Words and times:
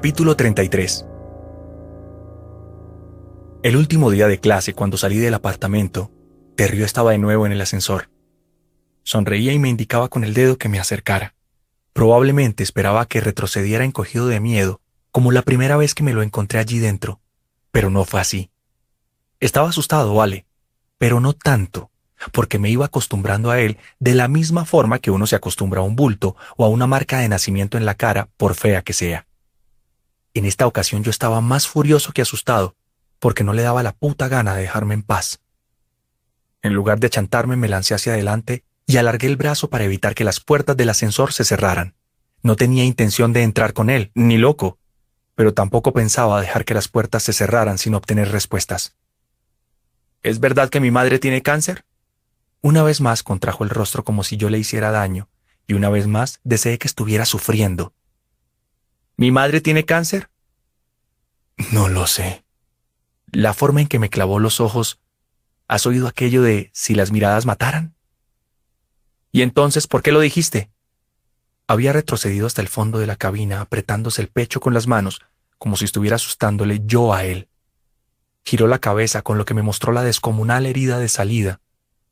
Capítulo 0.00 0.34
33 0.34 1.04
El 3.62 3.76
último 3.76 4.10
día 4.10 4.28
de 4.28 4.40
clase, 4.40 4.72
cuando 4.72 4.96
salí 4.96 5.18
del 5.18 5.34
apartamento, 5.34 6.10
Terrio 6.56 6.86
estaba 6.86 7.10
de 7.10 7.18
nuevo 7.18 7.44
en 7.44 7.52
el 7.52 7.60
ascensor. 7.60 8.08
Sonreía 9.02 9.52
y 9.52 9.58
me 9.58 9.68
indicaba 9.68 10.08
con 10.08 10.24
el 10.24 10.32
dedo 10.32 10.56
que 10.56 10.70
me 10.70 10.78
acercara. 10.78 11.34
Probablemente 11.92 12.62
esperaba 12.62 13.04
que 13.04 13.20
retrocediera 13.20 13.84
encogido 13.84 14.26
de 14.26 14.40
miedo, 14.40 14.80
como 15.10 15.32
la 15.32 15.42
primera 15.42 15.76
vez 15.76 15.94
que 15.94 16.02
me 16.02 16.14
lo 16.14 16.22
encontré 16.22 16.60
allí 16.60 16.78
dentro, 16.78 17.20
pero 17.70 17.90
no 17.90 18.06
fue 18.06 18.22
así. 18.22 18.50
Estaba 19.38 19.68
asustado, 19.68 20.14
vale, 20.14 20.46
pero 20.96 21.20
no 21.20 21.34
tanto, 21.34 21.90
porque 22.32 22.58
me 22.58 22.70
iba 22.70 22.86
acostumbrando 22.86 23.50
a 23.50 23.60
él 23.60 23.76
de 23.98 24.14
la 24.14 24.28
misma 24.28 24.64
forma 24.64 24.98
que 24.98 25.10
uno 25.10 25.26
se 25.26 25.36
acostumbra 25.36 25.82
a 25.82 25.84
un 25.84 25.94
bulto 25.94 26.36
o 26.56 26.64
a 26.64 26.70
una 26.70 26.86
marca 26.86 27.18
de 27.18 27.28
nacimiento 27.28 27.76
en 27.76 27.84
la 27.84 27.96
cara, 27.96 28.30
por 28.38 28.54
fea 28.54 28.80
que 28.80 28.94
sea. 28.94 29.26
En 30.34 30.44
esta 30.44 30.66
ocasión 30.66 31.02
yo 31.02 31.10
estaba 31.10 31.40
más 31.40 31.66
furioso 31.66 32.12
que 32.12 32.22
asustado, 32.22 32.76
porque 33.18 33.44
no 33.44 33.52
le 33.52 33.62
daba 33.62 33.82
la 33.82 33.92
puta 33.92 34.28
gana 34.28 34.54
de 34.54 34.62
dejarme 34.62 34.94
en 34.94 35.02
paz. 35.02 35.40
En 36.62 36.74
lugar 36.74 37.00
de 37.00 37.08
achantarme, 37.08 37.56
me 37.56 37.68
lancé 37.68 37.94
hacia 37.94 38.12
adelante 38.12 38.64
y 38.86 38.96
alargué 38.96 39.26
el 39.26 39.36
brazo 39.36 39.70
para 39.70 39.84
evitar 39.84 40.14
que 40.14 40.24
las 40.24 40.40
puertas 40.40 40.76
del 40.76 40.90
ascensor 40.90 41.32
se 41.32 41.44
cerraran. 41.44 41.94
No 42.42 42.56
tenía 42.56 42.84
intención 42.84 43.32
de 43.32 43.42
entrar 43.42 43.72
con 43.72 43.90
él, 43.90 44.10
ni 44.14 44.38
loco, 44.38 44.78
pero 45.34 45.54
tampoco 45.54 45.92
pensaba 45.92 46.40
dejar 46.40 46.64
que 46.64 46.74
las 46.74 46.88
puertas 46.88 47.22
se 47.22 47.32
cerraran 47.32 47.78
sin 47.78 47.94
obtener 47.94 48.30
respuestas. 48.30 48.94
¿Es 50.22 50.38
verdad 50.38 50.68
que 50.68 50.80
mi 50.80 50.90
madre 50.90 51.18
tiene 51.18 51.42
cáncer? 51.42 51.84
Una 52.62 52.82
vez 52.82 53.00
más 53.00 53.22
contrajo 53.22 53.64
el 53.64 53.70
rostro 53.70 54.04
como 54.04 54.22
si 54.22 54.36
yo 54.36 54.50
le 54.50 54.58
hiciera 54.58 54.90
daño, 54.90 55.28
y 55.66 55.74
una 55.74 55.88
vez 55.88 56.06
más 56.06 56.40
deseé 56.44 56.78
que 56.78 56.88
estuviera 56.88 57.24
sufriendo. 57.24 57.94
¿Mi 59.20 59.30
madre 59.30 59.60
tiene 59.60 59.84
cáncer? 59.84 60.30
No 61.72 61.90
lo 61.90 62.06
sé. 62.06 62.42
La 63.30 63.52
forma 63.52 63.82
en 63.82 63.86
que 63.86 63.98
me 63.98 64.08
clavó 64.08 64.38
los 64.38 64.60
ojos. 64.60 64.98
¿Has 65.68 65.84
oído 65.84 66.08
aquello 66.08 66.40
de 66.40 66.70
si 66.72 66.94
las 66.94 67.12
miradas 67.12 67.44
mataran? 67.44 67.94
¿Y 69.30 69.42
entonces 69.42 69.86
por 69.86 70.00
qué 70.00 70.10
lo 70.10 70.20
dijiste? 70.20 70.70
Había 71.66 71.92
retrocedido 71.92 72.46
hasta 72.46 72.62
el 72.62 72.68
fondo 72.68 72.98
de 72.98 73.06
la 73.06 73.16
cabina, 73.16 73.60
apretándose 73.60 74.22
el 74.22 74.28
pecho 74.28 74.58
con 74.58 74.72
las 74.72 74.86
manos, 74.86 75.20
como 75.58 75.76
si 75.76 75.84
estuviera 75.84 76.16
asustándole 76.16 76.80
yo 76.86 77.12
a 77.12 77.26
él. 77.26 77.50
Giró 78.42 78.68
la 78.68 78.78
cabeza 78.78 79.20
con 79.20 79.36
lo 79.36 79.44
que 79.44 79.52
me 79.52 79.60
mostró 79.60 79.92
la 79.92 80.02
descomunal 80.02 80.64
herida 80.64 80.98
de 80.98 81.08
salida, 81.10 81.60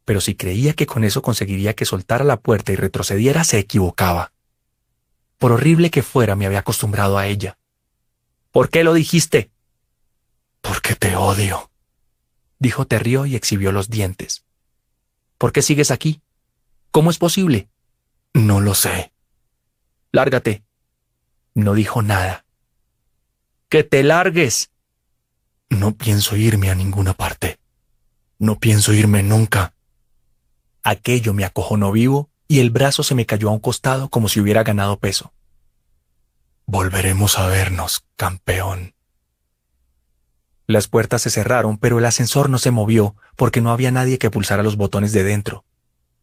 pero 0.04 0.20
si 0.20 0.34
creía 0.34 0.74
que 0.74 0.84
con 0.84 1.04
eso 1.04 1.22
conseguiría 1.22 1.72
que 1.72 1.86
soltara 1.86 2.22
la 2.22 2.38
puerta 2.38 2.70
y 2.72 2.76
retrocediera, 2.76 3.44
se 3.44 3.58
equivocaba. 3.58 4.32
Por 5.38 5.52
horrible 5.52 5.90
que 5.90 6.02
fuera, 6.02 6.36
me 6.36 6.46
había 6.46 6.58
acostumbrado 6.58 7.16
a 7.16 7.26
ella. 7.26 7.58
¿Por 8.50 8.70
qué 8.70 8.82
lo 8.82 8.92
dijiste? 8.92 9.50
Porque 10.60 10.96
te 10.96 11.14
odio, 11.14 11.70
dijo 12.58 12.86
Terrio 12.86 13.24
y 13.24 13.36
exhibió 13.36 13.70
los 13.70 13.88
dientes. 13.88 14.44
¿Por 15.38 15.52
qué 15.52 15.62
sigues 15.62 15.92
aquí? 15.92 16.20
¿Cómo 16.90 17.10
es 17.10 17.18
posible? 17.18 17.68
No 18.34 18.60
lo 18.60 18.74
sé. 18.74 19.12
Lárgate. 20.10 20.64
No 21.54 21.74
dijo 21.74 22.02
nada. 22.02 22.44
Que 23.68 23.84
te 23.84 24.02
largues. 24.02 24.70
No 25.70 25.94
pienso 25.96 26.34
irme 26.36 26.70
a 26.70 26.74
ninguna 26.74 27.14
parte. 27.14 27.60
No 28.38 28.58
pienso 28.58 28.92
irme 28.92 29.22
nunca. 29.22 29.74
Aquello 30.82 31.34
me 31.34 31.44
acojonó 31.44 31.92
vivo 31.92 32.30
y 32.48 32.60
el 32.60 32.70
brazo 32.70 33.02
se 33.02 33.14
me 33.14 33.26
cayó 33.26 33.50
a 33.50 33.52
un 33.52 33.60
costado 33.60 34.08
como 34.08 34.28
si 34.28 34.40
hubiera 34.40 34.64
ganado 34.64 34.98
peso. 34.98 35.32
Volveremos 36.64 37.38
a 37.38 37.46
vernos, 37.46 38.04
campeón. 38.16 38.94
Las 40.66 40.88
puertas 40.88 41.22
se 41.22 41.30
cerraron, 41.30 41.78
pero 41.78 41.98
el 41.98 42.04
ascensor 42.06 42.50
no 42.50 42.58
se 42.58 42.70
movió 42.70 43.16
porque 43.36 43.60
no 43.60 43.70
había 43.70 43.90
nadie 43.90 44.18
que 44.18 44.30
pulsara 44.30 44.62
los 44.62 44.76
botones 44.76 45.12
de 45.12 45.24
dentro. 45.24 45.64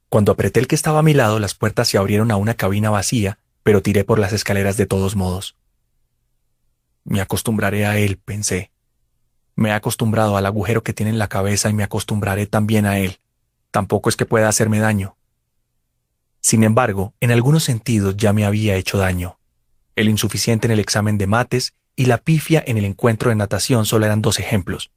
Cuando 0.09 0.31
apreté 0.31 0.59
el 0.59 0.67
que 0.67 0.75
estaba 0.75 0.99
a 0.99 1.03
mi 1.03 1.13
lado, 1.13 1.39
las 1.39 1.53
puertas 1.55 1.87
se 1.87 1.97
abrieron 1.97 2.31
a 2.31 2.37
una 2.37 2.55
cabina 2.55 2.89
vacía, 2.89 3.39
pero 3.63 3.81
tiré 3.81 4.03
por 4.03 4.19
las 4.19 4.33
escaleras 4.33 4.77
de 4.77 4.85
todos 4.85 5.15
modos. 5.15 5.55
Me 7.03 7.21
acostumbraré 7.21 7.85
a 7.85 7.97
él, 7.97 8.17
pensé. 8.17 8.71
Me 9.55 9.69
he 9.69 9.73
acostumbrado 9.73 10.37
al 10.37 10.45
agujero 10.45 10.83
que 10.83 10.93
tiene 10.93 11.11
en 11.11 11.19
la 11.19 11.27
cabeza 11.27 11.69
y 11.69 11.73
me 11.73 11.83
acostumbraré 11.83 12.45
también 12.45 12.85
a 12.85 12.99
él. 12.99 13.19
Tampoco 13.71 14.09
es 14.09 14.15
que 14.15 14.25
pueda 14.25 14.47
hacerme 14.47 14.79
daño. 14.79 15.17
Sin 16.45 16.63
embargo, 16.63 17.15
en 17.21 17.31
algunos 17.31 17.63
sentidos 17.63 18.17
ya 18.17 18.31
me 18.31 18.45
había 18.45 18.75
hecho 18.75 18.99
daño. 18.99 19.39
El 19.95 20.09
insuficiente 20.09 20.67
en 20.67 20.73
el 20.73 20.79
examen 20.79 21.17
de 21.17 21.25
mates 21.25 21.73
y 21.95 22.05
la 22.05 22.19
pifia 22.19 22.63
en 22.67 22.77
el 22.77 22.85
encuentro 22.85 23.31
de 23.31 23.35
natación 23.35 23.87
solo 23.87 24.05
eran 24.05 24.21
dos 24.21 24.37
ejemplos. 24.37 24.91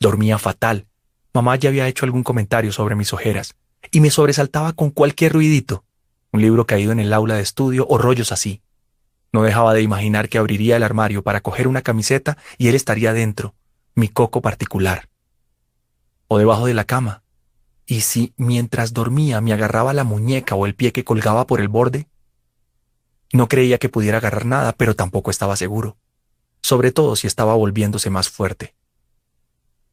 Dormía 0.00 0.38
fatal. 0.38 0.86
Mamá 1.34 1.56
ya 1.56 1.68
había 1.68 1.88
hecho 1.88 2.06
algún 2.06 2.22
comentario 2.22 2.72
sobre 2.72 2.94
mis 2.94 3.12
ojeras 3.12 3.54
y 3.90 4.00
me 4.00 4.08
sobresaltaba 4.08 4.72
con 4.72 4.88
cualquier 4.88 5.34
ruidito, 5.34 5.84
un 6.32 6.40
libro 6.40 6.64
caído 6.66 6.90
en 6.90 7.00
el 7.00 7.12
aula 7.12 7.34
de 7.34 7.42
estudio 7.42 7.86
o 7.90 7.98
rollos 7.98 8.32
así. 8.32 8.62
No 9.30 9.42
dejaba 9.42 9.74
de 9.74 9.82
imaginar 9.82 10.30
que 10.30 10.38
abriría 10.38 10.78
el 10.78 10.84
armario 10.84 11.22
para 11.22 11.42
coger 11.42 11.68
una 11.68 11.82
camiseta 11.82 12.38
y 12.56 12.68
él 12.68 12.76
estaría 12.76 13.12
dentro, 13.12 13.54
mi 13.94 14.08
coco 14.08 14.40
particular. 14.40 15.10
O 16.28 16.38
debajo 16.38 16.64
de 16.64 16.72
la 16.72 16.84
cama, 16.84 17.22
¿Y 17.86 18.02
si 18.02 18.32
mientras 18.36 18.92
dormía 18.92 19.40
me 19.40 19.52
agarraba 19.52 19.92
la 19.92 20.04
muñeca 20.04 20.54
o 20.54 20.66
el 20.66 20.74
pie 20.74 20.92
que 20.92 21.04
colgaba 21.04 21.46
por 21.46 21.60
el 21.60 21.68
borde? 21.68 22.08
No 23.32 23.48
creía 23.48 23.78
que 23.78 23.88
pudiera 23.88 24.18
agarrar 24.18 24.44
nada, 24.44 24.72
pero 24.72 24.94
tampoco 24.94 25.30
estaba 25.30 25.56
seguro, 25.56 25.96
sobre 26.62 26.92
todo 26.92 27.16
si 27.16 27.26
estaba 27.26 27.54
volviéndose 27.54 28.10
más 28.10 28.28
fuerte. 28.28 28.74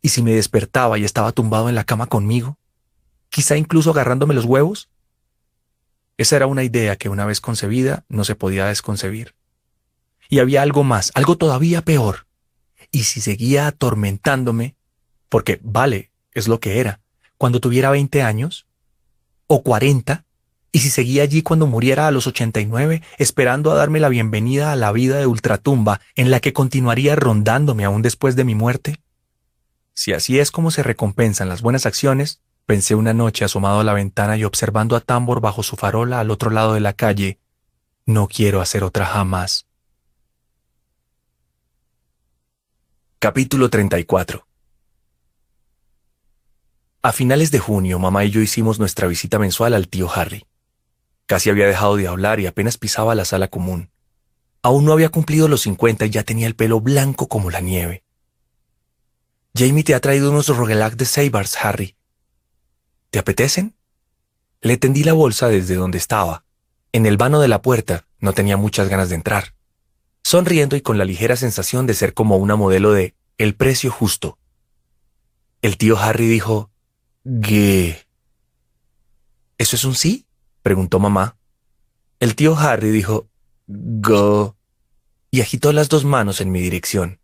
¿Y 0.01 0.09
si 0.09 0.21
me 0.21 0.33
despertaba 0.33 0.97
y 0.97 1.03
estaba 1.03 1.31
tumbado 1.31 1.69
en 1.69 1.75
la 1.75 1.83
cama 1.83 2.07
conmigo? 2.07 2.57
¿Quizá 3.29 3.57
incluso 3.57 3.91
agarrándome 3.91 4.33
los 4.33 4.45
huevos? 4.45 4.89
Esa 6.17 6.35
era 6.35 6.47
una 6.47 6.63
idea 6.63 6.95
que 6.95 7.09
una 7.09 7.25
vez 7.25 7.41
concebida 7.41 8.05
no 8.09 8.23
se 8.23 8.35
podía 8.35 8.65
desconcebir. 8.65 9.35
Y 10.29 10.39
había 10.39 10.61
algo 10.61 10.83
más, 10.83 11.11
algo 11.15 11.37
todavía 11.37 11.81
peor. 11.81 12.27
Y 12.91 13.03
si 13.03 13.21
seguía 13.21 13.67
atormentándome, 13.67 14.75
porque, 15.29 15.59
vale, 15.63 16.11
es 16.33 16.47
lo 16.47 16.59
que 16.59 16.79
era, 16.79 17.01
cuando 17.39 17.61
tuviera 17.61 17.89
20 17.89 18.21
años? 18.21 18.67
¿O 19.47 19.63
40? 19.63 20.25
¿Y 20.73 20.79
si 20.79 20.89
seguía 20.89 21.23
allí 21.23 21.41
cuando 21.41 21.67
muriera 21.67 22.05
a 22.05 22.11
los 22.11 22.27
89, 22.27 23.01
esperando 23.17 23.71
a 23.71 23.75
darme 23.75 24.01
la 24.01 24.09
bienvenida 24.09 24.73
a 24.73 24.75
la 24.75 24.91
vida 24.91 25.17
de 25.17 25.25
ultratumba 25.25 26.01
en 26.15 26.31
la 26.31 26.41
que 26.41 26.51
continuaría 26.51 27.15
rondándome 27.15 27.85
aún 27.85 28.01
después 28.01 28.35
de 28.35 28.43
mi 28.43 28.55
muerte? 28.55 28.99
Si 29.93 30.11
así 30.11 30.37
es 30.37 30.51
como 30.51 30.69
se 30.69 30.83
recompensan 30.83 31.47
las 31.47 31.61
buenas 31.61 31.85
acciones, 31.85 32.41
pensé 32.65 32.93
una 32.93 33.13
noche 33.13 33.45
asomado 33.45 33.79
a 33.79 33.83
la 33.85 33.93
ventana 33.93 34.35
y 34.35 34.43
observando 34.43 34.97
a 34.97 34.99
Tambor 34.99 35.39
bajo 35.39 35.63
su 35.63 35.77
farola 35.77 36.19
al 36.19 36.31
otro 36.31 36.51
lado 36.51 36.73
de 36.73 36.81
la 36.81 36.91
calle, 36.91 37.39
no 38.05 38.27
quiero 38.27 38.59
hacer 38.59 38.83
otra 38.83 39.05
jamás. 39.05 39.65
Capítulo 43.17 43.69
34 43.69 44.48
a 47.01 47.13
finales 47.13 47.51
de 47.51 47.59
junio, 47.59 47.97
mamá 47.97 48.25
y 48.25 48.31
yo 48.31 48.41
hicimos 48.41 48.77
nuestra 48.77 49.07
visita 49.07 49.39
mensual 49.39 49.73
al 49.73 49.87
tío 49.87 50.11
Harry. 50.11 50.45
Casi 51.25 51.49
había 51.49 51.67
dejado 51.67 51.95
de 51.95 52.07
hablar 52.07 52.39
y 52.39 52.47
apenas 52.47 52.77
pisaba 52.77 53.15
la 53.15 53.23
sala 53.23 53.47
común. 53.47 53.89
Aún 54.61 54.83
no 54.83 54.91
había 54.91 55.09
cumplido 55.09 55.47
los 55.47 55.61
50 55.61 56.07
y 56.07 56.09
ya 56.09 56.23
tenía 56.23 56.47
el 56.47 56.55
pelo 56.55 56.81
blanco 56.81 57.27
como 57.27 57.49
la 57.51 57.61
nieve. 57.61 58.03
Jamie 59.55 59.83
te 59.83 59.95
ha 59.95 60.01
traído 60.01 60.31
unos 60.31 60.47
roguelac 60.47 60.95
de 60.95 61.05
Sabars, 61.05 61.57
Harry. 61.63 61.95
¿Te 63.09 63.19
apetecen? 63.19 63.75
Le 64.61 64.77
tendí 64.77 65.03
la 65.03 65.13
bolsa 65.13 65.47
desde 65.47 65.75
donde 65.75 65.97
estaba. 65.97 66.43
En 66.91 67.05
el 67.05 67.15
vano 67.15 67.39
de 67.39 67.47
la 67.47 67.61
puerta 67.61 68.05
no 68.19 68.33
tenía 68.33 68.57
muchas 68.57 68.89
ganas 68.89 69.09
de 69.09 69.15
entrar. 69.15 69.53
Sonriendo 70.23 70.75
y 70.75 70.81
con 70.81 70.97
la 70.97 71.05
ligera 71.05 71.37
sensación 71.37 71.87
de 71.87 71.93
ser 71.93 72.13
como 72.13 72.35
una 72.35 72.57
modelo 72.57 72.91
de 72.91 73.15
el 73.37 73.55
precio 73.55 73.89
justo. 73.89 74.37
El 75.61 75.77
tío 75.77 75.97
Harry 75.97 76.27
dijo, 76.27 76.69
G. 77.25 77.97
¿Eso 79.57 79.75
es 79.75 79.83
un 79.83 79.95
sí? 79.95 80.25
preguntó 80.61 80.99
mamá. 80.99 81.37
El 82.19 82.35
tío 82.35 82.57
Harry 82.57 82.91
dijo 82.91 83.29
Go 83.67 84.55
y 85.31 85.41
agitó 85.41 85.73
las 85.73 85.89
dos 85.89 86.05
manos 86.05 86.41
en 86.41 86.51
mi 86.51 86.61
dirección. 86.61 87.19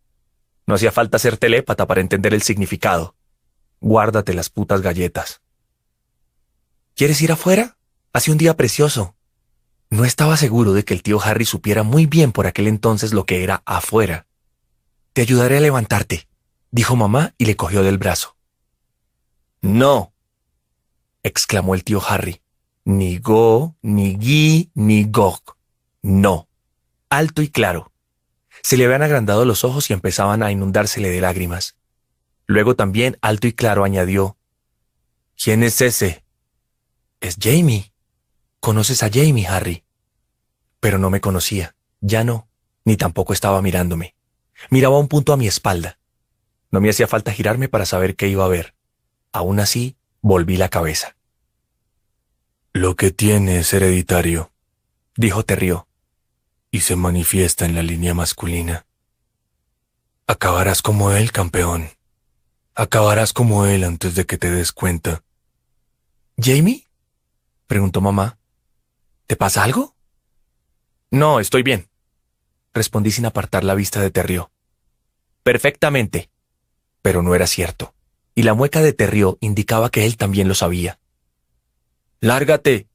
No 0.67 0.75
hacía 0.75 0.91
falta 0.91 1.19
ser 1.19 1.37
telépata 1.37 1.87
para 1.87 2.01
entender 2.01 2.33
el 2.33 2.41
significado. 2.41 3.15
Guárdate 3.79 4.33
las 4.33 4.49
putas 4.49 4.81
galletas. 4.81 5.41
¿Quieres 6.95 7.21
ir 7.21 7.31
afuera? 7.31 7.77
Hace 8.13 8.31
un 8.31 8.37
día 8.37 8.55
precioso. 8.55 9.15
No 9.89 10.05
estaba 10.05 10.37
seguro 10.37 10.73
de 10.73 10.83
que 10.83 10.93
el 10.93 11.03
tío 11.03 11.21
Harry 11.21 11.45
supiera 11.45 11.83
muy 11.83 12.05
bien 12.05 12.31
por 12.31 12.47
aquel 12.47 12.67
entonces 12.67 13.13
lo 13.13 13.25
que 13.25 13.43
era 13.43 13.61
afuera. 13.65 14.27
Te 15.13 15.21
ayudaré 15.21 15.57
a 15.57 15.61
levantarte, 15.61 16.27
dijo 16.71 16.95
mamá 16.95 17.33
y 17.37 17.45
le 17.45 17.55
cogió 17.55 17.83
del 17.83 17.97
brazo. 17.97 18.34
No, 19.65 20.13
exclamó 21.23 21.73
el 21.73 21.83
tío 21.83 21.99
Harry. 22.07 22.41
Ni 22.83 23.17
go, 23.17 23.75
ni 23.81 24.15
gui, 24.15 24.69
ni 24.75 25.05
gog. 25.05 25.41
No. 26.03 26.47
Alto 27.09 27.41
y 27.41 27.49
claro. 27.49 27.91
Se 28.61 28.77
le 28.77 28.85
habían 28.85 29.01
agrandado 29.01 29.43
los 29.43 29.63
ojos 29.63 29.89
y 29.89 29.93
empezaban 29.93 30.43
a 30.43 30.51
inundársele 30.51 31.09
de 31.09 31.19
lágrimas. 31.19 31.75
Luego 32.45 32.75
también, 32.75 33.17
alto 33.21 33.47
y 33.47 33.53
claro, 33.53 33.83
añadió, 33.83 34.37
¿Quién 35.35 35.63
es 35.63 35.81
ese? 35.81 36.23
Es 37.19 37.35
Jamie. 37.41 37.91
¿Conoces 38.59 39.01
a 39.01 39.09
Jamie, 39.11 39.47
Harry? 39.47 39.83
Pero 40.79 40.99
no 40.99 41.09
me 41.09 41.21
conocía, 41.21 41.75
ya 42.01 42.23
no, 42.23 42.47
ni 42.83 42.97
tampoco 42.97 43.33
estaba 43.33 43.63
mirándome. 43.63 44.15
Miraba 44.69 44.99
un 44.99 45.07
punto 45.07 45.33
a 45.33 45.37
mi 45.37 45.47
espalda. 45.47 45.97
No 46.69 46.81
me 46.81 46.91
hacía 46.91 47.07
falta 47.07 47.31
girarme 47.31 47.67
para 47.67 47.87
saber 47.87 48.15
qué 48.15 48.27
iba 48.27 48.45
a 48.45 48.49
ver. 48.49 48.74
Aún 49.35 49.59
así, 49.59 49.97
volví 50.21 50.55
la 50.55 50.69
cabeza. 50.69 51.17
Lo 52.71 52.95
que 52.95 53.11
tiene 53.11 53.59
es 53.59 53.73
hereditario, 53.73 54.53
dijo 55.17 55.43
Terrio, 55.43 55.89
y 56.71 56.79
se 56.79 56.95
manifiesta 56.95 57.65
en 57.65 57.75
la 57.75 57.83
línea 57.83 58.13
masculina. 58.13 58.85
Acabarás 60.25 60.81
como 60.81 61.11
él, 61.11 61.33
campeón. 61.33 61.89
Acabarás 62.75 63.33
como 63.33 63.65
él 63.65 63.83
antes 63.83 64.15
de 64.15 64.25
que 64.25 64.37
te 64.37 64.49
des 64.49 64.71
cuenta. 64.71 65.21
¿Jamie? 66.37 66.87
preguntó 67.67 67.99
mamá. 67.99 68.37
¿Te 69.27 69.35
pasa 69.35 69.65
algo? 69.65 69.97
No, 71.11 71.41
estoy 71.41 71.61
bien, 71.61 71.89
respondí 72.73 73.11
sin 73.11 73.25
apartar 73.25 73.65
la 73.65 73.75
vista 73.75 73.99
de 73.99 74.11
Terrio. 74.11 74.49
Perfectamente. 75.43 76.29
Pero 77.01 77.21
no 77.21 77.35
era 77.35 77.47
cierto, 77.47 77.94
y 78.35 78.43
la 78.43 78.53
mueca 78.53 78.81
de 78.81 78.91
Terrio 78.91 79.37
indicaba 79.39 79.89
que 79.89 80.05
él 80.05 80.17
también 80.17 80.49
lo 80.49 80.55
sabía. 80.55 80.99
Lárgate, 82.19 82.87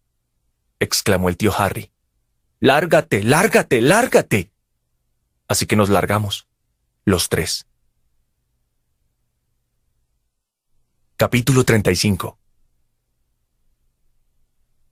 exclamó 0.79 1.31
el 1.31 1.39
tío 1.39 1.53
Harry. 1.57 1.91
Lárgate, 2.61 3.25
lárgate, 3.25 3.81
lárgate. 3.81 4.51
Así 5.49 5.65
que 5.67 5.77
nos 5.77 5.89
largamos, 5.89 6.47
los 7.07 7.31
tres. 7.31 7.67
Capítulo 11.17 11.65
35 11.65 12.39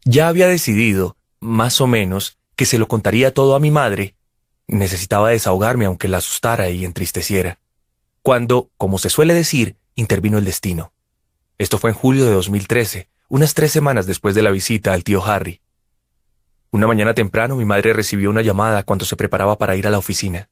Ya 0.05 0.29
había 0.29 0.49
decidido, 0.49 1.17
más 1.41 1.81
o 1.83 1.87
menos, 1.87 2.39
que 2.57 2.65
se 2.65 2.79
lo 2.79 2.89
contaría 2.89 3.35
todo 3.35 3.55
a 3.55 3.61
mi 3.61 3.71
madre. 3.71 4.15
Necesitaba 4.67 5.31
desahogarme 5.31 5.85
aunque 5.85 6.09
la 6.09 6.19
asustara 6.19 6.71
y 6.71 6.87
entristeciera. 6.87 7.59
Cuando, 8.23 8.71
como 8.79 8.99
se 8.99 9.11
suele 9.11 9.35
decir, 9.35 9.77
intervino 9.99 10.39
el 10.39 10.45
destino. 10.45 10.93
Esto 11.59 11.77
fue 11.77 11.91
en 11.91 11.97
julio 11.97 12.25
de 12.25 12.31
2013, 12.31 13.09
unas 13.29 13.55
tres 13.55 13.73
semanas 13.73 14.07
después 14.07 14.37
de 14.37 14.43
la 14.43 14.53
visita 14.53 14.93
al 14.93 15.03
tío 15.03 15.25
Harry. 15.25 15.61
Una 16.71 16.87
mañana 16.87 17.15
temprano 17.15 17.57
mi 17.57 17.65
madre 17.65 17.93
recibió 17.93 18.31
una 18.31 18.43
llamada 18.43 18.85
cuando 18.85 19.05
se 19.05 19.17
preparaba 19.17 19.59
para 19.59 19.75
ir 19.75 19.89
a 19.89 19.91
la 19.91 19.99
oficina. 19.99 20.51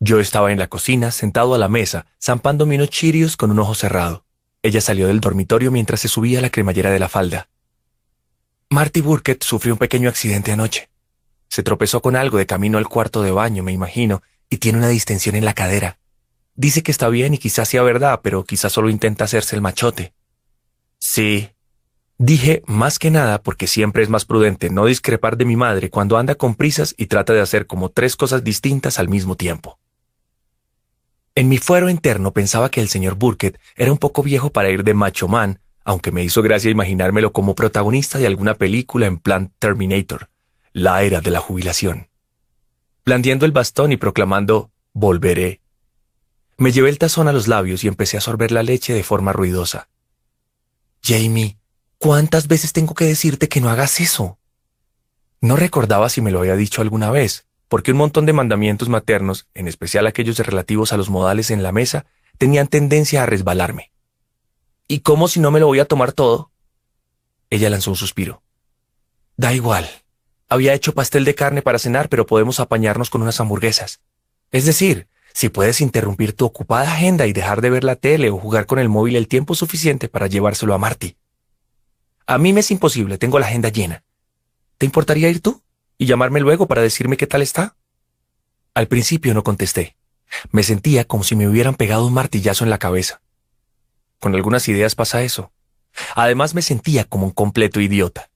Yo 0.00 0.18
estaba 0.18 0.50
en 0.50 0.58
la 0.58 0.66
cocina, 0.66 1.12
sentado 1.12 1.54
a 1.54 1.58
la 1.58 1.68
mesa, 1.68 2.06
zampando 2.20 2.64
unos 2.64 2.90
chirios 2.90 3.36
con 3.36 3.52
un 3.52 3.60
ojo 3.60 3.76
cerrado. 3.76 4.24
Ella 4.62 4.80
salió 4.80 5.06
del 5.06 5.20
dormitorio 5.20 5.70
mientras 5.70 6.00
se 6.00 6.08
subía 6.08 6.40
a 6.40 6.42
la 6.42 6.50
cremallera 6.50 6.90
de 6.90 6.98
la 6.98 7.08
falda. 7.08 7.48
Marty 8.68 9.00
Burkett 9.00 9.44
sufrió 9.44 9.74
un 9.74 9.78
pequeño 9.78 10.08
accidente 10.08 10.50
anoche. 10.50 10.88
Se 11.48 11.62
tropezó 11.62 12.02
con 12.02 12.16
algo 12.16 12.38
de 12.38 12.46
camino 12.46 12.78
al 12.78 12.88
cuarto 12.88 13.22
de 13.22 13.30
baño, 13.30 13.62
me 13.62 13.70
imagino, 13.70 14.22
y 14.50 14.56
tiene 14.56 14.78
una 14.78 14.88
distensión 14.88 15.36
en 15.36 15.44
la 15.44 15.54
cadera. 15.54 15.98
Dice 16.62 16.84
que 16.84 16.92
está 16.92 17.08
bien 17.08 17.34
y 17.34 17.38
quizás 17.38 17.68
sea 17.68 17.82
verdad, 17.82 18.20
pero 18.22 18.44
quizás 18.44 18.70
solo 18.70 18.88
intenta 18.88 19.24
hacerse 19.24 19.56
el 19.56 19.62
machote. 19.62 20.14
Sí. 21.00 21.48
Dije 22.18 22.62
más 22.68 23.00
que 23.00 23.10
nada 23.10 23.42
porque 23.42 23.66
siempre 23.66 24.04
es 24.04 24.08
más 24.08 24.24
prudente 24.24 24.70
no 24.70 24.86
discrepar 24.86 25.36
de 25.36 25.44
mi 25.44 25.56
madre 25.56 25.90
cuando 25.90 26.18
anda 26.18 26.36
con 26.36 26.54
prisas 26.54 26.94
y 26.96 27.06
trata 27.06 27.32
de 27.32 27.40
hacer 27.40 27.66
como 27.66 27.88
tres 27.88 28.14
cosas 28.14 28.44
distintas 28.44 29.00
al 29.00 29.08
mismo 29.08 29.34
tiempo. 29.34 29.80
En 31.34 31.48
mi 31.48 31.58
fuero 31.58 31.90
interno 31.90 32.32
pensaba 32.32 32.70
que 32.70 32.80
el 32.80 32.88
señor 32.88 33.16
Burkett 33.16 33.58
era 33.74 33.90
un 33.90 33.98
poco 33.98 34.22
viejo 34.22 34.52
para 34.52 34.70
ir 34.70 34.84
de 34.84 34.94
macho 34.94 35.26
man, 35.26 35.58
aunque 35.84 36.12
me 36.12 36.22
hizo 36.22 36.42
gracia 36.42 36.70
imaginármelo 36.70 37.32
como 37.32 37.56
protagonista 37.56 38.20
de 38.20 38.28
alguna 38.28 38.54
película 38.54 39.06
en 39.06 39.18
plan 39.18 39.52
Terminator, 39.58 40.28
la 40.72 41.02
era 41.02 41.20
de 41.20 41.32
la 41.32 41.40
jubilación. 41.40 42.06
Blandiendo 43.04 43.46
el 43.46 43.50
bastón 43.50 43.90
y 43.90 43.96
proclamando 43.96 44.70
Volveré. 44.92 45.61
Me 46.62 46.70
llevé 46.70 46.90
el 46.90 46.98
tazón 46.98 47.26
a 47.26 47.32
los 47.32 47.48
labios 47.48 47.82
y 47.82 47.88
empecé 47.88 48.16
a 48.16 48.20
sorber 48.20 48.52
la 48.52 48.62
leche 48.62 48.94
de 48.94 49.02
forma 49.02 49.32
ruidosa. 49.32 49.88
Jamie, 51.02 51.58
¿cuántas 51.98 52.46
veces 52.46 52.72
tengo 52.72 52.94
que 52.94 53.04
decirte 53.04 53.48
que 53.48 53.60
no 53.60 53.68
hagas 53.68 53.98
eso? 53.98 54.38
No 55.40 55.56
recordaba 55.56 56.08
si 56.08 56.20
me 56.20 56.30
lo 56.30 56.38
había 56.38 56.54
dicho 56.54 56.80
alguna 56.80 57.10
vez, 57.10 57.48
porque 57.66 57.90
un 57.90 57.96
montón 57.96 58.26
de 58.26 58.32
mandamientos 58.32 58.88
maternos, 58.88 59.48
en 59.54 59.66
especial 59.66 60.06
aquellos 60.06 60.38
relativos 60.38 60.92
a 60.92 60.96
los 60.96 61.10
modales 61.10 61.50
en 61.50 61.64
la 61.64 61.72
mesa, 61.72 62.06
tenían 62.38 62.68
tendencia 62.68 63.24
a 63.24 63.26
resbalarme. 63.26 63.90
¿Y 64.86 65.00
cómo 65.00 65.26
si 65.26 65.40
no 65.40 65.50
me 65.50 65.58
lo 65.58 65.66
voy 65.66 65.80
a 65.80 65.86
tomar 65.86 66.12
todo? 66.12 66.52
Ella 67.50 67.70
lanzó 67.70 67.90
un 67.90 67.96
suspiro. 67.96 68.44
Da 69.36 69.52
igual. 69.52 69.90
Había 70.48 70.74
hecho 70.74 70.94
pastel 70.94 71.24
de 71.24 71.34
carne 71.34 71.60
para 71.60 71.80
cenar, 71.80 72.08
pero 72.08 72.24
podemos 72.24 72.60
apañarnos 72.60 73.10
con 73.10 73.20
unas 73.20 73.40
hamburguesas. 73.40 74.00
Es 74.52 74.64
decir, 74.64 75.08
si 75.34 75.48
puedes 75.48 75.80
interrumpir 75.80 76.34
tu 76.34 76.44
ocupada 76.44 76.92
agenda 76.92 77.26
y 77.26 77.32
dejar 77.32 77.60
de 77.60 77.70
ver 77.70 77.84
la 77.84 77.96
tele 77.96 78.30
o 78.30 78.38
jugar 78.38 78.66
con 78.66 78.78
el 78.78 78.88
móvil 78.88 79.16
el 79.16 79.28
tiempo 79.28 79.54
suficiente 79.54 80.08
para 80.08 80.26
llevárselo 80.26 80.74
a 80.74 80.78
Marty. 80.78 81.16
A 82.26 82.38
mí 82.38 82.52
me 82.52 82.60
es 82.60 82.70
imposible, 82.70 83.18
tengo 83.18 83.38
la 83.38 83.46
agenda 83.46 83.68
llena. 83.68 84.04
¿Te 84.78 84.86
importaría 84.86 85.28
ir 85.28 85.40
tú? 85.40 85.62
y 86.02 86.06
llamarme 86.06 86.40
luego 86.40 86.66
para 86.66 86.82
decirme 86.82 87.16
qué 87.16 87.28
tal 87.28 87.42
está? 87.42 87.76
Al 88.74 88.88
principio 88.88 89.34
no 89.34 89.44
contesté. 89.44 89.96
Me 90.50 90.64
sentía 90.64 91.04
como 91.04 91.22
si 91.22 91.36
me 91.36 91.46
hubieran 91.46 91.76
pegado 91.76 92.04
un 92.04 92.12
martillazo 92.12 92.64
en 92.64 92.70
la 92.70 92.78
cabeza. 92.78 93.22
Con 94.18 94.34
algunas 94.34 94.66
ideas 94.66 94.96
pasa 94.96 95.22
eso. 95.22 95.52
Además 96.16 96.56
me 96.56 96.62
sentía 96.62 97.04
como 97.04 97.26
un 97.26 97.30
completo 97.30 97.80
idiota. 97.80 98.30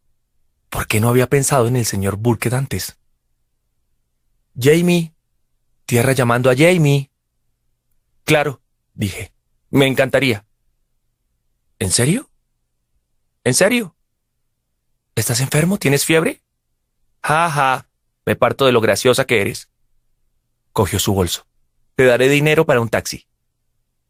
¿Por 0.69 0.87
qué 0.87 1.01
no 1.01 1.09
había 1.09 1.29
pensado 1.29 1.67
en 1.67 1.75
el 1.75 1.87
señor 1.87 2.19
Burkett 2.19 2.53
antes? 2.53 2.99
Jamie. 4.57 5.16
Tierra 5.87 6.13
llamando 6.13 6.51
a 6.51 6.57
Jamie. 6.57 7.11
Claro, 8.25 8.61
dije. 8.95 9.33
Me 9.71 9.87
encantaría. 9.87 10.45
¿En 11.79 11.91
serio? 11.91 12.29
¿En 13.45 13.55
serio? 13.55 13.97
¿Estás 15.15 15.41
enfermo? 15.41 15.79
¿Tienes 15.79 16.05
fiebre? 16.05 16.43
Ja, 17.23 17.51
ja, 17.51 17.89
me 18.25 18.37
parto 18.37 18.67
de 18.67 18.73
lo 18.73 18.81
graciosa 18.81 19.25
que 19.27 19.41
eres. 19.41 19.71
Cogió 20.73 20.99
su 20.99 21.15
bolso. 21.15 21.47
Te 21.95 22.05
daré 22.05 22.29
dinero 22.29 22.67
para 22.67 22.81
un 22.81 22.89
taxi. 22.89 23.27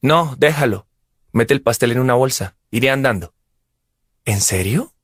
No, 0.01 0.35
déjalo. 0.39 0.89
Mete 1.33 1.53
el 1.53 1.63
pastel 1.63 1.93
en 1.93 2.01
una 2.01 2.15
bolsa. 2.15 2.57
Iré 2.71 2.91
andando. 2.91 3.35
¿En 4.25 4.41
serio? 4.41 4.95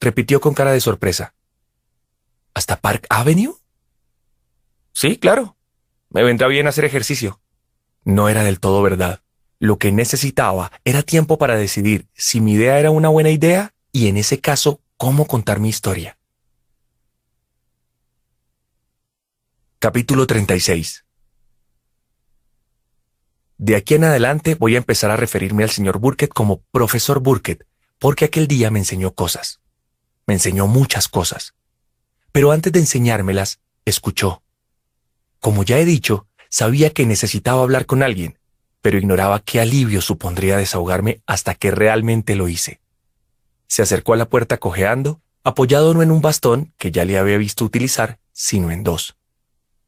repitió 0.00 0.40
con 0.40 0.52
cara 0.52 0.72
de 0.72 0.80
sorpresa. 0.80 1.34
¿Hasta 2.54 2.80
Park 2.80 3.06
Avenue? 3.08 3.56
Sí, 4.92 5.16
claro. 5.16 5.56
Me 6.12 6.22
vendrá 6.22 6.46
bien 6.48 6.66
hacer 6.66 6.84
ejercicio. 6.84 7.40
No 8.04 8.28
era 8.28 8.44
del 8.44 8.60
todo 8.60 8.82
verdad. 8.82 9.22
Lo 9.58 9.78
que 9.78 9.92
necesitaba 9.92 10.72
era 10.84 11.02
tiempo 11.02 11.38
para 11.38 11.56
decidir 11.56 12.08
si 12.14 12.40
mi 12.40 12.52
idea 12.54 12.78
era 12.78 12.90
una 12.90 13.08
buena 13.08 13.30
idea 13.30 13.74
y 13.92 14.08
en 14.08 14.16
ese 14.16 14.40
caso 14.40 14.80
cómo 14.96 15.26
contar 15.26 15.60
mi 15.60 15.68
historia. 15.68 16.18
Capítulo 19.78 20.26
36 20.26 21.04
De 23.56 23.76
aquí 23.76 23.94
en 23.94 24.04
adelante 24.04 24.54
voy 24.54 24.74
a 24.74 24.78
empezar 24.78 25.10
a 25.10 25.16
referirme 25.16 25.62
al 25.62 25.70
señor 25.70 25.98
Burkett 25.98 26.32
como 26.32 26.62
profesor 26.72 27.20
Burkett, 27.20 27.66
porque 27.98 28.26
aquel 28.26 28.48
día 28.48 28.70
me 28.70 28.80
enseñó 28.80 29.14
cosas. 29.14 29.60
Me 30.26 30.34
enseñó 30.34 30.66
muchas 30.66 31.08
cosas. 31.08 31.54
Pero 32.32 32.52
antes 32.52 32.72
de 32.72 32.80
enseñármelas, 32.80 33.60
escuchó. 33.84 34.41
Como 35.42 35.64
ya 35.64 35.80
he 35.80 35.84
dicho, 35.84 36.28
sabía 36.50 36.90
que 36.90 37.04
necesitaba 37.04 37.62
hablar 37.62 37.84
con 37.84 38.04
alguien, 38.04 38.38
pero 38.80 38.96
ignoraba 38.96 39.40
qué 39.40 39.60
alivio 39.60 40.00
supondría 40.00 40.56
desahogarme 40.56 41.20
hasta 41.26 41.56
que 41.56 41.72
realmente 41.72 42.36
lo 42.36 42.46
hice. 42.46 42.80
Se 43.66 43.82
acercó 43.82 44.14
a 44.14 44.16
la 44.16 44.28
puerta 44.28 44.58
cojeando, 44.58 45.20
apoyado 45.42 45.94
no 45.94 46.02
en 46.04 46.12
un 46.12 46.20
bastón 46.20 46.72
que 46.78 46.92
ya 46.92 47.04
le 47.04 47.18
había 47.18 47.38
visto 47.38 47.64
utilizar, 47.64 48.20
sino 48.30 48.70
en 48.70 48.84
dos. 48.84 49.16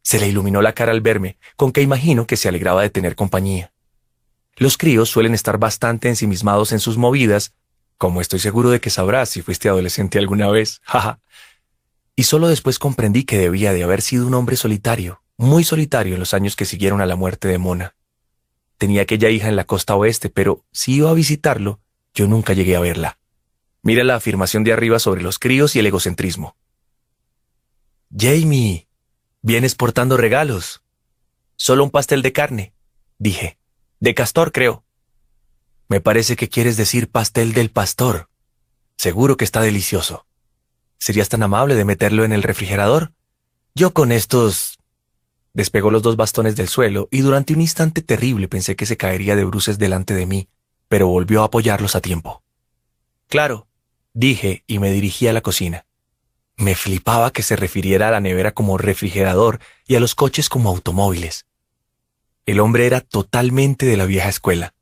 Se 0.02 0.18
le 0.18 0.26
iluminó 0.26 0.60
la 0.60 0.72
cara 0.72 0.90
al 0.90 1.02
verme, 1.02 1.38
con 1.54 1.70
que 1.70 1.82
imagino 1.82 2.26
que 2.26 2.36
se 2.36 2.48
alegraba 2.48 2.82
de 2.82 2.90
tener 2.90 3.14
compañía. 3.14 3.72
Los 4.56 4.76
críos 4.76 5.08
suelen 5.08 5.34
estar 5.34 5.58
bastante 5.58 6.08
ensimismados 6.08 6.72
en 6.72 6.80
sus 6.80 6.98
movidas, 6.98 7.52
como 7.96 8.20
estoy 8.20 8.40
seguro 8.40 8.70
de 8.70 8.80
que 8.80 8.90
sabrás 8.90 9.28
si 9.28 9.40
fuiste 9.40 9.68
adolescente 9.68 10.18
alguna 10.18 10.50
vez, 10.50 10.80
jaja. 10.84 11.20
y 12.16 12.24
solo 12.24 12.48
después 12.48 12.80
comprendí 12.80 13.22
que 13.22 13.38
debía 13.38 13.72
de 13.72 13.84
haber 13.84 14.02
sido 14.02 14.26
un 14.26 14.34
hombre 14.34 14.56
solitario, 14.56 15.20
muy 15.36 15.64
solitario 15.64 16.14
en 16.14 16.20
los 16.20 16.34
años 16.34 16.56
que 16.56 16.64
siguieron 16.64 17.00
a 17.00 17.06
la 17.06 17.16
muerte 17.16 17.48
de 17.48 17.58
Mona. 17.58 17.94
Tenía 18.78 19.02
aquella 19.02 19.30
hija 19.30 19.48
en 19.48 19.56
la 19.56 19.64
costa 19.64 19.94
oeste, 19.94 20.30
pero 20.30 20.64
si 20.72 20.94
iba 20.94 21.10
a 21.10 21.14
visitarlo, 21.14 21.80
yo 22.14 22.26
nunca 22.26 22.52
llegué 22.52 22.76
a 22.76 22.80
verla. 22.80 23.18
Mira 23.82 24.04
la 24.04 24.16
afirmación 24.16 24.64
de 24.64 24.72
arriba 24.72 24.98
sobre 24.98 25.22
los 25.22 25.38
críos 25.38 25.76
y 25.76 25.78
el 25.78 25.86
egocentrismo. 25.86 26.56
Jamie, 28.16 28.88
Vienes 29.46 29.74
portando 29.74 30.16
regalos. 30.16 30.82
Solo 31.56 31.84
un 31.84 31.90
pastel 31.90 32.22
de 32.22 32.32
carne, 32.32 32.72
dije. 33.18 33.58
De 34.00 34.14
castor, 34.14 34.52
creo. 34.52 34.86
Me 35.86 36.00
parece 36.00 36.34
que 36.34 36.48
quieres 36.48 36.78
decir 36.78 37.10
pastel 37.10 37.52
del 37.52 37.70
pastor. 37.70 38.30
Seguro 38.96 39.36
que 39.36 39.44
está 39.44 39.60
delicioso. 39.60 40.26
¿Serías 40.96 41.28
tan 41.28 41.42
amable 41.42 41.74
de 41.74 41.84
meterlo 41.84 42.24
en 42.24 42.32
el 42.32 42.42
refrigerador? 42.42 43.12
Yo 43.74 43.92
con 43.92 44.12
estos... 44.12 44.73
Despegó 45.54 45.92
los 45.92 46.02
dos 46.02 46.16
bastones 46.16 46.56
del 46.56 46.68
suelo 46.68 47.08
y 47.12 47.20
durante 47.20 47.54
un 47.54 47.60
instante 47.60 48.02
terrible 48.02 48.48
pensé 48.48 48.74
que 48.74 48.86
se 48.86 48.96
caería 48.96 49.36
de 49.36 49.44
bruces 49.44 49.78
delante 49.78 50.12
de 50.12 50.26
mí, 50.26 50.48
pero 50.88 51.06
volvió 51.06 51.42
a 51.42 51.46
apoyarlos 51.46 51.94
a 51.94 52.00
tiempo. 52.00 52.42
Claro, 53.28 53.68
dije 54.12 54.64
y 54.66 54.80
me 54.80 54.90
dirigí 54.90 55.28
a 55.28 55.32
la 55.32 55.40
cocina. 55.40 55.86
Me 56.56 56.74
flipaba 56.74 57.30
que 57.30 57.42
se 57.42 57.54
refiriera 57.54 58.08
a 58.08 58.10
la 58.10 58.20
nevera 58.20 58.52
como 58.52 58.78
refrigerador 58.78 59.60
y 59.86 59.94
a 59.94 60.00
los 60.00 60.16
coches 60.16 60.48
como 60.48 60.70
automóviles. 60.70 61.46
El 62.46 62.58
hombre 62.58 62.86
era 62.86 63.00
totalmente 63.00 63.86
de 63.86 63.96
la 63.96 64.06
vieja 64.06 64.28
escuela. 64.28 64.74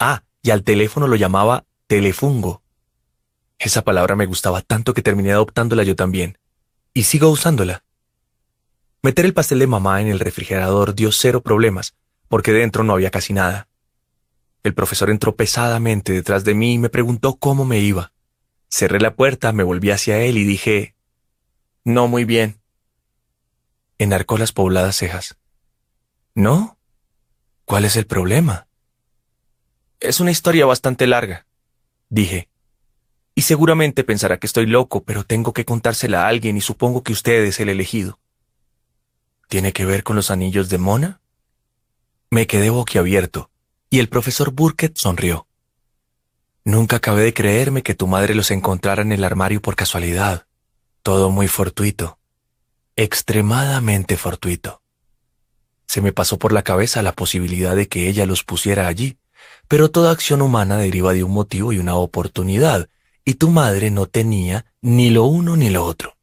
Ah, 0.00 0.24
y 0.42 0.50
al 0.50 0.64
teléfono 0.64 1.06
lo 1.06 1.14
llamaba 1.14 1.64
telefungo. 1.86 2.62
Esa 3.58 3.82
palabra 3.82 4.16
me 4.16 4.26
gustaba 4.26 4.62
tanto 4.62 4.94
que 4.94 5.02
terminé 5.02 5.32
adoptándola 5.32 5.84
yo 5.84 5.94
también. 5.96 6.38
Y 6.92 7.04
sigo 7.04 7.28
usándola. 7.30 7.84
Meter 9.02 9.24
el 9.24 9.34
pastel 9.34 9.60
de 9.60 9.66
mamá 9.68 10.00
en 10.00 10.08
el 10.08 10.18
refrigerador 10.18 10.94
dio 10.94 11.12
cero 11.12 11.40
problemas, 11.40 11.94
porque 12.28 12.52
dentro 12.52 12.82
no 12.82 12.94
había 12.94 13.10
casi 13.10 13.32
nada. 13.32 13.68
El 14.64 14.74
profesor 14.74 15.10
entró 15.10 15.36
pesadamente 15.36 16.12
detrás 16.12 16.44
de 16.44 16.54
mí 16.54 16.74
y 16.74 16.78
me 16.78 16.88
preguntó 16.88 17.36
cómo 17.36 17.64
me 17.64 17.78
iba. 17.78 18.12
Cerré 18.68 19.00
la 19.00 19.14
puerta, 19.14 19.52
me 19.52 19.62
volví 19.62 19.90
hacia 19.90 20.18
él 20.18 20.36
y 20.36 20.44
dije, 20.44 20.94
No 21.84 22.08
muy 22.08 22.24
bien. 22.24 22.60
Enarcó 23.98 24.36
las 24.36 24.52
pobladas 24.52 24.96
cejas. 24.96 25.38
¿No? 26.34 26.76
¿Cuál 27.64 27.84
es 27.84 27.96
el 27.96 28.06
problema? 28.06 28.66
Es 30.00 30.20
una 30.20 30.30
historia 30.30 30.66
bastante 30.66 31.06
larga, 31.06 31.46
dije. 32.08 32.48
Y 33.34 33.42
seguramente 33.42 34.02
pensará 34.02 34.38
que 34.38 34.46
estoy 34.46 34.66
loco, 34.66 35.04
pero 35.04 35.24
tengo 35.24 35.52
que 35.52 35.64
contársela 35.64 36.24
a 36.24 36.28
alguien 36.28 36.56
y 36.56 36.60
supongo 36.60 37.02
que 37.02 37.12
usted 37.12 37.44
es 37.44 37.60
el 37.60 37.68
elegido. 37.68 38.18
¿Tiene 39.48 39.72
que 39.72 39.86
ver 39.86 40.04
con 40.04 40.14
los 40.14 40.30
anillos 40.30 40.68
de 40.68 40.76
Mona? 40.76 41.22
Me 42.30 42.46
quedé 42.46 42.68
boquiabierto, 42.68 43.50
y 43.88 43.98
el 43.98 44.10
profesor 44.10 44.50
Burkett 44.52 44.98
sonrió. 44.98 45.46
Nunca 46.64 46.96
acabé 46.96 47.22
de 47.22 47.32
creerme 47.32 47.82
que 47.82 47.94
tu 47.94 48.06
madre 48.06 48.34
los 48.34 48.50
encontrara 48.50 49.00
en 49.00 49.10
el 49.10 49.24
armario 49.24 49.62
por 49.62 49.74
casualidad. 49.74 50.46
Todo 51.02 51.30
muy 51.30 51.48
fortuito. 51.48 52.18
Extremadamente 52.94 54.18
fortuito. 54.18 54.82
Se 55.86 56.02
me 56.02 56.12
pasó 56.12 56.38
por 56.38 56.52
la 56.52 56.62
cabeza 56.62 57.00
la 57.00 57.12
posibilidad 57.12 57.74
de 57.74 57.88
que 57.88 58.06
ella 58.06 58.26
los 58.26 58.44
pusiera 58.44 58.86
allí, 58.86 59.16
pero 59.66 59.90
toda 59.90 60.10
acción 60.10 60.42
humana 60.42 60.76
deriva 60.76 61.14
de 61.14 61.24
un 61.24 61.32
motivo 61.32 61.72
y 61.72 61.78
una 61.78 61.94
oportunidad, 61.94 62.90
y 63.24 63.34
tu 63.34 63.48
madre 63.48 63.90
no 63.90 64.04
tenía 64.04 64.66
ni 64.82 65.08
lo 65.08 65.24
uno 65.24 65.56
ni 65.56 65.70
lo 65.70 65.86
otro. 65.86 66.17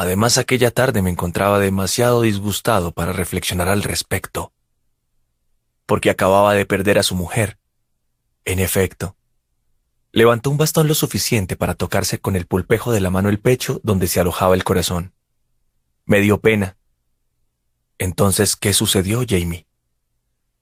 Además, 0.00 0.38
aquella 0.38 0.70
tarde 0.70 1.02
me 1.02 1.10
encontraba 1.10 1.58
demasiado 1.58 2.22
disgustado 2.22 2.92
para 2.92 3.12
reflexionar 3.12 3.66
al 3.66 3.82
respecto, 3.82 4.52
porque 5.86 6.08
acababa 6.08 6.54
de 6.54 6.64
perder 6.66 7.00
a 7.00 7.02
su 7.02 7.16
mujer. 7.16 7.58
En 8.44 8.60
efecto, 8.60 9.16
levantó 10.12 10.50
un 10.50 10.56
bastón 10.56 10.86
lo 10.86 10.94
suficiente 10.94 11.56
para 11.56 11.74
tocarse 11.74 12.20
con 12.20 12.36
el 12.36 12.46
pulpejo 12.46 12.92
de 12.92 13.00
la 13.00 13.10
mano 13.10 13.28
el 13.28 13.40
pecho 13.40 13.80
donde 13.82 14.06
se 14.06 14.20
alojaba 14.20 14.54
el 14.54 14.62
corazón. 14.62 15.14
Me 16.04 16.20
dio 16.20 16.38
pena, 16.38 16.76
entonces, 17.98 18.54
¿qué 18.54 18.74
sucedió, 18.74 19.24
Jamie? 19.28 19.66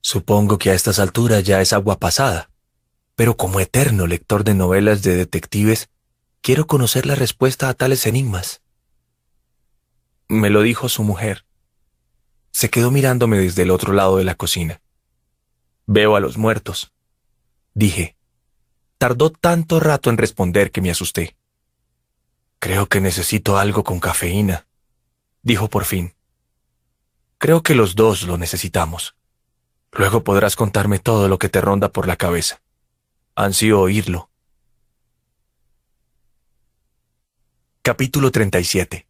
Supongo 0.01 0.57
que 0.57 0.71
a 0.71 0.73
estas 0.73 0.97
alturas 0.97 1.43
ya 1.43 1.61
es 1.61 1.73
agua 1.73 1.99
pasada, 1.99 2.49
pero 3.15 3.37
como 3.37 3.59
eterno 3.59 4.07
lector 4.07 4.43
de 4.43 4.55
novelas 4.55 5.03
de 5.03 5.15
detectives, 5.15 5.89
quiero 6.41 6.65
conocer 6.65 7.05
la 7.05 7.13
respuesta 7.13 7.69
a 7.69 7.75
tales 7.75 8.07
enigmas. 8.07 8.63
Me 10.29 10.49
lo 10.49 10.61
dijo 10.61 10.89
su 10.89 11.03
mujer. 11.03 11.45
Se 12.51 12.69
quedó 12.69 12.91
mirándome 12.91 13.37
desde 13.37 13.61
el 13.61 13.71
otro 13.71 13.93
lado 13.93 14.17
de 14.17 14.25
la 14.25 14.35
cocina. 14.35 14.81
Veo 15.85 16.17
a 16.17 16.19
los 16.19 16.37
muertos. 16.37 16.91
Dije. 17.73 18.17
Tardó 18.97 19.29
tanto 19.31 19.79
rato 19.79 20.09
en 20.09 20.17
responder 20.17 20.71
que 20.71 20.81
me 20.81 20.91
asusté. 20.91 21.37
Creo 22.59 22.87
que 22.87 22.99
necesito 22.99 23.57
algo 23.57 23.83
con 23.83 23.99
cafeína, 23.99 24.67
dijo 25.43 25.69
por 25.69 25.85
fin. 25.85 26.15
Creo 27.37 27.61
que 27.61 27.75
los 27.75 27.95
dos 27.95 28.23
lo 28.23 28.37
necesitamos. 28.37 29.15
Luego 29.91 30.23
podrás 30.23 30.55
contarme 30.55 30.99
todo 30.99 31.29
lo 31.29 31.37
que 31.37 31.49
te 31.49 31.61
ronda 31.61 31.89
por 31.89 32.07
la 32.07 32.17
cabeza. 32.17 32.59
Ansío 33.35 33.79
oírlo. 33.79 34.29
Capítulo 37.83 38.31
37 38.31 39.06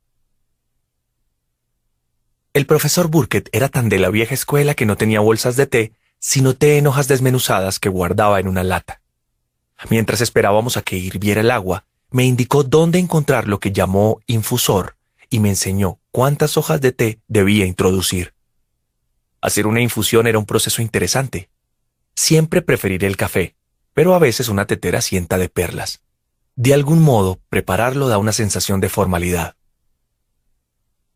El 2.57 2.65
profesor 2.65 3.07
Burkett 3.07 3.49
era 3.51 3.69
tan 3.69 3.87
de 3.87 3.99
la 3.99 4.09
vieja 4.09 4.33
escuela 4.33 4.73
que 4.73 4.87
no 4.87 4.97
tenía 4.97 5.19
bolsas 5.19 5.57
de 5.57 5.67
té, 5.67 5.91
sino 6.17 6.55
té 6.55 6.79
en 6.79 6.87
hojas 6.87 7.07
desmenuzadas 7.07 7.77
que 7.77 7.87
guardaba 7.87 8.39
en 8.39 8.47
una 8.47 8.63
lata. 8.63 8.99
Mientras 9.91 10.21
esperábamos 10.21 10.75
a 10.75 10.81
que 10.81 10.97
hirviera 10.97 11.41
el 11.41 11.51
agua, 11.51 11.85
me 12.09 12.25
indicó 12.25 12.63
dónde 12.63 12.97
encontrar 12.97 13.47
lo 13.47 13.59
que 13.59 13.71
llamó 13.71 14.21
infusor 14.25 14.97
y 15.29 15.39
me 15.39 15.49
enseñó 15.49 15.99
cuántas 16.09 16.57
hojas 16.57 16.81
de 16.81 16.93
té 16.93 17.19
debía 17.27 17.67
introducir. 17.67 18.33
Hacer 19.39 19.67
una 19.67 19.81
infusión 19.81 20.25
era 20.25 20.39
un 20.39 20.47
proceso 20.47 20.81
interesante. 20.81 21.51
Siempre 22.15 22.63
preferiré 22.63 23.05
el 23.05 23.17
café, 23.17 23.55
pero 23.93 24.15
a 24.15 24.17
veces 24.17 24.49
una 24.49 24.65
tetera 24.65 25.01
sienta 25.01 25.37
de 25.37 25.49
perlas. 25.49 26.01
De 26.55 26.73
algún 26.73 27.03
modo, 27.03 27.39
prepararlo 27.49 28.07
da 28.07 28.17
una 28.17 28.31
sensación 28.31 28.79
de 28.81 28.89
formalidad. 28.89 29.56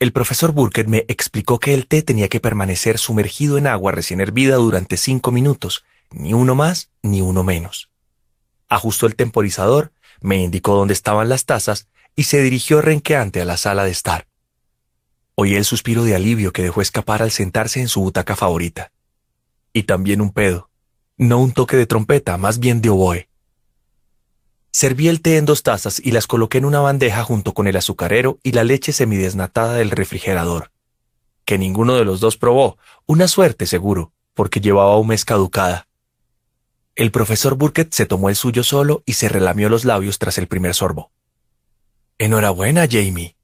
El 0.02 0.14
profesor 0.14 0.52
Burkett 0.52 0.88
me 0.88 1.06
explicó 1.10 1.60
que 1.60 1.76
el 1.76 1.86
té 1.86 2.02
tenía 2.02 2.28
que 2.28 2.40
permanecer 2.40 2.98
sumergido 2.98 3.60
en 3.60 3.68
agua 3.68 3.92
recién 3.92 4.20
hervida 4.20 4.56
durante 4.56 4.98
cinco 4.98 5.30
minutos, 5.32 5.86
ni 6.10 6.34
uno 6.34 6.56
más 6.56 6.90
ni 7.04 7.22
uno 7.22 7.44
menos. 7.44 7.92
Ajustó 8.68 9.06
el 9.06 9.16
temporizador, 9.16 9.92
me 10.20 10.38
indicó 10.38 10.74
dónde 10.74 10.96
estaban 10.96 11.30
las 11.30 11.46
tazas 11.46 11.88
y 12.16 12.24
se 12.24 12.42
dirigió 12.42 12.82
renqueante 12.82 13.42
a 13.42 13.46
la 13.46 13.58
sala 13.58 13.84
de 13.84 13.92
estar. 13.92 14.26
Oí 15.36 15.54
el 15.54 15.66
suspiro 15.66 16.04
de 16.04 16.16
alivio 16.16 16.52
que 16.52 16.64
dejó 16.64 16.82
escapar 16.82 17.22
al 17.22 17.30
sentarse 17.30 17.80
en 17.80 17.88
su 17.88 18.02
butaca 18.02 18.36
favorita. 18.36 18.92
Y 19.72 19.84
también 19.84 20.22
un 20.22 20.32
pedo. 20.32 20.72
No 21.16 21.38
un 21.38 21.52
toque 21.52 21.78
de 21.78 21.86
trompeta, 21.86 22.40
más 22.40 22.58
bien 22.58 22.82
de 22.82 22.90
oboe. 22.90 23.30
Serví 24.72 25.10
el 25.10 25.22
té 25.22 25.38
en 25.38 25.46
dos 25.46 25.64
tazas 25.64 26.02
y 26.04 26.12
las 26.12 26.28
coloqué 26.28 26.58
en 26.58 26.66
una 26.66 26.80
bandeja 26.80 27.24
junto 27.24 27.54
con 27.54 27.68
el 27.68 27.76
azucarero 27.76 28.40
y 28.42 28.54
la 28.54 28.64
leche 28.64 28.94
semidesnatada 28.94 29.74
del 29.74 29.92
refrigerador. 29.92 30.72
Que 31.44 31.58
ninguno 31.58 31.96
de 31.96 32.06
los 32.06 32.22
dos 32.22 32.38
probó, 32.38 32.78
una 33.06 33.28
suerte 33.28 33.66
seguro, 33.66 34.14
porque 34.34 34.62
llevaba 34.62 34.98
un 34.98 35.08
mes 35.08 35.26
caducada. 35.26 35.88
El 36.96 37.12
profesor 37.12 37.56
Burkett 37.56 37.94
se 37.94 38.06
tomó 38.06 38.30
el 38.30 38.36
suyo 38.36 38.64
solo 38.64 39.04
y 39.06 39.14
se 39.14 39.28
relamió 39.28 39.68
los 39.68 39.84
labios 39.84 40.20
tras 40.20 40.38
el 40.38 40.48
primer 40.48 40.74
sorbo. 40.74 41.12
Enhorabuena, 42.18 42.88
Jamie. 42.90 43.36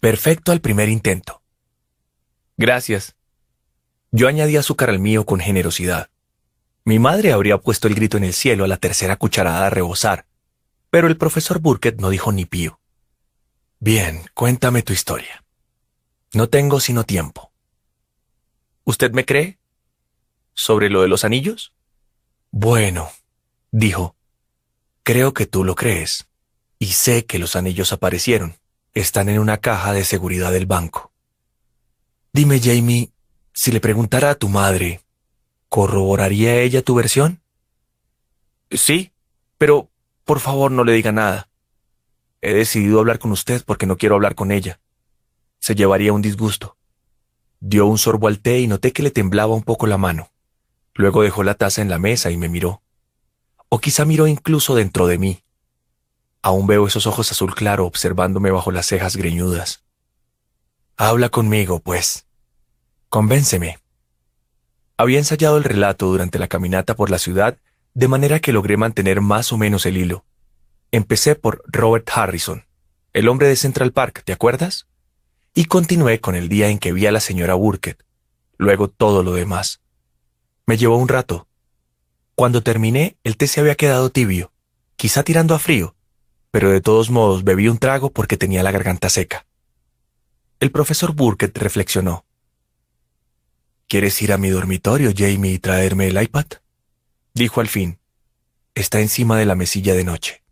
Perfecto 0.00 0.52
al 0.52 0.60
primer 0.60 0.88
intento. 0.90 1.42
Gracias. 2.58 3.14
Yo 4.10 4.28
añadí 4.28 4.56
azúcar 4.56 4.90
al 4.90 4.98
mío 4.98 5.24
con 5.24 5.40
generosidad. 5.40 6.10
Mi 6.84 6.98
madre 6.98 7.32
habría 7.32 7.58
puesto 7.58 7.88
el 7.88 7.94
grito 7.94 8.16
en 8.16 8.24
el 8.24 8.32
cielo 8.32 8.64
a 8.64 8.68
la 8.68 8.78
tercera 8.78 9.16
cucharada 9.16 9.66
a 9.66 9.70
rebosar, 9.70 10.24
pero 10.90 11.08
el 11.08 11.16
profesor 11.16 11.60
Burkett 11.60 12.00
no 12.00 12.10
dijo 12.10 12.32
ni 12.32 12.44
pío. 12.44 12.80
Bien, 13.80 14.24
cuéntame 14.34 14.82
tu 14.82 14.92
historia. 14.92 15.44
No 16.32 16.48
tengo 16.48 16.80
sino 16.80 17.04
tiempo. 17.04 17.52
¿Usted 18.84 19.12
me 19.12 19.24
cree? 19.24 19.58
¿Sobre 20.54 20.90
lo 20.90 21.02
de 21.02 21.08
los 21.08 21.24
anillos? 21.24 21.72
Bueno, 22.50 23.10
dijo, 23.70 24.16
creo 25.02 25.34
que 25.34 25.46
tú 25.46 25.64
lo 25.64 25.74
crees. 25.74 26.28
Y 26.78 26.86
sé 26.86 27.26
que 27.26 27.38
los 27.38 27.56
anillos 27.56 27.92
aparecieron. 27.92 28.56
Están 28.94 29.28
en 29.28 29.38
una 29.38 29.58
caja 29.58 29.92
de 29.92 30.04
seguridad 30.04 30.52
del 30.52 30.66
banco. 30.66 31.12
Dime, 32.32 32.60
Jamie, 32.60 33.12
si 33.52 33.72
le 33.72 33.80
preguntara 33.80 34.30
a 34.30 34.34
tu 34.34 34.48
madre, 34.48 35.02
¿corroboraría 35.68 36.60
ella 36.60 36.82
tu 36.82 36.94
versión? 36.94 37.42
Sí, 38.70 39.12
pero 39.56 39.90
por 40.28 40.40
favor 40.40 40.70
no 40.70 40.84
le 40.84 40.92
diga 40.92 41.10
nada. 41.10 41.48
He 42.42 42.52
decidido 42.52 43.00
hablar 43.00 43.18
con 43.18 43.32
usted 43.32 43.64
porque 43.64 43.86
no 43.86 43.96
quiero 43.96 44.14
hablar 44.14 44.34
con 44.34 44.52
ella. 44.52 44.78
Se 45.58 45.74
llevaría 45.74 46.12
un 46.12 46.20
disgusto. 46.20 46.76
Dio 47.60 47.86
un 47.86 47.96
sorbo 47.96 48.28
al 48.28 48.40
té 48.40 48.60
y 48.60 48.66
noté 48.66 48.92
que 48.92 49.02
le 49.02 49.10
temblaba 49.10 49.54
un 49.54 49.62
poco 49.62 49.86
la 49.86 49.96
mano. 49.96 50.30
Luego 50.92 51.22
dejó 51.22 51.44
la 51.44 51.54
taza 51.54 51.80
en 51.80 51.88
la 51.88 51.98
mesa 51.98 52.30
y 52.30 52.36
me 52.36 52.50
miró. 52.50 52.82
O 53.70 53.78
quizá 53.78 54.04
miró 54.04 54.26
incluso 54.26 54.74
dentro 54.74 55.06
de 55.06 55.16
mí. 55.16 55.44
Aún 56.42 56.66
veo 56.66 56.86
esos 56.86 57.06
ojos 57.06 57.32
azul 57.32 57.54
claro 57.54 57.86
observándome 57.86 58.50
bajo 58.50 58.70
las 58.70 58.84
cejas 58.84 59.16
greñudas. 59.16 59.82
Habla 60.98 61.30
conmigo, 61.30 61.80
pues. 61.80 62.26
Convénceme, 63.08 63.78
Había 64.98 65.20
ensayado 65.20 65.56
el 65.56 65.64
relato 65.64 66.04
durante 66.04 66.38
la 66.38 66.48
caminata 66.48 66.94
por 66.94 67.08
la 67.08 67.18
ciudad, 67.18 67.56
de 67.94 68.08
manera 68.08 68.40
que 68.40 68.52
logré 68.52 68.76
mantener 68.76 69.20
más 69.20 69.52
o 69.52 69.58
menos 69.58 69.86
el 69.86 69.96
hilo. 69.96 70.24
Empecé 70.90 71.34
por 71.34 71.62
Robert 71.66 72.08
Harrison, 72.14 72.64
el 73.12 73.28
hombre 73.28 73.48
de 73.48 73.56
Central 73.56 73.92
Park, 73.92 74.22
¿te 74.24 74.32
acuerdas? 74.32 74.86
Y 75.54 75.64
continué 75.64 76.20
con 76.20 76.34
el 76.34 76.48
día 76.48 76.68
en 76.68 76.78
que 76.78 76.92
vi 76.92 77.06
a 77.06 77.12
la 77.12 77.20
señora 77.20 77.54
Burkett, 77.54 78.04
luego 78.56 78.88
todo 78.88 79.22
lo 79.22 79.32
demás. 79.32 79.80
Me 80.66 80.76
llevó 80.76 80.96
un 80.96 81.08
rato. 81.08 81.48
Cuando 82.34 82.62
terminé, 82.62 83.16
el 83.24 83.36
té 83.36 83.46
se 83.46 83.60
había 83.60 83.74
quedado 83.74 84.10
tibio, 84.10 84.52
quizá 84.96 85.22
tirando 85.24 85.54
a 85.54 85.58
frío, 85.58 85.96
pero 86.50 86.70
de 86.70 86.80
todos 86.80 87.10
modos 87.10 87.44
bebí 87.44 87.68
un 87.68 87.78
trago 87.78 88.10
porque 88.10 88.36
tenía 88.36 88.62
la 88.62 88.70
garganta 88.70 89.08
seca. 89.08 89.46
El 90.60 90.70
profesor 90.70 91.14
Burkett 91.14 91.56
reflexionó. 91.58 92.24
¿Quieres 93.86 94.20
ir 94.22 94.32
a 94.32 94.38
mi 94.38 94.50
dormitorio, 94.50 95.12
Jamie, 95.16 95.54
y 95.54 95.58
traerme 95.58 96.08
el 96.08 96.22
iPad? 96.22 96.46
Dijo 97.38 97.60
al 97.60 97.68
fin. 97.68 98.00
Está 98.74 98.98
encima 98.98 99.38
de 99.38 99.46
la 99.46 99.54
mesilla 99.54 99.94
de 99.94 100.02
noche. 100.02 100.42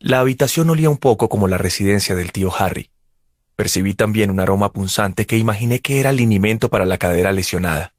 La 0.00 0.18
habitación 0.18 0.68
olía 0.70 0.90
un 0.90 0.96
poco 0.96 1.28
como 1.28 1.46
la 1.46 1.56
residencia 1.56 2.16
del 2.16 2.32
tío 2.32 2.52
Harry. 2.52 2.90
Percibí 3.54 3.94
también 3.94 4.32
un 4.32 4.40
aroma 4.40 4.72
punzante 4.72 5.24
que 5.24 5.38
imaginé 5.38 5.78
que 5.78 6.00
era 6.00 6.10
linimento 6.10 6.68
para 6.68 6.84
la 6.84 6.98
cadera 6.98 7.30
lesionada. 7.30 7.94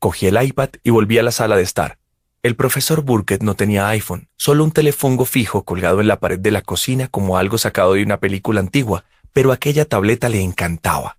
Cogí 0.00 0.26
el 0.26 0.42
iPad 0.42 0.70
y 0.82 0.90
volví 0.90 1.18
a 1.18 1.22
la 1.22 1.30
sala 1.30 1.56
de 1.56 1.62
estar. 1.62 2.00
El 2.42 2.56
profesor 2.56 3.02
Burkett 3.02 3.44
no 3.44 3.54
tenía 3.54 3.86
iPhone, 3.90 4.28
solo 4.36 4.64
un 4.64 4.72
telefongo 4.72 5.24
fijo 5.24 5.62
colgado 5.62 6.00
en 6.00 6.08
la 6.08 6.18
pared 6.18 6.40
de 6.40 6.50
la 6.50 6.62
cocina 6.62 7.06
como 7.06 7.38
algo 7.38 7.58
sacado 7.58 7.94
de 7.94 8.02
una 8.02 8.18
película 8.18 8.58
antigua, 8.58 9.04
pero 9.32 9.52
aquella 9.52 9.84
tableta 9.84 10.28
le 10.28 10.42
encantaba. 10.42 11.16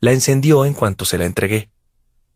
La 0.00 0.12
encendió 0.12 0.64
en 0.64 0.72
cuanto 0.72 1.04
se 1.04 1.18
la 1.18 1.26
entregué. 1.26 1.68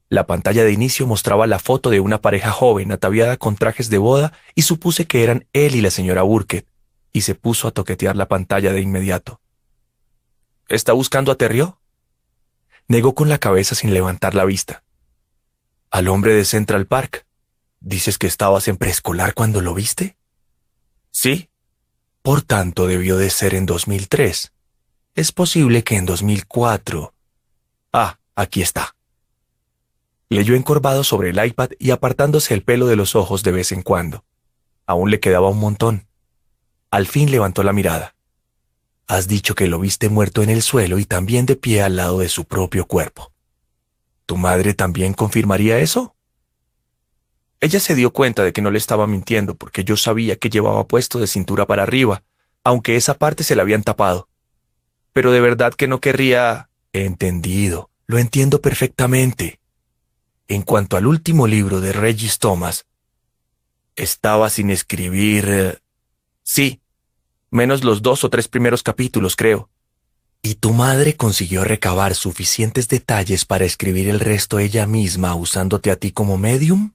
La 0.09 0.27
pantalla 0.27 0.63
de 0.65 0.73
inicio 0.73 1.07
mostraba 1.07 1.47
la 1.47 1.59
foto 1.59 1.91
de 1.91 2.01
una 2.01 2.21
pareja 2.21 2.51
joven 2.53 2.93
ataviada 2.93 3.37
con 3.37 3.57
trajes 3.57 3.91
de 3.91 3.99
boda 3.99 4.33
y 4.55 4.63
supuse 4.63 5.07
que 5.07 5.25
eran 5.25 5.47
él 5.53 5.75
y 5.75 5.81
la 5.81 5.91
señora 5.91 6.23
Burkett, 6.23 6.67
y 7.13 7.23
se 7.23 7.35
puso 7.35 7.67
a 7.67 7.73
toquetear 7.73 8.15
la 8.15 8.29
pantalla 8.29 8.73
de 8.73 8.81
inmediato. 8.81 9.41
¿Está 10.69 10.93
buscando 10.93 11.33
a 11.33 11.37
Terrio? 11.37 11.81
Negó 12.89 13.15
con 13.15 13.29
la 13.29 13.39
cabeza 13.39 13.75
sin 13.75 13.95
levantar 13.95 14.35
la 14.35 14.45
vista. 14.45 14.85
Al 15.91 16.09
hombre 16.09 16.35
de 16.35 16.45
Central 16.45 16.87
Park. 16.87 17.27
¿Dices 17.81 18.19
que 18.19 18.27
estabas 18.27 18.69
en 18.69 18.77
preescolar 18.77 19.35
cuando 19.35 19.61
lo 19.61 19.75
viste? 19.75 20.17
Sí. 21.11 21.51
Por 22.23 22.43
tanto, 22.43 22.87
debió 22.87 23.17
de 23.17 23.31
ser 23.31 23.55
en 23.55 23.67
2003. 23.67 24.53
Es 25.15 25.33
posible 25.33 25.85
que 25.85 25.97
en 25.97 26.07
2004 26.07 27.15
Ah, 27.93 28.19
aquí 28.35 28.61
está. 28.63 28.96
Leyó 30.29 30.55
encorvado 30.55 31.05
sobre 31.05 31.31
el 31.31 31.45
iPad 31.45 31.71
y 31.79 31.91
apartándose 31.91 32.55
el 32.55 32.63
pelo 32.63 32.87
de 32.87 32.97
los 32.97 33.15
ojos 33.15 33.43
de 33.43 33.53
vez 33.53 33.73
en 33.73 33.83
cuando. 33.83 34.25
Aún 34.87 35.11
le 35.11 35.21
quedaba 35.21 35.49
un 35.49 35.59
montón. 35.59 36.07
Al 36.91 37.07
fin 37.07 37.31
levantó 37.31 37.63
la 37.63 37.73
mirada. 37.73 38.17
Has 39.07 39.29
dicho 39.29 39.55
que 39.55 39.69
lo 39.69 39.79
viste 39.79 40.09
muerto 40.09 40.43
en 40.43 40.51
el 40.51 40.63
suelo 40.63 40.99
y 40.99 41.05
también 41.05 41.47
de 41.47 41.55
pie 41.55 41.83
al 41.83 41.97
lado 41.97 42.19
de 42.19 42.29
su 42.29 42.45
propio 42.45 42.87
cuerpo. 42.87 43.33
¿Tu 44.27 44.37
madre 44.37 44.75
también 44.75 45.15
confirmaría 45.15 45.79
eso? 45.79 46.17
Ella 47.61 47.79
se 47.79 47.95
dio 47.95 48.13
cuenta 48.13 48.43
de 48.43 48.53
que 48.53 48.63
no 48.63 48.73
le 48.73 48.79
estaba 48.79 49.07
mintiendo 49.07 49.55
porque 49.55 49.85
yo 49.85 49.97
sabía 49.97 50.37
que 50.37 50.51
llevaba 50.51 50.87
puesto 50.89 51.21
de 51.21 51.29
cintura 51.29 51.67
para 51.67 51.85
arriba, 51.85 52.25
aunque 52.65 52.97
esa 52.97 53.15
parte 53.15 53.45
se 53.45 53.55
la 53.55 53.63
habían 53.63 53.85
tapado. 53.85 54.29
Pero 55.13 55.31
de 55.31 55.41
verdad 55.41 55.73
que 55.75 55.87
no 55.89 56.01
querría... 56.01 56.69
Entendido, 56.93 57.91
lo 58.07 58.19
entiendo 58.19 58.63
perfectamente. 58.63 59.61
En 60.49 60.63
cuanto 60.63 60.97
al 60.97 61.07
último 61.07 61.47
libro 61.47 61.81
de 61.81 61.93
Regis 61.93 62.39
Thomas, 62.39 62.87
estaba 63.97 64.51
sin 64.51 64.71
escribir... 64.71 65.49
Eh, 65.49 65.79
sí, 66.43 66.81
menos 67.51 67.83
los 67.83 68.03
dos 68.03 68.23
o 68.25 68.31
tres 68.31 68.47
primeros 68.47 68.83
capítulos, 68.83 69.35
creo. 69.35 69.71
¿Y 70.43 70.55
tu 70.55 70.73
madre 70.73 71.17
consiguió 71.17 71.65
recabar 71.65 72.15
suficientes 72.15 72.87
detalles 72.87 73.45
para 73.45 73.65
escribir 73.65 74.09
el 74.09 74.21
resto 74.21 74.61
ella 74.61 74.87
misma 74.87 75.35
usándote 75.35 75.91
a 75.91 75.97
ti 75.97 76.13
como 76.13 76.39
medium? 76.39 76.93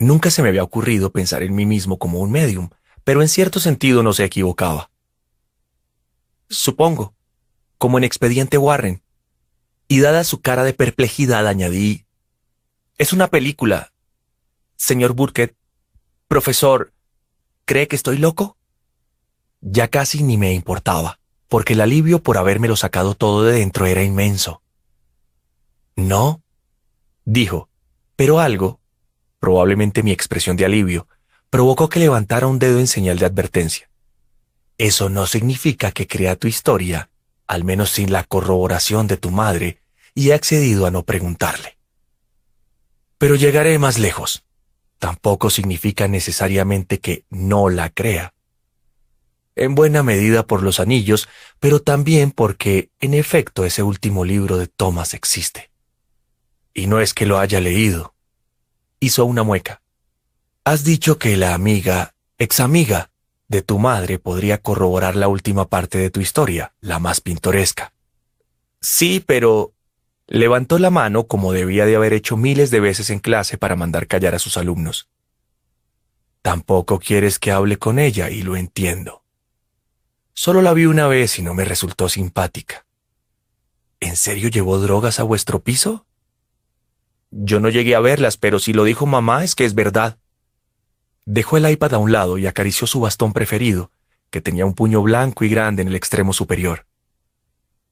Nunca 0.00 0.32
se 0.32 0.42
me 0.42 0.48
había 0.48 0.64
ocurrido 0.64 1.12
pensar 1.12 1.44
en 1.44 1.54
mí 1.54 1.66
mismo 1.66 1.98
como 1.98 2.18
un 2.18 2.32
medium, 2.32 2.70
pero 3.04 3.22
en 3.22 3.28
cierto 3.28 3.60
sentido 3.60 4.02
no 4.02 4.12
se 4.12 4.24
equivocaba. 4.24 4.90
Supongo 6.48 7.14
como 7.78 7.98
en 7.98 8.04
Expediente 8.04 8.58
Warren. 8.58 9.03
Y 9.88 10.00
dada 10.00 10.24
su 10.24 10.40
cara 10.40 10.64
de 10.64 10.72
perplejidad 10.72 11.46
añadí, 11.46 12.04
es 12.96 13.12
una 13.12 13.28
película. 13.28 13.92
Señor 14.76 15.14
Burkett, 15.14 15.56
profesor, 16.28 16.92
¿cree 17.64 17.88
que 17.88 17.96
estoy 17.96 18.18
loco? 18.18 18.56
Ya 19.60 19.88
casi 19.88 20.22
ni 20.22 20.36
me 20.36 20.52
importaba, 20.52 21.18
porque 21.48 21.72
el 21.72 21.80
alivio 21.80 22.22
por 22.22 22.38
habérmelo 22.38 22.76
sacado 22.76 23.14
todo 23.14 23.44
de 23.44 23.58
dentro 23.58 23.86
era 23.86 24.02
inmenso. 24.02 24.62
No, 25.96 26.42
dijo, 27.24 27.68
pero 28.16 28.40
algo, 28.40 28.80
probablemente 29.40 30.02
mi 30.02 30.12
expresión 30.12 30.56
de 30.56 30.64
alivio, 30.64 31.08
provocó 31.50 31.88
que 31.88 32.00
levantara 32.00 32.46
un 32.46 32.58
dedo 32.58 32.78
en 32.78 32.86
señal 32.86 33.18
de 33.18 33.26
advertencia. 33.26 33.90
Eso 34.78 35.08
no 35.08 35.26
significa 35.26 35.92
que 35.92 36.06
crea 36.06 36.36
tu 36.36 36.46
historia 36.48 37.10
al 37.46 37.64
menos 37.64 37.90
sin 37.90 38.12
la 38.12 38.24
corroboración 38.24 39.06
de 39.06 39.16
tu 39.16 39.30
madre, 39.30 39.80
y 40.14 40.30
he 40.30 40.34
accedido 40.34 40.86
a 40.86 40.90
no 40.90 41.04
preguntarle. 41.04 41.76
Pero 43.18 43.34
llegaré 43.34 43.78
más 43.78 43.98
lejos. 43.98 44.44
Tampoco 44.98 45.50
significa 45.50 46.08
necesariamente 46.08 47.00
que 47.00 47.24
no 47.30 47.68
la 47.68 47.90
crea. 47.90 48.34
En 49.56 49.74
buena 49.74 50.02
medida 50.02 50.46
por 50.46 50.62
los 50.62 50.80
anillos, 50.80 51.28
pero 51.60 51.80
también 51.80 52.32
porque, 52.32 52.90
en 53.00 53.14
efecto, 53.14 53.64
ese 53.64 53.82
último 53.82 54.24
libro 54.24 54.56
de 54.56 54.66
Thomas 54.66 55.14
existe. 55.14 55.70
Y 56.72 56.86
no 56.86 57.00
es 57.00 57.14
que 57.14 57.26
lo 57.26 57.38
haya 57.38 57.60
leído. 57.60 58.14
Hizo 58.98 59.24
una 59.24 59.42
mueca. 59.42 59.80
Has 60.64 60.82
dicho 60.82 61.18
que 61.18 61.36
la 61.36 61.54
amiga, 61.54 62.14
ex 62.38 62.58
amiga, 62.58 63.10
de 63.48 63.62
tu 63.62 63.78
madre 63.78 64.18
podría 64.18 64.58
corroborar 64.58 65.16
la 65.16 65.28
última 65.28 65.68
parte 65.68 65.98
de 65.98 66.10
tu 66.10 66.20
historia, 66.20 66.74
la 66.80 66.98
más 66.98 67.20
pintoresca. 67.20 67.92
Sí, 68.80 69.22
pero... 69.24 69.72
Levantó 70.26 70.78
la 70.78 70.88
mano 70.88 71.26
como 71.26 71.52
debía 71.52 71.84
de 71.84 71.96
haber 71.96 72.14
hecho 72.14 72.38
miles 72.38 72.70
de 72.70 72.80
veces 72.80 73.10
en 73.10 73.18
clase 73.18 73.58
para 73.58 73.76
mandar 73.76 74.06
callar 74.06 74.34
a 74.34 74.38
sus 74.38 74.56
alumnos. 74.56 75.10
Tampoco 76.40 76.98
quieres 76.98 77.38
que 77.38 77.52
hable 77.52 77.76
con 77.76 77.98
ella, 77.98 78.30
y 78.30 78.42
lo 78.42 78.56
entiendo. 78.56 79.22
Solo 80.32 80.62
la 80.62 80.72
vi 80.72 80.86
una 80.86 81.06
vez 81.08 81.38
y 81.38 81.42
no 81.42 81.52
me 81.52 81.64
resultó 81.64 82.08
simpática. 82.08 82.86
¿En 84.00 84.16
serio 84.16 84.48
llevó 84.48 84.78
drogas 84.78 85.20
a 85.20 85.22
vuestro 85.22 85.62
piso? 85.62 86.06
Yo 87.30 87.60
no 87.60 87.68
llegué 87.68 87.94
a 87.94 88.00
verlas, 88.00 88.36
pero 88.36 88.58
si 88.58 88.72
lo 88.72 88.84
dijo 88.84 89.06
mamá 89.06 89.44
es 89.44 89.54
que 89.54 89.64
es 89.64 89.74
verdad. 89.74 90.18
Dejó 91.26 91.56
el 91.56 91.70
iPad 91.70 91.94
a 91.94 91.98
un 91.98 92.12
lado 92.12 92.38
y 92.38 92.46
acarició 92.46 92.86
su 92.86 93.00
bastón 93.00 93.32
preferido, 93.32 93.90
que 94.30 94.40
tenía 94.40 94.66
un 94.66 94.74
puño 94.74 95.02
blanco 95.02 95.44
y 95.44 95.48
grande 95.48 95.82
en 95.82 95.88
el 95.88 95.96
extremo 95.96 96.32
superior. 96.32 96.86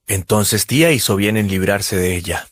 Entonces 0.07 0.67
tía 0.67 0.91
hizo 0.91 1.15
bien 1.15 1.37
en 1.37 1.47
librarse 1.47 1.95
de 1.95 2.15
ella. 2.15 2.47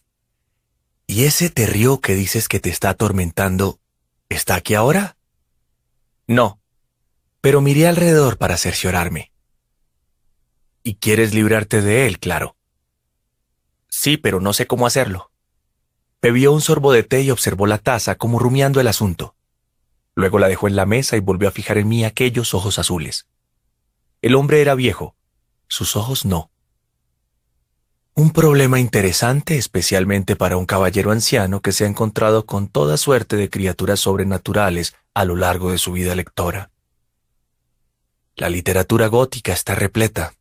¿Y 1.07 1.25
ese 1.25 1.49
terrío 1.49 1.99
que 1.99 2.15
dices 2.15 2.47
que 2.47 2.59
te 2.59 2.69
está 2.69 2.89
atormentando, 2.89 3.79
está 4.29 4.55
aquí 4.55 4.75
ahora? 4.75 5.17
No, 6.25 6.61
pero 7.41 7.59
miré 7.59 7.87
alrededor 7.87 8.37
para 8.37 8.55
cerciorarme. 8.55 9.31
¿Y 10.83 10.95
quieres 10.95 11.33
librarte 11.33 11.81
de 11.81 12.07
él, 12.07 12.19
claro? 12.19 12.55
Sí, 13.89 14.17
pero 14.17 14.39
no 14.39 14.53
sé 14.53 14.67
cómo 14.67 14.87
hacerlo. 14.87 15.31
Bebió 16.21 16.53
un 16.53 16.61
sorbo 16.61 16.93
de 16.93 17.03
té 17.03 17.21
y 17.21 17.31
observó 17.31 17.67
la 17.67 17.77
taza 17.77 18.15
como 18.15 18.39
rumiando 18.39 18.79
el 18.79 18.87
asunto. 18.87 19.35
Luego 20.15 20.39
la 20.39 20.47
dejó 20.47 20.67
en 20.67 20.75
la 20.75 20.85
mesa 20.85 21.17
y 21.17 21.19
volvió 21.19 21.47
a 21.47 21.51
fijar 21.51 21.77
en 21.77 21.87
mí 21.87 22.03
aquellos 22.03 22.53
ojos 22.53 22.79
azules. 22.79 23.27
El 24.21 24.35
hombre 24.35 24.61
era 24.61 24.75
viejo, 24.75 25.15
sus 25.67 25.95
ojos 25.95 26.25
no. 26.25 26.51
Un 28.13 28.31
problema 28.31 28.79
interesante 28.79 29.57
especialmente 29.57 30.35
para 30.35 30.57
un 30.57 30.65
caballero 30.65 31.11
anciano 31.11 31.61
que 31.61 31.71
se 31.71 31.85
ha 31.85 31.87
encontrado 31.87 32.45
con 32.45 32.67
toda 32.67 32.97
suerte 32.97 33.37
de 33.37 33.49
criaturas 33.49 34.01
sobrenaturales 34.01 34.95
a 35.13 35.23
lo 35.23 35.37
largo 35.37 35.71
de 35.71 35.77
su 35.77 35.93
vida 35.93 36.13
lectora. 36.13 36.71
La 38.35 38.49
literatura 38.49 39.07
gótica 39.07 39.53
está 39.53 39.75
repleta. 39.75 40.33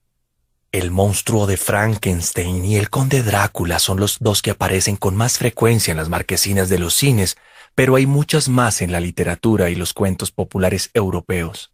El 0.73 0.91
monstruo 0.91 1.47
de 1.47 1.57
Frankenstein 1.57 2.65
y 2.65 2.77
el 2.77 2.91
conde 2.91 3.23
Drácula 3.23 3.79
son 3.79 4.01
los 4.01 4.19
dos 4.19 4.43
que 4.43 4.51
aparecen 4.51 4.97
con 4.97 5.17
más 5.17 5.39
frecuencia 5.39 5.93
en 5.93 5.97
las 5.97 6.09
marquesinas 6.09 6.69
de 6.69 6.79
los 6.79 6.95
cines 6.95 7.37
pero 7.75 7.97
hay 7.97 8.07
muchas 8.07 8.49
más 8.49 8.83
en 8.83 8.93
la 8.93 9.01
literatura 9.01 9.71
y 9.71 9.75
los 9.75 9.95
cuentos 9.95 10.31
populares 10.31 10.91
europeos. 10.95 11.73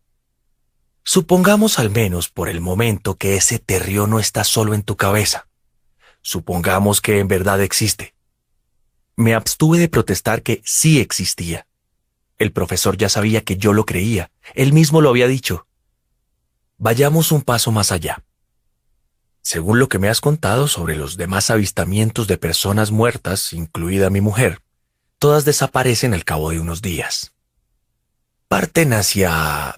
Supongamos 1.02 1.78
al 1.78 1.90
menos 1.90 2.28
por 2.28 2.48
el 2.48 2.60
momento 2.60 3.16
que 3.16 3.36
ese 3.36 3.58
terrio 3.58 4.06
no 4.06 4.18
está 4.18 4.42
solo 4.44 4.74
en 4.74 4.82
tu 4.82 4.96
cabeza. 4.96 5.48
Supongamos 6.20 7.00
que 7.00 7.20
en 7.20 7.28
verdad 7.28 7.60
existe. 7.60 8.14
Me 9.14 9.34
abstuve 9.34 9.78
de 9.78 9.88
protestar 9.88 10.42
que 10.42 10.62
sí 10.64 10.98
existía. 10.98 11.66
El 12.38 12.52
profesor 12.52 12.96
ya 12.96 13.08
sabía 13.08 13.42
que 13.42 13.56
yo 13.56 13.72
lo 13.72 13.86
creía, 13.86 14.30
él 14.54 14.72
mismo 14.72 15.00
lo 15.00 15.08
había 15.08 15.28
dicho. 15.28 15.66
Vayamos 16.76 17.32
un 17.32 17.42
paso 17.42 17.72
más 17.72 17.92
allá. 17.92 18.24
Según 19.40 19.78
lo 19.78 19.88
que 19.88 20.00
me 20.00 20.08
has 20.08 20.20
contado 20.20 20.66
sobre 20.66 20.96
los 20.96 21.16
demás 21.16 21.50
avistamientos 21.50 22.26
de 22.26 22.36
personas 22.36 22.90
muertas, 22.90 23.52
incluida 23.52 24.10
mi 24.10 24.20
mujer, 24.20 24.60
todas 25.26 25.44
desaparecen 25.44 26.14
al 26.14 26.24
cabo 26.24 26.50
de 26.50 26.60
unos 26.60 26.82
días. 26.82 27.32
Parten 28.46 28.92
hacia... 28.92 29.74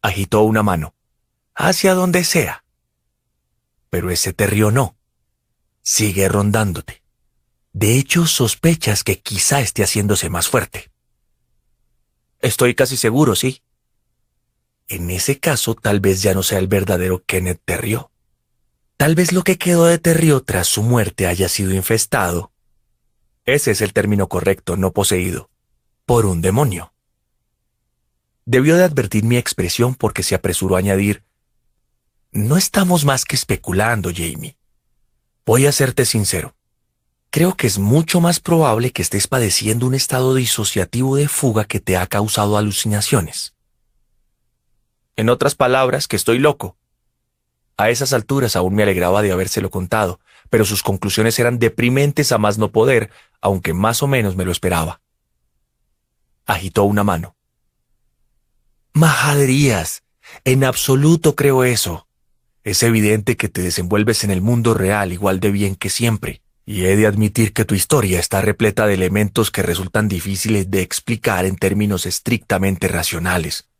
agitó 0.00 0.42
una 0.42 0.62
mano. 0.62 0.94
hacia 1.56 1.94
donde 1.94 2.22
sea. 2.22 2.62
Pero 3.90 4.12
ese 4.12 4.32
terrio 4.32 4.70
no. 4.70 4.96
Sigue 5.82 6.28
rondándote. 6.28 7.02
De 7.72 7.98
hecho, 7.98 8.28
sospechas 8.28 9.02
que 9.02 9.18
quizá 9.18 9.60
esté 9.60 9.82
haciéndose 9.82 10.30
más 10.30 10.46
fuerte. 10.46 10.92
Estoy 12.38 12.76
casi 12.76 12.96
seguro, 12.96 13.34
sí. 13.34 13.60
En 14.86 15.10
ese 15.10 15.40
caso, 15.40 15.74
tal 15.74 15.98
vez 15.98 16.22
ya 16.22 16.32
no 16.32 16.44
sea 16.44 16.60
el 16.60 16.68
verdadero 16.68 17.24
Kenneth 17.26 17.60
Terrio. 17.64 18.12
Tal 18.96 19.16
vez 19.16 19.32
lo 19.32 19.42
que 19.42 19.58
quedó 19.58 19.86
de 19.86 19.98
Terrio 19.98 20.44
tras 20.44 20.68
su 20.68 20.84
muerte 20.84 21.26
haya 21.26 21.48
sido 21.48 21.74
infestado. 21.74 22.51
Ese 23.44 23.72
es 23.72 23.80
el 23.80 23.92
término 23.92 24.28
correcto, 24.28 24.76
no 24.76 24.92
poseído. 24.92 25.50
Por 26.06 26.26
un 26.26 26.40
demonio. 26.42 26.92
Debió 28.44 28.76
de 28.76 28.84
advertir 28.84 29.24
mi 29.24 29.36
expresión 29.36 29.94
porque 29.94 30.22
se 30.22 30.34
apresuró 30.34 30.76
a 30.76 30.78
añadir, 30.78 31.24
No 32.30 32.56
estamos 32.56 33.04
más 33.04 33.24
que 33.24 33.36
especulando, 33.36 34.10
Jamie. 34.14 34.56
Voy 35.44 35.66
a 35.66 35.72
serte 35.72 36.04
sincero. 36.04 36.54
Creo 37.30 37.56
que 37.56 37.66
es 37.66 37.78
mucho 37.78 38.20
más 38.20 38.40
probable 38.40 38.92
que 38.92 39.02
estés 39.02 39.26
padeciendo 39.26 39.86
un 39.86 39.94
estado 39.94 40.34
disociativo 40.34 41.16
de 41.16 41.28
fuga 41.28 41.64
que 41.64 41.80
te 41.80 41.96
ha 41.96 42.06
causado 42.06 42.56
alucinaciones. 42.56 43.54
En 45.16 45.28
otras 45.28 45.54
palabras, 45.54 46.08
que 46.08 46.16
estoy 46.16 46.38
loco. 46.38 46.76
A 47.76 47.90
esas 47.90 48.12
alturas 48.12 48.54
aún 48.54 48.74
me 48.74 48.82
alegraba 48.82 49.22
de 49.22 49.32
habérselo 49.32 49.70
contado, 49.70 50.20
pero 50.52 50.66
sus 50.66 50.82
conclusiones 50.82 51.38
eran 51.38 51.58
deprimentes 51.58 52.30
a 52.30 52.36
más 52.36 52.58
no 52.58 52.72
poder, 52.72 53.08
aunque 53.40 53.72
más 53.72 54.02
o 54.02 54.06
menos 54.06 54.36
me 54.36 54.44
lo 54.44 54.52
esperaba. 54.52 55.00
Agitó 56.44 56.84
una 56.84 57.04
mano. 57.04 57.36
Majaderías. 58.92 60.02
En 60.44 60.62
absoluto 60.62 61.36
creo 61.36 61.64
eso. 61.64 62.06
Es 62.64 62.82
evidente 62.82 63.38
que 63.38 63.48
te 63.48 63.62
desenvuelves 63.62 64.24
en 64.24 64.30
el 64.30 64.42
mundo 64.42 64.74
real 64.74 65.14
igual 65.14 65.40
de 65.40 65.52
bien 65.52 65.74
que 65.74 65.88
siempre, 65.88 66.42
y 66.66 66.84
he 66.84 66.96
de 66.96 67.06
admitir 67.06 67.54
que 67.54 67.64
tu 67.64 67.74
historia 67.74 68.20
está 68.20 68.42
repleta 68.42 68.86
de 68.86 68.92
elementos 68.92 69.50
que 69.50 69.62
resultan 69.62 70.06
difíciles 70.06 70.70
de 70.70 70.82
explicar 70.82 71.46
en 71.46 71.56
términos 71.56 72.04
estrictamente 72.04 72.88
racionales. 72.88 73.70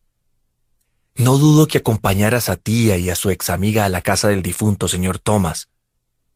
No 1.16 1.36
dudo 1.36 1.66
que 1.66 1.76
acompañaras 1.76 2.48
a 2.48 2.56
tía 2.56 2.96
y 2.96 3.10
a 3.10 3.14
su 3.14 3.28
ex 3.28 3.50
amiga 3.50 3.84
a 3.84 3.90
la 3.90 4.00
casa 4.00 4.28
del 4.28 4.40
difunto 4.40 4.88
señor 4.88 5.18
Thomas. 5.18 5.68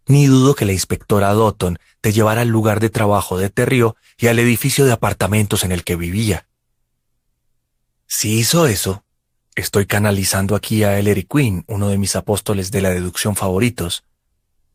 Ni 0.06 0.26
dudo 0.26 0.54
que 0.54 0.64
la 0.64 0.72
inspectora 0.72 1.32
Dotton 1.32 1.78
te 2.00 2.12
llevara 2.12 2.42
al 2.42 2.48
lugar 2.48 2.80
de 2.80 2.90
trabajo 2.90 3.38
de 3.38 3.50
Terrio 3.50 3.96
y 4.16 4.28
al 4.28 4.38
edificio 4.38 4.84
de 4.84 4.92
apartamentos 4.92 5.64
en 5.64 5.72
el 5.72 5.84
que 5.84 5.96
vivía. 5.96 6.46
Si 8.06 8.38
hizo 8.38 8.66
eso, 8.66 9.04
estoy 9.56 9.86
canalizando 9.86 10.54
aquí 10.54 10.84
a 10.84 10.98
Ellery 10.98 11.24
Quinn, 11.24 11.64
uno 11.66 11.88
de 11.88 11.98
mis 11.98 12.14
apóstoles 12.14 12.70
de 12.70 12.82
la 12.82 12.90
deducción 12.90 13.34
favoritos, 13.34 14.04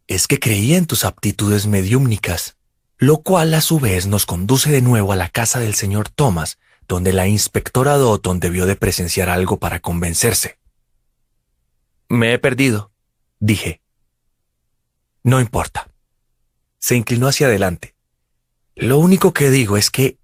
es 0.08 0.28
que 0.28 0.39
creía 0.39 0.78
en 0.78 0.86
tus 0.86 1.06
aptitudes 1.06 1.65
mediúmnicas, 1.65 2.58
lo 2.98 3.17
cual 3.17 3.54
a 3.54 3.62
su 3.62 3.80
vez 3.80 4.08
nos 4.08 4.26
conduce 4.26 4.70
de 4.70 4.82
nuevo 4.82 5.13
a 5.13 5.15
la 5.15 5.30
casa 5.30 5.60
del 5.60 5.76
señor 5.76 6.10
Thomas 6.10 6.58
donde 6.91 7.13
la 7.13 7.26
inspectora 7.26 7.96
Dotton 7.96 8.41
debió 8.41 8.65
de 8.65 8.76
presenciar 8.76 9.30
algo 9.30 9.60
para 9.60 9.80
convencerse. 9.80 10.58
Me 12.10 12.34
he 12.34 12.38
perdido, 12.38 12.91
dije. 13.39 13.81
No 15.23 15.39
importa. 15.39 15.89
Se 16.79 16.95
inclinó 16.95 17.27
hacia 17.27 17.47
adelante. 17.47 17.95
Lo 18.75 18.97
único 18.97 19.34
que 19.34 19.49
digo 19.49 19.77
es 19.77 19.91
que, 19.91 20.17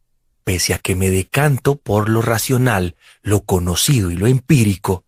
pese 0.44 0.74
a 0.74 0.80
que 0.80 0.96
me 0.96 1.10
decanto 1.10 1.76
por 1.76 2.10
lo 2.10 2.22
racional, 2.22 2.96
lo 3.22 3.42
conocido 3.42 4.10
y 4.10 4.16
lo 4.16 4.28
empírico, 4.28 5.04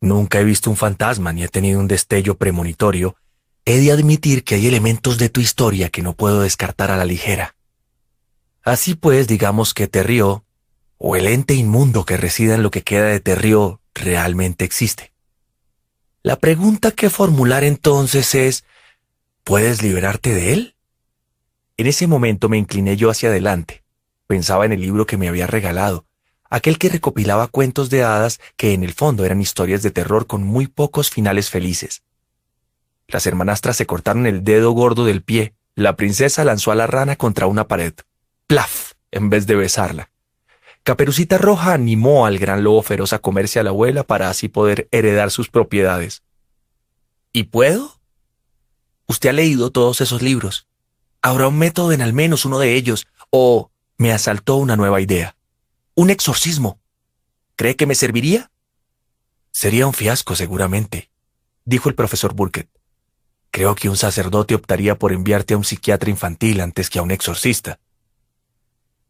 nunca 0.00 0.40
he 0.40 0.44
visto 0.44 0.68
un 0.68 0.76
fantasma 0.76 1.32
ni 1.32 1.44
he 1.44 1.48
tenido 1.48 1.80
un 1.80 1.88
destello 1.88 2.36
premonitorio, 2.36 3.16
he 3.64 3.80
de 3.80 3.92
admitir 3.92 4.44
que 4.44 4.56
hay 4.56 4.66
elementos 4.66 5.16
de 5.16 5.30
tu 5.30 5.40
historia 5.40 5.88
que 5.88 6.02
no 6.02 6.14
puedo 6.14 6.42
descartar 6.42 6.90
a 6.90 6.96
la 6.96 7.04
ligera. 7.04 7.56
Así 8.62 8.94
pues, 8.94 9.26
digamos 9.26 9.72
que 9.72 9.88
te 9.88 10.02
río, 10.02 10.44
o 10.98 11.16
el 11.16 11.26
ente 11.26 11.54
inmundo 11.54 12.04
que 12.04 12.16
resida 12.16 12.54
en 12.54 12.62
lo 12.62 12.70
que 12.70 12.82
queda 12.82 13.06
de 13.06 13.20
Terrio 13.20 13.80
realmente 13.94 14.64
existe. 14.64 15.12
La 16.22 16.36
pregunta 16.36 16.90
que 16.90 17.10
formular 17.10 17.64
entonces 17.64 18.34
es, 18.34 18.64
¿puedes 19.44 19.82
liberarte 19.82 20.34
de 20.34 20.52
él? 20.52 20.74
En 21.76 21.86
ese 21.86 22.06
momento 22.06 22.48
me 22.48 22.58
incliné 22.58 22.96
yo 22.96 23.10
hacia 23.10 23.28
adelante. 23.28 23.84
Pensaba 24.26 24.64
en 24.64 24.72
el 24.72 24.80
libro 24.80 25.06
que 25.06 25.16
me 25.16 25.28
había 25.28 25.46
regalado, 25.46 26.06
aquel 26.48 26.78
que 26.78 26.88
recopilaba 26.88 27.48
cuentos 27.48 27.90
de 27.90 28.02
hadas 28.02 28.40
que 28.56 28.72
en 28.72 28.82
el 28.82 28.94
fondo 28.94 29.24
eran 29.24 29.40
historias 29.40 29.82
de 29.82 29.90
terror 29.90 30.26
con 30.26 30.42
muy 30.42 30.66
pocos 30.66 31.10
finales 31.10 31.50
felices. 31.50 32.02
Las 33.06 33.26
hermanastras 33.26 33.76
se 33.76 33.86
cortaron 33.86 34.26
el 34.26 34.44
dedo 34.44 34.72
gordo 34.72 35.04
del 35.04 35.22
pie, 35.22 35.54
la 35.74 35.96
princesa 35.96 36.44
lanzó 36.44 36.72
a 36.72 36.74
la 36.74 36.86
rana 36.86 37.16
contra 37.16 37.46
una 37.46 37.68
pared. 37.68 37.92
¡Plaf! 38.46 38.92
en 39.10 39.30
vez 39.30 39.46
de 39.46 39.54
besarla. 39.54 40.10
Caperucita 40.82 41.38
Roja 41.38 41.72
animó 41.72 42.26
al 42.26 42.38
gran 42.38 42.64
lobo 42.64 42.82
feroz 42.82 43.12
a 43.12 43.20
comerse 43.20 43.58
a 43.58 43.62
la 43.62 43.70
abuela 43.70 44.02
para 44.02 44.28
así 44.28 44.48
poder 44.48 44.88
heredar 44.90 45.30
sus 45.30 45.48
propiedades. 45.48 46.22
¿Y 47.32 47.44
puedo? 47.44 47.93
Usted 49.06 49.30
ha 49.30 49.32
leído 49.32 49.70
todos 49.70 50.00
esos 50.00 50.22
libros. 50.22 50.66
Habrá 51.22 51.48
un 51.48 51.58
método 51.58 51.92
en 51.92 52.02
al 52.02 52.12
menos 52.12 52.44
uno 52.44 52.58
de 52.58 52.74
ellos, 52.74 53.06
o 53.30 53.70
me 53.96 54.12
asaltó 54.12 54.56
una 54.56 54.76
nueva 54.76 55.00
idea. 55.00 55.36
Un 55.94 56.10
exorcismo. 56.10 56.80
¿Cree 57.56 57.76
que 57.76 57.86
me 57.86 57.94
serviría? 57.94 58.50
Sería 59.52 59.86
un 59.86 59.92
fiasco, 59.92 60.34
seguramente, 60.34 61.10
dijo 61.64 61.88
el 61.88 61.94
profesor 61.94 62.34
Burkett. 62.34 62.68
Creo 63.50 63.76
que 63.76 63.88
un 63.88 63.96
sacerdote 63.96 64.56
optaría 64.56 64.98
por 64.98 65.12
enviarte 65.12 65.54
a 65.54 65.56
un 65.56 65.64
psiquiatra 65.64 66.10
infantil 66.10 66.60
antes 66.60 66.90
que 66.90 66.98
a 66.98 67.02
un 67.02 67.12
exorcista. 67.12 67.78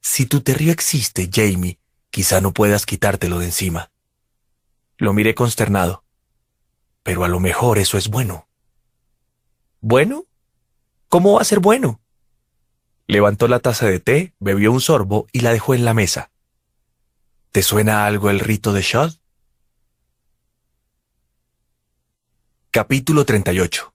Si 0.02 0.26
tu 0.26 0.42
terrio 0.42 0.70
existe, 0.70 1.30
Jamie, 1.32 1.78
quizá 2.10 2.42
no 2.42 2.52
puedas 2.52 2.84
quitártelo 2.84 3.38
de 3.38 3.46
encima. 3.46 3.90
Lo 4.98 5.14
miré 5.14 5.34
consternado. 5.34 6.04
Pero 7.02 7.24
a 7.24 7.28
lo 7.28 7.40
mejor 7.40 7.78
eso 7.78 7.96
es 7.96 8.08
bueno. 8.08 8.46
¿Bueno? 9.86 10.24
¿Cómo 11.10 11.34
va 11.34 11.42
a 11.42 11.44
ser 11.44 11.60
bueno? 11.60 12.00
Levantó 13.06 13.48
la 13.48 13.60
taza 13.60 13.84
de 13.84 14.00
té, 14.00 14.32
bebió 14.40 14.72
un 14.72 14.80
sorbo 14.80 15.26
y 15.30 15.40
la 15.40 15.52
dejó 15.52 15.74
en 15.74 15.84
la 15.84 15.92
mesa. 15.92 16.30
¿Te 17.52 17.62
suena 17.62 18.06
algo 18.06 18.30
el 18.30 18.40
rito 18.40 18.72
de 18.72 18.80
Shod? 18.80 19.12
Capítulo 22.70 23.26
38 23.26 23.92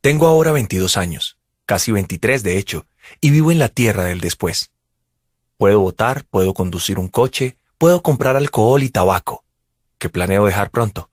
Tengo 0.00 0.26
ahora 0.26 0.50
22 0.50 0.96
años, 0.96 1.38
casi 1.64 1.92
23 1.92 2.42
de 2.42 2.58
hecho, 2.58 2.86
y 3.20 3.30
vivo 3.30 3.52
en 3.52 3.60
la 3.60 3.68
tierra 3.68 4.02
del 4.02 4.18
después. 4.18 4.72
Puedo 5.58 5.78
votar, 5.78 6.24
puedo 6.24 6.54
conducir 6.54 6.98
un 6.98 7.06
coche, 7.06 7.56
puedo 7.78 8.02
comprar 8.02 8.34
alcohol 8.34 8.82
y 8.82 8.88
tabaco, 8.88 9.44
que 9.98 10.08
planeo 10.08 10.44
dejar 10.44 10.72
pronto. 10.72 11.12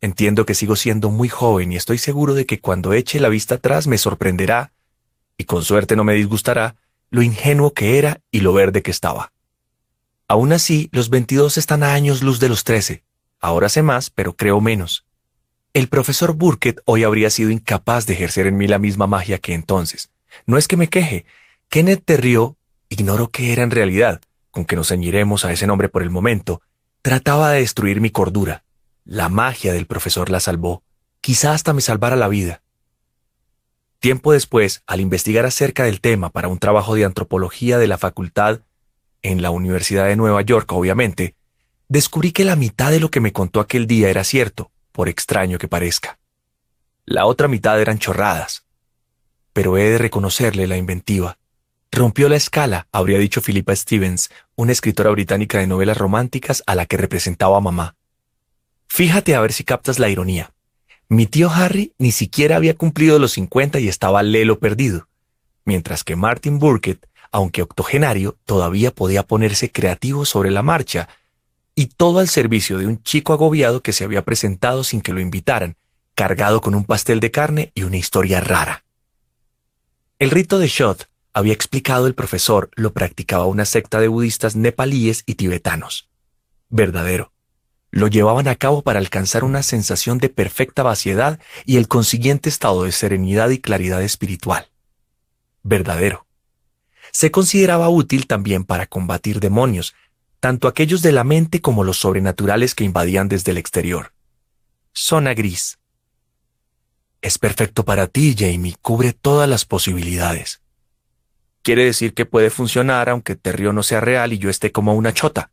Entiendo 0.00 0.46
que 0.46 0.54
sigo 0.54 0.76
siendo 0.76 1.10
muy 1.10 1.28
joven 1.28 1.72
y 1.72 1.76
estoy 1.76 1.98
seguro 1.98 2.34
de 2.34 2.46
que 2.46 2.60
cuando 2.60 2.92
eche 2.92 3.18
la 3.18 3.28
vista 3.28 3.56
atrás 3.56 3.86
me 3.86 3.98
sorprenderá, 3.98 4.72
y 5.36 5.44
con 5.44 5.64
suerte 5.64 5.96
no 5.96 6.04
me 6.04 6.14
disgustará, 6.14 6.76
lo 7.10 7.22
ingenuo 7.22 7.72
que 7.72 7.98
era 7.98 8.20
y 8.30 8.40
lo 8.40 8.52
verde 8.52 8.82
que 8.82 8.90
estaba. 8.90 9.32
Aún 10.28 10.52
así, 10.52 10.88
los 10.92 11.08
22 11.10 11.56
están 11.56 11.82
a 11.82 11.94
años 11.94 12.22
luz 12.22 12.38
de 12.38 12.48
los 12.48 12.64
13. 12.64 13.02
Ahora 13.40 13.68
sé 13.68 13.82
más, 13.82 14.10
pero 14.10 14.34
creo 14.34 14.60
menos. 14.60 15.04
El 15.72 15.88
profesor 15.88 16.34
Burkett 16.34 16.80
hoy 16.84 17.04
habría 17.04 17.30
sido 17.30 17.50
incapaz 17.50 18.06
de 18.06 18.14
ejercer 18.14 18.46
en 18.46 18.56
mí 18.56 18.66
la 18.66 18.78
misma 18.78 19.06
magia 19.06 19.38
que 19.38 19.54
entonces, 19.54 20.10
no 20.46 20.58
es 20.58 20.68
que 20.68 20.76
me 20.76 20.88
queje. 20.88 21.24
Kenneth 21.68 22.04
Terrio, 22.04 22.56
ignoro 22.88 23.28
qué 23.28 23.52
era 23.52 23.62
en 23.62 23.70
realidad, 23.70 24.20
con 24.50 24.64
que 24.64 24.76
nos 24.76 24.88
ceñiremos 24.88 25.44
a 25.44 25.52
ese 25.52 25.66
nombre 25.66 25.88
por 25.88 26.02
el 26.02 26.10
momento, 26.10 26.62
trataba 27.02 27.50
de 27.50 27.60
destruir 27.60 28.00
mi 28.00 28.10
cordura. 28.10 28.64
La 29.08 29.28
magia 29.28 29.72
del 29.72 29.86
profesor 29.86 30.30
la 30.30 30.38
salvó. 30.38 30.84
Quizá 31.20 31.52
hasta 31.54 31.72
me 31.72 31.80
salvara 31.80 32.14
la 32.14 32.28
vida. 32.28 32.62
Tiempo 33.98 34.32
después, 34.32 34.84
al 34.86 35.00
investigar 35.00 35.44
acerca 35.46 35.82
del 35.82 36.00
tema 36.00 36.30
para 36.30 36.46
un 36.46 36.60
trabajo 36.60 36.94
de 36.94 37.04
antropología 37.04 37.78
de 37.78 37.88
la 37.88 37.98
facultad, 37.98 38.60
en 39.22 39.42
la 39.42 39.50
Universidad 39.50 40.06
de 40.06 40.14
Nueva 40.14 40.42
York, 40.42 40.70
obviamente, 40.70 41.34
descubrí 41.88 42.30
que 42.30 42.44
la 42.44 42.54
mitad 42.54 42.92
de 42.92 43.00
lo 43.00 43.10
que 43.10 43.18
me 43.18 43.32
contó 43.32 43.58
aquel 43.58 43.88
día 43.88 44.10
era 44.10 44.22
cierto, 44.22 44.70
por 44.92 45.08
extraño 45.08 45.58
que 45.58 45.66
parezca. 45.66 46.20
La 47.04 47.26
otra 47.26 47.48
mitad 47.48 47.80
eran 47.80 47.98
chorradas 47.98 48.68
pero 49.58 49.76
he 49.76 49.90
de 49.90 49.98
reconocerle 49.98 50.68
la 50.68 50.76
inventiva. 50.76 51.36
Rompió 51.90 52.28
la 52.28 52.36
escala, 52.36 52.86
habría 52.92 53.18
dicho 53.18 53.42
Philippa 53.42 53.74
Stevens, 53.74 54.30
una 54.54 54.70
escritora 54.70 55.10
británica 55.10 55.58
de 55.58 55.66
novelas 55.66 55.98
románticas 55.98 56.62
a 56.66 56.76
la 56.76 56.86
que 56.86 56.96
representaba 56.96 57.60
mamá. 57.60 57.96
Fíjate 58.88 59.34
a 59.34 59.40
ver 59.40 59.52
si 59.52 59.64
captas 59.64 59.98
la 59.98 60.08
ironía. 60.08 60.52
Mi 61.08 61.26
tío 61.26 61.50
Harry 61.50 61.94
ni 61.98 62.12
siquiera 62.12 62.56
había 62.56 62.74
cumplido 62.74 63.18
los 63.18 63.32
50 63.32 63.80
y 63.80 63.88
estaba 63.88 64.22
lelo 64.22 64.58
perdido, 64.58 65.08
mientras 65.64 66.04
que 66.04 66.16
Martin 66.16 66.58
Burkett, 66.58 67.06
aunque 67.30 67.62
octogenario, 67.62 68.36
todavía 68.44 68.94
podía 68.94 69.22
ponerse 69.22 69.70
creativo 69.70 70.24
sobre 70.24 70.50
la 70.50 70.62
marcha, 70.62 71.08
y 71.74 71.86
todo 71.86 72.18
al 72.18 72.28
servicio 72.28 72.78
de 72.78 72.86
un 72.86 73.02
chico 73.02 73.32
agobiado 73.32 73.82
que 73.82 73.92
se 73.92 74.04
había 74.04 74.24
presentado 74.24 74.82
sin 74.82 75.00
que 75.00 75.12
lo 75.12 75.20
invitaran, 75.20 75.76
cargado 76.14 76.60
con 76.60 76.74
un 76.74 76.84
pastel 76.84 77.20
de 77.20 77.30
carne 77.30 77.70
y 77.74 77.84
una 77.84 77.96
historia 77.96 78.40
rara. 78.40 78.84
El 80.18 80.30
rito 80.30 80.58
de 80.58 80.66
Shot 80.66 81.08
había 81.32 81.52
explicado 81.52 82.08
el 82.08 82.14
profesor, 82.14 82.70
lo 82.74 82.92
practicaba 82.92 83.46
una 83.46 83.64
secta 83.64 84.00
de 84.00 84.08
budistas 84.08 84.56
nepalíes 84.56 85.22
y 85.26 85.36
tibetanos. 85.36 86.08
Verdadero. 86.68 87.32
Lo 87.90 88.06
llevaban 88.06 88.48
a 88.48 88.54
cabo 88.54 88.82
para 88.82 88.98
alcanzar 88.98 89.44
una 89.44 89.62
sensación 89.62 90.18
de 90.18 90.28
perfecta 90.28 90.82
vaciedad 90.82 91.40
y 91.64 91.76
el 91.78 91.88
consiguiente 91.88 92.48
estado 92.48 92.84
de 92.84 92.92
serenidad 92.92 93.50
y 93.50 93.58
claridad 93.58 94.02
espiritual. 94.02 94.68
Verdadero. 95.62 96.26
Se 97.12 97.30
consideraba 97.30 97.88
útil 97.88 98.26
también 98.26 98.64
para 98.64 98.86
combatir 98.86 99.40
demonios, 99.40 99.94
tanto 100.40 100.68
aquellos 100.68 101.02
de 101.02 101.12
la 101.12 101.24
mente 101.24 101.60
como 101.60 101.82
los 101.82 101.98
sobrenaturales 101.98 102.74
que 102.74 102.84
invadían 102.84 103.28
desde 103.28 103.52
el 103.52 103.58
exterior. 103.58 104.12
Zona 104.92 105.34
gris. 105.34 105.78
Es 107.20 107.38
perfecto 107.38 107.84
para 107.84 108.06
ti, 108.06 108.36
Jamie, 108.38 108.76
cubre 108.80 109.12
todas 109.12 109.48
las 109.48 109.64
posibilidades. 109.64 110.60
Quiere 111.62 111.84
decir 111.84 112.14
que 112.14 112.26
puede 112.26 112.50
funcionar 112.50 113.08
aunque 113.08 113.34
Terrio 113.34 113.72
no 113.72 113.82
sea 113.82 114.00
real 114.00 114.32
y 114.32 114.38
yo 114.38 114.50
esté 114.50 114.72
como 114.72 114.94
una 114.94 115.12
chota. 115.12 115.50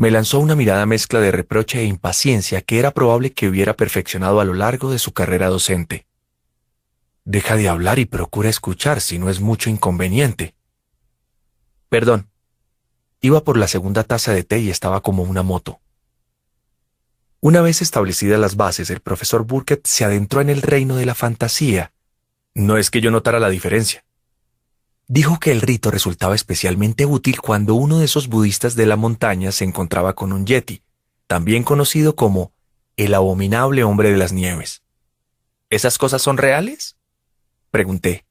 Me 0.00 0.10
lanzó 0.10 0.38
una 0.40 0.56
mirada 0.56 0.86
mezcla 0.86 1.20
de 1.20 1.30
reproche 1.30 1.80
e 1.80 1.84
impaciencia 1.84 2.62
que 2.62 2.78
era 2.78 2.92
probable 2.92 3.34
que 3.34 3.48
hubiera 3.48 3.76
perfeccionado 3.76 4.40
a 4.40 4.46
lo 4.46 4.54
largo 4.54 4.90
de 4.90 4.98
su 4.98 5.12
carrera 5.12 5.48
docente. 5.48 6.06
Deja 7.26 7.54
de 7.54 7.68
hablar 7.68 7.98
y 7.98 8.06
procura 8.06 8.48
escuchar 8.48 9.02
si 9.02 9.18
no 9.18 9.28
es 9.28 9.40
mucho 9.40 9.68
inconveniente. 9.68 10.54
Perdón. 11.90 12.30
Iba 13.20 13.44
por 13.44 13.58
la 13.58 13.68
segunda 13.68 14.02
taza 14.02 14.32
de 14.32 14.42
té 14.42 14.60
y 14.60 14.70
estaba 14.70 15.02
como 15.02 15.22
una 15.22 15.42
moto. 15.42 15.82
Una 17.40 17.60
vez 17.60 17.82
establecidas 17.82 18.40
las 18.40 18.56
bases, 18.56 18.88
el 18.88 19.00
profesor 19.00 19.44
Burkett 19.44 19.86
se 19.86 20.06
adentró 20.06 20.40
en 20.40 20.48
el 20.48 20.62
reino 20.62 20.96
de 20.96 21.04
la 21.04 21.14
fantasía. 21.14 21.92
No 22.54 22.78
es 22.78 22.90
que 22.90 23.02
yo 23.02 23.10
notara 23.10 23.38
la 23.38 23.50
diferencia 23.50 24.02
dijo 25.10 25.40
que 25.40 25.50
el 25.50 25.60
rito 25.60 25.90
resultaba 25.90 26.36
especialmente 26.36 27.04
útil 27.04 27.40
cuando 27.40 27.74
uno 27.74 27.98
de 27.98 28.04
esos 28.04 28.28
budistas 28.28 28.76
de 28.76 28.86
la 28.86 28.94
montaña 28.94 29.50
se 29.50 29.64
encontraba 29.64 30.14
con 30.14 30.32
un 30.32 30.46
yeti, 30.46 30.84
también 31.26 31.64
conocido 31.64 32.14
como 32.14 32.52
el 32.96 33.12
abominable 33.14 33.82
hombre 33.82 34.12
de 34.12 34.16
las 34.16 34.32
nieves. 34.32 34.82
¿Esas 35.68 35.98
cosas 35.98 36.22
son 36.22 36.36
reales? 36.36 36.96
Pregunté. 37.72 38.24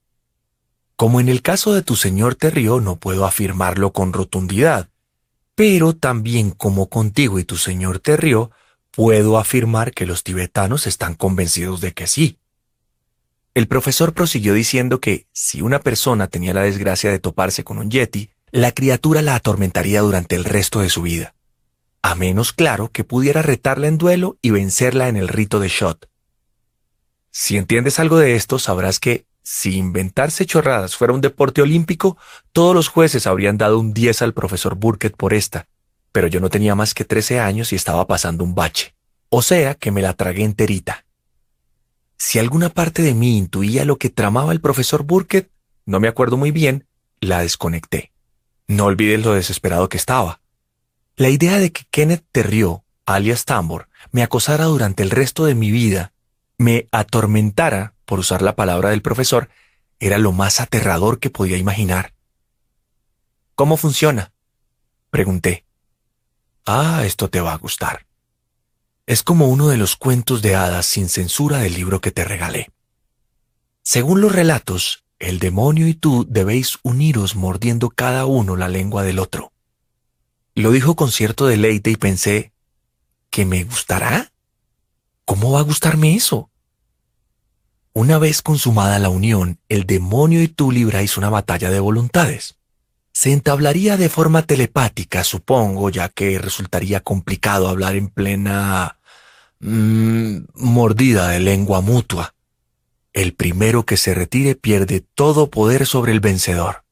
Como 0.96 1.20
en 1.20 1.28
el 1.28 1.42
caso 1.42 1.74
de 1.74 1.82
tu 1.82 1.98
señor 1.98 2.36
Terrio 2.36 2.80
no 2.80 2.96
puedo 2.96 3.26
afirmarlo 3.26 3.92
con 3.92 4.14
rotundidad, 4.14 4.90
pero 5.56 5.94
también 5.94 6.52
como 6.52 6.88
contigo 6.88 7.40
y 7.40 7.44
tu 7.44 7.58
señor 7.58 8.00
Terrio, 8.00 8.52
puedo 8.92 9.38
afirmar 9.38 9.94
que 9.94 10.06
los 10.06 10.24
tibetanos 10.24 10.88
están 10.88 11.16
convencidos 11.16 11.82
de 11.82 11.92
que 11.92 12.08
sí. 12.08 12.40
El 13.54 13.68
profesor 13.68 14.14
prosiguió 14.14 14.54
diciendo 14.54 15.00
que, 15.00 15.28
si 15.34 15.62
una 15.62 15.80
persona 15.80 16.28
tenía 16.28 16.54
la 16.54 16.62
desgracia 16.62 17.12
de 17.12 17.20
toparse 17.20 17.64
con 17.64 17.78
un 17.80 17.90
yeti, 17.90 18.30
la 18.52 18.72
criatura 18.72 19.22
la 19.22 19.36
atormentaría 19.36 20.02
durante 20.02 20.36
el 20.36 20.44
resto 20.44 20.82
de 20.82 20.90
su 20.90 21.02
vida. 21.02 21.36
A 22.02 22.16
menos 22.16 22.54
claro 22.54 22.92
que 22.92 23.04
pudiera 23.04 23.42
retarla 23.42 23.88
en 23.88 23.98
duelo 23.98 24.38
y 24.42 24.52
vencerla 24.52 25.10
en 25.10 25.18
el 25.18 25.28
rito 25.28 25.60
de 25.60 25.68
shot. 25.68 26.10
Si 27.32 27.58
entiendes 27.58 28.00
algo 28.00 28.18
de 28.18 28.36
esto, 28.36 28.60
sabrás 28.60 29.00
que, 29.00 29.26
si 29.44 29.76
inventarse 29.76 30.46
chorradas 30.46 30.96
fuera 30.96 31.14
un 31.14 31.22
deporte 31.22 31.62
olímpico, 31.62 32.18
todos 32.52 32.76
los 32.76 32.88
jueces 32.88 33.28
habrían 33.28 33.58
dado 33.58 33.80
un 33.80 33.94
10 33.94 34.22
al 34.22 34.34
profesor 34.34 34.76
Burkett 34.76 35.16
por 35.18 35.34
esta, 35.34 35.68
pero 36.12 36.28
yo 36.28 36.40
no 36.40 36.50
tenía 36.50 36.76
más 36.76 36.94
que 36.94 37.04
13 37.04 37.40
años 37.40 37.74
y 37.74 37.76
estaba 37.76 38.06
pasando 38.08 38.44
un 38.44 38.56
bache. 38.56 38.94
O 39.30 39.42
sea 39.42 39.76
que 39.76 39.92
me 39.92 40.02
la 40.02 40.14
tragué 40.14 40.44
enterita. 40.44 41.06
Si 42.20 42.38
alguna 42.38 42.70
parte 42.70 43.02
de 43.02 43.16
mí 43.16 43.38
intuía 43.38 43.86
lo 43.86 43.98
que 43.98 44.10
tramaba 44.10 44.52
el 44.52 44.60
profesor 44.60 45.04
Burkett, 45.04 45.50
no 45.86 46.02
me 46.02 46.10
acuerdo 46.10 46.36
muy 46.36 46.52
bien, 46.52 46.86
la 47.22 47.40
desconecté. 47.40 48.12
No 48.68 48.86
olvides 48.86 49.26
lo 49.26 49.34
desesperado 49.34 49.88
que 49.88 49.98
estaba. 49.98 50.42
La 51.16 51.30
idea 51.30 51.58
de 51.58 51.72
que 51.72 51.86
Kenneth 51.90 52.26
Terrió, 52.32 52.84
alias 53.06 53.46
Tambor, 53.46 53.88
me 54.12 54.22
acosara 54.22 54.66
durante 54.66 55.02
el 55.02 55.12
resto 55.12 55.46
de 55.46 55.56
mi 55.56 55.72
vida, 55.72 56.12
me 56.58 56.88
atormentara, 56.92 57.94
por 58.06 58.20
usar 58.20 58.42
la 58.42 58.56
palabra 58.56 58.90
del 58.90 59.02
profesor, 59.02 59.50
era 60.00 60.18
lo 60.18 60.34
más 60.34 60.60
aterrador 60.60 61.20
que 61.20 61.30
podía 61.30 61.58
imaginar. 61.58 62.14
¿Cómo 63.56 63.78
funciona? 63.78 64.34
Pregunté. 65.10 65.66
Ah, 66.66 67.04
esto 67.06 67.30
te 67.30 67.40
va 67.40 67.54
a 67.54 67.58
gustar. 67.58 68.09
Es 69.10 69.24
como 69.24 69.48
uno 69.48 69.70
de 69.70 69.78
los 69.78 69.96
cuentos 69.96 70.44
de 70.44 70.56
hadas 70.56 70.86
sin 70.86 71.10
censura 71.10 71.58
del 71.58 71.74
libro 71.74 72.00
que 72.00 72.12
te 72.12 72.24
regalé. 72.24 72.70
Según 73.82 74.22
los 74.22 74.32
relatos, 74.32 75.04
el 75.18 75.40
demonio 75.40 75.88
y 75.88 75.96
tú 75.96 76.28
debéis 76.30 76.78
uniros 76.84 77.36
mordiendo 77.36 77.90
cada 77.90 78.28
uno 78.28 78.56
la 78.56 78.68
lengua 78.68 79.02
del 79.02 79.18
otro. 79.18 79.52
Lo 80.54 80.70
dijo 80.70 80.96
con 80.96 81.12
cierto 81.12 81.48
deleite 81.48 81.90
y 81.90 81.96
pensé, 81.96 82.54
¿que 83.32 83.48
me 83.48 83.64
gustará? 83.64 84.32
¿Cómo 85.26 85.54
va 85.54 85.62
a 85.62 85.64
gustarme 85.64 86.14
eso? 86.14 86.52
Una 87.94 88.20
vez 88.20 88.44
consumada 88.44 89.00
la 89.00 89.10
unión, 89.10 89.58
el 89.70 89.88
demonio 89.88 90.44
y 90.44 90.50
tú 90.50 90.72
libráis 90.72 91.18
una 91.18 91.32
batalla 91.32 91.72
de 91.72 91.80
voluntades. 91.80 92.58
Se 93.12 93.34
entablaría 93.34 93.98
de 93.98 94.08
forma 94.08 94.44
telepática, 94.44 95.24
supongo, 95.24 95.90
ya 95.90 96.10
que 96.10 96.38
resultaría 96.38 97.00
complicado 97.00 97.70
hablar 97.70 97.96
en 97.96 98.10
plena 98.10 98.99
Mm, 99.62 100.46
mordida 100.54 101.30
de 101.30 101.40
lengua 101.42 101.82
mutua. 101.82 102.34
El 103.12 103.34
primero 103.34 103.86
que 103.86 103.98
se 103.98 104.14
retire 104.14 104.56
pierde 104.56 105.02
todo 105.02 105.50
poder 105.50 105.86
sobre 105.86 106.14
el 106.14 106.22
vencedor. 106.22 106.86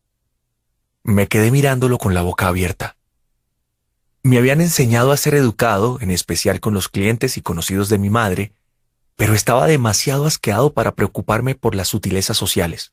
Me 1.03 1.27
quedé 1.27 1.49
mirándolo 1.51 1.97
con 1.97 2.13
la 2.13 2.21
boca 2.21 2.47
abierta. 2.47 2.97
Me 4.21 4.37
habían 4.37 4.59
enseñado 4.59 5.13
a 5.13 5.17
ser 5.17 5.35
educado, 5.35 5.99
en 6.01 6.11
especial 6.11 6.59
con 6.59 6.73
los 6.73 6.89
clientes 6.89 7.37
y 7.37 7.41
conocidos 7.41 7.87
de 7.87 7.97
mi 7.97 8.09
madre, 8.09 8.51
pero 9.15 9.33
estaba 9.33 9.67
demasiado 9.67 10.25
asqueado 10.25 10.73
para 10.73 10.93
preocuparme 10.93 11.55
por 11.55 11.73
las 11.73 11.87
sutilezas 11.87 12.35
sociales. 12.35 12.91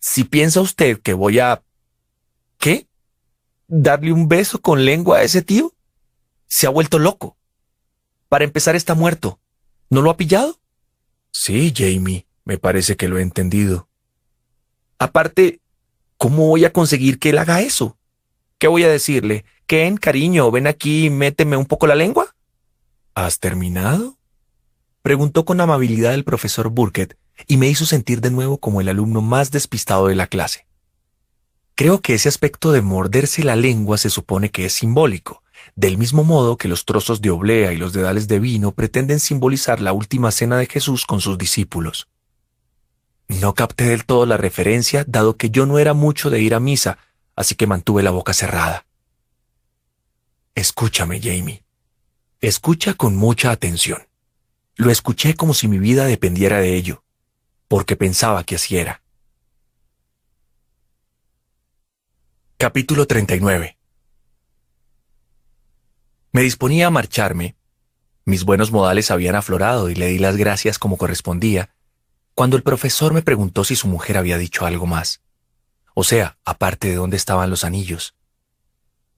Si 0.00 0.24
piensa 0.24 0.60
usted 0.60 1.00
que 1.00 1.14
voy 1.14 1.38
a... 1.38 1.62
¿Qué? 2.58 2.88
¿Darle 3.68 4.12
un 4.12 4.26
beso 4.26 4.60
con 4.60 4.84
lengua 4.84 5.18
a 5.18 5.22
ese 5.22 5.42
tío? 5.42 5.72
Se 6.48 6.66
ha 6.66 6.70
vuelto 6.70 6.98
loco. 6.98 7.36
Para 8.30 8.44
empezar 8.44 8.76
está 8.76 8.94
muerto. 8.94 9.40
¿No 9.90 10.02
lo 10.02 10.10
ha 10.10 10.16
pillado? 10.16 10.56
Sí, 11.32 11.74
Jamie, 11.76 12.26
me 12.44 12.58
parece 12.58 12.96
que 12.96 13.08
lo 13.08 13.18
he 13.18 13.22
entendido. 13.22 13.88
Aparte, 15.00 15.60
¿cómo 16.16 16.46
voy 16.46 16.64
a 16.64 16.72
conseguir 16.72 17.18
que 17.18 17.30
él 17.30 17.38
haga 17.38 17.60
eso? 17.60 17.98
¿Qué 18.58 18.68
voy 18.68 18.84
a 18.84 18.88
decirle? 18.88 19.44
Ken, 19.66 19.96
cariño, 19.96 20.48
ven 20.52 20.68
aquí 20.68 21.06
y 21.06 21.10
méteme 21.10 21.56
un 21.56 21.66
poco 21.66 21.88
la 21.88 21.96
lengua. 21.96 22.36
¿Has 23.16 23.40
terminado? 23.40 24.16
Preguntó 25.02 25.44
con 25.44 25.60
amabilidad 25.60 26.14
el 26.14 26.22
profesor 26.22 26.68
Burkett 26.68 27.18
y 27.48 27.56
me 27.56 27.68
hizo 27.68 27.84
sentir 27.84 28.20
de 28.20 28.30
nuevo 28.30 28.58
como 28.58 28.80
el 28.80 28.88
alumno 28.88 29.22
más 29.22 29.50
despistado 29.50 30.06
de 30.06 30.14
la 30.14 30.28
clase. 30.28 30.68
Creo 31.74 32.00
que 32.00 32.14
ese 32.14 32.28
aspecto 32.28 32.70
de 32.70 32.82
morderse 32.82 33.42
la 33.42 33.56
lengua 33.56 33.98
se 33.98 34.08
supone 34.08 34.50
que 34.50 34.66
es 34.66 34.74
simbólico, 34.74 35.42
del 35.76 35.98
mismo 35.98 36.24
modo 36.24 36.56
que 36.56 36.68
los 36.68 36.84
trozos 36.84 37.20
de 37.20 37.30
oblea 37.30 37.72
y 37.72 37.76
los 37.76 37.92
dedales 37.92 38.28
de 38.28 38.38
vino 38.38 38.72
pretenden 38.72 39.20
simbolizar 39.20 39.80
la 39.80 39.92
última 39.92 40.30
cena 40.30 40.58
de 40.58 40.66
Jesús 40.66 41.06
con 41.06 41.20
sus 41.20 41.38
discípulos. 41.38 42.08
No 43.28 43.54
capté 43.54 43.84
del 43.84 44.04
todo 44.04 44.26
la 44.26 44.36
referencia, 44.36 45.04
dado 45.06 45.36
que 45.36 45.50
yo 45.50 45.66
no 45.66 45.78
era 45.78 45.94
mucho 45.94 46.30
de 46.30 46.40
ir 46.40 46.54
a 46.54 46.60
misa, 46.60 46.98
así 47.36 47.54
que 47.54 47.66
mantuve 47.66 48.02
la 48.02 48.10
boca 48.10 48.32
cerrada. 48.32 48.86
Escúchame, 50.54 51.20
Jamie. 51.20 51.62
Escucha 52.40 52.94
con 52.94 53.16
mucha 53.16 53.50
atención. 53.50 54.06
Lo 54.76 54.90
escuché 54.90 55.34
como 55.34 55.54
si 55.54 55.68
mi 55.68 55.78
vida 55.78 56.06
dependiera 56.06 56.58
de 56.58 56.74
ello, 56.74 57.04
porque 57.68 57.96
pensaba 57.96 58.44
que 58.44 58.56
así 58.56 58.76
era. 58.76 59.02
Capítulo 62.56 63.06
39 63.06 63.79
me 66.32 66.42
disponía 66.42 66.86
a 66.86 66.90
marcharme. 66.90 67.56
Mis 68.24 68.44
buenos 68.44 68.70
modales 68.70 69.10
habían 69.10 69.34
aflorado 69.34 69.90
y 69.90 69.96
le 69.96 70.06
di 70.06 70.18
las 70.18 70.36
gracias 70.36 70.78
como 70.78 70.96
correspondía, 70.96 71.74
cuando 72.34 72.56
el 72.56 72.62
profesor 72.62 73.12
me 73.12 73.22
preguntó 73.22 73.64
si 73.64 73.74
su 73.74 73.88
mujer 73.88 74.16
había 74.16 74.38
dicho 74.38 74.64
algo 74.64 74.86
más. 74.86 75.22
O 75.94 76.04
sea, 76.04 76.38
aparte 76.44 76.88
de 76.88 76.94
dónde 76.94 77.16
estaban 77.16 77.50
los 77.50 77.64
anillos. 77.64 78.14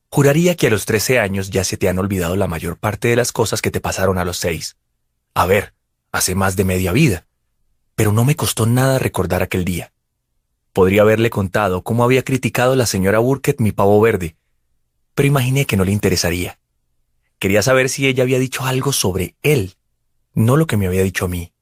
Juraría 0.09 0.57
que 0.57 0.69
a 0.69 0.71
los 0.71 0.87
13 0.87 1.19
años 1.19 1.51
ya 1.51 1.65
se 1.65 1.77
te 1.77 1.89
han 1.89 1.99
olvidado 1.99 2.35
la 2.37 2.47
mayor 2.47 2.79
parte 2.79 3.09
de 3.09 3.17
las 3.17 3.31
cosas 3.33 3.61
que 3.61 3.71
te 3.71 3.81
pasaron 3.81 4.19
a 4.19 4.25
los 4.25 4.39
seis. 4.39 4.77
A 5.35 5.47
ver, 5.47 5.75
hace 6.13 6.35
más 6.35 6.57
de 6.57 6.65
media 6.65 6.93
vida. 6.93 7.27
Pero 7.95 8.13
no 8.13 8.25
me 8.25 8.37
costó 8.37 8.67
nada 8.67 8.99
recordar 8.99 9.43
aquel 9.43 9.65
día. 9.65 9.93
Podría 10.73 11.03
haberle 11.03 11.29
contado 11.29 11.83
cómo 11.83 12.05
había 12.05 12.25
criticado 12.25 12.75
la 12.75 12.87
señora 12.87 13.19
Burkett 13.19 13.61
mi 13.61 13.73
pavo 13.73 14.01
verde, 14.01 14.37
pero 15.15 15.27
imaginé 15.27 15.67
que 15.67 15.77
no 15.77 15.85
le 15.85 15.93
interesaría. 15.93 16.59
Quería 17.43 17.61
saber 17.61 17.89
si 17.89 18.07
ella 18.07 18.23
había 18.23 18.39
dicho 18.39 18.63
algo 18.63 18.93
sobre 18.93 19.35
él, 19.43 19.75
no 20.33 20.57
lo 20.57 20.69
que 20.69 20.77
me 20.77 20.87
había 20.87 21.03
dicho 21.03 21.25
a 21.25 21.29
mí. 21.29 21.53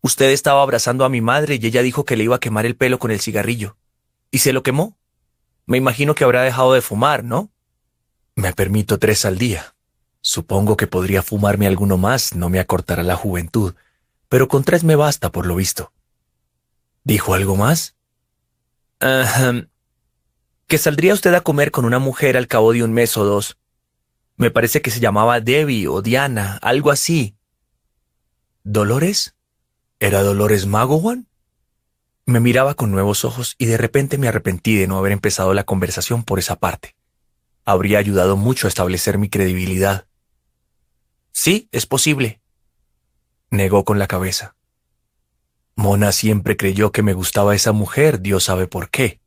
Usted 0.00 0.30
estaba 0.30 0.62
abrazando 0.62 1.04
a 1.04 1.10
mi 1.10 1.20
madre 1.20 1.58
y 1.60 1.66
ella 1.66 1.82
dijo 1.82 2.06
que 2.06 2.16
le 2.16 2.24
iba 2.24 2.36
a 2.36 2.40
quemar 2.40 2.64
el 2.64 2.76
pelo 2.76 2.98
con 2.98 3.10
el 3.10 3.20
cigarrillo. 3.20 3.76
¿Y 4.30 4.38
se 4.38 4.54
lo 4.54 4.62
quemó? 4.62 4.96
Me 5.66 5.76
imagino 5.76 6.14
que 6.14 6.24
habrá 6.24 6.40
dejado 6.40 6.72
de 6.72 6.80
fumar, 6.80 7.24
¿no? 7.24 7.50
Me 8.36 8.54
permito 8.54 8.98
tres 8.98 9.26
al 9.26 9.36
día. 9.36 9.74
Supongo 10.22 10.78
que 10.78 10.86
podría 10.86 11.22
fumarme 11.22 11.66
alguno 11.66 11.98
más, 11.98 12.34
no 12.34 12.48
me 12.48 12.58
acortará 12.58 13.02
la 13.02 13.16
juventud, 13.16 13.74
pero 14.30 14.48
con 14.48 14.64
tres 14.64 14.82
me 14.82 14.96
basta, 14.96 15.30
por 15.30 15.44
lo 15.44 15.56
visto. 15.56 15.92
¿Dijo 17.04 17.34
algo 17.34 17.54
más? 17.54 17.96
que 20.66 20.78
saldría 20.78 21.12
usted 21.12 21.34
a 21.34 21.42
comer 21.42 21.70
con 21.70 21.84
una 21.84 21.98
mujer 21.98 22.38
al 22.38 22.46
cabo 22.48 22.72
de 22.72 22.82
un 22.82 22.94
mes 22.94 23.14
o 23.18 23.24
dos. 23.24 23.59
Me 24.40 24.50
parece 24.50 24.80
que 24.80 24.90
se 24.90 25.00
llamaba 25.00 25.42
Debbie 25.42 25.86
o 25.86 26.00
Diana, 26.00 26.58
algo 26.62 26.90
así. 26.90 27.36
¿Dolores? 28.64 29.36
¿Era 29.98 30.22
Dolores 30.22 30.64
Magowan? 30.64 31.28
Me 32.24 32.40
miraba 32.40 32.72
con 32.72 32.90
nuevos 32.90 33.26
ojos 33.26 33.54
y 33.58 33.66
de 33.66 33.76
repente 33.76 34.16
me 34.16 34.28
arrepentí 34.28 34.76
de 34.76 34.86
no 34.86 34.96
haber 34.96 35.12
empezado 35.12 35.52
la 35.52 35.64
conversación 35.64 36.24
por 36.24 36.38
esa 36.38 36.56
parte. 36.56 36.96
Habría 37.66 37.98
ayudado 37.98 38.38
mucho 38.38 38.66
a 38.66 38.70
establecer 38.70 39.18
mi 39.18 39.28
credibilidad. 39.28 40.06
Sí, 41.32 41.68
es 41.70 41.84
posible. 41.84 42.40
Negó 43.50 43.84
con 43.84 43.98
la 43.98 44.06
cabeza. 44.06 44.56
Mona 45.74 46.12
siempre 46.12 46.56
creyó 46.56 46.92
que 46.92 47.02
me 47.02 47.12
gustaba 47.12 47.54
esa 47.54 47.72
mujer, 47.72 48.22
Dios 48.22 48.44
sabe 48.44 48.66
por 48.66 48.88
qué. 48.88 49.20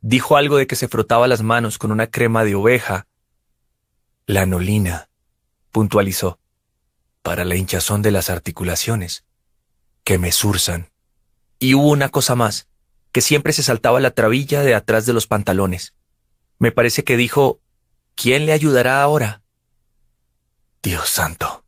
Dijo 0.00 0.36
algo 0.36 0.56
de 0.56 0.66
que 0.66 0.74
se 0.74 0.88
frotaba 0.88 1.28
las 1.28 1.42
manos 1.44 1.78
con 1.78 1.92
una 1.92 2.08
crema 2.08 2.42
de 2.42 2.56
oveja. 2.56 3.06
Lanolina, 4.30 5.08
puntualizó, 5.72 6.38
para 7.20 7.44
la 7.44 7.56
hinchazón 7.56 8.00
de 8.00 8.12
las 8.12 8.30
articulaciones, 8.30 9.24
que 10.04 10.18
me 10.18 10.30
surzan. 10.30 10.92
Y 11.58 11.74
hubo 11.74 11.88
una 11.88 12.10
cosa 12.10 12.36
más, 12.36 12.68
que 13.10 13.22
siempre 13.22 13.52
se 13.52 13.64
saltaba 13.64 13.98
la 13.98 14.12
trabilla 14.12 14.62
de 14.62 14.76
atrás 14.76 15.04
de 15.04 15.14
los 15.14 15.26
pantalones. 15.26 15.94
Me 16.60 16.70
parece 16.70 17.02
que 17.02 17.16
dijo, 17.16 17.60
¿quién 18.14 18.46
le 18.46 18.52
ayudará 18.52 19.02
ahora? 19.02 19.42
Dios 20.80 21.08
santo, 21.08 21.64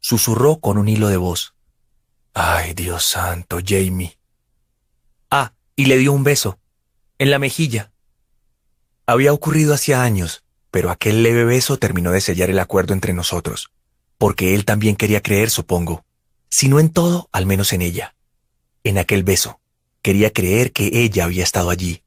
susurró 0.00 0.58
con 0.58 0.78
un 0.78 0.88
hilo 0.88 1.06
de 1.06 1.16
voz. 1.16 1.54
Ay, 2.34 2.74
Dios 2.74 3.04
santo, 3.04 3.60
Jamie. 3.64 4.18
Ah, 5.30 5.52
y 5.76 5.84
le 5.84 5.96
dio 5.96 6.12
un 6.12 6.24
beso, 6.24 6.58
en 7.18 7.30
la 7.30 7.38
mejilla. 7.38 7.92
Había 9.06 9.32
ocurrido 9.32 9.74
hacía 9.74 10.02
años, 10.02 10.42
pero 10.70 10.90
aquel 10.90 11.22
leve 11.22 11.44
beso 11.44 11.78
terminó 11.78 12.12
de 12.12 12.20
sellar 12.20 12.50
el 12.50 12.58
acuerdo 12.58 12.94
entre 12.94 13.12
nosotros, 13.12 13.70
porque 14.18 14.54
él 14.54 14.64
también 14.64 14.96
quería 14.96 15.22
creer, 15.22 15.50
supongo, 15.50 16.04
si 16.48 16.68
no 16.68 16.80
en 16.80 16.90
todo, 16.90 17.28
al 17.32 17.46
menos 17.46 17.72
en 17.72 17.82
ella. 17.82 18.14
En 18.82 18.98
aquel 18.98 19.22
beso, 19.22 19.60
quería 20.02 20.32
creer 20.32 20.72
que 20.72 20.90
ella 20.92 21.24
había 21.24 21.44
estado 21.44 21.70
allí. 21.70 22.02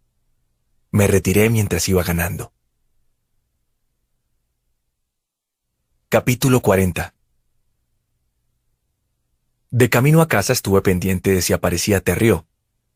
Me 0.91 1.07
retiré 1.07 1.49
mientras 1.49 1.87
iba 1.87 2.03
ganando. 2.03 2.53
Capítulo 6.09 6.61
40 6.61 7.13
De 9.71 9.89
camino 9.89 10.21
a 10.21 10.27
casa 10.27 10.53
estuve 10.53 10.81
pendiente 10.81 11.31
de 11.31 11.41
si 11.41 11.53
aparecía 11.53 12.01
Terrió. 12.01 12.45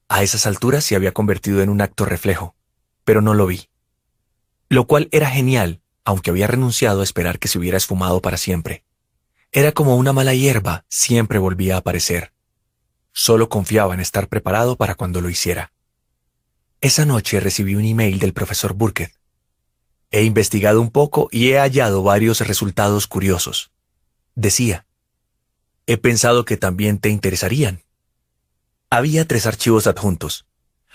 A 0.10 0.24
esas 0.24 0.46
alturas 0.46 0.84
se 0.84 0.96
había 0.96 1.12
convertido 1.12 1.62
en 1.62 1.70
un 1.70 1.82
acto 1.82 2.06
reflejo, 2.06 2.56
pero 3.04 3.22
no 3.22 3.34
lo 3.34 3.48
vi. 3.48 3.70
Lo 4.70 4.86
cual 4.86 5.08
era 5.12 5.30
genial, 5.30 5.82
aunque 6.04 6.30
había 6.30 6.48
renunciado 6.48 7.02
a 7.02 7.04
esperar 7.04 7.40
que 7.40 7.48
se 7.48 7.58
hubiera 7.58 7.78
esfumado 7.78 8.22
para 8.22 8.38
siempre. 8.38 8.84
Era 9.52 9.72
como 9.72 9.96
una 9.96 10.14
mala 10.14 10.34
hierba, 10.34 10.86
siempre 10.90 11.40
volvía 11.40 11.76
a 11.76 11.80
aparecer. 11.80 12.34
Solo 13.14 13.50
confiaba 13.50 13.94
en 13.94 14.00
estar 14.00 14.28
preparado 14.28 14.76
para 14.76 14.96
cuando 14.96 15.22
lo 15.22 15.30
hiciera. 15.30 15.72
Esa 16.82 17.06
noche 17.06 17.40
recibí 17.40 17.76
un 17.76 17.86
email 17.86 18.20
del 18.20 18.34
profesor 18.34 18.74
Burkett. 18.74 19.14
He 20.12 20.24
investigado 20.24 20.80
un 20.80 20.92
poco 20.92 21.28
y 21.32 21.50
he 21.50 21.58
hallado 21.58 22.04
varios 22.04 22.42
resultados 22.42 23.08
curiosos. 23.08 23.72
Decía, 24.36 24.86
he 25.88 25.98
pensado 25.98 26.46
que 26.46 26.58
también 26.58 27.00
te 27.00 27.10
interesarían. 27.10 27.84
Había 28.90 29.26
tres 29.26 29.46
archivos 29.48 29.88
adjuntos. 29.88 30.46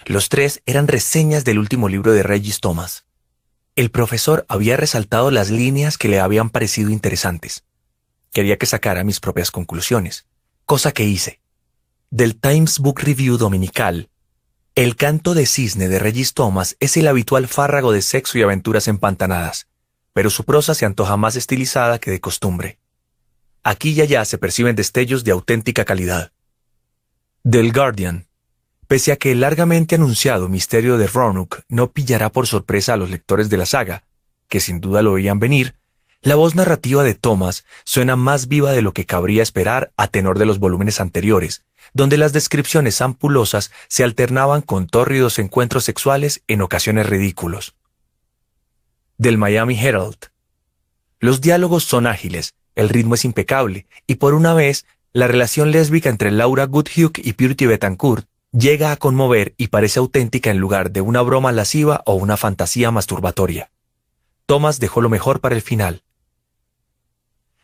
Los 0.07 0.29
tres 0.29 0.63
eran 0.67 0.89
reseñas 0.89 1.45
del 1.45 1.59
último 1.59 1.89
libro 1.89 2.13
de 2.13 2.23
Regis 2.23 2.61
Thomas. 2.61 3.05
El 3.75 3.91
profesor 3.91 4.45
había 4.49 4.77
resaltado 4.77 5.31
las 5.31 5.51
líneas 5.51 5.97
que 5.97 6.09
le 6.09 6.21
habían 6.21 6.51
parecido 6.51 6.91
interesantes. 6.91 7.65
Quería 8.31 8.59
que 8.59 8.67
sacara 8.67 9.03
mis 9.03 9.19
propias 9.19 9.51
conclusiones, 9.51 10.27
cosa 10.67 10.93
que 10.93 11.05
hice. 11.05 11.41
Del 12.11 12.39
Times 12.39 12.79
Book 12.79 13.01
Review 13.01 13.39
dominical, 13.39 14.11
el 14.75 14.97
canto 14.97 15.35
de 15.35 15.47
cisne 15.47 15.89
de 15.89 15.99
Regis 15.99 16.35
Thomas 16.35 16.77
es 16.81 16.97
el 16.97 17.07
habitual 17.07 17.47
fárrago 17.49 17.93
de 17.93 18.01
sexo 18.01 18.39
y 18.39 18.43
aventuras 18.43 18.89
empantanadas, 18.89 19.67
pero 20.13 20.31
su 20.31 20.45
prosa 20.45 20.75
se 20.75 20.87
antoja 20.87 21.17
más 21.17 21.37
estilizada 21.37 21.99
que 21.99 22.11
de 22.11 22.21
costumbre. 22.21 22.79
Aquí 23.63 23.91
y 23.91 24.01
allá 24.01 24.25
se 24.25 24.39
perciben 24.39 24.77
destellos 24.77 25.25
de 25.25 25.33
auténtica 25.33 25.85
calidad. 25.85 26.33
Del 27.43 27.73
Guardian. 27.73 28.27
Pese 28.93 29.11
a 29.11 29.17
que 29.17 29.33
el 29.33 29.41
largamente 29.41 29.95
anunciado 29.95 30.51
misterio 30.51 30.99
de 30.99 31.07
Roanoke 31.07 31.63
no 31.71 31.93
pillará 31.93 32.29
por 32.29 32.47
sorpresa 32.47 32.93
a 32.93 32.99
los 32.99 33.09
lectores 33.09 33.49
de 33.49 33.57
la 33.57 33.65
saga, 33.65 34.05
que 34.49 34.61
sin 34.61 34.83
duda 34.83 35.01
lo 35.01 35.15
veían 35.15 35.39
venir, 35.39 35.77
la 36.21 36.35
voz 36.35 36.55
narrativa 36.55 37.03
de 37.03 37.15
Thomas 37.15 37.65
suena 37.85 38.17
más 38.17 38.49
viva 38.49 38.73
de 38.73 38.83
lo 38.83 38.93
que 38.93 39.07
cabría 39.07 39.43
esperar 39.43 39.93
a 39.97 40.09
tenor 40.09 40.39
de 40.39 40.45
los 40.45 40.59
volúmenes 40.59 41.01
anteriores, 41.01 41.65
donde 41.95 42.19
las 42.19 42.35
descripciones 42.35 43.01
ampulosas 43.01 43.71
se 43.89 44.05
alternaban 44.05 44.61
con 44.61 44.87
tórridos 44.89 45.39
encuentros 45.39 45.85
sexuales 45.85 46.43
en 46.47 46.61
ocasiones 46.61 47.07
ridículos. 47.07 47.75
Del 49.17 49.39
Miami 49.39 49.75
Herald. 49.75 50.19
Los 51.19 51.41
diálogos 51.41 51.85
son 51.85 52.07
ágiles, 52.07 52.53
el 52.75 52.91
ritmo 52.91 53.15
es 53.15 53.25
impecable, 53.25 53.87
y 54.07 54.17
por 54.17 54.35
una 54.35 54.53
vez, 54.53 54.85
la 55.15 55.29
relación 55.29 55.71
lésbica 55.71 56.11
entre 56.11 56.31
Laura 56.31 56.67
Goodhue 56.67 57.11
y 57.17 57.33
Purity 57.33 57.65
Betancourt 57.65 58.27
llega 58.53 58.93
a 58.93 58.97
conmover 58.97 59.55
y 59.57 59.69
parece 59.69 59.99
auténtica 59.99 60.51
en 60.51 60.59
lugar 60.59 60.93
de 60.93 61.01
una 61.01 61.23
broma 61.23 61.53
lasciva 61.53 62.03
o 62.07 62.15
una 62.15 62.37
fantasía 62.37 62.91
masturbatoria. 62.91 63.71
Thomas 64.47 64.79
dejó 64.79 65.01
lo 65.01 65.09
mejor 65.09 65.41
para 65.41 65.55
el 65.55 65.63
final. 65.63 66.03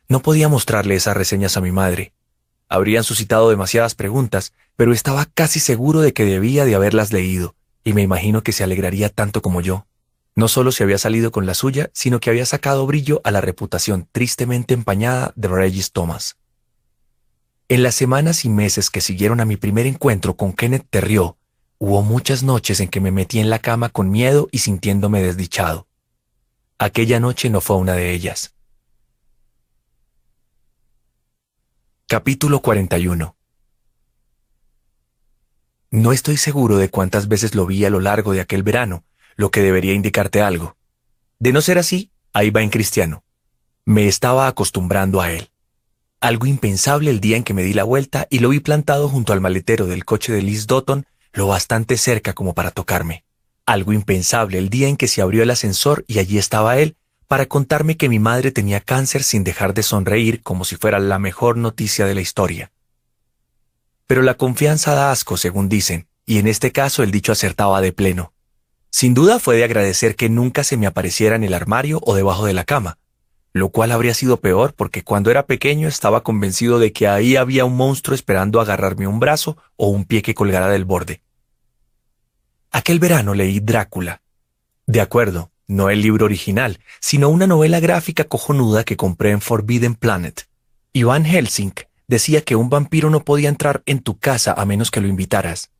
No 0.08 0.20
podía 0.20 0.48
mostrarle 0.48 0.94
esas 0.94 1.16
reseñas 1.16 1.56
a 1.56 1.60
mi 1.60 1.70
madre, 1.70 2.12
habrían 2.68 3.04
suscitado 3.04 3.48
demasiadas 3.48 3.94
preguntas, 3.94 4.52
pero 4.76 4.92
estaba 4.92 5.26
casi 5.26 5.58
seguro 5.58 6.00
de 6.00 6.12
que 6.12 6.24
debía 6.24 6.64
de 6.64 6.74
haberlas 6.74 7.12
leído, 7.12 7.54
y 7.82 7.94
me 7.94 8.02
imagino 8.02 8.42
que 8.42 8.52
se 8.52 8.62
alegraría 8.62 9.08
tanto 9.08 9.42
como 9.42 9.60
yo. 9.60 9.86
No 10.34 10.48
solo 10.48 10.70
se 10.70 10.84
había 10.84 10.98
salido 10.98 11.32
con 11.32 11.46
la 11.46 11.54
suya, 11.54 11.90
sino 11.94 12.20
que 12.20 12.30
había 12.30 12.46
sacado 12.46 12.86
brillo 12.86 13.20
a 13.24 13.30
la 13.30 13.40
reputación 13.40 14.06
tristemente 14.12 14.74
empañada 14.74 15.32
de 15.34 15.48
Regis 15.48 15.92
Thomas. 15.92 16.36
En 17.70 17.82
las 17.82 17.94
semanas 17.94 18.46
y 18.46 18.48
meses 18.48 18.88
que 18.88 19.02
siguieron 19.02 19.40
a 19.40 19.44
mi 19.44 19.58
primer 19.58 19.84
encuentro 19.84 20.38
con 20.38 20.54
Kenneth 20.54 20.86
Terrió, 20.88 21.36
hubo 21.76 22.00
muchas 22.00 22.42
noches 22.42 22.80
en 22.80 22.88
que 22.88 23.02
me 23.02 23.10
metí 23.10 23.40
en 23.40 23.50
la 23.50 23.58
cama 23.58 23.90
con 23.90 24.10
miedo 24.10 24.48
y 24.50 24.60
sintiéndome 24.60 25.22
desdichado. 25.22 25.86
Aquella 26.78 27.20
noche 27.20 27.50
no 27.50 27.60
fue 27.60 27.76
una 27.76 27.92
de 27.92 28.14
ellas. 28.14 28.54
Capítulo 32.06 32.62
41 32.62 33.36
No 35.90 36.12
estoy 36.12 36.38
seguro 36.38 36.78
de 36.78 36.88
cuántas 36.88 37.28
veces 37.28 37.54
lo 37.54 37.66
vi 37.66 37.84
a 37.84 37.90
lo 37.90 38.00
largo 38.00 38.32
de 38.32 38.40
aquel 38.40 38.62
verano, 38.62 39.04
lo 39.36 39.50
que 39.50 39.60
debería 39.60 39.92
indicarte 39.92 40.40
algo. 40.40 40.78
De 41.38 41.52
no 41.52 41.60
ser 41.60 41.76
así, 41.76 42.12
ahí 42.32 42.48
va 42.48 42.62
en 42.62 42.70
cristiano. 42.70 43.24
Me 43.84 44.08
estaba 44.08 44.46
acostumbrando 44.46 45.20
a 45.20 45.32
él. 45.32 45.50
Algo 46.20 46.46
impensable 46.46 47.10
el 47.10 47.20
día 47.20 47.36
en 47.36 47.44
que 47.44 47.54
me 47.54 47.62
di 47.62 47.72
la 47.72 47.84
vuelta 47.84 48.26
y 48.28 48.40
lo 48.40 48.48
vi 48.48 48.58
plantado 48.58 49.08
junto 49.08 49.32
al 49.32 49.40
maletero 49.40 49.86
del 49.86 50.04
coche 50.04 50.32
de 50.32 50.42
Liz 50.42 50.66
Dotton, 50.66 51.06
lo 51.32 51.46
bastante 51.46 51.96
cerca 51.96 52.32
como 52.32 52.54
para 52.54 52.72
tocarme. 52.72 53.24
Algo 53.66 53.92
impensable 53.92 54.58
el 54.58 54.68
día 54.68 54.88
en 54.88 54.96
que 54.96 55.06
se 55.06 55.22
abrió 55.22 55.44
el 55.44 55.50
ascensor 55.50 56.04
y 56.08 56.18
allí 56.18 56.38
estaba 56.38 56.78
él, 56.78 56.96
para 57.28 57.46
contarme 57.46 57.96
que 57.96 58.08
mi 58.08 58.18
madre 58.18 58.50
tenía 58.50 58.80
cáncer 58.80 59.22
sin 59.22 59.44
dejar 59.44 59.74
de 59.74 59.84
sonreír 59.84 60.42
como 60.42 60.64
si 60.64 60.74
fuera 60.74 60.98
la 60.98 61.20
mejor 61.20 61.56
noticia 61.56 62.04
de 62.04 62.14
la 62.16 62.20
historia. 62.20 62.72
pero 64.08 64.22
la 64.22 64.38
confianza 64.38 64.94
da 64.94 65.12
asco, 65.12 65.36
según 65.36 65.68
dicen, 65.68 66.08
y 66.24 66.38
en 66.38 66.48
este 66.48 66.72
caso 66.72 67.02
el 67.02 67.10
dicho 67.10 67.30
acertaba 67.30 67.82
de 67.82 67.92
pleno. 67.92 68.32
Sin 68.90 69.12
duda 69.12 69.38
fue 69.38 69.56
de 69.58 69.64
agradecer 69.64 70.16
que 70.16 70.30
nunca 70.30 70.64
se 70.64 70.78
me 70.78 70.86
apareciera 70.86 71.36
en 71.36 71.44
el 71.44 71.52
armario 71.52 72.00
o 72.02 72.14
debajo 72.14 72.46
de 72.46 72.54
la 72.54 72.64
cama, 72.64 72.98
lo 73.52 73.70
cual 73.70 73.92
habría 73.92 74.14
sido 74.14 74.38
peor 74.40 74.74
porque 74.74 75.02
cuando 75.02 75.30
era 75.30 75.46
pequeño 75.46 75.88
estaba 75.88 76.22
convencido 76.22 76.78
de 76.78 76.92
que 76.92 77.08
ahí 77.08 77.36
había 77.36 77.64
un 77.64 77.76
monstruo 77.76 78.14
esperando 78.14 78.60
agarrarme 78.60 79.06
un 79.06 79.20
brazo 79.20 79.56
o 79.76 79.88
un 79.88 80.04
pie 80.04 80.22
que 80.22 80.34
colgara 80.34 80.68
del 80.68 80.84
borde. 80.84 81.22
Aquel 82.70 82.98
verano 82.98 83.34
leí 83.34 83.60
Drácula. 83.60 84.22
De 84.86 85.00
acuerdo, 85.00 85.50
no 85.66 85.90
el 85.90 86.02
libro 86.02 86.26
original, 86.26 86.80
sino 87.00 87.28
una 87.28 87.46
novela 87.46 87.80
gráfica 87.80 88.24
cojonuda 88.24 88.84
que 88.84 88.96
compré 88.96 89.30
en 89.30 89.40
Forbidden 89.40 89.94
Planet. 89.94 90.48
Iván 90.92 91.24
Helsing 91.24 91.74
decía 92.06 92.40
que 92.42 92.56
un 92.56 92.70
vampiro 92.70 93.10
no 93.10 93.24
podía 93.24 93.48
entrar 93.48 93.82
en 93.86 94.00
tu 94.00 94.18
casa 94.18 94.54
a 94.54 94.64
menos 94.64 94.90
que 94.90 95.00
lo 95.00 95.08
invitaras. 95.08 95.70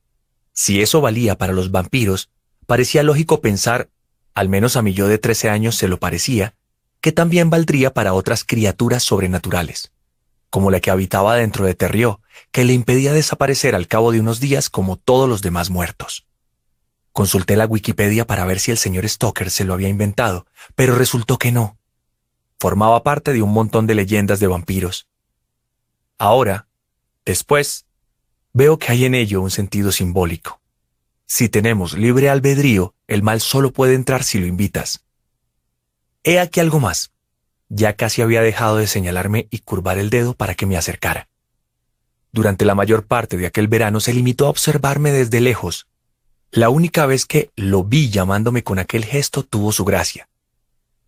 Si 0.53 0.83
eso 0.83 1.01
valía 1.01 1.39
para 1.39 1.53
los 1.53 1.71
vampiros, 1.71 2.31
parecía 2.67 3.03
lógico 3.03 3.41
pensar, 3.41 3.89
al 4.35 4.49
menos 4.49 4.77
a 4.77 4.83
mi 4.83 4.93
yo 4.93 5.09
de 5.09 5.19
13 5.19 5.49
años 5.49 5.75
se 5.75 5.89
lo 5.89 5.99
parecía, 5.99 6.55
que 7.09 7.13
también 7.13 7.49
valdría 7.49 7.95
para 7.95 8.13
otras 8.13 8.45
criaturas 8.45 9.03
sobrenaturales, 9.03 9.93
como 10.51 10.71
la 10.71 10.81
que 10.81 10.91
habitaba 10.91 11.37
dentro 11.37 11.65
de 11.65 11.75
Terrió, 11.75 12.21
que 12.51 12.65
le 12.67 12.75
impedía 12.75 13.15
desaparecer 13.15 13.75
al 13.75 13.87
cabo 13.87 14.13
de 14.13 14.21
unos 14.21 14.41
días 14.41 14.69
como 14.69 14.97
todos 14.97 15.27
los 15.27 15.41
demás 15.41 15.71
muertos. 15.71 16.27
Consulté 17.13 17.57
la 17.57 17.65
Wikipedia 17.65 18.27
para 18.27 18.45
ver 18.45 18.61
si 18.61 18.73
el 18.73 18.77
señor 18.77 19.09
Stoker 19.09 19.51
se 19.51 19.65
lo 19.65 19.73
había 19.73 19.89
inventado, 19.89 20.45
pero 20.75 20.97
resultó 20.97 21.39
que 21.39 21.51
no. 21.51 21.79
Formaba 22.59 23.03
parte 23.03 23.33
de 23.33 23.41
un 23.41 23.55
montón 23.55 23.87
de 23.87 23.95
leyendas 23.95 24.39
de 24.39 24.49
vampiros. 24.49 25.09
Ahora, 26.19 26.69
después, 27.25 27.87
veo 28.53 28.79
que 28.79 28.93
hay 28.93 29.07
en 29.07 29.15
ello 29.15 29.41
un 29.41 29.51
sentido 29.51 29.93
simbólico. 29.93 30.61
Si 31.25 31.49
tenemos 31.49 31.97
libre 31.97 32.29
albedrío, 32.29 32.95
el 33.07 33.23
mal 33.23 33.41
solo 33.41 33.73
puede 33.73 33.95
entrar 33.95 34.25
si 34.25 34.39
lo 34.39 34.47
invitas. 34.47 35.08
He 36.25 36.41
aquí 36.41 36.61
algo 36.61 36.81
más. 36.81 37.13
Ya 37.69 37.95
casi 37.95 38.23
había 38.23 38.43
dejado 38.43 38.77
de 38.77 38.87
señalarme 38.87 39.47
y 39.51 39.59
curvar 39.59 39.99
el 39.99 40.11
dedo 40.11 40.35
para 40.35 40.55
que 40.55 40.67
me 40.67 40.77
acercara. 40.77 41.29
Durante 42.33 42.65
la 42.65 42.75
mayor 42.75 43.07
parte 43.07 43.37
de 43.37 43.47
aquel 43.47 43.69
verano 43.69 44.01
se 44.01 44.13
limitó 44.13 44.47
a 44.47 44.51
observarme 44.51 45.13
desde 45.13 45.41
lejos. 45.41 45.87
La 46.51 46.71
única 46.71 47.07
vez 47.07 47.27
que 47.27 47.51
lo 47.57 47.85
vi 47.85 48.11
llamándome 48.11 48.63
con 48.63 48.79
aquel 48.79 49.05
gesto 49.05 49.43
tuvo 49.43 49.73
su 49.73 49.85
gracia. 49.85 50.29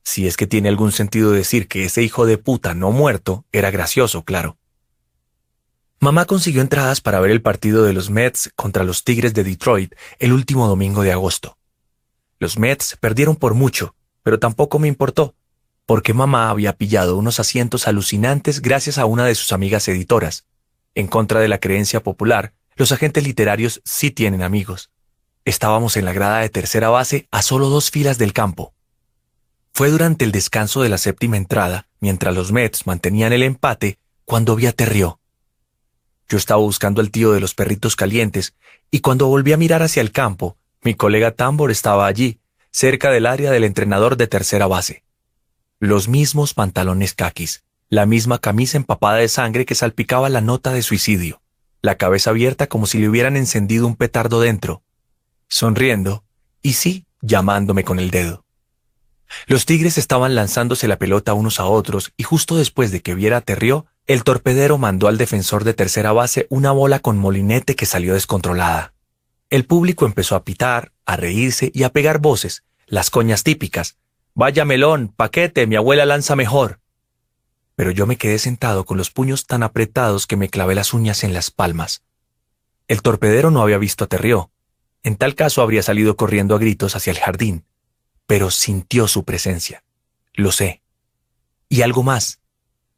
Si 0.03 0.27
es 0.27 0.37
que 0.37 0.47
tiene 0.47 0.69
algún 0.69 0.93
sentido 0.93 1.31
decir 1.31 1.69
que 1.69 1.85
ese 1.85 2.03
hijo 2.03 2.27
de 2.27 2.39
puta 2.39 2.75
no 2.75 2.91
muerto 2.91 3.45
era 3.53 3.71
gracioso, 3.71 4.25
claro. 4.25 4.59
Mamá 5.99 6.25
consiguió 6.25 6.63
entradas 6.63 7.01
para 7.01 7.21
ver 7.21 7.31
el 7.31 7.43
partido 7.43 7.85
de 7.85 7.93
los 7.93 8.09
Mets 8.09 8.51
contra 8.57 8.85
los 8.85 9.05
Tigres 9.05 9.35
de 9.35 9.45
Detroit 9.45 9.95
el 10.19 10.33
último 10.33 10.67
domingo 10.67 11.03
de 11.03 11.13
agosto. 11.13 11.59
Los 12.39 12.59
Mets 12.59 12.97
perdieron 12.99 13.37
por 13.37 13.53
mucho, 13.53 13.95
pero 14.23 14.39
tampoco 14.39 14.79
me 14.79 14.89
importó, 14.89 15.35
porque 15.87 16.15
mamá 16.15 16.51
había 16.51 16.77
pillado 16.77 17.17
unos 17.17 17.41
asientos 17.41 17.89
alucinantes 17.89 18.63
gracias 18.63 18.99
a 18.99 19.07
una 19.07 19.25
de 19.27 19.35
sus 19.35 19.53
amigas 19.53 19.89
editoras. 19.89 20.45
En 20.95 21.07
contra 21.07 21.41
de 21.41 21.49
la 21.49 21.59
creencia 21.59 22.03
popular, 22.03 22.53
los 22.77 22.93
agentes 22.93 23.25
literarios 23.25 23.81
sí 23.85 24.11
tienen 24.11 24.43
amigos. 24.43 24.91
Estábamos 25.45 25.97
en 25.97 26.05
la 26.05 26.13
grada 26.13 26.41
de 26.41 26.49
tercera 26.49 26.91
base 26.91 27.29
a 27.31 27.43
solo 27.43 27.69
dos 27.69 27.91
filas 27.91 28.19
del 28.19 28.33
campo. 28.33 28.75
Fue 29.73 29.91
durante 29.91 30.25
el 30.25 30.33
descanso 30.33 30.83
de 30.83 30.89
la 30.89 30.99
séptima 30.99 31.37
entrada, 31.37 31.89
mientras 32.01 32.35
los 32.35 32.53
Mets 32.53 32.87
mantenían 32.87 33.33
el 33.33 33.43
empate, 33.43 33.99
cuando 34.25 34.57
vi 34.57 34.67
a 34.67 34.73
Terrió. 34.73 35.21
Yo 36.29 36.39
estaba 36.39 36.61
buscando 36.61 37.01
al 37.01 37.11
tío 37.11 37.33
de 37.33 37.41
los 37.41 37.55
perritos 37.55 37.97
calientes, 37.97 38.55
y 38.91 39.01
cuando 39.01 39.27
volví 39.27 39.53
a 39.53 39.57
mirar 39.57 39.83
hacia 39.83 40.01
el 40.01 40.13
campo, 40.13 40.57
mi 40.83 40.95
colega 40.95 41.33
Tambor 41.33 41.71
estaba 41.71 42.07
allí, 42.07 42.40
cerca 42.71 43.11
del 43.11 43.27
área 43.27 43.51
del 43.51 43.65
entrenador 43.65 44.17
de 44.17 44.27
tercera 44.27 44.67
base. 44.67 45.05
Los 45.79 46.09
mismos 46.09 46.55
pantalones 46.55 47.15
caquis, 47.15 47.65
la 47.89 48.07
misma 48.07 48.39
camisa 48.39 48.77
empapada 48.77 49.17
de 49.17 49.29
sangre 49.29 49.67
que 49.67 49.75
salpicaba 49.75 50.29
la 50.29 50.41
nota 50.41 50.73
de 50.73 50.83
suicidio, 50.83 51.43
la 51.83 51.97
cabeza 51.97 52.31
abierta 52.31 52.69
como 52.69 52.87
si 52.87 52.99
le 52.99 53.09
hubieran 53.09 53.37
encendido 53.37 53.87
un 53.87 53.97
petardo 53.97 54.41
dentro, 54.41 54.83
sonriendo, 55.49 56.25
y 56.63 56.75
sí, 56.75 57.07
llamándome 57.21 57.85
con 57.85 57.99
el 57.99 58.11
dedo. 58.11 58.45
Los 59.47 59.65
tigres 59.65 59.99
estaban 59.99 60.35
lanzándose 60.35 60.89
la 60.89 60.99
pelota 60.99 61.35
unos 61.35 61.61
a 61.61 61.67
otros 61.67 62.13
y 62.17 62.25
justo 62.25 62.57
después 62.57 62.91
de 62.91 63.01
que 63.01 63.15
viera 63.15 63.39
a 63.39 63.41
Terrió, 63.41 63.87
el 64.07 64.25
torpedero 64.25 64.77
mandó 64.77 65.09
al 65.09 65.19
defensor 65.19 65.65
de 65.65 65.75
tercera 65.75 66.13
base 66.13 66.47
una 66.51 66.73
bola 66.73 66.99
con 66.99 67.17
molinete 67.17 67.77
que 67.77 67.87
salió 67.87 68.15
descontrolada. 68.15 68.93
El 69.51 69.67
público 69.67 70.07
empezó 70.07 70.37
a 70.37 70.45
pitar, 70.45 70.93
a 71.05 71.17
reírse 71.17 71.73
y 71.75 71.83
a 71.83 71.91
pegar 71.91 72.21
voces, 72.21 72.63
las 72.87 73.11
coñas 73.11 73.43
típicas. 73.43 73.97
Vaya 74.33 74.65
melón, 74.65 75.09
paquete, 75.09 75.67
mi 75.67 75.75
abuela 75.75 76.07
lanza 76.07 76.37
mejor. 76.37 76.79
Pero 77.75 77.91
yo 77.91 78.07
me 78.07 78.17
quedé 78.17 78.39
sentado 78.39 78.85
con 78.85 78.97
los 78.97 79.11
puños 79.11 79.47
tan 79.47 79.65
apretados 79.65 80.29
que 80.29 80.37
me 80.37 80.49
clavé 80.49 80.77
las 80.77 80.95
uñas 80.95 81.25
en 81.25 81.35
las 81.35 81.51
palmas. 81.51 82.05
El 82.87 83.03
torpedero 83.03 83.51
no 83.51 83.61
había 83.61 83.79
visto 83.79 84.05
a 84.05 84.07
Terrió. 84.07 84.53
En 85.03 85.17
tal 85.17 85.35
caso 85.35 85.63
habría 85.63 85.83
salido 85.83 86.15
corriendo 86.17 86.55
a 86.55 86.59
gritos 86.59 86.95
hacia 86.95 87.11
el 87.11 87.19
jardín. 87.19 87.65
Pero 88.27 88.53
sintió 88.53 89.09
su 89.09 89.25
presencia. 89.25 89.83
Lo 90.33 90.53
sé. 90.53 90.83
Y 91.69 91.83
algo 91.83 92.05
más. 92.05 92.39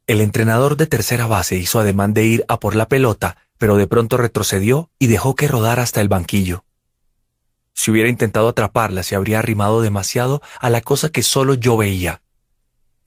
El 0.05 0.21
entrenador 0.21 0.77
de 0.77 0.85
tercera 0.85 1.25
base 1.25 1.55
hizo 1.55 1.79
ademán 1.79 2.13
de 2.13 2.25
ir 2.25 2.45
a 2.47 2.59
por 2.59 2.75
la 2.75 2.87
pelota, 2.87 3.37
pero 3.63 3.77
de 3.77 3.87
pronto 3.87 4.17
retrocedió 4.17 4.89
y 4.99 5.07
dejó 5.07 5.35
que 5.35 5.47
rodara 5.47 5.83
hasta 5.83 6.01
el 6.01 6.09
banquillo. 6.09 6.65
Si 7.71 7.91
hubiera 7.91 8.09
intentado 8.09 8.49
atraparla, 8.49 9.03
se 9.03 9.15
habría 9.15 9.39
arrimado 9.39 9.81
demasiado 9.81 10.41
a 10.59 10.69
la 10.69 10.81
cosa 10.81 11.07
que 11.07 11.23
solo 11.23 11.53
yo 11.53 11.77
veía. 11.77 12.21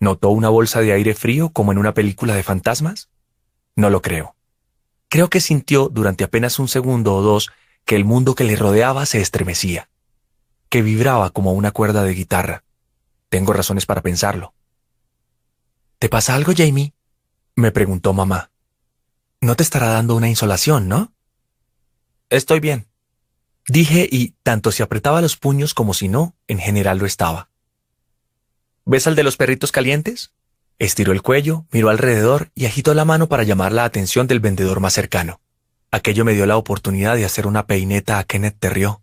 ¿Notó 0.00 0.30
una 0.30 0.48
bolsa 0.48 0.80
de 0.80 0.94
aire 0.94 1.12
frío 1.12 1.50
como 1.50 1.72
en 1.72 1.78
una 1.78 1.92
película 1.92 2.34
de 2.34 2.42
fantasmas? 2.42 3.10
No 3.74 3.90
lo 3.90 4.00
creo. 4.00 4.34
Creo 5.10 5.28
que 5.28 5.42
sintió 5.42 5.90
durante 5.90 6.24
apenas 6.24 6.58
un 6.58 6.68
segundo 6.68 7.14
o 7.14 7.20
dos 7.20 7.50
que 7.84 7.96
el 7.96 8.06
mundo 8.06 8.34
que 8.34 8.44
le 8.44 8.56
rodeaba 8.56 9.04
se 9.04 9.20
estremecía, 9.20 9.90
que 10.70 10.80
vibraba 10.80 11.28
como 11.28 11.52
una 11.52 11.70
cuerda 11.70 12.02
de 12.02 12.14
guitarra. 12.14 12.64
Tengo 13.28 13.52
razones 13.52 13.84
para 13.84 14.00
pensarlo. 14.00 14.54
¿Te 15.98 16.08
pasa 16.08 16.34
algo, 16.34 16.54
Jamie? 16.56 16.94
me 17.56 17.72
preguntó 17.72 18.14
mamá. 18.14 18.48
No 19.46 19.54
te 19.54 19.62
estará 19.62 19.90
dando 19.90 20.16
una 20.16 20.28
insolación, 20.28 20.88
¿no? 20.88 21.12
Estoy 22.30 22.58
bien. 22.58 22.88
Dije 23.68 24.08
y, 24.10 24.34
tanto 24.42 24.72
si 24.72 24.82
apretaba 24.82 25.22
los 25.22 25.36
puños 25.36 25.72
como 25.72 25.94
si 25.94 26.08
no, 26.08 26.34
en 26.48 26.58
general 26.58 26.98
lo 26.98 27.06
estaba. 27.06 27.48
¿Ves 28.84 29.06
al 29.06 29.14
de 29.14 29.22
los 29.22 29.36
perritos 29.36 29.70
calientes? 29.70 30.32
Estiró 30.80 31.12
el 31.12 31.22
cuello, 31.22 31.64
miró 31.70 31.90
alrededor 31.90 32.50
y 32.56 32.66
agitó 32.66 32.92
la 32.92 33.04
mano 33.04 33.28
para 33.28 33.44
llamar 33.44 33.70
la 33.70 33.84
atención 33.84 34.26
del 34.26 34.40
vendedor 34.40 34.80
más 34.80 34.94
cercano. 34.94 35.40
Aquello 35.92 36.24
me 36.24 36.34
dio 36.34 36.44
la 36.46 36.56
oportunidad 36.56 37.14
de 37.14 37.24
hacer 37.24 37.46
una 37.46 37.68
peineta 37.68 38.18
a 38.18 38.24
Kenneth 38.24 38.58
Terrió. 38.58 39.00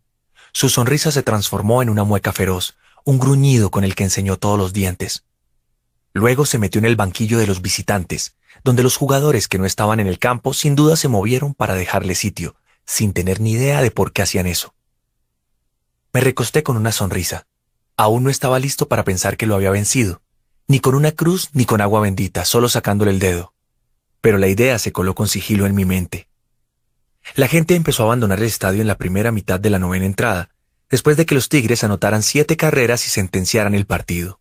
Su 0.51 0.67
sonrisa 0.67 1.13
se 1.13 1.23
transformó 1.23 1.81
en 1.81 1.89
una 1.89 2.03
mueca 2.03 2.33
feroz, 2.33 2.75
un 3.05 3.17
gruñido 3.17 3.71
con 3.71 3.85
el 3.85 3.95
que 3.95 4.03
enseñó 4.03 4.35
todos 4.35 4.59
los 4.59 4.73
dientes. 4.73 5.23
Luego 6.11 6.45
se 6.45 6.57
metió 6.57 6.79
en 6.79 6.85
el 6.85 6.97
banquillo 6.97 7.39
de 7.39 7.47
los 7.47 7.61
visitantes, 7.61 8.35
donde 8.63 8.83
los 8.83 8.97
jugadores 8.97 9.47
que 9.47 9.57
no 9.57 9.65
estaban 9.65 9.99
en 9.99 10.07
el 10.07 10.19
campo 10.19 10.53
sin 10.53 10.75
duda 10.75 10.95
se 10.95 11.07
movieron 11.07 11.53
para 11.53 11.75
dejarle 11.75 12.15
sitio, 12.15 12.55
sin 12.85 13.13
tener 13.13 13.39
ni 13.39 13.51
idea 13.51 13.81
de 13.81 13.91
por 13.91 14.13
qué 14.13 14.21
hacían 14.21 14.47
eso. 14.47 14.73
Me 16.13 16.21
recosté 16.21 16.63
con 16.63 16.77
una 16.77 16.91
sonrisa. 16.91 17.47
Aún 17.97 18.23
no 18.23 18.29
estaba 18.29 18.59
listo 18.59 18.87
para 18.87 19.03
pensar 19.03 19.37
que 19.37 19.45
lo 19.45 19.55
había 19.55 19.71
vencido, 19.71 20.21
ni 20.67 20.79
con 20.79 20.95
una 20.95 21.11
cruz 21.11 21.49
ni 21.53 21.65
con 21.65 21.81
agua 21.81 22.01
bendita, 22.01 22.45
solo 22.45 22.69
sacándole 22.69 23.11
el 23.11 23.19
dedo. 23.19 23.53
Pero 24.21 24.37
la 24.37 24.47
idea 24.47 24.79
se 24.79 24.91
coló 24.91 25.15
con 25.15 25.27
sigilo 25.27 25.65
en 25.65 25.75
mi 25.75 25.85
mente. 25.85 26.27
La 27.35 27.47
gente 27.47 27.75
empezó 27.75 28.03
a 28.03 28.05
abandonar 28.07 28.39
el 28.39 28.45
estadio 28.45 28.81
en 28.81 28.87
la 28.87 28.97
primera 28.97 29.31
mitad 29.31 29.59
de 29.59 29.69
la 29.69 29.79
novena 29.79 30.05
entrada, 30.05 30.49
después 30.89 31.17
de 31.17 31.25
que 31.25 31.35
los 31.35 31.49
Tigres 31.49 31.83
anotaran 31.83 32.23
siete 32.23 32.57
carreras 32.57 33.05
y 33.05 33.09
sentenciaran 33.09 33.73
el 33.73 33.85
partido. 33.85 34.39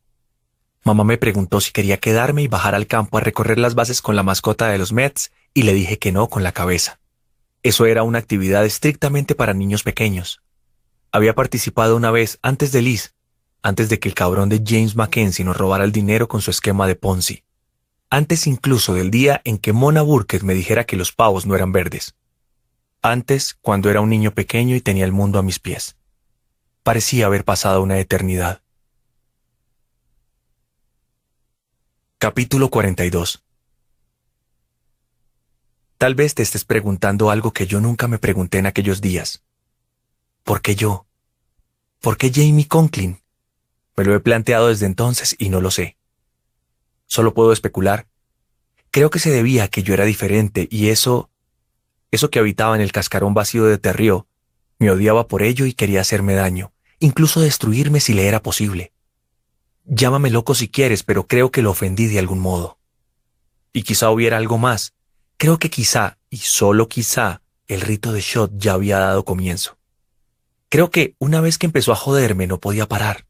Mamá 0.85 1.05
me 1.05 1.19
preguntó 1.19 1.61
si 1.61 1.71
quería 1.71 1.99
quedarme 1.99 2.43
y 2.43 2.49
bajar 2.49 2.75
al 2.75 2.89
campo 2.89 3.17
a 3.17 3.21
recorrer 3.21 3.59
las 3.59 3.75
bases 3.75 4.03
con 4.03 4.17
la 4.17 4.25
mascota 4.25 4.69
de 4.69 4.79
los 4.79 4.93
Mets 4.93 5.31
y 5.55 5.63
le 5.63 5.75
dije 5.75 5.99
que 5.99 6.11
no 6.11 6.29
con 6.29 6.43
la 6.43 6.53
cabeza. 6.53 6.99
Eso 7.63 7.87
era 7.87 8.03
una 8.03 8.19
actividad 8.19 8.65
estrictamente 8.65 9.37
para 9.37 9.55
niños 9.55 9.85
pequeños. 9.85 10.43
Había 11.13 11.35
participado 11.35 11.97
una 11.97 12.11
vez 12.11 12.39
antes 12.43 12.73
de 12.73 12.83
Liz, 12.83 13.15
antes 13.63 13.89
de 13.89 14.01
que 14.01 14.09
el 14.09 14.15
cabrón 14.15 14.49
de 14.49 14.63
James 14.67 14.97
Mackenzie 14.97 15.45
nos 15.45 15.57
robara 15.57 15.85
el 15.85 15.93
dinero 15.93 16.27
con 16.27 16.41
su 16.41 16.51
esquema 16.51 16.89
de 16.89 16.97
Ponzi. 16.97 17.45
Antes 18.11 18.49
incluso 18.49 18.95
del 18.95 19.11
día 19.11 19.41
en 19.45 19.59
que 19.59 19.73
Mona 19.73 20.03
Burkett 20.03 20.43
me 20.43 20.55
dijera 20.55 20.85
que 20.85 20.97
los 20.97 21.13
pavos 21.13 21.47
no 21.47 21.55
eran 21.55 21.71
verdes. 21.71 22.17
Antes, 23.03 23.57
cuando 23.61 23.89
era 23.89 24.01
un 24.01 24.11
niño 24.11 24.33
pequeño 24.33 24.75
y 24.75 24.81
tenía 24.81 25.05
el 25.05 25.13
mundo 25.13 25.39
a 25.39 25.43
mis 25.43 25.61
pies. 25.61 25.97
Parecía 26.83 27.27
haber 27.27 27.45
pasado 27.45 27.83
una 27.83 27.99
eternidad. 27.99 28.62
Capítulo 32.23 32.71
42 32.71 33.43
Tal 35.99 36.15
vez 36.15 36.37
te 36.37 36.45
estés 36.45 36.65
preguntando 36.65 37.31
algo 37.31 37.53
que 37.53 37.67
yo 37.67 37.81
nunca 37.81 38.07
me 38.07 38.21
pregunté 38.21 38.59
en 38.59 38.67
aquellos 38.67 39.01
días. 39.01 39.43
¿Por 40.45 40.63
qué 40.63 40.77
yo? 40.77 41.05
¿Por 42.01 42.17
qué 42.17 42.31
Jamie 42.33 42.69
Conklin? 42.69 43.21
Me 43.97 44.05
lo 44.05 44.15
he 44.15 44.21
planteado 44.21 44.69
desde 44.69 44.87
entonces 44.87 45.35
y 45.37 45.49
no 45.49 45.61
lo 45.61 45.73
sé. 45.73 45.97
Solo 47.09 47.35
puedo 47.35 47.53
especular. 47.53 48.07
Creo 48.93 49.11
que 49.11 49.19
se 49.19 49.33
debía 49.33 49.65
a 49.65 49.69
que 49.69 49.83
yo 49.83 49.93
era 49.93 50.05
diferente 50.05 50.69
y 50.71 50.91
eso, 50.91 51.29
eso 52.13 52.31
que 52.31 52.39
habitaba 52.39 52.77
en 52.77 52.83
el 52.83 52.93
cascarón 52.93 53.35
vacío 53.35 53.65
de 53.65 53.79
Terrió, 53.79 54.29
me 54.79 54.93
odiaba 54.93 55.27
por 55.27 55.43
ello 55.43 55.67
y 55.67 55.73
quería 55.73 56.03
hacerme 56.03 56.35
daño, 56.35 56.73
incluso 57.01 57.41
destruirme 57.41 57.99
si 57.99 58.15
le 58.15 58.29
era 58.29 58.41
posible. 58.45 58.92
Llámame 59.85 60.31
loco 60.31 60.55
si 60.55 60.69
quieres, 60.69 61.03
pero 61.03 61.27
creo 61.27 61.51
que 61.51 61.63
lo 61.63 61.71
ofendí 61.71 62.07
de 62.07 62.19
algún 62.19 62.41
modo. 62.41 62.79
Y 63.73 63.83
quizá 63.83 64.11
hubiera 64.11 64.37
algo 64.37 64.59
más. 64.59 64.95
Creo 65.37 65.59
que 65.59 65.71
quizá, 65.71 66.19
y 66.31 66.39
solo 66.39 66.89
quizá, 66.89 67.43
el 67.67 67.81
rito 67.81 68.13
de 68.13 68.21
Shot 68.21 68.53
ya 68.57 68.75
había 68.75 68.99
dado 68.99 69.25
comienzo. 69.25 69.79
Creo 70.69 70.91
que 70.91 71.17
una 71.19 71.41
vez 71.41 71.59
que 71.59 71.67
empezó 71.67 71.93
a 71.93 71.97
joderme 71.97 72.47
no 72.47 72.61
podía 72.61 72.87
parar. 72.87 73.27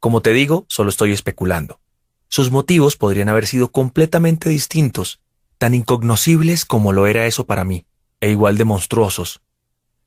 Como 0.00 0.20
te 0.20 0.32
digo, 0.32 0.66
solo 0.68 0.90
estoy 0.90 1.12
especulando. 1.12 1.80
Sus 2.28 2.50
motivos 2.50 2.96
podrían 2.96 3.28
haber 3.28 3.46
sido 3.46 3.72
completamente 3.72 4.48
distintos, 4.48 5.20
tan 5.58 5.74
incognoscibles 5.74 6.64
como 6.64 6.92
lo 6.92 7.06
era 7.06 7.26
eso 7.26 7.46
para 7.46 7.64
mí, 7.64 7.86
e 8.20 8.30
igual 8.30 8.56
de 8.56 8.64
monstruosos, 8.64 9.40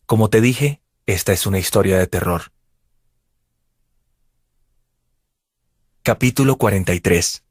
como 0.05 0.29
te 0.29 0.39
dije, 0.39 0.81
esta 1.07 1.33
es 1.33 1.47
una 1.47 1.57
historia 1.57 1.97
de 1.97 2.05
terror. 2.05 2.51
Capítulo 6.07 6.57
43 6.57 7.43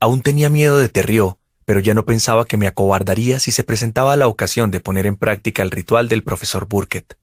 Aún 0.00 0.20
tenía 0.20 0.50
miedo 0.50 0.76
de 0.76 0.90
Terrió, 0.90 1.38
pero 1.64 1.80
ya 1.80 1.94
no 1.94 2.04
pensaba 2.04 2.44
que 2.44 2.58
me 2.58 2.66
acobardaría 2.66 3.40
si 3.40 3.52
se 3.52 3.64
presentaba 3.64 4.14
la 4.16 4.28
ocasión 4.28 4.70
de 4.70 4.80
poner 4.80 5.06
en 5.06 5.16
práctica 5.16 5.62
el 5.62 5.70
ritual 5.70 6.10
del 6.10 6.22
profesor 6.22 6.68
Burkett. 6.68 7.16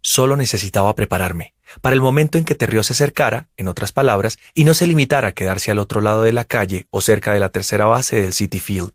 Solo 0.00 0.36
necesitaba 0.36 0.96
prepararme, 0.96 1.54
para 1.80 1.94
el 1.94 2.00
momento 2.00 2.38
en 2.38 2.44
que 2.44 2.56
Terrió 2.56 2.82
se 2.82 2.94
acercara, 2.94 3.50
en 3.56 3.68
otras 3.68 3.92
palabras, 3.92 4.40
y 4.52 4.64
no 4.64 4.74
se 4.74 4.88
limitara 4.88 5.28
a 5.28 5.32
quedarse 5.32 5.70
al 5.70 5.78
otro 5.78 6.00
lado 6.00 6.24
de 6.24 6.32
la 6.32 6.44
calle 6.44 6.88
o 6.90 7.00
cerca 7.00 7.32
de 7.32 7.38
la 7.38 7.50
tercera 7.50 7.84
base 7.84 8.20
del 8.20 8.32
City 8.32 8.58
Field. 8.58 8.94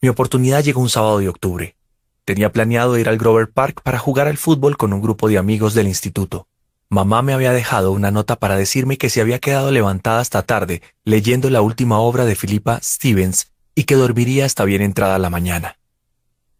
Mi 0.00 0.08
oportunidad 0.08 0.64
llegó 0.64 0.80
un 0.80 0.90
sábado 0.90 1.20
de 1.20 1.28
octubre. 1.28 1.76
Tenía 2.24 2.50
planeado 2.50 2.98
ir 2.98 3.08
al 3.08 3.18
Grover 3.18 3.48
Park 3.48 3.82
para 3.84 4.00
jugar 4.00 4.26
al 4.26 4.36
fútbol 4.36 4.76
con 4.76 4.92
un 4.92 5.00
grupo 5.00 5.28
de 5.28 5.38
amigos 5.38 5.74
del 5.74 5.86
instituto. 5.86 6.48
Mamá 6.90 7.22
me 7.22 7.34
había 7.34 7.52
dejado 7.52 7.92
una 7.92 8.10
nota 8.10 8.36
para 8.36 8.56
decirme 8.56 8.96
que 8.96 9.10
se 9.10 9.20
había 9.20 9.38
quedado 9.38 9.70
levantada 9.70 10.20
hasta 10.20 10.42
tarde 10.42 10.82
leyendo 11.04 11.50
la 11.50 11.60
última 11.60 11.98
obra 11.98 12.24
de 12.24 12.34
Philippa 12.34 12.80
Stevens 12.82 13.52
y 13.74 13.84
que 13.84 13.94
dormiría 13.94 14.44
hasta 14.44 14.64
bien 14.64 14.82
entrada 14.82 15.18
la 15.18 15.30
mañana. 15.30 15.78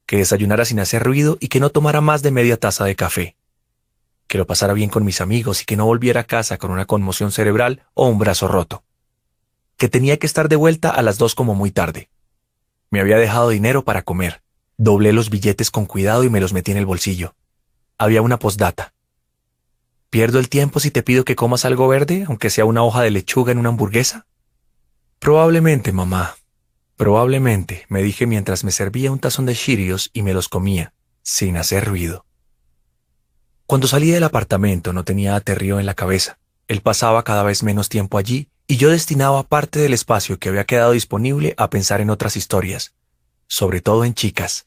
Que 0.06 0.18
desayunara 0.18 0.64
sin 0.64 0.80
hacer 0.80 1.02
ruido 1.02 1.38
y 1.40 1.48
que 1.48 1.60
no 1.60 1.70
tomara 1.70 2.00
más 2.00 2.22
de 2.22 2.30
media 2.30 2.58
taza 2.58 2.84
de 2.84 2.96
café. 2.96 3.36
Que 4.26 4.38
lo 4.38 4.46
pasara 4.46 4.74
bien 4.74 4.90
con 4.90 5.04
mis 5.04 5.20
amigos 5.20 5.62
y 5.62 5.64
que 5.64 5.76
no 5.76 5.86
volviera 5.86 6.20
a 6.20 6.24
casa 6.24 6.58
con 6.58 6.70
una 6.70 6.84
conmoción 6.84 7.32
cerebral 7.32 7.82
o 7.94 8.08
un 8.08 8.18
brazo 8.18 8.48
roto. 8.48 8.84
Que 9.76 9.88
tenía 9.88 10.18
que 10.18 10.26
estar 10.26 10.48
de 10.48 10.56
vuelta 10.56 10.90
a 10.90 11.02
las 11.02 11.18
dos 11.18 11.34
como 11.34 11.54
muy 11.54 11.70
tarde 11.70 12.10
me 12.90 13.00
había 13.00 13.18
dejado 13.18 13.50
dinero 13.50 13.84
para 13.84 14.02
comer. 14.02 14.42
Doblé 14.76 15.12
los 15.12 15.30
billetes 15.30 15.70
con 15.70 15.86
cuidado 15.86 16.24
y 16.24 16.30
me 16.30 16.40
los 16.40 16.52
metí 16.52 16.70
en 16.70 16.78
el 16.78 16.86
bolsillo. 16.86 17.34
Había 17.98 18.22
una 18.22 18.38
postdata. 18.38 18.94
¿Pierdo 20.10 20.38
el 20.38 20.48
tiempo 20.48 20.80
si 20.80 20.90
te 20.90 21.02
pido 21.02 21.24
que 21.24 21.36
comas 21.36 21.66
algo 21.66 21.86
verde, 21.86 22.24
aunque 22.26 22.48
sea 22.48 22.64
una 22.64 22.82
hoja 22.82 23.02
de 23.02 23.10
lechuga 23.10 23.52
en 23.52 23.58
una 23.58 23.68
hamburguesa? 23.68 24.26
Probablemente, 25.18 25.92
mamá. 25.92 26.36
Probablemente, 26.96 27.84
me 27.88 28.02
dije 28.02 28.26
mientras 28.26 28.64
me 28.64 28.70
servía 28.70 29.12
un 29.12 29.18
tazón 29.18 29.44
de 29.44 29.54
chirios 29.54 30.10
y 30.14 30.22
me 30.22 30.32
los 30.32 30.48
comía, 30.48 30.94
sin 31.22 31.58
hacer 31.58 31.84
ruido. 31.84 32.24
Cuando 33.66 33.86
salí 33.86 34.10
del 34.10 34.24
apartamento 34.24 34.94
no 34.94 35.04
tenía 35.04 35.36
aterrío 35.36 35.78
en 35.78 35.84
la 35.84 35.92
cabeza. 35.92 36.38
Él 36.68 36.80
pasaba 36.80 37.22
cada 37.22 37.42
vez 37.42 37.62
menos 37.62 37.90
tiempo 37.90 38.16
allí 38.16 38.48
y 38.66 38.78
yo 38.78 38.88
destinaba 38.88 39.42
parte 39.42 39.78
del 39.78 39.92
espacio 39.92 40.38
que 40.38 40.48
había 40.48 40.64
quedado 40.64 40.92
disponible 40.92 41.54
a 41.58 41.68
pensar 41.68 42.00
en 42.00 42.08
otras 42.08 42.36
historias, 42.36 42.94
sobre 43.46 43.82
todo 43.82 44.06
en 44.06 44.14
chicas, 44.14 44.66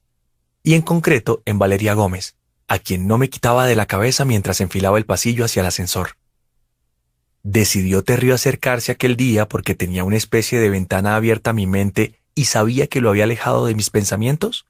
y 0.61 0.75
en 0.75 0.83
concreto 0.83 1.41
en 1.45 1.57
Valeria 1.57 1.95
Gómez, 1.95 2.35
a 2.72 2.80
quien 2.80 3.05
no 3.05 3.17
me 3.17 3.30
quitaba 3.30 3.65
de 3.65 3.76
la 3.76 3.86
cabeza 3.86 4.24
mientras 4.24 4.61
enfilaba 4.61 4.97
el 4.97 5.05
pasillo 5.05 5.43
hacia 5.43 5.59
el 5.59 5.65
ascensor. 5.65 6.11
Decidió 7.43 8.01
Terrio 8.01 8.34
acercarse 8.34 8.93
aquel 8.93 9.17
día 9.17 9.45
porque 9.45 9.76
tenía 9.76 10.05
una 10.05 10.15
especie 10.15 10.57
de 10.57 10.69
ventana 10.69 11.17
abierta 11.17 11.49
a 11.49 11.53
mi 11.53 11.67
mente 11.67 12.22
y 12.34 12.45
sabía 12.45 12.88
que 12.88 13.01
lo 13.01 13.09
había 13.09 13.26
alejado 13.26 13.65
de 13.65 13.76
mis 13.76 13.89
pensamientos? 13.89 14.67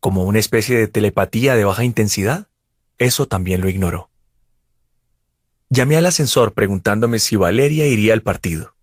¿Como 0.00 0.24
una 0.24 0.38
especie 0.38 0.76
de 0.76 0.86
telepatía 0.86 1.56
de 1.56 1.64
baja 1.64 1.82
intensidad? 1.82 2.48
Eso 2.98 3.26
también 3.26 3.62
lo 3.62 3.70
ignoró. 3.70 4.10
Llamé 5.70 5.96
al 5.96 6.04
ascensor 6.04 6.52
preguntándome 6.52 7.20
si 7.20 7.36
Valeria 7.36 7.86
iría 7.86 8.12
al 8.12 8.20
partido. 8.20 8.74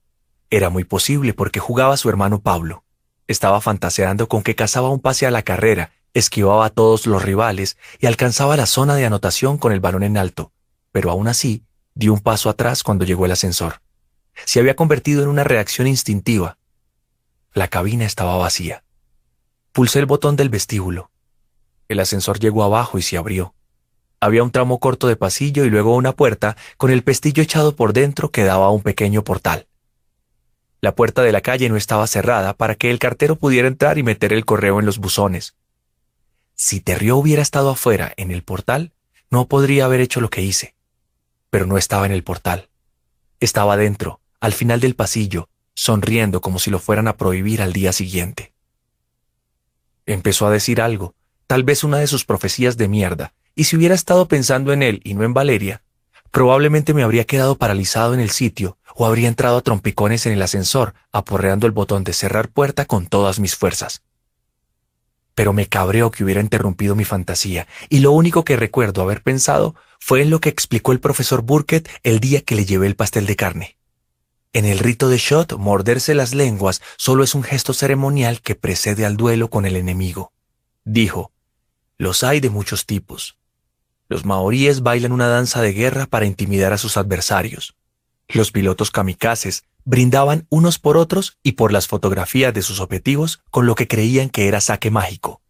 Era 0.50 0.72
muy 0.72 0.84
posible 0.84 1.36
porque 1.36 1.60
jugaba 1.60 1.96
su 1.96 2.10
hermano 2.10 2.42
Pablo. 2.42 2.86
Estaba 3.28 3.62
fantaseando 3.62 4.28
con 4.28 4.42
que 4.42 4.56
cazaba 4.56 4.90
un 4.90 5.00
pase 5.00 5.28
a 5.28 5.32
la 5.32 5.44
carrera, 5.44 5.92
esquivaba 6.14 6.66
a 6.66 6.70
todos 6.70 7.06
los 7.06 7.24
rivales 7.24 7.78
y 8.00 8.06
alcanzaba 8.06 8.58
la 8.58 8.66
zona 8.66 8.96
de 8.96 9.06
anotación 9.06 9.58
con 9.58 9.72
el 9.72 9.80
balón 9.80 10.04
en 10.04 10.18
alto, 10.18 10.52
pero 10.92 11.12
aún 11.12 11.28
así 11.28 11.64
dio 11.94 12.14
un 12.14 12.20
paso 12.20 12.50
atrás 12.50 12.84
cuando 12.84 13.06
llegó 13.06 13.26
el 13.26 13.32
ascensor. 13.32 13.82
Se 14.46 14.60
había 14.60 14.76
convertido 14.76 15.24
en 15.24 15.30
una 15.30 15.44
reacción 15.44 15.88
instintiva. 15.88 16.58
La 17.54 17.68
cabina 17.68 18.06
estaba 18.06 18.38
vacía. 18.38 18.84
Pulsé 19.72 20.00
el 20.00 20.06
botón 20.06 20.36
del 20.36 20.50
vestíbulo. 20.50 21.12
El 21.88 22.00
ascensor 22.00 22.40
llegó 22.40 22.64
abajo 22.64 22.98
y 22.98 23.02
se 23.02 23.18
abrió. 23.18 23.54
Había 24.20 24.44
un 24.44 24.52
tramo 24.52 24.80
corto 24.80 25.08
de 25.08 25.16
pasillo 25.16 25.66
y 25.66 25.70
luego 25.70 25.96
una 25.96 26.14
puerta 26.14 26.56
con 26.78 26.92
el 26.92 27.04
pestillo 27.04 27.42
echado 27.44 27.76
por 27.76 27.92
dentro 27.92 28.32
que 28.32 28.44
daba 28.44 28.68
a 28.68 28.72
un 28.72 28.82
pequeño 28.82 29.24
portal. 29.24 29.68
La 30.80 30.96
puerta 30.96 31.22
de 31.22 31.32
la 31.32 31.42
calle 31.42 31.70
no 31.70 31.78
estaba 31.78 32.08
cerrada 32.08 32.54
para 32.54 32.76
que 32.76 32.90
el 32.90 33.00
cartero 33.00 33.36
pudiera 33.36 33.68
entrar 33.68 33.98
y 33.98 34.04
meter 34.04 34.34
el 34.34 34.46
correo 34.46 34.80
en 34.80 34.86
los 34.86 35.00
buzones. 35.00 35.56
Si 36.56 36.80
Terrió 36.80 37.18
hubiera 37.18 37.42
estado 37.42 37.70
afuera, 37.72 38.14
en 38.18 38.32
el 38.32 38.44
portal, 38.44 38.94
no 39.30 39.48
podría 39.48 39.86
haber 39.86 40.02
hecho 40.02 40.22
lo 40.22 40.30
que 40.30 40.42
hice. 40.42 40.76
Pero 41.50 41.66
no 41.66 41.78
estaba 41.78 42.06
en 42.06 42.12
el 42.12 42.24
portal. 42.24 42.70
Estaba 43.40 43.78
dentro, 43.78 44.22
al 44.40 44.54
final 44.54 44.80
del 44.80 44.96
pasillo, 44.96 45.50
sonriendo 45.74 46.42
como 46.42 46.60
si 46.60 46.70
lo 46.70 46.80
fueran 46.80 47.08
a 47.08 47.18
prohibir 47.18 47.62
al 47.62 47.74
día 47.74 47.94
siguiente. 47.94 48.54
Empezó 50.06 50.48
a 50.48 50.52
decir 50.52 50.82
algo, 50.82 51.16
tal 51.48 51.64
vez 51.64 51.84
una 51.84 51.98
de 51.98 52.08
sus 52.08 52.26
profecías 52.26 52.78
de 52.78 52.88
mierda, 52.88 53.34
y 53.56 53.66
si 53.66 53.76
hubiera 53.76 53.96
estado 53.96 54.28
pensando 54.28 54.74
en 54.74 54.84
él 54.84 55.02
y 55.04 55.14
no 55.14 55.24
en 55.24 55.34
Valeria, 55.34 55.84
probablemente 56.32 56.94
me 56.94 57.04
habría 57.04 57.26
quedado 57.26 57.58
paralizado 57.58 58.14
en 58.14 58.20
el 58.20 58.30
sitio 58.30 58.78
o 58.96 59.06
habría 59.06 59.28
entrado 59.28 59.58
a 59.58 59.62
trompicones 59.62 60.26
en 60.26 60.34
el 60.34 60.42
ascensor, 60.42 60.94
aporreando 61.12 61.68
el 61.68 61.72
botón 61.72 62.04
de 62.04 62.14
cerrar 62.14 62.50
puerta 62.50 62.86
con 62.86 63.08
todas 63.08 63.40
mis 63.40 63.56
fuerzas. 63.56 64.02
Pero 65.36 65.54
me 65.54 65.68
cabreó 65.68 66.12
que 66.12 66.24
hubiera 66.24 66.42
interrumpido 66.42 66.96
mi 66.96 67.06
fantasía, 67.06 67.68
y 67.90 68.00
lo 68.00 68.12
único 68.12 68.44
que 68.44 68.58
recuerdo 68.58 69.02
haber 69.02 69.22
pensado 69.22 69.76
fue 70.00 70.22
en 70.22 70.30
lo 70.30 70.42
que 70.42 70.50
explicó 70.50 70.92
el 70.92 71.00
profesor 71.00 71.42
Burkett 71.42 71.90
el 72.04 72.20
día 72.20 72.42
que 72.42 72.56
le 72.56 72.66
llevé 72.66 72.88
el 72.88 72.96
pastel 72.96 73.26
de 73.26 73.36
carne. 73.36 73.78
En 74.54 74.66
el 74.66 74.80
rito 74.80 75.08
de 75.08 75.18
Shot, 75.18 75.58
morderse 75.58 76.14
las 76.14 76.34
lenguas 76.34 76.82
solo 76.98 77.24
es 77.24 77.36
un 77.36 77.44
gesto 77.44 77.74
ceremonial 77.74 78.42
que 78.42 78.56
precede 78.56 79.06
al 79.06 79.16
duelo 79.16 79.50
con 79.50 79.66
el 79.66 79.78
enemigo. 79.78 80.34
Dijo, 80.84 81.32
los 81.98 82.24
hay 82.24 82.40
de 82.40 82.50
muchos 82.50 82.86
tipos. 82.86 83.38
Los 84.10 84.26
maoríes 84.26 84.82
bailan 84.82 85.14
una 85.14 85.28
danza 85.28 85.62
de 85.62 85.72
guerra 85.72 86.06
para 86.06 86.26
intimidar 86.26 86.74
a 86.74 86.78
sus 86.78 86.98
adversarios. 86.98 87.76
Los 88.28 88.52
pilotos 88.52 88.92
kamikazes 88.92 89.64
brindaban 89.86 90.46
unos 90.50 90.80
por 90.80 90.98
otros 90.98 91.38
y 91.44 91.54
por 91.54 91.72
las 91.72 91.88
fotografías 91.88 92.54
de 92.54 92.62
sus 92.62 92.80
objetivos 92.80 93.42
con 93.50 93.66
lo 93.66 93.76
que 93.76 93.88
creían 93.88 94.30
que 94.30 94.48
era 94.48 94.62
saque 94.62 94.92
mágico. 94.92 95.42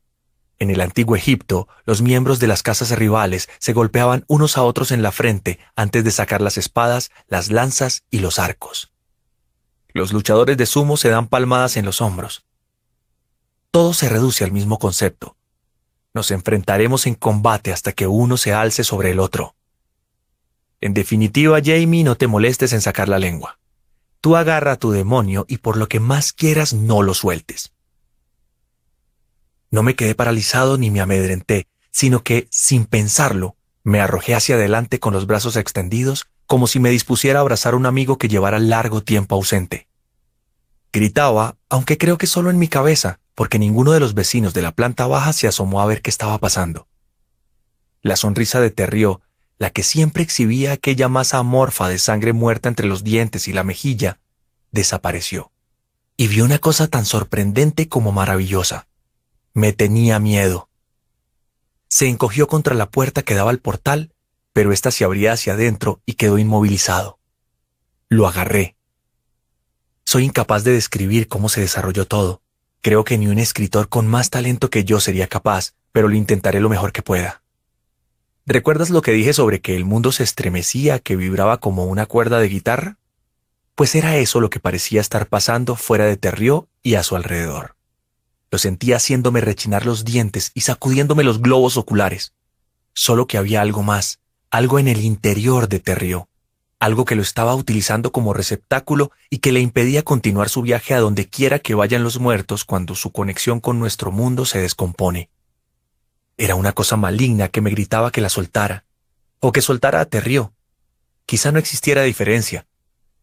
En 0.59 0.69
el 0.69 0.81
antiguo 0.81 1.15
Egipto, 1.15 1.67
los 1.85 2.01
miembros 2.01 2.39
de 2.39 2.47
las 2.47 2.63
casas 2.63 2.91
rivales 2.91 3.49
se 3.59 3.73
golpeaban 3.73 4.25
unos 4.27 4.57
a 4.57 4.63
otros 4.63 4.91
en 4.91 5.01
la 5.01 5.11
frente 5.11 5.59
antes 5.75 6.03
de 6.03 6.11
sacar 6.11 6.41
las 6.41 6.57
espadas, 6.57 7.09
las 7.27 7.49
lanzas 7.49 8.03
y 8.11 8.19
los 8.19 8.37
arcos. 8.37 8.91
Los 9.89 10.13
luchadores 10.13 10.57
de 10.57 10.65
sumo 10.65 10.97
se 10.97 11.09
dan 11.09 11.27
palmadas 11.27 11.77
en 11.77 11.85
los 11.85 11.99
hombros. 11.99 12.45
Todo 13.71 13.93
se 13.93 14.09
reduce 14.09 14.43
al 14.43 14.51
mismo 14.51 14.77
concepto, 14.79 15.35
nos 16.13 16.31
enfrentaremos 16.31 17.07
en 17.07 17.15
combate 17.15 17.71
hasta 17.71 17.93
que 17.93 18.07
uno 18.07 18.37
se 18.37 18.53
alce 18.53 18.83
sobre 18.83 19.11
el 19.11 19.19
otro. 19.19 19.55
En 20.81 20.93
definitiva, 20.93 21.59
Jamie, 21.63 22.03
no 22.03 22.15
te 22.15 22.27
molestes 22.27 22.73
en 22.73 22.81
sacar 22.81 23.07
la 23.07 23.19
lengua. 23.19 23.59
Tú 24.21 24.35
agarra 24.35 24.73
a 24.73 24.77
tu 24.77 24.91
demonio 24.91 25.45
y 25.47 25.57
por 25.57 25.77
lo 25.77 25.87
que 25.89 25.99
más 25.99 26.31
quieras 26.31 26.73
no 26.73 27.01
lo 27.01 27.13
sueltes. 27.13 27.73
No 29.71 29.83
me 29.83 29.95
quedé 29.95 30.13
paralizado 30.15 30.77
ni 30.77 30.91
me 30.91 31.01
amedrenté, 31.01 31.67
sino 31.91 32.23
que, 32.23 32.47
sin 32.51 32.85
pensarlo, 32.85 33.55
me 33.83 33.99
arrojé 33.99 34.35
hacia 34.35 34.55
adelante 34.55 34.99
con 34.99 35.13
los 35.13 35.25
brazos 35.25 35.55
extendidos, 35.55 36.27
como 36.45 36.67
si 36.67 36.79
me 36.79 36.91
dispusiera 36.91 37.39
a 37.39 37.41
abrazar 37.41 37.73
a 37.73 37.77
un 37.77 37.85
amigo 37.85 38.17
que 38.17 38.27
llevara 38.27 38.59
largo 38.59 39.01
tiempo 39.01 39.35
ausente. 39.35 39.87
Gritaba, 40.93 41.57
aunque 41.69 41.97
creo 41.97 42.17
que 42.17 42.27
solo 42.27 42.49
en 42.49 42.59
mi 42.59 42.67
cabeza, 42.67 43.19
porque 43.33 43.57
ninguno 43.57 43.93
de 43.93 44.01
los 44.01 44.13
vecinos 44.13 44.53
de 44.53 44.61
la 44.61 44.73
planta 44.73 45.07
baja 45.07 45.33
se 45.33 45.47
asomó 45.47 45.81
a 45.81 45.85
ver 45.85 46.01
qué 46.01 46.09
estaba 46.09 46.37
pasando. 46.37 46.87
La 48.01 48.17
sonrisa 48.17 48.59
de 48.59 48.71
Terrió, 48.71 49.21
la 49.61 49.69
que 49.69 49.83
siempre 49.83 50.23
exhibía 50.23 50.71
aquella 50.71 51.07
masa 51.07 51.37
amorfa 51.37 51.87
de 51.87 51.99
sangre 51.99 52.33
muerta 52.33 52.67
entre 52.67 52.87
los 52.87 53.03
dientes 53.03 53.47
y 53.47 53.53
la 53.53 53.63
mejilla, 53.63 54.19
desapareció. 54.71 55.51
Y 56.17 56.29
vi 56.29 56.41
una 56.41 56.57
cosa 56.57 56.87
tan 56.87 57.05
sorprendente 57.05 57.87
como 57.87 58.11
maravillosa. 58.11 58.87
Me 59.53 59.71
tenía 59.71 60.17
miedo. 60.17 60.67
Se 61.89 62.07
encogió 62.07 62.47
contra 62.47 62.73
la 62.73 62.89
puerta 62.89 63.21
que 63.21 63.35
daba 63.35 63.51
al 63.51 63.59
portal, 63.59 64.15
pero 64.51 64.73
ésta 64.73 64.89
se 64.89 65.03
abría 65.03 65.33
hacia 65.33 65.53
adentro 65.53 66.01
y 66.07 66.13
quedó 66.13 66.39
inmovilizado. 66.39 67.19
Lo 68.09 68.27
agarré. 68.27 68.75
Soy 70.05 70.23
incapaz 70.23 70.63
de 70.63 70.71
describir 70.71 71.27
cómo 71.27 71.49
se 71.49 71.61
desarrolló 71.61 72.07
todo. 72.07 72.41
Creo 72.81 73.03
que 73.03 73.19
ni 73.19 73.27
un 73.27 73.37
escritor 73.37 73.89
con 73.89 74.07
más 74.07 74.31
talento 74.31 74.71
que 74.71 74.85
yo 74.85 74.99
sería 74.99 75.27
capaz, 75.27 75.75
pero 75.91 76.07
lo 76.07 76.15
intentaré 76.15 76.61
lo 76.61 76.69
mejor 76.69 76.91
que 76.91 77.03
pueda. 77.03 77.43
¿Recuerdas 78.51 78.89
lo 78.89 79.01
que 79.01 79.13
dije 79.13 79.31
sobre 79.31 79.61
que 79.61 79.77
el 79.77 79.85
mundo 79.85 80.11
se 80.11 80.23
estremecía, 80.23 80.99
que 80.99 81.15
vibraba 81.15 81.61
como 81.61 81.85
una 81.85 82.05
cuerda 82.05 82.37
de 82.41 82.49
guitarra? 82.49 82.97
Pues 83.75 83.95
era 83.95 84.17
eso 84.17 84.41
lo 84.41 84.49
que 84.49 84.59
parecía 84.59 84.99
estar 84.99 85.27
pasando 85.27 85.77
fuera 85.77 86.03
de 86.03 86.17
Terrió 86.17 86.67
y 86.83 86.95
a 86.95 87.03
su 87.03 87.15
alrededor. 87.15 87.77
Lo 88.51 88.57
sentía 88.57 88.97
haciéndome 88.97 89.39
rechinar 89.39 89.85
los 89.85 90.03
dientes 90.03 90.51
y 90.53 90.61
sacudiéndome 90.61 91.23
los 91.23 91.41
globos 91.41 91.77
oculares. 91.77 92.33
Solo 92.91 93.25
que 93.25 93.37
había 93.37 93.61
algo 93.61 93.83
más, 93.83 94.19
algo 94.49 94.79
en 94.79 94.89
el 94.89 94.99
interior 94.99 95.69
de 95.69 95.79
Terrió, 95.79 96.27
algo 96.77 97.05
que 97.05 97.15
lo 97.15 97.21
estaba 97.21 97.55
utilizando 97.55 98.11
como 98.11 98.33
receptáculo 98.33 99.11
y 99.29 99.37
que 99.37 99.53
le 99.53 99.61
impedía 99.61 100.03
continuar 100.03 100.49
su 100.49 100.61
viaje 100.61 100.93
a 100.93 100.99
donde 100.99 101.25
quiera 101.29 101.59
que 101.59 101.73
vayan 101.73 102.03
los 102.03 102.19
muertos 102.19 102.65
cuando 102.65 102.95
su 102.95 103.13
conexión 103.13 103.61
con 103.61 103.79
nuestro 103.79 104.11
mundo 104.11 104.43
se 104.43 104.59
descompone. 104.59 105.29
Era 106.41 106.55
una 106.55 106.71
cosa 106.71 106.97
maligna 106.97 107.49
que 107.49 107.61
me 107.61 107.69
gritaba 107.69 108.11
que 108.11 108.19
la 108.19 108.27
soltara, 108.27 108.83
o 109.41 109.51
que 109.51 109.61
soltara 109.61 109.99
a 110.01 110.05
Terrió. 110.05 110.55
Quizá 111.27 111.51
no 111.51 111.59
existiera 111.59 112.01
diferencia. 112.01 112.65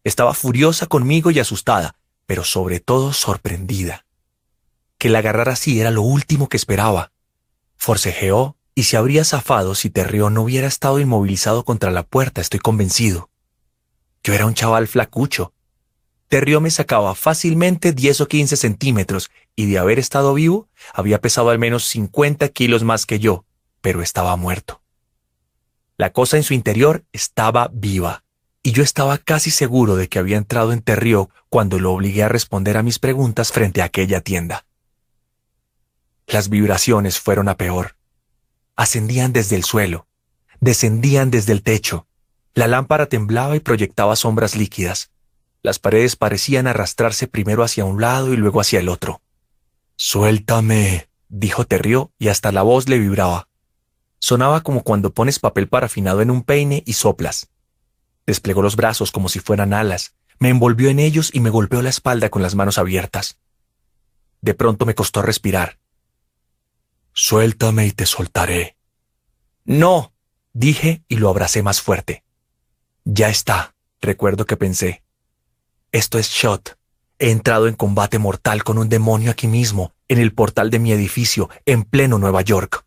Estaba 0.05 0.33
furiosa 0.33 0.85
conmigo 0.85 1.29
y 1.29 1.39
asustada, 1.39 1.95
pero 2.25 2.45
sobre 2.45 2.79
todo 2.79 3.11
sorprendida. 3.11 4.05
Que 4.97 5.09
la 5.09 5.19
agarrara 5.19 5.51
así 5.51 5.81
era 5.81 5.91
lo 5.91 6.01
último 6.01 6.47
que 6.47 6.55
esperaba. 6.55 7.11
Forcejeó 7.75 8.55
y 8.73 8.83
se 8.83 8.95
habría 8.95 9.25
zafado 9.25 9.75
si 9.75 9.89
Terrió 9.89 10.29
no 10.29 10.43
hubiera 10.43 10.67
estado 10.67 10.97
inmovilizado 10.97 11.65
contra 11.65 11.91
la 11.91 12.03
puerta, 12.03 12.39
estoy 12.39 12.61
convencido. 12.61 13.29
Yo 14.23 14.33
era 14.33 14.45
un 14.45 14.53
chaval 14.53 14.87
flacucho. 14.87 15.51
Terrió 16.29 16.61
me 16.61 16.71
sacaba 16.71 17.15
fácilmente 17.15 17.91
10 17.91 18.21
o 18.21 18.27
15 18.29 18.55
centímetros 18.55 19.29
y 19.59 19.65
de 19.65 19.77
haber 19.77 19.99
estado 19.99 20.33
vivo 20.33 20.69
había 20.93 21.19
pesado 21.19 21.49
al 21.49 21.59
menos 21.59 21.83
50 21.87 22.47
kilos 22.47 22.85
más 22.85 23.05
que 23.05 23.19
yo, 23.19 23.43
pero 23.81 24.01
estaba 24.01 24.37
muerto. 24.37 24.81
La 25.97 26.13
cosa 26.13 26.37
en 26.37 26.43
su 26.43 26.53
interior 26.53 27.03
estaba 27.11 27.69
viva 27.73 28.23
y 28.63 28.71
yo 28.71 28.83
estaba 28.83 29.17
casi 29.17 29.51
seguro 29.51 29.97
de 29.97 30.07
que 30.07 30.17
había 30.17 30.37
entrado 30.37 30.71
en 30.71 30.81
Terrió 30.81 31.29
cuando 31.49 31.77
lo 31.77 31.91
obligué 31.91 32.23
a 32.23 32.29
responder 32.29 32.77
a 32.77 32.83
mis 32.83 32.99
preguntas 32.99 33.51
frente 33.51 33.81
a 33.81 33.85
aquella 33.85 34.21
tienda. 34.21 34.65
Las 36.25 36.47
vibraciones 36.47 37.19
fueron 37.19 37.49
a 37.49 37.57
peor. 37.57 37.97
Ascendían 38.77 39.33
desde 39.33 39.57
el 39.57 39.65
suelo, 39.65 40.07
descendían 40.61 41.31
desde 41.31 41.51
el 41.51 41.63
techo. 41.63 42.07
La 42.53 42.67
lámpara 42.67 43.07
temblaba 43.07 43.57
y 43.57 43.59
proyectaba 43.59 44.15
sombras 44.15 44.55
líquidas. 44.55 45.11
Las 45.63 45.79
paredes 45.79 46.15
parecían 46.15 46.65
arrastrarse 46.65 47.27
primero 47.27 47.61
hacia 47.61 47.83
un 47.83 47.99
lado 47.99 48.33
y 48.33 48.37
luego 48.37 48.61
hacia 48.61 48.79
el 48.79 48.87
otro. 48.87 49.21
Suéltame, 50.01 51.09
dijo 51.27 51.65
Terrió 51.65 52.13
y 52.17 52.29
hasta 52.29 52.53
la 52.53 52.61
voz 52.61 52.87
le 52.87 52.97
vibraba. 52.97 53.49
Sonaba 54.19 54.61
como 54.61 54.85
cuando 54.85 55.13
pones 55.13 55.39
papel 55.39 55.67
parafinado 55.67 56.21
en 56.21 56.31
un 56.31 56.43
peine 56.43 56.83
y 56.85 56.93
soplas. 56.93 57.49
Desplegó 58.25 58.61
los 58.61 58.77
brazos 58.77 59.11
como 59.11 59.27
si 59.27 59.41
fueran 59.41 59.73
alas, 59.73 60.15
me 60.39 60.47
envolvió 60.47 60.89
en 60.89 60.99
ellos 60.99 61.31
y 61.33 61.41
me 61.41 61.49
golpeó 61.49 61.81
la 61.81 61.89
espalda 61.89 62.29
con 62.29 62.41
las 62.41 62.55
manos 62.55 62.77
abiertas. 62.77 63.39
De 64.39 64.53
pronto 64.53 64.85
me 64.85 64.95
costó 64.95 65.21
respirar. 65.21 65.79
Suéltame 67.11 67.85
y 67.85 67.91
te 67.91 68.05
soltaré. 68.05 68.77
No, 69.65 70.13
dije 70.53 71.03
y 71.09 71.17
lo 71.17 71.27
abracé 71.27 71.61
más 71.61 71.81
fuerte. 71.81 72.23
Ya 73.03 73.27
está, 73.27 73.75
recuerdo 73.99 74.45
que 74.45 74.55
pensé. 74.55 75.03
Esto 75.91 76.17
es 76.17 76.29
Shot. 76.29 76.78
He 77.19 77.31
entrado 77.31 77.67
en 77.67 77.75
combate 77.75 78.17
mortal 78.17 78.63
con 78.63 78.77
un 78.77 78.87
demonio 78.87 79.31
aquí 79.31 79.47
mismo, 79.47 79.93
en 80.07 80.19
el 80.19 80.33
portal 80.33 80.69
de 80.69 80.79
mi 80.79 80.93
edificio, 80.93 81.49
en 81.65 81.83
pleno 81.83 82.17
Nueva 82.17 82.41
York. 82.41 82.85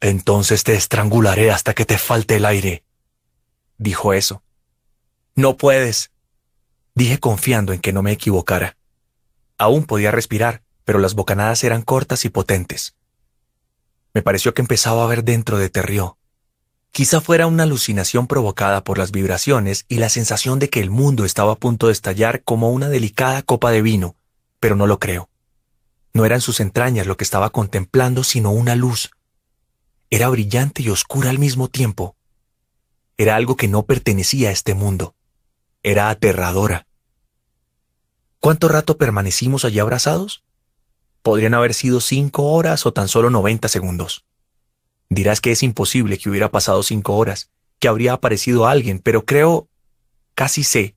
Entonces 0.00 0.64
te 0.64 0.74
estrangularé 0.74 1.52
hasta 1.52 1.72
que 1.72 1.86
te 1.86 1.98
falte 1.98 2.36
el 2.36 2.44
aire. 2.44 2.84
Dijo 3.78 4.12
eso. 4.12 4.42
No 5.36 5.56
puedes. 5.56 6.10
Dije 6.96 7.18
confiando 7.18 7.72
en 7.72 7.80
que 7.80 7.92
no 7.92 8.02
me 8.02 8.12
equivocara. 8.12 8.76
Aún 9.56 9.84
podía 9.84 10.10
respirar, 10.10 10.62
pero 10.84 10.98
las 10.98 11.14
bocanadas 11.14 11.62
eran 11.62 11.82
cortas 11.82 12.24
y 12.24 12.28
potentes. 12.28 12.96
Me 14.12 14.22
pareció 14.22 14.52
que 14.52 14.62
empezaba 14.62 15.04
a 15.04 15.06
ver 15.06 15.24
dentro 15.24 15.58
de 15.58 15.70
Terrió. 15.70 16.18
Quizá 16.94 17.20
fuera 17.20 17.48
una 17.48 17.64
alucinación 17.64 18.28
provocada 18.28 18.84
por 18.84 18.98
las 18.98 19.10
vibraciones 19.10 19.84
y 19.88 19.96
la 19.96 20.08
sensación 20.08 20.60
de 20.60 20.70
que 20.70 20.78
el 20.78 20.90
mundo 20.90 21.24
estaba 21.24 21.54
a 21.54 21.56
punto 21.56 21.88
de 21.88 21.92
estallar 21.92 22.44
como 22.44 22.70
una 22.70 22.88
delicada 22.88 23.42
copa 23.42 23.72
de 23.72 23.82
vino, 23.82 24.14
pero 24.60 24.76
no 24.76 24.86
lo 24.86 25.00
creo. 25.00 25.28
No 26.12 26.24
eran 26.24 26.40
sus 26.40 26.60
entrañas 26.60 27.08
lo 27.08 27.16
que 27.16 27.24
estaba 27.24 27.50
contemplando, 27.50 28.22
sino 28.22 28.52
una 28.52 28.76
luz. 28.76 29.10
Era 30.08 30.28
brillante 30.28 30.84
y 30.84 30.90
oscura 30.90 31.30
al 31.30 31.40
mismo 31.40 31.66
tiempo. 31.66 32.14
Era 33.18 33.34
algo 33.34 33.56
que 33.56 33.66
no 33.66 33.82
pertenecía 33.82 34.50
a 34.50 34.52
este 34.52 34.74
mundo. 34.74 35.16
Era 35.82 36.10
aterradora. 36.10 36.86
¿Cuánto 38.38 38.68
rato 38.68 38.98
permanecimos 38.98 39.64
allí 39.64 39.80
abrazados? 39.80 40.44
Podrían 41.22 41.54
haber 41.54 41.74
sido 41.74 42.00
cinco 42.00 42.52
horas 42.52 42.86
o 42.86 42.92
tan 42.92 43.08
solo 43.08 43.30
noventa 43.30 43.66
segundos. 43.66 44.24
Dirás 45.08 45.40
que 45.40 45.52
es 45.52 45.62
imposible 45.62 46.18
que 46.18 46.30
hubiera 46.30 46.50
pasado 46.50 46.82
cinco 46.82 47.16
horas, 47.16 47.50
que 47.78 47.88
habría 47.88 48.14
aparecido 48.14 48.66
alguien, 48.66 48.98
pero 48.98 49.24
creo, 49.24 49.68
casi 50.34 50.64
sé, 50.64 50.96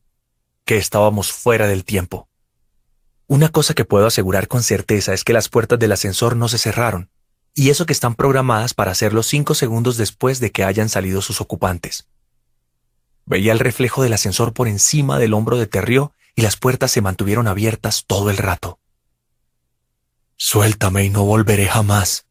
que 0.66 0.78
estábamos 0.78 1.32
fuera 1.32 1.68
del 1.68 1.86
tiempo. 1.86 2.28
Una 3.28 3.50
cosa 3.50 3.74
que 3.74 3.86
puedo 3.86 4.08
asegurar 4.08 4.48
con 4.48 4.64
certeza 4.64 5.14
es 5.14 5.24
que 5.24 5.34
las 5.34 5.50
puertas 5.50 5.80
del 5.80 5.92
ascensor 5.92 6.36
no 6.36 6.48
se 6.48 6.58
cerraron, 6.58 7.10
y 7.54 7.70
eso 7.70 7.86
que 7.86 7.94
están 7.94 8.16
programadas 8.16 8.74
para 8.74 8.92
hacerlo 8.92 9.24
cinco 9.24 9.56
segundos 9.56 9.98
después 9.98 10.40
de 10.40 10.52
que 10.52 10.64
hayan 10.64 10.90
salido 10.90 11.22
sus 11.22 11.42
ocupantes. 11.42 12.08
Veía 13.26 13.52
el 13.52 13.60
reflejo 13.60 14.04
del 14.04 14.14
ascensor 14.14 14.54
por 14.54 14.68
encima 14.68 15.20
del 15.20 15.34
hombro 15.34 15.58
de 15.58 15.68
Terrió 15.68 16.14
y 16.36 16.44
las 16.44 16.56
puertas 16.56 16.92
se 16.92 17.02
mantuvieron 17.02 17.48
abiertas 17.48 18.06
todo 18.06 18.30
el 18.30 18.38
rato. 18.38 18.80
Suéltame 20.36 21.06
y 21.06 21.10
no 21.10 21.24
volveré 21.24 21.68
jamás, 21.68 22.28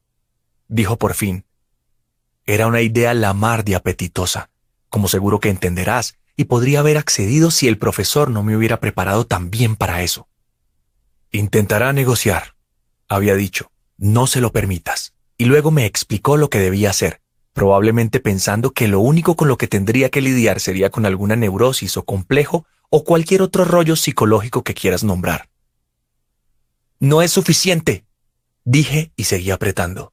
dijo 0.69 0.97
por 0.97 1.15
fin. 1.15 1.46
Era 2.47 2.69
una 2.69 2.81
idea 2.81 3.13
la 3.13 3.35
mar 3.35 3.65
apetitosa, 3.75 4.51
como 4.89 5.09
seguro 5.09 5.41
que 5.41 5.51
entenderás, 5.51 6.17
y 6.37 6.45
podría 6.45 6.81
haber 6.81 6.97
accedido 6.97 7.51
si 7.51 7.67
el 7.67 7.77
profesor 7.77 8.31
no 8.31 8.45
me 8.45 8.57
hubiera 8.57 8.79
preparado 8.79 9.27
tan 9.27 9.51
bien 9.51 9.75
para 9.75 10.03
eso. 10.03 10.29
Intentará 11.33 11.93
negociar, 11.93 12.55
había 13.09 13.35
dicho, 13.35 13.73
no 13.99 14.27
se 14.27 14.41
lo 14.41 14.53
permitas, 14.53 15.15
y 15.37 15.47
luego 15.47 15.71
me 15.71 15.87
explicó 15.87 16.37
lo 16.37 16.49
que 16.49 16.59
debía 16.59 16.91
hacer, 16.91 17.21
probablemente 17.53 18.21
pensando 18.21 18.71
que 18.71 18.87
lo 18.87 19.01
único 19.01 19.35
con 19.35 19.49
lo 19.49 19.59
que 19.59 19.67
tendría 19.67 20.11
que 20.11 20.21
lidiar 20.21 20.61
sería 20.61 20.91
con 20.91 21.05
alguna 21.05 21.37
neurosis 21.37 21.97
o 21.97 22.05
complejo 22.05 22.67
o 22.91 23.03
cualquier 23.03 23.43
otro 23.43 23.65
rollo 23.65 23.97
psicológico 23.97 24.63
que 24.63 24.75
quieras 24.75 25.03
nombrar. 25.03 25.49
No 27.01 27.23
es 27.23 27.33
suficiente, 27.33 28.05
dije 28.65 29.11
y 29.17 29.25
seguí 29.25 29.51
apretando. 29.51 30.13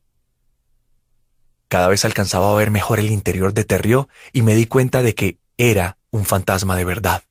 Cada 1.74 1.88
vez 1.88 2.06
alcanzaba 2.06 2.52
a 2.52 2.56
ver 2.56 2.70
mejor 2.70 3.00
el 3.00 3.10
interior 3.10 3.52
de 3.52 3.64
Terrió 3.64 4.08
y 4.32 4.44
me 4.44 4.54
di 4.54 4.68
cuenta 4.68 5.02
de 5.02 5.16
que 5.16 5.40
era 5.58 5.98
un 6.12 6.24
fantasma 6.24 6.76
de 6.76 6.86
verdad. 6.86 7.24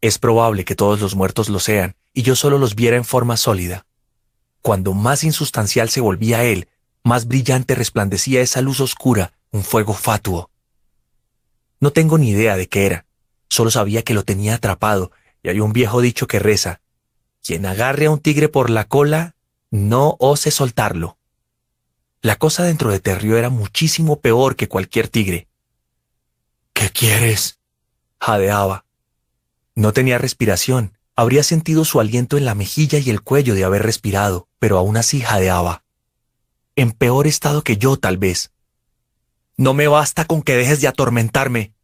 Es 0.00 0.18
probable 0.18 0.64
que 0.64 0.74
todos 0.74 1.00
los 1.00 1.14
muertos 1.14 1.48
lo 1.48 1.60
sean 1.60 1.94
y 2.12 2.22
yo 2.22 2.34
solo 2.34 2.58
los 2.58 2.74
viera 2.74 2.96
en 2.96 3.04
forma 3.04 3.36
sólida. 3.36 3.86
Cuando 4.60 4.92
más 4.92 5.22
insustancial 5.22 5.88
se 5.88 6.00
volvía 6.00 6.42
él, 6.42 6.66
más 7.04 7.28
brillante 7.28 7.76
resplandecía 7.76 8.40
esa 8.40 8.60
luz 8.60 8.80
oscura, 8.80 9.34
un 9.52 9.62
fuego 9.62 9.94
fatuo. 9.94 10.50
No 11.78 11.92
tengo 11.92 12.18
ni 12.18 12.30
idea 12.30 12.56
de 12.56 12.68
qué 12.68 12.86
era, 12.86 13.06
solo 13.48 13.70
sabía 13.70 14.02
que 14.02 14.14
lo 14.14 14.24
tenía 14.24 14.56
atrapado, 14.56 15.12
y 15.44 15.48
hay 15.48 15.60
un 15.60 15.72
viejo 15.72 16.00
dicho 16.00 16.26
que 16.26 16.40
reza, 16.40 16.80
quien 17.40 17.66
agarre 17.66 18.06
a 18.06 18.10
un 18.10 18.18
tigre 18.18 18.48
por 18.48 18.68
la 18.68 18.86
cola, 18.86 19.36
no 19.70 20.16
ose 20.18 20.50
soltarlo. 20.50 21.19
La 22.22 22.36
cosa 22.36 22.64
dentro 22.64 22.90
de 22.90 23.00
Terrió 23.00 23.36
era 23.36 23.50
muchísimo 23.50 24.20
peor 24.20 24.56
que 24.56 24.68
cualquier 24.68 25.08
tigre. 25.08 25.48
¿Qué 26.72 26.90
quieres? 26.90 27.58
jadeaba. 28.20 28.84
No 29.74 29.92
tenía 29.92 30.18
respiración, 30.18 30.98
Habría 31.20 31.42
sentido 31.42 31.84
su 31.84 32.00
aliento 32.00 32.38
en 32.38 32.46
la 32.46 32.54
mejilla 32.54 32.98
y 32.98 33.10
el 33.10 33.20
cuello 33.20 33.54
de 33.54 33.64
haber 33.64 33.82
respirado, 33.82 34.48
pero 34.58 34.78
aún 34.78 34.96
así 34.96 35.20
jadeaba. 35.20 35.84
En 36.76 36.92
peor 36.92 37.26
estado 37.26 37.62
que 37.62 37.76
yo, 37.76 37.98
tal 37.98 38.16
vez. 38.16 38.52
No 39.58 39.74
me 39.74 39.86
basta 39.86 40.24
con 40.24 40.40
que 40.40 40.56
dejes 40.56 40.80
de 40.80 40.88
atormentarme. 40.88 41.74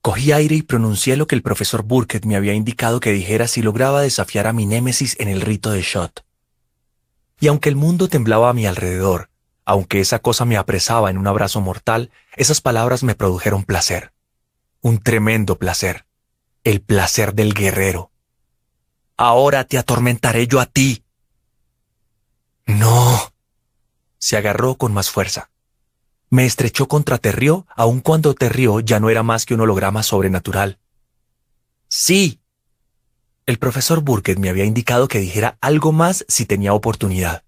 Cogí 0.00 0.30
aire 0.30 0.54
y 0.54 0.62
pronuncié 0.62 1.16
lo 1.16 1.26
que 1.26 1.34
el 1.34 1.42
profesor 1.42 1.82
Burkett 1.82 2.24
me 2.24 2.36
había 2.36 2.54
indicado 2.54 3.00
que 3.00 3.12
dijera 3.12 3.48
si 3.48 3.62
lograba 3.62 4.00
desafiar 4.00 4.46
a 4.46 4.52
mi 4.52 4.64
némesis 4.64 5.16
en 5.18 5.26
el 5.26 5.40
rito 5.40 5.72
de 5.72 5.82
shot. 5.82 6.24
Y 7.40 7.48
aunque 7.48 7.70
el 7.70 7.76
mundo 7.76 8.08
temblaba 8.08 8.50
a 8.50 8.52
mi 8.52 8.66
alrededor, 8.66 9.30
aunque 9.64 10.00
esa 10.00 10.18
cosa 10.18 10.44
me 10.44 10.56
apresaba 10.56 11.10
en 11.10 11.18
un 11.18 11.26
abrazo 11.26 11.60
mortal, 11.60 12.10
esas 12.36 12.60
palabras 12.60 13.02
me 13.02 13.14
produjeron 13.14 13.64
placer. 13.64 14.12
Un 14.82 14.98
tremendo 14.98 15.58
placer. 15.58 16.06
El 16.64 16.82
placer 16.82 17.34
del 17.34 17.54
guerrero. 17.54 18.10
Ahora 19.16 19.64
te 19.64 19.78
atormentaré 19.78 20.46
yo 20.46 20.60
a 20.60 20.66
ti. 20.66 21.04
No. 22.66 23.32
Se 24.18 24.36
agarró 24.36 24.76
con 24.76 24.92
más 24.92 25.10
fuerza. 25.10 25.50
Me 26.28 26.46
estrechó 26.46 26.88
contra 26.88 27.18
Terrió, 27.18 27.66
aun 27.74 28.00
cuando 28.00 28.34
Terrió 28.34 28.80
ya 28.80 29.00
no 29.00 29.10
era 29.10 29.22
más 29.22 29.46
que 29.46 29.54
un 29.54 29.60
holograma 29.60 30.02
sobrenatural. 30.02 30.78
Sí. 31.88 32.39
El 33.50 33.58
profesor 33.58 34.02
Burkett 34.02 34.38
me 34.38 34.48
había 34.48 34.64
indicado 34.64 35.08
que 35.08 35.18
dijera 35.18 35.58
algo 35.60 35.90
más 35.90 36.24
si 36.28 36.46
tenía 36.46 36.72
oportunidad. 36.72 37.42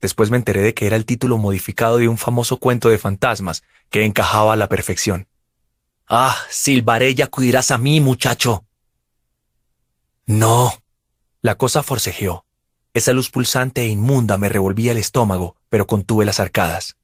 Después 0.00 0.30
me 0.30 0.38
enteré 0.38 0.62
de 0.62 0.72
que 0.72 0.86
era 0.86 0.96
el 0.96 1.04
título 1.04 1.36
modificado 1.36 1.98
de 1.98 2.08
un 2.08 2.16
famoso 2.16 2.56
cuento 2.56 2.88
de 2.88 2.96
fantasmas 2.96 3.62
que 3.90 4.06
encajaba 4.06 4.54
a 4.54 4.56
la 4.56 4.70
perfección. 4.70 5.28
Ah, 6.08 6.34
silbaré 6.48 7.10
y 7.10 7.20
acudirás 7.20 7.70
a 7.70 7.76
mí, 7.76 8.00
muchacho. 8.00 8.64
No. 10.24 10.72
La 11.42 11.56
cosa 11.56 11.82
forcejeó. 11.82 12.46
Esa 12.94 13.12
luz 13.12 13.28
pulsante 13.28 13.82
e 13.82 13.88
inmunda 13.88 14.38
me 14.38 14.48
revolvía 14.48 14.92
el 14.92 14.98
estómago, 14.98 15.54
pero 15.68 15.86
contuve 15.86 16.24
las 16.24 16.40
arcadas. 16.40 16.96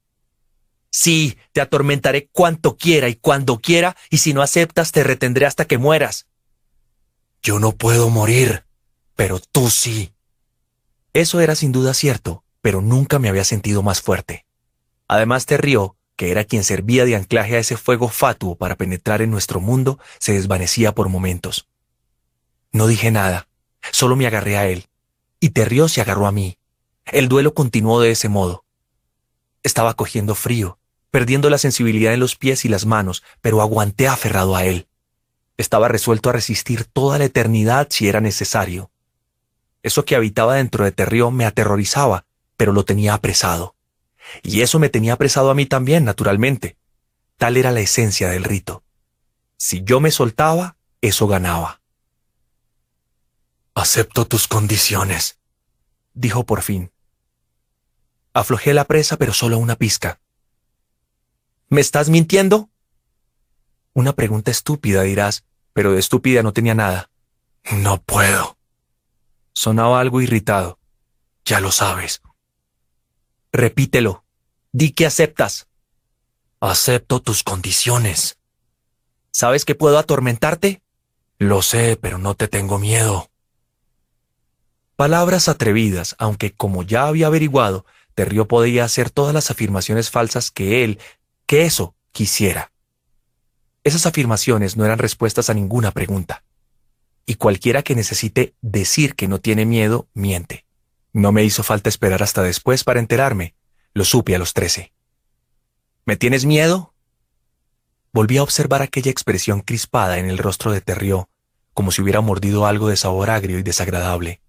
Sí, 0.88 1.36
te 1.52 1.60
atormentaré 1.60 2.28
cuanto 2.32 2.78
quiera 2.78 3.10
y 3.10 3.16
cuando 3.16 3.58
quiera, 3.58 3.94
y 4.08 4.16
si 4.16 4.32
no 4.32 4.40
aceptas 4.40 4.90
te 4.90 5.04
retendré 5.04 5.44
hasta 5.44 5.66
que 5.66 5.76
mueras. 5.76 6.26
Yo 7.42 7.58
no 7.58 7.72
puedo 7.72 8.10
morir, 8.10 8.64
pero 9.14 9.40
tú 9.40 9.70
sí. 9.70 10.12
Eso 11.12 11.40
era 11.40 11.54
sin 11.54 11.72
duda 11.72 11.94
cierto, 11.94 12.44
pero 12.60 12.80
nunca 12.80 13.18
me 13.18 13.28
había 13.28 13.44
sentido 13.44 13.82
más 13.82 14.02
fuerte. 14.02 14.44
Además, 15.08 15.46
Terrió, 15.46 15.96
que 16.16 16.30
era 16.30 16.44
quien 16.44 16.64
servía 16.64 17.04
de 17.04 17.14
anclaje 17.14 17.56
a 17.56 17.58
ese 17.58 17.76
fuego 17.76 18.08
fatuo 18.08 18.56
para 18.56 18.76
penetrar 18.76 19.22
en 19.22 19.30
nuestro 19.30 19.60
mundo, 19.60 19.98
se 20.18 20.32
desvanecía 20.32 20.94
por 20.94 21.08
momentos. 21.08 21.68
No 22.72 22.86
dije 22.86 23.10
nada, 23.10 23.48
solo 23.92 24.16
me 24.16 24.26
agarré 24.26 24.56
a 24.56 24.66
él, 24.66 24.86
y 25.40 25.50
Terrió 25.50 25.88
se 25.88 26.00
agarró 26.00 26.26
a 26.26 26.32
mí. 26.32 26.58
El 27.04 27.28
duelo 27.28 27.54
continuó 27.54 28.00
de 28.00 28.10
ese 28.10 28.28
modo. 28.28 28.64
Estaba 29.62 29.94
cogiendo 29.94 30.34
frío, 30.34 30.78
perdiendo 31.10 31.50
la 31.50 31.58
sensibilidad 31.58 32.12
en 32.12 32.20
los 32.20 32.36
pies 32.36 32.64
y 32.64 32.68
las 32.68 32.84
manos, 32.84 33.22
pero 33.40 33.60
aguanté 33.60 34.08
aferrado 34.08 34.56
a 34.56 34.64
él. 34.64 34.88
Estaba 35.56 35.88
resuelto 35.88 36.30
a 36.30 36.32
resistir 36.32 36.84
toda 36.84 37.18
la 37.18 37.24
eternidad 37.24 37.88
si 37.90 38.08
era 38.08 38.20
necesario. 38.20 38.90
Eso 39.82 40.04
que 40.04 40.16
habitaba 40.16 40.56
dentro 40.56 40.84
de 40.84 40.92
Terrió 40.92 41.30
me 41.30 41.46
aterrorizaba, 41.46 42.26
pero 42.56 42.72
lo 42.72 42.84
tenía 42.84 43.14
apresado. 43.14 43.74
Y 44.42 44.62
eso 44.62 44.78
me 44.78 44.88
tenía 44.88 45.14
apresado 45.14 45.50
a 45.50 45.54
mí 45.54 45.66
también, 45.66 46.04
naturalmente. 46.04 46.76
Tal 47.36 47.56
era 47.56 47.70
la 47.70 47.80
esencia 47.80 48.28
del 48.28 48.44
rito. 48.44 48.82
Si 49.56 49.82
yo 49.84 50.00
me 50.00 50.10
soltaba, 50.10 50.76
eso 51.00 51.26
ganaba. 51.26 51.80
Acepto 53.74 54.26
tus 54.26 54.48
condiciones, 54.48 55.38
dijo 56.14 56.44
por 56.44 56.62
fin. 56.62 56.90
Aflojé 58.32 58.74
la 58.74 58.84
presa, 58.84 59.16
pero 59.16 59.32
solo 59.32 59.58
una 59.58 59.76
pizca. 59.76 60.20
¿Me 61.68 61.80
estás 61.80 62.08
mintiendo? 62.08 62.70
Una 63.96 64.12
pregunta 64.12 64.50
estúpida, 64.50 65.04
dirás, 65.04 65.46
pero 65.72 65.92
de 65.92 66.00
estúpida 66.00 66.42
no 66.42 66.52
tenía 66.52 66.74
nada. 66.74 67.08
No 67.72 68.02
puedo. 68.02 68.58
Sonaba 69.54 70.00
algo 70.00 70.20
irritado. 70.20 70.78
Ya 71.46 71.60
lo 71.60 71.72
sabes. 71.72 72.20
Repítelo. 73.52 74.22
Di 74.70 74.90
que 74.90 75.06
aceptas. 75.06 75.68
Acepto 76.60 77.22
tus 77.22 77.42
condiciones. 77.42 78.36
¿Sabes 79.32 79.64
que 79.64 79.74
puedo 79.74 79.96
atormentarte? 79.96 80.82
Lo 81.38 81.62
sé, 81.62 81.96
pero 81.98 82.18
no 82.18 82.34
te 82.34 82.48
tengo 82.48 82.78
miedo. 82.78 83.30
Palabras 84.96 85.48
atrevidas, 85.48 86.16
aunque 86.18 86.52
como 86.52 86.82
ya 86.82 87.06
había 87.06 87.28
averiguado, 87.28 87.86
Terrio 88.14 88.46
podía 88.46 88.84
hacer 88.84 89.08
todas 89.08 89.32
las 89.32 89.50
afirmaciones 89.50 90.10
falsas 90.10 90.50
que 90.50 90.84
él, 90.84 90.98
que 91.46 91.62
eso, 91.62 91.94
quisiera. 92.12 92.72
Esas 93.86 94.04
afirmaciones 94.04 94.76
no 94.76 94.84
eran 94.84 94.98
respuestas 94.98 95.48
a 95.48 95.54
ninguna 95.54 95.92
pregunta. 95.92 96.42
Y 97.24 97.36
cualquiera 97.36 97.84
que 97.84 97.94
necesite 97.94 98.56
decir 98.60 99.14
que 99.14 99.28
no 99.28 99.38
tiene 99.38 99.64
miedo, 99.64 100.08
miente. 100.12 100.64
No 101.12 101.30
me 101.30 101.44
hizo 101.44 101.62
falta 101.62 101.88
esperar 101.88 102.20
hasta 102.20 102.42
después 102.42 102.82
para 102.82 102.98
enterarme. 102.98 103.54
Lo 103.94 104.04
supe 104.04 104.34
a 104.34 104.40
los 104.40 104.54
trece. 104.54 104.92
¿Me 106.04 106.16
tienes 106.16 106.46
miedo? 106.46 106.94
Volví 108.12 108.38
a 108.38 108.42
observar 108.42 108.82
aquella 108.82 109.12
expresión 109.12 109.60
crispada 109.60 110.18
en 110.18 110.30
el 110.30 110.38
rostro 110.38 110.72
de 110.72 110.80
Terrió, 110.80 111.30
como 111.72 111.92
si 111.92 112.02
hubiera 112.02 112.20
mordido 112.20 112.66
algo 112.66 112.88
de 112.88 112.96
sabor 112.96 113.30
agrio 113.30 113.60
y 113.60 113.62
desagradable. 113.62 114.40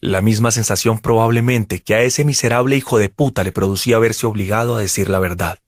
La 0.00 0.20
misma 0.20 0.50
sensación 0.50 0.98
probablemente 0.98 1.80
que 1.80 1.94
a 1.94 2.02
ese 2.02 2.24
miserable 2.24 2.76
hijo 2.76 2.98
de 2.98 3.08
puta 3.08 3.44
le 3.44 3.52
producía 3.52 4.00
verse 4.00 4.26
obligado 4.26 4.74
a 4.74 4.80
decir 4.80 5.08
la 5.08 5.20
verdad. 5.20 5.60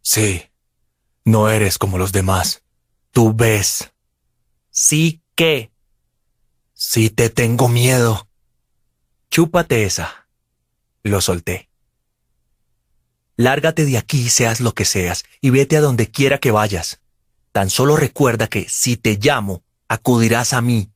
Sí, 0.00 0.44
no 1.24 1.48
eres 1.48 1.78
como 1.78 1.98
los 1.98 2.12
demás. 2.12 2.62
Tú 3.12 3.32
ves. 3.34 3.92
Sí 4.70 5.22
qué. 5.34 5.70
Sí 6.74 7.10
te 7.10 7.30
tengo 7.30 7.68
miedo. 7.68 8.26
Chúpate 9.30 9.84
esa. 9.84 10.26
Lo 11.02 11.20
solté. 11.20 11.68
Lárgate 13.36 13.84
de 13.84 13.98
aquí, 13.98 14.28
seas 14.28 14.60
lo 14.60 14.74
que 14.74 14.84
seas, 14.84 15.24
y 15.40 15.50
vete 15.50 15.76
a 15.76 15.80
donde 15.80 16.10
quiera 16.10 16.38
que 16.38 16.50
vayas. 16.50 17.00
Tan 17.52 17.70
solo 17.70 17.96
recuerda 17.96 18.46
que, 18.48 18.68
si 18.68 18.96
te 18.96 19.16
llamo, 19.16 19.62
acudirás 19.88 20.52
a 20.52 20.60
mí. 20.60 20.90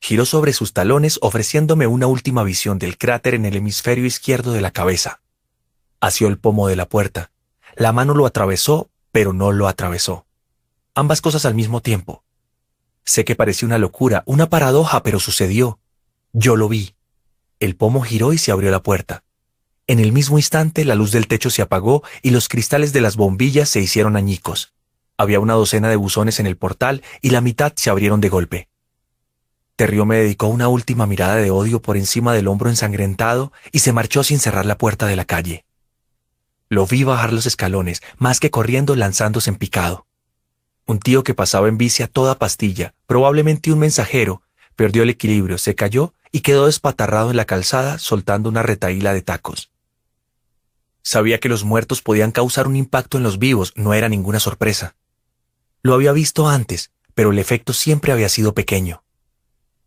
Giró 0.00 0.24
sobre 0.24 0.52
sus 0.52 0.72
talones 0.72 1.18
ofreciéndome 1.22 1.86
una 1.86 2.06
última 2.06 2.44
visión 2.44 2.78
del 2.78 2.98
cráter 2.98 3.34
en 3.34 3.46
el 3.46 3.56
hemisferio 3.56 4.04
izquierdo 4.04 4.52
de 4.52 4.60
la 4.60 4.70
cabeza. 4.70 5.22
Asió 6.00 6.28
el 6.28 6.38
pomo 6.38 6.66
de 6.68 6.76
la 6.76 6.88
puerta. 6.88 7.31
La 7.76 7.92
mano 7.92 8.14
lo 8.14 8.26
atravesó, 8.26 8.90
pero 9.12 9.32
no 9.32 9.52
lo 9.52 9.68
atravesó. 9.68 10.26
Ambas 10.94 11.20
cosas 11.20 11.44
al 11.44 11.54
mismo 11.54 11.80
tiempo. 11.80 12.22
Sé 13.04 13.24
que 13.24 13.34
parecía 13.34 13.66
una 13.66 13.78
locura, 13.78 14.22
una 14.26 14.48
paradoja, 14.48 15.02
pero 15.02 15.18
sucedió. 15.18 15.78
Yo 16.32 16.56
lo 16.56 16.68
vi. 16.68 16.94
El 17.60 17.76
pomo 17.76 18.02
giró 18.02 18.32
y 18.32 18.38
se 18.38 18.52
abrió 18.52 18.70
la 18.70 18.82
puerta. 18.82 19.24
En 19.86 19.98
el 19.98 20.12
mismo 20.12 20.38
instante 20.38 20.84
la 20.84 20.94
luz 20.94 21.12
del 21.12 21.26
techo 21.26 21.50
se 21.50 21.62
apagó 21.62 22.02
y 22.22 22.30
los 22.30 22.48
cristales 22.48 22.92
de 22.92 23.00
las 23.00 23.16
bombillas 23.16 23.68
se 23.68 23.80
hicieron 23.80 24.16
añicos. 24.16 24.72
Había 25.16 25.40
una 25.40 25.54
docena 25.54 25.88
de 25.88 25.96
buzones 25.96 26.40
en 26.40 26.46
el 26.46 26.56
portal 26.56 27.02
y 27.20 27.30
la 27.30 27.40
mitad 27.40 27.72
se 27.76 27.90
abrieron 27.90 28.20
de 28.20 28.28
golpe. 28.28 28.68
Terrio 29.76 30.04
me 30.06 30.16
dedicó 30.16 30.46
una 30.46 30.68
última 30.68 31.06
mirada 31.06 31.36
de 31.36 31.50
odio 31.50 31.82
por 31.82 31.96
encima 31.96 32.34
del 32.34 32.48
hombro 32.48 32.70
ensangrentado 32.70 33.52
y 33.72 33.80
se 33.80 33.92
marchó 33.92 34.22
sin 34.22 34.38
cerrar 34.38 34.66
la 34.66 34.78
puerta 34.78 35.06
de 35.06 35.16
la 35.16 35.24
calle. 35.24 35.64
Lo 36.72 36.86
vi 36.86 37.04
bajar 37.04 37.34
los 37.34 37.44
escalones, 37.44 38.00
más 38.16 38.40
que 38.40 38.50
corriendo 38.50 38.96
lanzándose 38.96 39.50
en 39.50 39.56
picado. 39.56 40.06
Un 40.86 41.00
tío 41.00 41.22
que 41.22 41.34
pasaba 41.34 41.68
en 41.68 41.76
bici 41.76 42.02
a 42.02 42.06
toda 42.06 42.38
pastilla, 42.38 42.94
probablemente 43.06 43.70
un 43.70 43.78
mensajero, 43.78 44.40
perdió 44.74 45.02
el 45.02 45.10
equilibrio, 45.10 45.58
se 45.58 45.74
cayó 45.74 46.14
y 46.30 46.40
quedó 46.40 46.64
despatarrado 46.64 47.30
en 47.30 47.36
la 47.36 47.44
calzada 47.44 47.98
soltando 47.98 48.48
una 48.48 48.62
retaíla 48.62 49.12
de 49.12 49.20
tacos. 49.20 49.70
Sabía 51.02 51.38
que 51.40 51.50
los 51.50 51.62
muertos 51.62 52.00
podían 52.00 52.32
causar 52.32 52.66
un 52.66 52.76
impacto 52.76 53.18
en 53.18 53.24
los 53.24 53.38
vivos, 53.38 53.74
no 53.76 53.92
era 53.92 54.08
ninguna 54.08 54.40
sorpresa. 54.40 54.96
Lo 55.82 55.92
había 55.92 56.12
visto 56.12 56.48
antes, 56.48 56.90
pero 57.12 57.32
el 57.32 57.38
efecto 57.38 57.74
siempre 57.74 58.12
había 58.12 58.30
sido 58.30 58.54
pequeño. 58.54 59.04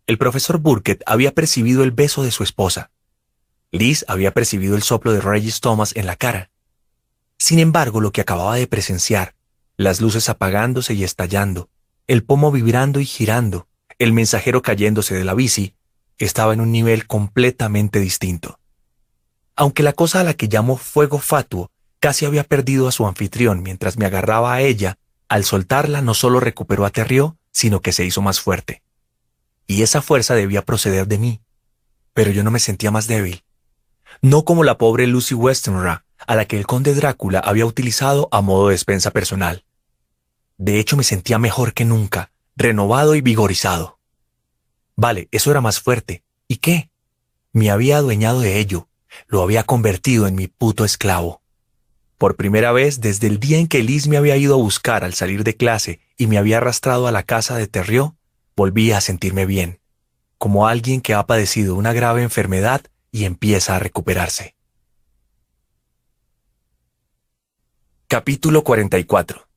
El 0.05 0.19
profesor 0.19 0.59
Burkett 0.59 1.01
había 1.07 1.33
percibido 1.33 1.83
el 1.83 1.89
beso 1.89 2.21
de 2.21 2.29
su 2.29 2.43
esposa. 2.43 2.91
Liz 3.71 4.05
había 4.07 4.35
percibido 4.35 4.75
el 4.75 4.83
soplo 4.83 5.13
de 5.13 5.21
Regis 5.21 5.61
Thomas 5.61 5.95
en 5.95 6.05
la 6.05 6.15
cara. 6.15 6.51
Sin 7.37 7.59
embargo, 7.59 8.01
lo 8.01 8.11
que 8.11 8.21
acababa 8.21 8.55
de 8.55 8.67
presenciar, 8.67 9.35
las 9.77 10.01
luces 10.01 10.29
apagándose 10.29 10.93
y 10.93 11.03
estallando, 11.03 11.69
el 12.07 12.23
pomo 12.23 12.51
vibrando 12.51 12.99
y 12.99 13.05
girando, 13.05 13.67
el 13.99 14.13
mensajero 14.13 14.61
cayéndose 14.61 15.15
de 15.15 15.23
la 15.23 15.33
bici, 15.33 15.75
estaba 16.17 16.53
en 16.53 16.61
un 16.61 16.71
nivel 16.71 17.07
completamente 17.07 17.99
distinto. 17.99 18.59
Aunque 19.55 19.83
la 19.83 19.93
cosa 19.93 20.21
a 20.21 20.23
la 20.23 20.33
que 20.33 20.47
llamo 20.47 20.77
fuego 20.77 21.19
fatuo 21.19 21.71
casi 21.99 22.25
había 22.25 22.43
perdido 22.43 22.87
a 22.87 22.91
su 22.91 23.07
anfitrión 23.07 23.63
mientras 23.63 23.97
me 23.97 24.05
agarraba 24.05 24.53
a 24.53 24.61
ella, 24.61 24.97
al 25.27 25.43
soltarla 25.43 26.01
no 26.01 26.13
solo 26.13 26.39
recuperó 26.39 26.85
a 26.85 26.89
Terrió, 26.89 27.37
sino 27.51 27.81
que 27.81 27.91
se 27.91 28.05
hizo 28.05 28.21
más 28.21 28.39
fuerte. 28.39 28.83
Y 29.65 29.81
esa 29.81 30.01
fuerza 30.01 30.35
debía 30.35 30.61
proceder 30.63 31.07
de 31.07 31.17
mí. 31.17 31.41
Pero 32.13 32.31
yo 32.31 32.43
no 32.43 32.51
me 32.51 32.59
sentía 32.59 32.91
más 32.91 33.07
débil. 33.07 33.43
No 34.21 34.45
como 34.45 34.63
la 34.63 34.77
pobre 34.77 35.07
Lucy 35.07 35.33
Westenra, 35.33 36.04
a 36.25 36.35
la 36.35 36.45
que 36.45 36.57
el 36.57 36.65
conde 36.65 36.93
Drácula 36.93 37.39
había 37.39 37.65
utilizado 37.65 38.27
a 38.31 38.41
modo 38.41 38.67
de 38.67 38.73
despensa 38.73 39.11
personal. 39.11 39.65
De 40.57 40.79
hecho, 40.79 40.97
me 40.97 41.03
sentía 41.03 41.37
mejor 41.37 41.73
que 41.73 41.85
nunca, 41.85 42.31
renovado 42.55 43.15
y 43.15 43.21
vigorizado. 43.21 43.99
Vale, 44.95 45.27
eso 45.31 45.51
era 45.51 45.61
más 45.61 45.79
fuerte. 45.79 46.23
¿Y 46.47 46.57
qué? 46.57 46.89
Me 47.51 47.69
había 47.69 47.97
adueñado 47.97 48.39
de 48.39 48.59
ello, 48.59 48.87
lo 49.27 49.41
había 49.41 49.63
convertido 49.63 50.27
en 50.27 50.35
mi 50.35 50.47
puto 50.47 50.85
esclavo. 50.85 51.41
Por 52.17 52.35
primera 52.35 52.71
vez 52.71 53.01
desde 53.01 53.27
el 53.27 53.39
día 53.39 53.57
en 53.57 53.67
que 53.67 53.83
Liz 53.83 54.07
me 54.07 54.17
había 54.17 54.37
ido 54.37 54.55
a 54.55 54.57
buscar 54.57 55.03
al 55.03 55.13
salir 55.13 55.43
de 55.43 55.57
clase 55.57 55.99
y 56.17 56.27
me 56.27 56.37
había 56.37 56.57
arrastrado 56.57 57.07
a 57.07 57.11
la 57.11 57.23
casa 57.23 57.57
de 57.57 57.67
Terrió, 57.67 58.15
volví 58.55 58.91
a 58.93 59.01
sentirme 59.01 59.45
bien, 59.45 59.79
como 60.37 60.67
alguien 60.67 61.01
que 61.01 61.13
ha 61.13 61.25
padecido 61.25 61.75
una 61.75 61.91
grave 61.91 62.23
enfermedad 62.23 62.81
y 63.11 63.25
empieza 63.25 63.75
a 63.75 63.79
recuperarse. 63.79 64.55
Capítulo 68.07 68.63
44 68.63 69.47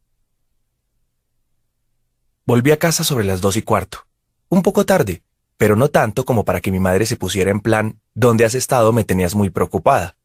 Volví 2.47 2.71
a 2.71 2.79
casa 2.79 3.05
sobre 3.05 3.27
las 3.27 3.43
dos 3.43 3.59
y 3.59 3.63
cuarto, 3.63 4.07
un 4.49 4.63
poco 4.63 4.87
tarde, 4.87 5.23
pero 5.59 5.77
no 5.77 5.89
tanto 5.89 6.25
como 6.25 6.47
para 6.47 6.63
que 6.63 6.73
mi 6.73 6.81
madre 6.81 7.05
se 7.05 7.17
pusiera 7.17 7.51
en 7.51 7.61
plan, 7.61 8.01
¿dónde 8.15 8.47
has 8.47 8.55
estado? 8.55 8.91
Me 8.95 9.05
tenías 9.05 9.35
muy 9.35 9.51
preocupada. 9.51 10.17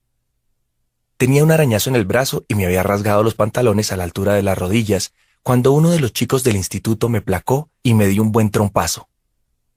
Tenía 1.18 1.44
un 1.44 1.52
arañazo 1.52 1.90
en 1.90 1.98
el 1.98 2.06
brazo 2.06 2.46
y 2.48 2.56
me 2.56 2.66
había 2.66 2.82
rasgado 2.82 3.24
los 3.24 3.36
pantalones 3.36 3.92
a 3.92 3.98
la 3.98 4.06
altura 4.06 4.36
de 4.36 4.44
las 4.44 4.58
rodillas 4.58 5.14
cuando 5.42 5.74
uno 5.74 5.90
de 5.90 6.00
los 6.00 6.14
chicos 6.14 6.46
del 6.46 6.56
instituto 6.56 7.10
me 7.10 7.20
placó 7.20 7.70
y 7.84 7.94
me 7.94 8.08
dio 8.08 8.22
un 8.22 8.32
buen 8.32 8.52
trompazo. 8.52 9.10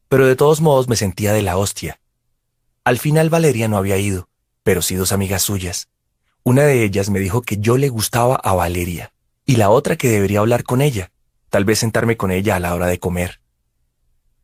Pero 0.09 0.25
de 0.25 0.37
todos 0.37 0.61
modos 0.61 0.89
me 0.89 0.95
sentía 0.95 1.33
de 1.33 1.43
la 1.43 1.57
hostia. 1.57 1.99
Al 2.85 3.01
final 3.01 3.29
Valeria 3.29 3.67
no 3.67 3.77
había 3.77 3.99
ido, 3.99 4.29
pero 4.63 4.83
sí 4.83 4.95
dos 4.95 5.11
amigas 5.11 5.43
suyas. 5.43 5.89
Una 6.47 6.63
de 6.63 6.85
ellas 6.85 7.11
me 7.11 7.19
dijo 7.19 7.43
que 7.43 7.57
yo 7.57 7.77
le 7.77 7.89
gustaba 7.89 8.37
a 8.37 8.55
Valeria 8.55 9.13
y 9.47 9.57
la 9.57 9.69
otra 9.69 9.97
que 9.97 10.09
debería 10.09 10.39
hablar 10.39 10.63
con 10.63 10.81
ella, 10.81 11.11
tal 11.51 11.65
vez 11.65 11.81
sentarme 11.81 12.17
con 12.17 12.31
ella 12.31 12.55
a 12.55 12.61
la 12.61 12.73
hora 12.73 12.87
de 12.87 13.01
comer. 13.01 13.41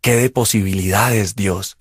¡Qué 0.00 0.16
de 0.16 0.28
posibilidades, 0.28 1.36
Dios! 1.36 1.78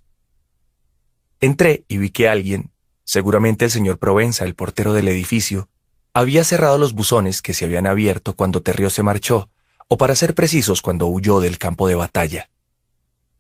Entré 1.40 1.86
y 1.88 1.98
vi 1.98 2.12
que 2.12 2.30
alguien, 2.30 2.70
seguramente 3.04 3.66
el 3.66 3.72
señor 3.72 3.98
Provenza, 3.98 4.46
el 4.46 4.54
portero 4.54 4.94
del 4.94 5.08
edificio, 5.08 5.70
había 6.14 6.44
cerrado 6.44 6.78
los 6.78 6.94
buzones 6.94 7.42
que 7.42 7.56
se 7.56 7.66
habían 7.66 7.88
abierto 7.88 8.36
cuando 8.36 8.62
Terrio 8.62 8.92
se 8.92 9.02
marchó, 9.02 9.50
o 9.88 9.98
para 9.98 10.16
ser 10.16 10.36
precisos, 10.36 10.84
cuando 10.84 11.08
huyó 11.08 11.40
del 11.40 11.58
campo 11.58 11.88
de 11.88 11.96
batalla. 11.96 12.52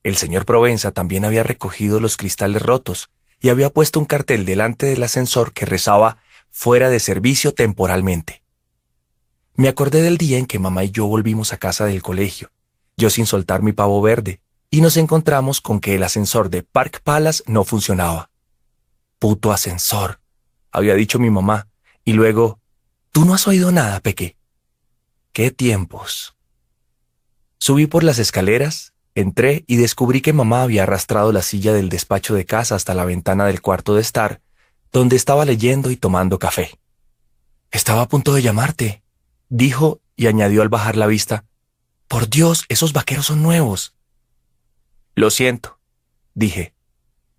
El 0.01 0.17
señor 0.17 0.47
Provenza 0.47 0.91
también 0.91 1.25
había 1.25 1.43
recogido 1.43 1.99
los 1.99 2.17
cristales 2.17 2.63
rotos 2.63 3.11
y 3.39 3.49
había 3.49 3.69
puesto 3.69 3.99
un 3.99 4.05
cartel 4.05 4.45
delante 4.45 4.87
del 4.87 5.03
ascensor 5.03 5.53
que 5.53 5.67
rezaba 5.67 6.17
fuera 6.51 6.89
de 6.89 6.99
servicio 6.99 7.53
temporalmente. 7.53 8.43
Me 9.55 9.67
acordé 9.67 10.01
del 10.01 10.17
día 10.17 10.37
en 10.37 10.45
que 10.45 10.59
mamá 10.59 10.83
y 10.83 10.91
yo 10.91 11.07
volvimos 11.07 11.53
a 11.53 11.57
casa 11.57 11.85
del 11.85 12.01
colegio, 12.01 12.51
yo 12.97 13.09
sin 13.09 13.25
soltar 13.25 13.61
mi 13.61 13.73
pavo 13.73 14.01
verde, 14.01 14.41
y 14.69 14.81
nos 14.81 14.97
encontramos 14.97 15.59
con 15.59 15.79
que 15.79 15.95
el 15.95 16.03
ascensor 16.03 16.49
de 16.49 16.63
Park 16.63 17.01
Palace 17.03 17.43
no 17.47 17.63
funcionaba. 17.63 18.29
Puto 19.19 19.51
ascensor, 19.51 20.19
había 20.71 20.95
dicho 20.95 21.19
mi 21.19 21.29
mamá, 21.29 21.67
y 22.05 22.13
luego, 22.13 22.59
¿tú 23.11 23.25
no 23.25 23.33
has 23.33 23.47
oído 23.47 23.71
nada, 23.71 23.99
Peque? 23.99 24.37
¿Qué 25.33 25.51
tiempos? 25.51 26.35
Subí 27.57 27.85
por 27.85 28.03
las 28.03 28.17
escaleras, 28.19 28.93
entré 29.13 29.63
y 29.67 29.75
descubrí 29.75 30.21
que 30.21 30.33
mamá 30.33 30.63
había 30.63 30.83
arrastrado 30.83 31.31
la 31.31 31.41
silla 31.41 31.73
del 31.73 31.89
despacho 31.89 32.33
de 32.33 32.45
casa 32.45 32.75
hasta 32.75 32.93
la 32.93 33.05
ventana 33.05 33.45
del 33.45 33.61
cuarto 33.61 33.95
de 33.95 34.01
estar, 34.01 34.41
donde 34.91 35.15
estaba 35.15 35.45
leyendo 35.45 35.91
y 35.91 35.95
tomando 35.95 36.39
café. 36.39 36.79
Estaba 37.71 38.01
a 38.01 38.07
punto 38.07 38.33
de 38.33 38.41
llamarte, 38.41 39.03
dijo 39.49 40.01
y 40.15 40.27
añadió 40.27 40.61
al 40.61 40.69
bajar 40.69 40.97
la 40.97 41.07
vista. 41.07 41.45
Por 42.07 42.29
Dios, 42.29 42.65
esos 42.67 42.91
vaqueros 42.91 43.27
son 43.27 43.41
nuevos. 43.41 43.95
Lo 45.15 45.29
siento, 45.29 45.79
dije. 46.33 46.73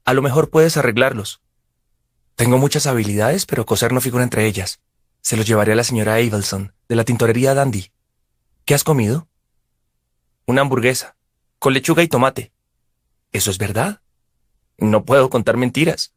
A 0.04 0.14
lo 0.14 0.22
mejor 0.22 0.50
puedes 0.50 0.76
arreglarlos. 0.76 1.42
Tengo 2.34 2.58
muchas 2.58 2.86
habilidades, 2.86 3.46
pero 3.46 3.66
coser 3.66 3.92
no 3.92 4.00
figura 4.00 4.24
entre 4.24 4.46
ellas. 4.46 4.80
Se 5.20 5.36
los 5.36 5.46
llevaré 5.46 5.72
a 5.72 5.76
la 5.76 5.84
señora 5.84 6.14
Abelson, 6.14 6.74
de 6.88 6.96
la 6.96 7.04
tintorería 7.04 7.54
Dandy. 7.54 7.92
¿Qué 8.64 8.74
has 8.74 8.84
comido? 8.84 9.28
Una 10.46 10.62
hamburguesa, 10.62 11.16
con 11.58 11.74
lechuga 11.74 12.02
y 12.02 12.08
tomate. 12.08 12.52
¿Eso 13.30 13.50
es 13.50 13.58
verdad? 13.58 14.00
No 14.78 15.04
puedo 15.04 15.30
contar 15.30 15.56
mentiras. 15.56 16.14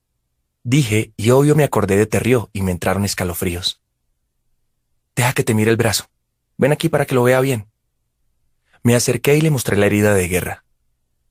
Dije, 0.68 1.14
y 1.16 1.30
obvio 1.30 1.56
me 1.56 1.64
acordé 1.64 1.96
de 1.96 2.08
Terrió 2.08 2.50
y 2.52 2.64
me 2.64 2.72
entraron 2.72 3.06
escalofríos. 3.06 3.80
Deja 5.16 5.32
que 5.34 5.44
te 5.44 5.54
mire 5.54 5.70
el 5.70 5.78
brazo. 5.78 6.10
Ven 6.58 6.72
aquí 6.72 6.90
para 6.90 7.06
que 7.06 7.14
lo 7.14 7.22
vea 7.22 7.40
bien. 7.40 7.68
Me 8.82 8.96
acerqué 8.96 9.38
y 9.38 9.42
le 9.42 9.52
mostré 9.52 9.78
la 9.78 9.86
herida 9.86 10.16
de 10.16 10.28
guerra. 10.28 10.64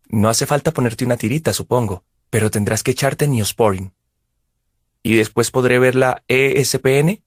No 0.08 0.28
hace 0.28 0.46
falta 0.46 0.70
ponerte 0.70 1.04
una 1.04 1.16
tirita, 1.16 1.52
supongo, 1.52 2.04
pero 2.30 2.48
tendrás 2.48 2.84
que 2.84 2.92
echarte 2.92 3.26
Neosporin. 3.26 3.92
¿Y 5.02 5.16
después 5.16 5.50
podré 5.50 5.80
ver 5.80 5.96
la 5.96 6.22
ESPN? 6.28 7.20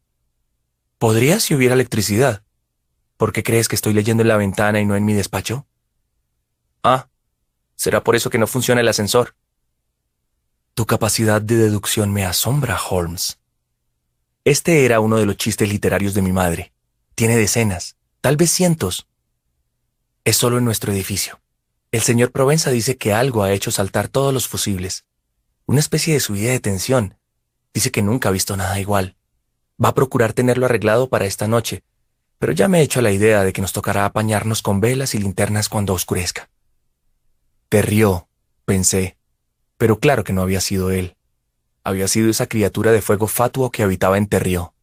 Podría 1.00 1.42
si 1.42 1.56
hubiera 1.56 1.74
electricidad. 1.76 2.42
¿Por 3.18 3.34
qué 3.34 3.44
crees 3.44 3.68
que 3.68 3.76
estoy 3.76 3.92
leyendo 3.92 4.22
en 4.22 4.30
la 4.30 4.38
ventana 4.38 4.80
y 4.80 4.86
no 4.86 4.96
en 4.96 5.04
mi 5.04 5.14
despacho? 5.14 5.68
Ah, 6.84 7.10
será 7.76 8.02
por 8.02 8.16
eso 8.16 8.30
que 8.30 8.38
no 8.38 8.48
funciona 8.48 8.80
el 8.80 8.88
ascensor. 8.88 9.36
Tu 10.78 10.86
capacidad 10.86 11.42
de 11.42 11.56
deducción 11.56 12.14
me 12.14 12.24
asombra, 12.24 12.80
Holmes. 12.80 13.40
Este 14.44 14.86
era 14.86 15.00
uno 15.00 15.18
de 15.18 15.26
los 15.26 15.36
chistes 15.36 15.68
literarios 15.68 16.14
de 16.14 16.22
mi 16.22 16.32
madre. 16.32 16.72
Tiene 17.16 17.36
decenas, 17.36 17.96
tal 18.22 18.38
vez 18.38 18.52
cientos. 18.52 19.08
Es 20.24 20.38
solo 20.38 20.60
en 20.60 20.66
nuestro 20.66 20.94
edificio. 20.94 21.40
El 21.92 22.02
señor 22.02 22.32
Provenza 22.32 22.70
dice 22.70 22.96
que 22.96 23.12
algo 23.12 23.42
ha 23.42 23.54
hecho 23.54 23.72
saltar 23.72 24.08
todos 24.08 24.32
los 24.32 24.48
fusibles. 24.48 25.06
Una 25.66 25.80
especie 25.80 26.14
de 26.14 26.20
subida 26.20 26.52
de 26.52 26.60
tensión. 26.60 27.18
Dice 27.74 27.90
que 27.90 28.04
nunca 28.04 28.30
ha 28.30 28.32
visto 28.32 28.56
nada 28.56 28.80
igual. 28.80 29.16
Va 29.84 29.90
a 29.90 29.96
procurar 29.96 30.34
tenerlo 30.34 30.68
arreglado 30.68 31.10
para 31.10 31.26
esta 31.26 31.48
noche, 31.48 31.84
pero 32.38 32.54
ya 32.54 32.68
me 32.68 32.82
he 32.82 32.84
hecho 32.84 33.02
la 33.02 33.10
idea 33.10 33.44
de 33.44 33.52
que 33.52 33.64
nos 33.64 33.74
tocará 33.74 34.06
apañarnos 34.06 34.62
con 34.62 34.80
velas 34.80 35.16
y 35.16 35.18
linternas 35.18 35.70
cuando 35.70 35.96
oscurezca. 35.96 36.52
Te 37.68 37.82
rió, 37.82 38.30
pensé, 38.64 39.18
pero 39.78 40.00
claro 40.00 40.24
que 40.24 40.34
no 40.34 40.42
había 40.42 40.62
sido 40.62 40.92
él. 40.92 41.16
Había 41.84 42.08
sido 42.08 42.30
esa 42.30 42.48
criatura 42.48 42.92
de 42.92 43.02
fuego 43.02 43.28
fatuo 43.28 43.72
que 43.72 43.84
habitaba 43.84 44.18
en 44.18 44.28
Terrió. 44.28 44.74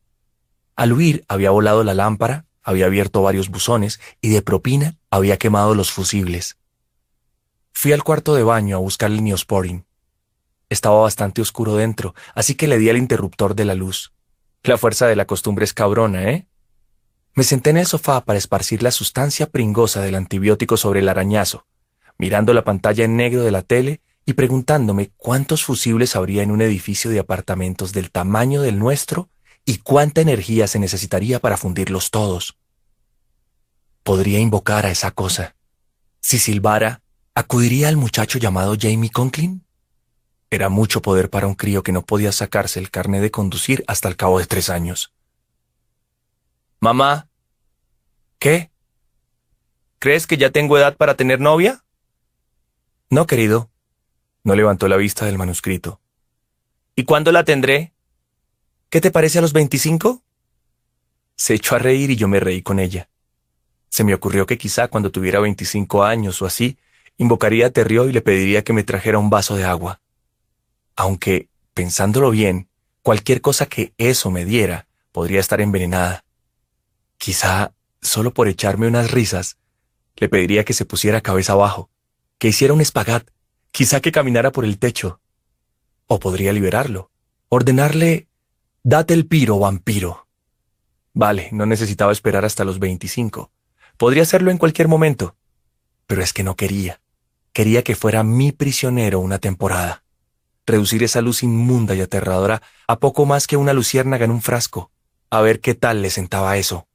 Al 0.77 0.93
huir 0.93 1.25
había 1.29 1.51
volado 1.51 1.85
la 1.85 1.95
lámpara, 1.95 2.47
había 2.63 2.87
abierto 2.87 3.23
varios 3.23 3.51
buzones 3.51 4.01
y 4.21 4.31
de 4.31 4.43
propina 4.43 4.97
había 5.11 5.37
quemado 5.37 5.75
los 5.75 5.93
fusibles. 5.93 6.57
Fui 7.73 7.93
al 7.93 8.03
cuarto 8.03 8.35
de 8.35 8.43
baño 8.43 8.77
a 8.77 8.81
buscar 8.81 9.11
el 9.11 9.23
Neosporin. 9.23 9.85
Estaba 10.71 11.01
bastante 11.01 11.43
oscuro 11.43 11.77
dentro, 11.77 12.15
así 12.35 12.55
que 12.55 12.69
le 12.69 12.79
di 12.79 12.89
al 12.89 12.97
interruptor 12.97 13.55
de 13.55 13.67
la 13.67 13.75
luz. 13.75 14.13
La 14.63 14.79
fuerza 14.79 15.07
de 15.07 15.17
la 15.17 15.27
costumbre 15.27 15.65
es 15.65 15.75
cabrona, 15.75 16.31
¿eh? 16.31 16.47
Me 17.35 17.45
senté 17.45 17.71
en 17.71 17.77
el 17.77 17.87
sofá 17.87 18.25
para 18.25 18.39
esparcir 18.39 18.83
la 18.83 18.93
sustancia 18.93 19.47
pringosa 19.47 20.01
del 20.01 20.15
antibiótico 20.15 20.77
sobre 20.77 21.01
el 21.01 21.09
arañazo, 21.09 21.67
mirando 22.17 22.55
la 22.55 22.65
pantalla 22.65 23.05
en 23.05 23.17
negro 23.17 23.43
de 23.43 23.51
la 23.51 23.63
tele 23.63 24.01
y 24.27 24.35
preguntándome 24.35 25.11
cuántos 25.17 25.65
fusibles 25.65 26.17
habría 26.17 26.43
en 26.43 26.51
un 26.51 26.63
edificio 26.63 27.11
de 27.11 27.19
apartamentos 27.19 27.93
del 27.93 28.11
tamaño 28.11 28.63
del 28.63 28.79
nuestro 28.79 29.29
y 29.65 29.79
cuánta 29.79 30.21
energía 30.21 30.67
se 30.67 30.79
necesitaría 30.79 31.41
para 31.41 31.57
fundirlos 31.57 32.11
todos. 32.11 32.57
Podría 34.03 34.39
invocar 34.39 34.87
a 34.87 34.91
esa 34.91 35.11
cosa. 35.11 35.57
Si 36.21 36.39
silbara, 36.39 37.03
¿Acudiría 37.37 37.89
al 37.89 37.97
muchacho 37.97 38.39
llamado 38.39 38.77
Jamie 38.81 39.11
Conklin? 39.11 39.67
Era 40.51 40.69
mucho 40.69 41.03
poder 41.03 41.31
para 41.31 41.49
un 41.49 41.57
crío 41.57 41.83
que 41.83 41.91
no 41.91 42.03
podía 42.03 42.31
sacarse 42.31 42.79
el 42.79 42.93
carné 42.93 43.21
de 43.21 43.33
conducir 43.33 43.83
hasta 43.89 44.09
el 44.09 44.15
cabo 44.15 44.39
de 44.39 44.47
tres 44.47 44.71
años. 44.71 45.13
Mamá. 46.79 47.29
¿Qué? 48.39 48.71
¿Crees 49.99 50.29
que 50.29 50.37
ya 50.37 50.51
tengo 50.51 50.79
edad 50.79 50.97
para 50.97 51.17
tener 51.17 51.41
novia? 51.41 51.85
No, 53.11 53.27
querido. 53.27 53.69
No 54.45 54.55
levantó 54.55 54.89
la 54.89 54.97
vista 54.97 55.25
del 55.27 55.39
manuscrito. 55.39 56.01
¿Y 56.95 57.05
cuándo 57.05 57.33
la 57.33 57.45
tendré? 57.45 57.93
¿Qué 58.91 59.01
te 59.01 59.11
parece 59.11 59.39
a 59.39 59.41
los 59.41 59.53
veinticinco? 59.53 60.23
Se 61.35 61.55
echó 61.55 61.75
a 61.75 61.79
reír 61.79 62.11
y 62.11 62.17
yo 62.17 62.29
me 62.29 62.39
reí 62.39 62.63
con 62.63 62.79
ella. 62.79 63.09
Se 63.89 64.05
me 64.05 64.15
ocurrió 64.15 64.47
que 64.47 64.59
quizá 64.59 64.89
cuando 64.89 65.11
tuviera 65.11 65.41
veinticinco 65.41 66.05
años 66.05 66.43
o 66.43 66.47
así, 66.47 66.79
invocaría 67.17 67.67
a 67.67 67.71
Terrió 67.71 68.09
y 68.09 68.13
le 68.13 68.21
pediría 68.21 68.63
que 68.63 68.73
me 68.73 68.85
trajera 68.85 69.19
un 69.19 69.31
vaso 69.31 69.57
de 69.57 69.65
agua. 69.65 70.01
Aunque, 70.95 71.49
pensándolo 71.73 72.31
bien, 72.31 72.69
cualquier 73.03 73.41
cosa 73.41 73.67
que 73.67 73.95
eso 73.99 74.31
me 74.31 74.45
diera 74.45 74.87
podría 75.11 75.41
estar 75.41 75.61
envenenada. 75.61 76.25
Quizá, 77.17 77.73
solo 78.03 78.35
por 78.35 78.49
echarme 78.49 78.89
unas 78.89 79.11
risas, 79.11 79.57
Le 80.17 80.29
pediría 80.29 80.65
que 80.65 80.75
se 80.75 80.85
pusiera 80.85 81.21
cabeza 81.21 81.55
abajo, 81.55 81.91
que 82.39 82.49
hiciera 82.49 82.73
un 82.73 82.81
espagat, 82.81 83.29
quizá 83.75 84.01
que 84.01 84.13
caminara 84.13 84.53
por 84.53 84.65
el 84.65 84.79
techo. 84.79 85.21
O 86.07 86.21
podría 86.21 86.53
liberarlo, 86.53 87.11
ordenarle, 87.49 88.29
date 88.85 89.15
el 89.15 89.27
piro, 89.27 89.59
vampiro. 89.59 90.29
Vale, 91.13 91.49
no 91.51 91.67
necesitaba 91.67 92.13
esperar 92.13 92.45
hasta 92.45 92.65
los 92.65 92.79
25. 92.79 93.51
Podría 93.97 94.23
hacerlo 94.23 94.53
en 94.53 94.59
cualquier 94.59 94.87
momento. 94.87 95.35
Pero 96.07 96.23
es 96.23 96.33
que 96.33 96.45
no 96.45 96.55
quería. 96.55 97.01
Quería 97.53 97.83
que 97.83 97.97
fuera 97.97 98.23
mi 98.23 98.53
prisionero 98.53 99.19
una 99.19 99.41
temporada. 99.41 100.05
Reducir 100.67 101.03
esa 101.03 101.21
luz 101.21 101.43
inmunda 101.43 101.97
y 101.97 102.01
aterradora 102.01 102.63
a 102.87 103.01
poco 103.01 103.27
más 103.27 103.49
que 103.49 103.57
una 103.57 103.73
luciérnaga 103.73 104.25
en 104.25 104.31
un 104.31 104.41
frasco. 104.41 104.93
A 105.31 105.41
ver 105.41 105.61
qué 105.61 105.75
tal 105.75 106.01
le 106.01 106.11
sentaba 106.11 106.57
eso. 106.59 106.87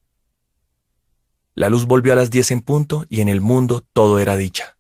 La 1.56 1.68
luz 1.68 1.86
volvió 1.86 2.14
a 2.14 2.16
las 2.16 2.30
diez 2.30 2.52
en 2.52 2.62
punto 2.62 3.06
y 3.10 3.20
en 3.20 3.28
el 3.28 3.42
mundo 3.42 3.84
todo 3.92 4.20
era 4.20 4.38
dicha. 4.38 4.79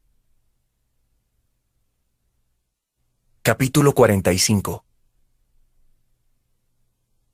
Capítulo 3.50 3.93
45 3.95 4.86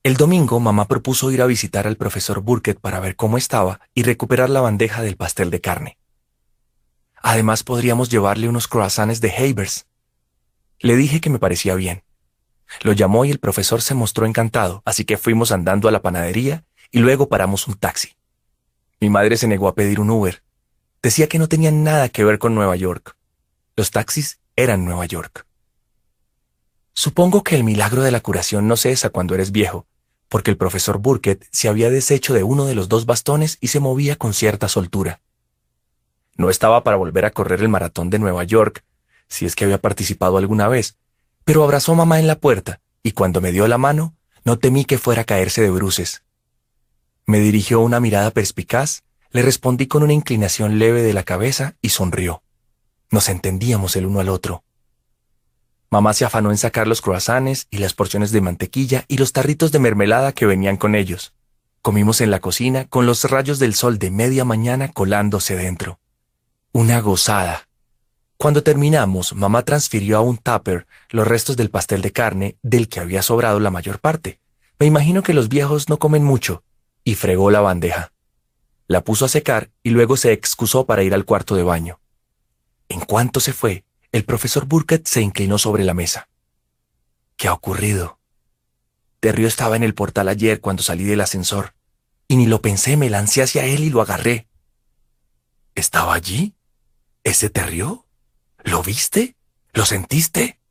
El 0.01 0.16
domingo 0.16 0.61
mamá 0.61 0.88
propuso 0.88 1.30
ir 1.30 1.41
a 1.41 1.45
visitar 1.45 1.88
al 1.88 1.97
profesor 1.97 2.39
Burkett 2.39 2.80
para 2.80 3.01
ver 3.01 3.18
cómo 3.18 3.38
estaba 3.38 3.82
y 3.93 4.03
recuperar 4.03 4.49
la 4.49 4.61
bandeja 4.61 5.01
del 5.01 5.18
pastel 5.18 5.49
de 5.49 5.59
carne. 5.59 5.97
Además 7.18 7.63
podríamos 7.63 8.07
llevarle 8.07 8.47
unos 8.47 8.70
croissants 8.70 9.20
de 9.20 9.30
Havers. 9.30 9.88
Le 10.80 10.95
dije 10.95 11.20
que 11.20 11.30
me 11.30 11.38
parecía 11.38 11.76
bien. 11.76 12.05
Lo 12.80 12.93
llamó 12.93 13.26
y 13.26 13.32
el 13.32 13.39
profesor 13.39 13.82
se 13.82 13.93
mostró 13.93 14.26
encantado, 14.26 14.84
así 14.86 15.03
que 15.03 15.18
fuimos 15.18 15.51
andando 15.51 15.89
a 15.89 15.91
la 15.91 16.01
panadería 16.01 16.63
y 16.91 16.99
luego 16.99 17.28
paramos 17.28 17.68
un 17.68 17.74
taxi. 17.74 18.16
Mi 19.01 19.09
madre 19.09 19.36
se 19.36 19.49
negó 19.49 19.68
a 19.68 19.76
pedir 19.76 19.99
un 19.99 20.09
Uber. 20.11 20.43
Decía 21.03 21.28
que 21.28 21.39
no 21.39 21.49
tenía 21.49 21.72
nada 21.74 22.07
que 22.07 22.24
ver 22.24 22.39
con 22.39 22.55
Nueva 22.55 22.78
York. 22.78 23.18
Los 23.76 23.91
taxis 23.91 24.39
eran 24.55 24.86
Nueva 24.86 25.07
York. 25.07 25.45
Supongo 26.98 27.43
que 27.43 27.56
el 27.56 27.66
milagro 27.66 28.04
de 28.04 28.12
la 28.12 28.22
curación 28.22 28.70
no 28.70 28.78
cesa 28.78 29.10
cuando 29.10 29.36
eres 29.36 29.52
viejo, 29.52 29.86
porque 30.30 30.50
el 30.50 30.58
profesor 30.58 30.98
Burkett 30.98 31.46
se 31.52 31.68
había 31.68 31.89
deshecho 31.89 32.34
de 32.34 32.43
uno 32.43 32.66
de 32.66 32.74
los 32.74 32.88
dos 32.88 33.06
bastones 33.06 33.58
y 33.60 33.68
se 33.68 33.82
movía 33.82 34.16
con 34.16 34.34
cierta 34.34 34.70
soltura. 34.70 35.20
No 36.38 36.50
estaba 36.50 36.84
para 36.84 36.98
volver 36.98 37.26
a 37.26 37.32
correr 37.32 37.62
el 37.62 37.70
maratón 37.70 38.10
de 38.10 38.18
Nueva 38.20 38.46
York, 38.46 38.84
si 39.28 39.46
es 39.46 39.56
que 39.56 39.66
había 39.66 39.78
participado 39.78 40.38
alguna 40.38 40.68
vez, 40.68 40.98
pero 41.43 41.64
abrazó 41.64 41.91
a 41.91 41.96
mamá 41.96 42.20
en 42.20 42.28
la 42.28 42.39
puerta 42.39 42.82
y 43.04 43.12
cuando 43.12 43.41
me 43.41 43.52
dio 43.52 43.68
la 43.68 43.78
mano, 43.78 44.16
no 44.46 44.58
temí 44.58 44.86
que 44.86 44.98
fuera 44.98 45.22
a 45.22 45.26
caerse 45.26 45.62
de 45.62 45.70
bruces. 45.70 46.24
Me 47.26 47.39
dirigió 47.39 47.82
una 47.82 48.00
mirada 48.00 48.32
perspicaz, 48.32 49.04
le 49.32 49.41
respondí 49.41 49.88
con 49.88 50.02
una 50.02 50.14
inclinación 50.14 50.80
leve 50.80 51.04
de 51.04 51.14
la 51.14 51.24
cabeza 51.24 51.76
y 51.82 51.89
sonrió. 51.89 52.41
Nos 53.12 53.28
entendíamos 53.30 53.96
el 53.96 54.06
uno 54.06 54.22
al 54.22 54.30
otro. 54.30 54.64
Mamá 55.96 56.14
se 56.14 56.26
afanó 56.26 56.52
en 56.52 56.58
sacar 56.58 56.89
los 56.89 57.00
croissants 57.00 57.68
y 57.72 57.78
las 57.78 57.93
porciones 57.93 58.34
de 58.34 58.41
mantequilla 58.41 59.06
y 59.08 59.18
los 59.18 59.32
tarritos 59.32 59.72
de 59.72 59.80
mermelada 59.80 60.34
que 60.34 60.46
venían 60.46 60.76
con 60.76 60.93
ellos. 60.93 61.34
Comimos 61.82 62.20
en 62.20 62.32
la 62.32 62.41
cocina 62.41 62.84
con 62.84 63.06
los 63.06 63.24
rayos 63.24 63.60
del 63.60 63.76
sol 63.76 63.98
de 63.98 64.12
media 64.12 64.43
mañana 64.43 64.89
colándose 64.89 65.56
dentro. 65.56 65.98
Una 66.74 67.00
gozada. 67.00 67.70
Cuando 68.36 68.62
terminamos, 68.62 69.34
mamá 69.36 69.62
transfirió 69.62 70.18
a 70.18 70.20
un 70.20 70.38
tupper 70.38 70.86
los 71.12 71.26
restos 71.26 71.56
del 71.56 71.70
pastel 71.70 72.02
de 72.02 72.12
carne 72.12 72.58
del 72.62 72.89
que 72.89 73.00
había 73.00 73.22
sobrado 73.22 73.62
la 73.62 73.72
mayor 73.72 74.00
parte. 74.00 74.41
Me 74.78 74.88
imagino 74.88 75.24
que 75.24 75.34
los 75.34 75.48
viejos 75.48 75.88
no 75.88 75.98
comen 75.98 76.26
mucho, 76.26 76.62
y 77.06 77.16
fregó 77.16 77.52
la 77.52 77.62
bandeja. 77.62 78.12
La 78.88 79.02
puso 79.02 79.24
a 79.24 79.30
secar 79.30 79.70
y 79.82 79.91
luego 79.91 80.18
se 80.18 80.34
excusó 80.34 80.86
para 80.86 81.04
ir 81.04 81.14
al 81.14 81.24
cuarto 81.24 81.56
de 81.56 81.64
baño. 81.64 82.02
En 82.89 83.00
cuanto 83.00 83.39
se 83.39 83.54
fue, 83.54 83.86
el 84.16 84.24
profesor 84.24 84.66
Burkett 84.66 85.07
se 85.07 85.20
inclinó 85.20 85.57
sobre 85.57 85.84
la 85.84 85.93
mesa. 85.93 86.30
¿Qué 87.36 87.49
ha 87.49 87.53
ocurrido? 87.53 88.18
Terrio 89.20 89.45
estaba 89.45 89.76
en 89.76 89.84
el 89.84 89.93
portal 89.93 90.30
ayer 90.30 90.61
cuando 90.61 90.84
salí 90.84 91.03
del 91.03 91.20
ascensor, 91.20 91.76
y 92.30 92.38
ni 92.38 92.45
lo 92.45 92.61
pensé, 92.61 92.95
me 92.95 93.09
lancé 93.09 93.43
hacia 93.43 93.66
él 93.66 93.84
y 93.84 93.89
lo 93.89 94.01
agarré. 94.01 94.47
¿Estaba 95.76 96.13
allí? 96.13 96.55
¿Ese 97.26 97.49
te 97.49 97.61
rió? 97.63 98.07
¿Lo 98.63 98.82
viste? 98.84 99.36
¿Lo 99.74 99.86
sentiste? 99.86 100.61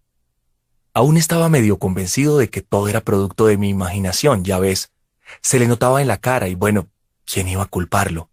Aún 0.95 1.19
estaba 1.19 1.51
medio 1.51 1.79
convencido 1.79 2.39
de 2.39 2.49
que 2.49 2.63
todo 2.63 2.89
era 2.89 3.03
producto 3.03 3.45
de 3.45 3.59
mi 3.59 3.69
imaginación, 3.69 4.43
ya 4.43 4.59
ves. 4.59 4.91
Se 5.43 5.59
le 5.59 5.69
notaba 5.69 6.01
en 6.01 6.09
la 6.09 6.17
cara 6.17 6.49
y 6.49 6.55
bueno, 6.55 6.89
¿quién 7.27 7.47
iba 7.49 7.65
a 7.65 7.67
culparlo? 7.67 8.31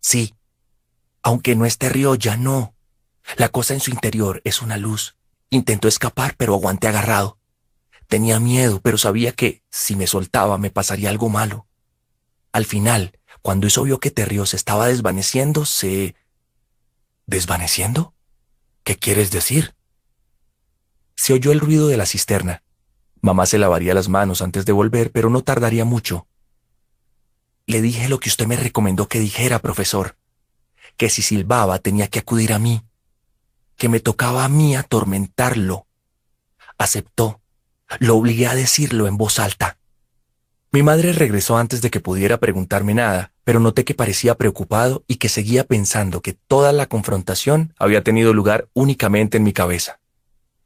Sí, 0.00 0.34
aunque 1.22 1.56
no 1.56 1.64
esté 1.64 1.88
río, 1.88 2.16
ya 2.16 2.36
no. 2.36 2.73
La 3.36 3.48
cosa 3.48 3.74
en 3.74 3.80
su 3.80 3.90
interior 3.90 4.40
es 4.44 4.62
una 4.62 4.76
luz. 4.76 5.16
Intentó 5.50 5.88
escapar, 5.88 6.34
pero 6.36 6.54
aguanté 6.54 6.88
agarrado. 6.88 7.38
Tenía 8.06 8.38
miedo, 8.40 8.80
pero 8.80 8.98
sabía 8.98 9.32
que, 9.32 9.62
si 9.70 9.96
me 9.96 10.06
soltaba, 10.06 10.58
me 10.58 10.70
pasaría 10.70 11.10
algo 11.10 11.28
malo. 11.28 11.66
Al 12.52 12.66
final, 12.66 13.18
cuando 13.42 13.66
eso 13.66 13.82
vio 13.82 13.98
que 13.98 14.10
Terrio 14.10 14.46
se 14.46 14.56
estaba 14.56 14.88
desvaneciendo, 14.88 15.64
se 15.64 16.14
¿Desvaneciendo? 17.26 18.14
¿Qué 18.82 18.96
quieres 18.96 19.30
decir? 19.30 19.74
Se 21.16 21.32
oyó 21.32 21.52
el 21.52 21.60
ruido 21.60 21.88
de 21.88 21.96
la 21.96 22.06
cisterna. 22.06 22.62
Mamá 23.22 23.46
se 23.46 23.58
lavaría 23.58 23.94
las 23.94 24.08
manos 24.08 24.42
antes 24.42 24.66
de 24.66 24.72
volver, 24.72 25.10
pero 25.10 25.30
no 25.30 25.42
tardaría 25.42 25.86
mucho. 25.86 26.26
Le 27.66 27.80
dije 27.80 28.10
lo 28.10 28.20
que 28.20 28.28
usted 28.28 28.46
me 28.46 28.56
recomendó 28.56 29.08
que 29.08 29.20
dijera, 29.20 29.58
profesor, 29.58 30.18
que 30.98 31.08
si 31.08 31.22
silbaba 31.22 31.78
tenía 31.78 32.08
que 32.08 32.18
acudir 32.18 32.52
a 32.52 32.58
mí, 32.58 32.84
que 33.76 33.88
me 33.88 34.00
tocaba 34.00 34.44
a 34.44 34.48
mí 34.48 34.76
atormentarlo. 34.76 35.86
Aceptó. 36.78 37.40
Lo 38.00 38.16
obligué 38.16 38.46
a 38.46 38.54
decirlo 38.54 39.06
en 39.06 39.16
voz 39.16 39.38
alta. 39.38 39.78
Mi 40.72 40.82
madre 40.82 41.12
regresó 41.12 41.56
antes 41.56 41.82
de 41.82 41.90
que 41.90 42.00
pudiera 42.00 42.38
preguntarme 42.38 42.94
nada, 42.94 43.32
pero 43.44 43.60
noté 43.60 43.84
que 43.84 43.94
parecía 43.94 44.34
preocupado 44.34 45.04
y 45.06 45.16
que 45.16 45.28
seguía 45.28 45.64
pensando 45.64 46.20
que 46.20 46.32
toda 46.32 46.72
la 46.72 46.86
confrontación 46.86 47.72
había 47.78 48.02
tenido 48.02 48.34
lugar 48.34 48.68
únicamente 48.72 49.36
en 49.36 49.44
mi 49.44 49.52
cabeza. 49.52 50.00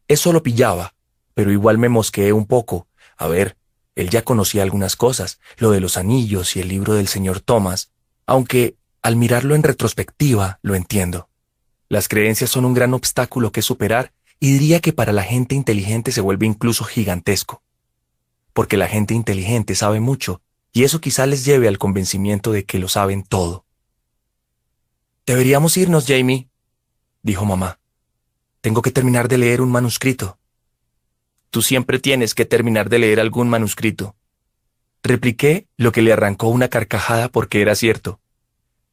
Eso 0.07 0.33
lo 0.33 0.43
pillaba, 0.43 0.95
pero 1.35 1.53
igual 1.53 1.77
me 1.77 1.91
mosqueé 1.91 2.33
un 2.33 2.47
poco. 2.47 2.87
A 3.19 3.29
ver, 3.29 3.59
él 3.97 4.09
ya 4.09 4.23
conocía 4.23 4.63
algunas 4.63 4.97
cosas, 4.97 5.41
lo 5.59 5.73
de 5.73 5.81
los 5.81 5.97
anillos 5.99 6.57
y 6.57 6.61
el 6.61 6.69
libro 6.69 6.95
del 6.95 7.09
señor 7.09 7.41
Thomas, 7.41 7.91
aunque 8.27 8.77
al 9.03 9.17
mirarlo 9.17 9.55
en 9.55 9.63
retrospectiva 9.63 10.59
lo 10.63 10.75
entiendo. 10.75 11.29
Las 11.89 12.09
creencias 12.09 12.51
son 12.51 12.65
un 12.65 12.75
gran 12.75 12.95
obstáculo 12.95 13.53
que 13.53 13.63
superar 13.63 14.13
y 14.41 14.53
diría 14.53 14.81
que 14.81 14.93
para 14.93 15.13
la 15.13 15.23
gente 15.23 15.55
inteligente 15.55 16.13
se 16.13 16.21
vuelve 16.21 16.47
incluso 16.47 16.85
gigantesco 16.85 17.63
porque 18.59 18.77
la 18.77 18.89
gente 18.89 19.15
inteligente 19.15 19.77
sabe 19.77 20.01
mucho, 20.01 20.43
y 20.73 20.83
eso 20.83 21.01
quizá 21.01 21.27
les 21.27 21.45
lleve 21.45 21.69
al 21.69 21.79
convencimiento 21.79 22.51
de 22.51 22.65
que 22.65 22.81
lo 22.81 22.89
saben 22.89 23.23
todo. 23.23 23.65
Deberíamos 25.27 25.77
irnos, 25.77 26.09
Jamie, 26.09 26.49
dijo 27.23 27.45
mamá. 27.45 27.79
Tengo 28.61 28.83
que 28.83 28.91
terminar 28.91 29.29
de 29.29 29.39
leer 29.39 29.61
un 29.61 29.71
manuscrito. 29.71 30.41
Tú 31.51 31.63
siempre 31.63 32.01
tienes 32.01 32.35
que 32.35 32.47
terminar 32.47 32.89
de 32.89 32.99
leer 32.99 33.21
algún 33.21 33.49
manuscrito. 33.49 34.17
Repliqué 35.05 35.69
lo 35.77 35.93
que 35.93 36.03
le 36.03 36.13
arrancó 36.13 36.49
una 36.49 36.67
carcajada 36.67 37.29
porque 37.29 37.63
era 37.63 37.77
cierto. 37.77 38.19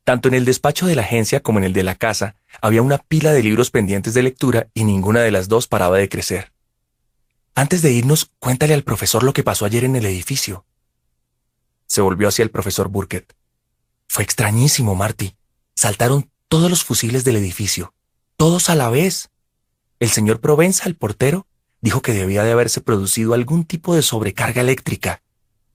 Tanto 0.05 0.27
en 0.27 0.35
el 0.35 0.45
despacho 0.45 0.85
de 0.85 0.93
la 0.95 1.01
agencia 1.01 1.39
como 1.39 1.57
en 1.57 1.65
el 1.65 1.73
de 1.73 1.81
la 1.81 1.95
casa 1.95 2.35
había 2.61 2.83
una 2.83 2.99
pila 2.99 3.33
de 3.33 3.41
libros 3.41 3.71
pendientes 3.71 4.13
de 4.13 4.21
lectura 4.21 4.67
y 4.75 4.83
ninguna 4.83 5.21
de 5.21 5.31
las 5.31 5.49
dos 5.49 5.67
paraba 5.67 5.97
de 5.97 6.07
crecer. 6.07 6.53
Antes 7.55 7.81
de 7.81 7.91
irnos, 7.91 8.29
cuéntale 8.37 8.75
al 8.75 8.83
profesor 8.83 9.23
lo 9.23 9.33
que 9.33 9.41
pasó 9.41 9.65
ayer 9.65 9.83
en 9.83 9.95
el 9.95 10.05
edificio. 10.05 10.63
Se 11.87 12.01
volvió 12.01 12.27
hacia 12.27 12.43
el 12.43 12.51
profesor 12.51 12.87
Burkett. 12.87 13.35
Fue 14.07 14.23
extrañísimo, 14.23 14.93
Marty. 14.93 15.35
Saltaron 15.73 16.29
todos 16.49 16.69
los 16.69 16.83
fusiles 16.83 17.23
del 17.23 17.37
edificio, 17.37 17.95
todos 18.37 18.69
a 18.69 18.75
la 18.75 18.89
vez. 18.89 19.31
El 19.99 20.11
señor 20.11 20.39
Provenza, 20.39 20.87
el 20.87 20.95
portero, 20.95 21.47
dijo 21.81 22.03
que 22.03 22.13
debía 22.13 22.43
de 22.43 22.51
haberse 22.51 22.79
producido 22.79 23.33
algún 23.33 23.65
tipo 23.65 23.95
de 23.95 24.03
sobrecarga 24.03 24.61
eléctrica. 24.61 25.23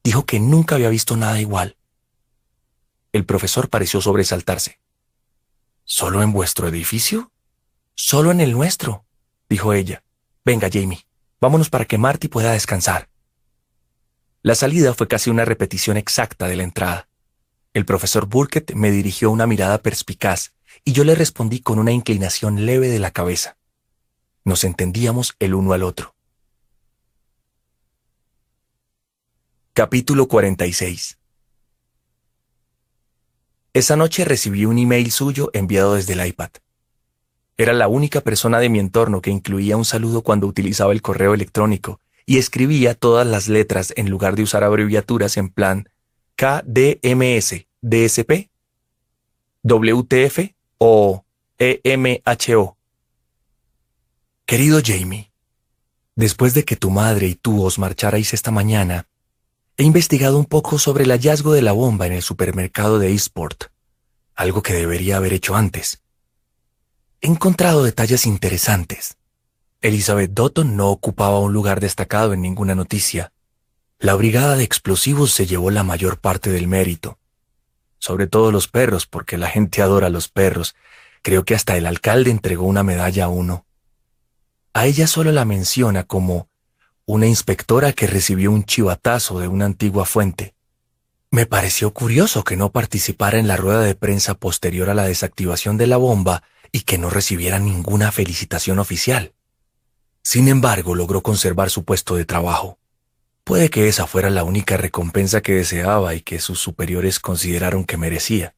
Dijo 0.04 0.24
que 0.24 0.38
nunca 0.38 0.76
había 0.76 0.88
visto 0.88 1.16
nada 1.16 1.40
igual. 1.40 1.76
El 3.12 3.24
profesor 3.24 3.68
pareció 3.68 4.00
sobresaltarse. 4.00 4.78
¿Solo 5.84 6.22
en 6.22 6.32
vuestro 6.32 6.68
edificio? 6.68 7.32
Solo 7.96 8.30
en 8.30 8.40
el 8.40 8.52
nuestro, 8.52 9.04
dijo 9.48 9.72
ella. 9.72 10.04
Venga, 10.44 10.68
Jamie. 10.72 11.06
Vámonos 11.40 11.70
para 11.70 11.86
que 11.86 11.98
Marty 11.98 12.28
pueda 12.28 12.52
descansar. 12.52 13.08
La 14.42 14.54
salida 14.54 14.94
fue 14.94 15.08
casi 15.08 15.28
una 15.28 15.44
repetición 15.44 15.96
exacta 15.96 16.46
de 16.46 16.56
la 16.56 16.62
entrada. 16.62 17.08
El 17.74 17.84
profesor 17.84 18.26
Burkett 18.26 18.74
me 18.74 18.90
dirigió 18.90 19.30
una 19.30 19.46
mirada 19.46 19.82
perspicaz 19.82 20.52
y 20.84 20.92
yo 20.92 21.02
le 21.04 21.14
respondí 21.14 21.61
con 21.61 21.78
una 21.78 21.92
inclinación 21.92 22.64
leve 22.64 22.88
de 22.88 23.00
la 23.00 23.11
cabeza. 23.11 23.56
Nos 24.44 24.64
entendíamos 24.64 25.34
el 25.40 25.54
uno 25.54 25.72
al 25.72 25.82
otro. 25.82 26.14
Capítulo 29.72 30.28
46 30.28 31.19
Esa 33.72 33.94
noche 33.94 34.24
recibí 34.24 34.64
un 34.64 34.78
email 34.78 35.12
suyo 35.12 35.50
enviado 35.52 35.94
desde 35.94 36.14
el 36.14 36.26
iPad. 36.26 36.50
Era 37.56 37.72
la 37.72 37.86
única 37.86 38.20
persona 38.20 38.58
de 38.58 38.68
mi 38.68 38.80
entorno 38.80 39.20
que 39.20 39.30
incluía 39.30 39.76
un 39.76 39.84
saludo 39.84 40.22
cuando 40.22 40.48
utilizaba 40.48 40.92
el 40.92 41.02
correo 41.02 41.34
electrónico 41.34 42.00
y 42.26 42.38
escribía 42.38 42.94
todas 42.94 43.26
las 43.26 43.48
letras 43.48 43.92
en 43.96 44.10
lugar 44.10 44.34
de 44.34 44.42
usar 44.42 44.64
abreviaturas 44.64 45.36
en 45.36 45.50
plan 45.50 45.88
KDMS, 46.34 47.66
DSP, 47.80 48.50
WTF 49.62 50.54
o 50.78 51.24
EMHO. 51.58 52.76
Querido 54.46 54.80
Jamie, 54.84 55.30
después 56.16 56.54
de 56.54 56.64
que 56.64 56.74
tu 56.74 56.90
madre 56.90 57.28
y 57.28 57.34
tú 57.36 57.62
os 57.62 57.78
marcharais 57.78 58.34
esta 58.34 58.50
mañana, 58.50 59.06
he 59.76 59.84
investigado 59.84 60.38
un 60.38 60.44
poco 60.44 60.78
sobre 60.78 61.04
el 61.04 61.10
hallazgo 61.10 61.52
de 61.52 61.62
la 61.62 61.72
bomba 61.72 62.06
en 62.06 62.12
el 62.12 62.22
supermercado 62.22 62.98
de 62.98 63.10
Eastport, 63.10 63.64
algo 64.34 64.62
que 64.62 64.74
debería 64.74 65.16
haber 65.16 65.32
hecho 65.32 65.56
antes. 65.56 66.02
He 67.22 67.28
encontrado 67.28 67.84
detalles 67.84 68.26
interesantes. 68.26 69.16
Elizabeth 69.80 70.32
Dotton 70.32 70.76
no 70.76 70.90
ocupaba 70.90 71.40
un 71.40 71.52
lugar 71.52 71.80
destacado 71.80 72.34
en 72.34 72.42
ninguna 72.42 72.74
noticia. 72.74 73.32
La 73.98 74.14
brigada 74.14 74.56
de 74.56 74.64
explosivos 74.64 75.32
se 75.32 75.46
llevó 75.46 75.70
la 75.70 75.82
mayor 75.82 76.20
parte 76.20 76.50
del 76.50 76.68
mérito. 76.68 77.18
Sobre 77.98 78.26
todo 78.26 78.52
los 78.52 78.68
perros, 78.68 79.06
porque 79.06 79.38
la 79.38 79.48
gente 79.48 79.80
adora 79.80 80.08
a 80.08 80.10
los 80.10 80.28
perros. 80.28 80.74
Creo 81.22 81.44
que 81.44 81.54
hasta 81.54 81.76
el 81.76 81.86
alcalde 81.86 82.30
entregó 82.30 82.64
una 82.64 82.82
medalla 82.82 83.24
a 83.24 83.28
uno. 83.28 83.64
A 84.74 84.86
ella 84.86 85.06
solo 85.06 85.32
la 85.32 85.44
menciona 85.46 86.04
como 86.04 86.49
una 87.11 87.26
inspectora 87.26 87.92
que 87.92 88.06
recibió 88.06 88.52
un 88.52 88.62
chivatazo 88.62 89.40
de 89.40 89.48
una 89.48 89.64
antigua 89.64 90.04
fuente. 90.04 90.54
Me 91.32 91.44
pareció 91.44 91.92
curioso 91.92 92.44
que 92.44 92.56
no 92.56 92.70
participara 92.70 93.40
en 93.40 93.48
la 93.48 93.56
rueda 93.56 93.80
de 93.80 93.96
prensa 93.96 94.34
posterior 94.34 94.88
a 94.88 94.94
la 94.94 95.02
desactivación 95.06 95.76
de 95.76 95.88
la 95.88 95.96
bomba 95.96 96.44
y 96.70 96.82
que 96.82 96.98
no 96.98 97.11
recibiera 97.11 97.58
ninguna 97.58 98.12
felicitación 98.12 98.78
oficial. 98.78 99.32
Sin 100.22 100.46
embargo, 100.46 100.94
logró 100.94 101.20
conservar 101.20 101.68
su 101.68 101.84
puesto 101.84 102.14
de 102.14 102.26
trabajo. 102.26 102.78
Puede 103.42 103.70
que 103.70 103.88
esa 103.88 104.06
fuera 104.06 104.30
la 104.30 104.44
única 104.44 104.76
recompensa 104.76 105.40
que 105.40 105.54
deseaba 105.54 106.14
y 106.14 106.20
que 106.20 106.38
sus 106.38 106.61
superiores 106.61 107.18
consideraron 107.18 107.84
que 107.84 107.96
merecía. 107.96 108.54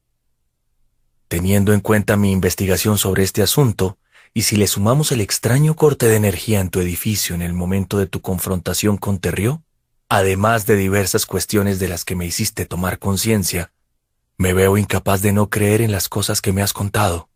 Teniendo 1.27 1.73
en 1.73 1.79
cuenta 1.79 2.17
mi 2.17 2.31
investigación 2.31 2.99
sobre 2.99 3.23
este 3.23 3.41
asunto, 3.41 3.97
y 4.33 4.43
si 4.43 4.55
le 4.55 4.67
sumamos 4.67 5.11
el 5.11 5.21
extraño 5.21 5.75
corte 5.75 6.07
de 6.07 6.15
energía 6.15 6.59
en 6.59 6.69
tu 6.69 6.79
edificio 6.79 7.35
en 7.35 7.41
el 7.41 7.53
momento 7.53 7.99
de 7.99 8.07
tu 8.07 8.21
confrontación 8.21 8.97
con 8.97 9.19
Terrió, 9.19 9.63
además 10.09 10.65
de 10.65 10.75
diversas 10.75 11.25
cuestiones 11.25 11.79
de 11.79 11.87
las 11.87 12.03
que 12.03 12.15
me 12.15 12.25
hiciste 12.25 12.65
tomar 12.65 12.97
conciencia, 12.97 13.71
me 14.37 14.53
veo 14.53 14.77
incapaz 14.77 15.21
de 15.21 15.33
no 15.33 15.49
creer 15.49 15.81
en 15.81 15.91
las 15.91 16.09
cosas 16.09 16.41
que 16.41 16.51
me 16.51 16.63
has 16.63 16.73
contado. 16.73 17.29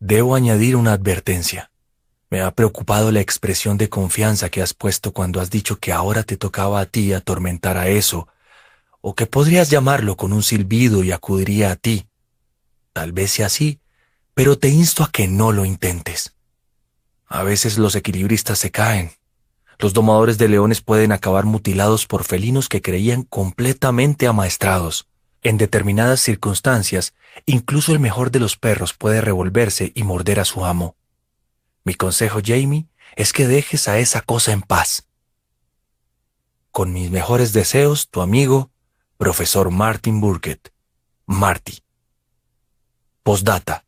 Debo 0.00 0.34
añadir 0.34 0.76
una 0.76 0.94
advertencia. 0.94 1.70
Me 2.30 2.40
ha 2.40 2.50
preocupado 2.50 3.12
la 3.12 3.20
expresión 3.20 3.76
de 3.76 3.90
confianza 3.90 4.48
que 4.48 4.62
has 4.62 4.72
puesto 4.72 5.12
cuando 5.12 5.40
has 5.40 5.50
dicho 5.50 5.76
que 5.78 5.92
ahora 5.92 6.22
te 6.22 6.38
tocaba 6.38 6.80
a 6.80 6.86
ti 6.86 7.12
atormentar 7.12 7.76
a 7.76 7.88
eso, 7.88 8.26
o 9.02 9.14
que 9.14 9.26
podrías 9.26 9.68
llamarlo 9.68 10.16
con 10.16 10.32
un 10.32 10.42
silbido 10.42 11.04
y 11.04 11.12
acudiría 11.12 11.70
a 11.70 11.76
ti. 11.76 12.06
Tal 12.94 13.12
vez 13.12 13.32
sea 13.32 13.46
así, 13.46 13.81
pero 14.34 14.58
te 14.58 14.68
insto 14.68 15.04
a 15.04 15.10
que 15.10 15.28
no 15.28 15.52
lo 15.52 15.64
intentes. 15.64 16.34
A 17.26 17.42
veces 17.42 17.78
los 17.78 17.94
equilibristas 17.94 18.58
se 18.58 18.70
caen. 18.70 19.12
Los 19.78 19.94
domadores 19.94 20.38
de 20.38 20.48
leones 20.48 20.80
pueden 20.80 21.12
acabar 21.12 21.44
mutilados 21.44 22.06
por 22.06 22.24
felinos 22.24 22.68
que 22.68 22.82
creían 22.82 23.22
completamente 23.22 24.26
amaestrados. 24.26 25.08
En 25.42 25.58
determinadas 25.58 26.20
circunstancias, 26.20 27.14
incluso 27.46 27.92
el 27.92 27.98
mejor 27.98 28.30
de 28.30 28.38
los 28.38 28.56
perros 28.56 28.94
puede 28.94 29.20
revolverse 29.20 29.92
y 29.94 30.04
morder 30.04 30.40
a 30.40 30.44
su 30.44 30.64
amo. 30.64 30.96
Mi 31.84 31.94
consejo, 31.94 32.40
Jamie, 32.44 32.86
es 33.16 33.32
que 33.32 33.48
dejes 33.48 33.88
a 33.88 33.98
esa 33.98 34.20
cosa 34.20 34.52
en 34.52 34.62
paz. 34.62 35.08
Con 36.70 36.92
mis 36.92 37.10
mejores 37.10 37.52
deseos, 37.52 38.08
tu 38.08 38.20
amigo, 38.20 38.70
profesor 39.18 39.70
Martin 39.70 40.20
Burkett. 40.20 40.72
Marty. 41.26 41.82
Postdata. 43.22 43.84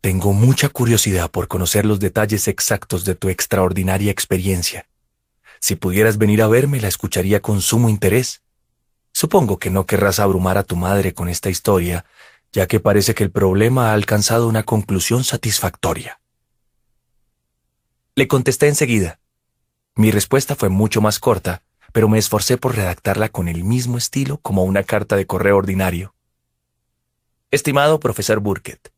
Tengo 0.00 0.32
mucha 0.32 0.68
curiosidad 0.68 1.30
por 1.30 1.48
conocer 1.48 1.84
los 1.84 1.98
detalles 1.98 2.46
exactos 2.46 3.04
de 3.04 3.16
tu 3.16 3.28
extraordinaria 3.28 4.12
experiencia. 4.12 4.88
Si 5.60 5.74
pudieras 5.74 6.18
venir 6.18 6.40
a 6.42 6.48
verme, 6.48 6.80
la 6.80 6.86
escucharía 6.86 7.40
con 7.40 7.60
sumo 7.60 7.88
interés. 7.88 8.42
Supongo 9.12 9.58
que 9.58 9.70
no 9.70 9.86
querrás 9.86 10.20
abrumar 10.20 10.56
a 10.56 10.62
tu 10.62 10.76
madre 10.76 11.14
con 11.14 11.28
esta 11.28 11.50
historia, 11.50 12.04
ya 12.52 12.68
que 12.68 12.78
parece 12.78 13.14
que 13.14 13.24
el 13.24 13.32
problema 13.32 13.90
ha 13.90 13.94
alcanzado 13.94 14.46
una 14.46 14.62
conclusión 14.62 15.24
satisfactoria. 15.24 16.20
Le 18.14 18.28
contesté 18.28 18.68
enseguida. 18.68 19.18
Mi 19.96 20.12
respuesta 20.12 20.54
fue 20.54 20.68
mucho 20.68 21.00
más 21.00 21.18
corta, 21.18 21.62
pero 21.92 22.08
me 22.08 22.18
esforcé 22.18 22.56
por 22.56 22.76
redactarla 22.76 23.30
con 23.30 23.48
el 23.48 23.64
mismo 23.64 23.98
estilo 23.98 24.38
como 24.38 24.62
una 24.62 24.84
carta 24.84 25.16
de 25.16 25.26
correo 25.26 25.56
ordinario. 25.56 26.14
Estimado 27.50 27.98
profesor 27.98 28.38
Burkett, 28.38 28.92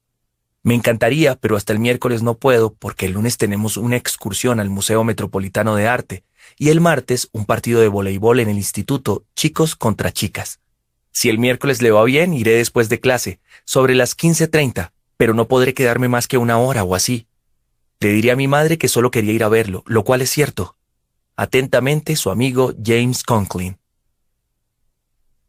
me 0.63 0.75
encantaría, 0.75 1.37
pero 1.37 1.57
hasta 1.57 1.73
el 1.73 1.79
miércoles 1.79 2.23
no 2.23 2.35
puedo 2.35 2.75
porque 2.75 3.07
el 3.07 3.13
lunes 3.13 3.39
tenemos 3.39 3.77
una 3.77 3.97
excursión 3.97 4.61
al 4.61 4.69
Museo 4.69 5.05
Metropolitano 5.05 5.75
de 5.75 5.89
Arte 5.89 6.25
y 6.59 6.69
el 6.69 6.81
martes 6.81 7.29
un 7.33 7.47
partido 7.47 7.81
de 7.81 7.89
voleibol 7.89 8.41
en 8.41 8.51
el 8.51 8.57
instituto, 8.57 9.25
chicos 9.35 9.75
contra 9.75 10.13
chicas. 10.13 10.61
Si 11.13 11.29
el 11.29 11.39
miércoles 11.39 11.81
le 11.81 11.91
va 11.91 12.05
bien, 12.05 12.35
iré 12.35 12.53
después 12.53 12.89
de 12.89 13.01
clase, 13.01 13.41
sobre 13.65 13.95
las 13.95 14.17
15.30, 14.17 14.93
pero 15.17 15.35
no 15.35 15.49
podré 15.49 15.75
quedarme 15.75 16.09
más 16.09 16.29
que 16.29 16.39
una 16.39 16.59
hora 16.59 16.85
o 16.85 16.95
así. 16.95 17.27
Le 17.99 18.11
diré 18.11 18.31
a 18.31 18.37
mi 18.37 18.47
madre 18.47 18.79
que 18.79 18.89
solo 18.89 19.11
quería 19.11 19.33
ir 19.33 19.45
a 19.45 19.49
verlo, 19.49 19.83
lo 19.87 20.05
cual 20.05 20.23
es 20.23 20.31
cierto. 20.31 20.77
Atentamente, 21.37 22.17
su 22.17 22.31
amigo 22.31 22.75
James 22.85 23.23
Conklin. 23.23 23.79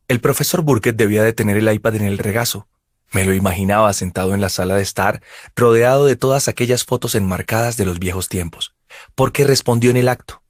El 0.07 0.19
profesor 0.19 0.61
Burkett 0.61 0.95
debía 0.95 1.23
de 1.23 1.33
tener 1.33 1.57
el 1.57 1.71
iPad 1.71 1.95
en 1.95 2.05
el 2.05 2.17
regazo. 2.17 2.67
Me 3.11 3.25
lo 3.25 3.33
imaginaba 3.33 3.91
sentado 3.93 4.33
en 4.33 4.41
la 4.41 4.49
sala 4.49 4.75
de 4.75 4.83
estar, 4.83 5.21
rodeado 5.55 6.05
de 6.05 6.15
todas 6.15 6.47
aquellas 6.47 6.85
fotos 6.85 7.15
enmarcadas 7.15 7.75
de 7.75 7.85
los 7.85 7.99
viejos 7.99 8.29
tiempos, 8.29 8.73
porque 9.15 9.43
respondió 9.43 9.91
en 9.91 9.97
el 9.97 10.07
acto. 10.07 10.41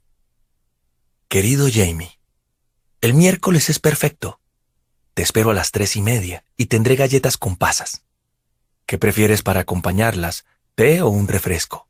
Querido 1.28 1.68
Jamie, 1.72 2.20
el 3.02 3.16
miércoles 3.16 3.70
es 3.70 3.80
perfecto. 3.80 4.40
Te 5.16 5.24
espero 5.24 5.50
a 5.50 5.54
las 5.56 5.72
tres 5.72 5.96
y 5.96 6.02
media 6.02 6.44
y 6.56 6.68
tendré 6.68 6.96
galletas 6.96 7.36
con 7.36 7.56
pasas. 7.56 8.04
¿Qué 8.86 9.00
prefieres 9.00 9.42
para 9.42 9.62
acompañarlas, 9.62 10.46
té 10.76 11.02
o 11.02 11.10
un 11.10 11.28
refresco? 11.28 11.88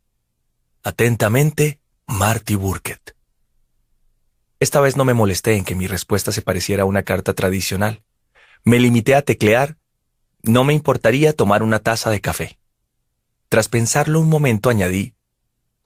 Atentamente, 0.83 1.81
Marty 2.07 2.55
Burkett. 2.55 3.15
Esta 4.61 4.79
vez 4.79 4.95
no 4.95 5.03
me 5.03 5.13
molesté 5.13 5.55
en 5.55 5.65
que 5.65 5.75
mi 5.75 5.87
respuesta 5.87 6.31
se 6.31 6.41
pareciera 6.41 6.83
a 6.83 6.85
una 6.85 7.03
carta 7.03 7.33
tradicional. 7.33 8.03
Me 8.63 8.79
limité 8.79 9.15
a 9.15 9.23
teclear, 9.23 9.77
no 10.43 10.63
me 10.63 10.73
importaría 10.73 11.33
tomar 11.33 11.63
una 11.63 11.79
taza 11.79 12.09
de 12.09 12.21
café. 12.21 12.59
Tras 13.49 13.69
pensarlo 13.69 14.19
un 14.19 14.29
momento 14.29 14.69
añadí, 14.69 15.13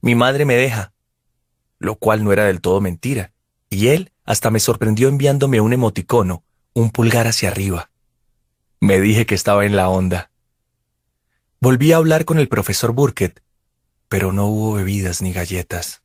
mi 0.01 0.15
madre 0.15 0.45
me 0.45 0.55
deja, 0.55 0.93
lo 1.79 1.95
cual 1.95 2.23
no 2.23 2.31
era 2.31 2.45
del 2.45 2.61
todo 2.61 2.79
mentira, 2.81 3.33
y 3.69 3.87
él 3.87 4.11
hasta 4.23 4.51
me 4.51 4.59
sorprendió 4.59 5.07
enviándome 5.07 5.61
un 5.61 5.73
emoticono, 5.73 6.43
un 6.73 6.91
pulgar 6.91 7.27
hacia 7.27 7.49
arriba. 7.49 7.89
Me 8.79 8.99
dije 8.99 9.25
que 9.25 9.35
estaba 9.35 9.65
en 9.65 9.75
la 9.75 9.89
onda. 9.89 10.31
Volví 11.59 11.91
a 11.91 11.97
hablar 11.97 12.25
con 12.25 12.37
el 12.37 12.47
profesor 12.47 12.91
Burkett, 12.91 13.41
pero 14.09 14.31
no 14.31 14.45
hubo 14.45 14.73
bebidas 14.73 15.21
ni 15.21 15.33
galletas. 15.33 16.03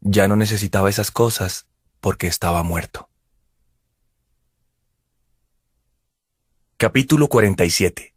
Ya 0.00 0.28
no 0.28 0.36
necesitaba 0.36 0.88
esas 0.88 1.10
cosas 1.10 1.66
porque 2.00 2.26
estaba 2.26 2.62
muerto. 2.62 3.08
Capítulo 6.80 7.26
47 7.26 8.14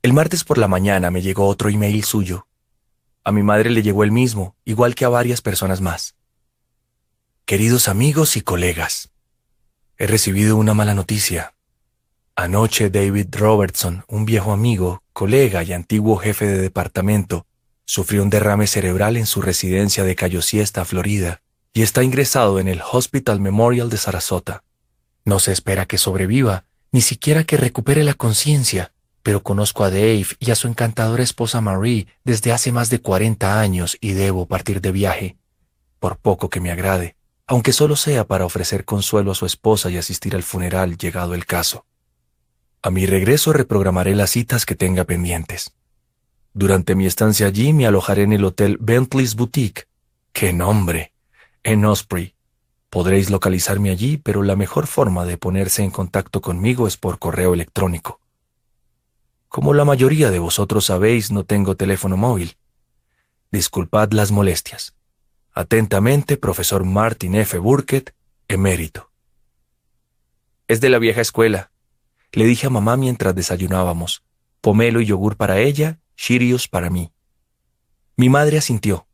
El 0.00 0.12
martes 0.12 0.44
por 0.44 0.58
la 0.58 0.68
mañana 0.68 1.10
me 1.10 1.22
llegó 1.22 1.48
otro 1.48 1.70
email 1.70 2.04
suyo. 2.04 2.46
A 3.24 3.32
mi 3.32 3.42
madre 3.42 3.68
le 3.70 3.82
llegó 3.82 4.04
el 4.04 4.12
mismo, 4.12 4.54
igual 4.64 4.94
que 4.94 5.04
a 5.04 5.08
varias 5.08 5.40
personas 5.40 5.80
más. 5.80 6.14
Queridos 7.46 7.88
amigos 7.88 8.36
y 8.36 8.42
colegas, 8.42 9.10
he 9.98 10.06
recibido 10.06 10.56
una 10.56 10.72
mala 10.72 10.94
noticia. 10.94 11.56
Anoche 12.36 12.90
David 12.90 13.26
Robertson, 13.32 14.04
un 14.06 14.24
viejo 14.24 14.52
amigo, 14.52 15.02
colega 15.12 15.64
y 15.64 15.72
antiguo 15.72 16.16
jefe 16.18 16.46
de 16.46 16.58
departamento, 16.58 17.44
sufrió 17.86 18.22
un 18.22 18.30
derrame 18.30 18.68
cerebral 18.68 19.16
en 19.16 19.26
su 19.26 19.42
residencia 19.42 20.04
de 20.04 20.14
Cayo 20.14 20.42
Siesta, 20.42 20.84
Florida, 20.84 21.42
y 21.72 21.82
está 21.82 22.04
ingresado 22.04 22.60
en 22.60 22.68
el 22.68 22.82
Hospital 22.92 23.40
Memorial 23.40 23.90
de 23.90 23.96
Sarasota. 23.96 24.62
No 25.24 25.38
se 25.38 25.52
espera 25.52 25.86
que 25.86 25.98
sobreviva, 25.98 26.64
ni 26.92 27.00
siquiera 27.00 27.44
que 27.44 27.56
recupere 27.56 28.04
la 28.04 28.14
conciencia, 28.14 28.92
pero 29.22 29.42
conozco 29.42 29.84
a 29.84 29.90
Dave 29.90 30.26
y 30.38 30.50
a 30.50 30.54
su 30.54 30.68
encantadora 30.68 31.22
esposa 31.22 31.60
Marie 31.62 32.06
desde 32.24 32.52
hace 32.52 32.72
más 32.72 32.90
de 32.90 33.00
40 33.00 33.58
años 33.58 33.96
y 34.00 34.12
debo 34.12 34.46
partir 34.46 34.82
de 34.82 34.92
viaje, 34.92 35.36
por 35.98 36.18
poco 36.18 36.50
que 36.50 36.60
me 36.60 36.70
agrade, 36.70 37.16
aunque 37.46 37.72
solo 37.72 37.96
sea 37.96 38.26
para 38.26 38.44
ofrecer 38.44 38.84
consuelo 38.84 39.32
a 39.32 39.34
su 39.34 39.46
esposa 39.46 39.90
y 39.90 39.96
asistir 39.96 40.36
al 40.36 40.42
funeral 40.42 40.98
llegado 40.98 41.34
el 41.34 41.46
caso. 41.46 41.86
A 42.82 42.90
mi 42.90 43.06
regreso 43.06 43.54
reprogramaré 43.54 44.14
las 44.14 44.28
citas 44.28 44.66
que 44.66 44.74
tenga 44.74 45.04
pendientes. 45.04 45.72
Durante 46.52 46.94
mi 46.94 47.06
estancia 47.06 47.46
allí 47.46 47.72
me 47.72 47.86
alojaré 47.86 48.24
en 48.24 48.34
el 48.34 48.44
hotel 48.44 48.76
Bentley's 48.78 49.36
Boutique. 49.36 49.88
¡Qué 50.34 50.52
nombre! 50.52 51.14
En 51.62 51.84
Osprey. 51.86 52.33
Podréis 52.94 53.28
localizarme 53.28 53.90
allí, 53.90 54.18
pero 54.18 54.44
la 54.44 54.54
mejor 54.54 54.86
forma 54.86 55.24
de 55.24 55.36
ponerse 55.36 55.82
en 55.82 55.90
contacto 55.90 56.40
conmigo 56.40 56.86
es 56.86 56.96
por 56.96 57.18
correo 57.18 57.52
electrónico. 57.52 58.20
Como 59.48 59.74
la 59.74 59.84
mayoría 59.84 60.30
de 60.30 60.38
vosotros 60.38 60.84
sabéis, 60.84 61.32
no 61.32 61.42
tengo 61.42 61.74
teléfono 61.74 62.16
móvil. 62.16 62.56
Disculpad 63.50 64.12
las 64.12 64.30
molestias. 64.30 64.94
Atentamente, 65.52 66.36
profesor 66.36 66.84
Martin 66.84 67.34
F. 67.34 67.58
Burkett, 67.58 68.14
emérito. 68.46 69.10
Es 70.68 70.80
de 70.80 70.88
la 70.88 71.00
vieja 71.00 71.20
escuela. 71.20 71.72
Le 72.30 72.44
dije 72.44 72.68
a 72.68 72.70
mamá 72.70 72.96
mientras 72.96 73.34
desayunábamos. 73.34 74.22
Pomelo 74.60 75.00
y 75.00 75.06
yogur 75.06 75.36
para 75.36 75.58
ella 75.58 75.98
Shirius 76.16 76.68
para 76.68 76.90
mí. 76.90 77.12
Mi 78.14 78.28
madre 78.28 78.56
asintió. 78.56 79.08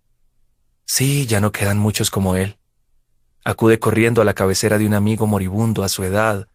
Sí, 0.85 1.25
ya 1.27 1.41
no 1.41 1.51
quedan 1.51 1.79
muchos 1.79 2.11
como 2.11 2.37
él. 2.37 2.60
Acude 3.45 3.79
corriendo 3.79 4.21
a 4.21 4.25
la 4.25 4.35
cabecera 4.35 4.79
de 4.79 4.87
un 4.87 4.95
amigo 4.95 5.27
moribundo 5.27 5.83
a 5.83 5.89
su 5.89 6.05
edad. 6.05 6.49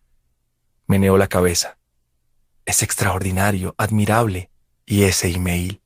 Meneó 0.88 1.18
la 1.18 1.28
cabeza. 1.28 1.78
Es 2.66 2.84
extraordinario, 2.84 3.74
admirable. 3.78 4.50
¿Y 4.86 5.04
ese 5.04 5.30
email? 5.30 5.82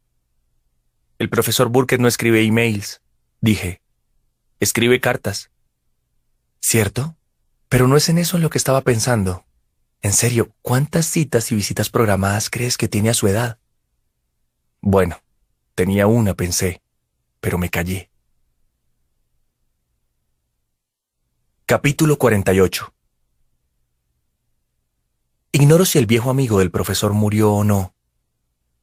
El 1.20 1.30
profesor 1.30 1.70
Burkett 1.70 2.02
no 2.02 2.08
escribe 2.08 2.44
emails, 2.44 3.02
dije. 3.42 3.82
Escribe 4.60 5.00
cartas. 5.00 5.52
¿Cierto? 6.60 7.16
Pero 7.70 7.88
no 7.88 7.96
es 7.96 8.10
en 8.10 8.18
eso 8.18 8.38
en 8.38 8.44
lo 8.44 8.50
que 8.50 8.58
estaba 8.58 8.82
pensando. 8.82 9.46
En 10.02 10.14
serio, 10.14 10.54
¿cuántas 10.62 11.06
citas 11.06 11.52
y 11.52 11.56
visitas 11.56 11.90
programadas 11.90 12.50
crees 12.50 12.78
que 12.78 12.88
tiene 12.88 13.10
a 13.10 13.14
su 13.14 13.28
edad? 13.28 13.58
Bueno, 14.82 15.22
tenía 15.76 16.08
una, 16.08 16.34
pensé, 16.34 16.82
pero 17.42 17.58
me 17.58 17.70
callé. 17.70 18.09
Capítulo 21.70 22.18
48 22.18 22.92
Ignoro 25.52 25.86
si 25.86 26.00
el 26.00 26.08
viejo 26.08 26.32
amigo 26.32 26.58
del 26.58 26.72
profesor 26.72 27.14
murió 27.14 27.54
o 27.54 27.64
no. 27.64 27.94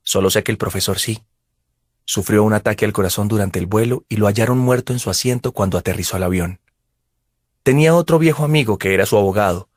Solo 0.04 0.30
sé 0.30 0.44
que 0.44 0.52
el 0.52 0.56
profesor 0.56 1.00
sí. 1.00 1.20
Sufrió 2.04 2.44
un 2.44 2.52
ataque 2.52 2.84
al 2.84 2.92
corazón 2.92 3.26
durante 3.26 3.58
el 3.58 3.66
vuelo 3.66 4.04
y 4.08 4.18
lo 4.18 4.26
hallaron 4.28 4.58
muerto 4.58 4.92
en 4.92 5.00
su 5.00 5.10
asiento 5.10 5.50
cuando 5.50 5.78
aterrizó 5.78 6.14
al 6.14 6.22
avión. 6.22 6.60
Tenía 7.64 7.92
otro 7.92 8.20
viejo 8.20 8.44
amigo 8.44 8.78
que 8.78 8.94
era 8.94 9.04
su 9.04 9.16
abogado, 9.16 9.68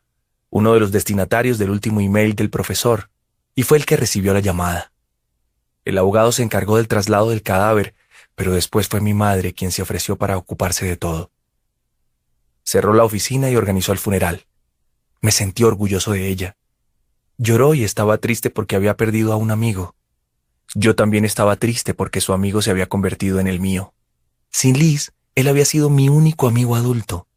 uno 0.51 0.75
de 0.75 0.79
los 0.79 0.91
destinatarios 0.91 1.57
del 1.57 1.71
último 1.71 2.01
email 2.01 2.35
del 2.35 2.51
profesor, 2.51 3.09
y 3.55 3.63
fue 3.63 3.79
el 3.79 3.87
que 3.87 3.97
recibió 3.97 4.35
la 4.35 4.39
llamada. 4.39 4.91
El 5.83 5.97
abogado 5.97 6.31
se 6.31 6.43
encargó 6.43 6.77
del 6.77 6.87
traslado 6.87 7.31
del 7.31 7.41
cadáver, 7.41 7.95
pero 8.35 8.53
después 8.53 8.87
fue 8.87 9.01
mi 9.01 9.15
madre 9.15 9.53
quien 9.53 9.71
se 9.71 9.81
ofreció 9.81 10.15
para 10.15 10.37
ocuparse 10.37 10.85
de 10.85 10.95
todo. 10.95 11.31
Cerró 12.71 12.93
la 12.93 13.03
oficina 13.03 13.49
y 13.49 13.55
organizó 13.55 13.93
el 13.93 13.97
funeral. 13.97 14.45
Me 15.21 15.31
sentí 15.31 15.63
orgulloso 15.63 16.11
de 16.11 16.27
ella. 16.27 16.55
Lloró 17.39 17.73
y 17.73 17.83
estaba 17.83 18.19
triste 18.19 18.51
porque 18.51 18.75
había 18.75 18.95
perdido 18.95 19.33
a 19.33 19.37
un 19.37 19.49
amigo. 19.49 19.95
Yo 20.75 20.95
también 20.95 21.25
estaba 21.25 21.55
triste 21.55 21.95
porque 21.95 22.21
su 22.21 22.31
amigo 22.31 22.61
se 22.61 22.69
había 22.69 22.87
convertido 22.87 23.39
en 23.39 23.47
el 23.47 23.59
mío. 23.59 23.95
Sin 24.51 24.77
Liz, 24.77 25.13
él 25.33 25.47
había 25.47 25.65
sido 25.65 25.89
mi 25.89 26.09
único 26.09 26.47
amigo 26.47 26.75
adulto. 26.75 27.27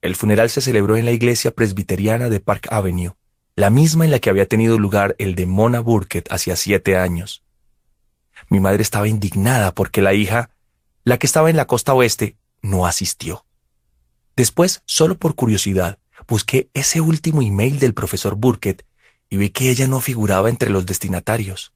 El 0.00 0.16
funeral 0.16 0.50
se 0.50 0.60
celebró 0.60 0.96
en 0.96 1.04
la 1.04 1.12
iglesia 1.12 1.52
presbiteriana 1.52 2.28
de 2.28 2.40
Park 2.40 2.66
Avenue, 2.72 3.14
la 3.54 3.70
misma 3.70 4.06
en 4.06 4.10
la 4.10 4.18
que 4.18 4.28
había 4.28 4.48
tenido 4.48 4.76
lugar 4.76 5.14
el 5.20 5.36
de 5.36 5.46
Mona 5.46 5.78
Burkett 5.78 6.32
hacía 6.32 6.56
siete 6.56 6.96
años. 6.96 7.44
Mi 8.48 8.58
madre 8.58 8.82
estaba 8.82 9.06
indignada 9.06 9.72
porque 9.72 10.02
la 10.02 10.14
hija, 10.14 10.50
la 11.04 11.16
que 11.18 11.28
estaba 11.28 11.48
en 11.48 11.56
la 11.56 11.68
costa 11.68 11.94
oeste, 11.94 12.34
no 12.60 12.86
asistió. 12.86 13.44
Después, 14.36 14.82
solo 14.86 15.16
por 15.16 15.34
curiosidad, 15.34 15.98
busqué 16.26 16.70
ese 16.74 17.00
último 17.00 17.42
email 17.42 17.78
del 17.78 17.94
profesor 17.94 18.34
Burkett 18.34 18.84
y 19.28 19.36
vi 19.36 19.50
que 19.50 19.70
ella 19.70 19.86
no 19.86 20.00
figuraba 20.00 20.48
entre 20.48 20.70
los 20.70 20.86
destinatarios. 20.86 21.72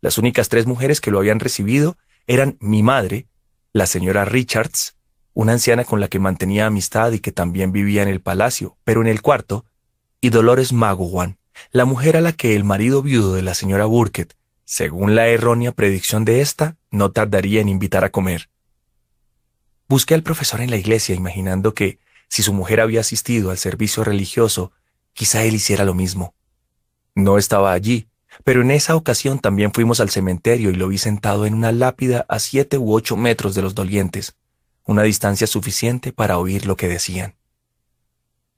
Las 0.00 0.18
únicas 0.18 0.48
tres 0.48 0.66
mujeres 0.66 1.00
que 1.00 1.10
lo 1.10 1.18
habían 1.18 1.40
recibido 1.40 1.96
eran 2.26 2.56
mi 2.60 2.82
madre, 2.82 3.26
la 3.72 3.86
señora 3.86 4.24
Richards, 4.24 4.96
una 5.34 5.52
anciana 5.52 5.84
con 5.84 6.00
la 6.00 6.08
que 6.08 6.18
mantenía 6.18 6.66
amistad 6.66 7.12
y 7.12 7.20
que 7.20 7.32
también 7.32 7.72
vivía 7.72 8.02
en 8.02 8.08
el 8.08 8.20
palacio, 8.20 8.76
pero 8.84 9.00
en 9.00 9.06
el 9.06 9.22
cuarto, 9.22 9.64
y 10.20 10.30
Dolores 10.30 10.72
Magowan, 10.72 11.38
la 11.70 11.84
mujer 11.84 12.16
a 12.16 12.20
la 12.20 12.32
que 12.32 12.54
el 12.54 12.64
marido 12.64 13.02
viudo 13.02 13.34
de 13.34 13.42
la 13.42 13.54
señora 13.54 13.84
Burkett 13.84 14.38
según 14.70 15.14
la 15.14 15.28
errónea 15.28 15.72
predicción 15.72 16.26
de 16.26 16.42
ésta, 16.42 16.76
no 16.90 17.10
tardaría 17.10 17.62
en 17.62 17.70
invitar 17.70 18.04
a 18.04 18.10
comer. 18.10 18.50
Busqué 19.88 20.14
al 20.14 20.22
profesor 20.22 20.60
en 20.60 20.70
la 20.70 20.76
iglesia 20.76 21.14
imaginando 21.14 21.74
que, 21.74 21.98
si 22.28 22.42
su 22.42 22.52
mujer 22.52 22.80
había 22.80 23.00
asistido 23.00 23.50
al 23.50 23.58
servicio 23.58 24.04
religioso, 24.04 24.72
quizá 25.12 25.44
él 25.44 25.54
hiciera 25.54 25.84
lo 25.84 25.94
mismo. 25.94 26.34
No 27.14 27.38
estaba 27.38 27.72
allí, 27.72 28.08
pero 28.44 28.60
en 28.60 28.70
esa 28.70 28.96
ocasión 28.96 29.38
también 29.38 29.72
fuimos 29.72 30.00
al 30.00 30.10
cementerio 30.10 30.70
y 30.70 30.74
lo 30.74 30.88
vi 30.88 30.98
sentado 30.98 31.46
en 31.46 31.54
una 31.54 31.72
lápida 31.72 32.26
a 32.28 32.38
siete 32.38 32.78
u 32.78 32.92
ocho 32.92 33.16
metros 33.16 33.54
de 33.54 33.62
los 33.62 33.74
dolientes, 33.74 34.36
una 34.84 35.02
distancia 35.02 35.46
suficiente 35.46 36.12
para 36.12 36.38
oír 36.38 36.66
lo 36.66 36.76
que 36.76 36.88
decían. 36.88 37.36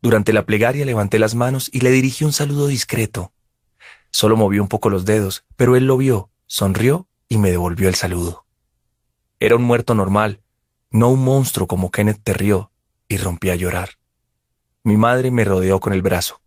Durante 0.03 0.33
la 0.33 0.47
plegaria 0.47 0.85
levanté 0.85 1.19
las 1.19 1.35
manos 1.35 1.71
y 1.73 1.81
le 1.81 1.91
dirigí 1.91 2.25
un 2.25 2.33
saludo 2.33 2.67
discreto, 2.67 3.33
Solo 4.11 4.37
movió 4.37 4.63
un 4.63 4.69
poco 4.69 4.91
los 4.91 5.05
dedos, 5.05 5.45
pero 5.57 5.77
él 5.77 5.87
lo 5.87 5.97
vio, 5.97 6.31
sonrió 6.47 7.09
y 7.29 7.39
me 7.39 7.51
devolvió 7.51 7.89
el 7.89 7.95
saludo. 7.95 8.45
Era 9.39 9.57
un 9.57 9.63
muerto 9.63 9.95
normal, 9.95 10.41
no 10.91 11.09
un 11.09 11.25
monstruo 11.25 11.67
como 11.67 11.91
Kenneth 11.91 12.23
Terrió, 12.23 12.73
y 13.09 13.17
rompí 13.17 13.51
a 13.51 13.55
llorar. 13.55 13.91
Mi 14.83 14.97
madre 14.97 15.31
me 15.31 15.45
rodeó 15.45 15.79
con 15.79 15.93
el 15.93 16.03
brazo. 16.03 16.41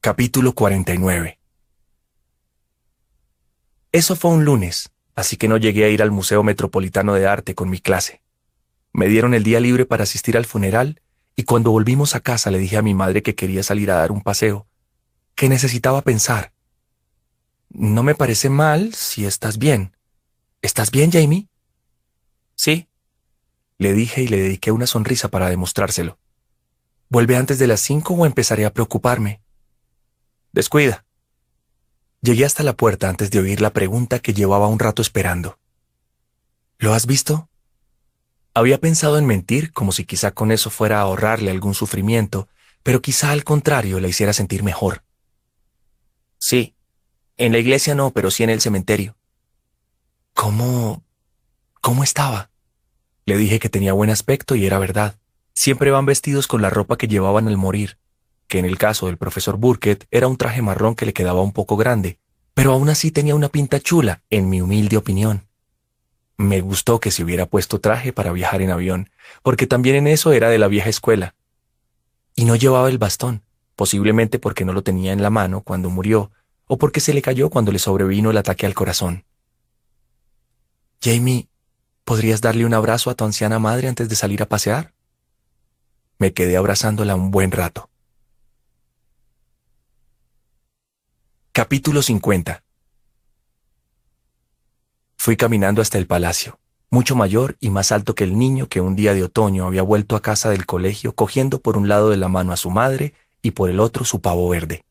Capítulo 0.00 0.54
49 0.54 1.38
Eso 3.92 4.16
fue 4.16 4.30
un 4.30 4.44
lunes, 4.44 4.90
así 5.14 5.36
que 5.36 5.46
no 5.46 5.58
llegué 5.58 5.84
a 5.84 5.88
ir 5.88 6.02
al 6.02 6.10
Museo 6.10 6.42
Metropolitano 6.42 7.14
de 7.14 7.26
Arte 7.26 7.54
con 7.54 7.68
mi 7.68 7.78
clase. 7.78 8.22
Me 8.92 9.06
dieron 9.06 9.34
el 9.34 9.44
día 9.44 9.60
libre 9.60 9.86
para 9.86 10.04
asistir 10.04 10.36
al 10.36 10.46
funeral 10.46 11.02
y 11.36 11.44
cuando 11.44 11.70
volvimos 11.70 12.14
a 12.14 12.20
casa 12.20 12.50
le 12.50 12.58
dije 12.58 12.76
a 12.76 12.82
mi 12.82 12.94
madre 12.94 13.22
que 13.22 13.34
quería 13.34 13.62
salir 13.62 13.90
a 13.90 13.96
dar 13.96 14.10
un 14.10 14.22
paseo, 14.22 14.66
que 15.36 15.48
necesitaba 15.48 16.02
pensar. 16.02 16.52
No 17.68 18.02
me 18.02 18.16
parece 18.16 18.50
mal 18.50 18.94
si 18.94 19.26
estás 19.26 19.58
bien. 19.58 19.92
¿Estás 20.62 20.90
bien, 20.90 21.10
Jamie? 21.10 21.48
Sí, 22.54 22.88
le 23.78 23.94
dije 23.94 24.22
y 24.22 24.28
le 24.28 24.36
dediqué 24.36 24.72
una 24.72 24.86
sonrisa 24.86 25.28
para 25.28 25.48
demostrárselo. 25.48 26.18
¿Vuelve 27.08 27.36
antes 27.36 27.58
de 27.58 27.66
las 27.66 27.80
cinco 27.80 28.12
o 28.12 28.26
empezaré 28.26 28.66
a 28.66 28.74
preocuparme? 28.74 29.40
Descuida. 30.52 31.06
Llegué 32.20 32.44
hasta 32.44 32.62
la 32.62 32.74
puerta 32.74 33.08
antes 33.08 33.30
de 33.30 33.38
oír 33.38 33.62
la 33.62 33.72
pregunta 33.72 34.18
que 34.18 34.34
llevaba 34.34 34.68
un 34.68 34.78
rato 34.78 35.00
esperando. 35.00 35.58
¿Lo 36.78 36.92
has 36.92 37.06
visto? 37.06 37.48
Había 38.52 38.78
pensado 38.78 39.16
en 39.16 39.24
mentir 39.24 39.72
como 39.72 39.92
si 39.92 40.04
quizá 40.04 40.32
con 40.32 40.52
eso 40.52 40.68
fuera 40.68 40.98
a 40.98 41.02
ahorrarle 41.02 41.50
algún 41.50 41.72
sufrimiento, 41.72 42.48
pero 42.82 43.00
quizá 43.00 43.30
al 43.30 43.44
contrario 43.44 43.98
la 43.98 44.08
hiciera 44.08 44.34
sentir 44.34 44.62
mejor. 44.62 45.04
Sí, 46.36 46.74
en 47.38 47.52
la 47.52 47.58
iglesia 47.58 47.94
no, 47.94 48.10
pero 48.10 48.30
sí 48.30 48.42
en 48.42 48.50
el 48.50 48.60
cementerio. 48.60 49.16
¿Cómo... 50.34 51.02
cómo 51.80 52.02
estaba? 52.02 52.50
Le 53.26 53.36
dije 53.36 53.58
que 53.58 53.68
tenía 53.68 53.92
buen 53.92 54.10
aspecto 54.10 54.54
y 54.54 54.66
era 54.66 54.78
verdad. 54.78 55.16
Siempre 55.52 55.90
van 55.90 56.06
vestidos 56.06 56.46
con 56.46 56.62
la 56.62 56.70
ropa 56.70 56.96
que 56.96 57.08
llevaban 57.08 57.48
al 57.48 57.56
morir, 57.56 57.98
que 58.48 58.58
en 58.58 58.64
el 58.64 58.78
caso 58.78 59.06
del 59.06 59.18
profesor 59.18 59.56
Burkett 59.56 60.06
era 60.10 60.26
un 60.26 60.36
traje 60.36 60.62
marrón 60.62 60.94
que 60.94 61.06
le 61.06 61.12
quedaba 61.12 61.42
un 61.42 61.52
poco 61.52 61.76
grande, 61.76 62.18
pero 62.54 62.72
aún 62.72 62.88
así 62.88 63.10
tenía 63.10 63.34
una 63.34 63.48
pinta 63.48 63.80
chula, 63.80 64.22
en 64.30 64.48
mi 64.48 64.60
humilde 64.60 64.96
opinión. 64.96 65.46
Me 66.36 66.60
gustó 66.60 67.00
que 67.00 67.10
se 67.10 67.22
hubiera 67.22 67.46
puesto 67.46 67.80
traje 67.80 68.12
para 68.12 68.32
viajar 68.32 68.62
en 68.62 68.70
avión, 68.70 69.10
porque 69.42 69.66
también 69.66 69.96
en 69.96 70.06
eso 70.06 70.32
era 70.32 70.48
de 70.48 70.58
la 70.58 70.68
vieja 70.68 70.88
escuela. 70.88 71.34
Y 72.34 72.44
no 72.44 72.56
llevaba 72.56 72.88
el 72.88 72.98
bastón, 72.98 73.42
posiblemente 73.76 74.38
porque 74.38 74.64
no 74.64 74.72
lo 74.72 74.82
tenía 74.82 75.12
en 75.12 75.22
la 75.22 75.30
mano 75.30 75.60
cuando 75.60 75.90
murió, 75.90 76.30
o 76.66 76.78
porque 76.78 77.00
se 77.00 77.12
le 77.14 77.22
cayó 77.22 77.50
cuando 77.50 77.72
le 77.72 77.78
sobrevino 77.78 78.30
el 78.30 78.38
ataque 78.38 78.66
al 78.66 78.74
corazón. 78.74 79.24
Jamie, 81.02 81.48
¿podrías 82.04 82.42
darle 82.42 82.66
un 82.66 82.74
abrazo 82.74 83.08
a 83.08 83.14
tu 83.14 83.24
anciana 83.24 83.58
madre 83.58 83.88
antes 83.88 84.10
de 84.10 84.16
salir 84.16 84.42
a 84.42 84.46
pasear? 84.46 84.92
Me 86.18 86.34
quedé 86.34 86.58
abrazándola 86.58 87.14
un 87.14 87.30
buen 87.30 87.52
rato. 87.52 87.88
Capítulo 91.52 92.02
50 92.02 92.62
Fui 95.16 95.38
caminando 95.38 95.80
hasta 95.80 95.96
el 95.96 96.06
palacio. 96.06 96.58
mucho 96.90 97.16
mayor 97.16 97.56
y 97.60 97.70
más 97.70 97.92
alto 97.92 98.14
que 98.14 98.24
el 98.24 98.38
niño 98.38 98.68
que 98.68 98.82
un 98.82 98.94
día 98.94 99.14
de 99.14 99.22
otoño 99.22 99.66
había 99.66 99.82
vuelto 99.82 100.16
a 100.16 100.22
casa 100.22 100.50
del 100.50 100.66
colegio 100.66 101.14
cogiendo 101.14 101.62
por 101.62 101.78
un 101.78 101.88
lado 101.88 102.10
de 102.10 102.18
la 102.18 102.28
mano 102.28 102.52
a 102.52 102.58
su 102.58 102.68
madre 102.68 103.14
y 103.40 103.52
por 103.52 103.70
el 103.70 103.80
otro 103.80 104.04
su 104.04 104.20
pavo 104.20 104.50
verde. 104.50 104.84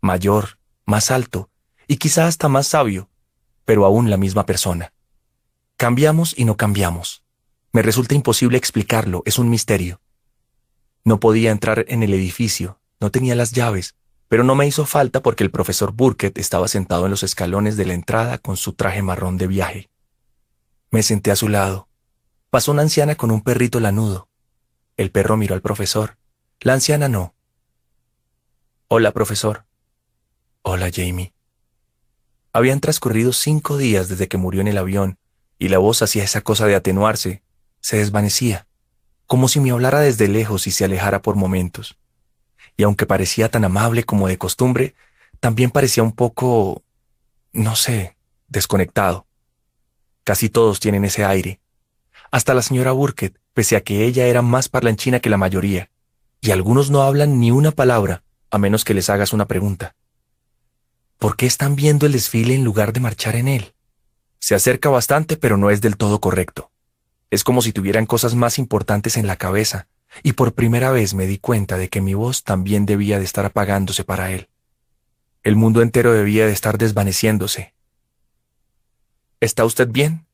Mayor, 0.00 0.60
más 0.84 1.10
alto 1.10 1.50
y 1.88 1.96
quizá 1.96 2.28
hasta 2.28 2.48
más 2.48 2.68
sabio, 2.68 3.08
pero 3.64 3.84
aún 3.84 4.08
la 4.08 4.16
misma 4.16 4.46
persona. 4.46 4.92
Cambiamos 5.80 6.34
y 6.36 6.44
no 6.44 6.58
cambiamos. 6.58 7.22
Me 7.72 7.80
resulta 7.80 8.14
imposible 8.14 8.58
explicarlo, 8.58 9.22
es 9.24 9.38
un 9.38 9.48
misterio. 9.48 10.02
No 11.04 11.20
podía 11.20 11.50
entrar 11.50 11.86
en 11.88 12.02
el 12.02 12.12
edificio, 12.12 12.78
no 13.00 13.10
tenía 13.10 13.34
las 13.34 13.52
llaves, 13.52 13.94
pero 14.28 14.44
no 14.44 14.54
me 14.54 14.66
hizo 14.66 14.84
falta 14.84 15.22
porque 15.22 15.42
el 15.42 15.50
profesor 15.50 15.92
Burkett 15.92 16.36
estaba 16.36 16.68
sentado 16.68 17.06
en 17.06 17.10
los 17.10 17.22
escalones 17.22 17.78
de 17.78 17.86
la 17.86 17.94
entrada 17.94 18.36
con 18.36 18.58
su 18.58 18.74
traje 18.74 19.00
marrón 19.00 19.38
de 19.38 19.46
viaje. 19.46 19.90
Me 20.90 21.02
senté 21.02 21.30
a 21.30 21.36
su 21.36 21.48
lado. 21.48 21.88
Pasó 22.50 22.72
una 22.72 22.82
anciana 22.82 23.14
con 23.14 23.30
un 23.30 23.40
perrito 23.40 23.80
lanudo. 23.80 24.28
El 24.98 25.10
perro 25.10 25.38
miró 25.38 25.54
al 25.54 25.62
profesor. 25.62 26.18
La 26.60 26.74
anciana 26.74 27.08
no. 27.08 27.34
Hola, 28.88 29.12
profesor. 29.12 29.64
Hola, 30.60 30.90
Jamie. 30.92 31.32
Habían 32.52 32.80
transcurrido 32.80 33.32
cinco 33.32 33.78
días 33.78 34.10
desde 34.10 34.28
que 34.28 34.36
murió 34.36 34.60
en 34.60 34.68
el 34.68 34.76
avión, 34.76 35.16
y 35.60 35.68
la 35.68 35.78
voz 35.78 36.00
hacía 36.02 36.24
esa 36.24 36.40
cosa 36.40 36.66
de 36.66 36.74
atenuarse, 36.74 37.42
se 37.80 37.98
desvanecía, 37.98 38.66
como 39.26 39.46
si 39.46 39.60
me 39.60 39.70
hablara 39.70 40.00
desde 40.00 40.26
lejos 40.26 40.66
y 40.66 40.70
se 40.70 40.86
alejara 40.86 41.20
por 41.20 41.36
momentos. 41.36 41.98
Y 42.78 42.82
aunque 42.82 43.04
parecía 43.04 43.50
tan 43.50 43.64
amable 43.64 44.04
como 44.04 44.26
de 44.26 44.38
costumbre, 44.38 44.94
también 45.38 45.70
parecía 45.70 46.02
un 46.02 46.12
poco, 46.12 46.82
no 47.52 47.76
sé, 47.76 48.16
desconectado. 48.48 49.26
Casi 50.24 50.48
todos 50.48 50.80
tienen 50.80 51.04
ese 51.04 51.26
aire. 51.26 51.60
Hasta 52.30 52.54
la 52.54 52.62
señora 52.62 52.92
Burkett, 52.92 53.38
pese 53.52 53.76
a 53.76 53.82
que 53.82 54.06
ella 54.06 54.26
era 54.26 54.40
más 54.40 54.70
parlanchina 54.70 55.20
que 55.20 55.28
la 55.28 55.36
mayoría, 55.36 55.90
y 56.40 56.52
algunos 56.52 56.90
no 56.90 57.02
hablan 57.02 57.38
ni 57.38 57.50
una 57.50 57.70
palabra, 57.70 58.22
a 58.50 58.56
menos 58.56 58.84
que 58.84 58.94
les 58.94 59.10
hagas 59.10 59.34
una 59.34 59.46
pregunta. 59.46 59.94
¿Por 61.18 61.36
qué 61.36 61.44
están 61.44 61.76
viendo 61.76 62.06
el 62.06 62.12
desfile 62.12 62.54
en 62.54 62.64
lugar 62.64 62.94
de 62.94 63.00
marchar 63.00 63.36
en 63.36 63.48
él? 63.48 63.74
Se 64.40 64.54
acerca 64.54 64.88
bastante, 64.88 65.36
pero 65.36 65.56
no 65.56 65.70
es 65.70 65.80
del 65.80 65.96
todo 65.96 66.20
correcto. 66.20 66.72
Es 67.30 67.44
como 67.44 67.62
si 67.62 67.72
tuvieran 67.72 68.06
cosas 68.06 68.34
más 68.34 68.58
importantes 68.58 69.16
en 69.16 69.26
la 69.26 69.36
cabeza, 69.36 69.86
y 70.22 70.32
por 70.32 70.54
primera 70.54 70.90
vez 70.90 71.14
me 71.14 71.26
di 71.26 71.38
cuenta 71.38 71.76
de 71.76 71.88
que 71.88 72.00
mi 72.00 72.14
voz 72.14 72.42
también 72.42 72.86
debía 72.86 73.18
de 73.18 73.24
estar 73.24 73.44
apagándose 73.44 74.02
para 74.02 74.32
él. 74.32 74.48
El 75.42 75.56
mundo 75.56 75.82
entero 75.82 76.12
debía 76.12 76.46
de 76.46 76.52
estar 76.52 76.78
desvaneciéndose. 76.78 77.74
¿Está 79.38 79.64
usted 79.64 79.88
bien? 79.88 80.26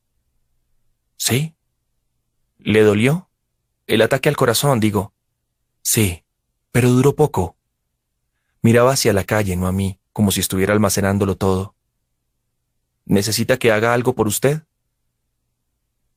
Sí. 1.15 1.55
¿Le 2.57 2.81
dolió? 2.81 3.29
El 3.85 4.01
ataque 4.01 4.29
al 4.29 4.35
corazón, 4.35 4.79
digo. 4.79 5.13
Sí, 5.81 6.25
pero 6.71 6.89
duró 6.89 7.15
poco. 7.15 7.55
Miraba 8.61 8.91
hacia 8.91 9.13
la 9.13 9.23
calle, 9.23 9.55
no 9.55 9.67
a 9.67 9.71
mí, 9.71 9.99
como 10.11 10.31
si 10.31 10.41
estuviera 10.41 10.73
almacenándolo 10.73 11.37
todo. 11.37 11.76
¿Necesita 13.07 13.57
que 13.57 13.71
haga 13.71 13.93
algo 13.93 14.15
por 14.15 14.27
usted? 14.27 14.63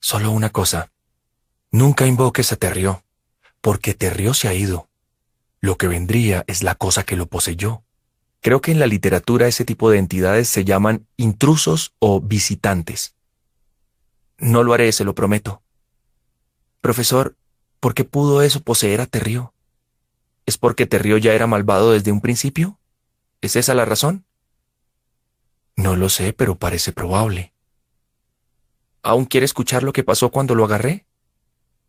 Solo 0.01 0.33
una 0.33 0.51
cosa. 0.51 0.91
Nunca 1.71 2.05
invoques 2.09 2.51
a 2.51 2.57
Terrió, 2.57 3.05
porque 3.61 3.95
Terrió 3.95 4.35
se 4.35 4.49
ha 4.49 4.55
ido. 4.55 4.89
Lo 5.61 5.77
que 5.77 5.87
vendría 5.87 6.43
es 6.49 6.65
la 6.65 6.75
cosa 6.75 7.05
que 7.05 7.15
lo 7.15 7.27
poseyó. 7.27 7.85
Creo 8.41 8.61
que 8.61 8.73
en 8.73 8.81
la 8.81 8.89
literatura 8.89 9.47
ese 9.47 9.65
tipo 9.65 9.89
de 9.89 9.99
entidades 9.99 10.49
se 10.49 10.65
llaman 10.65 11.07
intrusos 11.17 11.95
o 12.01 12.21
visitantes. 12.21 13.15
No 14.39 14.65
lo 14.65 14.73
haré, 14.73 14.91
se 14.91 15.05
lo 15.05 15.15
prometo. 15.15 15.63
Profesor, 16.81 17.37
¿por 17.79 17.95
qué 17.95 18.03
pudo 18.03 18.43
eso 18.43 18.63
poseer 18.63 19.01
a 19.01 19.07
Terrió? 19.07 19.55
¿Es 20.45 20.59
porque 20.59 20.87
Terrió 20.87 21.19
ya 21.19 21.35
era 21.35 21.47
malvado 21.47 21.93
desde 21.93 22.11
un 22.11 22.21
principio? 22.21 22.81
¿Es 23.43 23.55
esa 23.55 23.75
la 23.75 23.85
razón? 23.85 24.25
No 25.81 25.97
lo 25.97 26.11
sé, 26.11 26.35
pero 26.35 26.57
parece 26.57 26.93
probable. 26.93 27.55
¿Aún 29.03 29.25
quiere 29.25 29.47
escuchar 29.47 29.83
lo 29.83 29.95
que 29.95 30.05
pasó 30.05 30.31
cuando 30.31 30.55
lo 30.55 30.67
agarré? 30.67 31.07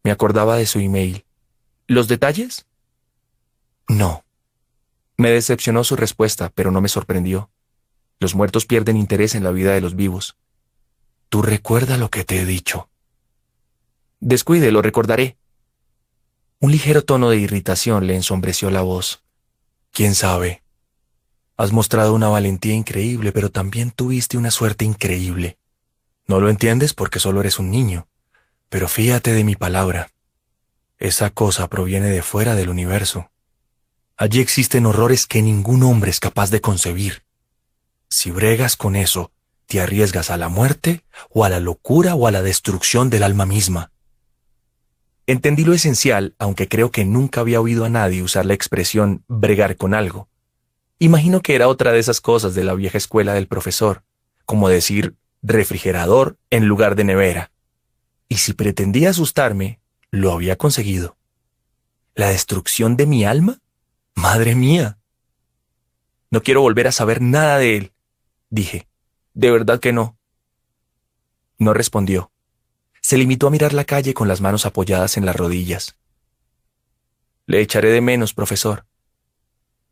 Me 0.02 0.12
acordaba 0.12 0.56
de 0.56 0.66
su 0.66 0.80
email. 0.80 1.26
¿Los 1.88 2.08
detalles? 2.08 2.66
No. 3.90 4.24
Me 5.18 5.30
decepcionó 5.30 5.84
su 5.84 5.98
respuesta, 5.98 6.50
pero 6.56 6.72
no 6.72 6.80
me 6.80 6.88
sorprendió. 6.88 7.50
Los 8.18 8.34
muertos 8.34 8.66
pierden 8.66 8.96
interés 8.96 9.36
en 9.36 9.44
la 9.44 9.52
vida 9.52 9.74
de 9.74 9.82
los 9.82 9.98
vivos. 9.98 10.38
Tú 11.28 11.42
recuerda 11.42 11.98
lo 11.98 12.10
que 12.10 12.24
te 12.24 12.40
he 12.40 12.46
dicho. 12.46 12.88
Descuide, 14.22 14.72
lo 14.72 14.82
recordaré. 14.82 15.36
Un 16.62 16.72
ligero 16.72 17.04
tono 17.04 17.30
de 17.30 17.40
irritación 17.40 18.08
le 18.08 18.16
ensombreció 18.16 18.72
la 18.72 18.84
voz. 18.84 19.22
¿Quién 19.92 20.16
sabe? 20.16 20.61
Has 21.58 21.72
mostrado 21.72 22.14
una 22.14 22.30
valentía 22.30 22.74
increíble, 22.74 23.32
pero 23.32 23.50
también 23.50 23.92
tuviste 23.92 24.38
una 24.38 24.52
suerte 24.52 24.86
increíble. 24.86 25.58
No 26.28 26.40
lo 26.40 26.50
entiendes 26.50 26.94
porque 26.94 27.20
solo 27.20 27.42
eres 27.42 27.60
un 27.60 27.70
niño, 27.70 28.08
pero 28.70 28.88
fíjate 28.88 29.34
de 29.34 29.44
mi 29.44 29.56
palabra. 29.56 30.12
Esa 30.98 31.30
cosa 31.30 31.68
proviene 31.68 32.10
de 32.10 32.22
fuera 32.22 32.56
del 32.56 32.70
universo. 32.70 33.32
Allí 34.18 34.40
existen 34.40 34.86
horrores 34.86 35.26
que 35.26 35.42
ningún 35.42 35.84
hombre 35.84 36.12
es 36.12 36.20
capaz 36.20 36.52
de 36.52 36.62
concebir. 36.62 37.24
Si 38.08 38.30
bregas 38.30 38.76
con 38.76 38.96
eso, 38.96 39.32
te 39.66 39.82
arriesgas 39.82 40.30
a 40.30 40.38
la 40.38 40.50
muerte 40.50 41.04
o 41.30 41.46
a 41.46 41.50
la 41.50 41.60
locura 41.60 42.16
o 42.16 42.28
a 42.28 42.32
la 42.32 42.42
destrucción 42.42 43.10
del 43.10 43.24
alma 43.24 43.46
misma. 43.46 43.92
Entendí 45.28 45.64
lo 45.64 45.74
esencial, 45.74 46.36
aunque 46.40 46.68
creo 46.68 46.92
que 46.92 47.06
nunca 47.06 47.42
había 47.42 47.62
oído 47.62 47.86
a 47.86 47.90
nadie 47.90 48.22
usar 48.22 48.46
la 48.46 48.54
expresión 48.54 49.24
bregar 49.28 49.78
con 49.78 49.94
algo. 49.94 50.28
Imagino 51.04 51.42
que 51.42 51.56
era 51.56 51.68
otra 51.68 51.92
de 51.92 51.98
esas 51.98 52.22
cosas 52.22 52.54
de 52.54 52.64
la 52.64 52.76
vieja 52.76 53.00
escuela 53.00 53.34
del 53.34 53.48
profesor, 53.48 54.04
como 54.46 54.70
decir 54.70 55.16
refrigerador 55.42 56.38
en 56.52 56.68
lugar 56.68 56.94
de 56.94 57.04
nevera. 57.04 57.52
Y 58.30 58.38
si 58.38 58.54
pretendía 58.54 59.10
asustarme, 59.10 59.80
lo 60.12 60.32
había 60.32 60.58
conseguido. 60.58 61.18
¿La 62.14 62.30
destrucción 62.30 62.98
de 62.98 63.08
mi 63.08 63.26
alma? 63.26 63.62
Madre 64.14 64.54
mía. 64.54 65.00
No 66.30 66.44
quiero 66.44 66.62
volver 66.62 66.86
a 66.86 66.92
saber 66.92 67.20
nada 67.20 67.58
de 67.58 67.78
él, 67.78 67.94
dije. 68.52 68.88
De 69.34 69.50
verdad 69.50 69.80
que 69.80 69.94
no. 69.94 70.20
No 71.58 71.74
respondió. 71.74 72.32
Se 73.02 73.18
limitó 73.18 73.48
a 73.48 73.50
mirar 73.50 73.74
la 73.74 73.86
calle 73.86 74.14
con 74.14 74.28
las 74.28 74.40
manos 74.40 74.68
apoyadas 74.68 75.18
en 75.18 75.26
las 75.26 75.36
rodillas. 75.36 75.98
Le 77.48 77.60
echaré 77.60 77.90
de 77.90 78.02
menos, 78.02 78.36
profesor. 78.36 78.86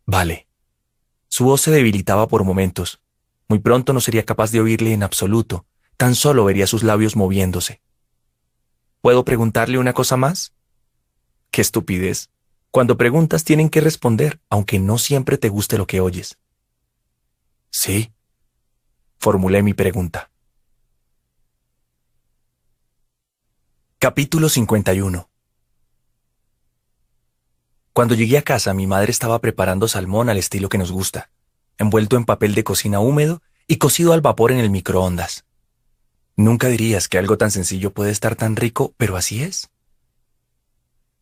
Vale. 0.05 0.48
Su 1.29 1.45
voz 1.45 1.61
se 1.61 1.71
debilitaba 1.71 2.27
por 2.27 2.43
momentos. 2.43 2.99
Muy 3.47 3.59
pronto 3.59 3.93
no 3.93 4.01
sería 4.01 4.25
capaz 4.25 4.51
de 4.51 4.61
oírle 4.61 4.93
en 4.93 5.03
absoluto, 5.03 5.65
tan 5.95 6.15
solo 6.15 6.43
vería 6.43 6.67
sus 6.67 6.83
labios 6.83 7.15
moviéndose. 7.15 7.81
¿Puedo 9.01 9.23
preguntarle 9.23 9.77
una 9.77 9.93
cosa 9.93 10.17
más? 10.17 10.53
Qué 11.51 11.61
estupidez. 11.61 12.29
Cuando 12.71 12.97
preguntas 12.97 13.43
tienen 13.43 13.69
que 13.69 13.81
responder, 13.81 14.41
aunque 14.49 14.79
no 14.79 14.97
siempre 14.97 15.37
te 15.37 15.49
guste 15.49 15.77
lo 15.77 15.87
que 15.87 16.01
oyes. 16.01 16.37
Sí, 17.69 18.11
formulé 19.17 19.63
mi 19.63 19.73
pregunta. 19.73 20.31
Capítulo 23.99 24.49
51 24.49 25.28
cuando 27.93 28.15
llegué 28.15 28.37
a 28.37 28.43
casa, 28.43 28.73
mi 28.73 28.87
madre 28.87 29.11
estaba 29.11 29.39
preparando 29.39 29.87
salmón 29.87 30.29
al 30.29 30.37
estilo 30.37 30.69
que 30.69 30.77
nos 30.77 30.91
gusta, 30.91 31.29
envuelto 31.77 32.17
en 32.17 32.25
papel 32.25 32.55
de 32.55 32.63
cocina 32.63 32.99
húmedo 32.99 33.41
y 33.67 33.77
cocido 33.77 34.13
al 34.13 34.21
vapor 34.21 34.51
en 34.51 34.59
el 34.59 34.69
microondas. 34.69 35.45
Nunca 36.35 36.67
dirías 36.67 37.07
que 37.07 37.17
algo 37.17 37.37
tan 37.37 37.51
sencillo 37.51 37.91
puede 37.91 38.11
estar 38.11 38.35
tan 38.35 38.55
rico, 38.55 38.93
pero 38.97 39.17
así 39.17 39.43
es. 39.43 39.69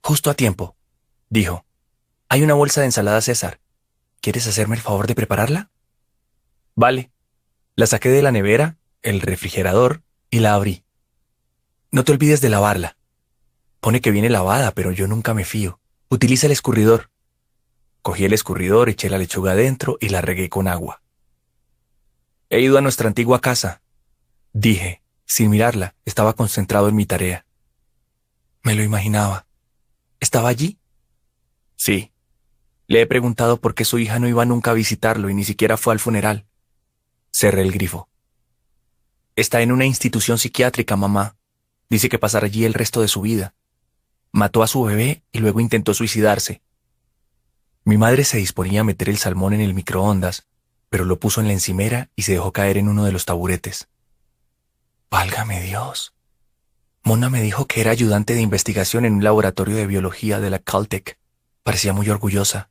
Justo 0.01 0.29
a 0.29 0.35
tiempo, 0.35 0.75
dijo. 1.29 1.65
Hay 2.29 2.43
una 2.43 2.53
bolsa 2.53 2.81
de 2.81 2.87
ensalada 2.87 3.21
César. 3.21 3.59
¿Quieres 4.21 4.47
hacerme 4.47 4.75
el 4.75 4.81
favor 4.81 5.07
de 5.07 5.15
prepararla? 5.15 5.71
Vale. 6.75 7.11
La 7.75 7.87
saqué 7.87 8.09
de 8.09 8.21
la 8.21 8.31
nevera, 8.31 8.77
el 9.01 9.21
refrigerador, 9.21 10.03
y 10.29 10.39
la 10.39 10.53
abrí. 10.53 10.83
No 11.91 12.03
te 12.03 12.11
olvides 12.11 12.41
de 12.41 12.49
lavarla. 12.49 12.97
Pone 13.79 14.01
que 14.01 14.11
viene 14.11 14.29
lavada, 14.29 14.71
pero 14.71 14.91
yo 14.91 15.07
nunca 15.07 15.33
me 15.33 15.45
fío. 15.45 15.79
Utiliza 16.09 16.45
el 16.45 16.53
escurridor. 16.53 17.09
Cogí 18.01 18.23
el 18.23 18.31
escurridor, 18.31 18.87
eché 18.87 19.09
la 19.09 19.17
lechuga 19.17 19.51
adentro 19.51 19.97
y 19.99 20.07
la 20.09 20.21
regué 20.21 20.47
con 20.47 20.69
agua. 20.69 21.01
He 22.49 22.61
ido 22.61 22.77
a 22.77 22.81
nuestra 22.81 23.09
antigua 23.09 23.41
casa, 23.41 23.81
dije, 24.53 25.01
sin 25.25 25.49
mirarla, 25.49 25.95
estaba 26.05 26.33
concentrado 26.33 26.87
en 26.87 26.95
mi 26.95 27.05
tarea. 27.05 27.45
Me 28.63 28.73
lo 28.73 28.83
imaginaba. 28.83 29.47
¿Estaba 30.21 30.47
allí? 30.47 30.79
Sí. 31.75 32.13
Le 32.87 33.01
he 33.01 33.05
preguntado 33.05 33.59
por 33.59 33.75
qué 33.75 33.83
su 33.83 33.99
hija 33.99 34.17
no 34.19 34.29
iba 34.29 34.45
nunca 34.45 34.71
a 34.71 34.75
visitarlo 34.75 35.29
y 35.29 35.33
ni 35.33 35.43
siquiera 35.43 35.75
fue 35.75 35.93
al 35.93 35.99
funeral. 35.99 36.47
Cerré 37.31 37.63
el 37.63 37.73
grifo. 37.73 38.07
Está 39.35 39.61
en 39.61 39.73
una 39.73 39.85
institución 39.85 40.37
psiquiátrica, 40.37 40.95
mamá. 40.95 41.35
Dice 41.89 42.07
que 42.07 42.17
pasará 42.17 42.45
allí 42.45 42.63
el 42.63 42.73
resto 42.73 43.01
de 43.01 43.09
su 43.09 43.19
vida. 43.19 43.53
Mató 44.31 44.63
a 44.63 44.67
su 44.67 44.83
bebé 44.83 45.23
y 45.31 45.39
luego 45.39 45.59
intentó 45.59 45.93
suicidarse. 45.93 46.61
Mi 47.83 47.97
madre 47.97 48.23
se 48.23 48.37
disponía 48.37 48.81
a 48.81 48.83
meter 48.83 49.09
el 49.09 49.17
salmón 49.17 49.53
en 49.53 49.61
el 49.61 49.73
microondas, 49.73 50.45
pero 50.89 51.05
lo 51.05 51.19
puso 51.19 51.41
en 51.41 51.47
la 51.47 51.53
encimera 51.53 52.09
y 52.15 52.23
se 52.23 52.33
dejó 52.33 52.51
caer 52.51 52.77
en 52.77 52.89
uno 52.89 53.05
de 53.05 53.11
los 53.11 53.25
taburetes. 53.25 53.87
Válgame 55.09 55.61
Dios. 55.61 56.13
Mona 57.03 57.29
me 57.29 57.41
dijo 57.41 57.65
que 57.65 57.79
era 57.79 57.91
ayudante 57.91 58.35
de 58.35 58.41
investigación 58.41 59.05
en 59.05 59.13
un 59.13 59.23
laboratorio 59.23 59.77
de 59.77 59.87
biología 59.87 60.41
de 60.41 60.49
la 60.49 60.59
Caltech. 60.59 61.17
Parecía 61.63 61.93
muy 61.93 62.09
orgullosa. 62.09 62.69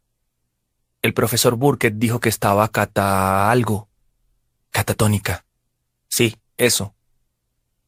El 1.00 1.14
profesor 1.14 1.56
Burkett 1.56 1.94
dijo 1.96 2.20
que 2.20 2.28
estaba 2.28 2.68
cata 2.68 3.50
algo. 3.50 3.88
Catatónica. 4.70 5.46
Sí, 6.08 6.36
eso. 6.58 6.94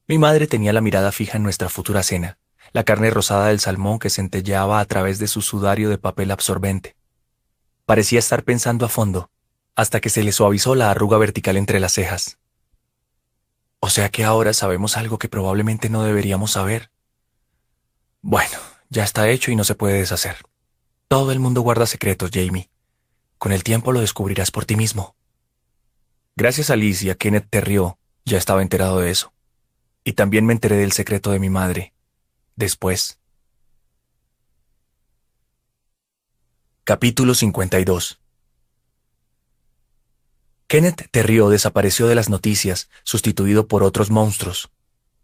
Mi 0.07 0.17
madre 0.17 0.47
tenía 0.47 0.73
la 0.73 0.81
mirada 0.81 1.13
fija 1.13 1.37
en 1.37 1.43
nuestra 1.43 1.69
futura 1.69 2.03
cena, 2.03 2.38
la 2.73 2.85
carne 2.85 3.11
rosada 3.11 3.49
del 3.49 3.61
salmón 3.61 3.99
que 3.99 4.11
centelleaba 4.11 4.81
a 4.81 4.85
través 4.85 5.19
de 5.19 5.29
su 5.29 5.43
sudario 5.43 5.91
de 5.91 5.99
papel 5.99 6.31
absorbente. 6.31 6.97
Parecía 7.87 8.19
estar 8.19 8.45
pensando 8.45 8.85
a 8.85 8.89
fondo, 8.89 9.31
hasta 9.75 10.01
que 10.01 10.11
se 10.11 10.23
le 10.23 10.33
suavizó 10.33 10.75
la 10.75 10.91
arruga 10.91 11.19
vertical 11.19 11.57
entre 11.57 11.81
las 11.81 11.93
cejas. 11.93 12.39
O 13.81 13.91
sea 13.91 14.11
que 14.11 14.25
ahora 14.25 14.53
sabemos 14.53 14.97
algo 14.97 15.19
que 15.19 15.29
probablemente 15.29 15.89
no 15.89 16.03
deberíamos 16.03 16.53
saber. 16.53 16.91
Bueno, 18.21 18.59
ya 18.91 19.05
está 19.05 19.29
hecho 19.29 19.51
y 19.51 19.57
no 19.57 19.65
se 19.65 19.75
puede 19.75 19.99
deshacer. 19.99 20.37
Todo 21.07 21.33
el 21.33 21.39
mundo 21.39 21.63
guarda 21.63 21.87
secretos, 21.87 22.31
Jamie. 22.33 22.71
Con 23.39 23.53
el 23.53 23.63
tiempo 23.63 23.93
lo 23.93 24.01
descubrirás 24.01 24.51
por 24.51 24.65
ti 24.65 24.77
mismo. 24.77 25.15
Gracias 26.37 26.71
a 26.71 26.77
Liz 26.77 27.03
y 27.03 27.11
a 27.11 27.15
Kenneth 27.15 27.49
Terrió, 27.49 27.99
ya 28.25 28.37
estaba 28.37 28.63
enterado 28.63 29.01
de 29.01 29.11
eso. 29.11 29.33
Y 30.05 30.13
también 30.13 30.45
me 30.45 30.53
enteré 30.53 30.77
del 30.77 30.93
secreto 30.93 31.31
de 31.31 31.39
mi 31.39 31.51
madre. 31.51 31.95
Después. 32.59 33.21
Capítulo 36.83 37.37
52 37.37 38.19
Kenneth 40.67 41.09
Terrió 41.13 41.51
desapareció 41.51 42.09
de 42.09 42.17
las 42.17 42.29
noticias, 42.29 42.91
sustituido 43.05 43.69
por 43.69 43.85
otros 43.85 44.11
monstruos. 44.11 44.71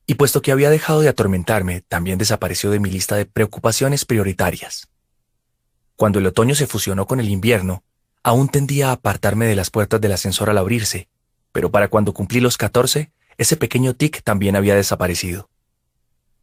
Y 0.06 0.14
puesto 0.14 0.42
que 0.42 0.52
había 0.52 0.70
dejado 0.70 1.00
de 1.00 1.08
atormentarme, 1.08 1.80
también 1.80 2.18
desapareció 2.18 2.70
de 2.70 2.78
mi 2.78 2.88
lista 2.88 3.16
de 3.16 3.26
preocupaciones 3.26 4.04
prioritarias. 4.04 4.86
Cuando 5.96 6.20
el 6.20 6.26
otoño 6.26 6.54
se 6.54 6.68
fusionó 6.68 7.08
con 7.08 7.18
el 7.18 7.28
invierno, 7.28 7.82
aún 8.22 8.48
tendía 8.48 8.90
a 8.90 8.92
apartarme 8.92 9.46
de 9.46 9.56
las 9.56 9.70
puertas 9.70 10.00
del 10.00 10.12
ascensor 10.12 10.50
al 10.50 10.58
abrirse, 10.58 11.08
pero 11.50 11.72
para 11.72 11.88
cuando 11.88 12.14
cumplí 12.14 12.38
los 12.38 12.56
14, 12.56 13.10
ese 13.38 13.56
pequeño 13.56 13.94
tic 13.94 14.22
también 14.22 14.54
había 14.54 14.76
desaparecido. 14.76 15.50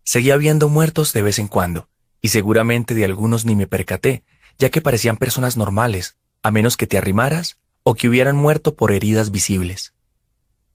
Seguía 0.03 0.37
viendo 0.37 0.69
muertos 0.69 1.13
de 1.13 1.21
vez 1.21 1.39
en 1.39 1.47
cuando, 1.47 1.87
y 2.21 2.29
seguramente 2.29 2.93
de 2.93 3.05
algunos 3.05 3.45
ni 3.45 3.55
me 3.55 3.67
percaté, 3.67 4.23
ya 4.57 4.69
que 4.69 4.81
parecían 4.81 5.17
personas 5.17 5.57
normales, 5.57 6.17
a 6.43 6.51
menos 6.51 6.77
que 6.77 6.87
te 6.87 6.97
arrimaras 6.97 7.57
o 7.83 7.95
que 7.95 8.09
hubieran 8.09 8.35
muerto 8.35 8.75
por 8.75 8.91
heridas 8.91 9.31
visibles. 9.31 9.93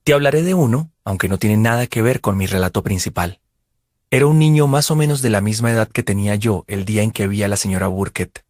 Te 0.04 0.12
hablaré 0.12 0.42
de 0.42 0.54
uno, 0.54 0.90
aunque 1.04 1.28
no 1.28 1.38
tiene 1.38 1.56
nada 1.56 1.86
que 1.86 2.02
ver 2.02 2.20
con 2.20 2.36
mi 2.36 2.46
relato 2.46 2.82
principal. 2.82 3.40
Era 4.10 4.26
un 4.26 4.38
niño 4.38 4.68
más 4.68 4.90
o 4.90 4.96
menos 4.96 5.20
de 5.20 5.30
la 5.30 5.40
misma 5.40 5.72
edad 5.72 5.88
que 5.88 6.04
tenía 6.04 6.36
yo 6.36 6.64
el 6.68 6.84
día 6.84 7.02
en 7.02 7.10
que 7.10 7.26
vi 7.26 7.42
a 7.42 7.48
la 7.48 7.56
señora 7.56 7.88
Burkett. 7.88 8.44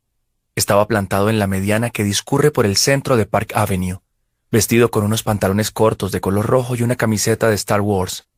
Estaba 0.54 0.86
plantado 0.86 1.30
en 1.30 1.38
la 1.38 1.46
mediana 1.46 1.90
que 1.90 2.04
discurre 2.04 2.50
por 2.50 2.66
el 2.66 2.76
centro 2.76 3.16
de 3.16 3.24
Park 3.24 3.52
Avenue, 3.54 4.00
vestido 4.50 4.90
con 4.90 5.04
unos 5.04 5.22
pantalones 5.22 5.70
cortos 5.70 6.12
de 6.12 6.20
color 6.20 6.46
rojo 6.46 6.76
y 6.76 6.82
una 6.82 6.96
camiseta 6.96 7.48
de 7.48 7.54
Star 7.54 7.80
Wars. 7.80 8.28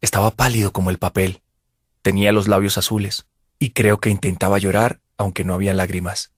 Estaba 0.00 0.30
pálido 0.30 0.72
como 0.72 0.90
el 0.90 0.98
papel. 0.98 1.42
Tenía 2.02 2.32
los 2.32 2.48
labios 2.48 2.78
azules, 2.78 3.26
y 3.58 3.70
creo 3.70 3.98
que 3.98 4.10
intentaba 4.10 4.58
llorar, 4.58 5.00
aunque 5.16 5.44
no 5.44 5.54
había 5.54 5.74
lágrimas. 5.74 6.32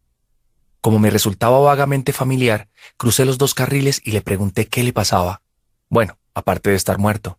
Como 0.80 0.98
me 0.98 1.10
resultaba 1.10 1.58
vagamente 1.58 2.12
familiar, 2.12 2.68
crucé 2.96 3.24
los 3.24 3.38
dos 3.38 3.54
carriles 3.54 4.00
y 4.04 4.12
le 4.12 4.22
pregunté 4.22 4.66
qué 4.68 4.82
le 4.84 4.92
pasaba. 4.92 5.42
Bueno, 5.88 6.18
aparte 6.34 6.70
de 6.70 6.76
estar 6.76 6.98
muerto. 6.98 7.38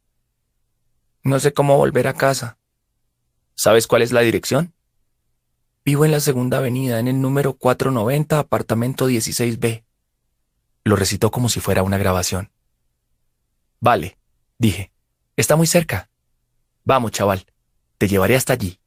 No 1.23 1.39
sé 1.39 1.53
cómo 1.53 1.77
volver 1.77 2.07
a 2.07 2.13
casa. 2.13 2.57
¿Sabes 3.55 3.87
cuál 3.87 4.01
es 4.01 4.11
la 4.11 4.21
dirección? 4.21 4.73
Vivo 5.85 6.05
en 6.05 6.11
la 6.11 6.19
segunda 6.19 6.57
avenida, 6.57 6.99
en 6.99 7.07
el 7.07 7.21
número 7.21 7.53
490, 7.53 8.39
apartamento 8.39 9.09
16B. 9.09 9.83
Lo 10.83 10.95
recitó 10.95 11.31
como 11.31 11.49
si 11.49 11.59
fuera 11.59 11.83
una 11.83 11.97
grabación. 11.97 12.51
Vale, 13.79 14.17
dije. 14.57 14.91
Está 15.35 15.55
muy 15.55 15.67
cerca. 15.67 16.08
Vamos, 16.89 17.11
chaval. 17.11 17.45
Te 17.99 18.07
llevaré 18.07 18.35
hasta 18.35 18.53
allí. 18.53 18.79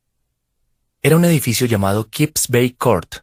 Era 1.03 1.15
un 1.15 1.25
edificio 1.25 1.69
llamado 1.69 2.09
Kips 2.11 2.49
Bay 2.49 2.73
Court, 2.73 3.19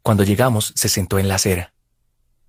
cuando 0.00 0.24
llegamos, 0.24 0.72
se 0.74 0.88
sentó 0.88 1.18
en 1.18 1.28
la 1.28 1.34
acera. 1.34 1.74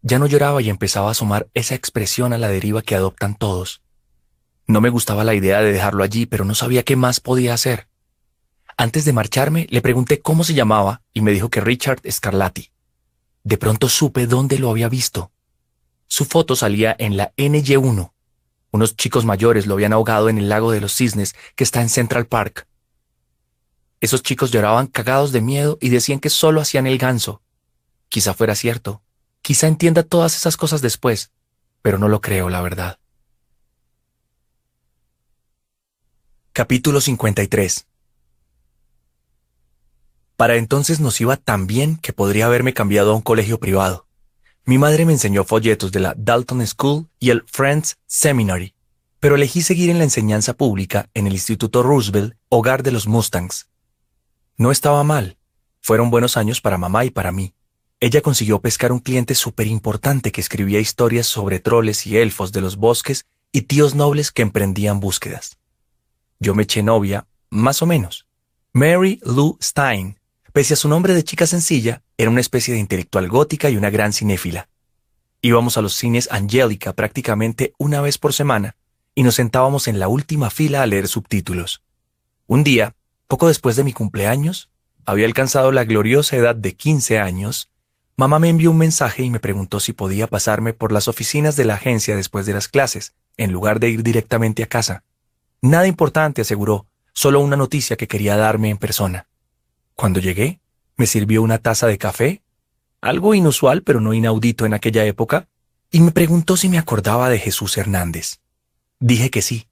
Ya 0.02 0.18
no 0.18 0.26
lloraba 0.26 0.62
y 0.62 0.70
empezaba 0.70 1.10
a 1.10 1.12
asomar 1.12 1.50
esa 1.54 1.76
expresión 1.76 2.32
a 2.32 2.38
la 2.38 2.48
deriva 2.48 2.82
que 2.82 2.96
adoptan 2.96 3.36
todos. 3.36 3.82
No 4.68 4.80
me 4.80 4.90
gustaba 4.90 5.26
la 5.26 5.34
idea 5.34 5.60
de 5.60 5.74
dejarlo 5.74 6.06
allí, 6.06 6.26
pero 6.26 6.46
no 6.46 6.56
sabía 6.56 6.84
qué 6.84 6.96
más 6.96 7.20
podía 7.20 7.54
hacer. 7.54 7.90
Antes 8.78 9.04
de 9.04 9.12
marcharme, 9.12 9.68
le 9.70 9.82
pregunté 9.82 10.22
cómo 10.22 10.46
se 10.46 10.54
llamaba 10.54 11.02
y 11.12 11.20
me 11.20 11.34
dijo 11.34 11.50
que 11.50 11.60
Richard 11.60 12.00
Scarlatti. 12.10 12.72
De 13.44 13.58
pronto 13.58 13.90
supe 13.90 14.28
dónde 14.28 14.60
lo 14.60 14.70
había 14.70 14.88
visto. 14.88 15.34
Su 16.08 16.24
foto 16.24 16.56
salía 16.56 16.96
en 16.98 17.18
la 17.18 17.34
NY1. 17.36 18.15
Unos 18.76 18.98
chicos 18.98 19.24
mayores 19.24 19.68
lo 19.68 19.76
habían 19.76 19.94
ahogado 19.94 20.28
en 20.28 20.38
el 20.38 20.50
lago 20.50 20.70
de 20.70 20.82
los 20.82 20.94
cisnes 20.94 21.34
que 21.56 21.64
está 21.64 21.82
en 21.82 21.88
Central 21.88 22.28
Park. 22.28 22.68
Esos 24.02 24.22
chicos 24.22 24.52
lloraban 24.52 24.88
cagados 24.88 25.32
de 25.32 25.40
miedo 25.40 25.78
y 25.80 25.88
decían 25.88 26.20
que 26.20 26.30
solo 26.30 26.60
hacían 26.60 26.86
el 26.86 26.98
ganso, 26.98 27.42
Quizá 28.10 28.34
fuera 28.34 28.54
cierto. 28.54 29.02
Quizá 29.42 29.68
entienda 29.68 30.04
todas 30.04 30.36
esas 30.36 30.58
cosas 30.58 30.82
después, 30.82 31.32
pero 31.82 31.98
no 31.98 32.10
lo 32.10 32.20
creo, 32.20 32.50
la 32.50 32.62
verdad. 32.62 33.00
Capítulo 36.52 37.00
53 37.00 37.88
Para 40.36 40.58
entonces 40.58 41.00
nos 41.00 41.22
iba 41.22 41.38
tan 41.38 41.66
bien 41.66 41.96
que 41.96 42.12
podría 42.12 42.48
haberme 42.48 42.74
cambiado 42.74 43.14
a 43.14 43.16
un 43.16 43.22
colegio 43.22 43.58
privado. 43.58 44.05
Mi 44.68 44.80
madre 44.80 45.06
me 45.06 45.14
enseñó 45.14 45.44
folletos 45.44 45.92
de 45.92 46.00
la 46.00 46.16
Dalton 46.18 46.66
School 46.66 47.08
y 47.20 47.30
el 47.30 47.44
Friends 47.46 47.98
Seminary, 48.08 48.74
pero 49.20 49.36
elegí 49.36 49.62
seguir 49.62 49.92
en 49.92 50.00
la 50.00 50.06
enseñanza 50.06 50.56
pública 50.56 51.08
en 51.14 51.28
el 51.28 51.34
Instituto 51.34 51.84
Roosevelt, 51.84 52.34
hogar 52.50 52.82
de 52.82 52.92
los 52.92 53.08
Mustangs. 53.08 53.68
No 54.58 54.72
estaba 54.72 55.04
mal. 55.04 55.38
Fueron 55.82 56.10
buenos 56.10 56.36
años 56.36 56.62
para 56.62 56.80
mamá 56.80 57.06
y 57.06 57.12
para 57.12 57.32
mí. 57.32 57.54
Ella 58.00 58.22
consiguió 58.22 58.60
pescar 58.60 58.92
un 58.92 58.98
cliente 58.98 59.36
súper 59.36 59.68
importante 59.68 60.32
que 60.32 60.42
escribía 60.42 60.80
historias 60.80 61.28
sobre 61.28 61.60
troles 61.60 62.08
y 62.08 62.18
elfos 62.18 62.52
de 62.52 62.62
los 62.62 62.76
bosques 62.76 63.28
y 63.52 63.64
tíos 63.64 63.94
nobles 63.94 64.32
que 64.32 64.42
emprendían 64.42 65.00
búsquedas. 65.00 65.60
Yo 66.40 66.56
me 66.56 66.64
eché 66.64 66.82
novia, 66.82 67.28
más 67.52 67.84
o 67.84 67.86
menos. 67.86 68.26
Mary 68.74 69.20
Lou 69.24 69.60
Stein, 69.62 70.20
pese 70.56 70.76
a 70.76 70.78
su 70.78 70.88
nombre 70.88 71.14
de 71.14 71.26
chica 71.26 71.46
sencilla, 71.48 72.02
era 72.18 72.30
una 72.30 72.40
especie 72.40 72.74
de 72.74 72.80
intelectual 72.80 73.28
gótica 73.28 73.70
y 73.70 73.76
una 73.76 73.90
gran 73.90 74.14
cinéfila. 74.14 74.70
Íbamos 75.42 75.76
a 75.78 75.82
los 75.82 75.96
cines 75.96 76.30
Angélica 76.32 76.94
prácticamente 76.94 77.74
una 77.78 78.00
vez 78.00 78.18
por 78.18 78.32
semana 78.32 78.78
y 79.14 79.24
nos 79.24 79.36
sentábamos 79.36 79.90
en 79.90 80.00
la 80.00 80.08
última 80.08 80.50
fila 80.50 80.82
a 80.82 80.86
leer 80.86 81.10
subtítulos. 81.10 81.84
Un 82.48 82.64
día, 82.64 82.96
poco 83.28 83.50
después 83.50 83.76
de 83.76 83.84
mi 83.84 83.92
cumpleaños, 83.92 84.70
había 85.06 85.26
alcanzado 85.26 85.74
la 85.74 85.84
gloriosa 85.84 86.38
edad 86.38 86.56
de 86.56 86.74
15 86.74 87.20
años 87.20 87.70
Mamá 88.16 88.40
me 88.40 88.48
envió 88.48 88.72
un 88.72 88.78
mensaje 88.78 89.24
y 89.24 89.30
me 89.30 89.42
preguntó 89.42 89.82
si 89.82 89.92
podía 89.92 90.28
pasarme 90.28 90.72
por 90.72 90.94
las 90.94 91.10
oficinas 91.10 91.58
de 91.58 91.66
la 91.66 91.74
agencia 91.74 92.16
después 92.16 92.46
de 92.46 92.54
las 92.54 92.70
clases, 92.70 93.14
en 93.36 93.52
lugar 93.52 93.82
de 93.82 93.90
ir 93.90 94.04
directamente 94.04 94.64
a 94.64 94.68
casa. 94.68 95.04
Nada 95.62 95.86
importante, 95.86 96.44
aseguró, 96.44 96.88
solo 97.12 97.42
una 97.42 97.58
noticia 97.58 97.98
que 97.98 98.08
quería 98.08 98.38
darme 98.38 98.70
en 98.70 98.78
persona. 98.78 99.28
Cuando 99.96 100.20
llegué, 100.20 100.60
me 100.98 101.08
sirvió 101.08 101.42
una 101.42 101.58
taza 101.58 101.88
de 101.88 101.98
café, 101.98 102.42
algo 103.02 103.34
inusual 103.34 103.82
pero 103.82 104.02
no 104.02 104.14
inaudito 104.14 104.66
en 104.66 104.74
aquella 104.74 105.06
época, 105.06 105.48
y 105.90 106.02
me 106.02 106.12
preguntó 106.12 106.58
si 106.58 106.68
me 106.68 106.78
acordaba 106.78 107.30
de 107.30 107.40
Jesús 107.40 107.78
Hernández. 107.78 108.40
Dije 109.00 109.30
que 109.30 109.42
sí. 109.42 109.68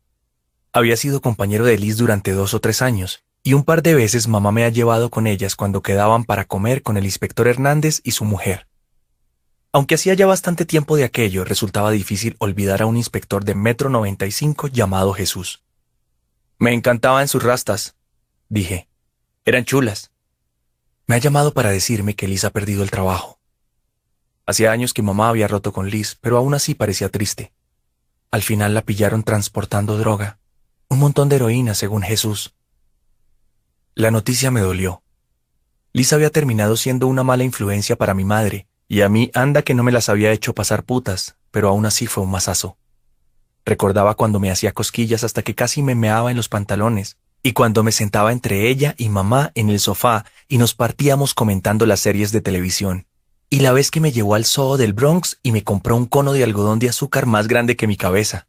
Había 0.72 0.95
sido 0.95 1.22
compañero 1.22 1.66
de 1.66 1.78
Liz 1.78 1.98
durante 1.98 2.32
dos 2.32 2.54
o 2.54 2.62
tres 2.62 2.82
años, 2.82 3.24
y 3.44 3.54
un 3.54 3.64
par 3.64 3.84
de 3.84 3.95
veces 3.95 4.30
mamá 4.30 4.54
me 4.54 4.64
ha 4.64 4.70
llevado 4.70 5.10
con 5.10 5.28
ellas 5.28 5.58
cuando 5.58 5.82
quedaban 5.82 6.24
para 6.24 6.45
comer 6.45 6.82
con 6.82 6.95
el 6.95 7.04
inspector 7.04 7.48
Hernández 7.48 8.00
y 8.04 8.12
su 8.12 8.24
mujer. 8.24 8.68
Aunque 9.74 9.95
hacía 9.95 10.14
ya 10.14 10.26
bastante 10.26 10.66
tiempo 10.66 10.95
de 10.95 11.04
aquello, 11.04 11.44
resultaba 11.44 11.91
difícil 11.91 12.38
olvidar 12.40 12.82
a 12.82 12.86
un 12.86 12.95
inspector 12.95 13.44
de 13.44 13.56
metro 13.56 13.90
noventa 13.90 14.26
y 14.26 14.32
cinco 14.32 14.68
llamado 14.68 15.14
Jesús. 15.14 15.64
Me 16.60 16.74
encantaban 16.74 17.28
sus 17.28 17.44
rastas, 17.44 17.95
dije. 18.48 18.88
Eran 19.44 19.66
chulas. 19.66 20.12
Me 21.05 21.15
ha 21.15 21.17
llamado 21.17 21.53
para 21.53 21.69
decirme 21.69 22.15
que 22.15 22.27
Liz 22.27 22.45
ha 22.45 22.49
perdido 22.49 22.81
el 22.84 22.91
trabajo. 22.91 23.39
Hacía 24.45 24.71
años 24.71 24.93
que 24.93 25.01
mamá 25.01 25.30
había 25.30 25.47
roto 25.47 25.73
con 25.73 25.89
Liz, 25.89 26.17
pero 26.21 26.38
aún 26.38 26.53
así 26.53 26.75
parecía 26.75 27.09
triste. 27.09 27.51
Al 28.31 28.41
final 28.41 28.73
la 28.73 28.81
pillaron 28.81 29.23
transportando 29.23 29.97
droga. 29.97 30.39
Un 30.89 30.99
montón 30.99 31.30
de 31.30 31.35
heroína, 31.35 31.75
según 31.75 32.03
Jesús. 32.03 32.53
La 33.95 34.11
noticia 34.11 34.49
me 34.49 34.61
dolió. 34.61 35.03
Liz 35.91 36.13
había 36.13 36.30
terminado 36.30 36.77
siendo 36.77 37.07
una 37.07 37.23
mala 37.23 37.43
influencia 37.43 37.95
para 37.95 38.13
mi 38.13 38.23
madre, 38.23 38.67
y 38.88 39.01
a 39.01 39.09
mí 39.09 39.30
anda 39.34 39.61
que 39.61 39.73
no 39.73 39.84
me 39.84 39.91
las 39.91 40.09
había 40.09 40.31
hecho 40.31 40.55
pasar 40.55 40.84
putas, 40.84 41.35
pero 41.51 41.69
aún 41.69 41.85
así 41.85 42.07
fue 42.07 42.23
un 42.23 42.31
masazo. 42.31 42.77
Recordaba 43.65 44.15
cuando 44.15 44.39
me 44.39 44.51
hacía 44.51 44.71
cosquillas 44.71 45.23
hasta 45.23 45.41
que 45.41 45.55
casi 45.55 45.84
me 45.84 45.95
meaba 45.95 46.31
en 46.31 46.38
los 46.38 46.49
pantalones, 46.49 47.17
y 47.44 47.52
cuando 47.52 47.84
me 47.84 47.91
sentaba 47.91 48.32
entre 48.32 48.70
ella 48.70 48.95
y 48.98 49.10
mamá 49.10 49.52
en 49.53 49.70
el 49.70 49.82
sofá 49.82 50.26
y 50.48 50.57
nos 50.57 50.74
partíamos 50.74 51.34
comentando 51.34 51.86
las 51.86 51.99
series 51.99 52.32
de 52.32 52.40
televisión. 52.40 53.06
Y 53.49 53.60
la 53.60 53.74
vez 53.74 53.91
que 53.91 53.99
me 53.99 54.14
llevó 54.14 54.36
al 54.36 54.45
zoo 54.45 54.78
del 54.78 54.94
Bronx 54.94 55.40
y 55.44 55.52
me 55.52 55.64
compró 55.64 55.98
un 55.98 56.06
cono 56.06 56.32
de 56.32 56.44
algodón 56.44 56.80
de 56.80 56.90
azúcar 56.90 57.26
más 57.26 57.49
grande 57.49 57.76
que 57.76 57.86
mi 57.86 57.98
cabeza. 57.98 58.48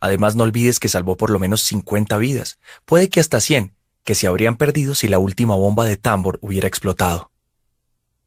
Además, 0.00 0.36
no 0.36 0.44
olvides 0.44 0.78
que 0.78 0.88
salvó 0.88 1.16
por 1.16 1.30
lo 1.30 1.38
menos 1.38 1.62
50 1.62 2.18
vidas, 2.18 2.58
puede 2.84 3.08
que 3.08 3.20
hasta 3.20 3.40
100, 3.40 3.74
que 4.04 4.14
se 4.14 4.26
habrían 4.26 4.56
perdido 4.56 4.94
si 4.94 5.08
la 5.08 5.18
última 5.18 5.54
bomba 5.56 5.86
de 5.86 5.96
tambor 5.96 6.38
hubiera 6.42 6.68
explotado. 6.68 7.30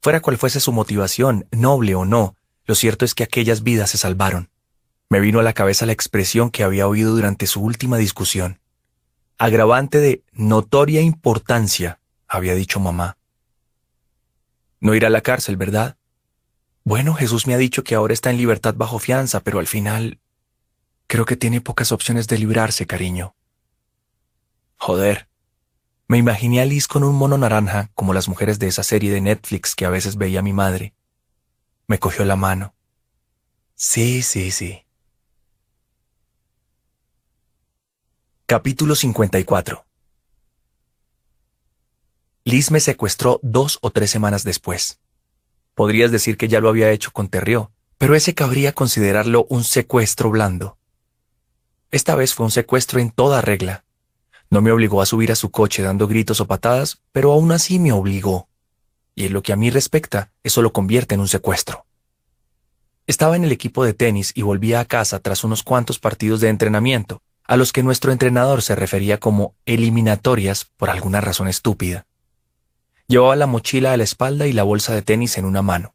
Fuera 0.02 0.22
cual 0.22 0.38
fuese 0.38 0.60
su 0.60 0.72
motivación, 0.72 1.48
noble 1.52 1.96
o 1.96 2.06
no, 2.06 2.36
lo 2.66 2.76
cierto 2.76 3.06
es 3.06 3.14
que 3.14 3.24
aquellas 3.24 3.62
vidas 3.62 3.92
se 3.92 3.98
salvaron. 3.98 4.50
Me 5.10 5.20
vino 5.20 5.40
a 5.40 5.44
la 5.44 5.54
cabeza 5.54 5.86
la 5.86 5.92
expresión 5.92 6.50
que 6.50 6.64
había 6.64 6.88
oído 6.88 7.14
durante 7.14 7.46
su 7.46 7.62
última 7.62 7.98
discusión. 7.98 8.60
Agravante 9.38 10.00
de 10.00 10.24
notoria 10.32 11.02
importancia, 11.02 12.00
había 12.28 12.56
dicho 12.56 12.80
mamá. 12.80 13.18
No 14.80 14.96
irá 14.96 15.08
a 15.08 15.12
la 15.12 15.22
cárcel, 15.22 15.58
¿verdad? 15.58 15.98
Bueno, 16.84 17.14
Jesús 17.16 17.48
me 17.48 17.54
ha 17.54 17.58
dicho 17.58 17.84
que 17.84 17.96
ahora 17.96 18.14
está 18.14 18.30
en 18.30 18.38
libertad 18.38 18.76
bajo 18.76 19.00
fianza, 19.00 19.42
pero 19.42 19.60
al 19.60 19.68
final... 19.68 20.20
Creo 21.08 21.26
que 21.26 21.36
tiene 21.36 21.62
pocas 21.62 21.92
opciones 21.92 22.28
de 22.28 22.38
librarse, 22.38 22.88
cariño. 22.88 23.36
Joder, 24.78 25.28
me 26.08 26.18
imaginé 26.18 26.62
a 26.62 26.66
Liz 26.66 26.88
con 26.88 27.04
un 27.04 27.16
mono 27.16 27.38
naranja, 27.38 27.90
como 27.94 28.14
las 28.14 28.28
mujeres 28.28 28.58
de 28.60 28.68
esa 28.68 28.84
serie 28.84 29.12
de 29.12 29.22
Netflix 29.22 29.76
que 29.76 29.86
a 29.86 29.90
veces 29.90 30.18
veía 30.18 30.42
mi 30.42 30.54
madre. 30.54 30.94
Me 31.88 32.00
cogió 32.00 32.26
la 32.26 32.36
mano. 32.36 32.74
Sí, 33.76 34.22
sí, 34.22 34.52
sí. 34.52 34.85
Capítulo 38.48 38.94
54 38.94 39.86
Liz 42.44 42.70
me 42.70 42.80
secuestró 42.80 43.40
dos 43.42 43.80
o 43.82 43.90
tres 43.90 44.12
semanas 44.12 44.44
después. 44.44 45.00
Podrías 45.74 46.12
decir 46.12 46.38
que 46.38 46.48
ya 46.48 46.60
lo 46.60 46.70
había 46.70 46.92
hecho 46.92 47.10
con 47.10 47.28
Terrió, 47.28 47.72
pero 47.98 48.14
ese 48.14 48.36
cabría 48.36 48.72
considerarlo 48.72 49.48
un 49.50 49.64
secuestro 49.64 50.30
blando. 50.30 50.78
Esta 51.90 52.14
vez 52.14 52.36
fue 52.36 52.46
un 52.46 52.52
secuestro 52.52 53.00
en 53.00 53.10
toda 53.10 53.42
regla, 53.42 53.84
no 54.52 54.62
me 54.62 54.72
obligó 54.72 55.02
a 55.02 55.08
subir 55.08 55.32
a 55.32 55.36
su 55.36 55.50
coche 55.50 55.82
dando 55.82 56.08
gritos 56.08 56.40
o 56.40 56.46
patadas, 56.46 57.02
pero 57.12 57.32
aún 57.32 57.52
así 57.52 57.80
me 57.80 57.94
obligó. 57.94 58.48
Y 59.16 59.26
en 59.26 59.34
lo 59.34 59.42
que 59.42 59.54
a 59.54 59.56
mí 59.56 59.72
respecta, 59.72 60.32
eso 60.44 60.62
lo 60.62 60.72
convierte 60.72 61.16
en 61.16 61.22
un 61.22 61.28
secuestro. 61.28 61.88
Estaba 63.08 63.36
en 63.38 63.44
el 63.44 63.52
equipo 63.52 63.84
de 63.84 63.96
tenis 63.96 64.34
y 64.36 64.44
volvía 64.44 64.82
a 64.82 64.86
casa 64.86 65.20
tras 65.20 65.44
unos 65.44 65.64
cuantos 65.64 65.98
partidos 65.98 66.42
de 66.42 66.50
entrenamiento, 66.50 67.24
a 67.48 67.58
los 67.58 67.72
que 67.72 67.84
nuestro 67.84 68.12
entrenador 68.12 68.62
se 68.62 68.76
refería 68.76 69.20
como 69.20 69.56
eliminatorias 69.66 70.66
por 70.78 70.90
alguna 70.90 71.22
razón 71.22 71.48
estúpida. 71.48 72.06
Llevaba 73.08 73.36
la 73.36 73.46
mochila 73.46 73.94
a 73.94 73.98
la 73.98 74.04
espalda 74.04 74.48
y 74.48 74.54
la 74.54 74.64
bolsa 74.64 74.96
de 74.96 75.04
tenis 75.04 75.38
en 75.38 75.46
una 75.46 75.62
mano. 75.62 75.94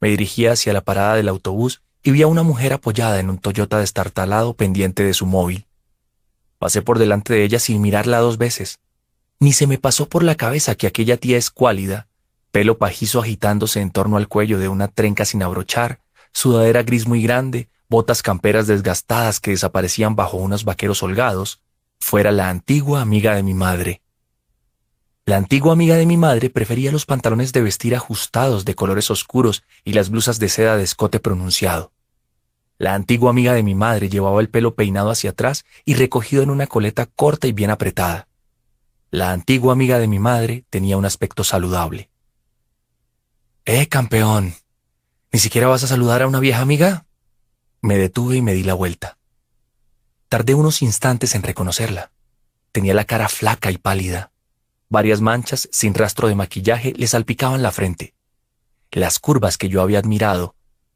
Me 0.00 0.08
dirigía 0.08 0.52
hacia 0.52 0.72
la 0.72 0.80
parada 0.80 1.14
del 1.14 1.28
autobús 1.28 1.82
y 2.02 2.10
vi 2.10 2.22
a 2.22 2.26
una 2.26 2.42
mujer 2.42 2.72
apoyada 2.72 3.20
en 3.20 3.30
un 3.30 3.38
Toyota 3.38 3.78
destartalado 3.78 4.54
pendiente 4.54 5.04
de 5.04 5.14
su 5.14 5.26
móvil. 5.26 5.66
Pasé 6.58 6.82
por 6.82 6.98
delante 6.98 7.34
de 7.34 7.44
ella 7.44 7.58
sin 7.58 7.80
mirarla 7.80 8.18
dos 8.18 8.36
veces. 8.36 8.80
Ni 9.38 9.52
se 9.52 9.66
me 9.66 9.78
pasó 9.78 10.08
por 10.08 10.22
la 10.22 10.34
cabeza 10.34 10.74
que 10.74 10.86
aquella 10.86 11.16
tía 11.16 11.38
escuálida, 11.38 12.08
pelo 12.50 12.78
pajizo 12.78 13.20
agitándose 13.20 13.80
en 13.80 13.90
torno 13.90 14.16
al 14.16 14.28
cuello 14.28 14.58
de 14.58 14.68
una 14.68 14.88
trenca 14.88 15.24
sin 15.24 15.42
abrochar, 15.42 16.00
sudadera 16.32 16.82
gris 16.82 17.06
muy 17.06 17.22
grande, 17.22 17.68
botas 17.94 18.22
camperas 18.22 18.66
desgastadas 18.66 19.38
que 19.38 19.52
desaparecían 19.52 20.16
bajo 20.16 20.36
unos 20.36 20.64
vaqueros 20.64 21.04
holgados, 21.04 21.60
fuera 22.00 22.32
la 22.32 22.48
antigua 22.50 23.00
amiga 23.00 23.36
de 23.36 23.44
mi 23.44 23.54
madre. 23.54 24.02
La 25.24 25.36
antigua 25.36 25.74
amiga 25.74 25.94
de 25.94 26.04
mi 26.04 26.16
madre 26.16 26.50
prefería 26.50 26.90
los 26.90 27.06
pantalones 27.06 27.52
de 27.52 27.62
vestir 27.62 27.94
ajustados 27.94 28.64
de 28.64 28.74
colores 28.74 29.12
oscuros 29.12 29.62
y 29.84 29.92
las 29.92 30.10
blusas 30.10 30.40
de 30.40 30.48
seda 30.48 30.76
de 30.76 30.82
escote 30.82 31.20
pronunciado. 31.20 31.92
La 32.78 32.94
antigua 32.94 33.30
amiga 33.30 33.52
de 33.52 33.62
mi 33.62 33.76
madre 33.76 34.08
llevaba 34.08 34.40
el 34.40 34.50
pelo 34.50 34.74
peinado 34.74 35.10
hacia 35.10 35.30
atrás 35.30 35.64
y 35.84 35.94
recogido 35.94 36.42
en 36.42 36.50
una 36.50 36.66
coleta 36.66 37.06
corta 37.06 37.46
y 37.46 37.52
bien 37.52 37.70
apretada. 37.70 38.26
La 39.12 39.30
antigua 39.30 39.72
amiga 39.72 40.00
de 40.00 40.08
mi 40.08 40.18
madre 40.18 40.64
tenía 40.68 40.96
un 40.96 41.04
aspecto 41.04 41.44
saludable. 41.44 42.10
¡Eh, 43.64 43.86
campeón! 43.86 44.54
¿Ni 45.32 45.38
siquiera 45.38 45.68
vas 45.68 45.84
a 45.84 45.86
saludar 45.86 46.22
a 46.22 46.26
una 46.26 46.40
vieja 46.40 46.60
amiga? 46.60 47.06
Me 47.84 47.98
detuve 47.98 48.36
y 48.36 48.40
me 48.40 48.54
di 48.54 48.62
la 48.62 48.72
vuelta. 48.72 49.18
Tardé 50.30 50.54
unos 50.54 50.80
instantes 50.80 51.34
en 51.34 51.42
reconocerla. 51.42 52.12
Tenía 52.72 52.94
la 52.94 53.04
cara 53.04 53.28
flaca 53.28 53.70
y 53.70 53.76
pálida. 53.76 54.32
Varias 54.88 55.20
manchas, 55.20 55.68
sin 55.70 55.92
rastro 55.92 56.28
de 56.28 56.34
maquillaje, 56.34 56.94
le 56.96 57.06
salpicaban 57.06 57.62
la 57.62 57.72
frente. 57.72 58.14
Las 58.90 59.18
curvas 59.18 59.58
que 59.58 59.68
yo 59.68 59.82
había 59.82 59.98
admirado 59.98 60.54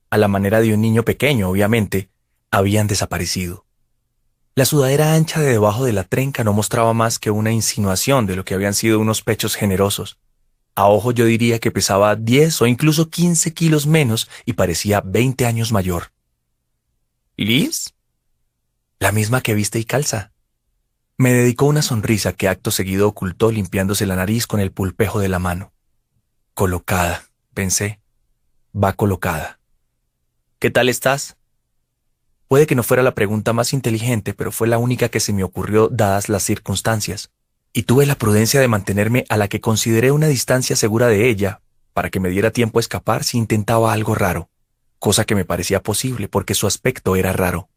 a 0.09 0.17
la 0.17 0.29
manera 0.29 0.63
de 0.63 0.73
un 0.73 0.81
niño 0.81 1.03
pequeño, 1.03 1.51
obviamente, 1.51 2.09
habían 2.51 2.87
desaparecido. 2.87 3.67
La 4.55 4.65
sudadera 4.65 5.13
ancha 5.13 5.41
de 5.43 5.53
debajo 5.53 5.85
de 5.85 5.93
la 5.93 6.05
trenca 6.05 6.43
no 6.43 6.55
mostraba 6.55 6.95
más 6.95 7.19
que 7.19 7.31
una 7.31 7.53
insinuación 7.53 8.25
de 8.25 8.35
lo 8.35 8.47
que 8.47 8.55
habían 8.55 8.73
sido 8.73 8.99
unos 8.99 9.21
pechos 9.21 9.57
generosos. 9.57 10.19
A 10.75 10.87
ojo 10.87 11.13
yo 11.13 11.27
diría 11.27 11.59
que 11.59 11.71
pesaba 11.71 12.17
10 12.17 12.63
o 12.63 12.67
incluso 12.67 13.11
15 13.11 13.53
kilos 13.53 13.87
menos 13.87 14.31
y 14.47 14.55
parecía 14.55 15.03
20 15.03 15.45
años 15.45 15.71
mayor. 15.71 16.13
¿Liz? 17.41 17.95
La 18.99 19.13
misma 19.13 19.43
que 19.43 19.55
viste 19.55 19.79
y 19.79 19.85
calza. 19.85 20.33
Me 21.17 21.33
dedicó 21.33 21.67
una 21.67 21.83
sonrisa 21.83 22.33
que 22.33 22.49
acto 22.49 22.73
seguido 22.73 23.07
ocultó 23.07 23.53
limpiándose 23.53 24.07
la 24.07 24.17
nariz 24.17 24.49
con 24.49 24.59
el 24.59 24.73
pulpejo 24.73 25.21
de 25.21 25.29
la 25.29 25.39
mano. 25.39 25.73
Colocada, 26.55 27.27
pensé. 27.55 28.01
Va 28.75 28.95
colocada. 28.95 29.61
¿Qué 30.59 30.73
tal 30.73 30.89
estás? 30.89 31.37
Puede 32.49 32.67
que 32.67 32.75
no 32.75 32.83
fuera 32.83 33.05
la 33.05 33.15
pregunta 33.15 33.53
más 33.53 33.73
inteligente, 33.73 34.35
pero 34.35 34.51
fue 34.51 34.67
la 34.67 34.79
única 34.79 35.09
que 35.09 35.21
se 35.21 35.33
me 35.33 35.45
ocurrió 35.45 35.87
dadas 35.87 36.29
las 36.29 36.43
circunstancias, 36.43 37.31
y 37.73 37.85
tuve 37.85 38.05
la 38.05 38.17
prudencia 38.17 38.61
de 38.61 38.67
mantenerme 38.67 39.25
a 39.29 39.37
la 39.37 39.47
que 39.47 39.61
consideré 39.61 40.11
una 40.11 40.27
distancia 40.27 40.75
segura 40.75 41.07
de 41.07 41.29
ella, 41.29 41.61
para 41.93 42.11
que 42.11 42.19
me 42.19 42.31
diera 42.31 42.51
tiempo 42.51 42.81
a 42.81 42.83
escapar 42.83 43.23
si 43.23 43.39
intentaba 43.39 43.93
algo 43.93 44.17
raro, 44.17 44.51
cosa 44.99 45.25
que 45.25 45.35
me 45.35 45.45
parecía 45.45 45.83
posible 45.83 46.29
porque 46.29 46.55
su 46.55 46.67
aspecto 46.67 47.17
era 47.17 47.33
raro. 47.33 47.69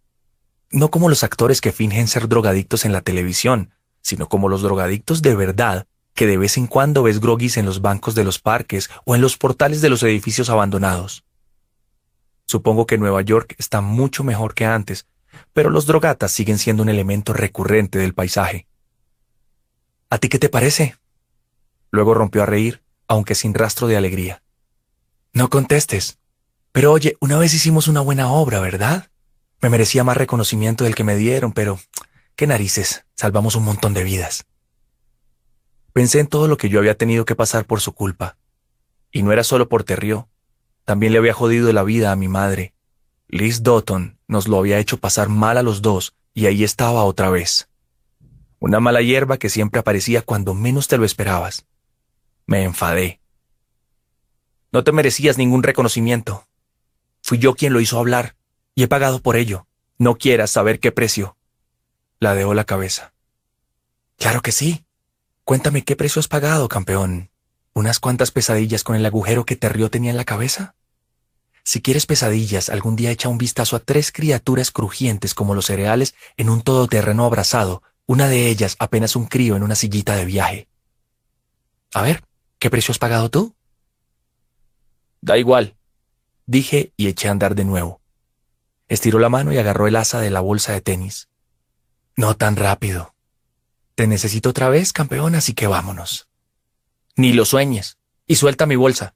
No 0.70 0.90
como 0.90 1.10
los 1.10 1.24
actores 1.24 1.62
que 1.62 1.72
fingen 1.72 2.08
ser 2.08 2.28
drogadictos 2.28 2.86
en 2.86 2.94
la 2.94 3.02
televisión, 3.02 3.74
sino 4.02 4.30
como 4.30 4.50
los 4.50 4.62
drogadictos 4.62 5.22
de 5.22 5.36
verdad 5.36 5.88
que 6.14 6.28
de 6.28 6.38
vez 6.38 6.58
en 6.58 6.68
cuando 6.68 7.04
ves 7.04 7.20
groguis 7.20 7.58
en 7.58 7.66
los 7.66 7.82
bancos 7.82 8.16
de 8.16 8.24
los 8.24 8.40
parques 8.40 8.90
o 9.06 9.16
en 9.16 9.22
los 9.22 9.38
portales 9.38 9.82
de 9.82 9.90
los 9.90 10.04
edificios 10.04 10.50
abandonados. 10.50 11.24
Supongo 12.46 12.86
que 12.86 12.98
Nueva 12.98 13.22
York 13.22 13.56
está 13.58 13.82
mucho 13.82 14.24
mejor 14.24 14.54
que 14.54 14.66
antes, 14.66 15.08
pero 15.54 15.70
los 15.70 15.86
drogatas 15.86 16.32
siguen 16.32 16.58
siendo 16.58 16.84
un 16.84 16.90
elemento 16.90 17.34
recurrente 17.34 17.98
del 17.98 18.14
paisaje. 18.14 18.68
¿A 20.10 20.18
ti 20.18 20.28
qué 20.28 20.40
te 20.40 20.50
parece? 20.50 20.98
Luego 21.92 22.14
rompió 22.14 22.44
a 22.44 22.46
reír, 22.46 22.84
aunque 23.08 23.36
sin 23.36 23.54
rastro 23.54 23.88
de 23.88 23.98
alegría. 23.98 24.44
No 25.34 25.50
contestes. 25.50 26.20
Pero 26.72 26.92
oye, 26.92 27.18
una 27.20 27.38
vez 27.38 27.54
hicimos 27.54 27.88
una 27.88 28.02
buena 28.02 28.32
obra, 28.32 28.60
¿verdad? 28.60 29.10
Me 29.62 29.70
merecía 29.70 30.04
más 30.04 30.18
reconocimiento 30.18 30.84
del 30.84 30.96
que 30.96 31.04
me 31.04 31.16
dieron, 31.16 31.54
pero... 31.54 31.80
¿Qué 32.36 32.48
narices? 32.48 33.06
Salvamos 33.16 33.56
un 33.56 33.66
montón 33.66 33.94
de 33.94 34.04
vidas. 34.04 34.46
Pensé 35.94 36.20
en 36.20 36.28
todo 36.28 36.48
lo 36.48 36.58
que 36.58 36.70
yo 36.70 36.80
había 36.80 36.98
tenido 36.98 37.26
que 37.26 37.36
pasar 37.36 37.66
por 37.66 37.82
su 37.82 37.94
culpa. 37.94 38.38
Y 39.12 39.24
no 39.24 39.34
era 39.34 39.44
solo 39.44 39.68
por 39.68 39.84
Terrió, 39.84 40.30
también 40.86 41.14
le 41.14 41.20
había 41.20 41.34
jodido 41.34 41.72
la 41.74 41.84
vida 41.84 42.12
a 42.12 42.16
mi 42.16 42.28
madre. 42.28 42.74
Liz 43.28 43.64
Dotton 43.64 44.18
nos 44.28 44.48
lo 44.48 44.58
había 44.58 44.80
hecho 44.80 44.98
pasar 44.98 45.30
mal 45.30 45.58
a 45.58 45.64
los 45.64 45.82
dos 45.82 46.16
y 46.34 46.46
ahí 46.46 46.64
estaba 46.64 47.04
otra 47.04 47.30
vez. 47.30 47.70
Una 48.60 48.80
mala 48.80 49.02
hierba 49.02 49.38
que 49.38 49.50
siempre 49.50 49.80
aparecía 49.80 50.22
cuando 50.22 50.54
menos 50.54 50.88
te 50.88 50.98
lo 50.98 51.06
esperabas. 51.06 51.66
Me 52.46 52.64
enfadé. 52.64 53.22
No 54.72 54.84
te 54.84 54.92
merecías 54.92 55.38
ningún 55.38 55.64
reconocimiento. 55.64 56.48
Fui 57.32 57.40
yo 57.40 57.56
quien 57.56 57.72
lo 57.72 57.80
hizo 57.80 57.98
hablar 57.98 58.36
y 58.76 58.84
he 58.84 58.90
pagado 58.90 59.22
por 59.22 59.38
ello. 59.38 59.66
No 59.98 60.18
quieras 60.18 60.52
saber 60.52 60.82
qué 60.82 60.92
precio. 60.92 61.38
Ladeó 62.20 62.54
la 62.54 62.66
cabeza. 62.66 63.14
Claro 64.18 64.42
que 64.42 64.52
sí. 64.52 64.84
Cuéntame 65.46 65.86
qué 65.86 65.96
precio 65.96 66.20
has 66.20 66.28
pagado, 66.28 66.68
campeón. 66.68 67.32
¿Unas 67.72 68.02
cuantas 68.02 68.32
pesadillas 68.32 68.84
con 68.84 68.98
el 68.98 69.06
agujero 69.06 69.46
que 69.46 69.56
Terrió 69.56 69.90
tenía 69.90 70.12
en 70.12 70.18
la 70.18 70.26
cabeza? 70.26 70.76
Si 71.64 71.82
quieres 71.82 72.06
pesadillas, 72.06 72.68
algún 72.68 72.98
día 72.98 73.12
echa 73.12 73.30
un 73.30 73.38
vistazo 73.38 73.78
a 73.78 73.80
tres 73.80 74.12
criaturas 74.12 74.70
crujientes 74.70 75.34
como 75.34 75.56
los 75.56 75.68
cereales 75.68 76.16
en 76.36 76.50
un 76.50 76.62
todoterreno 76.62 77.24
abrazado, 77.24 77.82
una 78.08 78.28
de 78.28 78.50
ellas 78.50 78.76
apenas 78.78 79.16
un 79.16 79.26
crío 79.26 79.56
en 79.56 79.64
una 79.64 79.76
sillita 79.76 80.18
de 80.18 80.26
viaje. 80.26 80.68
A 81.94 82.02
ver, 82.02 82.26
¿qué 82.60 82.70
precio 82.70 82.92
has 82.92 83.00
pagado 83.00 83.30
tú? 83.30 83.56
Da 85.22 85.38
igual, 85.38 85.78
dije 86.46 86.94
y 86.98 87.08
eché 87.08 87.28
a 87.28 87.32
andar 87.32 87.56
de 87.56 87.66
nuevo. 87.66 88.02
Estiró 88.88 89.20
la 89.20 89.30
mano 89.30 89.54
y 89.54 89.58
agarró 89.58 89.88
el 89.88 89.96
asa 89.96 90.20
de 90.20 90.30
la 90.30 90.42
bolsa 90.42 90.74
de 90.74 90.82
tenis. 90.82 91.30
No 92.16 92.36
tan 92.36 92.56
rápido. 92.56 93.16
Te 93.96 94.08
necesito 94.08 94.50
otra 94.50 94.70
vez, 94.70 94.94
campeón, 94.94 95.36
así 95.36 95.54
que 95.54 95.68
vámonos. 95.68 96.28
Ni 97.16 97.34
lo 97.34 97.46
sueñes. 97.46 97.98
Y 98.28 98.36
suelta 98.36 98.66
mi 98.66 98.76
bolsa. 98.76 99.16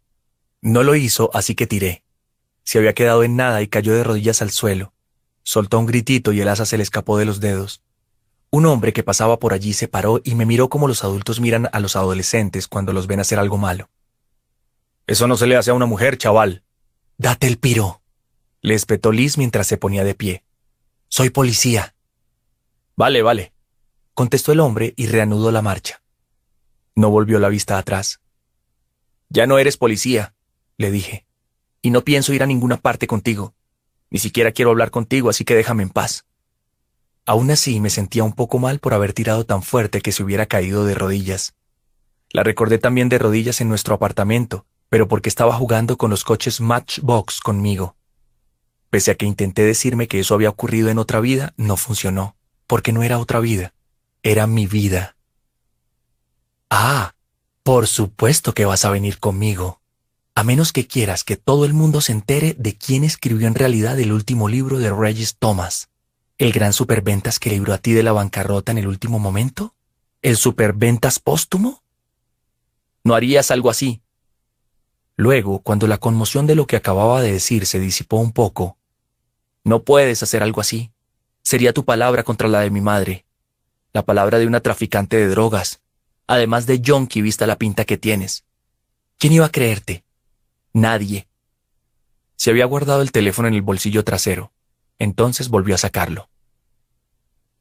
No 0.61 0.84
lo 0.84 0.95
hizo, 0.95 1.30
así 1.34 1.56
que 1.56 1.68
tiré. 1.68 2.03
Se 2.64 2.80
había 2.80 2.93
quedado 2.93 3.23
en 3.23 3.35
nada 3.35 3.61
y 3.61 3.68
cayó 3.68 3.93
de 3.93 4.03
rodillas 4.03 4.41
al 4.41 4.52
suelo. 4.52 4.93
Soltó 5.43 5.80
un 5.80 5.85
gritito 5.85 6.34
y 6.34 6.41
el 6.41 6.47
asa 6.47 6.65
se 6.65 6.77
le 6.77 6.84
escapó 6.84 7.18
de 7.18 7.26
los 7.26 7.39
dedos. 7.39 7.84
Un 8.49 8.65
hombre 8.65 8.93
que 8.93 9.03
pasaba 9.03 9.38
por 9.39 9.53
allí 9.53 9.73
se 9.73 9.88
paró 9.88 10.22
y 10.23 10.35
me 10.35 10.45
miró 10.45 10.69
como 10.69 10.88
los 10.88 11.03
adultos 11.03 11.39
miran 11.39 11.69
a 11.72 11.80
los 11.80 11.95
adolescentes 11.95 12.68
cuando 12.68 12.93
los 12.93 13.06
ven 13.06 13.19
hacer 13.19 13.38
algo 13.38 13.57
malo. 13.57 13.89
Eso 15.07 15.27
no 15.27 15.38
se 15.38 15.45
le 15.45 15.56
hace 15.56 15.72
a 15.72 15.76
una 15.76 15.85
mujer, 15.85 16.18
chaval. 16.18 16.64
Date 17.18 17.48
el 17.48 17.58
piro. 17.58 18.02
Le 18.62 18.74
espetó 18.74 19.14
Liz 19.14 19.38
mientras 19.38 19.68
se 19.68 19.78
ponía 19.78 20.04
de 20.04 20.16
pie. 20.16 20.44
Soy 21.08 21.30
policía. 21.30 21.96
Vale, 22.98 23.22
vale, 23.22 23.54
contestó 24.14 24.52
el 24.52 24.60
hombre 24.60 24.94
y 24.98 25.08
reanudó 25.08 25.52
la 25.52 25.62
marcha. 25.62 26.02
No 26.94 27.10
volvió 27.10 27.40
la 27.40 27.50
vista 27.50 27.78
atrás. 27.78 28.20
Ya 29.30 29.48
no 29.48 29.60
eres 29.60 29.78
policía, 29.78 30.34
le 30.78 30.92
dije, 30.92 31.26
y 31.82 31.90
no 31.90 32.04
pienso 32.04 32.34
ir 32.34 32.44
a 32.44 32.48
ninguna 32.48 32.78
parte 32.78 33.08
contigo. 33.08 33.54
Ni 34.10 34.20
siquiera 34.20 34.52
quiero 34.52 34.72
hablar 34.72 34.92
contigo, 34.92 35.30
así 35.30 35.46
que 35.46 35.56
déjame 35.56 35.84
en 35.84 35.90
paz. 35.90 36.26
Aún 37.26 37.50
así 37.50 37.80
me 37.80 37.90
sentía 37.90 38.24
un 38.24 38.34
poco 38.34 38.60
mal 38.60 38.80
por 38.80 38.94
haber 38.94 39.14
tirado 39.14 39.46
tan 39.46 39.64
fuerte 39.64 40.02
que 40.02 40.12
se 40.12 40.24
hubiera 40.24 40.48
caído 40.48 40.86
de 40.86 40.96
rodillas. 40.96 41.56
La 42.30 42.44
recordé 42.44 42.78
también 42.78 43.08
de 43.08 43.20
rodillas 43.20 43.62
en 43.62 43.70
nuestro 43.70 43.96
apartamento, 43.96 44.66
pero 44.90 45.07
porque 45.07 45.30
estaba 45.30 45.53
jugando 45.53 45.98
con 45.98 46.10
los 46.10 46.24
coches 46.24 46.62
Matchbox 46.62 47.40
conmigo. 47.40 47.95
Pese 48.90 49.12
a 49.12 49.16
que 49.16 49.26
intenté 49.26 49.64
decirme 49.64 50.07
que 50.07 50.20
eso 50.20 50.34
había 50.36 50.49
ocurrido 50.49 50.90
en 50.90 50.99
otra 50.99 51.20
vida, 51.20 51.53
no 51.57 51.78
funcionó, 51.78 52.36
porque 52.68 52.91
no 52.91 53.03
era 53.03 53.20
otra 53.20 53.40
vida, 53.40 53.74
era 54.24 54.48
mi 54.48 54.68
vida. 54.68 55.16
Ah, 56.70 57.14
por 57.64 57.88
supuesto 57.88 58.53
que 58.53 58.66
vas 58.66 58.86
a 58.86 58.90
venir 58.90 59.20
conmigo, 59.20 59.82
a 60.36 60.44
menos 60.44 60.74
que 60.74 60.88
quieras 60.88 61.24
que 61.24 61.38
todo 61.38 61.66
el 61.66 61.74
mundo 61.74 62.02
se 62.02 62.12
entere 62.12 62.56
de 62.60 62.78
quién 62.78 63.03
escribió 63.03 63.48
en 63.48 63.56
realidad 63.56 63.99
el 63.99 64.12
último 64.12 64.49
libro 64.49 64.80
de 64.80 64.91
Regis 64.91 65.38
Thomas, 65.38 65.90
el 66.38 66.52
gran 66.52 66.74
superventas 66.74 67.40
que 67.40 67.49
libró 67.49 67.74
a 67.74 67.78
ti 67.78 67.94
de 67.94 68.03
la 68.03 68.12
bancarrota 68.12 68.72
en 68.72 68.78
el 68.78 68.88
último 68.88 69.20
momento, 69.20 69.74
el 70.22 70.38
superventas 70.38 71.20
póstumo. 71.20 71.82
No 73.03 73.16
harías 73.16 73.52
algo 73.52 73.70
así. 73.70 74.02
Luego, 75.18 75.60
cuando 75.60 75.88
la 75.88 75.98
conmoción 75.98 76.46
de 76.48 76.56
lo 76.56 76.68
que 76.68 76.76
acababa 76.76 77.22
de 77.22 77.32
decir 77.32 77.66
se 77.66 77.80
disipó 77.80 78.18
un 78.18 78.32
poco, 78.32 78.78
no 79.64 79.84
puedes 79.84 80.22
hacer 80.24 80.44
algo 80.44 80.62
así. 80.62 80.92
Sería 81.42 81.74
tu 81.74 81.86
palabra 81.86 82.24
contra 82.24 82.48
la 82.48 82.62
de 82.62 82.70
mi 82.70 82.82
madre, 82.82 83.26
la 83.94 84.04
palabra 84.04 84.40
de 84.40 84.48
una 84.48 84.60
traficante 84.60 85.18
de 85.18 85.28
drogas, 85.28 85.82
además 86.28 86.66
de 86.66 86.82
yonki 86.82 87.22
vista 87.22 87.48
la 87.48 87.58
pinta 87.58 87.86
que 87.86 87.98
tienes. 87.98 88.44
¿Quién 89.18 89.34
iba 89.34 89.46
a 89.46 89.52
creerte? 89.52 90.04
Nadie. 90.74 91.28
Se 92.36 92.50
había 92.50 92.66
guardado 92.66 93.02
el 93.02 93.12
teléfono 93.12 93.48
en 93.48 93.54
el 93.54 93.62
bolsillo 93.62 94.04
trasero. 94.04 94.52
Entonces 95.00 95.50
volvió 95.50 95.76
a 95.76 95.78
sacarlo. 95.78 96.30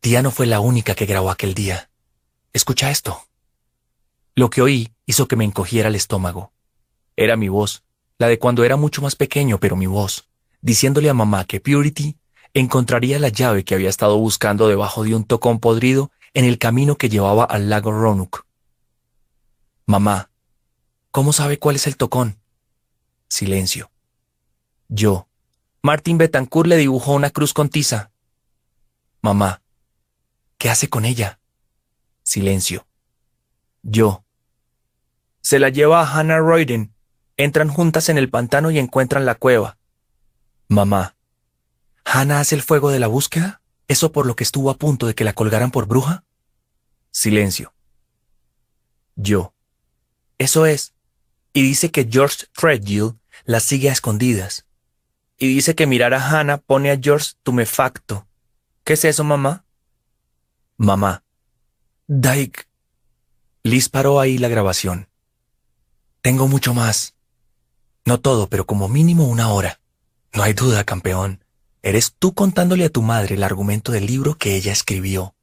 Tía 0.00 0.22
no 0.22 0.30
fue 0.30 0.46
la 0.46 0.60
única 0.60 0.94
que 0.94 1.06
grabó 1.06 1.30
aquel 1.30 1.54
día. 1.54 1.90
Escucha 2.52 2.90
esto. 2.90 3.26
Lo 4.34 4.50
que 4.50 4.62
oí 4.62 4.92
hizo 5.06 5.28
que 5.28 5.36
me 5.36 5.44
encogiera 5.44 5.88
el 5.88 5.94
estómago. 5.94 6.52
Era 7.16 7.36
mi 7.36 7.48
voz, 7.48 7.84
la 8.18 8.28
de 8.28 8.38
cuando 8.38 8.64
era 8.64 8.76
mucho 8.76 9.02
más 9.02 9.16
pequeño, 9.16 9.58
pero 9.58 9.76
mi 9.76 9.86
voz, 9.86 10.28
diciéndole 10.60 11.10
a 11.10 11.14
mamá 11.14 11.44
que 11.44 11.60
Purity 11.60 12.18
encontraría 12.54 13.18
la 13.18 13.28
llave 13.28 13.64
que 13.64 13.74
había 13.74 13.90
estado 13.90 14.16
buscando 14.18 14.68
debajo 14.68 15.04
de 15.04 15.14
un 15.14 15.24
tocón 15.24 15.58
podrido 15.58 16.10
en 16.32 16.44
el 16.44 16.58
camino 16.58 16.96
que 16.96 17.08
llevaba 17.08 17.44
al 17.44 17.68
lago 17.68 17.92
Roanoke. 17.92 18.40
Mamá, 19.86 20.30
¿cómo 21.10 21.32
sabe 21.32 21.58
cuál 21.58 21.76
es 21.76 21.86
el 21.86 21.96
tocón? 21.96 22.40
Silencio. 23.28 23.90
Yo. 24.88 25.28
Martin 25.82 26.16
Betancourt 26.16 26.68
le 26.68 26.76
dibujó 26.76 27.12
una 27.12 27.30
cruz 27.30 27.52
con 27.52 27.68
tiza. 27.68 28.10
Mamá. 29.20 29.62
¿Qué 30.56 30.70
hace 30.70 30.88
con 30.88 31.04
ella? 31.04 31.40
Silencio. 32.22 32.86
Yo. 33.82 34.24
Se 35.40 35.58
la 35.58 35.68
lleva 35.68 36.00
a 36.00 36.10
Hannah 36.10 36.38
Royden. 36.38 36.93
Entran 37.36 37.68
juntas 37.68 38.08
en 38.08 38.18
el 38.18 38.30
pantano 38.30 38.70
y 38.70 38.78
encuentran 38.78 39.24
la 39.24 39.34
cueva. 39.34 39.78
Mamá. 40.68 41.16
¿Hannah 42.04 42.40
hace 42.40 42.54
el 42.54 42.62
fuego 42.62 42.90
de 42.90 43.00
la 43.00 43.06
búsqueda? 43.06 43.60
¿Eso 43.88 44.12
por 44.12 44.26
lo 44.26 44.36
que 44.36 44.44
estuvo 44.44 44.70
a 44.70 44.78
punto 44.78 45.06
de 45.06 45.14
que 45.14 45.24
la 45.24 45.32
colgaran 45.32 45.70
por 45.70 45.86
bruja? 45.86 46.24
Silencio. 47.10 47.74
Yo. 49.16 49.54
Eso 50.38 50.66
es. 50.66 50.94
Y 51.52 51.62
dice 51.62 51.90
que 51.90 52.08
George 52.10 52.46
Threadgill 52.52 53.18
la 53.44 53.60
sigue 53.60 53.88
a 53.88 53.92
escondidas. 53.92 54.66
Y 55.38 55.54
dice 55.54 55.74
que 55.74 55.86
mirar 55.86 56.14
a 56.14 56.26
Hannah 56.26 56.58
pone 56.58 56.90
a 56.90 56.98
George 57.00 57.32
tumefacto. 57.42 58.26
¿Qué 58.84 58.94
es 58.94 59.04
eso, 59.04 59.24
mamá? 59.24 59.64
Mamá. 60.76 61.24
Dyke. 62.06 62.68
Liz 63.62 63.88
paró 63.88 64.20
ahí 64.20 64.38
la 64.38 64.48
grabación. 64.48 65.08
Tengo 66.20 66.48
mucho 66.48 66.74
más. 66.74 67.13
No 68.04 68.20
todo, 68.20 68.48
pero 68.48 68.66
como 68.66 68.88
mínimo 68.88 69.24
una 69.24 69.48
hora. 69.50 69.80
No 70.32 70.42
hay 70.42 70.52
duda, 70.52 70.84
campeón. 70.84 71.44
Eres 71.82 72.14
tú 72.18 72.34
contándole 72.34 72.84
a 72.84 72.90
tu 72.90 73.02
madre 73.02 73.34
el 73.34 73.42
argumento 73.42 73.92
del 73.92 74.06
libro 74.06 74.34
que 74.36 74.56
ella 74.56 74.72
escribió. 74.72 75.34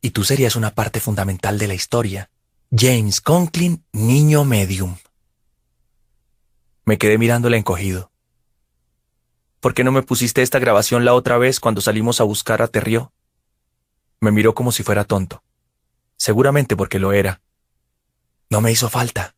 Y 0.00 0.10
tú 0.10 0.24
serías 0.24 0.56
una 0.56 0.74
parte 0.74 1.00
fundamental 1.00 1.58
de 1.58 1.68
la 1.68 1.74
historia. 1.74 2.30
James 2.76 3.20
Conklin, 3.20 3.84
niño 3.92 4.44
medium. 4.44 4.96
Me 6.84 6.98
quedé 6.98 7.18
mirándola 7.18 7.56
encogido. 7.56 8.10
¿Por 9.60 9.74
qué 9.74 9.84
no 9.84 9.92
me 9.92 10.02
pusiste 10.02 10.42
esta 10.42 10.58
grabación 10.58 11.04
la 11.04 11.14
otra 11.14 11.36
vez 11.38 11.60
cuando 11.60 11.80
salimos 11.80 12.20
a 12.20 12.24
buscar 12.24 12.62
a 12.62 12.68
Terrió? 12.68 13.12
Me 14.20 14.30
miró 14.30 14.54
como 14.54 14.72
si 14.72 14.82
fuera 14.82 15.04
tonto. 15.04 15.42
Seguramente 16.16 16.76
porque 16.76 16.98
lo 16.98 17.12
era. 17.12 17.42
No 18.48 18.60
me 18.60 18.72
hizo 18.72 18.88
falta. 18.88 19.34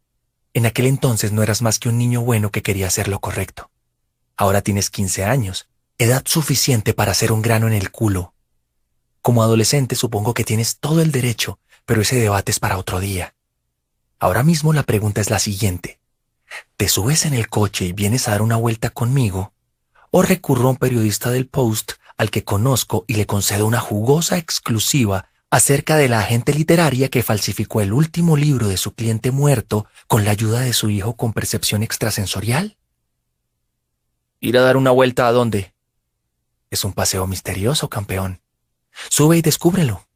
En 0.55 0.66
aquel 0.66 0.87
entonces 0.87 1.33
no 1.33 1.43
eras 1.43 1.62
más 1.62 1.79
que 1.79 1.89
un 1.89 1.99
niño 1.99 2.20
bueno 2.23 2.51
que 2.51 2.62
quería 2.62 2.87
hacer 2.87 3.09
lo 3.09 3.20
correcto. 3.20 3.70
Ahora 4.37 4.62
tienes 4.62 4.91
15 4.91 5.24
años, 5.24 5.69
edad 5.99 6.23
suficiente 6.27 6.95
para 6.95 7.12
hacer 7.12 7.33
un 7.33 7.43
grano 7.43 7.66
en 7.66 7.73
el 7.73 7.91
culo. 7.91 8.35
Como 9.20 9.43
adolescente 9.43 9.95
supongo 9.95 10.35
que 10.35 10.45
tienes 10.45 10.79
todo 10.79 11.01
el 11.01 11.12
derecho 11.12 11.59
pero 11.85 12.03
ese 12.03 12.16
debate 12.16 12.53
es 12.53 12.61
para 12.61 12.79
otro 12.79 13.01
día. 13.01 13.35
Ahora 14.19 14.43
mismo 14.43 14.73
la 14.73 14.83
pregunta 14.83 15.20
es 15.20 15.31
la 15.31 15.39
siguiente. 15.39 16.01
¿Te 16.77 16.89
subes 16.89 17.24
en 17.24 17.35
el 17.35 17.49
coche 17.49 17.87
y 17.87 17.93
vienes 17.93 18.29
a 18.29 18.33
dar 18.33 18.43
una 18.43 18.57
vuelta 18.57 18.91
conmigo? 18.91 19.53
¿O 20.11 20.23
recurro 20.23 20.69
a 20.69 20.70
un 20.70 20.77
periodista 20.77 21.31
del 21.31 21.49
Post 21.49 21.93
al 22.16 22.31
que 22.31 22.45
conozco 22.45 23.05
y 23.09 23.15
le 23.15 23.27
concedo 23.27 23.66
una 23.66 23.81
jugosa 23.81 24.37
exclusiva 24.37 25.29
acerca 25.53 25.99
de 25.99 26.09
la 26.09 26.20
agente 26.20 26.55
literaria 26.55 27.11
que 27.11 27.23
falsificó 27.23 27.83
el 27.83 27.93
último 27.93 28.39
libro 28.39 28.69
de 28.69 28.79
su 28.79 28.95
cliente 28.95 29.31
muerto 29.31 29.87
con 30.07 30.24
la 30.24 30.31
ayuda 30.31 30.61
de 30.61 30.73
su 30.73 30.89
hijo 30.89 31.15
con 31.15 31.35
percepción 31.35 31.83
extrasensorial? 31.83 32.79
¿Ir 34.41 34.57
a 34.57 34.62
dar 34.62 34.79
una 34.79 34.93
vuelta 34.93 35.29
a 35.29 35.33
dónde? 35.33 35.74
Es 36.70 36.87
un 36.87 36.95
paseo 36.95 37.27
misterioso, 37.27 37.91
campeón. 37.91 38.41
Sube 39.11 39.37
y 39.37 39.43
descúbrelo. 39.43 40.09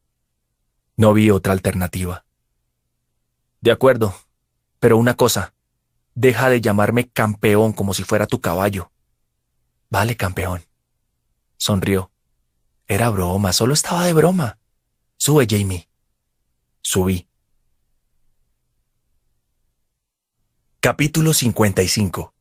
No 0.95 1.13
vi 1.13 1.29
otra 1.29 1.53
alternativa. 1.53 2.25
De 3.61 3.69
acuerdo, 3.69 4.15
pero 4.79 4.97
una 4.97 5.13
cosa, 5.13 5.53
deja 6.15 6.49
de 6.49 6.61
llamarme 6.61 7.09
campeón 7.09 7.73
como 7.73 7.93
si 7.93 8.03
fuera 8.03 8.25
tu 8.25 8.41
caballo. 8.41 8.91
Vale, 9.91 10.17
campeón. 10.17 10.65
Sonrió. 11.57 12.09
Era 12.87 13.11
broma, 13.11 13.53
solo 13.53 13.75
estaba 13.75 14.03
de 14.03 14.13
broma. 14.13 14.57
Sube, 15.17 15.47
Jamie. 15.49 15.89
Subí. 16.81 17.27
Capítulo 20.79 21.33
55 21.33 22.33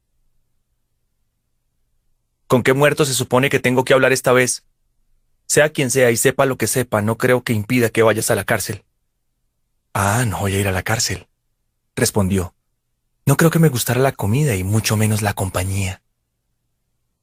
¿Con 2.46 2.62
qué 2.62 2.74
muerto 2.74 3.04
se 3.04 3.14
supone 3.14 3.48
que 3.48 3.58
tengo 3.60 3.84
que 3.84 3.94
hablar 3.94 4.12
esta 4.12 4.32
vez? 4.32 4.64
Sea 5.46 5.70
quien 5.70 5.90
sea 5.90 6.10
y 6.10 6.16
sepa 6.16 6.44
lo 6.44 6.58
que 6.58 6.66
sepa, 6.66 7.00
no 7.00 7.16
creo 7.16 7.42
que 7.42 7.54
impida 7.54 7.88
que 7.88 8.02
vayas 8.02 8.30
a 8.30 8.36
la 8.36 8.44
cárcel. 8.44 8.84
Ah, 9.94 10.24
no 10.26 10.40
voy 10.40 10.54
a 10.54 10.60
ir 10.60 10.68
a 10.68 10.72
la 10.72 10.82
cárcel, 10.82 11.26
respondió. 11.96 12.54
No 13.24 13.36
creo 13.36 13.50
que 13.50 13.58
me 13.58 13.70
gustara 13.70 14.00
la 14.00 14.12
comida 14.12 14.54
y 14.54 14.62
mucho 14.62 14.96
menos 14.96 15.22
la 15.22 15.32
compañía. 15.32 16.02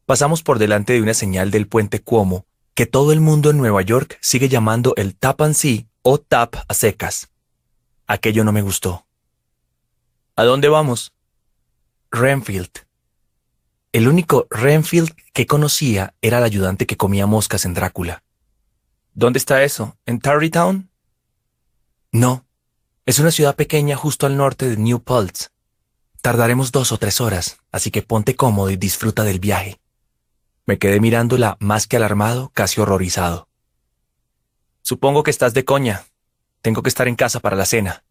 Pasamos 0.06 0.42
por 0.42 0.58
delante 0.58 0.94
de 0.94 1.02
una 1.02 1.14
señal 1.14 1.52
del 1.52 1.68
puente 1.68 2.02
Cuomo 2.02 2.48
que 2.74 2.86
todo 2.86 3.12
el 3.12 3.22
mundo 3.22 3.52
en 3.52 3.58
Nueva 3.58 3.82
York 3.82 4.18
sigue 4.22 4.50
llamando 4.50 4.94
el 4.98 5.16
tap 5.16 5.42
and 5.42 5.56
o 6.02 6.18
tap 6.20 6.56
a 6.68 6.74
secas. 6.74 7.30
Aquello 8.08 8.44
no 8.44 8.52
me 8.52 8.62
gustó. 8.62 9.06
¿A 10.36 10.44
dónde 10.44 10.68
vamos? 10.70 11.14
Renfield. 12.12 12.86
El 13.92 14.08
único 14.08 14.48
Renfield 14.50 15.12
que 15.34 15.46
conocía 15.46 16.16
era 16.22 16.40
el 16.40 16.44
ayudante 16.44 16.88
que 16.88 16.98
comía 16.98 17.28
moscas 17.28 17.66
en 17.66 17.76
Drácula. 17.76 18.24
¿Dónde 19.14 19.38
está 19.38 19.64
eso? 19.64 19.96
¿En 20.08 20.20
Tarrytown? 20.20 20.90
No. 22.12 22.46
Es 23.06 23.20
una 23.20 23.32
ciudad 23.32 23.56
pequeña 23.56 23.96
justo 23.96 24.26
al 24.26 24.36
norte 24.36 24.68
de 24.68 24.78
New 24.78 25.02
Paltz. 25.02 25.52
Tardaremos 26.22 26.72
dos 26.72 26.92
o 26.92 26.98
tres 26.98 27.22
horas, 27.22 27.58
así 27.72 27.92
que 27.92 28.02
ponte 28.02 28.36
cómodo 28.36 28.72
y 28.72 28.78
disfruta 28.78 29.24
del 29.24 29.40
viaje. 29.40 29.80
Me 30.66 30.78
quedé 30.78 31.02
mirándola 31.02 31.58
más 31.60 31.88
que 31.88 31.98
alarmado, 31.98 32.50
casi 32.54 32.80
horrorizado. 32.80 33.50
Supongo 34.82 35.24
que 35.24 35.32
estás 35.32 35.54
de 35.54 35.66
coña. 35.66 36.04
Tengo 36.62 36.82
que 36.84 36.90
estar 36.90 37.10
en 37.10 37.16
casa 37.16 37.42
para 37.42 37.58
la 37.58 37.66
cena. 37.66 38.06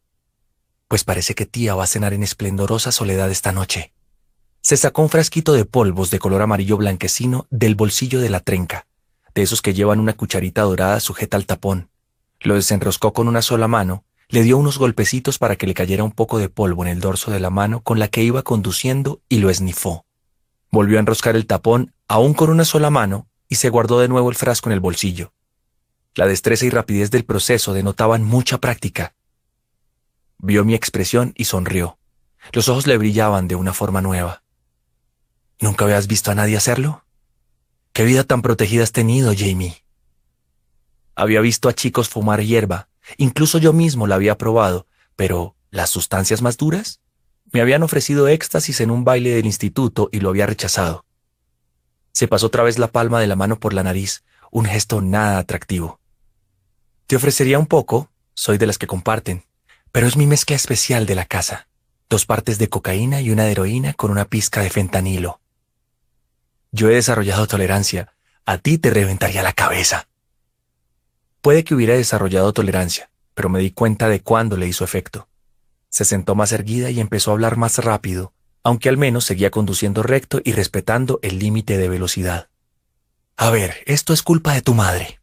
Pues 0.86 1.02
parece 1.02 1.34
que 1.34 1.46
tía 1.46 1.74
va 1.74 1.84
a 1.84 1.86
cenar 1.86 2.12
en 2.12 2.22
esplendorosa 2.22 2.92
soledad 2.92 3.30
esta 3.30 3.52
noche. 3.52 3.94
Se 4.60 4.76
sacó 4.76 5.00
un 5.00 5.08
frasquito 5.08 5.54
de 5.54 5.64
polvos 5.64 6.10
de 6.10 6.18
color 6.18 6.42
amarillo 6.42 6.76
blanquecino 6.76 7.46
del 7.48 7.74
bolsillo 7.74 8.20
de 8.20 8.28
la 8.28 8.40
trenca, 8.40 8.86
de 9.34 9.42
esos 9.42 9.62
que 9.62 9.72
llevan 9.72 9.98
una 9.98 10.12
cucharita 10.12 10.60
dorada 10.60 11.00
sujeta 11.00 11.38
al 11.38 11.46
tapón. 11.46 11.88
Lo 12.40 12.54
desenroscó 12.54 13.14
con 13.14 13.28
una 13.28 13.40
sola 13.40 13.66
mano, 13.66 14.04
le 14.28 14.42
dio 14.42 14.58
unos 14.58 14.76
golpecitos 14.76 15.38
para 15.38 15.56
que 15.56 15.66
le 15.66 15.74
cayera 15.74 16.04
un 16.04 16.12
poco 16.12 16.38
de 16.38 16.50
polvo 16.50 16.84
en 16.84 16.90
el 16.90 17.00
dorso 17.00 17.30
de 17.30 17.40
la 17.40 17.50
mano 17.50 17.80
con 17.80 17.98
la 17.98 18.08
que 18.08 18.22
iba 18.22 18.42
conduciendo 18.42 19.22
y 19.30 19.38
lo 19.38 19.48
esnifó. 19.48 20.04
Volvió 20.72 20.96
a 20.96 21.00
enroscar 21.00 21.36
el 21.36 21.46
tapón 21.46 21.94
aún 22.08 22.32
con 22.32 22.48
una 22.48 22.64
sola 22.64 22.88
mano 22.88 23.28
y 23.46 23.56
se 23.56 23.68
guardó 23.68 24.00
de 24.00 24.08
nuevo 24.08 24.30
el 24.30 24.36
frasco 24.36 24.70
en 24.70 24.72
el 24.72 24.80
bolsillo. 24.80 25.34
La 26.14 26.26
destreza 26.26 26.64
y 26.64 26.70
rapidez 26.70 27.10
del 27.10 27.26
proceso 27.26 27.74
denotaban 27.74 28.24
mucha 28.24 28.56
práctica. 28.56 29.14
Vio 30.38 30.64
mi 30.64 30.74
expresión 30.74 31.34
y 31.36 31.44
sonrió. 31.44 31.98
Los 32.52 32.70
ojos 32.70 32.86
le 32.86 32.96
brillaban 32.96 33.48
de 33.48 33.54
una 33.54 33.74
forma 33.74 34.00
nueva. 34.00 34.42
¿Nunca 35.60 35.84
habías 35.84 36.06
visto 36.06 36.30
a 36.30 36.34
nadie 36.34 36.56
hacerlo? 36.56 37.04
¿Qué 37.92 38.04
vida 38.04 38.24
tan 38.24 38.40
protegida 38.40 38.82
has 38.82 38.92
tenido, 38.92 39.34
Jamie? 39.36 39.84
Había 41.14 41.42
visto 41.42 41.68
a 41.68 41.74
chicos 41.74 42.08
fumar 42.08 42.42
hierba, 42.42 42.88
incluso 43.18 43.58
yo 43.58 43.74
mismo 43.74 44.06
la 44.06 44.14
había 44.14 44.38
probado, 44.38 44.86
pero 45.16 45.54
¿las 45.70 45.90
sustancias 45.90 46.40
más 46.40 46.56
duras? 46.56 47.00
Me 47.52 47.60
habían 47.60 47.82
ofrecido 47.82 48.28
éxtasis 48.28 48.80
en 48.80 48.90
un 48.90 49.04
baile 49.04 49.34
del 49.34 49.46
instituto 49.46 50.08
y 50.10 50.20
lo 50.20 50.30
había 50.30 50.46
rechazado. 50.46 51.04
Se 52.12 52.26
pasó 52.26 52.46
otra 52.46 52.62
vez 52.62 52.78
la 52.78 52.88
palma 52.88 53.20
de 53.20 53.26
la 53.26 53.36
mano 53.36 53.58
por 53.58 53.74
la 53.74 53.82
nariz, 53.82 54.24
un 54.50 54.64
gesto 54.64 55.02
nada 55.02 55.38
atractivo. 55.38 56.00
Te 57.06 57.16
ofrecería 57.16 57.58
un 57.58 57.66
poco, 57.66 58.10
soy 58.34 58.56
de 58.56 58.66
las 58.66 58.78
que 58.78 58.86
comparten, 58.86 59.44
pero 59.92 60.06
es 60.06 60.16
mi 60.16 60.26
mezcla 60.26 60.56
especial 60.56 61.04
de 61.04 61.14
la 61.14 61.26
casa. 61.26 61.68
Dos 62.08 62.24
partes 62.24 62.58
de 62.58 62.68
cocaína 62.68 63.20
y 63.20 63.30
una 63.30 63.44
de 63.44 63.52
heroína 63.52 63.94
con 63.94 64.10
una 64.10 64.24
pizca 64.24 64.62
de 64.62 64.70
fentanilo. 64.70 65.40
Yo 66.70 66.88
he 66.88 66.94
desarrollado 66.94 67.46
tolerancia. 67.46 68.14
A 68.46 68.58
ti 68.58 68.78
te 68.78 68.90
reventaría 68.90 69.42
la 69.42 69.52
cabeza. 69.52 70.08
Puede 71.42 71.64
que 71.64 71.74
hubiera 71.74 71.94
desarrollado 71.94 72.52
tolerancia, 72.52 73.10
pero 73.34 73.48
me 73.48 73.60
di 73.60 73.70
cuenta 73.70 74.08
de 74.08 74.22
cuándo 74.22 74.56
le 74.56 74.66
hizo 74.66 74.84
efecto. 74.84 75.28
Se 75.92 76.06
sentó 76.06 76.34
más 76.34 76.52
erguida 76.52 76.90
y 76.90 77.00
empezó 77.00 77.30
a 77.30 77.34
hablar 77.34 77.58
más 77.58 77.76
rápido, 77.76 78.32
aunque 78.64 78.88
al 78.88 78.96
menos 78.96 79.26
seguía 79.26 79.50
conduciendo 79.50 80.02
recto 80.02 80.40
y 80.42 80.52
respetando 80.52 81.20
el 81.22 81.38
límite 81.38 81.76
de 81.76 81.90
velocidad. 81.90 82.48
A 83.36 83.50
ver, 83.50 83.76
esto 83.84 84.14
es 84.14 84.22
culpa 84.22 84.54
de 84.54 84.62
tu 84.62 84.72
madre. 84.72 85.20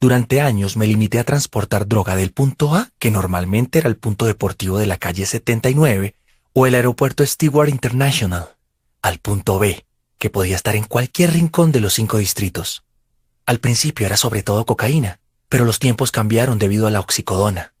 Durante 0.00 0.40
años 0.40 0.76
me 0.76 0.88
limité 0.88 1.20
a 1.20 1.24
transportar 1.24 1.86
droga 1.86 2.16
del 2.16 2.32
punto 2.32 2.74
A, 2.74 2.90
que 2.98 3.12
normalmente 3.12 3.78
era 3.78 3.88
el 3.88 3.96
punto 3.96 4.26
deportivo 4.26 4.78
de 4.78 4.86
la 4.86 4.96
calle 4.96 5.24
79, 5.24 6.16
o 6.52 6.66
el 6.66 6.74
aeropuerto 6.74 7.24
Stewart 7.24 7.68
International, 7.68 8.56
al 9.02 9.20
punto 9.20 9.60
B, 9.60 9.86
que 10.18 10.30
podía 10.30 10.56
estar 10.56 10.74
en 10.74 10.82
cualquier 10.82 11.32
rincón 11.32 11.70
de 11.70 11.78
los 11.78 11.94
cinco 11.94 12.18
distritos. 12.18 12.82
Al 13.46 13.60
principio 13.60 14.04
era 14.04 14.16
sobre 14.16 14.42
todo 14.42 14.66
cocaína, 14.66 15.20
pero 15.48 15.64
los 15.64 15.78
tiempos 15.78 16.10
cambiaron 16.10 16.58
debido 16.58 16.88
a 16.88 16.90
la 16.90 16.98
oxicodona. 16.98 17.72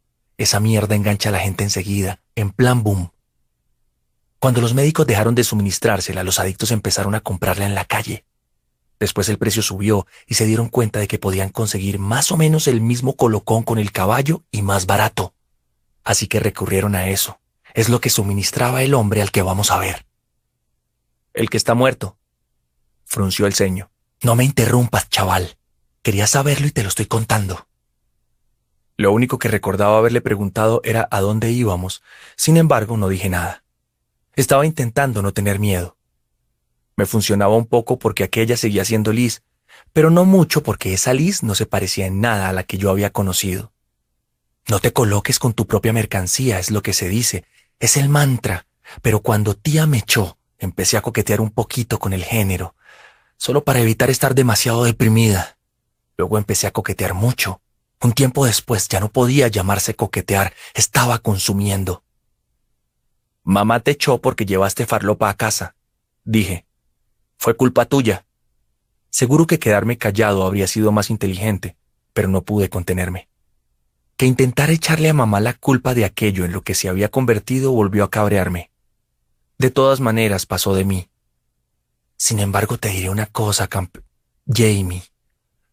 Esa 0.42 0.58
mierda 0.58 0.96
engancha 0.96 1.28
a 1.28 1.32
la 1.32 1.38
gente 1.38 1.62
enseguida, 1.62 2.18
en 2.34 2.50
plan 2.50 2.82
boom. 2.82 3.12
Cuando 4.40 4.60
los 4.60 4.74
médicos 4.74 5.06
dejaron 5.06 5.36
de 5.36 5.44
suministrársela, 5.44 6.24
los 6.24 6.40
adictos 6.40 6.72
empezaron 6.72 7.14
a 7.14 7.20
comprarla 7.20 7.64
en 7.64 7.76
la 7.76 7.84
calle. 7.84 8.24
Después 8.98 9.28
el 9.28 9.38
precio 9.38 9.62
subió 9.62 10.04
y 10.26 10.34
se 10.34 10.44
dieron 10.44 10.68
cuenta 10.68 10.98
de 10.98 11.06
que 11.06 11.20
podían 11.20 11.50
conseguir 11.50 12.00
más 12.00 12.32
o 12.32 12.36
menos 12.36 12.66
el 12.66 12.80
mismo 12.80 13.14
colocón 13.14 13.62
con 13.62 13.78
el 13.78 13.92
caballo 13.92 14.42
y 14.50 14.62
más 14.62 14.86
barato. 14.86 15.32
Así 16.02 16.26
que 16.26 16.40
recurrieron 16.40 16.96
a 16.96 17.06
eso. 17.06 17.38
Es 17.72 17.88
lo 17.88 18.00
que 18.00 18.10
suministraba 18.10 18.82
el 18.82 18.94
hombre 18.94 19.22
al 19.22 19.30
que 19.30 19.42
vamos 19.42 19.70
a 19.70 19.78
ver. 19.78 20.06
El 21.34 21.50
que 21.50 21.56
está 21.56 21.74
muerto, 21.74 22.18
frunció 23.04 23.46
el 23.46 23.54
ceño. 23.54 23.92
No 24.22 24.34
me 24.34 24.42
interrumpas, 24.42 25.08
chaval. 25.08 25.56
Quería 26.02 26.26
saberlo 26.26 26.66
y 26.66 26.72
te 26.72 26.82
lo 26.82 26.88
estoy 26.88 27.06
contando. 27.06 27.68
Lo 29.02 29.10
único 29.10 29.40
que 29.40 29.48
recordaba 29.48 29.98
haberle 29.98 30.20
preguntado 30.20 30.80
era 30.84 31.08
a 31.10 31.20
dónde 31.20 31.50
íbamos. 31.50 32.04
Sin 32.36 32.56
embargo, 32.56 32.96
no 32.96 33.08
dije 33.08 33.28
nada. 33.28 33.64
Estaba 34.36 34.64
intentando 34.64 35.22
no 35.22 35.32
tener 35.32 35.58
miedo. 35.58 35.96
Me 36.94 37.04
funcionaba 37.04 37.56
un 37.56 37.66
poco 37.66 37.98
porque 37.98 38.22
aquella 38.22 38.56
seguía 38.56 38.84
siendo 38.84 39.12
Liz, 39.12 39.42
pero 39.92 40.10
no 40.10 40.24
mucho 40.24 40.62
porque 40.62 40.94
esa 40.94 41.14
Liz 41.14 41.42
no 41.42 41.56
se 41.56 41.66
parecía 41.66 42.06
en 42.06 42.20
nada 42.20 42.48
a 42.48 42.52
la 42.52 42.62
que 42.62 42.78
yo 42.78 42.90
había 42.90 43.10
conocido. 43.10 43.72
No 44.68 44.78
te 44.78 44.92
coloques 44.92 45.40
con 45.40 45.52
tu 45.52 45.66
propia 45.66 45.92
mercancía, 45.92 46.60
es 46.60 46.70
lo 46.70 46.82
que 46.82 46.92
se 46.92 47.08
dice, 47.08 47.44
es 47.80 47.96
el 47.96 48.08
mantra, 48.08 48.66
pero 49.02 49.18
cuando 49.18 49.54
tía 49.54 49.84
me 49.88 49.98
echó, 49.98 50.38
empecé 50.60 50.96
a 50.96 51.02
coquetear 51.02 51.40
un 51.40 51.50
poquito 51.50 51.98
con 51.98 52.12
el 52.12 52.22
género, 52.22 52.76
solo 53.36 53.64
para 53.64 53.80
evitar 53.80 54.10
estar 54.10 54.36
demasiado 54.36 54.84
deprimida. 54.84 55.58
Luego 56.16 56.38
empecé 56.38 56.68
a 56.68 56.70
coquetear 56.70 57.14
mucho. 57.14 57.60
Un 58.02 58.12
tiempo 58.12 58.46
después 58.46 58.88
ya 58.88 58.98
no 58.98 59.10
podía 59.10 59.46
llamarse 59.46 59.94
coquetear, 59.94 60.54
estaba 60.74 61.18
consumiendo. 61.18 62.02
Mamá 63.44 63.78
te 63.80 63.92
echó 63.92 64.20
porque 64.20 64.44
llevaste 64.44 64.86
farlopa 64.86 65.30
a 65.30 65.36
casa, 65.36 65.76
dije. 66.24 66.66
Fue 67.38 67.56
culpa 67.56 67.84
tuya. 67.84 68.26
Seguro 69.10 69.46
que 69.46 69.58
quedarme 69.60 69.98
callado 69.98 70.44
habría 70.44 70.66
sido 70.66 70.90
más 70.90 71.10
inteligente, 71.10 71.76
pero 72.12 72.28
no 72.28 72.42
pude 72.42 72.68
contenerme. 72.68 73.28
Que 74.16 74.26
intentar 74.26 74.70
echarle 74.70 75.08
a 75.08 75.14
mamá 75.14 75.40
la 75.40 75.54
culpa 75.54 75.94
de 75.94 76.04
aquello 76.04 76.44
en 76.44 76.52
lo 76.52 76.62
que 76.62 76.74
se 76.74 76.88
había 76.88 77.08
convertido 77.08 77.72
volvió 77.72 78.04
a 78.04 78.10
cabrearme. 78.10 78.70
De 79.58 79.70
todas 79.70 80.00
maneras 80.00 80.46
pasó 80.46 80.74
de 80.74 80.84
mí. 80.84 81.08
Sin 82.16 82.40
embargo, 82.40 82.78
te 82.78 82.88
diré 82.88 83.10
una 83.10 83.26
cosa, 83.26 83.68
Camp 83.68 83.98
Jamie. 84.46 85.04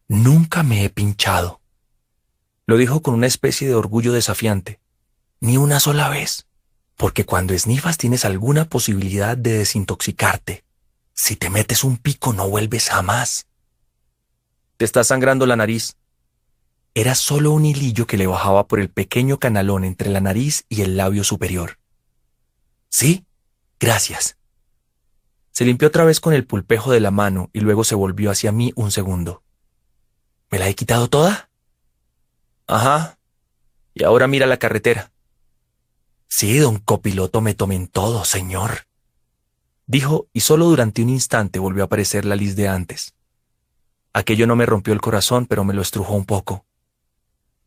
Nunca 0.06 0.62
me 0.62 0.84
he 0.84 0.90
pinchado. 0.90 1.59
Lo 2.70 2.76
dijo 2.76 3.02
con 3.02 3.14
una 3.14 3.26
especie 3.26 3.66
de 3.66 3.74
orgullo 3.74 4.12
desafiante. 4.12 4.78
Ni 5.40 5.56
una 5.56 5.80
sola 5.80 6.08
vez. 6.08 6.46
Porque 6.96 7.26
cuando 7.26 7.52
esnifas 7.52 7.98
tienes 7.98 8.24
alguna 8.24 8.66
posibilidad 8.66 9.36
de 9.36 9.54
desintoxicarte. 9.54 10.62
Si 11.12 11.34
te 11.34 11.50
metes 11.50 11.82
un 11.82 11.96
pico 11.96 12.32
no 12.32 12.48
vuelves 12.48 12.88
jamás. 12.88 13.48
Te 14.76 14.84
está 14.84 15.02
sangrando 15.02 15.46
la 15.46 15.56
nariz. 15.56 15.96
Era 16.94 17.16
solo 17.16 17.50
un 17.50 17.66
hilillo 17.66 18.06
que 18.06 18.16
le 18.16 18.28
bajaba 18.28 18.68
por 18.68 18.78
el 18.78 18.88
pequeño 18.88 19.40
canalón 19.40 19.82
entre 19.82 20.08
la 20.08 20.20
nariz 20.20 20.64
y 20.68 20.82
el 20.82 20.96
labio 20.96 21.24
superior. 21.24 21.80
Sí, 22.88 23.26
gracias. 23.80 24.36
Se 25.50 25.64
limpió 25.64 25.88
otra 25.88 26.04
vez 26.04 26.20
con 26.20 26.34
el 26.34 26.46
pulpejo 26.46 26.92
de 26.92 27.00
la 27.00 27.10
mano 27.10 27.50
y 27.52 27.62
luego 27.62 27.82
se 27.82 27.96
volvió 27.96 28.30
hacia 28.30 28.52
mí 28.52 28.72
un 28.76 28.92
segundo. 28.92 29.42
¿Me 30.52 30.60
la 30.60 30.68
he 30.68 30.76
quitado 30.76 31.08
toda? 31.08 31.49
Ajá. 32.70 33.18
Y 33.94 34.04
ahora 34.04 34.28
mira 34.28 34.46
la 34.46 34.56
carretera. 34.56 35.10
Sí, 36.28 36.58
don 36.58 36.78
copiloto, 36.78 37.40
me 37.40 37.54
tomen 37.54 37.88
todo, 37.88 38.24
señor. 38.24 38.86
Dijo, 39.88 40.28
y 40.32 40.40
solo 40.40 40.66
durante 40.66 41.02
un 41.02 41.08
instante 41.08 41.58
volvió 41.58 41.82
a 41.82 41.86
aparecer 41.86 42.24
la 42.24 42.36
Liz 42.36 42.54
de 42.54 42.68
antes. 42.68 43.12
Aquello 44.12 44.46
no 44.46 44.54
me 44.54 44.66
rompió 44.66 44.92
el 44.92 45.00
corazón, 45.00 45.46
pero 45.46 45.64
me 45.64 45.74
lo 45.74 45.82
estrujó 45.82 46.14
un 46.14 46.24
poco. 46.24 46.64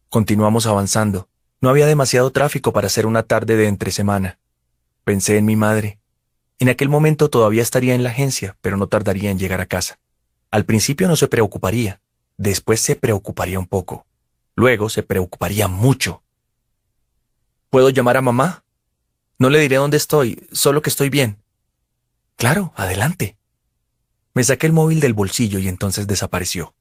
Continuamos 0.08 0.68
avanzando. 0.68 1.28
No 1.60 1.70
había 1.70 1.86
demasiado 1.86 2.32
tráfico 2.32 2.72
para 2.72 2.88
hacer 2.88 3.06
una 3.06 3.24
tarde 3.24 3.58
de 3.58 3.68
entre 3.68 3.92
semana. 3.92 4.40
Pensé 5.04 5.38
en 5.38 5.44
mi 5.44 5.58
madre. 5.58 6.00
En 6.60 6.70
aquel 6.70 6.88
momento 6.88 7.30
todavía 7.30 7.62
estaría 7.62 7.94
en 7.94 8.04
la 8.04 8.12
agencia, 8.12 8.56
pero 8.62 8.78
no 8.78 8.88
tardaría 8.88 9.32
en 9.32 9.40
llegar 9.40 9.60
a 9.60 9.66
casa. 9.66 10.00
Al 10.50 10.64
principio 10.64 11.10
no 11.10 11.18
se 11.18 11.28
preocuparía, 11.28 12.00
después 12.38 12.80
se 12.80 12.96
preocuparía 12.96 13.60
un 13.60 13.68
poco, 13.68 14.06
luego 14.56 14.90
se 14.90 15.04
preocuparía 15.04 15.68
mucho. 15.68 16.24
¿Puedo 17.70 17.90
llamar 17.90 18.18
a 18.18 18.22
mamá? 18.22 18.64
No 19.40 19.50
le 19.50 19.60
diré 19.60 19.78
dónde 19.78 19.98
estoy, 19.98 20.48
solo 20.52 20.82
que 20.82 20.90
estoy 20.90 21.10
bien. 21.10 21.44
Claro, 22.36 22.74
adelante. 22.76 23.38
Me 24.34 24.44
saqué 24.44 24.68
el 24.68 24.74
móvil 24.74 25.00
del 25.00 25.14
bolsillo 25.14 25.60
y 25.60 25.68
entonces 25.68 26.08
desapareció. 26.08 26.74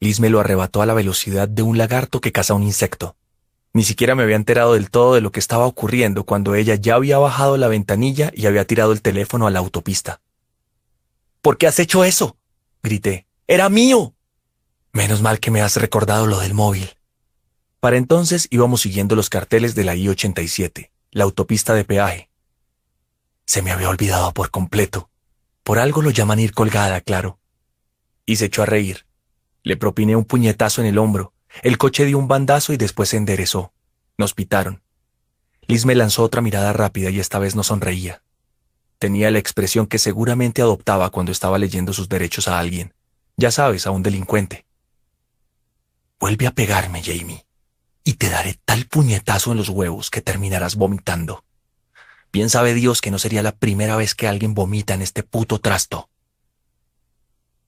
Liz 0.00 0.20
me 0.20 0.30
lo 0.30 0.40
arrebató 0.40 0.80
a 0.82 0.86
la 0.86 0.94
velocidad 0.94 1.48
de 1.48 1.62
un 1.62 1.78
lagarto 1.78 2.20
que 2.20 2.32
caza 2.32 2.54
un 2.54 2.62
insecto. 2.62 3.16
Ni 3.72 3.84
siquiera 3.84 4.14
me 4.14 4.22
había 4.22 4.36
enterado 4.36 4.74
del 4.74 4.90
todo 4.90 5.14
de 5.14 5.20
lo 5.20 5.30
que 5.30 5.40
estaba 5.40 5.66
ocurriendo 5.66 6.24
cuando 6.24 6.54
ella 6.54 6.74
ya 6.74 6.94
había 6.94 7.18
bajado 7.18 7.56
la 7.56 7.68
ventanilla 7.68 8.30
y 8.34 8.46
había 8.46 8.64
tirado 8.64 8.92
el 8.92 9.02
teléfono 9.02 9.46
a 9.46 9.50
la 9.50 9.58
autopista. 9.58 10.20
¿Por 11.42 11.58
qué 11.58 11.66
has 11.66 11.78
hecho 11.78 12.04
eso? 12.04 12.36
grité. 12.82 13.26
¡Era 13.46 13.68
mío! 13.68 14.14
Menos 14.92 15.22
mal 15.22 15.38
que 15.40 15.50
me 15.50 15.60
has 15.60 15.76
recordado 15.76 16.26
lo 16.26 16.40
del 16.40 16.54
móvil. 16.54 16.97
Para 17.80 17.96
entonces 17.96 18.48
íbamos 18.50 18.80
siguiendo 18.80 19.14
los 19.14 19.30
carteles 19.30 19.74
de 19.74 19.84
la 19.84 19.94
I-87, 19.94 20.90
la 21.12 21.24
autopista 21.24 21.74
de 21.74 21.84
peaje. 21.84 22.28
Se 23.44 23.62
me 23.62 23.70
había 23.70 23.88
olvidado 23.88 24.32
por 24.32 24.50
completo. 24.50 25.10
Por 25.62 25.78
algo 25.78 26.02
lo 26.02 26.10
llaman 26.10 26.40
ir 26.40 26.52
colgada, 26.52 27.00
claro. 27.00 27.38
Y 28.26 28.36
se 28.36 28.46
echó 28.46 28.62
a 28.62 28.66
reír. 28.66 29.06
Le 29.62 29.76
propiné 29.76 30.16
un 30.16 30.24
puñetazo 30.24 30.80
en 30.80 30.88
el 30.88 30.98
hombro. 30.98 31.32
El 31.62 31.78
coche 31.78 32.04
dio 32.04 32.18
un 32.18 32.28
bandazo 32.28 32.72
y 32.72 32.76
después 32.76 33.10
se 33.10 33.16
enderezó. 33.16 33.72
Nos 34.16 34.34
pitaron. 34.34 34.82
Liz 35.66 35.84
me 35.84 35.94
lanzó 35.94 36.24
otra 36.24 36.40
mirada 36.40 36.72
rápida 36.72 37.10
y 37.10 37.20
esta 37.20 37.38
vez 37.38 37.54
no 37.54 37.62
sonreía. 37.62 38.22
Tenía 38.98 39.30
la 39.30 39.38
expresión 39.38 39.86
que 39.86 39.98
seguramente 39.98 40.62
adoptaba 40.62 41.10
cuando 41.10 41.30
estaba 41.30 41.58
leyendo 41.58 41.92
sus 41.92 42.08
derechos 42.08 42.48
a 42.48 42.58
alguien. 42.58 42.92
Ya 43.36 43.52
sabes, 43.52 43.86
a 43.86 43.92
un 43.92 44.02
delincuente. 44.02 44.66
Vuelve 46.18 46.48
a 46.48 46.50
pegarme, 46.50 47.02
Jamie, 47.04 47.44
y 48.08 48.14
te 48.14 48.30
daré 48.30 48.58
tal 48.64 48.86
puñetazo 48.86 49.52
en 49.52 49.58
los 49.58 49.68
huevos 49.68 50.08
que 50.08 50.22
terminarás 50.22 50.76
vomitando. 50.76 51.44
Bien 52.32 52.48
sabe 52.48 52.72
Dios 52.72 53.02
que 53.02 53.10
no 53.10 53.18
sería 53.18 53.42
la 53.42 53.54
primera 53.54 53.96
vez 53.96 54.14
que 54.14 54.26
alguien 54.26 54.54
vomita 54.54 54.94
en 54.94 55.02
este 55.02 55.22
puto 55.22 55.58
trasto. 55.58 56.08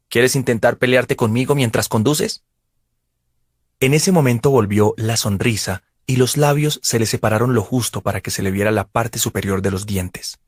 ¿Quieres 0.09 0.37
intentar 0.37 0.79
pelearte 0.79 1.15
conmigo 1.15 1.55
mientras 1.55 1.91
conduces? 1.91 2.43
En 3.81 3.93
ese 3.93 4.13
momento 4.13 4.49
volvió 4.49 4.95
la 4.97 5.19
sonrisa 5.19 5.83
y 6.07 6.17
los 6.17 6.39
labios 6.39 6.81
se 6.83 6.99
le 6.99 7.05
separaron 7.05 7.53
lo 7.53 7.61
justo 7.63 8.01
para 8.01 8.23
que 8.23 8.31
se 8.31 8.41
le 8.41 8.51
viera 8.51 8.71
la 8.71 8.89
parte 8.89 9.19
superior 9.19 9.61
de 9.61 9.73
los 9.73 9.85
dientes. 9.85 10.39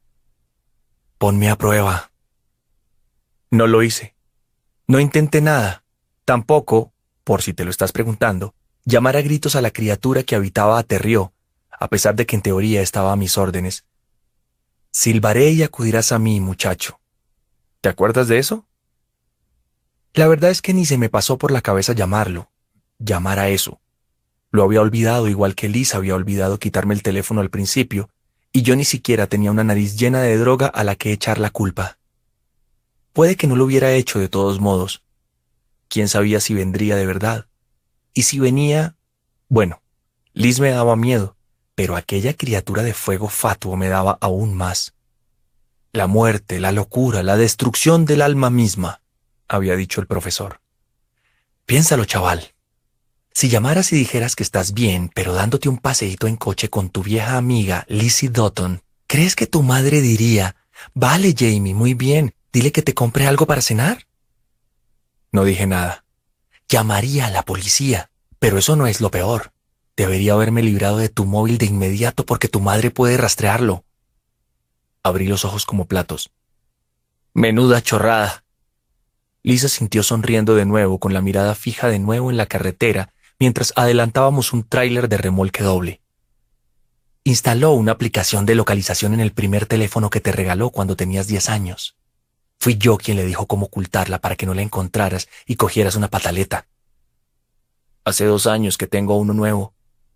Ponme 1.18 1.50
a 1.50 1.58
prueba. 1.58 2.12
No 3.50 3.66
lo 3.66 3.82
hice. 3.82 4.16
No 4.86 5.00
intenté 5.00 5.42
nada. 5.42 5.84
Tampoco, 6.24 6.94
por 7.24 7.42
si 7.42 7.52
te 7.52 7.66
lo 7.66 7.70
estás 7.70 7.92
preguntando, 7.92 8.54
llamar 8.84 9.16
a 9.16 9.22
gritos 9.22 9.56
a 9.56 9.62
la 9.62 9.70
criatura 9.70 10.22
que 10.22 10.34
habitaba 10.34 10.78
a 10.78 10.82
Terrió, 10.82 11.32
a 11.70 11.88
pesar 11.88 12.14
de 12.14 12.26
que 12.26 12.36
en 12.36 12.42
teoría 12.42 12.82
estaba 12.82 13.12
a 13.12 13.16
mis 13.16 13.38
órdenes. 13.38 13.84
Silbaré 14.90 15.50
y 15.50 15.62
acudirás 15.62 16.12
a 16.12 16.18
mí, 16.18 16.40
muchacho. 16.40 17.00
¿Te 17.80 17.88
acuerdas 17.88 18.28
de 18.28 18.38
eso? 18.38 18.66
La 20.14 20.28
verdad 20.28 20.50
es 20.50 20.60
que 20.60 20.74
ni 20.74 20.84
se 20.84 20.98
me 20.98 21.08
pasó 21.08 21.38
por 21.38 21.50
la 21.50 21.62
cabeza 21.62 21.94
llamarlo, 21.94 22.50
llamar 22.98 23.38
a 23.38 23.48
eso. 23.48 23.80
Lo 24.50 24.62
había 24.62 24.82
olvidado 24.82 25.28
igual 25.28 25.54
que 25.54 25.68
Liz 25.68 25.94
había 25.94 26.14
olvidado 26.14 26.58
quitarme 26.58 26.92
el 26.92 27.02
teléfono 27.02 27.40
al 27.40 27.48
principio, 27.48 28.10
y 28.52 28.62
yo 28.62 28.76
ni 28.76 28.84
siquiera 28.84 29.26
tenía 29.26 29.50
una 29.50 29.64
nariz 29.64 29.96
llena 29.96 30.20
de 30.20 30.36
droga 30.36 30.66
a 30.66 30.84
la 30.84 30.94
que 30.94 31.12
echar 31.12 31.38
la 31.38 31.48
culpa. 31.48 31.96
Puede 33.14 33.36
que 33.36 33.46
no 33.46 33.56
lo 33.56 33.64
hubiera 33.64 33.92
hecho 33.92 34.18
de 34.18 34.28
todos 34.28 34.60
modos. 34.60 35.02
¿Quién 35.88 36.08
sabía 36.08 36.40
si 36.40 36.52
vendría 36.52 36.96
de 36.96 37.06
verdad? 37.06 37.46
Y 38.14 38.22
si 38.22 38.38
venía... 38.38 38.96
Bueno, 39.48 39.82
Liz 40.34 40.60
me 40.60 40.70
daba 40.70 40.96
miedo, 40.96 41.36
pero 41.74 41.94
aquella 41.96 42.34
criatura 42.34 42.82
de 42.82 42.94
fuego 42.94 43.28
fatuo 43.28 43.76
me 43.76 43.88
daba 43.88 44.18
aún 44.20 44.54
más. 44.54 44.94
La 45.92 46.06
muerte, 46.06 46.58
la 46.58 46.72
locura, 46.72 47.22
la 47.22 47.36
destrucción 47.36 48.06
del 48.06 48.22
alma 48.22 48.48
misma 48.48 49.02
había 49.46 49.76
dicho 49.76 50.00
el 50.00 50.06
profesor. 50.06 50.60
Piénsalo, 51.66 52.06
chaval. 52.06 52.54
Si 53.34 53.48
llamaras 53.48 53.92
y 53.92 53.96
dijeras 53.96 54.36
que 54.36 54.42
estás 54.42 54.72
bien, 54.72 55.10
pero 55.14 55.34
dándote 55.34 55.68
un 55.68 55.78
paseíto 55.78 56.26
en 56.26 56.36
coche 56.36 56.70
con 56.70 56.90
tu 56.90 57.02
vieja 57.02 57.36
amiga 57.36 57.84
Lizzie 57.88 58.30
Dutton, 58.30 58.82
¿crees 59.06 59.36
que 59.36 59.46
tu 59.46 59.62
madre 59.62 60.00
diría, 60.00 60.56
vale, 60.94 61.34
Jamie, 61.36 61.74
muy 61.74 61.94
bien, 61.94 62.34
dile 62.52 62.72
que 62.72 62.82
te 62.82 62.94
compre 62.94 63.26
algo 63.26 63.46
para 63.46 63.62
cenar? 63.62 64.06
No 65.30 65.44
dije 65.44 65.66
nada. 65.66 66.01
Llamaría 66.68 67.26
a 67.26 67.30
la 67.30 67.42
policía, 67.42 68.10
pero 68.38 68.58
eso 68.58 68.76
no 68.76 68.86
es 68.86 69.00
lo 69.00 69.10
peor. 69.10 69.52
Debería 69.96 70.32
haberme 70.32 70.62
librado 70.62 70.98
de 70.98 71.08
tu 71.08 71.24
móvil 71.26 71.58
de 71.58 71.66
inmediato 71.66 72.24
porque 72.24 72.48
tu 72.48 72.60
madre 72.60 72.90
puede 72.90 73.16
rastrearlo. 73.16 73.84
Abrí 75.02 75.26
los 75.26 75.44
ojos 75.44 75.66
como 75.66 75.86
platos. 75.86 76.30
Menuda 77.34 77.82
chorrada. 77.82 78.44
Lisa 79.42 79.68
sintió 79.68 80.02
sonriendo 80.02 80.54
de 80.54 80.64
nuevo 80.64 80.98
con 80.98 81.12
la 81.12 81.20
mirada 81.20 81.54
fija 81.54 81.88
de 81.88 81.98
nuevo 81.98 82.30
en 82.30 82.36
la 82.36 82.46
carretera 82.46 83.12
mientras 83.42 83.72
adelantábamos 83.74 84.52
un 84.52 84.62
tráiler 84.62 85.08
de 85.08 85.16
remolque 85.16 85.64
doble. 85.64 86.00
Instaló 87.24 87.72
una 87.72 87.90
aplicación 87.90 88.46
de 88.46 88.54
localización 88.54 89.14
en 89.14 89.20
el 89.20 89.32
primer 89.32 89.66
teléfono 89.66 90.10
que 90.10 90.20
te 90.20 90.30
regaló 90.30 90.70
cuando 90.70 90.94
tenías 90.94 91.26
10 91.26 91.48
años. 91.48 91.96
Fui 92.62 92.78
yo 92.78 92.96
quien 92.96 93.16
le 93.16 93.24
dijo 93.24 93.48
cómo 93.48 93.66
ocultarla 93.66 94.20
para 94.20 94.36
que 94.36 94.46
no 94.46 94.54
la 94.54 94.62
encontraras 94.62 95.28
y 95.46 95.56
cogieras 95.56 95.96
una 95.96 96.06
pataleta. 96.06 96.68
Hace 98.04 98.24
dos 98.24 98.46
años 98.46 98.78
que 98.78 98.86
tengo 98.86 99.18
uno 99.18 99.34
nuevo, 99.34 99.74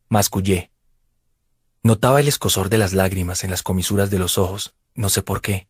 mascullé. 0.09 0.71
Notaba 1.83 2.21
el 2.21 2.29
escosor 2.29 2.69
de 2.69 2.79
las 2.79 2.93
lágrimas 2.93 3.43
en 3.43 3.51
las 3.51 3.65
comisuras 3.65 4.11
de 4.11 4.21
los 4.21 4.39
ojos, 4.39 4.77
no 4.95 5.09
sé 5.09 5.23
por 5.23 5.41
qué. 5.41 5.67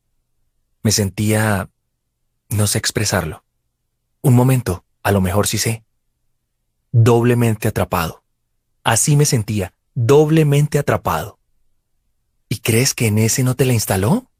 Me 0.82 0.92
sentía... 0.92 1.70
no 2.50 2.66
sé 2.66 2.76
expresarlo. 2.76 3.42
Un 4.20 4.34
momento, 4.34 4.84
a 5.02 5.12
lo 5.12 5.22
mejor 5.22 5.46
sí 5.46 5.56
sé. 5.56 5.82
Doblemente 6.92 7.68
atrapado. 7.68 8.22
Así 8.84 9.16
me 9.16 9.24
sentía, 9.24 9.72
doblemente 9.94 10.78
atrapado. 10.78 11.38
¿Y 12.50 12.58
crees 12.58 12.92
que 12.92 13.06
en 13.06 13.16
ese 13.16 13.44
no 13.44 13.54
te 13.54 13.64
la 13.64 13.72
instaló? 13.72 14.30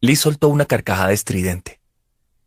Liz 0.00 0.20
soltó 0.20 0.48
una 0.48 0.64
carcajada 0.64 1.12
estridente. 1.12 1.80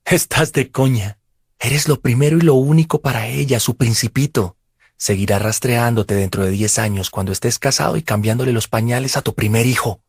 Estás 0.05 0.53
de 0.53 0.71
coña. 0.71 1.17
Eres 1.59 1.89
lo 1.89 1.99
primero 1.99 2.37
y 2.37 2.41
lo 2.41 2.55
único 2.55 3.01
para 3.01 3.27
ella, 3.27 3.59
su 3.59 3.75
principito. 3.75 4.55
Seguirá 4.95 5.37
rastreándote 5.37 6.15
dentro 6.15 6.45
de 6.45 6.51
diez 6.51 6.79
años 6.79 7.09
cuando 7.09 7.33
estés 7.33 7.59
casado 7.59 7.97
y 7.97 8.03
cambiándole 8.03 8.53
los 8.53 8.69
pañales 8.69 9.17
a 9.17 9.21
tu 9.21 9.35
primer 9.35 9.65
hijo. 9.65 10.01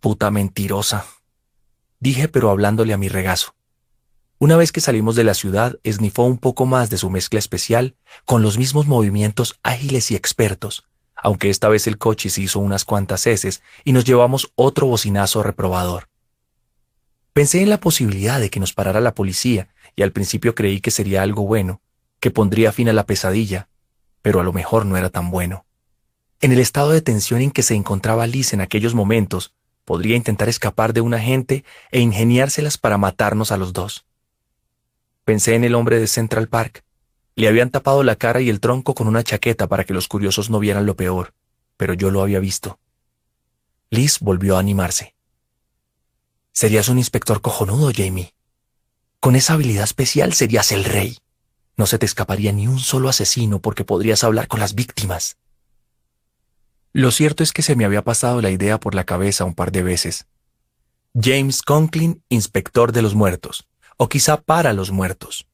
Puta 0.00 0.32
mentirosa. 0.32 1.06
Dije 2.00 2.26
pero 2.26 2.50
hablándole 2.50 2.92
a 2.92 2.98
mi 2.98 3.08
regazo. 3.08 3.54
Una 4.38 4.56
vez 4.56 4.72
que 4.72 4.80
salimos 4.80 5.14
de 5.14 5.22
la 5.24 5.34
ciudad, 5.34 5.78
esnifó 5.84 6.24
un 6.24 6.38
poco 6.38 6.66
más 6.66 6.90
de 6.90 6.96
su 6.96 7.08
mezcla 7.08 7.38
especial, 7.38 7.94
con 8.24 8.42
los 8.42 8.58
mismos 8.58 8.86
movimientos 8.86 9.60
ágiles 9.62 10.10
y 10.10 10.16
expertos, 10.16 10.86
aunque 11.22 11.50
esta 11.50 11.68
vez 11.68 11.86
el 11.86 11.98
coche 11.98 12.30
se 12.30 12.42
hizo 12.42 12.58
unas 12.58 12.84
cuantas 12.84 13.26
heces 13.26 13.62
y 13.84 13.92
nos 13.92 14.04
llevamos 14.04 14.52
otro 14.54 14.86
bocinazo 14.86 15.42
reprobador. 15.42 16.08
Pensé 17.32 17.62
en 17.62 17.70
la 17.70 17.80
posibilidad 17.80 18.40
de 18.40 18.50
que 18.50 18.60
nos 18.60 18.72
parara 18.72 19.00
la 19.00 19.14
policía 19.14 19.68
y 19.96 20.02
al 20.02 20.12
principio 20.12 20.54
creí 20.54 20.80
que 20.80 20.90
sería 20.90 21.22
algo 21.22 21.42
bueno, 21.42 21.80
que 22.18 22.30
pondría 22.30 22.72
fin 22.72 22.88
a 22.88 22.92
la 22.92 23.06
pesadilla, 23.06 23.68
pero 24.22 24.40
a 24.40 24.44
lo 24.44 24.52
mejor 24.52 24.84
no 24.86 24.96
era 24.96 25.10
tan 25.10 25.30
bueno. 25.30 25.64
En 26.40 26.52
el 26.52 26.58
estado 26.58 26.90
de 26.90 27.02
tensión 27.02 27.40
en 27.42 27.50
que 27.50 27.62
se 27.62 27.74
encontraba 27.74 28.26
Liz 28.26 28.52
en 28.52 28.60
aquellos 28.60 28.94
momentos, 28.94 29.54
podría 29.84 30.16
intentar 30.16 30.48
escapar 30.48 30.92
de 30.92 31.00
un 31.00 31.14
agente 31.14 31.64
e 31.90 32.00
ingeniárselas 32.00 32.78
para 32.78 32.98
matarnos 32.98 33.52
a 33.52 33.56
los 33.56 33.72
dos. 33.72 34.06
Pensé 35.24 35.54
en 35.54 35.64
el 35.64 35.74
hombre 35.74 36.00
de 36.00 36.06
Central 36.06 36.48
Park. 36.48 36.84
Le 37.36 37.48
habían 37.48 37.70
tapado 37.70 38.02
la 38.02 38.16
cara 38.16 38.40
y 38.40 38.48
el 38.48 38.60
tronco 38.60 38.94
con 38.94 39.06
una 39.06 39.22
chaqueta 39.22 39.66
para 39.66 39.84
que 39.84 39.94
los 39.94 40.08
curiosos 40.08 40.50
no 40.50 40.58
vieran 40.58 40.86
lo 40.86 40.96
peor, 40.96 41.34
pero 41.76 41.94
yo 41.94 42.10
lo 42.10 42.22
había 42.22 42.40
visto. 42.40 42.78
Liz 43.90 44.18
volvió 44.20 44.56
a 44.56 44.60
animarse. 44.60 45.14
Serías 46.52 46.88
un 46.88 46.98
inspector 46.98 47.40
cojonudo, 47.40 47.90
Jamie. 47.94 48.34
Con 49.20 49.36
esa 49.36 49.54
habilidad 49.54 49.84
especial 49.84 50.32
serías 50.32 50.72
el 50.72 50.84
rey. 50.84 51.18
No 51.76 51.86
se 51.86 51.98
te 51.98 52.06
escaparía 52.06 52.52
ni 52.52 52.66
un 52.66 52.78
solo 52.78 53.08
asesino 53.08 53.60
porque 53.60 53.84
podrías 53.84 54.24
hablar 54.24 54.48
con 54.48 54.60
las 54.60 54.74
víctimas. 54.74 55.36
Lo 56.92 57.10
cierto 57.10 57.42
es 57.42 57.52
que 57.52 57.62
se 57.62 57.76
me 57.76 57.84
había 57.84 58.02
pasado 58.02 58.42
la 58.42 58.50
idea 58.50 58.78
por 58.78 58.94
la 58.94 59.04
cabeza 59.04 59.44
un 59.44 59.54
par 59.54 59.72
de 59.72 59.82
veces. 59.82 60.26
James 61.14 61.62
Conklin, 61.62 62.22
inspector 62.28 62.92
de 62.92 63.02
los 63.02 63.14
muertos 63.14 63.66
o 64.02 64.08
quizá 64.08 64.40
para 64.40 64.72
los 64.72 64.90
muertos. 64.90 65.46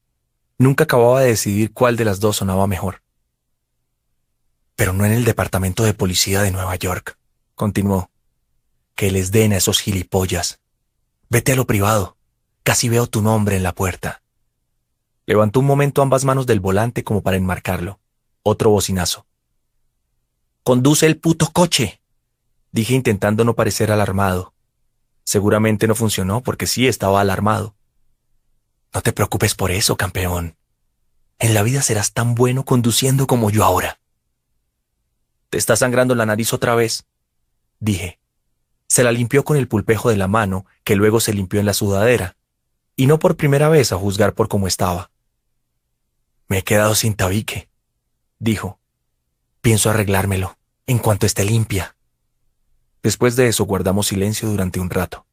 Nunca 0.59 0.85
acababa 0.85 1.21
de 1.21 1.27
decidir 1.27 1.71
cuál 1.71 1.97
de 1.97 2.05
las 2.05 2.19
dos 2.19 2.37
sonaba 2.37 2.65
mejor. 2.65 3.03
Pero 4.75 4.91
no 4.91 5.05
en 5.05 5.11
el 5.11 5.23
departamento 5.23 5.83
de 5.83 5.93
policía 5.93 6.41
de 6.41 6.49
Nueva 6.49 6.75
York, 6.75 7.17
continuó. 7.53 8.09
Que 8.95 9.11
les 9.11 9.31
den 9.31 9.53
a 9.53 9.57
esos 9.57 9.79
gilipollas. 9.79 10.59
Vete 11.29 11.51
a 11.51 11.55
lo 11.55 11.67
privado. 11.67 12.17
Casi 12.63 12.89
veo 12.89 13.05
tu 13.05 13.21
nombre 13.21 13.55
en 13.55 13.61
la 13.61 13.75
puerta. 13.75 14.23
Levantó 15.27 15.59
un 15.59 15.67
momento 15.67 16.01
ambas 16.01 16.25
manos 16.25 16.47
del 16.47 16.59
volante 16.59 17.03
como 17.03 17.21
para 17.21 17.37
enmarcarlo. 17.37 17.99
Otro 18.41 18.71
bocinazo. 18.71 19.27
Conduce 20.63 21.05
el 21.05 21.17
puto 21.17 21.51
coche. 21.53 22.01
Dije 22.71 22.95
intentando 22.95 23.43
no 23.43 23.53
parecer 23.53 23.91
alarmado. 23.91 24.53
Seguramente 25.23 25.87
no 25.87 25.93
funcionó 25.93 26.41
porque 26.41 26.65
sí 26.65 26.87
estaba 26.87 27.21
alarmado 27.21 27.76
No 28.93 29.01
te 29.01 29.13
preocupes 29.13 29.55
por 29.55 29.71
eso, 29.71 29.97
campeón. 29.97 30.55
En 31.39 31.53
la 31.53 31.63
vida 31.63 31.81
serás 31.81 32.13
tan 32.13 32.35
bueno 32.35 32.65
conduciendo 32.65 33.27
como 33.27 33.49
yo 33.49 33.63
ahora. 33.63 33.99
¿Te 35.49 35.57
está 35.57 35.75
sangrando 35.75 36.15
la 36.15 36.25
nariz 36.25 36.53
otra 36.53 36.75
vez? 36.75 37.05
Dije. 37.79 38.19
Se 38.87 39.03
la 39.03 39.11
limpió 39.11 39.43
con 39.43 39.57
el 39.57 39.67
pulpejo 39.67 40.09
de 40.09 40.17
la 40.17 40.27
mano, 40.27 40.65
que 40.83 40.95
luego 40.95 41.19
se 41.19 41.33
limpió 41.33 41.59
en 41.59 41.65
la 41.65 41.73
sudadera, 41.73 42.37
y 42.95 43.05
no 43.05 43.19
por 43.19 43.35
primera 43.35 43.69
vez 43.69 43.91
a 43.91 43.97
juzgar 43.97 44.33
por 44.33 44.47
cómo 44.47 44.67
estaba. 44.67 45.11
Me 46.47 46.59
he 46.59 46.63
quedado 46.63 46.95
sin 46.95 47.13
tabique, 47.13 47.69
dijo. 48.39 48.79
Pienso 49.61 49.89
arreglármelo, 49.89 50.57
en 50.85 50.99
cuanto 50.99 51.25
esté 51.25 51.43
limpia. 51.43 51.97
Después 53.03 53.35
de 53.35 53.47
eso 53.47 53.65
guardamos 53.65 54.07
silencio 54.07 54.47
durante 54.49 54.79
un 54.79 54.89
rato. 54.89 55.25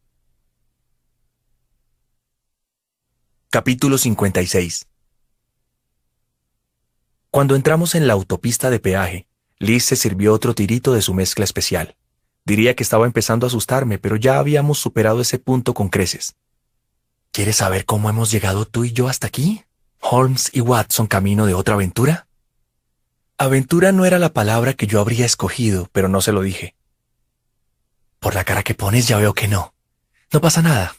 Capítulo 3.54 3.98
56 3.98 4.88
Cuando 7.30 7.54
entramos 7.54 7.94
en 7.94 8.08
la 8.08 8.14
autopista 8.14 8.68
de 8.68 8.80
peaje, 8.80 9.28
Liz 9.60 9.84
se 9.84 9.94
sirvió 9.94 10.34
otro 10.34 10.56
tirito 10.56 10.92
de 10.92 11.00
su 11.00 11.14
mezcla 11.14 11.44
especial. 11.44 11.94
Diría 12.44 12.74
que 12.74 12.82
estaba 12.82 13.06
empezando 13.06 13.46
a 13.46 13.50
asustarme, 13.50 13.98
pero 13.98 14.16
ya 14.16 14.40
habíamos 14.40 14.80
superado 14.80 15.20
ese 15.20 15.38
punto 15.38 15.72
con 15.72 15.88
creces. 15.88 16.34
¿Quieres 17.30 17.54
saber 17.54 17.84
cómo 17.84 18.10
hemos 18.10 18.32
llegado 18.32 18.64
tú 18.64 18.82
y 18.82 18.90
yo 18.90 19.08
hasta 19.08 19.28
aquí? 19.28 19.62
¿Holmes 20.00 20.50
y 20.52 20.60
Watson 20.60 21.06
camino 21.06 21.46
de 21.46 21.54
otra 21.54 21.76
aventura? 21.76 22.26
Aventura 23.38 23.92
no 23.92 24.04
era 24.04 24.18
la 24.18 24.32
palabra 24.32 24.72
que 24.72 24.88
yo 24.88 24.98
habría 24.98 25.26
escogido, 25.26 25.88
pero 25.92 26.08
no 26.08 26.20
se 26.22 26.32
lo 26.32 26.42
dije. 26.42 26.74
Por 28.18 28.34
la 28.34 28.42
cara 28.42 28.64
que 28.64 28.74
pones 28.74 29.06
ya 29.06 29.16
veo 29.16 29.32
que 29.32 29.46
no. 29.46 29.74
No 30.32 30.40
pasa 30.40 30.60
nada. 30.60 30.96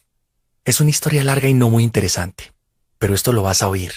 Es 0.65 0.81
una 0.81 0.89
historia 0.89 1.23
larga 1.23 1.47
y 1.47 1.53
no 1.53 1.69
muy 1.69 1.83
interesante, 1.83 2.51
pero 2.97 3.13
esto 3.13 3.31
lo 3.31 3.43
vas 3.43 3.61
a 3.61 3.67
oír. 3.67 3.93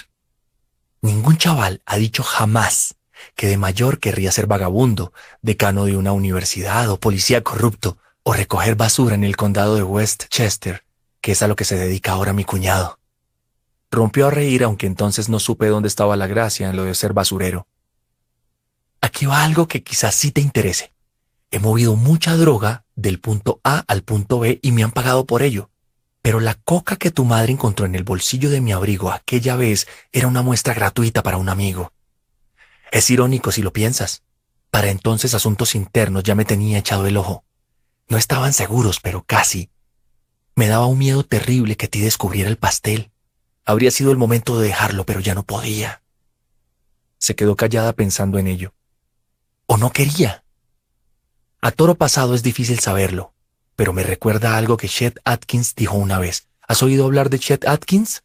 Ningún 1.00 1.38
chaval 1.38 1.80
ha 1.86 1.96
dicho 1.96 2.22
jamás 2.22 2.96
que 3.34 3.46
de 3.46 3.56
mayor 3.56 4.00
querría 4.00 4.30
ser 4.32 4.46
vagabundo, 4.46 5.14
decano 5.40 5.86
de 5.86 5.96
una 5.96 6.12
universidad 6.12 6.90
o 6.90 7.00
policía 7.00 7.42
corrupto, 7.42 7.96
o 8.22 8.34
recoger 8.34 8.74
basura 8.74 9.14
en 9.14 9.24
el 9.24 9.34
condado 9.34 9.76
de 9.76 9.82
Westchester, 9.82 10.84
que 11.22 11.32
es 11.32 11.42
a 11.42 11.48
lo 11.48 11.56
que 11.56 11.64
se 11.64 11.76
dedica 11.76 12.12
ahora 12.12 12.34
mi 12.34 12.44
cuñado. 12.44 12.98
Rompió 13.90 14.26
a 14.26 14.30
reír, 14.30 14.62
aunque 14.62 14.86
entonces 14.86 15.30
no 15.30 15.40
supe 15.40 15.68
dónde 15.68 15.88
estaba 15.88 16.16
la 16.16 16.26
gracia 16.26 16.68
en 16.68 16.76
lo 16.76 16.84
de 16.84 16.94
ser 16.94 17.14
basurero. 17.14 17.66
Aquí 19.00 19.24
va 19.24 19.42
algo 19.42 19.68
que 19.68 19.82
quizás 19.82 20.14
sí 20.14 20.32
te 20.32 20.42
interese. 20.42 20.92
He 21.50 21.60
movido 21.60 21.96
mucha 21.96 22.36
droga 22.36 22.84
del 22.94 23.20
punto 23.20 23.58
A 23.64 23.84
al 23.88 24.02
punto 24.02 24.40
B 24.40 24.60
y 24.60 24.72
me 24.72 24.84
han 24.84 24.90
pagado 24.90 25.24
por 25.24 25.42
ello. 25.42 25.70
Pero 26.22 26.40
la 26.40 26.54
coca 26.54 26.96
que 26.96 27.10
tu 27.10 27.24
madre 27.24 27.52
encontró 27.52 27.86
en 27.86 27.94
el 27.94 28.04
bolsillo 28.04 28.50
de 28.50 28.60
mi 28.60 28.72
abrigo 28.72 29.10
aquella 29.10 29.56
vez 29.56 29.86
era 30.12 30.26
una 30.26 30.42
muestra 30.42 30.74
gratuita 30.74 31.22
para 31.22 31.36
un 31.36 31.48
amigo. 31.48 31.92
Es 32.90 33.10
irónico 33.10 33.52
si 33.52 33.62
lo 33.62 33.72
piensas. 33.72 34.22
Para 34.70 34.90
entonces 34.90 35.34
asuntos 35.34 35.74
internos 35.74 36.22
ya 36.24 36.34
me 36.34 36.44
tenía 36.44 36.78
echado 36.78 37.06
el 37.06 37.16
ojo. 37.16 37.44
No 38.08 38.16
estaban 38.16 38.52
seguros, 38.52 39.00
pero 39.00 39.22
casi. 39.22 39.70
Me 40.54 40.66
daba 40.68 40.86
un 40.86 40.98
miedo 40.98 41.24
terrible 41.24 41.76
que 41.76 41.88
ti 41.88 42.00
descubriera 42.00 42.48
el 42.50 42.58
pastel. 42.58 43.10
Habría 43.64 43.90
sido 43.90 44.10
el 44.10 44.16
momento 44.16 44.58
de 44.58 44.66
dejarlo, 44.66 45.04
pero 45.04 45.20
ya 45.20 45.34
no 45.34 45.44
podía. 45.44 46.02
Se 47.18 47.34
quedó 47.34 47.54
callada 47.56 47.92
pensando 47.92 48.38
en 48.38 48.46
ello. 48.46 48.74
¿O 49.66 49.76
no 49.76 49.92
quería? 49.92 50.44
A 51.60 51.70
toro 51.70 51.96
pasado 51.96 52.34
es 52.34 52.42
difícil 52.42 52.78
saberlo, 52.78 53.34
pero 53.78 53.92
me 53.92 54.02
recuerda 54.02 54.56
algo 54.56 54.76
que 54.76 54.88
Chet 54.88 55.20
Atkins 55.24 55.76
dijo 55.76 55.96
una 55.96 56.18
vez. 56.18 56.48
¿Has 56.66 56.82
oído 56.82 57.04
hablar 57.04 57.30
de 57.30 57.38
Chet 57.38 57.64
Atkins? 57.64 58.24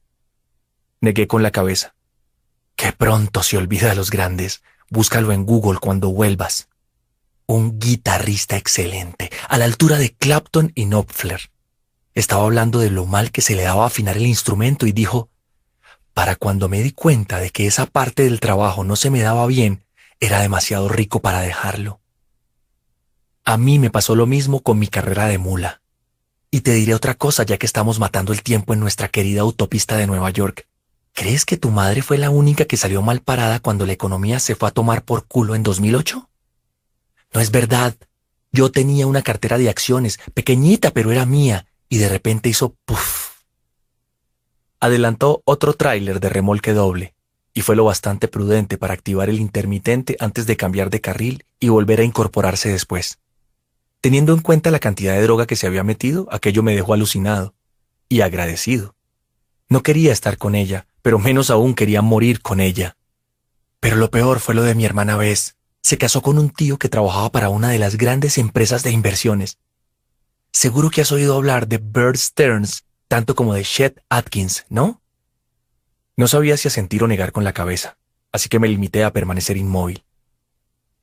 Negué 1.00 1.28
con 1.28 1.44
la 1.44 1.52
cabeza. 1.52 1.94
Qué 2.76 2.92
pronto 2.92 3.44
se 3.44 3.58
olvida 3.58 3.92
a 3.92 3.94
los 3.94 4.10
grandes. 4.10 4.64
Búscalo 4.90 5.32
en 5.32 5.46
Google 5.46 5.78
cuando 5.80 6.10
vuelvas. 6.10 6.70
Un 7.46 7.78
guitarrista 7.78 8.58
excelente, 8.58 9.30
a 9.48 9.60
la 9.60 9.66
altura 9.66 10.00
de 10.00 10.16
Clapton 10.16 10.72
y 10.74 10.86
Knopfler. 10.86 11.52
Estaba 12.16 12.46
hablando 12.46 12.80
de 12.80 12.90
lo 12.90 13.06
mal 13.06 13.32
que 13.32 13.42
se 13.42 13.56
le 13.56 13.62
daba 13.62 13.86
afinar 13.86 14.18
el 14.18 14.26
instrumento 14.26 14.88
y 14.88 14.92
dijo, 14.92 15.30
para 16.16 16.36
cuando 16.36 16.68
me 16.68 16.82
di 16.82 16.94
cuenta 16.94 17.38
de 17.38 17.52
que 17.52 17.68
esa 17.68 17.86
parte 17.86 18.24
del 18.24 18.40
trabajo 18.40 18.84
no 18.84 18.96
se 18.96 19.12
me 19.12 19.22
daba 19.22 19.46
bien, 19.46 19.86
era 20.20 20.42
demasiado 20.42 20.90
rico 20.90 21.22
para 21.22 21.42
dejarlo. 21.42 22.02
A 23.45 23.57
mí 23.57 23.78
me 23.78 23.90
pasó 23.90 24.15
lo 24.15 24.26
mismo 24.26 24.61
con 24.61 24.80
mi 24.80 24.88
carrera 24.88 25.26
de 25.26 25.38
mula. 25.38 25.82
Y 26.49 26.61
te 26.61 26.72
diré 26.72 26.95
otra 26.95 27.15
cosa 27.15 27.44
ya 27.44 27.57
que 27.57 27.65
estamos 27.65 27.99
matando 27.99 28.32
el 28.32 28.41
tiempo 28.41 28.74
en 28.74 28.80
nuestra 28.80 29.10
querida 29.10 29.41
autopista 29.41 29.98
de 29.98 30.07
Nueva 30.07 30.30
York. 30.30 30.65
¿Crees 31.11 31.44
que 31.44 31.57
tu 31.57 31.70
madre 31.70 32.02
fue 32.02 32.18
la 32.18 32.30
única 32.30 32.64
que 32.64 32.78
salió 32.78 33.02
mal 33.02 33.20
parada 33.20 33.60
cuando 33.60 33.86
la 33.86 33.91
economía 33.91 34.40
se 34.40 34.56
fue 34.56 34.70
a 34.70 34.72
tomar 34.72 35.03
por 35.03 35.28
culo 35.28 35.56
en 35.56 35.64
2008? 35.64 36.30
No 37.34 37.41
es 37.41 37.52
verdad. 37.52 37.95
Yo 38.53 38.72
tenía 38.72 39.07
una 39.07 39.24
cartera 39.24 39.57
de 39.57 39.70
acciones, 39.70 40.20
pequeñita 40.34 40.91
pero 40.91 41.11
era 41.11 41.26
mía, 41.26 41.65
y 41.90 41.98
de 41.98 42.07
repente 42.07 42.48
hizo 42.48 42.78
puff. 42.86 43.41
Adelantó 44.80 45.41
otro 45.44 45.74
tráiler 45.74 46.22
de 46.22 46.30
remolque 46.30 46.72
doble, 46.72 47.14
y 47.53 47.60
fue 47.60 47.76
lo 47.76 47.84
bastante 47.84 48.30
prudente 48.30 48.78
para 48.78 48.94
activar 48.94 49.30
el 49.30 49.41
intermitente 49.41 50.15
antes 50.22 50.45
de 50.45 50.56
cambiar 50.56 50.90
de 50.90 51.02
carril 51.02 51.45
y 51.60 51.68
volver 51.68 51.99
a 51.99 52.03
incorporarse 52.06 52.70
después. 52.70 53.20
Teniendo 54.04 54.34
en 54.34 54.42
cuenta 54.42 54.70
la 54.70 54.80
cantidad 54.80 55.14
de 55.14 55.22
droga 55.22 55.46
que 55.48 55.56
se 55.56 55.66
había 55.66 55.86
metido, 55.86 56.28
aquello 56.30 56.62
me 56.62 56.76
dejó 56.76 56.94
alucinado 56.94 57.56
y 58.10 58.20
agradecido. 58.20 58.98
No 59.70 59.82
quería 59.82 60.12
estar 60.12 60.38
con 60.38 60.56
ella, 60.56 60.88
pero 61.02 61.20
menos 61.20 61.50
aún 61.50 61.74
quería 61.74 62.02
morir 62.02 62.42
con 62.42 62.60
ella. 62.60 62.98
Pero 63.80 63.96
lo 63.96 64.12
peor 64.12 64.42
fue 64.42 64.56
lo 64.56 64.64
de 64.64 64.76
mi 64.76 64.84
hermana 64.84 65.16
Bess. 65.16 65.56
Se 65.82 65.98
casó 65.98 66.22
con 66.22 66.38
un 66.38 66.50
tío 66.50 66.78
que 66.78 66.90
trabajaba 66.90 67.32
para 67.32 67.48
una 67.48 67.70
de 67.70 67.80
las 67.80 67.96
grandes 67.96 68.38
empresas 68.38 68.84
de 68.84 68.92
inversiones. 68.92 69.58
Seguro 70.52 70.90
que 70.90 71.00
has 71.00 71.14
oído 71.14 71.38
hablar 71.38 71.70
de 71.70 71.78
Bird 71.78 72.18
Stearns, 72.18 72.84
tanto 73.08 73.36
como 73.36 73.54
de 73.54 73.64
Chet 73.64 74.04
Atkins, 74.10 74.66
¿no? 74.68 75.02
No 76.18 76.28
sabía 76.28 76.58
si 76.58 76.68
asentir 76.68 77.06
o 77.06 77.08
negar 77.08 77.32
con 77.32 77.46
la 77.46 77.54
cabeza, 77.54 77.96
así 78.34 78.50
que 78.50 78.60
me 78.60 78.68
limité 78.68 79.06
a 79.06 79.14
permanecer 79.14 79.56
inmóvil. 79.56 80.04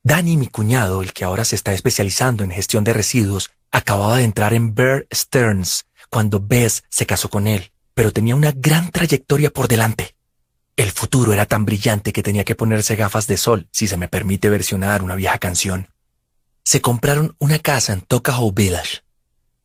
Danny, 0.03 0.35
mi 0.35 0.47
cuñado, 0.47 1.03
el 1.03 1.13
que 1.13 1.23
ahora 1.23 1.45
se 1.45 1.55
está 1.55 1.73
especializando 1.73 2.43
en 2.43 2.49
gestión 2.49 2.83
de 2.83 2.91
residuos, 2.91 3.51
acababa 3.71 4.17
de 4.17 4.23
entrar 4.23 4.55
en 4.55 4.73
Bear 4.73 5.05
Stearns 5.13 5.85
cuando 6.09 6.39
Bess 6.39 6.83
se 6.89 7.05
casó 7.05 7.29
con 7.29 7.45
él, 7.45 7.71
pero 7.93 8.11
tenía 8.11 8.35
una 8.35 8.51
gran 8.51 8.89
trayectoria 8.89 9.51
por 9.51 9.67
delante. 9.67 10.15
El 10.75 10.89
futuro 10.89 11.33
era 11.33 11.45
tan 11.45 11.65
brillante 11.65 12.13
que 12.13 12.23
tenía 12.23 12.43
que 12.43 12.55
ponerse 12.55 12.95
gafas 12.95 13.27
de 13.27 13.37
sol, 13.37 13.67
si 13.71 13.87
se 13.87 13.95
me 13.95 14.07
permite 14.07 14.49
versionar 14.49 15.03
una 15.03 15.13
vieja 15.13 15.37
canción. 15.37 15.89
Se 16.63 16.81
compraron 16.81 17.35
una 17.37 17.59
casa 17.59 17.93
en 17.93 18.01
Tocahoe 18.01 18.53
Village. 18.55 19.03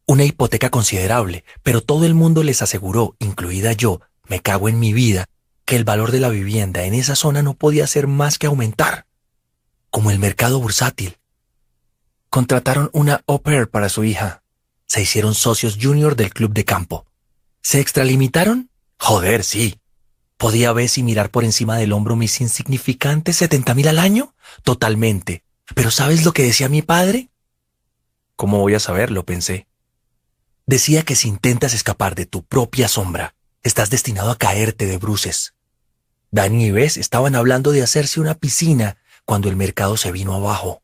Una 0.04 0.24
hipoteca 0.24 0.68
considerable, 0.68 1.44
pero 1.62 1.80
todo 1.80 2.04
el 2.04 2.12
mundo 2.12 2.42
les 2.42 2.60
aseguró, 2.60 3.16
incluida 3.20 3.72
yo, 3.72 4.02
me 4.28 4.40
cago 4.40 4.68
en 4.68 4.80
mi 4.80 4.92
vida, 4.92 5.24
que 5.64 5.76
el 5.76 5.84
valor 5.84 6.12
de 6.12 6.20
la 6.20 6.28
vivienda 6.28 6.84
en 6.84 6.92
esa 6.92 7.16
zona 7.16 7.42
no 7.42 7.54
podía 7.54 7.84
hacer 7.84 8.06
más 8.06 8.38
que 8.38 8.48
aumentar 8.48 9.06
como 9.96 10.10
el 10.10 10.18
mercado 10.18 10.60
bursátil. 10.60 11.16
Contrataron 12.28 12.90
una 12.92 13.24
au 13.26 13.40
pair 13.40 13.70
para 13.70 13.88
su 13.88 14.04
hija. 14.04 14.42
Se 14.84 15.00
hicieron 15.00 15.34
socios 15.34 15.78
junior 15.80 16.16
del 16.16 16.34
club 16.34 16.52
de 16.52 16.66
campo. 16.66 17.06
¿Se 17.62 17.80
extralimitaron? 17.80 18.68
Joder, 18.98 19.42
sí. 19.42 19.80
¿Podía 20.36 20.74
ver 20.74 20.90
y 20.94 21.02
mirar 21.02 21.30
por 21.30 21.44
encima 21.44 21.78
del 21.78 21.94
hombro 21.94 22.14
mis 22.14 22.42
insignificantes 22.42 23.36
70 23.36 23.72
mil 23.72 23.88
al 23.88 23.98
año? 23.98 24.34
Totalmente. 24.64 25.44
Pero 25.74 25.90
¿sabes 25.90 26.26
lo 26.26 26.34
que 26.34 26.42
decía 26.42 26.68
mi 26.68 26.82
padre? 26.82 27.30
¿Cómo 28.36 28.58
voy 28.58 28.74
a 28.74 28.80
saberlo? 28.80 29.24
pensé. 29.24 29.66
Decía 30.66 31.04
que 31.04 31.16
si 31.16 31.28
intentas 31.28 31.72
escapar 31.72 32.14
de 32.14 32.26
tu 32.26 32.44
propia 32.44 32.88
sombra, 32.88 33.34
estás 33.62 33.88
destinado 33.88 34.30
a 34.30 34.36
caerte 34.36 34.84
de 34.84 34.98
bruces. 34.98 35.54
Dani 36.32 36.66
y 36.66 36.70
Bess 36.70 36.98
estaban 36.98 37.34
hablando 37.34 37.72
de 37.72 37.82
hacerse 37.82 38.20
una 38.20 38.34
piscina 38.34 38.98
cuando 39.26 39.50
el 39.50 39.56
mercado 39.56 39.98
se 39.98 40.12
vino 40.12 40.32
abajo. 40.32 40.82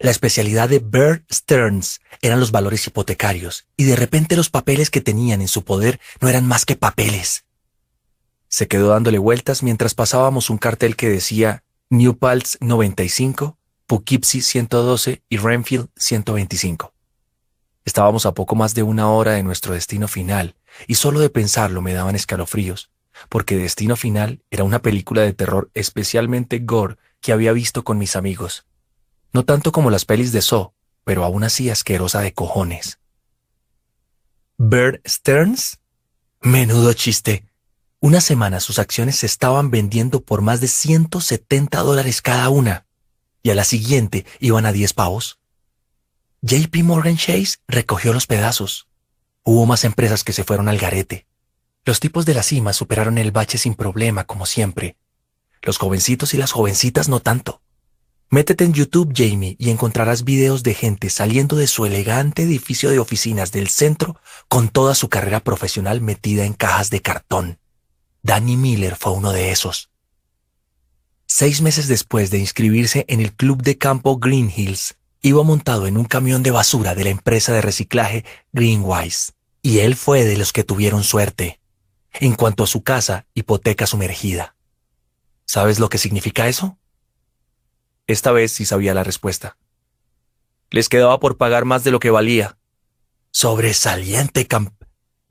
La 0.00 0.10
especialidad 0.10 0.68
de 0.68 0.80
Bear 0.80 1.22
Stearns 1.32 2.00
eran 2.20 2.40
los 2.40 2.50
valores 2.50 2.84
hipotecarios, 2.86 3.66
y 3.76 3.84
de 3.84 3.94
repente 3.94 4.34
los 4.34 4.50
papeles 4.50 4.90
que 4.90 5.00
tenían 5.00 5.40
en 5.40 5.48
su 5.48 5.62
poder 5.62 6.00
no 6.20 6.28
eran 6.28 6.48
más 6.48 6.64
que 6.64 6.74
papeles. 6.74 7.44
Se 8.48 8.66
quedó 8.66 8.88
dándole 8.88 9.18
vueltas 9.18 9.62
mientras 9.62 9.94
pasábamos 9.94 10.50
un 10.50 10.58
cartel 10.58 10.96
que 10.96 11.08
decía 11.08 11.62
New 11.90 12.18
Paltz 12.18 12.56
95, 12.60 13.56
Poughkeepsie 13.86 14.42
112 14.42 15.22
y 15.28 15.36
Renfield 15.36 15.88
125. 15.96 16.92
Estábamos 17.84 18.24
a 18.26 18.32
poco 18.32 18.56
más 18.56 18.74
de 18.74 18.82
una 18.82 19.10
hora 19.10 19.32
de 19.32 19.42
nuestro 19.42 19.74
destino 19.74 20.08
final, 20.08 20.56
y 20.86 20.94
solo 20.94 21.20
de 21.20 21.30
pensarlo 21.30 21.82
me 21.82 21.92
daban 21.92 22.16
escalofríos, 22.16 22.90
porque 23.28 23.56
Destino 23.56 23.96
Final 23.96 24.42
era 24.50 24.64
una 24.64 24.80
película 24.80 25.22
de 25.22 25.34
terror 25.34 25.70
especialmente 25.74 26.58
gore 26.60 26.96
que 27.24 27.32
había 27.32 27.52
visto 27.52 27.84
con 27.84 27.96
mis 27.96 28.16
amigos. 28.16 28.66
No 29.32 29.46
tanto 29.46 29.72
como 29.72 29.88
las 29.88 30.04
pelis 30.04 30.30
de 30.30 30.42
So, 30.42 30.74
pero 31.04 31.24
aún 31.24 31.42
así 31.42 31.70
asquerosa 31.70 32.20
de 32.20 32.34
cojones. 32.34 32.98
Bird 34.58 35.00
Stearns? 35.08 35.80
Menudo 36.42 36.92
chiste. 36.92 37.46
Una 37.98 38.20
semana 38.20 38.60
sus 38.60 38.78
acciones 38.78 39.16
se 39.16 39.24
estaban 39.24 39.70
vendiendo 39.70 40.20
por 40.20 40.42
más 40.42 40.60
de 40.60 40.68
170 40.68 41.80
dólares 41.80 42.20
cada 42.20 42.50
una, 42.50 42.84
y 43.42 43.48
a 43.48 43.54
la 43.54 43.64
siguiente 43.64 44.26
iban 44.38 44.66
a 44.66 44.72
10 44.72 44.92
pavos. 44.92 45.38
JP 46.42 46.76
Morgan 46.82 47.16
Chase 47.16 47.56
recogió 47.66 48.12
los 48.12 48.26
pedazos. 48.26 48.86
Hubo 49.44 49.64
más 49.64 49.84
empresas 49.84 50.24
que 50.24 50.34
se 50.34 50.44
fueron 50.44 50.68
al 50.68 50.76
garete. 50.76 51.26
Los 51.86 52.00
tipos 52.00 52.26
de 52.26 52.34
la 52.34 52.42
cima 52.42 52.74
superaron 52.74 53.16
el 53.16 53.32
bache 53.32 53.56
sin 53.56 53.74
problema, 53.74 54.24
como 54.24 54.44
siempre. 54.44 54.98
Los 55.64 55.78
jovencitos 55.78 56.34
y 56.34 56.36
las 56.36 56.52
jovencitas 56.52 57.08
no 57.08 57.20
tanto. 57.20 57.62
Métete 58.28 58.64
en 58.64 58.74
YouTube, 58.74 59.14
Jamie, 59.16 59.56
y 59.58 59.70
encontrarás 59.70 60.24
videos 60.24 60.62
de 60.62 60.74
gente 60.74 61.08
saliendo 61.08 61.56
de 61.56 61.66
su 61.66 61.86
elegante 61.86 62.42
edificio 62.42 62.90
de 62.90 62.98
oficinas 62.98 63.50
del 63.50 63.68
centro 63.68 64.20
con 64.48 64.68
toda 64.68 64.94
su 64.94 65.08
carrera 65.08 65.40
profesional 65.40 66.02
metida 66.02 66.44
en 66.44 66.52
cajas 66.52 66.90
de 66.90 67.00
cartón. 67.00 67.58
Danny 68.22 68.56
Miller 68.56 68.96
fue 68.96 69.12
uno 69.12 69.32
de 69.32 69.52
esos. 69.52 69.88
Seis 71.26 71.62
meses 71.62 71.88
después 71.88 72.30
de 72.30 72.38
inscribirse 72.38 73.06
en 73.08 73.20
el 73.20 73.32
club 73.32 73.62
de 73.62 73.78
campo 73.78 74.18
Green 74.18 74.52
Hills, 74.54 74.96
iba 75.22 75.42
montado 75.42 75.86
en 75.86 75.96
un 75.96 76.04
camión 76.04 76.42
de 76.42 76.50
basura 76.50 76.94
de 76.94 77.04
la 77.04 77.10
empresa 77.10 77.52
de 77.52 77.62
reciclaje 77.62 78.26
Greenwise, 78.52 79.32
y 79.62 79.78
él 79.78 79.96
fue 79.96 80.24
de 80.24 80.36
los 80.36 80.52
que 80.52 80.64
tuvieron 80.64 81.04
suerte. 81.04 81.60
En 82.12 82.34
cuanto 82.34 82.64
a 82.64 82.66
su 82.66 82.82
casa, 82.82 83.26
hipoteca 83.32 83.86
sumergida. 83.86 84.53
¿Sabes 85.44 85.78
lo 85.78 85.88
que 85.88 85.98
significa 85.98 86.48
eso? 86.48 86.78
Esta 88.06 88.32
vez 88.32 88.52
sí 88.52 88.64
sabía 88.64 88.94
la 88.94 89.04
respuesta. 89.04 89.56
Les 90.70 90.88
quedaba 90.88 91.20
por 91.20 91.36
pagar 91.36 91.64
más 91.64 91.84
de 91.84 91.90
lo 91.90 92.00
que 92.00 92.10
valía. 92.10 92.58
Sobresaliente, 93.30 94.46
Camp. 94.46 94.74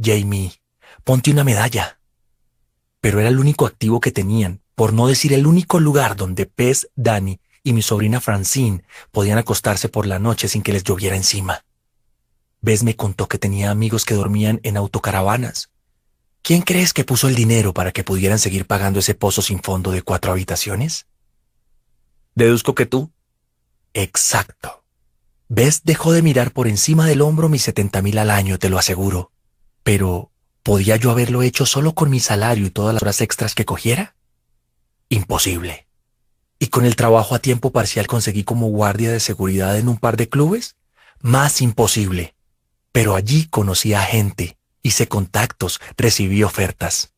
Jamie, 0.01 0.53
ponte 1.03 1.31
una 1.31 1.43
medalla. 1.43 1.99
Pero 3.01 3.19
era 3.19 3.29
el 3.29 3.39
único 3.39 3.65
activo 3.65 3.99
que 3.99 4.11
tenían, 4.11 4.61
por 4.75 4.93
no 4.93 5.07
decir 5.07 5.33
el 5.33 5.45
único 5.45 5.79
lugar 5.79 6.15
donde 6.15 6.45
Pez, 6.45 6.89
Danny 6.95 7.39
y 7.63 7.73
mi 7.73 7.81
sobrina 7.81 8.19
Francine 8.19 8.83
podían 9.11 9.37
acostarse 9.37 9.89
por 9.89 10.05
la 10.05 10.19
noche 10.19 10.47
sin 10.47 10.61
que 10.61 10.73
les 10.73 10.83
lloviera 10.83 11.15
encima. 11.15 11.63
Bess 12.61 12.83
me 12.83 12.95
contó 12.95 13.27
que 13.27 13.37
tenía 13.37 13.71
amigos 13.71 14.05
que 14.05 14.13
dormían 14.13 14.59
en 14.63 14.77
autocaravanas. 14.77 15.69
¿Quién 16.43 16.61
crees 16.61 16.91
que 16.91 17.05
puso 17.05 17.29
el 17.29 17.35
dinero 17.35 17.73
para 17.73 17.93
que 17.93 18.03
pudieran 18.03 18.37
seguir 18.37 18.67
pagando 18.67 18.99
ese 18.99 19.15
pozo 19.15 19.41
sin 19.41 19.63
fondo 19.63 19.91
de 19.91 20.01
cuatro 20.01 20.33
habitaciones? 20.33 21.07
Deduzco 22.35 22.75
que 22.75 22.85
tú. 22.85 23.13
Exacto. 23.93 24.83
Bess 25.47 25.83
dejó 25.85 26.11
de 26.11 26.21
mirar 26.21 26.51
por 26.51 26.67
encima 26.67 27.07
del 27.07 27.21
hombro 27.21 27.47
mis 27.47 27.63
setenta 27.63 28.01
mil 28.01 28.17
al 28.17 28.29
año, 28.29 28.59
te 28.59 28.67
lo 28.67 28.77
aseguro. 28.77 29.31
Pero, 29.83 30.31
¿podía 30.63 30.97
yo 30.97 31.11
haberlo 31.11 31.43
hecho 31.43 31.65
solo 31.65 31.95
con 31.95 32.09
mi 32.09 32.19
salario 32.19 32.65
y 32.65 32.71
todas 32.71 32.93
las 32.93 33.03
horas 33.03 33.21
extras 33.21 33.55
que 33.55 33.63
cogiera? 33.63 34.17
Imposible. 35.07 35.87
¿Y 36.59 36.67
con 36.67 36.83
el 36.83 36.97
trabajo 36.97 37.35
a 37.35 37.39
tiempo 37.39 37.71
parcial 37.71 38.05
conseguí 38.05 38.43
como 38.43 38.67
guardia 38.67 39.13
de 39.13 39.21
seguridad 39.21 39.77
en 39.77 39.87
un 39.87 39.97
par 39.97 40.17
de 40.17 40.27
clubes? 40.27 40.75
Más 41.21 41.61
imposible. 41.61 42.35
Pero 42.91 43.15
allí 43.15 43.47
conocí 43.47 43.93
a 43.93 44.01
gente, 44.01 44.57
hice 44.83 45.07
contactos, 45.07 45.81
recibí 45.97 46.43
ofertas. 46.43 47.13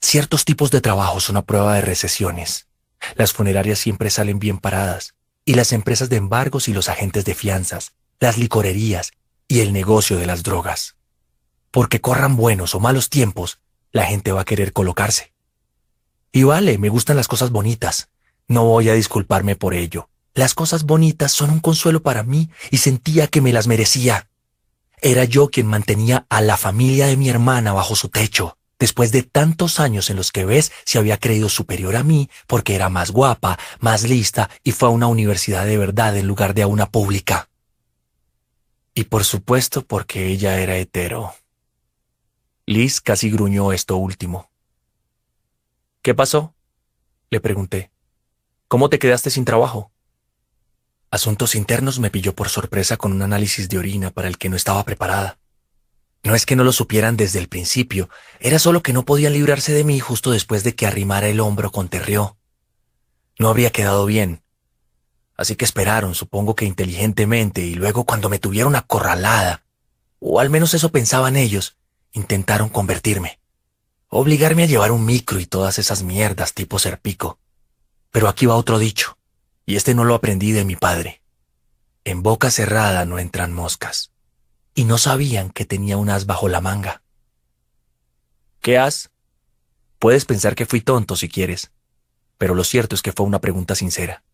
Ciertos 0.00 0.44
tipos 0.44 0.70
de 0.70 0.80
trabajo 0.80 1.20
son 1.20 1.36
a 1.36 1.42
prueba 1.42 1.74
de 1.74 1.82
recesiones. 1.82 2.68
Las 3.16 3.32
funerarias 3.32 3.78
siempre 3.78 4.08
salen 4.08 4.38
bien 4.38 4.58
paradas, 4.58 5.14
y 5.44 5.54
las 5.54 5.72
empresas 5.72 6.08
de 6.08 6.16
embargos 6.16 6.68
y 6.68 6.72
los 6.72 6.88
agentes 6.88 7.24
de 7.24 7.34
fianzas, 7.34 7.92
las 8.18 8.38
licorerías 8.38 9.12
y 9.48 9.60
el 9.60 9.72
negocio 9.72 10.16
de 10.16 10.26
las 10.26 10.42
drogas. 10.42 10.96
Porque 11.70 12.00
corran 12.00 12.36
buenos 12.36 12.74
o 12.74 12.80
malos 12.80 13.10
tiempos, 13.10 13.58
la 13.92 14.06
gente 14.06 14.32
va 14.32 14.42
a 14.42 14.44
querer 14.44 14.72
colocarse. 14.72 15.32
Y 16.32 16.44
vale, 16.44 16.78
me 16.78 16.88
gustan 16.88 17.16
las 17.16 17.28
cosas 17.28 17.50
bonitas. 17.50 18.08
No 18.46 18.64
voy 18.64 18.88
a 18.88 18.94
disculparme 18.94 19.56
por 19.56 19.74
ello. 19.74 20.08
Las 20.34 20.54
cosas 20.54 20.84
bonitas 20.84 21.32
son 21.32 21.50
un 21.50 21.60
consuelo 21.60 22.02
para 22.02 22.22
mí 22.22 22.50
y 22.70 22.78
sentía 22.78 23.26
que 23.26 23.40
me 23.40 23.52
las 23.52 23.66
merecía. 23.66 24.29
Era 25.02 25.24
yo 25.24 25.48
quien 25.48 25.66
mantenía 25.66 26.26
a 26.28 26.40
la 26.42 26.56
familia 26.56 27.06
de 27.06 27.16
mi 27.16 27.28
hermana 27.30 27.72
bajo 27.72 27.96
su 27.96 28.10
techo, 28.10 28.58
después 28.78 29.12
de 29.12 29.22
tantos 29.22 29.80
años 29.80 30.10
en 30.10 30.16
los 30.16 30.30
que 30.30 30.44
ves 30.44 30.72
se 30.84 30.98
había 30.98 31.18
creído 31.18 31.48
superior 31.48 31.96
a 31.96 32.02
mí 32.02 32.28
porque 32.46 32.74
era 32.74 32.90
más 32.90 33.10
guapa, 33.10 33.58
más 33.78 34.02
lista 34.02 34.50
y 34.62 34.72
fue 34.72 34.88
a 34.88 34.92
una 34.92 35.06
universidad 35.06 35.64
de 35.64 35.78
verdad 35.78 36.16
en 36.16 36.26
lugar 36.26 36.52
de 36.52 36.62
a 36.62 36.66
una 36.66 36.90
pública. 36.90 37.48
Y 38.94 39.04
por 39.04 39.24
supuesto 39.24 39.82
porque 39.82 40.26
ella 40.26 40.60
era 40.60 40.76
hetero. 40.76 41.32
Liz 42.66 43.00
casi 43.00 43.30
gruñó 43.30 43.72
esto 43.72 43.96
último. 43.96 44.50
¿Qué 46.02 46.14
pasó? 46.14 46.54
Le 47.30 47.40
pregunté. 47.40 47.90
¿Cómo 48.68 48.90
te 48.90 48.98
quedaste 48.98 49.30
sin 49.30 49.44
trabajo? 49.44 49.90
Asuntos 51.12 51.56
internos 51.56 51.98
me 51.98 52.10
pilló 52.10 52.36
por 52.36 52.48
sorpresa 52.48 52.96
con 52.96 53.12
un 53.12 53.22
análisis 53.22 53.68
de 53.68 53.78
orina 53.78 54.10
para 54.10 54.28
el 54.28 54.38
que 54.38 54.48
no 54.48 54.54
estaba 54.54 54.84
preparada. 54.84 55.38
No 56.22 56.36
es 56.36 56.46
que 56.46 56.54
no 56.54 56.62
lo 56.62 56.72
supieran 56.72 57.16
desde 57.16 57.40
el 57.40 57.48
principio, 57.48 58.08
era 58.38 58.60
solo 58.60 58.80
que 58.82 58.92
no 58.92 59.04
podían 59.04 59.32
librarse 59.32 59.72
de 59.72 59.82
mí 59.82 59.98
justo 59.98 60.30
después 60.30 60.62
de 60.62 60.76
que 60.76 60.86
arrimara 60.86 61.26
el 61.28 61.40
hombro 61.40 61.72
con 61.72 61.88
Terrió. 61.88 62.36
No 63.38 63.48
habría 63.48 63.70
quedado 63.70 64.06
bien. 64.06 64.42
Así 65.36 65.56
que 65.56 65.64
esperaron, 65.64 66.14
supongo 66.14 66.54
que 66.54 66.66
inteligentemente, 66.66 67.62
y 67.62 67.74
luego 67.74 68.04
cuando 68.04 68.28
me 68.28 68.38
tuvieron 68.38 68.76
acorralada, 68.76 69.64
o 70.20 70.38
al 70.38 70.50
menos 70.50 70.74
eso 70.74 70.92
pensaban 70.92 71.36
ellos, 71.36 71.76
intentaron 72.12 72.68
convertirme. 72.68 73.40
Obligarme 74.08 74.64
a 74.64 74.66
llevar 74.66 74.92
un 74.92 75.06
micro 75.06 75.40
y 75.40 75.46
todas 75.46 75.78
esas 75.78 76.02
mierdas 76.02 76.52
tipo 76.52 76.78
serpico. 76.78 77.38
Pero 78.10 78.28
aquí 78.28 78.44
va 78.44 78.56
otro 78.56 78.78
dicho, 78.78 79.16
y 79.70 79.76
este 79.76 79.94
no 79.94 80.02
lo 80.02 80.16
aprendí 80.16 80.50
de 80.50 80.64
mi 80.64 80.74
padre. 80.74 81.22
En 82.02 82.24
boca 82.24 82.50
cerrada 82.50 83.04
no 83.04 83.20
entran 83.20 83.52
moscas 83.52 84.10
y 84.74 84.82
no 84.82 84.98
sabían 84.98 85.50
que 85.50 85.64
tenía 85.64 85.96
un 85.96 86.10
as 86.10 86.26
bajo 86.26 86.48
la 86.48 86.60
manga. 86.60 87.04
¿Qué 88.60 88.78
as? 88.78 89.10
Puedes 90.00 90.24
pensar 90.24 90.56
que 90.56 90.66
fui 90.66 90.80
tonto 90.80 91.14
si 91.14 91.28
quieres, 91.28 91.70
pero 92.36 92.56
lo 92.56 92.64
cierto 92.64 92.96
es 92.96 93.02
que 93.02 93.12
fue 93.12 93.24
una 93.24 93.40
pregunta 93.40 93.76
sincera. 93.76 94.24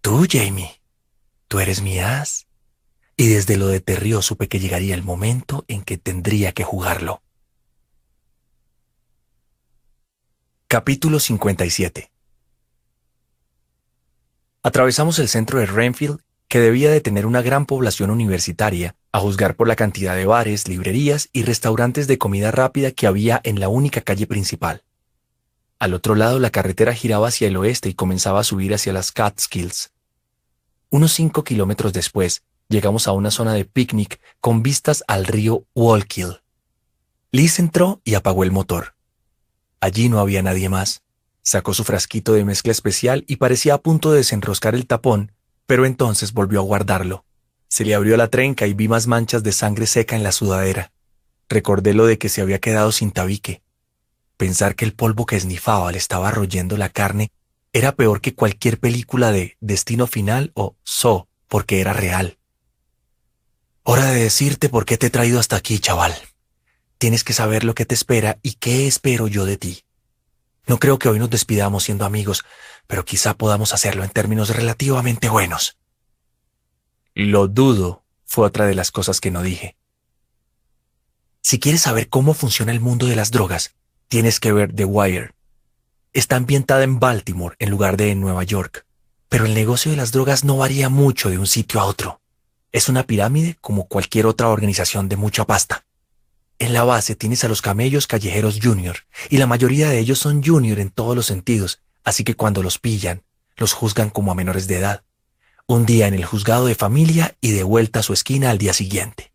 Tú, 0.00 0.24
Jamie, 0.30 0.80
tú 1.48 1.58
eres 1.58 1.82
mi 1.82 1.98
as. 1.98 2.46
Y 3.16 3.26
desde 3.26 3.56
lo 3.56 3.66
de 3.66 3.80
Terrió 3.80 4.22
supe 4.22 4.46
que 4.46 4.60
llegaría 4.60 4.94
el 4.94 5.02
momento 5.02 5.64
en 5.66 5.82
que 5.82 5.98
tendría 5.98 6.52
que 6.52 6.62
jugarlo. 6.62 7.22
Capítulo 10.68 11.18
57 11.18 12.13
Atravesamos 14.66 15.18
el 15.18 15.28
centro 15.28 15.58
de 15.58 15.66
Renfield 15.66 16.20
que 16.48 16.58
debía 16.58 16.90
de 16.90 17.02
tener 17.02 17.26
una 17.26 17.42
gran 17.42 17.66
población 17.66 18.10
universitaria, 18.10 18.96
a 19.12 19.20
juzgar 19.20 19.56
por 19.56 19.68
la 19.68 19.76
cantidad 19.76 20.16
de 20.16 20.24
bares, 20.24 20.68
librerías 20.68 21.28
y 21.34 21.42
restaurantes 21.42 22.06
de 22.06 22.16
comida 22.16 22.50
rápida 22.50 22.90
que 22.90 23.06
había 23.06 23.42
en 23.44 23.60
la 23.60 23.68
única 23.68 24.00
calle 24.00 24.26
principal. 24.26 24.82
Al 25.78 25.92
otro 25.92 26.14
lado 26.14 26.38
la 26.38 26.48
carretera 26.48 26.94
giraba 26.94 27.28
hacia 27.28 27.48
el 27.48 27.58
oeste 27.58 27.90
y 27.90 27.94
comenzaba 27.94 28.40
a 28.40 28.44
subir 28.44 28.72
hacia 28.72 28.94
las 28.94 29.12
Catskills. 29.12 29.92
Unos 30.88 31.12
cinco 31.12 31.44
kilómetros 31.44 31.92
después, 31.92 32.42
llegamos 32.70 33.06
a 33.06 33.12
una 33.12 33.30
zona 33.30 33.52
de 33.52 33.66
picnic 33.66 34.18
con 34.40 34.62
vistas 34.62 35.04
al 35.06 35.26
río 35.26 35.66
Wallkill. 35.74 36.40
Liz 37.32 37.58
entró 37.58 38.00
y 38.02 38.14
apagó 38.14 38.44
el 38.44 38.50
motor. 38.50 38.94
Allí 39.80 40.08
no 40.08 40.20
había 40.20 40.42
nadie 40.42 40.70
más. 40.70 41.03
Sacó 41.44 41.74
su 41.74 41.84
frasquito 41.84 42.32
de 42.32 42.44
mezcla 42.44 42.72
especial 42.72 43.24
y 43.28 43.36
parecía 43.36 43.74
a 43.74 43.78
punto 43.78 44.10
de 44.10 44.18
desenroscar 44.18 44.74
el 44.74 44.88
tapón 44.88 45.30
pero 45.66 45.86
entonces 45.86 46.32
volvió 46.32 46.60
a 46.60 46.64
guardarlo. 46.64 47.24
Se 47.68 47.84
le 47.84 47.94
abrió 47.94 48.16
la 48.16 48.28
trenca 48.28 48.66
y 48.66 48.74
vi 48.74 48.88
más 48.88 49.06
manchas 49.06 49.42
de 49.42 49.52
sangre 49.52 49.86
seca 49.86 50.16
en 50.16 50.22
la 50.22 50.32
sudadera. 50.32 50.92
Recordé 51.48 51.94
lo 51.94 52.06
de 52.06 52.18
que 52.18 52.28
se 52.28 52.40
había 52.40 52.60
quedado 52.60 52.92
sin 52.92 53.10
tabique. 53.10 53.62
Pensar 54.36 54.74
que 54.74 54.84
el 54.84 54.94
polvo 54.94 55.26
que 55.26 55.36
esnifaba 55.36 55.90
le 55.92 55.98
estaba 55.98 56.30
royendo 56.30 56.76
la 56.76 56.88
carne 56.88 57.30
era 57.72 57.96
peor 57.96 58.20
que 58.20 58.34
cualquier 58.34 58.78
película 58.78 59.32
de 59.32 59.56
Destino 59.60 60.06
Final 60.06 60.52
o 60.54 60.76
So, 60.84 61.28
porque 61.48 61.80
era 61.80 61.92
real. 61.92 62.38
Hora 63.82 64.06
de 64.06 64.22
decirte 64.22 64.68
por 64.68 64.84
qué 64.84 64.96
te 64.96 65.06
he 65.06 65.10
traído 65.10 65.40
hasta 65.40 65.56
aquí, 65.56 65.78
chaval. 65.78 66.14
Tienes 66.98 67.24
que 67.24 67.32
saber 67.32 67.64
lo 67.64 67.74
que 67.74 67.84
te 67.84 67.94
espera 67.94 68.38
y 68.42 68.54
qué 68.54 68.86
espero 68.86 69.28
yo 69.28 69.44
de 69.44 69.56
ti. 69.56 69.83
No 70.66 70.78
creo 70.78 70.98
que 70.98 71.08
hoy 71.08 71.18
nos 71.18 71.30
despidamos 71.30 71.84
siendo 71.84 72.04
amigos, 72.04 72.44
pero 72.86 73.04
quizá 73.04 73.34
podamos 73.34 73.72
hacerlo 73.74 74.04
en 74.04 74.10
términos 74.10 74.50
relativamente 74.50 75.28
buenos. 75.28 75.76
Lo 77.14 77.48
dudo, 77.48 78.02
fue 78.24 78.46
otra 78.46 78.66
de 78.66 78.74
las 78.74 78.90
cosas 78.90 79.20
que 79.20 79.30
no 79.30 79.42
dije. 79.42 79.76
Si 81.42 81.60
quieres 81.60 81.82
saber 81.82 82.08
cómo 82.08 82.34
funciona 82.34 82.72
el 82.72 82.80
mundo 82.80 83.06
de 83.06 83.16
las 83.16 83.30
drogas, 83.30 83.74
tienes 84.08 84.40
que 84.40 84.52
ver 84.52 84.74
The 84.74 84.86
Wire. 84.86 85.34
Está 86.12 86.36
ambientada 86.36 86.84
en 86.84 86.98
Baltimore 86.98 87.56
en 87.58 87.70
lugar 87.70 87.96
de 87.96 88.10
en 88.10 88.20
Nueva 88.20 88.44
York, 88.44 88.86
pero 89.28 89.44
el 89.44 89.54
negocio 89.54 89.90
de 89.90 89.96
las 89.96 90.12
drogas 90.12 90.44
no 90.44 90.56
varía 90.56 90.88
mucho 90.88 91.28
de 91.28 91.38
un 91.38 91.46
sitio 91.46 91.80
a 91.80 91.84
otro. 91.84 92.20
Es 92.72 92.88
una 92.88 93.04
pirámide 93.04 93.56
como 93.60 93.86
cualquier 93.86 94.26
otra 94.26 94.48
organización 94.48 95.08
de 95.08 95.16
mucha 95.16 95.44
pasta. 95.44 95.84
En 96.58 96.72
la 96.72 96.84
base 96.84 97.16
tienes 97.16 97.44
a 97.44 97.48
los 97.48 97.62
camellos 97.62 98.06
callejeros 98.06 98.60
junior, 98.62 98.98
y 99.28 99.38
la 99.38 99.46
mayoría 99.46 99.88
de 99.88 99.98
ellos 99.98 100.18
son 100.18 100.42
junior 100.42 100.78
en 100.78 100.90
todos 100.90 101.16
los 101.16 101.26
sentidos, 101.26 101.80
así 102.04 102.24
que 102.24 102.36
cuando 102.36 102.62
los 102.62 102.78
pillan, 102.78 103.22
los 103.56 103.72
juzgan 103.72 104.10
como 104.10 104.32
a 104.32 104.34
menores 104.34 104.66
de 104.66 104.78
edad. 104.78 105.04
Un 105.66 105.86
día 105.86 106.06
en 106.06 106.14
el 106.14 106.24
juzgado 106.24 106.66
de 106.66 106.74
familia 106.74 107.36
y 107.40 107.52
de 107.52 107.62
vuelta 107.62 108.00
a 108.00 108.02
su 108.02 108.12
esquina 108.12 108.50
al 108.50 108.58
día 108.58 108.72
siguiente. 108.72 109.32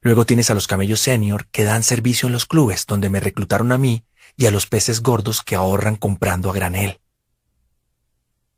Luego 0.00 0.24
tienes 0.24 0.50
a 0.50 0.54
los 0.54 0.68
camellos 0.68 1.00
senior 1.00 1.46
que 1.48 1.64
dan 1.64 1.82
servicio 1.82 2.28
en 2.28 2.32
los 2.32 2.46
clubes 2.46 2.86
donde 2.86 3.10
me 3.10 3.18
reclutaron 3.18 3.72
a 3.72 3.78
mí 3.78 4.04
y 4.36 4.46
a 4.46 4.50
los 4.50 4.66
peces 4.66 5.02
gordos 5.02 5.42
que 5.42 5.56
ahorran 5.56 5.96
comprando 5.96 6.50
a 6.50 6.54
granel. 6.54 7.00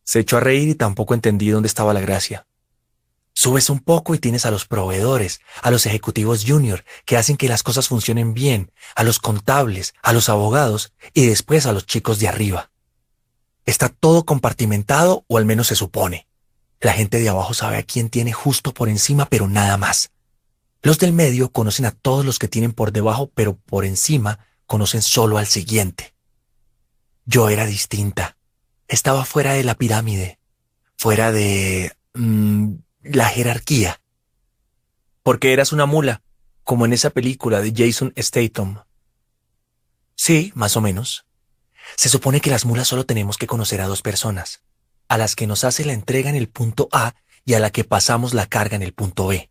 Se 0.05 0.21
echó 0.21 0.37
a 0.37 0.41
reír 0.41 0.69
y 0.69 0.75
tampoco 0.75 1.15
entendí 1.15 1.49
dónde 1.49 1.69
estaba 1.69 1.95
la 1.95 2.01
gracia. 2.01 2.47
Subes 3.41 3.71
un 3.71 3.79
poco 3.79 4.17
y 4.17 4.19
tienes 4.19 4.47
a 4.47 4.51
los 4.51 4.67
proveedores, 4.67 5.43
a 5.63 5.71
los 5.71 5.87
ejecutivos 5.87 6.45
junior, 6.45 6.85
que 7.05 7.17
hacen 7.17 7.37
que 7.37 7.49
las 7.49 7.63
cosas 7.63 7.87
funcionen 7.87 8.35
bien, 8.35 8.73
a 8.97 9.05
los 9.05 9.21
contables, 9.21 9.95
a 10.03 10.13
los 10.13 10.29
abogados 10.29 10.93
y 11.15 11.27
después 11.27 11.65
a 11.65 11.73
los 11.73 11.87
chicos 11.87 12.19
de 12.19 12.27
arriba. 12.27 12.73
Está 13.65 13.91
todo 13.91 14.25
compartimentado 14.25 15.25
o 15.29 15.39
al 15.39 15.45
menos 15.45 15.69
se 15.69 15.77
supone. 15.77 16.27
La 16.81 16.95
gente 16.95 17.21
de 17.21 17.29
abajo 17.29 17.55
sabe 17.55 17.77
a 17.77 17.85
quién 17.85 18.11
tiene 18.11 18.33
justo 18.33 18.75
por 18.75 18.89
encima, 18.89 19.27
pero 19.27 19.47
nada 19.47 19.77
más. 19.77 20.11
Los 20.83 20.99
del 20.99 21.13
medio 21.13 21.53
conocen 21.53 21.87
a 21.87 21.93
todos 21.93 22.27
los 22.27 22.41
que 22.41 22.49
tienen 22.49 22.73
por 22.73 22.91
debajo, 22.91 23.31
pero 23.37 23.55
por 23.57 23.85
encima 23.85 24.41
conocen 24.67 25.01
solo 25.01 25.39
al 25.39 25.47
siguiente. 25.47 26.13
Yo 27.25 27.51
era 27.51 27.67
distinta. 27.67 28.37
Estaba 28.89 29.25
fuera 29.25 29.53
de 29.53 29.63
la 29.63 29.77
pirámide, 29.77 30.41
fuera 30.97 31.31
de... 31.31 31.93
Mm, 32.15 32.79
la 33.09 33.29
jerarquía. 33.29 34.01
Porque 35.23 35.53
eras 35.53 35.73
una 35.73 35.87
mula, 35.87 36.23
como 36.65 36.85
en 36.85 36.93
esa 36.93 37.11
película 37.11 37.61
de 37.61 37.73
Jason 37.75 38.13
Statham. 38.17 38.85
Sí, 40.15 40.53
más 40.55 40.77
o 40.77 40.81
menos. 40.81 41.27
Se 41.97 42.09
supone 42.09 42.41
que 42.41 42.51
las 42.51 42.65
mulas 42.65 42.89
solo 42.89 43.07
tenemos 43.07 43.39
que 43.39 43.47
conocer 43.47 43.81
a 43.81 43.87
dos 43.87 44.03
personas, 44.03 44.63
a 45.09 45.17
las 45.17 45.37
que 45.37 45.47
nos 45.47 45.65
hace 45.65 45.85
la 45.85 45.93
entrega 45.93 46.29
en 46.29 46.37
el 46.37 46.49
punto 46.49 46.89
A 46.93 47.15
y 47.45 47.55
a 47.55 47.61
la 47.61 47.71
que 47.71 47.85
pasamos 47.85 48.35
la 48.35 48.47
carga 48.47 48.77
en 48.77 48.83
el 48.83 48.93
punto 48.93 49.27
B. 49.29 49.51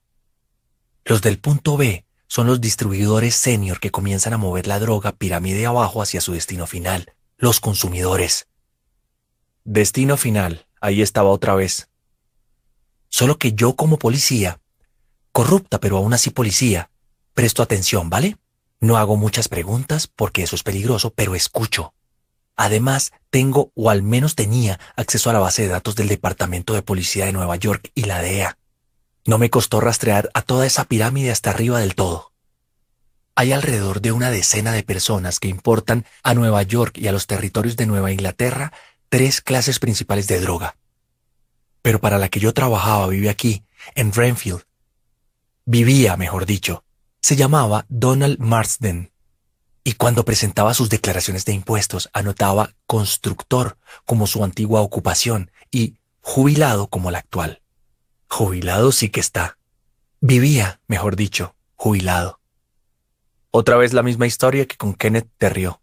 Los 1.06 1.22
del 1.22 1.40
punto 1.40 1.78
B 1.78 2.06
son 2.28 2.48
los 2.48 2.62
distribuidores 2.62 3.36
senior 3.36 3.80
que 3.80 3.92
comienzan 3.92 4.34
a 4.34 4.38
mover 4.38 4.68
la 4.68 4.80
droga 4.80 5.14
pirámide 5.14 5.66
abajo 5.66 6.02
hacia 6.02 6.22
su 6.22 6.34
destino 6.34 6.68
final, 6.68 7.14
los 7.38 7.60
consumidores. 7.60 8.48
Destino 9.64 10.18
final, 10.18 10.68
ahí 10.82 11.02
estaba 11.02 11.30
otra 11.30 11.56
vez. 11.56 11.90
Solo 13.10 13.38
que 13.38 13.54
yo 13.54 13.76
como 13.76 13.98
policía, 13.98 14.60
corrupta 15.32 15.80
pero 15.80 15.98
aún 15.98 16.14
así 16.14 16.30
policía, 16.30 16.90
presto 17.34 17.64
atención, 17.64 18.10
¿vale? 18.10 18.38
No 18.80 18.98
hago 18.98 19.16
muchas 19.18 19.48
preguntas 19.48 20.08
porque 20.08 20.44
eso 20.44 20.56
es 20.56 20.64
peligroso, 20.64 21.12
pero 21.12 21.36
escucho. 21.36 21.94
Además, 22.56 23.12
tengo 23.30 23.72
o 23.76 23.90
al 23.90 24.04
menos 24.04 24.36
tenía 24.36 24.80
acceso 24.96 25.30
a 25.30 25.34
la 25.34 25.40
base 25.40 25.64
de 25.64 25.68
datos 25.68 25.96
del 25.96 26.08
Departamento 26.08 26.74
de 26.74 26.82
Policía 26.82 27.26
de 27.26 27.34
Nueva 27.34 27.56
York 27.56 27.92
y 27.94 28.04
la 28.04 28.22
DEA. 28.22 28.58
No 29.26 29.38
me 29.38 29.50
costó 29.50 29.80
rastrear 29.80 30.30
a 30.34 30.42
toda 30.42 30.66
esa 30.66 30.86
pirámide 30.86 31.32
hasta 31.32 31.52
arriba 31.52 31.80
del 31.80 31.96
todo. 31.96 32.34
Hay 33.36 33.52
alrededor 33.52 34.02
de 34.02 34.12
una 34.12 34.32
decena 34.32 34.72
de 34.72 34.84
personas 34.84 35.40
que 35.40 35.48
importan 35.48 36.06
a 36.24 36.34
Nueva 36.34 36.64
York 36.64 36.98
y 36.98 37.08
a 37.08 37.12
los 37.12 37.28
territorios 37.28 37.78
de 37.78 37.86
Nueva 37.86 38.12
Inglaterra 38.12 38.74
tres 39.10 39.42
clases 39.42 39.78
principales 39.80 40.28
de 40.28 40.40
droga 40.40 40.76
pero 41.88 42.02
para 42.02 42.18
la 42.18 42.28
que 42.28 42.42
yo 42.42 42.54
trabajaba 42.54 43.08
vive 43.08 43.30
aquí, 43.30 43.64
en 43.96 44.12
Renfield. 44.12 44.66
Vivía, 45.64 46.18
mejor 46.18 46.46
dicho. 46.46 46.84
Se 47.22 47.38
llamaba 47.38 47.86
Donald 47.88 48.40
Marsden. 48.40 49.14
Y 49.86 49.94
cuando 49.94 50.26
presentaba 50.26 50.74
sus 50.74 50.90
declaraciones 50.90 51.46
de 51.46 51.54
impuestos, 51.54 52.10
anotaba 52.12 52.74
constructor 52.88 53.78
como 54.04 54.28
su 54.28 54.44
antigua 54.44 54.82
ocupación 54.82 55.50
y 55.72 55.96
jubilado 56.20 56.88
como 56.88 57.10
la 57.10 57.20
actual. 57.20 57.62
Jubilado 58.28 58.92
sí 58.92 59.08
que 59.08 59.22
está. 59.22 59.58
Vivía, 60.20 60.82
mejor 60.88 61.16
dicho, 61.16 61.56
jubilado. 61.78 62.42
Otra 63.50 63.78
vez 63.78 63.94
la 63.94 64.04
misma 64.04 64.28
historia 64.28 64.66
que 64.66 64.76
con 64.76 64.94
Kenneth 64.94 65.30
Terrió. 65.38 65.80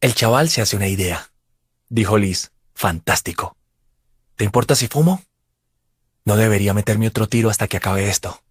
El 0.00 0.14
chaval 0.14 0.48
se 0.48 0.62
hace 0.62 0.74
una 0.74 0.88
idea, 0.88 1.32
dijo 1.90 2.16
Liz. 2.16 2.50
Fantástico. 2.74 3.55
¿Te 4.36 4.44
importa 4.44 4.74
si 4.74 4.86
fumo? 4.86 5.22
No 6.26 6.36
debería 6.36 6.74
meterme 6.74 7.08
otro 7.08 7.26
tiro 7.26 7.48
hasta 7.48 7.68
que 7.68 7.78
acabe 7.78 8.08
esto. 8.08 8.42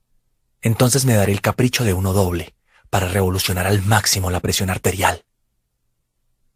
Entonces 0.62 1.06
me 1.06 1.14
daré 1.14 1.32
el 1.32 1.42
capricho 1.42 1.84
de 1.84 1.94
uno 1.94 2.12
doble, 2.12 2.56
para 2.90 3.08
revolucionar 3.08 3.68
al 3.68 3.84
máximo 3.84 4.32
la 4.32 4.40
presión 4.40 4.72
arterial. 4.72 5.24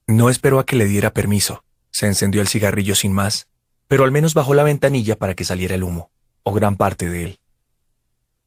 No 0.08 0.32
esperó 0.32 0.58
a 0.60 0.66
que 0.66 0.76
le 0.76 0.86
diera 0.86 1.14
permiso. 1.14 1.64
Se 1.92 2.08
encendió 2.08 2.42
el 2.42 2.48
cigarrillo 2.48 2.96
sin 2.96 3.14
más, 3.14 3.48
pero 3.88 4.04
al 4.04 4.12
menos 4.12 4.34
bajó 4.34 4.56
la 4.56 4.64
ventanilla 4.64 5.16
para 5.16 5.36
que 5.36 5.46
saliera 5.46 5.76
el 5.76 5.84
humo, 5.84 6.12
o 6.42 6.52
gran 6.52 6.76
parte 6.76 7.10
de 7.10 7.24
él. 7.24 7.40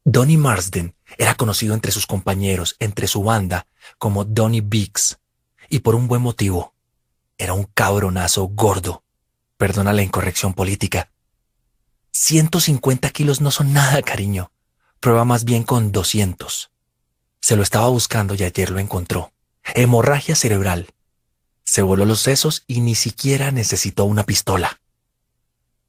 Donny 0.04 0.36
Marsden 0.36 0.96
era 1.16 1.36
conocido 1.36 1.74
entre 1.74 1.92
sus 1.92 2.06
compañeros, 2.06 2.74
entre 2.80 3.06
su 3.06 3.22
banda, 3.22 3.68
como 3.98 4.24
Donny 4.24 4.60
Biggs, 4.60 5.20
y 5.68 5.78
por 5.80 5.94
un 5.94 6.08
buen 6.08 6.22
motivo. 6.22 6.74
Era 7.38 7.52
un 7.52 7.64
cabronazo 7.64 8.48
gordo, 8.48 9.04
Perdona 9.62 9.92
la 9.92 10.02
incorrección 10.02 10.54
política. 10.54 11.12
150 12.10 13.08
kilos 13.10 13.40
no 13.40 13.52
son 13.52 13.72
nada, 13.72 14.02
cariño. 14.02 14.50
Prueba 14.98 15.24
más 15.24 15.44
bien 15.44 15.62
con 15.62 15.92
200. 15.92 16.72
Se 17.40 17.54
lo 17.54 17.62
estaba 17.62 17.86
buscando 17.86 18.34
y 18.34 18.42
ayer 18.42 18.70
lo 18.70 18.80
encontró. 18.80 19.32
Hemorragia 19.62 20.34
cerebral. 20.34 20.88
Se 21.62 21.80
voló 21.80 22.04
los 22.06 22.18
sesos 22.18 22.64
y 22.66 22.80
ni 22.80 22.96
siquiera 22.96 23.52
necesitó 23.52 24.04
una 24.04 24.24
pistola. 24.24 24.80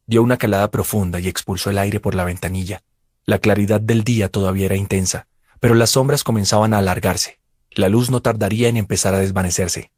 Dio 0.05 0.21
una 0.21 0.37
calada 0.37 0.69
profunda 0.69 1.19
y 1.19 1.27
expulsó 1.27 1.71
el 1.71 1.79
aire 1.79 1.99
por 1.99 2.13
la 2.13 2.25
ventanilla. 2.25 2.83
La 3.25 3.39
claridad 3.39 3.81
del 3.81 4.03
día 4.03 4.29
todavía 4.29 4.67
era 4.67 4.75
intensa, 4.75 5.25
pero 5.59 5.73
las 5.73 5.89
sombras 5.89 6.23
comenzaban 6.23 6.75
a 6.75 6.77
alargarse. 6.77 7.39
La 7.71 7.89
luz 7.89 8.11
no 8.11 8.21
tardaría 8.21 8.67
en 8.67 8.77
empezar 8.77 9.15
a 9.15 9.19
desvanecerse. 9.19 9.91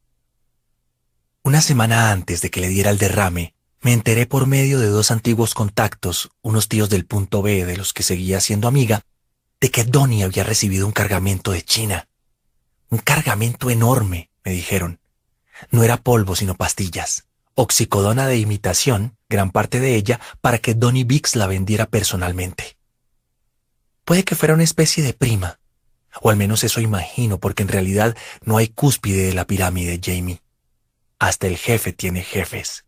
Una 1.43 1.59
semana 1.59 2.13
antes 2.13 2.41
de 2.41 2.49
que 2.49 2.61
le 2.61 2.69
diera 2.69 2.89
el 2.89 2.97
derrame, 2.97 3.54
me 3.85 3.93
enteré 3.93 4.25
por 4.25 4.47
medio 4.47 4.79
de 4.79 4.87
dos 4.87 5.11
antiguos 5.11 5.53
contactos, 5.53 6.31
unos 6.41 6.69
tíos 6.69 6.89
del 6.89 7.05
punto 7.05 7.43
B 7.43 7.65
de 7.65 7.77
los 7.77 7.93
que 7.93 8.01
seguía 8.01 8.41
siendo 8.41 8.67
amiga, 8.67 9.03
de 9.61 9.69
que 9.69 9.83
Donnie 9.83 10.23
había 10.23 10.43
recibido 10.43 10.87
un 10.87 10.91
cargamento 10.91 11.51
de 11.51 11.61
China. 11.61 12.07
Un 12.89 12.97
cargamento 12.97 13.69
enorme, 13.69 14.31
me 14.43 14.53
dijeron. 14.53 14.99
No 15.69 15.83
era 15.83 15.97
polvo, 15.97 16.35
sino 16.35 16.55
pastillas. 16.55 17.27
Oxicodona 17.53 18.25
de 18.25 18.39
imitación, 18.39 19.19
gran 19.29 19.51
parte 19.51 19.79
de 19.79 19.93
ella, 19.93 20.19
para 20.41 20.57
que 20.57 20.73
Donnie 20.73 21.03
Bix 21.03 21.35
la 21.35 21.45
vendiera 21.45 21.85
personalmente. 21.85 22.77
Puede 24.03 24.23
que 24.23 24.33
fuera 24.33 24.55
una 24.55 24.63
especie 24.63 25.03
de 25.03 25.13
prima, 25.13 25.59
o 26.21 26.31
al 26.31 26.37
menos 26.37 26.63
eso 26.63 26.81
imagino, 26.81 27.39
porque 27.39 27.61
en 27.61 27.69
realidad 27.69 28.17
no 28.41 28.57
hay 28.57 28.67
cúspide 28.67 29.27
de 29.27 29.35
la 29.35 29.45
pirámide, 29.45 30.01
Jamie. 30.03 30.41
Hasta 31.19 31.45
el 31.45 31.57
jefe 31.57 31.93
tiene 31.93 32.23
jefes. 32.23 32.84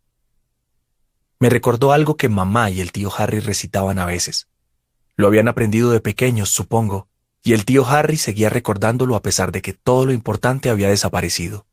Me 1.39 1.49
recordó 1.49 1.91
algo 1.91 2.17
que 2.17 2.29
mamá 2.29 2.71
y 2.71 2.81
el 2.81 2.91
tío 2.91 3.11
Harry 3.15 3.39
recitaban 3.39 3.99
a 3.99 4.05
veces. 4.05 4.47
Lo 5.15 5.27
habían 5.27 5.47
aprendido 5.47 5.91
de 5.91 5.99
pequeños, 5.99 6.49
supongo, 6.49 7.07
y 7.43 7.53
el 7.53 7.63
tío 7.63 7.85
Harry 7.85 8.17
seguía 8.17 8.49
recordándolo 8.49 9.15
a 9.15 9.21
pesar 9.21 9.51
de 9.51 9.61
que 9.61 9.73
todo 9.73 10.05
lo 10.05 10.13
importante 10.13 10.69
había 10.69 10.89
desaparecido. 10.89 11.65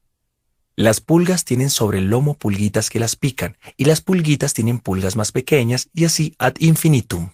Las 0.77 1.01
pulgas 1.01 1.45
tienen 1.45 1.71
sobre 1.71 1.99
el 1.99 2.11
lomo 2.11 2.35
pulguitas 2.35 2.91
que 2.91 2.99
las 2.99 3.17
pican, 3.17 3.57
y 3.77 3.85
las 3.85 4.01
pulguitas 4.01 4.55
tienen 4.55 4.81
pulgas 4.81 5.17
más 5.17 5.33
pequeñas, 5.33 5.89
y 5.95 6.05
así 6.05 6.35
ad 6.39 6.55
infinitum. 6.59 7.31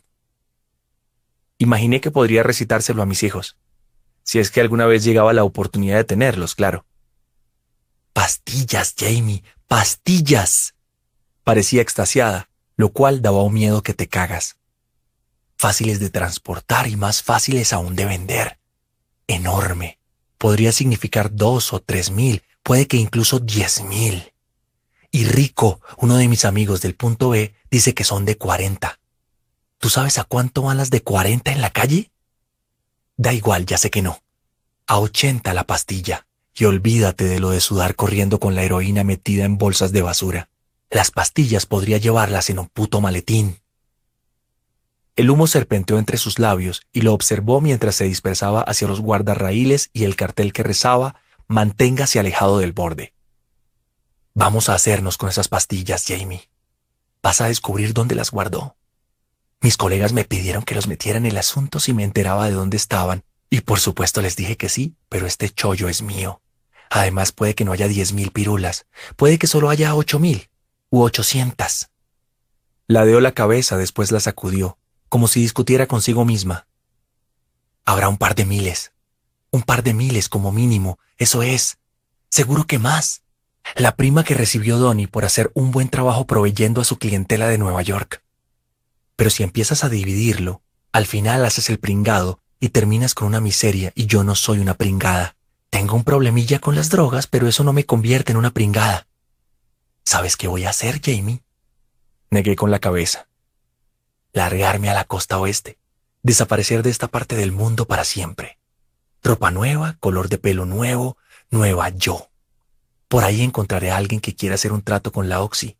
Imaginé 1.58 2.00
que 2.00 2.10
podría 2.10 2.42
recitárselo 2.42 3.02
a 3.02 3.06
mis 3.06 3.22
hijos, 3.22 3.56
si 4.22 4.38
es 4.38 4.50
que 4.50 4.60
alguna 4.60 4.86
vez 4.86 5.02
llegaba 5.02 5.32
la 5.32 5.44
oportunidad 5.44 5.96
de 5.96 6.04
tenerlos, 6.04 6.54
claro. 6.54 6.84
Pastillas, 8.12 8.94
Jamie, 8.96 9.42
pastillas 9.66 10.74
parecía 11.44 11.82
extasiada, 11.82 12.48
lo 12.76 12.90
cual 12.90 13.22
daba 13.22 13.42
un 13.42 13.54
miedo 13.54 13.82
que 13.82 13.94
te 13.94 14.08
cagas. 14.08 14.56
Fáciles 15.56 16.00
de 16.00 16.10
transportar 16.10 16.88
y 16.88 16.96
más 16.96 17.22
fáciles 17.22 17.72
aún 17.72 17.94
de 17.96 18.06
vender. 18.06 18.58
Enorme. 19.26 19.98
Podría 20.38 20.72
significar 20.72 21.34
dos 21.34 21.72
o 21.72 21.80
tres 21.80 22.10
mil, 22.10 22.42
puede 22.62 22.86
que 22.86 22.96
incluso 22.96 23.38
diez 23.38 23.82
mil. 23.82 24.32
Y 25.10 25.24
Rico, 25.24 25.80
uno 25.98 26.16
de 26.16 26.28
mis 26.28 26.44
amigos 26.44 26.80
del 26.80 26.94
punto 26.94 27.30
B, 27.30 27.54
dice 27.70 27.94
que 27.94 28.04
son 28.04 28.24
de 28.24 28.38
cuarenta. 28.38 29.00
¿Tú 29.78 29.90
sabes 29.90 30.18
a 30.18 30.24
cuánto 30.24 30.62
van 30.62 30.76
las 30.76 30.90
de 30.90 31.02
cuarenta 31.02 31.52
en 31.52 31.60
la 31.60 31.70
calle? 31.70 32.10
Da 33.16 33.32
igual, 33.32 33.66
ya 33.66 33.76
sé 33.76 33.90
que 33.90 34.02
no. 34.02 34.22
A 34.86 34.98
ochenta 34.98 35.52
la 35.52 35.64
pastilla. 35.64 36.26
Y 36.54 36.64
olvídate 36.64 37.24
de 37.24 37.38
lo 37.38 37.50
de 37.50 37.60
sudar 37.60 37.94
corriendo 37.94 38.40
con 38.40 38.54
la 38.54 38.62
heroína 38.62 39.04
metida 39.04 39.44
en 39.44 39.58
bolsas 39.58 39.92
de 39.92 40.02
basura. 40.02 40.48
Las 40.90 41.12
pastillas 41.12 41.66
podría 41.66 41.98
llevarlas 41.98 42.50
en 42.50 42.58
un 42.58 42.66
puto 42.66 43.00
maletín. 43.00 43.60
El 45.14 45.30
humo 45.30 45.46
serpenteó 45.46 45.98
entre 45.98 46.16
sus 46.16 46.40
labios 46.40 46.82
y 46.92 47.02
lo 47.02 47.14
observó 47.14 47.60
mientras 47.60 47.94
se 47.94 48.04
dispersaba 48.04 48.62
hacia 48.62 48.88
los 48.88 49.00
guardarraíles 49.00 49.90
y 49.92 50.04
el 50.04 50.16
cartel 50.16 50.52
que 50.52 50.64
rezaba 50.64 51.14
Manténgase 51.46 52.20
alejado 52.20 52.58
del 52.58 52.72
borde. 52.72 53.12
Vamos 54.34 54.68
a 54.68 54.74
hacernos 54.74 55.16
con 55.16 55.28
esas 55.28 55.48
pastillas, 55.48 56.04
Jamie. 56.06 56.48
Vas 57.22 57.40
a 57.40 57.48
descubrir 57.48 57.92
dónde 57.92 58.14
las 58.14 58.30
guardó. 58.30 58.76
Mis 59.60 59.76
colegas 59.76 60.12
me 60.12 60.24
pidieron 60.24 60.62
que 60.62 60.76
los 60.76 60.86
metiera 60.86 61.18
en 61.18 61.26
el 61.26 61.36
asunto 61.36 61.80
si 61.80 61.92
me 61.92 62.04
enteraba 62.04 62.46
de 62.46 62.52
dónde 62.52 62.76
estaban, 62.76 63.24
y 63.50 63.62
por 63.62 63.80
supuesto 63.80 64.22
les 64.22 64.36
dije 64.36 64.56
que 64.56 64.68
sí, 64.68 64.94
pero 65.08 65.26
este 65.26 65.50
chollo 65.50 65.88
es 65.88 66.02
mío. 66.02 66.40
Además 66.88 67.32
puede 67.32 67.56
que 67.56 67.64
no 67.64 67.72
haya 67.72 67.88
diez 67.88 68.12
mil 68.12 68.30
pirulas, 68.30 68.86
puede 69.16 69.38
que 69.38 69.48
solo 69.48 69.70
haya 69.70 69.94
ocho 69.94 70.20
mil 70.20 70.49
u 70.90 71.02
ochocientas. 71.02 71.90
Ladeó 72.86 73.20
la 73.20 73.32
cabeza, 73.32 73.76
después 73.76 74.10
la 74.10 74.20
sacudió, 74.20 74.78
como 75.08 75.28
si 75.28 75.40
discutiera 75.40 75.86
consigo 75.86 76.24
misma. 76.24 76.66
Habrá 77.84 78.08
un 78.08 78.18
par 78.18 78.34
de 78.34 78.44
miles, 78.44 78.92
un 79.50 79.62
par 79.62 79.82
de 79.82 79.94
miles 79.94 80.28
como 80.28 80.52
mínimo, 80.52 80.98
eso 81.16 81.42
es. 81.42 81.78
Seguro 82.28 82.66
que 82.66 82.78
más. 82.78 83.22
La 83.76 83.96
prima 83.96 84.24
que 84.24 84.34
recibió 84.34 84.78
Donnie 84.78 85.08
por 85.08 85.24
hacer 85.24 85.50
un 85.54 85.70
buen 85.70 85.88
trabajo 85.88 86.26
proveyendo 86.26 86.80
a 86.80 86.84
su 86.84 86.98
clientela 86.98 87.48
de 87.48 87.58
Nueva 87.58 87.82
York. 87.82 88.22
Pero 89.16 89.30
si 89.30 89.42
empiezas 89.42 89.84
a 89.84 89.88
dividirlo, 89.88 90.62
al 90.92 91.06
final 91.06 91.44
haces 91.44 91.70
el 91.70 91.78
pringado 91.78 92.40
y 92.58 92.70
terminas 92.70 93.14
con 93.14 93.28
una 93.28 93.40
miseria 93.40 93.92
y 93.94 94.06
yo 94.06 94.24
no 94.24 94.34
soy 94.34 94.58
una 94.58 94.74
pringada. 94.74 95.36
Tengo 95.70 95.94
un 95.94 96.04
problemilla 96.04 96.58
con 96.58 96.74
las 96.74 96.90
drogas, 96.90 97.26
pero 97.26 97.46
eso 97.46 97.62
no 97.62 97.72
me 97.72 97.86
convierte 97.86 98.32
en 98.32 98.38
una 98.38 98.50
pringada. 98.50 99.06
¿Sabes 100.04 100.36
qué 100.36 100.48
voy 100.48 100.64
a 100.64 100.70
hacer, 100.70 101.00
Jamie? 101.02 101.42
Negué 102.30 102.56
con 102.56 102.70
la 102.70 102.78
cabeza. 102.78 103.28
Largarme 104.32 104.90
a 104.90 104.94
la 104.94 105.04
costa 105.04 105.38
oeste, 105.38 105.78
desaparecer 106.22 106.82
de 106.82 106.90
esta 106.90 107.08
parte 107.08 107.36
del 107.36 107.52
mundo 107.52 107.86
para 107.86 108.04
siempre. 108.04 108.58
Ropa 109.22 109.50
nueva, 109.50 109.96
color 110.00 110.28
de 110.28 110.38
pelo 110.38 110.64
nuevo, 110.64 111.16
nueva 111.50 111.88
yo. 111.90 112.30
Por 113.08 113.24
ahí 113.24 113.42
encontraré 113.42 113.90
a 113.90 113.96
alguien 113.96 114.20
que 114.20 114.34
quiera 114.34 114.54
hacer 114.54 114.72
un 114.72 114.82
trato 114.82 115.12
con 115.12 115.28
la 115.28 115.42
Oxy. 115.42 115.76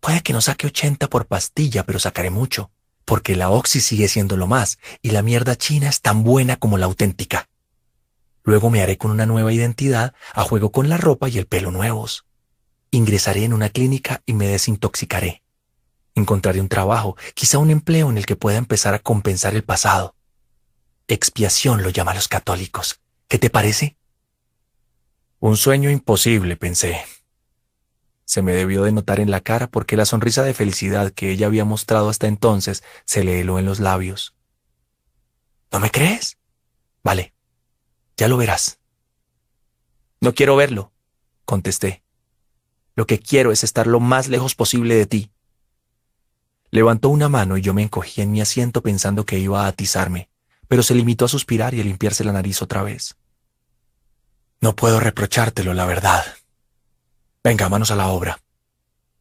Puede 0.00 0.22
que 0.22 0.32
no 0.32 0.40
saque 0.40 0.66
80 0.66 1.08
por 1.08 1.26
pastilla, 1.26 1.86
pero 1.86 1.98
sacaré 1.98 2.30
mucho, 2.30 2.70
porque 3.04 3.36
la 3.36 3.50
Oxy 3.50 3.80
sigue 3.80 4.08
siendo 4.08 4.36
lo 4.36 4.46
más, 4.46 4.78
y 5.00 5.12
la 5.12 5.22
mierda 5.22 5.56
china 5.56 5.88
es 5.88 6.00
tan 6.00 6.24
buena 6.24 6.56
como 6.56 6.76
la 6.76 6.86
auténtica. 6.86 7.48
Luego 8.42 8.68
me 8.68 8.82
haré 8.82 8.98
con 8.98 9.10
una 9.10 9.24
nueva 9.24 9.52
identidad, 9.52 10.12
a 10.34 10.42
juego 10.42 10.70
con 10.70 10.88
la 10.88 10.98
ropa 10.98 11.28
y 11.28 11.38
el 11.38 11.46
pelo 11.46 11.70
nuevos. 11.70 12.26
Ingresaré 12.94 13.42
en 13.42 13.52
una 13.52 13.70
clínica 13.70 14.22
y 14.24 14.34
me 14.34 14.46
desintoxicaré. 14.46 15.42
Encontraré 16.14 16.60
un 16.60 16.68
trabajo, 16.68 17.16
quizá 17.34 17.58
un 17.58 17.70
empleo 17.70 18.08
en 18.08 18.18
el 18.18 18.24
que 18.24 18.36
pueda 18.36 18.56
empezar 18.56 18.94
a 18.94 19.00
compensar 19.00 19.56
el 19.56 19.64
pasado. 19.64 20.14
Expiación 21.08 21.82
lo 21.82 21.90
llaman 21.90 22.14
los 22.14 22.28
católicos. 22.28 23.00
¿Qué 23.26 23.40
te 23.40 23.50
parece? 23.50 23.96
Un 25.40 25.56
sueño 25.56 25.90
imposible, 25.90 26.56
pensé. 26.56 27.04
Se 28.26 28.42
me 28.42 28.52
debió 28.52 28.84
de 28.84 28.92
notar 28.92 29.18
en 29.18 29.32
la 29.32 29.40
cara 29.40 29.66
porque 29.66 29.96
la 29.96 30.04
sonrisa 30.04 30.44
de 30.44 30.54
felicidad 30.54 31.10
que 31.10 31.32
ella 31.32 31.48
había 31.48 31.64
mostrado 31.64 32.08
hasta 32.08 32.28
entonces 32.28 32.84
se 33.06 33.24
le 33.24 33.40
heló 33.40 33.58
en 33.58 33.64
los 33.64 33.80
labios. 33.80 34.36
¿No 35.72 35.80
me 35.80 35.90
crees? 35.90 36.38
Vale, 37.02 37.34
ya 38.16 38.28
lo 38.28 38.36
verás. 38.36 38.78
No 40.20 40.32
quiero 40.32 40.54
verlo, 40.54 40.92
contesté. 41.44 42.03
Lo 42.96 43.06
que 43.06 43.18
quiero 43.18 43.52
es 43.52 43.64
estar 43.64 43.86
lo 43.86 44.00
más 44.00 44.28
lejos 44.28 44.54
posible 44.54 44.94
de 44.94 45.06
ti. 45.06 45.30
Levantó 46.70 47.08
una 47.08 47.28
mano 47.28 47.56
y 47.56 47.62
yo 47.62 47.74
me 47.74 47.82
encogí 47.82 48.20
en 48.20 48.30
mi 48.30 48.40
asiento 48.40 48.82
pensando 48.82 49.24
que 49.24 49.38
iba 49.38 49.64
a 49.64 49.68
atizarme 49.68 50.28
pero 50.68 50.82
se 50.82 50.94
limitó 50.94 51.24
a 51.24 51.28
suspirar 51.28 51.74
y 51.74 51.80
a 51.80 51.84
limpiarse 51.84 52.24
la 52.24 52.32
nariz 52.32 52.62
otra 52.62 52.82
vez. 52.82 53.16
No 54.60 54.74
puedo 54.74 55.00
reprochártelo, 55.00 55.74
la 55.74 55.86
verdad. 55.86 56.24
Venga, 57.42 57.68
manos 57.68 57.90
a 57.90 57.96
la 57.96 58.08
obra. 58.08 58.40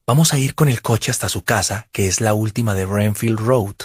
Vamos 0.05 0.33
a 0.33 0.39
ir 0.39 0.55
con 0.55 0.69
el 0.69 0.81
coche 0.81 1.11
hasta 1.11 1.29
su 1.29 1.43
casa, 1.43 1.87
que 1.91 2.07
es 2.07 2.21
la 2.21 2.33
última 2.33 2.73
de 2.73 2.85
Renfield 2.85 3.39
Road, 3.39 3.75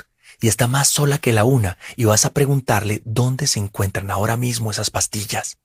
y 0.40 0.48
está 0.48 0.66
más 0.66 0.88
sola 0.88 1.18
que 1.18 1.32
la 1.32 1.44
una, 1.44 1.78
y 1.96 2.04
vas 2.04 2.24
a 2.24 2.32
preguntarle 2.32 3.02
dónde 3.04 3.46
se 3.46 3.58
encuentran 3.58 4.10
ahora 4.10 4.36
mismo 4.36 4.70
esas 4.70 4.90
pastillas. 4.90 5.58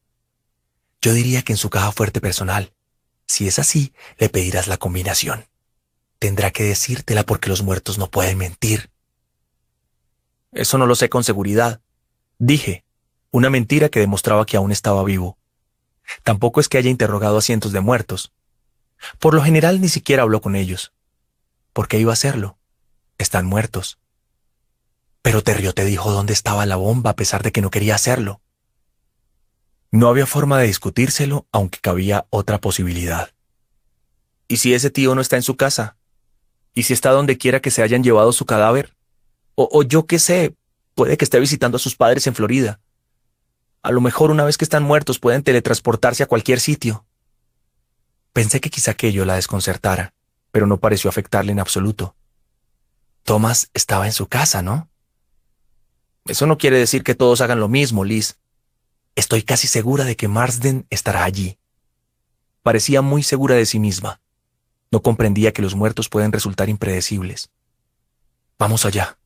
Yo 1.02 1.14
diría 1.14 1.41
que 1.41 1.54
en 1.54 1.58
su 1.58 1.70
caja 1.70 1.91
fuerte 1.91 2.22
personal. 2.22 2.74
Si 3.34 3.47
es 3.47 3.57
así, 3.57 3.95
le 4.19 4.30
pedirás 4.30 4.68
la 4.68 4.77
combinación. 4.77 5.47
Tendrá 6.19 6.51
que 6.51 6.65
decírtela 6.65 7.23
porque 7.23 7.49
los 7.49 7.64
muertos 7.64 7.97
no 7.97 8.11
pueden 8.11 8.38
mentir. 8.38 8.91
Eso 10.51 10.77
no 10.77 10.85
lo 10.85 10.93
sé 10.93 11.10
con 11.10 11.23
seguridad. 11.23 11.81
Dije, 12.38 12.85
una 13.31 13.49
mentira 13.49 13.89
que 13.89 13.99
demostraba 13.99 14.45
que 14.45 14.55
aún 14.55 14.72
estaba 14.72 15.03
vivo. 15.03 15.39
Tampoco 16.22 16.60
es 16.60 16.69
que 16.69 16.77
haya 16.77 16.91
interrogado 16.91 17.39
a 17.39 17.41
cientos 17.41 17.72
de 17.72 17.80
muertos. 17.80 18.31
Por 19.18 19.34
lo 19.34 19.41
general 19.41 19.81
ni 19.81 19.89
siquiera 19.89 20.22
habló 20.22 20.39
con 20.39 20.55
ellos. 20.55 20.93
¿Por 21.73 21.88
qué 21.88 21.97
iba 21.97 22.11
a 22.11 22.14
hacerlo? 22.14 22.60
Están 23.18 23.47
muertos. 23.47 23.97
Pero 25.23 25.41
Terrio 25.41 25.73
te 25.73 25.85
dijo 25.85 26.11
dónde 26.11 26.34
estaba 26.34 26.68
la 26.68 26.76
bomba 26.76 27.10
a 27.10 27.15
pesar 27.15 27.41
de 27.41 27.51
que 27.51 27.61
no 27.61 27.72
quería 27.72 27.95
hacerlo. 27.95 28.41
No 29.94 30.07
había 30.07 30.26
forma 30.26 30.57
de 30.57 30.65
discutírselo, 30.65 31.45
aunque 31.52 31.78
cabía 31.78 32.26
otra 32.32 32.60
posibilidad. 32.60 33.30
¿Y 34.48 34.57
si 34.57 34.74
ese 34.74 34.90
tío 34.90 35.14
no 35.14 35.22
está 35.22 35.36
en 35.36 35.44
su 35.44 35.56
casa? 35.56 35.98
¿Y 36.74 36.82
si 36.82 36.94
está 36.94 37.11
donde 37.11 37.38
quiera 37.38 37.60
que 37.60 37.70
se 37.70 37.84
hayan 37.84 38.03
llevado 38.03 38.32
su 38.32 38.48
cadáver? 38.48 38.95
O, 39.53 39.84
yo 39.84 40.07
qué 40.07 40.18
sé, 40.18 40.56
puede 40.95 41.15
que 41.15 41.26
esté 41.26 41.40
visitando 41.40 41.76
a 41.76 41.80
sus 41.80 41.95
padres 41.95 42.26
en 42.26 42.34
Florida. 42.34 42.80
A 43.84 43.91
lo 43.91 44.02
mejor 44.02 44.32
una 44.32 44.44
vez 44.44 44.57
que 44.57 44.65
están 44.65 44.82
muertos 44.82 45.20
pueden 45.20 45.44
teletransportarse 45.44 46.24
a 46.24 46.28
cualquier 46.28 46.60
sitio. 46.60 47.06
Pensé 48.34 48.61
que 48.61 48.72
quizá 48.72 48.90
aquello 48.90 49.26
la 49.26 49.36
desconcertara, 49.36 50.15
pero 50.49 50.65
no 50.65 50.80
pareció 50.80 51.07
afectarle 51.07 51.52
en 51.52 51.60
absoluto. 51.60 52.15
Thomas 53.22 53.70
estaba 53.76 54.07
en 54.07 54.14
su 54.14 54.26
casa, 54.26 54.64
¿no? 54.64 54.90
Eso 56.26 56.48
no 56.48 56.57
quiere 56.57 56.80
decir 56.80 57.03
que 57.03 57.14
todos 57.14 57.41
hagan 57.41 57.60
lo 57.60 57.70
mismo, 57.70 58.03
Liz. 58.03 58.40
Estoy 59.15 59.44
casi 59.44 59.68
segura 59.68 60.06
de 60.06 60.15
que 60.15 60.27
Marsden 60.27 60.88
estará 60.90 61.23
allí. 61.23 61.60
Parecía 62.64 63.02
muy 63.02 63.22
segura 63.22 63.56
de 63.56 63.65
sí 63.65 63.80
misma. 63.80 64.22
No 64.91 65.02
comprendía 65.02 65.53
que 65.53 65.61
los 65.61 65.76
muertos 65.76 66.10
pueden 66.10 66.31
resultar 66.31 66.69
impredecibles. 66.69 67.52
Vamos 68.57 68.85
allá. 68.85 69.18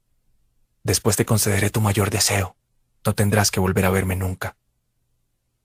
Después 0.84 1.16
te 1.16 1.26
concederé 1.26 1.70
tu 1.70 1.80
mayor 1.80 2.10
deseo. 2.10 2.56
No 3.06 3.16
tendrás 3.16 3.52
que 3.52 3.60
volver 3.60 3.86
a 3.86 3.90
verme 3.90 4.16
nunca. 4.16 4.58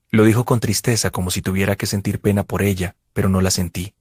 Lo 0.09 0.23
dijo 0.23 0.45
con 0.45 0.59
tristeza 0.59 1.09
como 1.09 1.31
si 1.31 1.41
tuviera 1.41 1.75
que 1.75 1.85
sentir 1.85 2.21
pena 2.21 2.43
por 2.43 2.61
ella, 2.61 2.95
pero 3.13 3.29
no 3.29 3.41
la 3.41 3.51
sentí. 3.51 3.93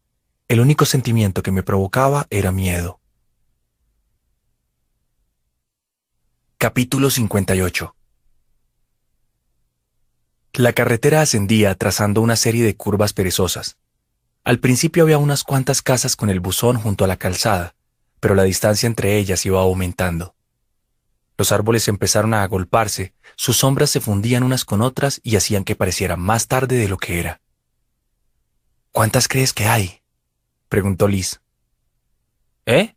El 0.47 0.61
único 0.61 0.85
sentimiento 0.85 1.43
que 1.43 1.51
me 1.51 1.63
provocaba 1.63 2.27
era 2.31 2.53
miedo. 2.53 3.01
Capítulo 6.59 7.11
58 7.11 7.97
La 10.55 10.75
carretera 10.75 11.23
ascendía 11.23 11.75
trazando 11.77 12.21
una 12.21 12.37
serie 12.37 12.63
de 12.63 12.77
curvas 12.77 13.15
perezosas. 13.15 13.79
Al 14.45 14.59
principio 14.59 15.05
había 15.05 15.17
unas 15.17 15.45
cuantas 15.45 15.81
casas 15.81 16.15
con 16.15 16.29
el 16.29 16.41
buzón 16.41 16.79
junto 16.79 17.05
a 17.05 17.09
la 17.09 17.17
calzada, 17.17 17.75
pero 18.21 18.35
la 18.35 18.43
distancia 18.43 18.87
entre 18.87 19.17
ellas 19.17 19.47
iba 19.47 19.61
aumentando. 19.63 20.35
Los 21.39 21.53
árboles 21.53 21.89
empezaron 21.89 22.35
a 22.35 22.43
agolparse, 22.43 23.15
sus 23.35 23.57
sombras 23.57 23.89
se 23.89 24.01
fundían 24.03 24.43
unas 24.43 24.67
con 24.67 24.83
otras 24.83 25.21
y 25.23 25.37
hacían 25.37 25.65
que 25.65 25.75
pareciera 25.75 26.19
más 26.19 26.49
tarde 26.49 26.77
de 26.77 26.89
lo 26.89 26.99
que 26.99 27.19
era. 27.19 27.41
¿Cuántas 28.91 29.29
crees 29.29 29.55
que 29.55 29.65
hay? 29.65 30.03
preguntó 30.69 31.09
Liz. 31.09 31.41
¿Eh? 32.67 32.95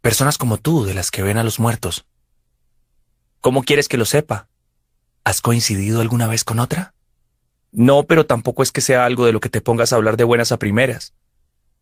Personas 0.00 0.36
como 0.36 0.58
tú, 0.58 0.84
de 0.84 0.94
las 0.94 1.12
que 1.12 1.22
ven 1.22 1.38
a 1.38 1.44
los 1.44 1.60
muertos. 1.60 2.06
¿Cómo 3.40 3.62
quieres 3.62 3.86
que 3.86 3.98
lo 3.98 4.04
sepa? 4.04 4.48
¿Has 5.26 5.42
coincidido 5.42 6.00
alguna 6.00 6.26
vez 6.26 6.42
con 6.42 6.58
otra? 6.58 6.94
No, 7.72 8.04
pero 8.04 8.24
tampoco 8.24 8.62
es 8.62 8.72
que 8.72 8.80
sea 8.80 9.04
algo 9.04 9.26
de 9.26 9.32
lo 9.32 9.40
que 9.40 9.50
te 9.50 9.60
pongas 9.60 9.92
a 9.92 9.96
hablar 9.96 10.16
de 10.16 10.24
buenas 10.24 10.52
a 10.52 10.58
primeras. 10.58 11.12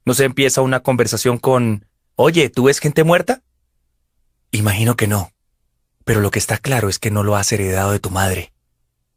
¿No 0.04 0.14
se 0.14 0.24
empieza 0.24 0.62
una 0.62 0.80
conversación 0.80 1.38
con, 1.38 1.86
oye, 2.16 2.50
¿tú 2.50 2.64
ves 2.64 2.80
gente 2.80 3.04
muerta? 3.04 3.42
Imagino 4.50 4.96
que 4.96 5.06
no 5.06 5.34
pero 6.04 6.20
lo 6.20 6.30
que 6.30 6.38
está 6.38 6.58
claro 6.58 6.88
es 6.88 6.98
que 6.98 7.10
no 7.10 7.22
lo 7.22 7.36
has 7.36 7.50
heredado 7.52 7.92
de 7.92 7.98
tu 7.98 8.10
madre, 8.10 8.52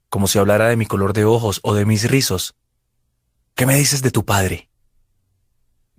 como 0.09 0.27
si 0.27 0.39
hablara 0.39 0.69
de 0.69 0.77
mi 0.77 0.85
color 0.85 1.13
de 1.13 1.25
ojos 1.25 1.59
o 1.63 1.73
de 1.73 1.85
mis 1.85 2.09
rizos. 2.09 2.55
¿Qué 3.55 3.65
me 3.65 3.75
dices 3.75 4.01
de 4.01 4.11
tu 4.11 4.25
padre? 4.25 4.69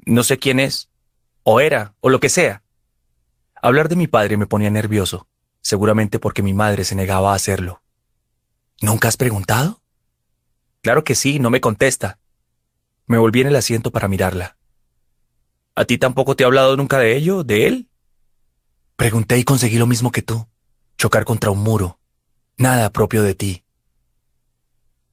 No 0.07 0.23
sé 0.23 0.39
quién 0.39 0.59
es, 0.59 0.89
o 1.43 1.61
era, 1.61 1.95
o 2.01 2.09
lo 2.09 2.21
que 2.21 2.31
sea. 2.31 2.63
Hablar 3.61 3.89
de 3.89 3.97
mi 3.97 4.07
padre 4.07 4.37
me 4.37 4.47
ponía 4.47 4.71
nervioso, 4.71 5.27
seguramente 5.61 6.19
porque 6.19 6.43
mi 6.43 6.55
madre 6.55 6.85
se 6.85 6.95
negaba 6.95 7.33
a 7.33 7.37
hacerlo. 7.37 7.83
¿Nunca 8.81 9.09
has 9.09 9.17
preguntado? 9.17 9.81
Claro 10.83 11.03
que 11.03 11.15
sí, 11.15 11.41
no 11.41 11.51
me 11.51 11.61
contesta. 11.61 12.19
Me 13.07 13.19
volví 13.19 13.41
en 13.41 13.49
el 13.49 13.57
asiento 13.57 13.91
para 13.91 14.07
mirarla. 14.07 14.57
¿A 15.75 15.85
ti 15.85 15.99
tampoco 15.99 16.37
te 16.37 16.45
he 16.45 16.47
hablado 16.47 16.77
nunca 16.77 16.99
de 16.99 17.17
ello, 17.17 17.43
de 17.43 17.67
él? 17.67 17.89
Pregunté 18.97 19.39
y 19.39 19.45
conseguí 19.45 19.79
lo 19.79 19.87
mismo 19.87 20.13
que 20.13 20.23
tú. 20.23 20.47
Chocar 20.97 21.25
contra 21.25 21.51
un 21.51 21.59
muro. 21.59 21.99
Nada 22.57 22.91
propio 22.91 23.23
de 23.23 23.35
ti. 23.35 23.65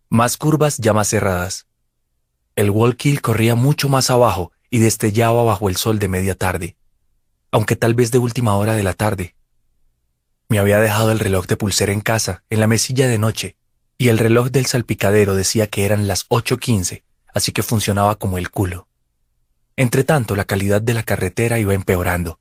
Más 0.10 0.38
curvas 0.38 0.78
ya 0.78 0.94
más 0.94 1.08
cerradas. 1.08 1.68
El 2.56 2.70
Wallkill 2.70 3.22
corría 3.22 3.56
mucho 3.56 3.90
más 3.90 4.10
abajo 4.10 4.52
y 4.70 4.80
destellaba 4.80 5.44
bajo 5.44 5.70
el 5.70 5.76
sol 5.76 6.00
de 6.00 6.08
media 6.08 6.36
tarde, 6.36 6.78
aunque 7.52 7.76
tal 7.76 7.94
vez 7.94 8.12
de 8.12 8.18
última 8.18 8.56
hora 8.56 8.76
de 8.76 8.84
la 8.84 8.94
tarde. 8.94 9.36
Me 10.47 10.59
había 10.59 10.80
dejado 10.80 11.11
el 11.11 11.19
reloj 11.19 11.47
de 11.47 11.57
pulsera 11.57 11.91
en 11.91 12.01
casa, 12.01 12.43
en 12.49 12.59
la 12.59 12.67
mesilla 12.67 13.07
de 13.07 13.17
noche, 13.17 13.57
y 13.97 14.09
el 14.09 14.17
reloj 14.17 14.49
del 14.49 14.65
salpicadero 14.65 15.35
decía 15.35 15.67
que 15.67 15.85
eran 15.85 16.07
las 16.07 16.27
8.15, 16.30 17.03
así 17.34 17.51
que 17.51 17.63
funcionaba 17.63 18.15
como 18.15 18.38
el 18.38 18.51
culo. 18.51 18.88
Entretanto, 19.76 20.35
la 20.35 20.45
calidad 20.45 20.81
de 20.81 20.93
la 20.93 21.03
carretera 21.03 21.59
iba 21.59 21.73
empeorando. 21.73 22.39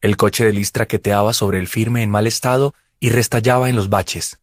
El 0.00 0.16
coche 0.16 0.44
de 0.44 0.52
Liz 0.52 0.72
traqueteaba 0.72 1.32
sobre 1.32 1.58
el 1.58 1.68
firme 1.68 2.02
en 2.02 2.10
mal 2.10 2.26
estado 2.26 2.74
y 3.00 3.10
restallaba 3.10 3.68
en 3.68 3.76
los 3.76 3.88
baches. 3.88 4.40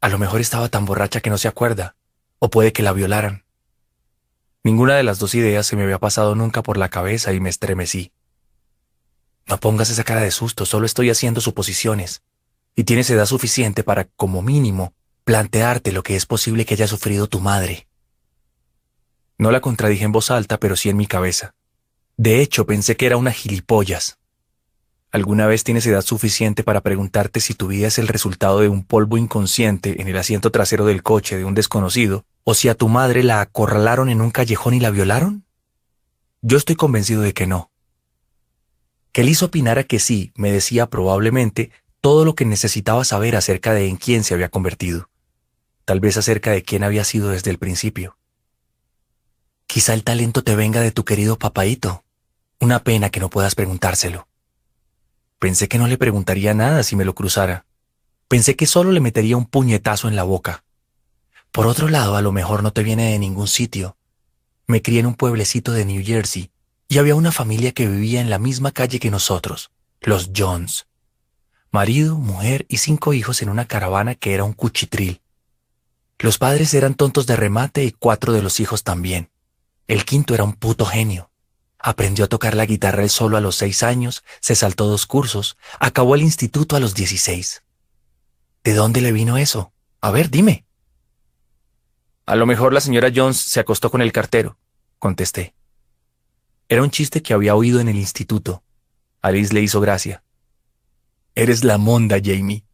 A 0.00 0.08
lo 0.08 0.18
mejor 0.18 0.40
estaba 0.40 0.68
tan 0.68 0.84
borracha 0.84 1.20
que 1.20 1.30
no 1.30 1.38
se 1.38 1.48
acuerda, 1.48 1.96
o 2.38 2.50
puede 2.50 2.72
que 2.72 2.82
la 2.82 2.92
violaran. 2.92 3.44
Ninguna 4.64 4.96
de 4.96 5.02
las 5.02 5.18
dos 5.18 5.34
ideas 5.34 5.66
se 5.66 5.76
me 5.76 5.84
había 5.84 5.98
pasado 5.98 6.34
nunca 6.34 6.62
por 6.62 6.76
la 6.76 6.88
cabeza 6.88 7.32
y 7.32 7.40
me 7.40 7.48
estremecí. 7.48 8.12
No 9.48 9.58
pongas 9.58 9.88
esa 9.88 10.04
cara 10.04 10.20
de 10.20 10.30
susto, 10.30 10.66
solo 10.66 10.84
estoy 10.84 11.08
haciendo 11.08 11.40
suposiciones. 11.40 12.22
Y 12.76 12.84
tienes 12.84 13.08
edad 13.08 13.24
suficiente 13.24 13.82
para, 13.82 14.04
como 14.04 14.42
mínimo, 14.42 14.92
plantearte 15.24 15.90
lo 15.90 16.02
que 16.02 16.16
es 16.16 16.26
posible 16.26 16.66
que 16.66 16.74
haya 16.74 16.86
sufrido 16.86 17.26
tu 17.28 17.40
madre. 17.40 17.88
No 19.38 19.50
la 19.50 19.60
contradije 19.60 20.04
en 20.04 20.12
voz 20.12 20.30
alta, 20.30 20.58
pero 20.58 20.76
sí 20.76 20.90
en 20.90 20.98
mi 20.98 21.06
cabeza. 21.06 21.54
De 22.18 22.42
hecho, 22.42 22.66
pensé 22.66 22.96
que 22.96 23.06
era 23.06 23.16
una 23.16 23.32
gilipollas. 23.32 24.18
¿Alguna 25.10 25.46
vez 25.46 25.64
tienes 25.64 25.86
edad 25.86 26.02
suficiente 26.02 26.62
para 26.62 26.82
preguntarte 26.82 27.40
si 27.40 27.54
tu 27.54 27.68
vida 27.68 27.86
es 27.86 27.98
el 27.98 28.08
resultado 28.08 28.60
de 28.60 28.68
un 28.68 28.84
polvo 28.84 29.16
inconsciente 29.16 30.02
en 30.02 30.08
el 30.08 30.18
asiento 30.18 30.50
trasero 30.50 30.84
del 30.84 31.02
coche 31.02 31.38
de 31.38 31.46
un 31.46 31.54
desconocido, 31.54 32.26
o 32.44 32.52
si 32.52 32.68
a 32.68 32.74
tu 32.74 32.88
madre 32.88 33.22
la 33.22 33.40
acorralaron 33.40 34.10
en 34.10 34.20
un 34.20 34.30
callejón 34.30 34.74
y 34.74 34.80
la 34.80 34.90
violaron? 34.90 35.46
Yo 36.42 36.58
estoy 36.58 36.76
convencido 36.76 37.22
de 37.22 37.32
que 37.32 37.46
no. 37.46 37.70
Liz 39.24 39.42
opinara 39.42 39.84
que 39.84 39.98
sí 39.98 40.32
me 40.36 40.52
decía 40.52 40.88
probablemente 40.88 41.70
todo 42.00 42.24
lo 42.24 42.34
que 42.34 42.44
necesitaba 42.44 43.04
saber 43.04 43.34
acerca 43.34 43.72
de 43.74 43.88
en 43.88 43.96
quién 43.96 44.22
se 44.22 44.34
había 44.34 44.48
convertido, 44.48 45.10
tal 45.84 45.98
vez 45.98 46.16
acerca 46.16 46.52
de 46.52 46.62
quién 46.62 46.84
había 46.84 47.04
sido 47.04 47.30
desde 47.30 47.50
el 47.50 47.58
principio. 47.58 48.16
Quizá 49.66 49.94
el 49.94 50.04
talento 50.04 50.42
te 50.44 50.54
venga 50.54 50.80
de 50.80 50.92
tu 50.92 51.04
querido 51.04 51.38
papaito. 51.38 52.04
Una 52.60 52.82
pena 52.82 53.10
que 53.10 53.20
no 53.20 53.28
puedas 53.28 53.54
preguntárselo. 53.54 54.28
Pensé 55.38 55.68
que 55.68 55.78
no 55.78 55.86
le 55.86 55.98
preguntaría 55.98 56.54
nada 56.54 56.82
si 56.82 56.96
me 56.96 57.04
lo 57.04 57.14
cruzara. 57.14 57.66
Pensé 58.28 58.56
que 58.56 58.66
solo 58.66 58.92
le 58.92 59.00
metería 59.00 59.36
un 59.36 59.46
puñetazo 59.46 60.08
en 60.08 60.16
la 60.16 60.22
boca. 60.22 60.64
Por 61.52 61.66
otro 61.66 61.88
lado, 61.88 62.16
a 62.16 62.22
lo 62.22 62.32
mejor 62.32 62.62
no 62.62 62.72
te 62.72 62.82
viene 62.82 63.12
de 63.12 63.18
ningún 63.18 63.48
sitio. 63.48 63.96
Me 64.66 64.80
crié 64.80 65.00
en 65.00 65.06
un 65.06 65.14
pueblecito 65.14 65.72
de 65.72 65.84
New 65.84 66.04
Jersey 66.04 66.50
y 66.88 66.98
había 66.98 67.14
una 67.14 67.32
familia 67.32 67.72
que 67.72 67.86
vivía 67.86 68.20
en 68.20 68.30
la 68.30 68.38
misma 68.38 68.72
calle 68.72 68.98
que 68.98 69.10
nosotros, 69.10 69.70
los 70.00 70.30
Jones. 70.34 70.86
Marido, 71.70 72.16
mujer 72.16 72.64
y 72.70 72.78
cinco 72.78 73.12
hijos 73.12 73.42
en 73.42 73.50
una 73.50 73.66
caravana 73.66 74.14
que 74.14 74.32
era 74.32 74.44
un 74.44 74.54
cuchitril. 74.54 75.20
Los 76.18 76.38
padres 76.38 76.72
eran 76.72 76.94
tontos 76.94 77.26
de 77.26 77.36
remate 77.36 77.84
y 77.84 77.92
cuatro 77.92 78.32
de 78.32 78.40
los 78.40 78.58
hijos 78.58 78.84
también. 78.84 79.30
El 79.86 80.06
quinto 80.06 80.34
era 80.34 80.44
un 80.44 80.54
puto 80.54 80.86
genio. 80.86 81.30
Aprendió 81.78 82.24
a 82.24 82.28
tocar 82.28 82.56
la 82.56 82.66
guitarra 82.66 83.02
él 83.02 83.10
solo 83.10 83.36
a 83.36 83.40
los 83.42 83.54
seis 83.54 83.82
años, 83.82 84.24
se 84.40 84.54
saltó 84.54 84.86
dos 84.86 85.06
cursos, 85.06 85.58
acabó 85.78 86.14
el 86.14 86.22
instituto 86.22 86.74
a 86.74 86.80
los 86.80 86.94
dieciséis. 86.94 87.62
¿De 88.64 88.72
dónde 88.72 89.02
le 89.02 89.12
vino 89.12 89.36
eso? 89.36 89.72
A 90.00 90.10
ver, 90.10 90.30
dime. 90.30 90.64
A 92.26 92.34
lo 92.34 92.46
mejor 92.46 92.72
la 92.72 92.80
señora 92.80 93.12
Jones 93.14 93.36
se 93.36 93.60
acostó 93.60 93.90
con 93.90 94.00
el 94.00 94.10
cartero, 94.10 94.58
contesté. 94.98 95.54
Era 96.68 96.82
un 96.82 96.90
chiste 96.90 97.22
que 97.22 97.34
había 97.34 97.54
oído 97.54 97.80
en 97.80 97.88
el 97.88 97.96
instituto. 97.96 98.62
Alice 99.22 99.54
le 99.54 99.62
hizo 99.62 99.80
gracia. 99.80 100.22
Eres 101.34 101.64
la 101.64 101.78
monda, 101.78 102.18
Jamie. 102.22 102.64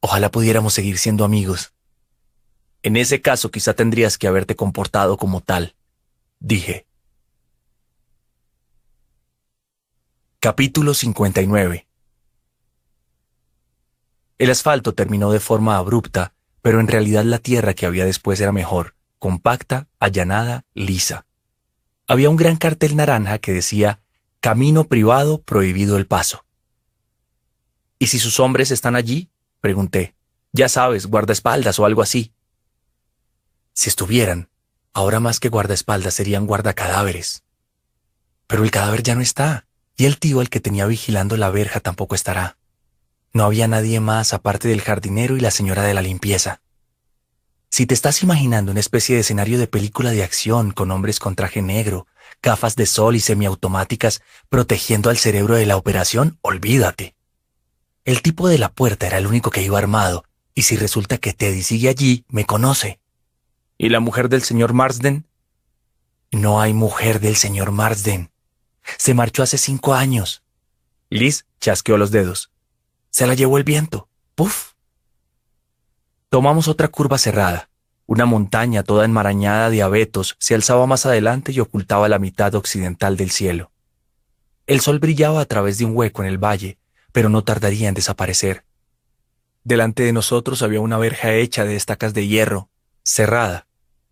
Ojalá 0.00 0.30
pudiéramos 0.30 0.74
seguir 0.74 0.98
siendo 0.98 1.24
amigos. 1.24 1.72
En 2.82 2.96
ese 2.96 3.20
caso 3.20 3.50
quizá 3.50 3.74
tendrías 3.74 4.18
que 4.18 4.26
haberte 4.26 4.56
comportado 4.56 5.16
como 5.16 5.40
tal 5.40 5.76
dije. 6.42 6.86
Capítulo 10.40 10.92
59 10.92 11.86
El 14.38 14.50
asfalto 14.50 14.92
terminó 14.92 15.30
de 15.30 15.38
forma 15.38 15.76
abrupta, 15.76 16.34
pero 16.62 16.80
en 16.80 16.88
realidad 16.88 17.24
la 17.24 17.38
tierra 17.38 17.74
que 17.74 17.86
había 17.86 18.04
después 18.04 18.40
era 18.40 18.50
mejor, 18.50 18.96
compacta, 19.20 19.88
allanada, 20.00 20.64
lisa. 20.74 21.26
Había 22.12 22.28
un 22.28 22.36
gran 22.36 22.56
cartel 22.56 22.94
naranja 22.94 23.38
que 23.38 23.54
decía 23.54 24.02
Camino 24.40 24.84
privado 24.84 25.40
prohibido 25.40 25.96
el 25.96 26.06
paso. 26.06 26.44
¿Y 27.98 28.08
si 28.08 28.18
sus 28.18 28.38
hombres 28.38 28.70
están 28.70 28.96
allí? 28.96 29.30
pregunté. 29.62 30.14
Ya 30.52 30.68
sabes, 30.68 31.06
guardaespaldas 31.06 31.78
o 31.78 31.86
algo 31.86 32.02
así. 32.02 32.34
Si 33.72 33.88
estuvieran, 33.88 34.50
Ahora 34.92 35.20
más 35.20 35.40
que 35.40 35.48
guardaespaldas 35.48 36.12
serían 36.12 36.44
guardacadáveres. 36.44 37.44
Pero 38.46 38.62
el 38.62 38.70
cadáver 38.70 39.02
ya 39.02 39.14
no 39.14 39.22
está, 39.22 39.64
y 39.96 40.04
el 40.04 40.18
tío 40.18 40.40
al 40.40 40.50
que 40.50 40.60
tenía 40.60 40.84
vigilando 40.84 41.38
la 41.38 41.48
verja 41.48 41.80
tampoco 41.80 42.14
estará. 42.14 42.58
No 43.32 43.44
había 43.44 43.68
nadie 43.68 44.00
más 44.00 44.34
aparte 44.34 44.68
del 44.68 44.82
jardinero 44.82 45.38
y 45.38 45.40
la 45.40 45.50
señora 45.50 45.82
de 45.82 45.94
la 45.94 46.02
limpieza. 46.02 46.60
Si 47.74 47.86
te 47.86 47.94
estás 47.94 48.22
imaginando 48.22 48.70
una 48.70 48.80
especie 48.80 49.14
de 49.14 49.22
escenario 49.22 49.58
de 49.58 49.66
película 49.66 50.10
de 50.10 50.22
acción 50.22 50.72
con 50.72 50.90
hombres 50.90 51.18
con 51.18 51.34
traje 51.34 51.62
negro, 51.62 52.06
gafas 52.42 52.76
de 52.76 52.84
sol 52.84 53.16
y 53.16 53.20
semiautomáticas 53.20 54.20
protegiendo 54.50 55.08
al 55.08 55.16
cerebro 55.16 55.54
de 55.54 55.64
la 55.64 55.78
operación, 55.78 56.38
olvídate. 56.42 57.14
El 58.04 58.20
tipo 58.20 58.46
de 58.46 58.58
la 58.58 58.70
puerta 58.70 59.06
era 59.06 59.16
el 59.16 59.26
único 59.26 59.50
que 59.50 59.62
iba 59.62 59.78
armado, 59.78 60.26
y 60.54 60.64
si 60.64 60.76
resulta 60.76 61.16
que 61.16 61.32
Teddy 61.32 61.62
sigue 61.62 61.88
allí, 61.88 62.26
me 62.28 62.44
conoce. 62.44 63.00
¿Y 63.78 63.88
la 63.88 64.00
mujer 64.00 64.28
del 64.28 64.42
señor 64.42 64.74
Marsden? 64.74 65.26
No 66.30 66.60
hay 66.60 66.74
mujer 66.74 67.20
del 67.20 67.36
señor 67.36 67.70
Marsden. 67.70 68.30
Se 68.98 69.14
marchó 69.14 69.42
hace 69.42 69.56
cinco 69.56 69.94
años. 69.94 70.42
Liz 71.08 71.46
chasqueó 71.58 71.96
los 71.96 72.10
dedos. 72.10 72.50
Se 73.08 73.26
la 73.26 73.32
llevó 73.32 73.56
el 73.56 73.64
viento. 73.64 74.10
¡Puf! 74.34 74.71
Tomamos 76.32 76.66
otra 76.66 76.88
curva 76.88 77.18
cerrada. 77.18 77.68
Una 78.06 78.24
montaña 78.24 78.82
toda 78.84 79.04
enmarañada 79.04 79.68
de 79.68 79.82
abetos 79.82 80.34
se 80.38 80.54
alzaba 80.54 80.86
más 80.86 81.04
adelante 81.04 81.52
y 81.52 81.60
ocultaba 81.60 82.08
la 82.08 82.18
mitad 82.18 82.54
occidental 82.54 83.18
del 83.18 83.30
cielo. 83.30 83.70
El 84.66 84.80
sol 84.80 84.98
brillaba 84.98 85.42
a 85.42 85.44
través 85.44 85.76
de 85.76 85.84
un 85.84 85.94
hueco 85.94 86.22
en 86.22 86.30
el 86.30 86.42
valle, 86.42 86.78
pero 87.12 87.28
no 87.28 87.44
tardaría 87.44 87.90
en 87.90 87.94
desaparecer. 87.94 88.64
Delante 89.62 90.04
de 90.04 90.14
nosotros 90.14 90.62
había 90.62 90.80
una 90.80 90.96
verja 90.96 91.34
hecha 91.34 91.66
de 91.66 91.76
estacas 91.76 92.14
de 92.14 92.26
hierro, 92.26 92.70
cerrada, 93.02 93.66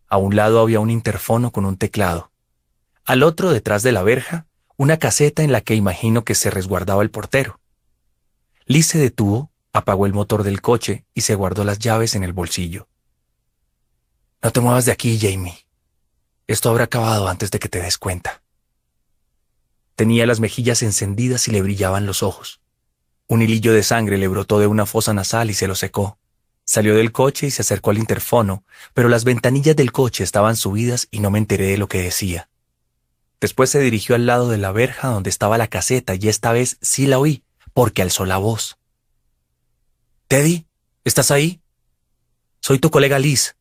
a 0.06 0.18
un 0.18 0.36
lado 0.36 0.60
había 0.60 0.80
un 0.80 0.90
interfono 0.90 1.52
con 1.52 1.64
un 1.64 1.78
teclado. 1.78 2.32
Al 3.06 3.22
otro, 3.22 3.50
detrás 3.50 3.82
de 3.82 3.92
la 3.92 4.02
verja, 4.02 4.46
una 4.76 4.98
caseta 4.98 5.42
en 5.42 5.52
la 5.52 5.62
que 5.62 5.74
imagino 5.74 6.22
que 6.22 6.34
se 6.34 6.50
resguardaba 6.50 7.02
el 7.02 7.10
portero. 7.10 7.60
Liz 8.66 8.88
se 8.88 8.98
detuvo, 8.98 9.49
apagó 9.72 10.06
el 10.06 10.12
motor 10.12 10.42
del 10.42 10.60
coche 10.60 11.04
y 11.14 11.22
se 11.22 11.34
guardó 11.34 11.64
las 11.64 11.78
llaves 11.78 12.14
en 12.14 12.24
el 12.24 12.32
bolsillo. 12.32 12.88
No 14.42 14.50
te 14.52 14.60
muevas 14.60 14.86
de 14.86 14.92
aquí, 14.92 15.18
Jamie. 15.18 15.66
Esto 16.46 16.70
habrá 16.70 16.84
acabado 16.84 17.28
antes 17.28 17.50
de 17.50 17.58
que 17.58 17.68
te 17.68 17.80
des 17.80 17.98
cuenta. 17.98 18.42
Tenía 19.94 20.26
las 20.26 20.40
mejillas 20.40 20.82
encendidas 20.82 21.46
y 21.46 21.50
le 21.50 21.62
brillaban 21.62 22.06
los 22.06 22.22
ojos. 22.22 22.60
Un 23.28 23.42
hilillo 23.42 23.72
de 23.72 23.82
sangre 23.82 24.18
le 24.18 24.26
brotó 24.26 24.58
de 24.58 24.66
una 24.66 24.86
fosa 24.86 25.14
nasal 25.14 25.50
y 25.50 25.54
se 25.54 25.68
lo 25.68 25.76
secó. 25.76 26.18
Salió 26.64 26.96
del 26.96 27.12
coche 27.12 27.46
y 27.46 27.50
se 27.50 27.62
acercó 27.62 27.90
al 27.90 27.98
interfono, 27.98 28.64
pero 28.94 29.08
las 29.08 29.24
ventanillas 29.24 29.76
del 29.76 29.92
coche 29.92 30.24
estaban 30.24 30.56
subidas 30.56 31.06
y 31.10 31.20
no 31.20 31.30
me 31.30 31.38
enteré 31.38 31.66
de 31.66 31.78
lo 31.78 31.86
que 31.86 32.02
decía. 32.02 32.48
Después 33.40 33.70
se 33.70 33.78
dirigió 33.80 34.16
al 34.16 34.26
lado 34.26 34.48
de 34.48 34.58
la 34.58 34.72
verja 34.72 35.08
donde 35.08 35.30
estaba 35.30 35.58
la 35.58 35.68
caseta 35.68 36.14
y 36.14 36.28
esta 36.28 36.50
vez 36.50 36.78
sí 36.80 37.06
la 37.06 37.20
oí, 37.20 37.44
porque 37.72 38.02
alzó 38.02 38.24
la 38.24 38.38
voz. 38.38 38.79
Teddy, 40.30 40.64
¿estás 41.02 41.32
ahí? 41.32 41.60
Soy 42.60 42.78
tu 42.78 42.92
colega 42.92 43.18
Liz. 43.18 43.56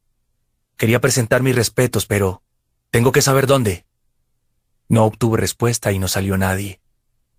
Quería 0.78 1.02
presentar 1.02 1.42
mis 1.42 1.56
respetos, 1.56 2.06
pero 2.06 2.44
tengo 2.92 3.12
que 3.12 3.24
saber 3.24 3.48
dónde. 3.48 3.88
No 4.88 5.04
obtuve 5.06 5.40
respuesta 5.40 5.92
y 5.92 5.98
no 5.98 6.08
salió 6.08 6.38
nadie. 6.38 6.80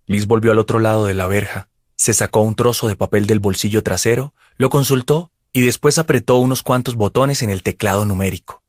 Liz 0.05 0.27
volvió 0.27 0.51
al 0.51 0.59
otro 0.59 0.79
lado 0.79 1.05
de 1.05 1.13
la 1.13 1.27
verja, 1.27 1.69
se 1.95 2.13
sacó 2.13 2.41
un 2.41 2.55
trozo 2.55 2.89
de 2.89 2.97
papel 2.97 3.25
del 3.25 3.39
bolsillo 3.39 3.83
trasero, 3.83 4.33
lo 4.57 4.69
consultó 4.69 5.31
y 5.53 5.61
después 5.61 5.97
apretó 5.97 6.35
unos 6.35 6.61
cuantos 6.61 6.95
botones 6.95 7.41
en 7.41 7.51
el 7.51 7.63
teclado 7.63 8.03
numérico. 8.03 8.61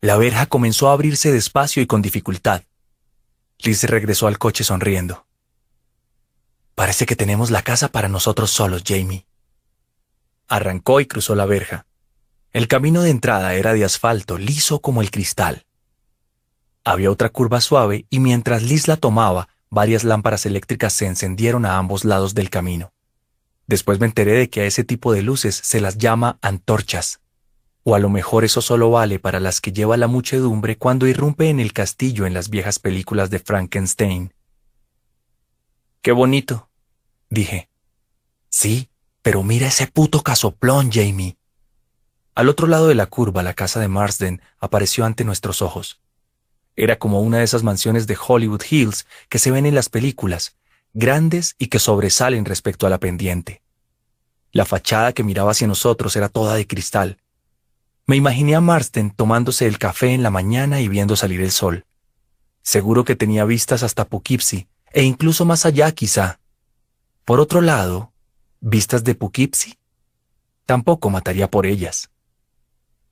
La 0.00 0.16
verja 0.16 0.46
comenzó 0.46 0.88
a 0.88 0.94
abrirse 0.94 1.30
despacio 1.30 1.82
y 1.82 1.86
con 1.86 2.00
dificultad. 2.00 2.62
Liz 3.58 3.84
regresó 3.84 4.28
al 4.28 4.38
coche 4.38 4.64
sonriendo. 4.64 5.26
Parece 6.74 7.04
que 7.04 7.16
tenemos 7.16 7.50
la 7.50 7.60
casa 7.60 7.88
para 7.88 8.08
nosotros 8.08 8.50
solos, 8.50 8.82
Jamie. 8.82 9.26
Arrancó 10.48 11.00
y 11.00 11.06
cruzó 11.06 11.34
la 11.34 11.46
verja. 11.46 11.86
El 12.52 12.68
camino 12.68 13.02
de 13.02 13.10
entrada 13.10 13.54
era 13.54 13.72
de 13.72 13.84
asfalto, 13.84 14.38
liso 14.38 14.80
como 14.80 15.02
el 15.02 15.10
cristal. 15.10 15.66
Había 16.84 17.10
otra 17.10 17.30
curva 17.30 17.60
suave 17.60 18.06
y 18.10 18.20
mientras 18.20 18.62
Liz 18.62 18.86
la 18.86 18.96
tomaba, 18.96 19.48
varias 19.70 20.04
lámparas 20.04 20.46
eléctricas 20.46 20.92
se 20.92 21.06
encendieron 21.06 21.64
a 21.66 21.78
ambos 21.78 22.04
lados 22.04 22.34
del 22.34 22.50
camino. 22.50 22.92
Después 23.66 23.98
me 23.98 24.06
enteré 24.06 24.32
de 24.32 24.50
que 24.50 24.60
a 24.60 24.66
ese 24.66 24.84
tipo 24.84 25.12
de 25.12 25.22
luces 25.22 25.54
se 25.54 25.80
las 25.80 25.96
llama 25.96 26.38
antorchas. 26.42 27.20
O 27.82 27.94
a 27.94 27.98
lo 27.98 28.08
mejor 28.08 28.44
eso 28.44 28.60
solo 28.60 28.90
vale 28.90 29.18
para 29.18 29.40
las 29.40 29.60
que 29.60 29.72
lleva 29.72 29.96
la 29.96 30.06
muchedumbre 30.06 30.76
cuando 30.76 31.06
irrumpe 31.06 31.48
en 31.48 31.60
el 31.60 31.72
castillo 31.72 32.26
en 32.26 32.34
las 32.34 32.50
viejas 32.50 32.78
películas 32.78 33.30
de 33.30 33.38
Frankenstein. 33.38 34.32
Qué 36.02 36.12
bonito, 36.12 36.68
dije. 37.30 37.68
Sí, 38.50 38.90
pero 39.24 39.42
mira 39.42 39.68
ese 39.68 39.86
puto 39.86 40.22
casoplón, 40.22 40.92
Jamie. 40.92 41.38
Al 42.34 42.50
otro 42.50 42.66
lado 42.66 42.88
de 42.88 42.94
la 42.94 43.06
curva, 43.06 43.42
la 43.42 43.54
casa 43.54 43.80
de 43.80 43.88
Marsden 43.88 44.42
apareció 44.58 45.06
ante 45.06 45.24
nuestros 45.24 45.62
ojos. 45.62 45.98
Era 46.76 46.98
como 46.98 47.22
una 47.22 47.38
de 47.38 47.44
esas 47.44 47.62
mansiones 47.62 48.06
de 48.06 48.18
Hollywood 48.20 48.60
Hills 48.68 49.06
que 49.30 49.38
se 49.38 49.50
ven 49.50 49.64
en 49.64 49.74
las 49.74 49.88
películas, 49.88 50.58
grandes 50.92 51.54
y 51.58 51.68
que 51.68 51.78
sobresalen 51.78 52.44
respecto 52.44 52.86
a 52.86 52.90
la 52.90 52.98
pendiente. 52.98 53.62
La 54.52 54.66
fachada 54.66 55.14
que 55.14 55.24
miraba 55.24 55.52
hacia 55.52 55.68
nosotros 55.68 56.14
era 56.16 56.28
toda 56.28 56.54
de 56.54 56.66
cristal. 56.66 57.16
Me 58.04 58.16
imaginé 58.16 58.54
a 58.54 58.60
Marsden 58.60 59.10
tomándose 59.10 59.66
el 59.66 59.78
café 59.78 60.12
en 60.12 60.22
la 60.22 60.30
mañana 60.30 60.82
y 60.82 60.88
viendo 60.88 61.16
salir 61.16 61.40
el 61.40 61.50
sol. 61.50 61.86
Seguro 62.60 63.06
que 63.06 63.16
tenía 63.16 63.46
vistas 63.46 63.84
hasta 63.84 64.04
Poughkeepsie, 64.04 64.68
e 64.92 65.02
incluso 65.02 65.46
más 65.46 65.64
allá 65.64 65.90
quizá. 65.92 66.40
Por 67.24 67.40
otro 67.40 67.62
lado, 67.62 68.12
vistas 68.66 69.04
de 69.04 69.14
Poughkeepsie. 69.14 69.78
Tampoco 70.64 71.10
mataría 71.10 71.50
por 71.50 71.66
ellas. 71.66 72.08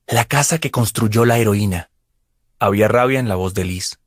La 0.06 0.24
casa 0.24 0.58
que 0.58 0.70
construyó 0.70 1.26
la 1.26 1.38
heroína, 1.38 1.90
había 2.58 2.88
rabia 2.88 3.20
en 3.20 3.28
la 3.28 3.34
voz 3.34 3.52
de 3.52 3.64
Liz, 3.64 3.98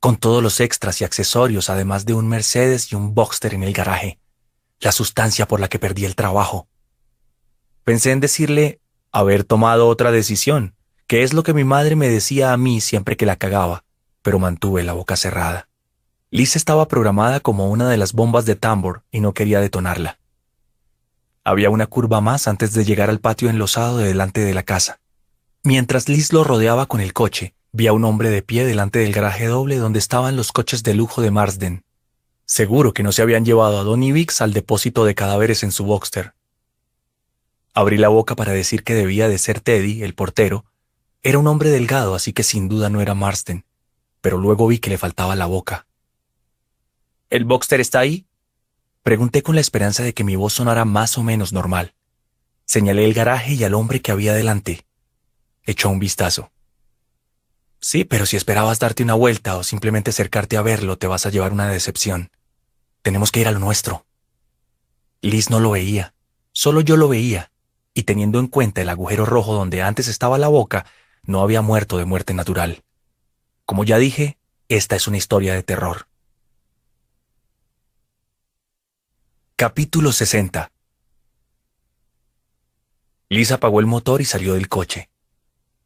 con 0.00 0.16
todos 0.16 0.42
los 0.42 0.60
extras 0.60 1.00
y 1.00 1.04
accesorios, 1.04 1.70
además 1.70 2.04
de 2.04 2.12
un 2.12 2.28
Mercedes 2.28 2.92
y 2.92 2.94
un 2.94 3.14
Boxster 3.14 3.54
en 3.54 3.62
el 3.62 3.72
garaje, 3.72 4.18
la 4.80 4.92
sustancia 4.92 5.48
por 5.48 5.60
la 5.60 5.68
que 5.68 5.78
perdí 5.78 6.04
el 6.04 6.14
trabajo. 6.14 6.68
Pensé 7.84 8.10
en 8.10 8.20
decirle 8.20 8.80
haber 9.12 9.44
tomado 9.44 9.88
otra 9.88 10.12
decisión, 10.12 10.74
que 11.06 11.22
es 11.22 11.32
lo 11.32 11.42
que 11.42 11.54
mi 11.54 11.64
madre 11.64 11.96
me 11.96 12.10
decía 12.10 12.52
a 12.52 12.58
mí 12.58 12.82
siempre 12.82 13.16
que 13.16 13.24
la 13.24 13.36
cagaba, 13.36 13.84
pero 14.20 14.38
mantuve 14.38 14.82
la 14.82 14.92
boca 14.92 15.16
cerrada. 15.16 15.70
Liz 16.30 16.54
estaba 16.54 16.86
programada 16.86 17.40
como 17.40 17.70
una 17.70 17.88
de 17.88 17.96
las 17.96 18.12
bombas 18.12 18.44
de 18.44 18.56
tambor 18.56 19.04
y 19.10 19.20
no 19.20 19.32
quería 19.32 19.60
detonarla. 19.60 20.18
Había 21.44 21.70
una 21.70 21.86
curva 21.86 22.20
más 22.20 22.46
antes 22.48 22.72
de 22.72 22.84
llegar 22.84 23.10
al 23.10 23.20
patio 23.20 23.50
enlosado 23.50 23.98
de 23.98 24.06
delante 24.06 24.40
de 24.42 24.54
la 24.54 24.62
casa. 24.62 25.00
Mientras 25.62 26.08
Liz 26.08 26.32
lo 26.32 26.44
rodeaba 26.44 26.86
con 26.86 27.00
el 27.00 27.12
coche, 27.12 27.54
Vi 27.74 27.86
a 27.86 27.94
un 27.94 28.04
hombre 28.04 28.28
de 28.28 28.42
pie 28.42 28.66
delante 28.66 28.98
del 28.98 29.14
garaje 29.14 29.46
doble 29.46 29.78
donde 29.78 29.98
estaban 29.98 30.36
los 30.36 30.52
coches 30.52 30.82
de 30.82 30.92
lujo 30.92 31.22
de 31.22 31.30
Marsden. 31.30 31.84
Seguro 32.44 32.92
que 32.92 33.02
no 33.02 33.12
se 33.12 33.22
habían 33.22 33.46
llevado 33.46 33.78
a 33.78 33.82
Don 33.82 34.00
Vix 34.00 34.42
al 34.42 34.52
depósito 34.52 35.06
de 35.06 35.14
cadáveres 35.14 35.62
en 35.62 35.72
su 35.72 35.84
Boxster. 35.84 36.34
Abrí 37.72 37.96
la 37.96 38.08
boca 38.08 38.36
para 38.36 38.52
decir 38.52 38.84
que 38.84 38.92
debía 38.92 39.26
de 39.26 39.38
ser 39.38 39.60
Teddy, 39.60 40.02
el 40.02 40.12
portero. 40.12 40.66
Era 41.22 41.38
un 41.38 41.46
hombre 41.46 41.70
delgado, 41.70 42.14
así 42.14 42.34
que 42.34 42.42
sin 42.42 42.68
duda 42.68 42.90
no 42.90 43.00
era 43.00 43.14
Marsden, 43.14 43.64
pero 44.20 44.36
luego 44.36 44.66
vi 44.66 44.78
que 44.78 44.90
le 44.90 44.98
faltaba 44.98 45.34
la 45.34 45.46
boca. 45.46 45.86
¿El 47.30 47.46
Boxster 47.46 47.80
está 47.80 48.00
ahí? 48.00 48.26
Pregunté 49.02 49.42
con 49.42 49.56
la 49.56 49.60
esperanza 49.60 50.04
de 50.04 50.14
que 50.14 50.22
mi 50.22 50.36
voz 50.36 50.52
sonara 50.52 50.84
más 50.84 51.18
o 51.18 51.24
menos 51.24 51.52
normal. 51.52 51.94
Señalé 52.64 53.04
el 53.04 53.14
garaje 53.14 53.54
y 53.54 53.64
al 53.64 53.74
hombre 53.74 54.00
que 54.00 54.12
había 54.12 54.32
delante. 54.32 54.86
Echó 55.64 55.90
un 55.90 55.98
vistazo. 55.98 56.52
Sí, 57.80 58.04
pero 58.04 58.26
si 58.26 58.36
esperabas 58.36 58.78
darte 58.78 59.02
una 59.02 59.14
vuelta 59.14 59.56
o 59.56 59.64
simplemente 59.64 60.10
acercarte 60.10 60.56
a 60.56 60.62
verlo, 60.62 60.98
te 60.98 61.08
vas 61.08 61.26
a 61.26 61.30
llevar 61.30 61.52
una 61.52 61.68
decepción. 61.68 62.30
Tenemos 63.02 63.32
que 63.32 63.40
ir 63.40 63.48
a 63.48 63.50
lo 63.50 63.58
nuestro. 63.58 64.06
Liz 65.20 65.50
no 65.50 65.58
lo 65.58 65.72
veía, 65.72 66.14
solo 66.52 66.80
yo 66.80 66.96
lo 66.96 67.08
veía, 67.08 67.50
y 67.94 68.04
teniendo 68.04 68.38
en 68.38 68.46
cuenta 68.46 68.82
el 68.82 68.88
agujero 68.88 69.26
rojo 69.26 69.52
donde 69.52 69.82
antes 69.82 70.06
estaba 70.06 70.38
la 70.38 70.46
boca, 70.46 70.86
no 71.24 71.40
había 71.40 71.60
muerto 71.60 71.98
de 71.98 72.04
muerte 72.04 72.34
natural. 72.34 72.84
Como 73.64 73.82
ya 73.82 73.98
dije, 73.98 74.38
esta 74.68 74.94
es 74.94 75.08
una 75.08 75.16
historia 75.16 75.54
de 75.54 75.64
terror. 75.64 76.06
Capítulo 79.64 80.10
60 80.10 80.72
Liz 83.28 83.52
apagó 83.52 83.78
el 83.78 83.86
motor 83.86 84.20
y 84.20 84.24
salió 84.24 84.54
del 84.54 84.68
coche. 84.68 85.08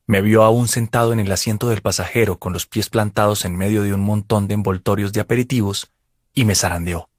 Me 0.06 0.22
vio 0.22 0.44
aún 0.44 0.66
sentado 0.66 1.12
en 1.12 1.20
el 1.20 1.30
asiento 1.30 1.68
del 1.68 1.82
pasajero 1.82 2.38
con 2.38 2.54
los 2.54 2.64
pies 2.64 2.88
plantados 2.88 3.44
en 3.44 3.54
medio 3.54 3.82
de 3.82 3.92
un 3.92 4.00
montón 4.00 4.48
de 4.48 4.54
envoltorios 4.54 5.12
de 5.12 5.20
aperitivos 5.20 5.92
y 6.32 6.46
me 6.46 6.54
zarandeó. 6.54 7.10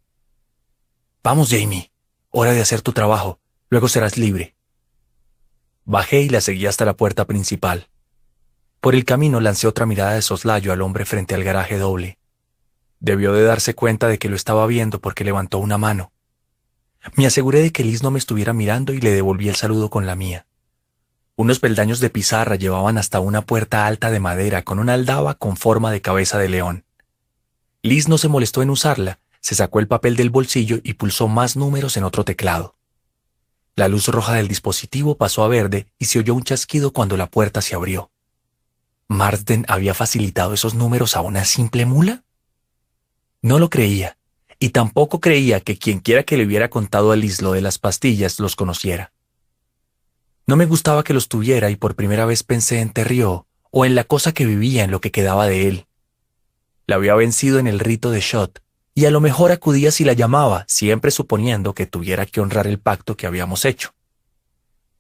Vamos, 1.22 1.52
Jamie. 1.52 1.92
Hora 2.32 2.54
de 2.54 2.62
hacer 2.62 2.82
tu 2.82 2.92
trabajo. 2.92 3.40
Luego 3.70 3.88
serás 3.88 4.18
libre. 4.18 4.56
Bajé 5.86 6.22
y 6.22 6.30
la 6.30 6.42
seguí 6.42 6.66
hasta 6.66 6.86
la 6.86 6.98
puerta 6.98 7.26
principal. 7.26 7.88
Por 8.82 8.96
el 8.96 9.06
camino 9.06 9.40
lancé 9.42 9.68
otra 9.68 9.86
mirada 9.86 10.16
de 10.16 10.24
soslayo 10.24 10.74
al 10.74 10.82
hombre 10.82 11.06
frente 11.06 11.36
al 11.36 11.44
garaje 11.44 11.78
doble. 11.78 12.18
Debió 13.00 13.34
de 13.34 13.44
darse 13.44 13.76
cuenta 13.76 14.08
de 14.08 14.18
que 14.18 14.28
lo 14.28 14.36
estaba 14.36 14.66
viendo 14.66 15.00
porque 15.00 15.24
levantó 15.24 15.60
una 15.60 15.78
mano. 15.78 16.14
Me 17.16 17.26
aseguré 17.26 17.62
de 17.62 17.72
que 17.72 17.84
Liz 17.84 18.04
no 18.04 18.12
me 18.12 18.20
estuviera 18.20 18.54
mirando 18.54 18.94
y 18.94 19.02
le 19.02 19.12
devolví 19.12 19.50
el 19.50 19.56
saludo 19.56 19.90
con 19.90 20.06
la 20.06 20.16
mía. 20.16 20.46
Unos 21.36 21.60
peldaños 21.60 22.00
de 22.00 22.10
pizarra 22.10 22.56
llevaban 22.56 22.98
hasta 22.98 23.20
una 23.20 23.44
puerta 23.44 23.86
alta 23.86 24.10
de 24.10 24.20
madera 24.20 24.64
con 24.64 24.80
una 24.80 24.94
aldaba 24.94 25.36
con 25.36 25.56
forma 25.56 25.92
de 25.92 26.02
cabeza 26.02 26.38
de 26.40 26.50
león. 26.50 26.84
Liz 27.84 28.08
no 28.08 28.18
se 28.18 28.28
molestó 28.28 28.62
en 28.62 28.72
usarla, 28.72 29.20
se 29.40 29.56
sacó 29.56 29.80
el 29.80 29.88
papel 29.88 30.16
del 30.16 30.30
bolsillo 30.30 30.80
y 30.84 30.96
pulsó 30.96 31.28
más 31.28 31.56
números 31.56 31.96
en 31.96 32.04
otro 32.04 32.26
teclado. 32.26 32.76
La 33.76 33.88
luz 33.88 34.08
roja 34.08 34.34
del 34.34 34.48
dispositivo 34.48 35.18
pasó 35.18 35.44
a 35.44 35.48
verde 35.48 35.88
y 36.00 36.06
se 36.06 36.18
oyó 36.18 36.34
un 36.34 36.44
chasquido 36.44 36.92
cuando 36.92 37.16
la 37.16 37.30
puerta 37.30 37.62
se 37.62 37.76
abrió. 37.76 38.10
¿Marsden 39.08 39.64
había 39.68 39.94
facilitado 39.94 40.54
esos 40.54 40.74
números 40.74 41.16
a 41.16 41.22
una 41.22 41.46
simple 41.46 41.86
mula? 41.86 42.24
No 43.44 43.60
lo 43.60 43.70
creía, 43.70 44.18
y 44.60 44.70
tampoco 44.70 45.20
creía 45.20 45.60
que 45.60 45.78
quienquiera 45.78 46.24
que 46.24 46.38
le 46.38 46.46
hubiera 46.46 46.70
contado 46.70 47.12
a 47.12 47.16
Liz 47.16 47.42
lo 47.42 47.54
de 47.54 47.62
las 47.62 47.78
pastillas 47.80 48.40
los 48.40 48.56
conociera. 48.56 49.12
No 50.46 50.56
me 50.56 50.66
gustaba 50.66 51.04
que 51.04 51.14
los 51.14 51.28
tuviera 51.28 51.70
y 51.70 51.76
por 51.76 51.96
primera 51.96 52.26
vez 52.26 52.44
pensé 52.44 52.80
en 52.80 52.92
Terrió 52.92 53.48
o 53.70 53.86
en 53.86 53.96
la 53.96 54.06
cosa 54.06 54.32
que 54.32 54.46
vivía 54.46 54.84
en 54.84 54.92
lo 54.92 55.02
que 55.02 55.12
quedaba 55.12 55.46
de 55.46 55.68
él. 55.68 55.88
La 56.86 56.96
había 56.96 57.16
vencido 57.16 57.60
en 57.60 57.68
el 57.68 57.80
rito 57.80 58.12
de 58.12 58.22
Shot 58.22 58.64
y 58.96 59.06
a 59.06 59.12
lo 59.12 59.20
mejor 59.20 59.52
acudía 59.52 59.92
si 59.92 60.06
la 60.06 60.14
llamaba, 60.14 60.64
siempre 60.68 61.12
suponiendo 61.12 61.76
que 61.76 61.86
tuviera 61.86 62.26
que 62.26 62.40
honrar 62.40 62.66
el 62.66 62.80
pacto 62.80 63.18
que 63.18 63.28
habíamos 63.28 63.66
hecho. 63.66 63.94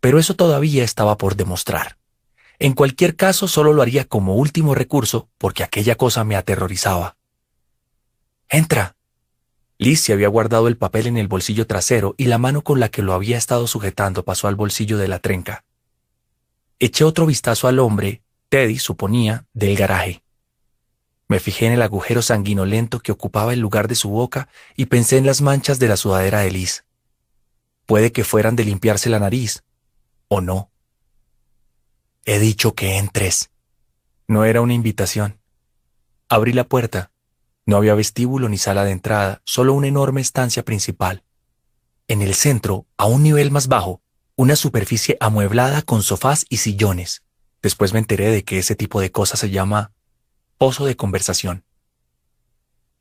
Pero 0.02 0.20
eso 0.20 0.36
todavía 0.36 0.84
estaba 0.84 1.18
por 1.18 1.36
demostrar. 1.36 1.98
En 2.60 2.74
cualquier 2.74 3.16
caso, 3.16 3.48
solo 3.48 3.72
lo 3.72 3.82
haría 3.82 4.06
como 4.06 4.36
último 4.36 4.76
recurso 4.76 5.30
porque 5.38 5.64
aquella 5.64 5.96
cosa 5.96 6.24
me 6.26 6.36
aterrorizaba. 6.36 7.16
Entra, 8.50 8.97
Liz 9.80 10.02
se 10.02 10.12
había 10.12 10.28
guardado 10.28 10.68
el 10.68 10.78
papel 10.78 11.06
en 11.06 11.18
el 11.18 11.28
bolsillo 11.28 11.68
trasero 11.68 12.16
y 12.18 12.26
la 12.26 12.40
mano 12.40 12.64
con 12.64 12.80
la 12.80 12.90
que 12.90 13.04
lo 13.04 13.14
había 13.14 13.38
estado 13.38 13.68
sujetando 13.68 14.26
pasó 14.26 14.48
al 14.48 14.56
bolsillo 14.56 14.98
de 14.98 15.08
la 15.08 15.20
trenca. 15.20 15.66
Eché 16.80 17.04
otro 17.04 17.28
vistazo 17.28 17.68
al 17.68 17.78
hombre, 17.80 18.24
Teddy, 18.50 18.80
suponía, 18.80 19.46
del 19.54 19.76
garaje. 19.76 20.24
Me 21.28 21.40
fijé 21.40 21.68
en 21.68 21.74
el 21.74 21.82
agujero 21.82 22.22
sanguinolento 22.22 23.00
que 23.00 23.12
ocupaba 23.12 23.54
el 23.54 23.60
lugar 23.60 23.88
de 23.88 23.96
su 23.96 24.10
boca 24.10 24.48
y 24.76 24.86
pensé 24.88 25.18
en 25.18 25.26
las 25.26 25.42
manchas 25.42 25.78
de 25.78 25.88
la 25.88 25.98
sudadera 25.98 26.40
de 26.40 26.52
Liz. 26.52 26.86
Puede 27.86 28.12
que 28.12 28.24
fueran 28.24 28.56
de 28.56 28.66
limpiarse 28.66 29.10
la 29.10 29.20
nariz, 29.20 29.64
o 30.28 30.42
no. 30.42 30.72
He 32.26 32.40
dicho 32.40 32.74
que 32.74 32.98
entres. 32.98 33.52
No 34.28 34.44
era 34.44 34.62
una 34.62 34.74
invitación. 34.74 35.40
Abrí 36.30 36.54
la 36.54 36.66
puerta 36.66 37.12
no 37.68 37.76
había 37.78 37.94
vestíbulo 37.94 38.50
ni 38.50 38.58
sala 38.58 38.86
de 38.86 38.92
entrada, 38.92 39.42
solo 39.44 39.74
una 39.74 39.88
enorme 39.88 40.22
estancia 40.22 40.64
principal. 40.64 41.24
En 42.08 42.22
el 42.22 42.34
centro, 42.34 42.88
a 42.98 43.06
un 43.06 43.22
nivel 43.22 43.52
más 43.52 43.68
bajo, 43.68 44.02
una 44.38 44.56
superficie 44.56 45.18
amueblada 45.20 45.82
con 45.82 46.02
sofás 46.02 46.46
y 46.48 46.58
sillones. 46.58 47.24
Después 47.62 47.92
me 47.92 48.00
enteré 48.00 48.32
de 48.32 48.46
que 48.46 48.58
ese 48.58 48.76
tipo 48.76 49.02
de 49.02 49.12
cosas 49.12 49.42
se 49.42 49.50
llama 49.50 49.92
pozo 50.58 50.86
de 50.86 50.96
conversación. 50.96 51.66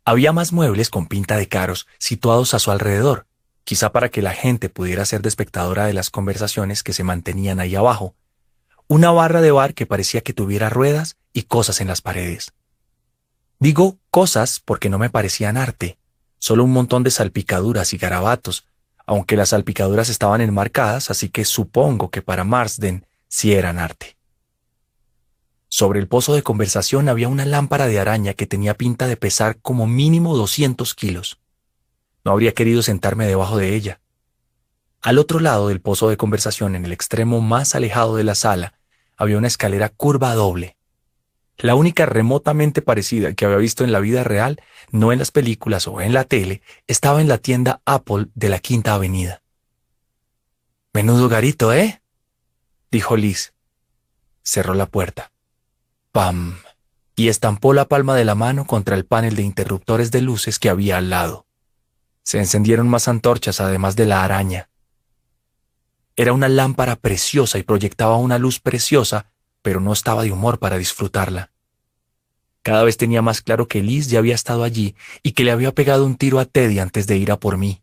Había 0.05 0.33
más 0.33 0.53
muebles 0.53 0.91
con 0.91 1.07
pinta 1.07 1.37
de 1.37 1.49
caros 1.49 1.87
situados 1.99 2.53
a 2.53 2.59
su 2.59 2.73
alrededor, 2.73 3.29
quizá 3.63 3.93
para 3.93 4.09
que 4.09 4.21
la 4.21 4.33
gente 4.33 4.69
pudiera 4.69 5.05
ser 5.05 5.23
de 5.23 5.29
espectadora 5.29 5.87
de 5.87 5.93
las 5.93 6.11
conversaciones 6.11 6.83
que 6.83 6.93
se 6.93 7.05
mantenían 7.05 7.61
ahí 7.61 7.77
abajo. 7.77 8.17
Una 8.89 9.13
barra 9.13 9.41
de 9.41 9.53
bar 9.53 9.75
que 9.75 9.87
parecía 9.87 10.23
que 10.23 10.33
tuviera 10.33 10.71
ruedas 10.71 11.17
y 11.33 11.43
cosas 11.43 11.81
en 11.81 11.87
las 11.87 12.03
paredes. 12.03 12.53
Digo 13.59 13.99
cosas 14.11 14.61
porque 14.61 14.91
no 14.91 14.99
me 14.99 15.11
parecían 15.11 15.57
arte. 15.57 15.99
solo 16.39 16.65
un 16.65 16.73
montón 16.73 17.03
de 17.03 17.11
salpicaduras 17.11 17.93
y 17.93 17.99
garabatos, 17.99 18.67
aunque 19.07 19.37
las 19.37 19.49
salpicaduras 19.49 20.11
estaban 20.11 20.41
enmarcadas, 20.41 21.11
así 21.11 21.29
que 21.31 21.45
supongo 21.45 22.11
que 22.11 22.23
para 22.23 22.45
Marsden 22.45 23.07
sí 23.27 23.55
eran 23.55 23.79
arte. 23.79 24.17
Sobre 25.69 25.99
el 25.99 26.09
pozo 26.09 26.35
de 26.35 26.43
conversación 26.43 27.09
había 27.09 27.29
una 27.29 27.45
lámpara 27.45 27.87
de 27.87 27.99
araña 27.99 28.35
que 28.35 28.47
tenía 28.47 28.75
pinta 28.75 29.07
de 29.07 29.17
pesar 29.17 29.59
como 29.61 29.87
mínimo 29.87 30.37
200 30.37 30.95
kilos. 30.95 31.41
No 32.25 32.33
habría 32.33 32.53
querido 32.53 32.83
sentarme 32.83 33.27
debajo 33.27 33.57
de 33.57 33.75
ella. 33.75 34.01
Al 35.01 35.19
otro 35.19 35.41
lado 35.41 35.69
del 35.69 35.81
pozo 35.81 36.09
de 36.09 36.17
conversación, 36.17 36.77
en 36.77 36.85
el 36.85 36.93
extremo 36.93 37.41
más 37.41 37.75
alejado 37.75 38.17
de 38.17 38.25
la 38.25 38.35
sala, 38.35 38.75
había 39.17 39.39
una 39.39 39.47
escalera 39.49 39.89
curva 39.89 40.35
doble. 40.35 40.76
La 41.59 41.75
única 41.75 42.07
remotamente 42.07 42.83
parecida 42.83 43.33
que 43.33 43.45
había 43.45 43.57
visto 43.57 43.85
en 43.85 43.93
la 43.93 44.01
vida 44.01 44.25
real, 44.25 44.61
no 44.91 45.13
en 45.13 45.19
las 45.19 45.31
películas 45.31 45.89
o 45.89 46.01
en 46.01 46.13
la 46.13 46.25
tele, 46.25 46.63
estaba 46.87 47.21
en 47.21 47.29
la 47.29 47.39
tienda 47.39 47.81
Apple 47.85 48.27
de 48.35 48.49
la 48.49 48.59
Quinta 48.59 48.95
Avenida. 48.95 49.43
Menudo 50.93 51.29
garito, 51.29 51.73
¿eh? 51.73 52.03
dijo 52.91 53.17
Liz. 53.17 53.55
Cerró 54.43 54.75
la 54.75 54.87
puerta. 54.87 55.33
¡Pam! 56.13 56.59
y 57.17 57.29
estampó 57.29 57.73
la 57.73 57.87
palma 57.87 58.15
de 58.15 58.27
la 58.27 58.35
mano 58.35 58.67
contra 58.67 58.95
el 58.95 59.07
panel 59.07 59.35
de 59.35 59.43
interruptores 59.43 60.11
de 60.11 60.21
luces 60.21 60.59
que 60.59 60.69
había 60.69 60.99
al 60.99 61.09
lado. 61.09 61.47
Se 62.23 62.39
encendieron 62.39 62.89
más 62.89 63.09
antorchas 63.09 63.61
además 63.61 63.97
de 63.97 64.05
la 64.05 64.23
araña. 64.23 64.69
Era 66.15 66.35
una 66.35 66.49
lámpara 66.49 66.97
preciosa 66.97 67.59
y 67.59 67.63
proyectaba 67.63 68.17
una 68.19 68.39
luz 68.39 68.61
preciosa, 68.61 69.33
pero 69.67 69.81
no 69.81 69.93
estaba 69.93 70.23
de 70.23 70.31
humor 70.31 70.61
para 70.61 70.79
disfrutarla. 70.79 71.51
Cada 72.63 72.85
vez 72.85 72.99
tenía 72.99 73.21
más 73.21 73.43
claro 73.43 73.67
que 73.67 73.83
Liz 73.83 74.07
ya 74.07 74.21
había 74.21 74.37
estado 74.37 74.63
allí 74.63 74.95
y 75.25 75.33
que 75.33 75.43
le 75.43 75.51
había 75.51 75.75
pegado 75.75 76.07
un 76.07 76.15
tiro 76.15 76.39
a 76.39 76.45
Teddy 76.45 76.79
antes 76.79 77.09
de 77.09 77.17
ir 77.17 77.33
a 77.33 77.41
por 77.41 77.59
mí. 77.59 77.83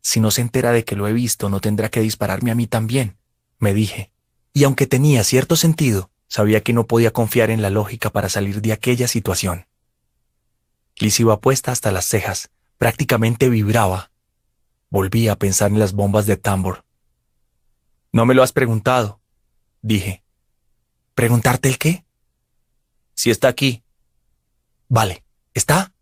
Si 0.00 0.18
no 0.18 0.30
se 0.30 0.40
entera 0.40 0.72
de 0.72 0.84
que 0.86 0.96
lo 0.96 1.06
he 1.06 1.12
visto, 1.12 1.50
no 1.50 1.60
tendrá 1.60 1.90
que 1.90 2.00
dispararme 2.00 2.52
a 2.52 2.54
mí 2.54 2.66
también, 2.66 3.18
me 3.58 3.74
dije. 3.74 4.12
Y 4.54 4.64
aunque 4.64 4.86
tenía 4.86 5.24
cierto 5.24 5.56
sentido, 5.56 6.10
sabía 6.26 6.62
que 6.62 6.72
no 6.72 6.86
podía 6.86 7.10
confiar 7.10 7.50
en 7.50 7.60
la 7.60 7.68
lógica 7.68 8.08
para 8.08 8.30
salir 8.30 8.62
de 8.62 8.72
aquella 8.72 9.08
situación. 9.08 9.66
Liz 10.96 11.20
iba 11.20 11.38
puesta 11.38 11.70
hasta 11.70 11.92
las 11.92 12.06
cejas, 12.06 12.48
prácticamente 12.78 13.50
vibraba. 13.50 14.10
Volví 14.88 15.28
a 15.28 15.36
pensar 15.36 15.70
en 15.70 15.80
las 15.80 15.92
bombas 15.92 16.24
de 16.24 16.38
tambor, 16.38 16.86
no 18.10 18.24
me 18.24 18.32
lo 18.32 18.42
has 18.42 18.52
preguntado, 18.52 19.20
dije. 19.82 20.24
¿Preguntarte 21.18 21.68
el 21.68 21.78
qué? 21.78 22.04
Si 23.12 23.32
está 23.32 23.48
aquí. 23.48 23.82
Vale, 24.86 25.24
¿está? 25.52 25.92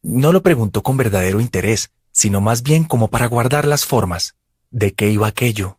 No 0.00 0.32
lo 0.32 0.42
preguntó 0.42 0.82
con 0.82 0.96
verdadero 0.96 1.38
interés, 1.38 1.90
sino 2.10 2.40
más 2.40 2.62
bien 2.62 2.84
como 2.84 3.08
para 3.08 3.26
guardar 3.26 3.66
las 3.66 3.84
formas. 3.84 4.36
¿De 4.70 4.94
qué 4.94 5.10
iba 5.10 5.26
aquello? 5.26 5.78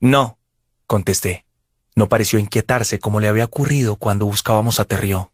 No, 0.00 0.38
contesté. 0.86 1.44
No 1.94 2.08
pareció 2.08 2.38
inquietarse 2.38 2.98
como 2.98 3.20
le 3.20 3.28
había 3.28 3.44
ocurrido 3.44 3.96
cuando 3.96 4.24
buscábamos 4.24 4.80
a 4.80 4.86
Terrió. 4.86 5.30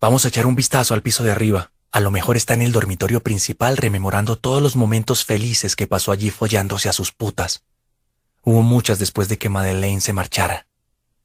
Vamos 0.00 0.24
a 0.24 0.28
echar 0.28 0.46
un 0.46 0.54
vistazo 0.54 0.94
al 0.94 1.02
piso 1.02 1.24
de 1.24 1.32
arriba. 1.32 1.72
A 1.90 1.98
lo 1.98 2.12
mejor 2.12 2.36
está 2.36 2.54
en 2.54 2.62
el 2.62 2.70
dormitorio 2.70 3.24
principal 3.24 3.76
rememorando 3.76 4.36
todos 4.36 4.62
los 4.62 4.76
momentos 4.76 5.24
felices 5.24 5.74
que 5.74 5.88
pasó 5.88 6.12
allí 6.12 6.30
follándose 6.30 6.88
a 6.88 6.92
sus 6.92 7.10
putas. 7.10 7.64
Hubo 8.42 8.62
muchas 8.62 8.98
después 8.98 9.28
de 9.28 9.38
que 9.38 9.48
Madeleine 9.48 10.00
se 10.00 10.12
marchara. 10.12 10.66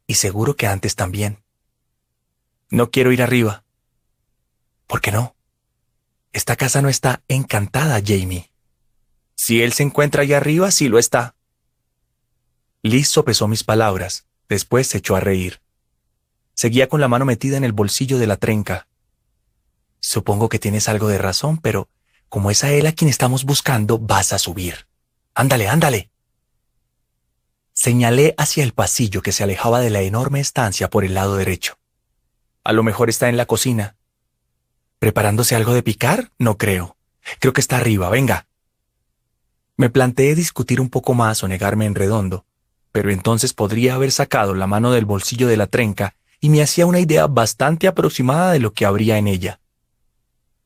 Y 0.07 0.15
seguro 0.15 0.55
que 0.55 0.67
antes 0.67 0.95
también. 0.95 1.43
No 2.69 2.91
quiero 2.91 3.11
ir 3.11 3.21
arriba. 3.21 3.63
¿Por 4.87 5.01
qué 5.01 5.11
no? 5.11 5.35
Esta 6.31 6.55
casa 6.55 6.81
no 6.81 6.89
está 6.89 7.21
encantada, 7.27 8.01
Jamie. 8.05 8.51
Si 9.35 9.61
él 9.61 9.73
se 9.73 9.83
encuentra 9.83 10.23
allá 10.23 10.37
arriba, 10.37 10.71
sí 10.71 10.89
lo 10.89 10.99
está. 10.99 11.35
Liz 12.81 13.07
sopesó 13.07 13.47
mis 13.47 13.63
palabras, 13.63 14.25
después 14.49 14.87
se 14.87 14.97
echó 14.97 15.15
a 15.15 15.19
reír. 15.19 15.61
Seguía 16.53 16.89
con 16.89 17.01
la 17.01 17.07
mano 17.07 17.25
metida 17.25 17.57
en 17.57 17.63
el 17.63 17.71
bolsillo 17.71 18.17
de 18.17 18.27
la 18.27 18.37
trenca, 18.37 18.87
Supongo 20.03 20.49
que 20.49 20.59
tienes 20.59 20.89
algo 20.89 21.07
de 21.07 21.17
razón, 21.17 21.57
pero 21.59 21.87
como 22.27 22.51
es 22.51 22.65
a 22.65 22.71
él 22.71 22.87
a 22.87 22.91
quien 22.91 23.09
estamos 23.09 23.45
buscando, 23.45 23.97
vas 23.99 24.33
a 24.33 24.37
subir. 24.37 24.85
Ándale, 25.33 25.69
ándale. 25.69 26.11
Señalé 27.83 28.33
hacia 28.37 28.63
el 28.63 28.71
pasillo 28.71 29.21
que 29.21 29.33
se 29.33 29.43
alejaba 29.43 29.81
de 29.81 29.89
la 29.89 29.99
enorme 29.99 30.39
estancia 30.39 30.89
por 30.89 31.03
el 31.03 31.15
lado 31.15 31.35
derecho. 31.35 31.77
A 32.63 32.71
lo 32.71 32.81
mejor 32.81 33.09
está 33.09 33.27
en 33.27 33.35
la 33.35 33.45
cocina. 33.45 33.97
¿Preparándose 34.99 35.53
algo 35.53 35.73
de 35.73 35.83
picar? 35.83 36.31
No 36.39 36.57
creo. 36.57 36.95
Creo 37.41 37.51
que 37.51 37.59
está 37.59 37.75
arriba, 37.75 38.07
venga. 38.07 38.47
Me 39.75 39.89
planteé 39.89 40.33
discutir 40.33 40.79
un 40.79 40.87
poco 40.87 41.13
más 41.13 41.43
o 41.43 41.49
negarme 41.49 41.85
en 41.85 41.95
redondo, 41.95 42.45
pero 42.93 43.11
entonces 43.11 43.51
podría 43.53 43.95
haber 43.95 44.13
sacado 44.13 44.55
la 44.55 44.65
mano 44.65 44.93
del 44.93 45.03
bolsillo 45.03 45.49
de 45.49 45.57
la 45.57 45.67
trenca 45.67 46.15
y 46.39 46.47
me 46.47 46.61
hacía 46.61 46.85
una 46.85 47.01
idea 47.01 47.27
bastante 47.27 47.89
aproximada 47.89 48.53
de 48.53 48.59
lo 48.59 48.71
que 48.71 48.85
habría 48.85 49.17
en 49.17 49.27
ella 49.27 49.59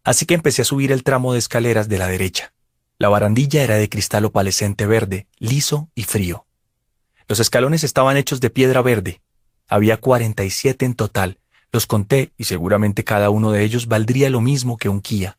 así 0.07 0.25
que 0.25 0.35
empecé 0.35 0.61
a 0.61 0.65
subir 0.65 0.93
el 0.93 1.03
tramo 1.03 1.33
de 1.33 1.39
escaleras 1.39 1.89
de 1.89 1.97
la 1.97 2.07
derecha. 2.07 2.53
La 2.97 3.09
barandilla 3.09 3.61
era 3.61 3.75
de 3.75 3.89
cristal 3.89 4.23
opalescente 4.23 4.85
verde, 4.85 5.27
liso 5.37 5.89
y 5.95 6.03
frío. 6.03 6.47
Los 7.27 7.39
escalones 7.39 7.83
estaban 7.83 8.15
hechos 8.15 8.39
de 8.39 8.49
piedra 8.49 8.81
verde. 8.81 9.22
Había 9.67 9.97
47 9.97 10.85
en 10.85 10.93
total. 10.93 11.39
Los 11.72 11.85
conté 11.85 12.31
y 12.38 12.45
seguramente 12.45 13.03
cada 13.03 13.30
uno 13.30 13.51
de 13.51 13.64
ellos 13.64 13.88
valdría 13.88 14.30
lo 14.30 14.39
mismo 14.39 14.77
que 14.77 14.88
un 14.88 15.01
Kia. 15.01 15.38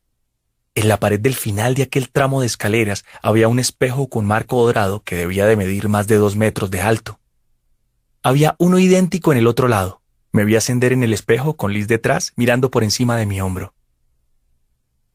En 0.75 0.87
la 0.87 1.01
pared 1.01 1.19
del 1.19 1.35
final 1.35 1.75
de 1.75 1.85
aquel 1.85 2.11
tramo 2.11 2.41
de 2.41 2.47
escaleras 2.47 3.05
había 3.23 3.49
un 3.49 3.59
espejo 3.59 4.09
con 4.09 4.27
marco 4.27 4.65
dorado 4.65 5.03
que 5.03 5.17
debía 5.17 5.47
de 5.47 5.57
medir 5.57 5.89
más 5.89 6.07
de 6.07 6.17
dos 6.17 6.37
metros 6.37 6.71
de 6.71 6.83
alto. 6.83 7.19
Había 8.23 8.55
uno 8.59 8.79
idéntico 8.79 9.33
en 9.33 9.39
el 9.39 9.47
otro 9.47 9.67
lado. 9.67 10.03
Me 10.31 10.45
vi 10.45 10.57
ascender 10.57 10.93
en 10.93 11.03
el 11.03 11.15
espejo 11.15 11.57
con 11.57 11.73
Liz 11.73 11.89
detrás, 11.89 12.33
mirando 12.37 12.71
por 12.71 12.85
encima 12.85 13.17
de 13.17 13.25
mi 13.25 13.41
hombro. 13.41 13.75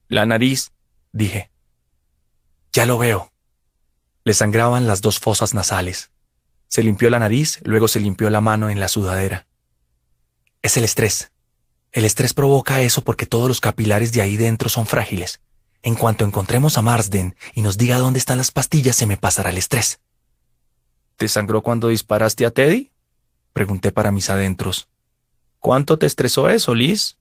La 0.08 0.26
nariz, 0.26 0.72
dije. 1.12 1.52
Ya 2.74 2.86
lo 2.88 2.98
veo. 2.98 3.32
Le 4.24 4.34
sangraban 4.34 4.88
las 4.88 5.02
dos 5.02 5.20
fosas 5.20 5.54
nasales. 5.54 6.13
Se 6.74 6.82
limpió 6.82 7.12
la 7.12 7.20
nariz, 7.20 7.60
luego 7.66 7.88
se 7.88 8.00
limpió 8.00 8.32
la 8.32 8.42
mano 8.42 8.72
en 8.72 8.80
la 8.80 8.88
sudadera. 8.88 9.46
Es 10.64 10.76
el 10.76 10.84
estrés. 10.84 11.32
El 11.92 12.04
estrés 12.04 12.34
provoca 12.34 12.82
eso 12.82 13.04
porque 13.04 13.28
todos 13.28 13.48
los 13.48 13.62
capilares 13.62 14.12
de 14.12 14.24
ahí 14.24 14.38
dentro 14.38 14.70
son 14.70 14.88
frágiles. 14.88 15.40
En 15.84 15.94
cuanto 15.94 16.26
encontremos 16.26 16.80
a 16.80 16.82
Marsden 16.82 17.36
y 17.54 17.62
nos 17.62 17.78
diga 17.78 18.00
dónde 18.00 18.18
están 18.18 18.40
las 18.40 18.50
pastillas, 18.50 18.96
se 18.96 19.06
me 19.06 19.18
pasará 19.18 19.52
el 19.52 19.60
estrés. 19.60 20.00
¿Te 21.16 21.28
sangró 21.28 21.62
cuando 21.62 21.90
disparaste 21.90 22.44
a 22.44 22.50
Teddy? 22.50 22.90
Pregunté 23.54 23.92
para 23.92 24.12
mis 24.12 24.32
adentros. 24.32 24.88
¿Cuánto 25.60 26.00
te 26.00 26.08
estresó 26.08 26.50
eso, 26.50 26.74
Liz? 26.74 27.18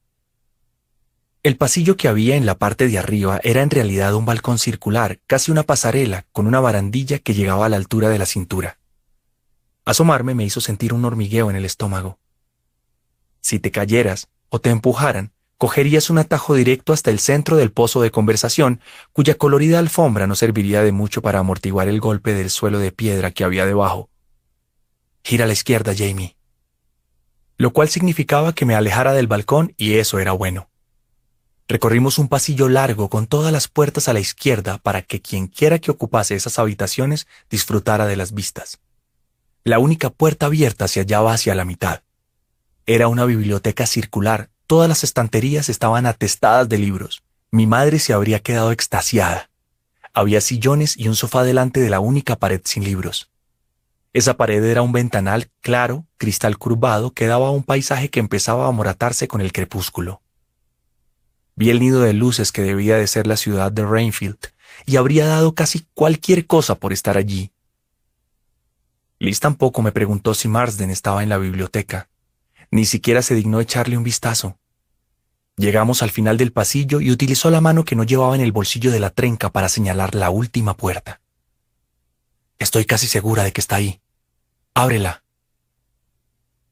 El 1.43 1.59
pasillo 1.59 1.99
que 1.99 2.09
había 2.09 2.37
en 2.37 2.47
la 2.47 2.57
parte 2.57 2.89
de 2.89 2.99
arriba 2.99 3.39
era 3.43 3.61
en 3.61 3.69
realidad 3.69 4.15
un 4.15 4.25
balcón 4.25 4.59
circular, 4.59 5.21
casi 5.27 5.53
una 5.53 5.63
pasarela, 5.63 6.25
con 6.33 6.47
una 6.47 6.61
barandilla 6.61 7.19
que 7.19 7.35
llegaba 7.35 7.67
a 7.67 7.69
la 7.69 7.77
altura 7.77 8.09
de 8.09 8.19
la 8.19 8.25
cintura. 8.25 8.79
Asomarme 9.85 10.35
me 10.35 10.45
hizo 10.45 10.61
sentir 10.61 10.93
un 10.93 11.05
hormigueo 11.05 11.51
en 11.51 11.57
el 11.57 11.65
estómago. 11.65 12.19
Si 13.41 13.59
te 13.59 13.73
cayeras 13.73 14.29
o 14.49 14.61
te 14.61 14.71
empujaran, 14.71 15.33
cogerías 15.59 16.09
un 16.09 16.19
atajo 16.19 16.55
directo 16.55 16.93
hasta 16.93 17.11
el 17.11 17.19
centro 17.19 17.57
del 17.57 17.73
pozo 17.73 18.01
de 18.01 18.13
conversación, 18.13 18.81
cuya 19.13 19.35
colorida 19.35 19.81
alfombra 19.81 20.27
no 20.27 20.37
serviría 20.37 20.83
de 20.83 20.93
mucho 20.93 21.21
para 21.21 21.41
amortiguar 21.41 21.89
el 21.89 22.01
golpe 22.01 22.33
del 22.33 22.51
suelo 22.51 22.79
de 22.79 22.93
piedra 22.93 23.33
que 23.33 23.43
había 23.43 23.67
debajo. 23.67 24.09
Gira 25.25 25.45
a 25.45 25.47
la 25.49 25.53
izquierda, 25.53 25.95
Jamie. 25.97 26.37
Lo 27.59 27.73
cual 27.73 27.89
significaba 27.89 28.55
que 28.55 28.65
me 28.65 28.75
alejara 28.77 29.13
del 29.13 29.27
balcón 29.27 29.75
y 29.77 29.95
eso 29.95 30.21
era 30.21 30.33
bueno. 30.33 30.69
Recorrimos 31.69 32.19
un 32.19 32.29
pasillo 32.29 32.69
largo 32.69 33.09
con 33.09 33.27
todas 33.27 33.53
las 33.53 33.67
puertas 33.67 34.09
a 34.09 34.13
la 34.13 34.21
izquierda 34.21 34.79
para 34.79 35.03
que 35.03 35.21
quien 35.21 35.49
quiera 35.49 35.79
que 35.79 35.91
ocupase 35.91 36.35
esas 36.35 36.59
habitaciones 36.59 37.27
disfrutara 37.51 38.07
de 38.07 38.17
las 38.17 38.33
vistas. 38.33 38.81
La 39.65 39.79
única 39.79 40.11
puerta 40.11 40.47
abierta 40.47 40.89
se 40.89 40.99
hallaba 40.99 41.33
hacia 41.33 41.55
la 41.55 41.65
mitad. 41.65 42.03
Era 42.85 43.07
una 43.07 43.25
biblioteca 43.27 43.87
circular, 43.87 44.51
todas 44.67 44.89
las 44.89 45.05
estanterías 45.05 45.69
estaban 45.69 46.05
atestadas 46.07 46.69
de 46.69 46.79
libros. 46.79 47.23
Mi 47.53 47.69
madre 47.69 48.01
se 48.01 48.13
habría 48.13 48.41
quedado 48.41 48.73
extasiada. 48.73 49.51
Había 50.13 50.41
sillones 50.41 50.97
y 50.97 51.07
un 51.07 51.15
sofá 51.15 51.45
delante 51.45 51.79
de 51.79 51.91
la 51.91 52.01
única 52.01 52.35
pared 52.35 52.61
sin 52.65 52.83
libros. 52.83 53.31
Esa 54.13 54.37
pared 54.37 54.65
era 54.65 54.83
un 54.83 54.91
ventanal 54.91 55.49
claro, 55.61 56.07
cristal 56.17 56.59
curvado, 56.59 57.13
que 57.13 57.29
daba 57.29 57.53
un 57.53 57.63
paisaje 57.63 58.11
que 58.11 58.19
empezaba 58.19 58.67
a 58.67 58.73
moratarse 58.73 59.29
con 59.29 59.41
el 59.41 59.53
crepúsculo. 59.53 60.23
Vi 61.55 61.71
el 61.71 61.79
nido 61.79 62.01
de 62.01 62.15
luces 62.15 62.51
que 62.51 62.63
debía 62.63 62.97
de 62.97 63.07
ser 63.07 63.29
la 63.29 63.37
ciudad 63.37 63.71
de 63.71 63.87
Rainfield, 63.87 64.39
y 64.87 64.97
habría 64.97 65.27
dado 65.27 65.55
casi 65.55 65.87
cualquier 65.95 66.49
cosa 66.49 66.75
por 66.75 66.93
estar 66.93 67.17
allí. 67.17 67.53
Liz 69.23 69.39
tampoco 69.39 69.83
me 69.83 69.93
preguntó 69.93 70.35
si 70.35 70.49
Marsden 70.49 70.91
estaba 70.91 71.23
en 71.23 71.29
la 71.29 71.39
biblioteca. 71.39 72.09
Ni 72.73 72.85
siquiera 72.87 73.23
se 73.23 73.37
dignó 73.37 73.61
echarle 73.61 73.97
un 73.97 74.03
vistazo. 74.03 74.59
Llegamos 75.57 76.03
al 76.03 76.11
final 76.11 76.37
del 76.37 76.51
pasillo 76.51 77.01
y 77.01 77.13
utilizó 77.13 77.49
la 77.49 77.61
mano 77.61 77.85
que 77.85 77.95
no 77.95 78.03
llevaba 78.03 78.35
en 78.35 78.41
el 78.41 78.51
bolsillo 78.51 78.91
de 78.91 78.99
la 78.99 79.11
trenca 79.11 79.49
para 79.51 79.69
señalar 79.69 80.17
la 80.17 80.31
última 80.31 80.77
puerta. 80.77 81.21
Estoy 82.59 82.85
casi 82.85 83.07
segura 83.07 83.45
de 83.45 83.53
que 83.53 83.61
está 83.61 83.77
ahí. 83.77 84.01
Ábrela. 84.75 85.23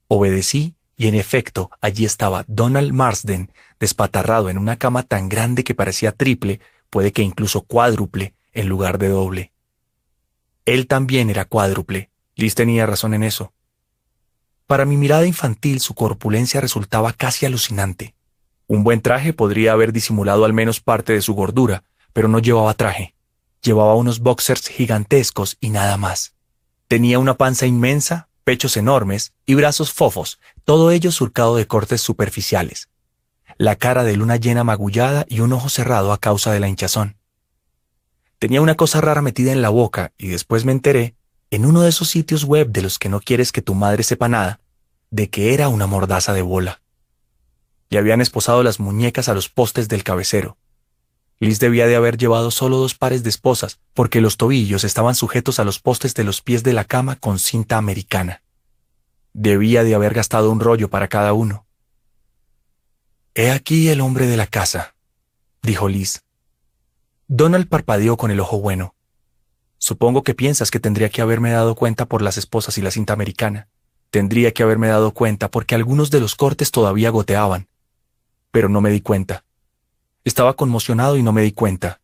Obedecí 0.08 0.74
y 0.96 1.06
en 1.06 1.14
efecto 1.14 1.70
allí 1.80 2.04
estaba 2.04 2.44
Donald 2.48 2.92
Marsden 2.92 3.52
despatarrado 3.78 4.50
en 4.50 4.58
una 4.58 4.76
cama 4.76 5.04
tan 5.04 5.28
grande 5.28 5.62
que 5.62 5.76
parecía 5.76 6.10
triple, 6.10 6.58
puede 6.90 7.12
que 7.12 7.22
incluso 7.22 7.60
cuádruple, 7.60 8.34
en 8.52 8.68
lugar 8.68 8.98
de 8.98 9.06
doble. 9.06 9.52
Él 10.64 10.88
también 10.88 11.30
era 11.30 11.44
cuádruple. 11.44 12.10
Liz 12.40 12.54
tenía 12.54 12.86
razón 12.86 13.12
en 13.12 13.22
eso. 13.22 13.52
Para 14.66 14.86
mi 14.86 14.96
mirada 14.96 15.26
infantil 15.26 15.78
su 15.80 15.94
corpulencia 15.94 16.58
resultaba 16.62 17.12
casi 17.12 17.44
alucinante. 17.44 18.14
Un 18.66 18.82
buen 18.82 19.02
traje 19.02 19.34
podría 19.34 19.72
haber 19.72 19.92
disimulado 19.92 20.46
al 20.46 20.54
menos 20.54 20.80
parte 20.80 21.12
de 21.12 21.20
su 21.20 21.34
gordura, 21.34 21.84
pero 22.14 22.28
no 22.28 22.38
llevaba 22.38 22.72
traje. 22.72 23.14
Llevaba 23.60 23.94
unos 23.94 24.20
boxers 24.20 24.68
gigantescos 24.68 25.58
y 25.60 25.68
nada 25.68 25.98
más. 25.98 26.34
Tenía 26.88 27.18
una 27.18 27.34
panza 27.34 27.66
inmensa, 27.66 28.30
pechos 28.42 28.78
enormes 28.78 29.34
y 29.44 29.54
brazos 29.54 29.92
fofos, 29.92 30.40
todo 30.64 30.92
ello 30.92 31.12
surcado 31.12 31.56
de 31.56 31.66
cortes 31.66 32.00
superficiales. 32.00 32.88
La 33.58 33.76
cara 33.76 34.02
de 34.02 34.16
luna 34.16 34.36
llena 34.36 34.64
magullada 34.64 35.26
y 35.28 35.40
un 35.40 35.52
ojo 35.52 35.68
cerrado 35.68 36.10
a 36.10 36.18
causa 36.18 36.52
de 36.52 36.60
la 36.60 36.68
hinchazón. 36.68 37.18
Tenía 38.38 38.62
una 38.62 38.76
cosa 38.76 39.02
rara 39.02 39.20
metida 39.20 39.52
en 39.52 39.60
la 39.60 39.68
boca 39.68 40.14
y 40.16 40.28
después 40.28 40.64
me 40.64 40.72
enteré, 40.72 41.16
en 41.50 41.66
uno 41.66 41.82
de 41.82 41.88
esos 41.88 42.08
sitios 42.08 42.44
web 42.44 42.68
de 42.70 42.82
los 42.82 42.98
que 42.98 43.08
no 43.08 43.20
quieres 43.20 43.50
que 43.50 43.62
tu 43.62 43.74
madre 43.74 44.04
sepa 44.04 44.28
nada, 44.28 44.60
de 45.10 45.28
que 45.28 45.52
era 45.52 45.68
una 45.68 45.86
mordaza 45.86 46.32
de 46.32 46.42
bola. 46.42 46.80
Le 47.88 47.98
habían 47.98 48.20
esposado 48.20 48.62
las 48.62 48.78
muñecas 48.78 49.28
a 49.28 49.34
los 49.34 49.48
postes 49.48 49.88
del 49.88 50.04
cabecero. 50.04 50.56
Liz 51.40 51.58
debía 51.58 51.86
de 51.86 51.96
haber 51.96 52.18
llevado 52.18 52.50
solo 52.50 52.76
dos 52.76 52.94
pares 52.94 53.24
de 53.24 53.30
esposas, 53.30 53.80
porque 53.94 54.20
los 54.20 54.36
tobillos 54.36 54.84
estaban 54.84 55.14
sujetos 55.16 55.58
a 55.58 55.64
los 55.64 55.80
postes 55.80 56.14
de 56.14 56.22
los 56.22 56.40
pies 56.40 56.62
de 56.62 56.72
la 56.72 56.84
cama 56.84 57.16
con 57.16 57.38
cinta 57.38 57.78
americana. 57.78 58.42
Debía 59.32 59.82
de 59.82 59.94
haber 59.94 60.14
gastado 60.14 60.52
un 60.52 60.60
rollo 60.60 60.88
para 60.88 61.08
cada 61.08 61.32
uno. 61.32 61.66
He 63.34 63.50
aquí 63.50 63.88
el 63.88 64.00
hombre 64.00 64.26
de 64.26 64.36
la 64.36 64.46
casa, 64.46 64.94
dijo 65.62 65.88
Liz. 65.88 66.22
Donald 67.26 67.68
parpadeó 67.68 68.16
con 68.16 68.30
el 68.30 68.38
ojo 68.38 68.60
bueno. 68.60 68.94
Supongo 69.80 70.22
que 70.22 70.34
piensas 70.34 70.70
que 70.70 70.78
tendría 70.78 71.08
que 71.08 71.22
haberme 71.22 71.50
dado 71.50 71.74
cuenta 71.74 72.04
por 72.04 72.20
las 72.20 72.36
esposas 72.36 72.76
y 72.76 72.82
la 72.82 72.90
cinta 72.90 73.14
americana. 73.14 73.68
Tendría 74.10 74.52
que 74.52 74.62
haberme 74.62 74.88
dado 74.88 75.12
cuenta 75.12 75.50
porque 75.50 75.74
algunos 75.74 76.10
de 76.10 76.20
los 76.20 76.36
cortes 76.36 76.70
todavía 76.70 77.08
goteaban, 77.08 77.66
pero 78.50 78.68
no 78.68 78.82
me 78.82 78.90
di 78.90 79.00
cuenta. 79.00 79.44
Estaba 80.22 80.54
conmocionado 80.54 81.16
y 81.16 81.22
no 81.22 81.32
me 81.32 81.40
di 81.40 81.52
cuenta. 81.52 82.02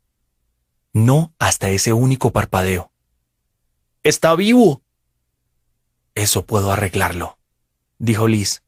No 0.95 1.35
hasta 1.39 1.69
ese 1.69 1.93
único 1.93 2.33
parpadeo. 2.33 2.91
¡Está 4.03 4.35
vivo! 4.35 4.83
Eso 6.15 6.47
puedo 6.47 6.73
arreglarlo, 6.73 7.37
dijo 7.99 8.27
Liz. 8.27 8.63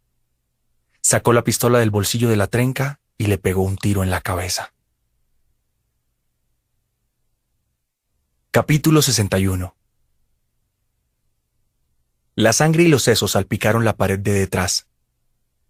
Sacó 1.01 1.33
la 1.33 1.45
pistola 1.45 1.79
del 1.79 1.91
bolsillo 1.91 2.29
de 2.29 2.37
la 2.37 2.49
trenca 2.49 3.01
y 3.17 3.29
le 3.29 3.39
pegó 3.39 3.63
un 3.63 3.79
tiro 3.79 4.03
en 4.03 4.11
la 4.11 4.21
cabeza. 4.21 4.75
Capítulo 8.51 9.03
61 9.03 9.77
La 12.35 12.55
sangre 12.55 12.85
y 12.85 12.89
los 12.89 13.03
sesos 13.03 13.33
salpicaron 13.33 13.85
la 13.85 13.95
pared 13.95 14.19
de 14.19 14.33
detrás. 14.33 14.87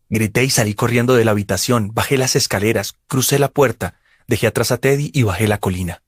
Grité 0.09 0.45
y 0.45 0.51
salí 0.51 0.75
corriendo 0.75 1.17
de 1.17 1.25
la 1.25 1.33
habitación, 1.33 1.91
bajé 1.93 2.17
las 2.17 2.37
escaleras, 2.37 2.95
crucé 3.09 3.41
la 3.41 3.49
puerta, 3.49 3.99
dejé 4.29 4.47
atrás 4.47 4.71
a 4.71 4.79
Teddy 4.79 5.11
y 5.13 5.25
bajé 5.25 5.49
la 5.49 5.59
colina. 5.59 6.05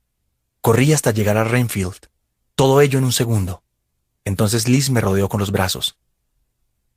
Corrí 0.61 0.93
hasta 0.93 1.11
llegar 1.11 1.35
a 1.35 1.43
Renfield. 1.43 2.07
Todo 2.55 2.79
ello 2.79 2.99
en 2.99 3.03
un 3.03 3.11
segundo. 3.11 3.63
Entonces 4.23 4.69
Liz 4.69 4.91
me 4.91 5.01
rodeó 5.01 5.27
con 5.27 5.41
los 5.41 5.51
brazos. 5.51 5.97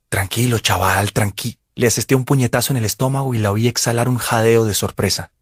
Tranquilo, 0.07 0.59
chaval, 0.59 1.11
tranqui. 1.11 1.59
Le 1.75 1.87
asesté 1.87 2.15
un 2.15 2.23
puñetazo 2.23 2.71
en 2.71 2.77
el 2.77 2.85
estómago 2.85 3.33
y 3.33 3.39
la 3.39 3.51
oí 3.51 3.67
exhalar 3.67 4.07
un 4.07 4.19
jadeo 4.19 4.63
de 4.63 4.73
sorpresa. 4.73 5.33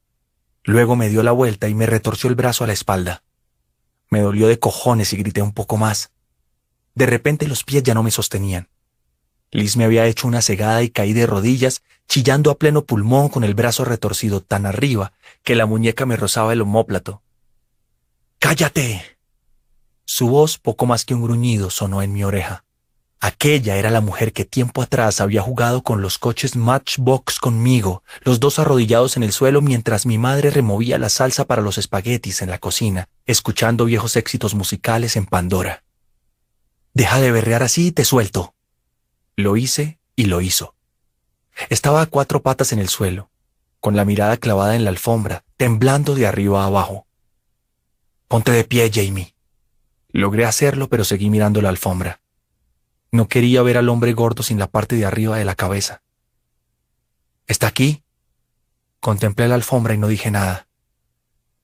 Luego 0.63 0.95
me 0.95 1.09
dio 1.09 1.21
la 1.21 1.33
vuelta 1.33 1.69
y 1.69 1.75
me 1.75 1.85
retorció 1.85 2.31
el 2.31 2.35
brazo 2.35 2.63
a 2.63 2.67
la 2.67 2.73
espalda. 2.73 3.21
Me 4.14 4.22
dolió 4.22 4.48
de 4.48 4.59
cojones 4.59 5.11
y 5.14 5.17
grité 5.17 5.42
un 5.42 5.53
poco 5.53 5.75
más. 5.75 6.11
De 6.93 7.08
repente 7.08 7.48
los 7.48 7.64
pies 7.64 7.82
ya 7.82 7.95
no 7.95 8.03
me 8.03 8.11
sostenían. 8.11 8.69
Liz 9.50 9.75
me 9.75 9.85
había 9.85 10.06
hecho 10.06 10.27
una 10.27 10.43
cegada 10.43 10.83
y 10.83 10.92
caí 10.92 11.14
de 11.14 11.25
rodillas, 11.25 11.82
chillando 12.08 12.51
a 12.51 12.59
pleno 12.59 12.85
pulmón 12.85 13.30
con 13.30 13.43
el 13.43 13.56
brazo 13.56 13.85
retorcido 13.85 14.40
tan 14.40 14.67
arriba 14.67 15.14
que 15.42 15.56
la 15.56 15.66
muñeca 15.66 16.06
me 16.06 16.16
rozaba 16.16 16.53
el 16.53 16.61
homóplato. 16.61 17.24
¡Cállate! 18.38 19.03
Su 20.06 20.27
voz, 20.27 20.59
poco 20.59 20.85
más 20.85 21.06
que 21.06 21.16
un 21.16 21.24
gruñido, 21.24 21.72
sonó 21.72 22.03
en 22.03 22.14
mi 22.14 22.24
oreja. 22.24 22.66
Aquella 23.25 23.77
era 23.77 23.89
la 23.89 24.01
mujer 24.01 24.33
que 24.33 24.43
tiempo 24.43 24.81
atrás 24.81 25.21
había 25.21 25.41
jugado 25.41 25.81
con 25.81 26.01
los 26.01 26.17
coches 26.17 26.57
Matchbox 26.57 27.39
conmigo, 27.39 28.03
los 28.19 28.41
dos 28.41 28.59
arrodillados 28.59 29.15
en 29.15 29.23
el 29.23 29.31
suelo 29.31 29.61
mientras 29.61 30.05
mi 30.05 30.17
madre 30.17 30.49
removía 30.49 30.97
la 30.97 31.07
salsa 31.07 31.45
para 31.45 31.61
los 31.61 31.77
espaguetis 31.77 32.41
en 32.41 32.49
la 32.49 32.57
cocina, 32.57 33.07
escuchando 33.25 33.85
viejos 33.85 34.17
éxitos 34.17 34.55
musicales 34.55 35.15
en 35.15 35.25
Pandora. 35.25 35.85
Deja 36.93 37.21
de 37.21 37.31
berrear 37.31 37.63
así 37.63 37.87
y 37.87 37.91
te 37.93 38.03
suelto. 38.03 38.55
Lo 39.37 39.55
hice 39.55 39.99
y 40.17 40.25
lo 40.25 40.41
hizo. 40.41 40.75
Estaba 41.69 42.01
a 42.01 42.07
cuatro 42.07 42.41
patas 42.41 42.73
en 42.73 42.79
el 42.79 42.89
suelo, 42.89 43.29
con 43.79 43.95
la 43.95 44.03
mirada 44.03 44.35
clavada 44.35 44.75
en 44.75 44.83
la 44.83 44.89
alfombra, 44.89 45.45
temblando 45.55 46.13
de 46.13 46.27
arriba 46.27 46.63
a 46.63 46.67
abajo. 46.67 47.07
Ponte 48.27 48.51
de 48.51 48.65
pie, 48.65 48.91
Jamie. 48.93 49.33
Logré 50.09 50.43
hacerlo, 50.43 50.89
pero 50.89 51.05
seguí 51.05 51.29
mirando 51.29 51.61
la 51.61 51.69
alfombra. 51.69 52.19
No 53.14 53.27
quería 53.27 53.61
ver 53.61 53.77
al 53.77 53.90
hombre 53.90 54.11
gordo 54.14 54.42
sin 54.42 54.58
la 54.58 54.66
parte 54.66 54.95
de 54.95 55.06
arriba 55.06 55.38
de 55.38 55.45
la 55.45 55.53
cabeza. 55.53 56.01
¿Está 57.45 57.67
aquí? 57.67 58.01
Contemplé 59.00 59.48
la 59.48 59.53
alfombra 59.53 59.93
y 59.93 60.00
no 60.00 60.08
dije 60.08 60.32
nada. 60.32 60.67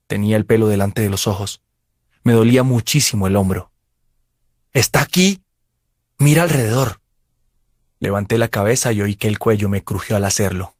Tenía 0.06 0.38
el 0.38 0.45
pelo 0.45 0.68
delante 0.68 1.02
de 1.02 1.10
los 1.10 1.26
ojos. 1.26 1.64
Me 2.22 2.34
dolía 2.34 2.61
muchísimo 2.61 3.26
el 3.26 3.36
hombro. 3.36 3.72
¿Está 4.74 5.02
aquí? 5.02 5.42
Mira 6.19 6.44
alrededor. 6.44 7.02
Levanté 7.98 8.38
la 8.38 8.50
cabeza 8.50 8.94
y 8.94 9.02
oí 9.02 9.16
que 9.16 9.28
el 9.28 9.40
cuello 9.40 9.69
me 9.69 9.84
crujió 9.84 10.18
al 10.18 10.26
hacerlo. 10.26 10.76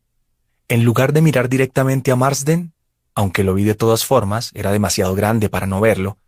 En 0.68 0.84
lugar 0.84 1.14
de 1.14 1.24
mirar 1.24 1.50
directamente 1.50 2.12
a 2.12 2.16
Marsden, 2.16 2.74
aunque 3.16 3.44
lo 3.44 3.56
vi 3.56 3.64
de 3.64 3.74
todas 3.74 4.06
formas, 4.06 4.52
era 4.54 4.72
demasiado 4.72 5.16
grande 5.16 5.50
para 5.50 5.66
no 5.66 5.82
verlo, 5.82 6.20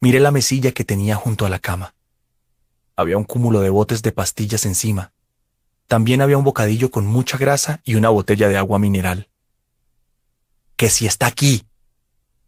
miré 0.00 0.18
la 0.18 0.30
mesilla 0.30 0.72
que 0.72 0.82
tenía 0.82 1.14
junto 1.14 1.44
a 1.44 1.50
la 1.50 1.58
cama. 1.58 1.94
Había 2.96 3.16
un 3.16 3.24
cúmulo 3.24 3.60
de 3.60 3.70
botes 3.70 4.02
de 4.02 4.12
pastillas 4.12 4.66
encima. 4.66 5.12
También 5.86 6.20
había 6.20 6.38
un 6.38 6.44
bocadillo 6.44 6.90
con 6.90 7.06
mucha 7.06 7.38
grasa 7.38 7.80
y 7.84 7.94
una 7.94 8.08
botella 8.08 8.48
de 8.48 8.56
agua 8.56 8.78
mineral. 8.78 9.28
Que 10.76 10.88
si 10.88 11.06
está 11.06 11.26
aquí, 11.26 11.66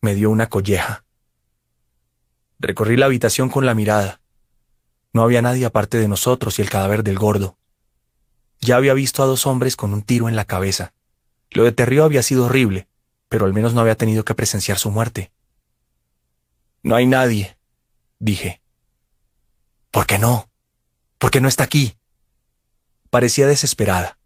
me 0.01 0.15
dio 0.15 0.31
una 0.31 0.49
colleja. 0.49 1.05
Recorrí 2.59 2.97
la 2.97 3.07
habitación 3.07 3.49
con 3.49 3.67
la 3.67 3.75
mirada. 3.75 4.21
No 5.13 5.23
había 5.23 5.43
nadie 5.43 5.65
aparte 5.65 5.99
de 5.99 6.09
nosotros 6.09 6.59
y 6.59 6.63
el 6.63 6.71
cadáver 6.71 7.05
del 7.05 7.19
gordo. 7.19 7.57
Ya 8.61 8.77
había 8.77 8.95
visto 8.95 9.23
a 9.23 9.27
dos 9.27 9.47
hombres 9.47 9.77
con 9.77 9.93
un 9.93 10.03
tiro 10.03 10.29
en 10.29 10.37
la 10.37 10.45
cabeza. 10.45 10.95
Lo 11.51 11.65
de 11.65 11.73
Terrio 11.73 12.05
había 12.05 12.23
sido 12.23 12.47
horrible, 12.47 12.89
pero 13.29 13.45
al 13.45 13.53
menos 13.53 13.75
no 13.75 13.81
había 13.81 13.97
tenido 13.97 14.25
que 14.25 14.35
presenciar 14.35 14.79
su 14.79 14.91
muerte. 14.91 15.31
No 16.83 16.97
hay 16.97 17.07
nadie, 17.07 17.57
dije. 18.19 18.64
¿Por 19.95 20.07
qué 20.09 20.19
no? 20.19 20.51
¿Por 21.19 21.31
qué 21.31 21.41
no 21.41 21.47
está 21.47 21.63
aquí? 21.63 21.97
Parecía 23.11 23.47
desesperada. 23.47 24.19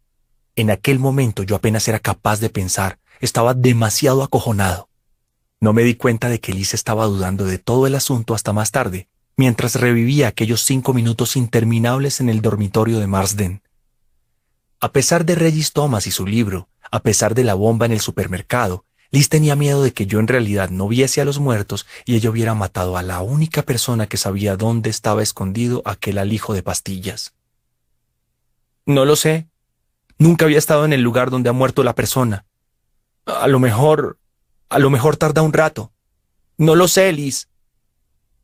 En 0.57 0.71
aquel 0.71 0.99
momento 0.99 1.43
yo 1.43 1.57
apenas 1.57 1.87
era 1.89 1.99
capaz 1.99 2.41
de 2.41 2.49
pensar, 2.49 2.99
estaba 3.21 3.53
demasiado 3.53 4.23
acojonado. 4.23 4.89
No 5.61 5.75
me 5.75 5.83
di 5.83 5.95
cuenta 5.95 6.31
de 6.31 6.41
que 6.41 6.55
Liz 6.55 6.73
estaba 6.73 7.05
dudando 7.05 7.45
de 7.45 7.59
todo 7.59 7.87
el 7.87 7.97
asunto 7.97 8.35
hasta 8.35 8.55
más 8.55 8.71
tarde, 8.71 9.09
mientras 9.37 9.75
revivía 9.75 10.29
aquellos 10.29 10.63
cinco 10.63 10.95
minutos 10.95 11.37
interminables 11.37 12.21
en 12.21 12.31
el 12.31 12.41
dormitorio 12.41 12.99
de 12.99 13.07
Marsden. 13.07 13.63
A 14.81 14.91
pesar 14.91 15.27
de 15.27 15.35
Regis 15.35 15.75
Thomas 15.75 16.07
y 16.07 16.11
su 16.11 16.27
libro, 16.27 16.71
a 16.91 17.01
pesar 17.01 17.35
de 17.35 17.45
la 17.45 17.53
bomba 17.53 17.85
en 17.85 17.93
el 17.93 18.01
supermercado, 18.01 18.87
Liz 19.11 19.31
tenía 19.31 19.57
miedo 19.57 19.83
de 19.83 19.93
que 19.93 20.07
yo 20.07 20.21
en 20.21 20.29
realidad 20.29 20.69
no 20.69 20.87
viese 20.87 21.21
a 21.21 21.25
los 21.25 21.39
muertos 21.39 21.87
y 22.05 22.17
ella 22.17 22.29
hubiera 22.31 22.55
matado 22.55 22.99
a 22.99 23.03
la 23.03 23.21
única 23.21 23.63
persona 23.63 24.07
que 24.07 24.19
sabía 24.19 24.57
dónde 24.57 24.91
estaba 24.91 25.23
escondido 25.23 25.83
aquel 25.87 26.19
alijo 26.19 26.53
de 26.53 26.63
pastillas. 26.63 27.33
No 28.85 29.05
lo 29.05 29.17
sé. 29.17 29.49
Nunca 30.19 30.45
había 30.45 30.59
estado 30.59 30.85
en 30.85 30.93
el 30.93 31.01
lugar 31.01 31.31
donde 31.31 31.49
ha 31.49 31.53
muerto 31.53 31.83
la 31.85 31.95
persona. 31.95 32.45
A 33.25 33.49
lo 33.49 33.59
mejor... 33.59 34.19
A 34.71 34.79
lo 34.79 34.91
mejor 34.91 35.17
tarda 35.17 35.41
un 35.41 35.55
rato. 35.55 35.93
No 36.59 36.75
lo 36.75 36.89
sé, 36.89 37.11
Liz. 37.13 37.49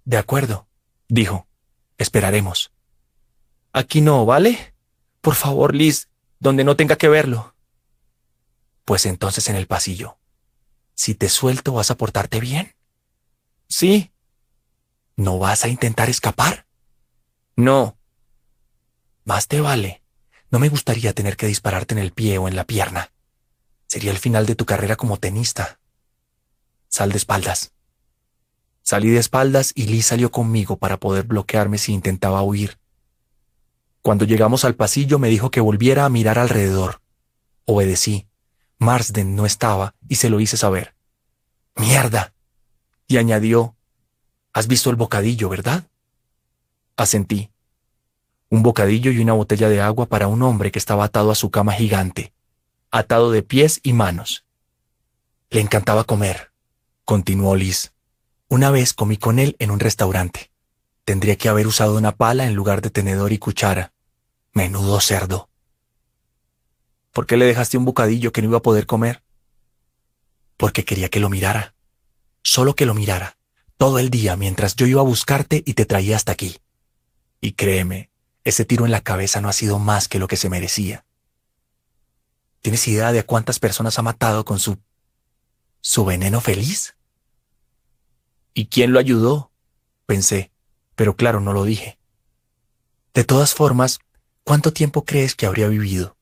De 0.06 0.16
acuerdo, 0.16 0.66
dijo. 1.08 1.46
Esperaremos. 1.98 2.72
Aquí 3.72 4.00
no, 4.00 4.24
¿vale? 4.24 4.74
Por 5.20 5.34
favor, 5.34 5.74
Liz, 5.74 6.08
donde 6.40 6.64
no 6.64 6.76
tenga 6.76 6.96
que 6.96 7.08
verlo. 7.08 7.54
Pues 8.86 9.04
entonces 9.04 9.48
en 9.48 9.56
el 9.56 9.66
pasillo. 9.66 10.16
Si 10.94 11.14
te 11.14 11.28
suelto, 11.28 11.72
¿vas 11.72 11.90
a 11.90 11.96
portarte 11.96 12.40
bien? 12.40 12.74
Sí. 13.68 14.12
¿No 15.16 15.38
vas 15.38 15.64
a 15.64 15.68
intentar 15.68 16.08
escapar? 16.08 16.66
No. 17.56 17.96
Más 19.24 19.48
te 19.48 19.60
vale. 19.60 20.02
No 20.50 20.58
me 20.58 20.68
gustaría 20.68 21.12
tener 21.12 21.36
que 21.36 21.46
dispararte 21.46 21.94
en 21.94 21.98
el 21.98 22.12
pie 22.12 22.38
o 22.38 22.48
en 22.48 22.56
la 22.56 22.64
pierna. 22.64 23.12
Sería 23.86 24.10
el 24.10 24.18
final 24.18 24.46
de 24.46 24.54
tu 24.54 24.64
carrera 24.66 24.96
como 24.96 25.18
tenista. 25.18 25.80
Sal 26.88 27.10
de 27.10 27.18
espaldas. 27.18 27.72
Salí 28.82 29.08
de 29.08 29.18
espaldas 29.18 29.72
y 29.74 29.84
Lee 29.84 30.02
salió 30.02 30.30
conmigo 30.30 30.76
para 30.76 31.00
poder 31.00 31.24
bloquearme 31.24 31.78
si 31.78 31.92
intentaba 31.92 32.42
huir. 32.42 32.78
Cuando 34.02 34.26
llegamos 34.26 34.66
al 34.66 34.74
pasillo 34.74 35.18
me 35.18 35.30
dijo 35.30 35.50
que 35.50 35.62
volviera 35.62 36.04
a 36.04 36.10
mirar 36.10 36.38
alrededor. 36.38 37.00
Obedecí. 37.64 38.28
Marsden 38.78 39.34
no 39.36 39.46
estaba 39.46 39.94
y 40.08 40.16
se 40.16 40.30
lo 40.30 40.40
hice 40.40 40.56
saber. 40.56 40.94
¡Mierda! 41.76 42.34
Y 43.06 43.16
añadió, 43.18 43.76
Has 44.54 44.68
visto 44.68 44.88
el 44.88 44.96
bocadillo, 44.96 45.48
¿verdad? 45.48 45.88
Asentí. 46.96 47.50
Un 48.50 48.62
bocadillo 48.62 49.10
y 49.10 49.18
una 49.18 49.32
botella 49.32 49.68
de 49.68 49.80
agua 49.80 50.06
para 50.06 50.28
un 50.28 50.42
hombre 50.42 50.70
que 50.70 50.78
estaba 50.78 51.02
atado 51.02 51.32
a 51.32 51.34
su 51.34 51.50
cama 51.50 51.72
gigante, 51.72 52.32
atado 52.92 53.32
de 53.32 53.42
pies 53.42 53.80
y 53.82 53.92
manos. 53.92 54.44
Le 55.50 55.60
encantaba 55.60 56.04
comer, 56.04 56.52
continuó 57.04 57.56
Liz. 57.56 57.94
Una 58.48 58.70
vez 58.70 58.94
comí 58.94 59.16
con 59.16 59.40
él 59.40 59.56
en 59.58 59.72
un 59.72 59.80
restaurante. 59.80 60.52
Tendría 61.04 61.36
que 61.36 61.48
haber 61.48 61.66
usado 61.66 61.96
una 61.96 62.12
pala 62.12 62.46
en 62.46 62.54
lugar 62.54 62.80
de 62.80 62.90
tenedor 62.90 63.32
y 63.32 63.38
cuchara. 63.38 63.92
Menudo 64.52 65.00
cerdo. 65.00 65.48
¿Por 67.14 67.26
qué 67.26 67.36
le 67.36 67.44
dejaste 67.46 67.78
un 67.78 67.84
bocadillo 67.84 68.32
que 68.32 68.42
no 68.42 68.48
iba 68.48 68.58
a 68.58 68.62
poder 68.62 68.86
comer? 68.86 69.22
Porque 70.56 70.84
quería 70.84 71.08
que 71.08 71.20
lo 71.20 71.30
mirara. 71.30 71.76
Solo 72.42 72.74
que 72.74 72.86
lo 72.86 72.92
mirara. 72.92 73.38
Todo 73.78 74.00
el 74.00 74.10
día 74.10 74.34
mientras 74.36 74.74
yo 74.74 74.84
iba 74.86 75.00
a 75.00 75.04
buscarte 75.04 75.62
y 75.64 75.74
te 75.74 75.86
traía 75.86 76.16
hasta 76.16 76.32
aquí. 76.32 76.58
Y 77.40 77.52
créeme, 77.52 78.10
ese 78.42 78.64
tiro 78.64 78.84
en 78.84 78.90
la 78.90 79.00
cabeza 79.00 79.40
no 79.40 79.48
ha 79.48 79.52
sido 79.52 79.78
más 79.78 80.08
que 80.08 80.18
lo 80.18 80.26
que 80.26 80.36
se 80.36 80.48
merecía. 80.48 81.06
¿Tienes 82.62 82.88
idea 82.88 83.12
de 83.12 83.22
cuántas 83.22 83.60
personas 83.60 83.96
ha 83.96 84.02
matado 84.02 84.44
con 84.44 84.58
su... 84.58 84.76
su 85.80 86.04
veneno 86.04 86.40
feliz? 86.40 86.96
¿Y 88.54 88.66
quién 88.66 88.92
lo 88.92 88.98
ayudó? 88.98 89.52
Pensé, 90.06 90.50
pero 90.96 91.14
claro, 91.14 91.38
no 91.38 91.52
lo 91.52 91.62
dije. 91.62 91.96
De 93.14 93.22
todas 93.22 93.54
formas, 93.54 94.00
¿cuánto 94.42 94.72
tiempo 94.72 95.04
crees 95.04 95.36
que 95.36 95.46
habría 95.46 95.68
vivido? 95.68 96.16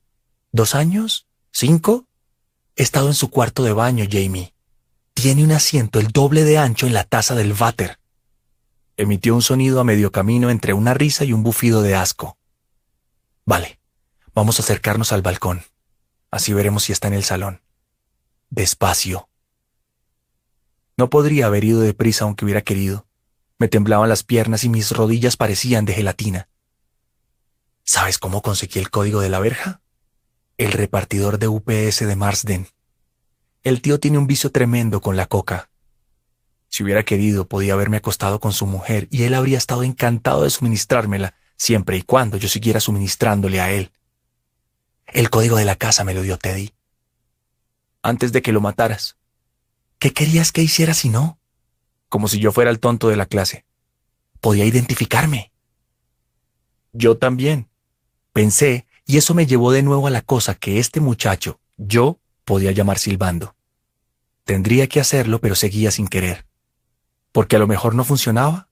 ¿Dos 0.54 0.74
años? 0.74 1.26
¿Cinco? 1.50 2.06
He 2.76 2.82
estado 2.82 3.08
en 3.08 3.14
su 3.14 3.30
cuarto 3.30 3.64
de 3.64 3.72
baño, 3.72 4.04
Jamie. 4.08 4.52
Tiene 5.14 5.44
un 5.44 5.52
asiento 5.52 5.98
el 5.98 6.08
doble 6.08 6.44
de 6.44 6.58
ancho 6.58 6.86
en 6.86 6.92
la 6.92 7.04
taza 7.04 7.34
del 7.34 7.54
váter. 7.54 7.98
Emitió 8.98 9.34
un 9.34 9.40
sonido 9.40 9.80
a 9.80 9.84
medio 9.84 10.12
camino 10.12 10.50
entre 10.50 10.74
una 10.74 10.92
risa 10.92 11.24
y 11.24 11.32
un 11.32 11.42
bufido 11.42 11.80
de 11.80 11.94
asco. 11.94 12.36
Vale, 13.46 13.80
vamos 14.34 14.58
a 14.58 14.62
acercarnos 14.62 15.12
al 15.12 15.22
balcón. 15.22 15.62
Así 16.30 16.52
veremos 16.52 16.84
si 16.84 16.92
está 16.92 17.08
en 17.08 17.14
el 17.14 17.24
salón. 17.24 17.62
Despacio. 18.50 19.30
No 20.98 21.08
podría 21.08 21.46
haber 21.46 21.64
ido 21.64 21.80
deprisa 21.80 22.24
aunque 22.24 22.44
hubiera 22.44 22.60
querido. 22.60 23.06
Me 23.58 23.68
temblaban 23.68 24.10
las 24.10 24.22
piernas 24.22 24.64
y 24.64 24.68
mis 24.68 24.90
rodillas 24.90 25.38
parecían 25.38 25.86
de 25.86 25.94
gelatina. 25.94 26.48
¿Sabes 27.84 28.18
cómo 28.18 28.42
conseguí 28.42 28.78
el 28.78 28.90
código 28.90 29.20
de 29.20 29.30
la 29.30 29.40
verja? 29.40 29.81
El 30.58 30.72
repartidor 30.72 31.38
de 31.38 31.48
UPS 31.48 32.00
de 32.00 32.14
Marsden. 32.14 32.68
El 33.62 33.80
tío 33.80 33.98
tiene 33.98 34.18
un 34.18 34.26
vicio 34.26 34.50
tremendo 34.50 35.00
con 35.00 35.16
la 35.16 35.26
coca. 35.26 35.70
Si 36.68 36.82
hubiera 36.82 37.04
querido, 37.04 37.48
podía 37.48 37.72
haberme 37.72 37.96
acostado 37.96 38.38
con 38.38 38.52
su 38.52 38.66
mujer 38.66 39.08
y 39.10 39.22
él 39.22 39.34
habría 39.34 39.58
estado 39.58 39.82
encantado 39.82 40.42
de 40.42 40.50
suministrármela, 40.50 41.34
siempre 41.56 41.96
y 41.96 42.02
cuando 42.02 42.36
yo 42.36 42.48
siguiera 42.48 42.80
suministrándole 42.80 43.60
a 43.60 43.70
él. 43.70 43.92
El 45.06 45.30
código 45.30 45.56
de 45.56 45.64
la 45.64 45.76
casa 45.76 46.04
me 46.04 46.14
lo 46.14 46.22
dio 46.22 46.38
Teddy. 46.38 46.72
Antes 48.02 48.32
de 48.32 48.42
que 48.42 48.52
lo 48.52 48.60
mataras. 48.60 49.16
¿Qué 49.98 50.12
querías 50.12 50.52
que 50.52 50.62
hiciera 50.62 50.94
si 50.94 51.08
no? 51.08 51.38
Como 52.08 52.28
si 52.28 52.40
yo 52.40 52.52
fuera 52.52 52.70
el 52.70 52.80
tonto 52.80 53.08
de 53.08 53.16
la 53.16 53.26
clase. 53.26 53.64
Podía 54.40 54.64
identificarme. 54.64 55.52
Yo 56.92 57.16
también. 57.16 57.68
Pensé, 58.32 58.86
y 59.06 59.16
eso 59.16 59.34
me 59.34 59.46
llevó 59.46 59.72
de 59.72 59.82
nuevo 59.82 60.06
a 60.06 60.10
la 60.10 60.22
cosa 60.22 60.54
que 60.54 60.78
este 60.78 61.00
muchacho, 61.00 61.60
yo, 61.76 62.18
podía 62.44 62.72
llamar 62.72 62.98
silbando. 62.98 63.54
Tendría 64.44 64.86
que 64.88 65.00
hacerlo, 65.00 65.40
pero 65.40 65.54
seguía 65.54 65.90
sin 65.90 66.08
querer. 66.08 66.46
¿Porque 67.32 67.56
a 67.56 67.58
lo 67.58 67.66
mejor 67.66 67.94
no 67.94 68.04
funcionaba? 68.04 68.68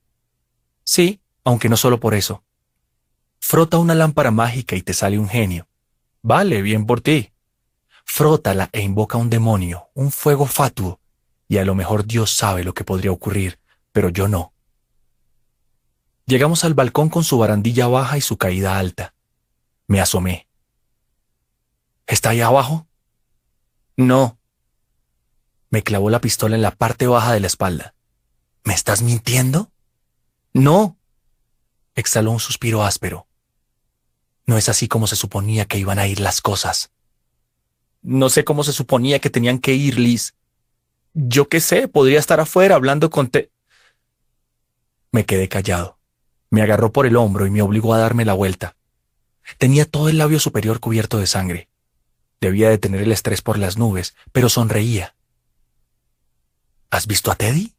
Sí, 0.83 1.21
aunque 1.43 1.69
no 1.69 1.77
solo 1.77 1.99
por 1.99 2.13
eso. 2.13 2.43
Frota 3.39 3.77
una 3.77 3.95
lámpara 3.95 4.31
mágica 4.31 4.75
y 4.75 4.81
te 4.81 4.93
sale 4.93 5.17
un 5.17 5.29
genio. 5.29 5.67
Vale, 6.21 6.61
bien 6.61 6.85
por 6.85 7.01
ti. 7.01 7.31
Frótala 8.05 8.69
e 8.71 8.81
invoca 8.81 9.17
un 9.17 9.29
demonio, 9.29 9.89
un 9.93 10.11
fuego 10.11 10.45
fatuo, 10.45 10.99
y 11.47 11.57
a 11.57 11.65
lo 11.65 11.75
mejor 11.75 12.05
Dios 12.05 12.35
sabe 12.35 12.63
lo 12.63 12.73
que 12.73 12.83
podría 12.83 13.11
ocurrir, 13.11 13.59
pero 13.91 14.09
yo 14.09 14.27
no. 14.27 14.53
Llegamos 16.25 16.63
al 16.63 16.73
balcón 16.73 17.09
con 17.09 17.23
su 17.23 17.37
barandilla 17.37 17.87
baja 17.87 18.17
y 18.17 18.21
su 18.21 18.37
caída 18.37 18.77
alta. 18.77 19.13
Me 19.91 19.99
asomé. 19.99 20.47
¿Está 22.07 22.29
ahí 22.29 22.39
abajo? 22.39 22.87
No. 23.97 24.39
Me 25.69 25.83
clavó 25.83 26.09
la 26.09 26.21
pistola 26.21 26.55
en 26.55 26.61
la 26.61 26.71
parte 26.71 27.07
baja 27.07 27.33
de 27.33 27.41
la 27.41 27.47
espalda. 27.47 27.93
¿Me 28.63 28.73
estás 28.73 29.01
mintiendo? 29.01 29.69
No. 30.53 30.97
Exhaló 31.93 32.31
un 32.31 32.39
suspiro 32.39 32.85
áspero. 32.85 33.27
No 34.45 34.57
es 34.57 34.69
así 34.69 34.87
como 34.87 35.07
se 35.07 35.17
suponía 35.17 35.65
que 35.65 35.79
iban 35.79 35.99
a 35.99 36.07
ir 36.07 36.21
las 36.21 36.39
cosas. 36.39 36.93
No 38.01 38.29
sé 38.29 38.45
cómo 38.45 38.63
se 38.63 38.71
suponía 38.71 39.19
que 39.19 39.29
tenían 39.29 39.59
que 39.59 39.73
ir, 39.73 39.99
Liz. 39.99 40.35
Yo 41.13 41.49
qué 41.49 41.59
sé, 41.59 41.89
podría 41.89 42.19
estar 42.19 42.39
afuera 42.39 42.75
hablando 42.75 43.09
con 43.09 43.27
te... 43.27 43.51
Me 45.11 45.25
quedé 45.25 45.49
callado. 45.49 45.99
Me 46.49 46.61
agarró 46.61 46.93
por 46.93 47.05
el 47.07 47.17
hombro 47.17 47.45
y 47.45 47.51
me 47.51 47.61
obligó 47.61 47.93
a 47.93 47.97
darme 47.99 48.23
la 48.23 48.35
vuelta. 48.35 48.77
Tenía 49.57 49.85
todo 49.85 50.09
el 50.09 50.17
labio 50.17 50.39
superior 50.39 50.79
cubierto 50.79 51.17
de 51.17 51.27
sangre. 51.27 51.69
Debía 52.39 52.69
de 52.69 52.77
tener 52.77 53.01
el 53.01 53.11
estrés 53.11 53.41
por 53.41 53.57
las 53.57 53.77
nubes, 53.77 54.15
pero 54.31 54.49
sonreía. 54.49 55.15
¿Has 56.89 57.07
visto 57.07 57.31
a 57.31 57.35
Teddy? 57.35 57.73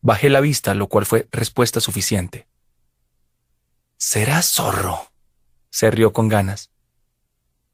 Bajé 0.00 0.28
la 0.28 0.40
vista, 0.40 0.74
lo 0.74 0.88
cual 0.88 1.06
fue 1.06 1.28
respuesta 1.32 1.80
suficiente. 1.80 2.46
Será 3.96 4.42
zorro. 4.42 5.10
Se 5.70 5.90
rió 5.90 6.12
con 6.12 6.28
ganas. 6.28 6.70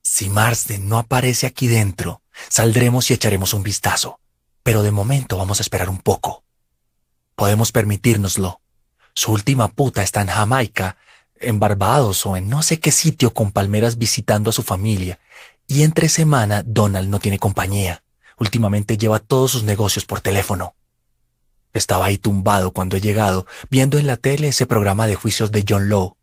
Si 0.02 0.28
Marsden 0.28 0.88
no 0.88 0.98
aparece 0.98 1.46
aquí 1.46 1.66
dentro, 1.66 2.22
saldremos 2.48 3.10
y 3.10 3.14
echaremos 3.14 3.54
un 3.54 3.62
vistazo 3.62 4.20
pero 4.64 4.82
de 4.82 4.90
momento 4.90 5.36
vamos 5.36 5.60
a 5.60 5.62
esperar 5.62 5.88
un 5.88 5.98
poco. 5.98 6.42
Podemos 7.36 7.70
permitírnoslo. 7.70 8.60
Su 9.12 9.30
última 9.30 9.68
puta 9.68 10.02
está 10.02 10.22
en 10.22 10.28
Jamaica, 10.28 10.96
en 11.40 11.60
Barbados 11.60 12.24
o 12.26 12.36
en 12.36 12.48
no 12.48 12.62
sé 12.62 12.80
qué 12.80 12.90
sitio 12.90 13.32
con 13.32 13.52
palmeras 13.52 13.98
visitando 13.98 14.50
a 14.50 14.52
su 14.52 14.62
familia. 14.62 15.18
Y 15.66 15.82
entre 15.82 16.08
semana 16.08 16.62
Donald 16.64 17.08
no 17.08 17.20
tiene 17.20 17.38
compañía. 17.38 18.02
Últimamente 18.38 18.98
lleva 18.98 19.18
todos 19.18 19.52
sus 19.52 19.62
negocios 19.62 20.04
por 20.04 20.20
teléfono. 20.20 20.74
Estaba 21.72 22.06
ahí 22.06 22.18
tumbado 22.18 22.72
cuando 22.72 22.96
he 22.96 23.00
llegado, 23.00 23.46
viendo 23.70 23.98
en 23.98 24.06
la 24.06 24.16
tele 24.16 24.48
ese 24.48 24.66
programa 24.66 25.06
de 25.06 25.16
juicios 25.16 25.50
de 25.50 25.64
John 25.68 25.88
Lowe. 25.88 26.16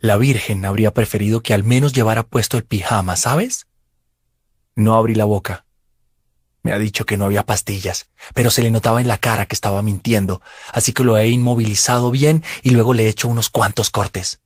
La 0.00 0.16
Virgen 0.16 0.64
habría 0.64 0.92
preferido 0.92 1.42
que 1.42 1.54
al 1.54 1.64
menos 1.64 1.92
llevara 1.92 2.22
puesto 2.24 2.56
el 2.56 2.64
pijama, 2.64 3.16
¿sabes? 3.16 3.66
No 4.74 4.94
abrí 4.94 5.14
la 5.14 5.24
boca. 5.24 5.64
Me 6.62 6.72
ha 6.72 6.78
dicho 6.78 7.06
que 7.06 7.16
no 7.16 7.24
había 7.24 7.46
pastillas, 7.46 8.08
pero 8.34 8.50
se 8.50 8.62
le 8.62 8.72
notaba 8.72 9.00
en 9.00 9.06
la 9.06 9.18
cara 9.18 9.46
que 9.46 9.54
estaba 9.54 9.82
mintiendo, 9.82 10.42
así 10.72 10.92
que 10.92 11.04
lo 11.04 11.16
he 11.16 11.28
inmovilizado 11.28 12.10
bien 12.10 12.42
y 12.62 12.70
luego 12.70 12.92
le 12.92 13.04
he 13.04 13.08
hecho 13.08 13.28
unos 13.28 13.48
cuantos 13.48 13.90
cortes. 13.90 14.40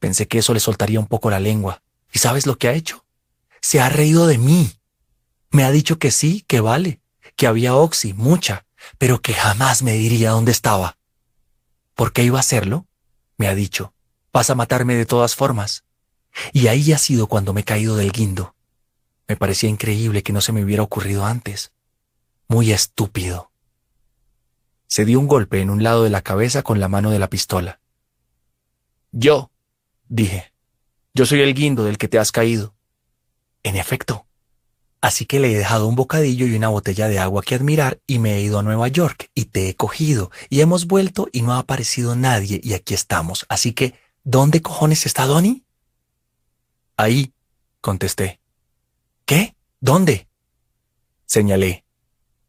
Pensé 0.00 0.26
que 0.26 0.38
eso 0.38 0.52
le 0.54 0.60
soltaría 0.60 0.98
un 0.98 1.06
poco 1.06 1.30
la 1.30 1.38
lengua. 1.38 1.82
¿Y 2.12 2.18
sabes 2.18 2.46
lo 2.46 2.58
que 2.58 2.66
ha 2.66 2.72
hecho? 2.72 3.04
Se 3.60 3.80
ha 3.80 3.88
reído 3.88 4.26
de 4.26 4.38
mí. 4.38 4.72
Me 5.50 5.62
ha 5.62 5.70
dicho 5.70 5.98
que 5.98 6.10
sí, 6.10 6.44
que 6.48 6.60
vale, 6.60 7.00
que 7.36 7.46
había 7.46 7.76
oxi, 7.76 8.14
mucha, 8.14 8.66
pero 8.98 9.20
que 9.20 9.34
jamás 9.34 9.82
me 9.82 9.92
diría 9.92 10.30
dónde 10.30 10.52
estaba. 10.52 10.96
¿Por 11.94 12.12
qué 12.12 12.24
iba 12.24 12.38
a 12.38 12.40
hacerlo? 12.40 12.86
Me 13.36 13.46
ha 13.46 13.54
dicho. 13.54 13.92
Vas 14.32 14.48
a 14.48 14.54
matarme 14.54 14.94
de 14.94 15.06
todas 15.06 15.36
formas. 15.36 15.84
Y 16.52 16.68
ahí 16.68 16.92
ha 16.92 16.98
sido 16.98 17.26
cuando 17.26 17.52
me 17.52 17.60
he 17.60 17.64
caído 17.64 17.96
del 17.96 18.12
guindo. 18.12 18.54
Me 19.28 19.36
parecía 19.36 19.68
increíble 19.68 20.22
que 20.22 20.32
no 20.32 20.40
se 20.40 20.52
me 20.52 20.64
hubiera 20.64 20.82
ocurrido 20.82 21.26
antes. 21.26 21.72
Muy 22.48 22.72
estúpido. 22.72 23.52
Se 24.86 25.04
dio 25.04 25.20
un 25.20 25.28
golpe 25.28 25.60
en 25.60 25.70
un 25.70 25.82
lado 25.82 26.04
de 26.04 26.10
la 26.10 26.22
cabeza 26.22 26.62
con 26.62 26.80
la 26.80 26.88
mano 26.88 27.10
de 27.10 27.18
la 27.18 27.28
pistola. 27.28 27.80
Yo, 29.12 29.50
dije, 30.10 30.52
yo 31.14 31.24
soy 31.24 31.40
el 31.40 31.54
guindo 31.54 31.84
del 31.84 31.96
que 31.96 32.08
te 32.08 32.18
has 32.18 32.32
caído. 32.32 32.74
En 33.62 33.76
efecto. 33.76 34.26
Así 35.00 35.24
que 35.24 35.40
le 35.40 35.52
he 35.52 35.56
dejado 35.56 35.86
un 35.86 35.96
bocadillo 35.96 36.46
y 36.46 36.54
una 36.54 36.68
botella 36.68 37.08
de 37.08 37.18
agua 37.18 37.42
que 37.42 37.54
admirar 37.54 38.00
y 38.06 38.18
me 38.18 38.34
he 38.34 38.42
ido 38.42 38.58
a 38.58 38.62
Nueva 38.62 38.88
York 38.88 39.30
y 39.34 39.46
te 39.46 39.70
he 39.70 39.74
cogido 39.74 40.30
y 40.50 40.60
hemos 40.60 40.86
vuelto 40.86 41.28
y 41.32 41.40
no 41.40 41.54
ha 41.54 41.58
aparecido 41.58 42.16
nadie 42.16 42.60
y 42.62 42.74
aquí 42.74 42.92
estamos. 42.92 43.46
Así 43.48 43.72
que, 43.72 43.94
¿dónde 44.24 44.60
cojones 44.60 45.06
está 45.06 45.24
Donnie? 45.24 45.64
Ahí, 46.98 47.32
contesté. 47.80 48.40
¿Qué? 49.24 49.54
¿Dónde? 49.80 50.28
Señalé. 51.24 51.84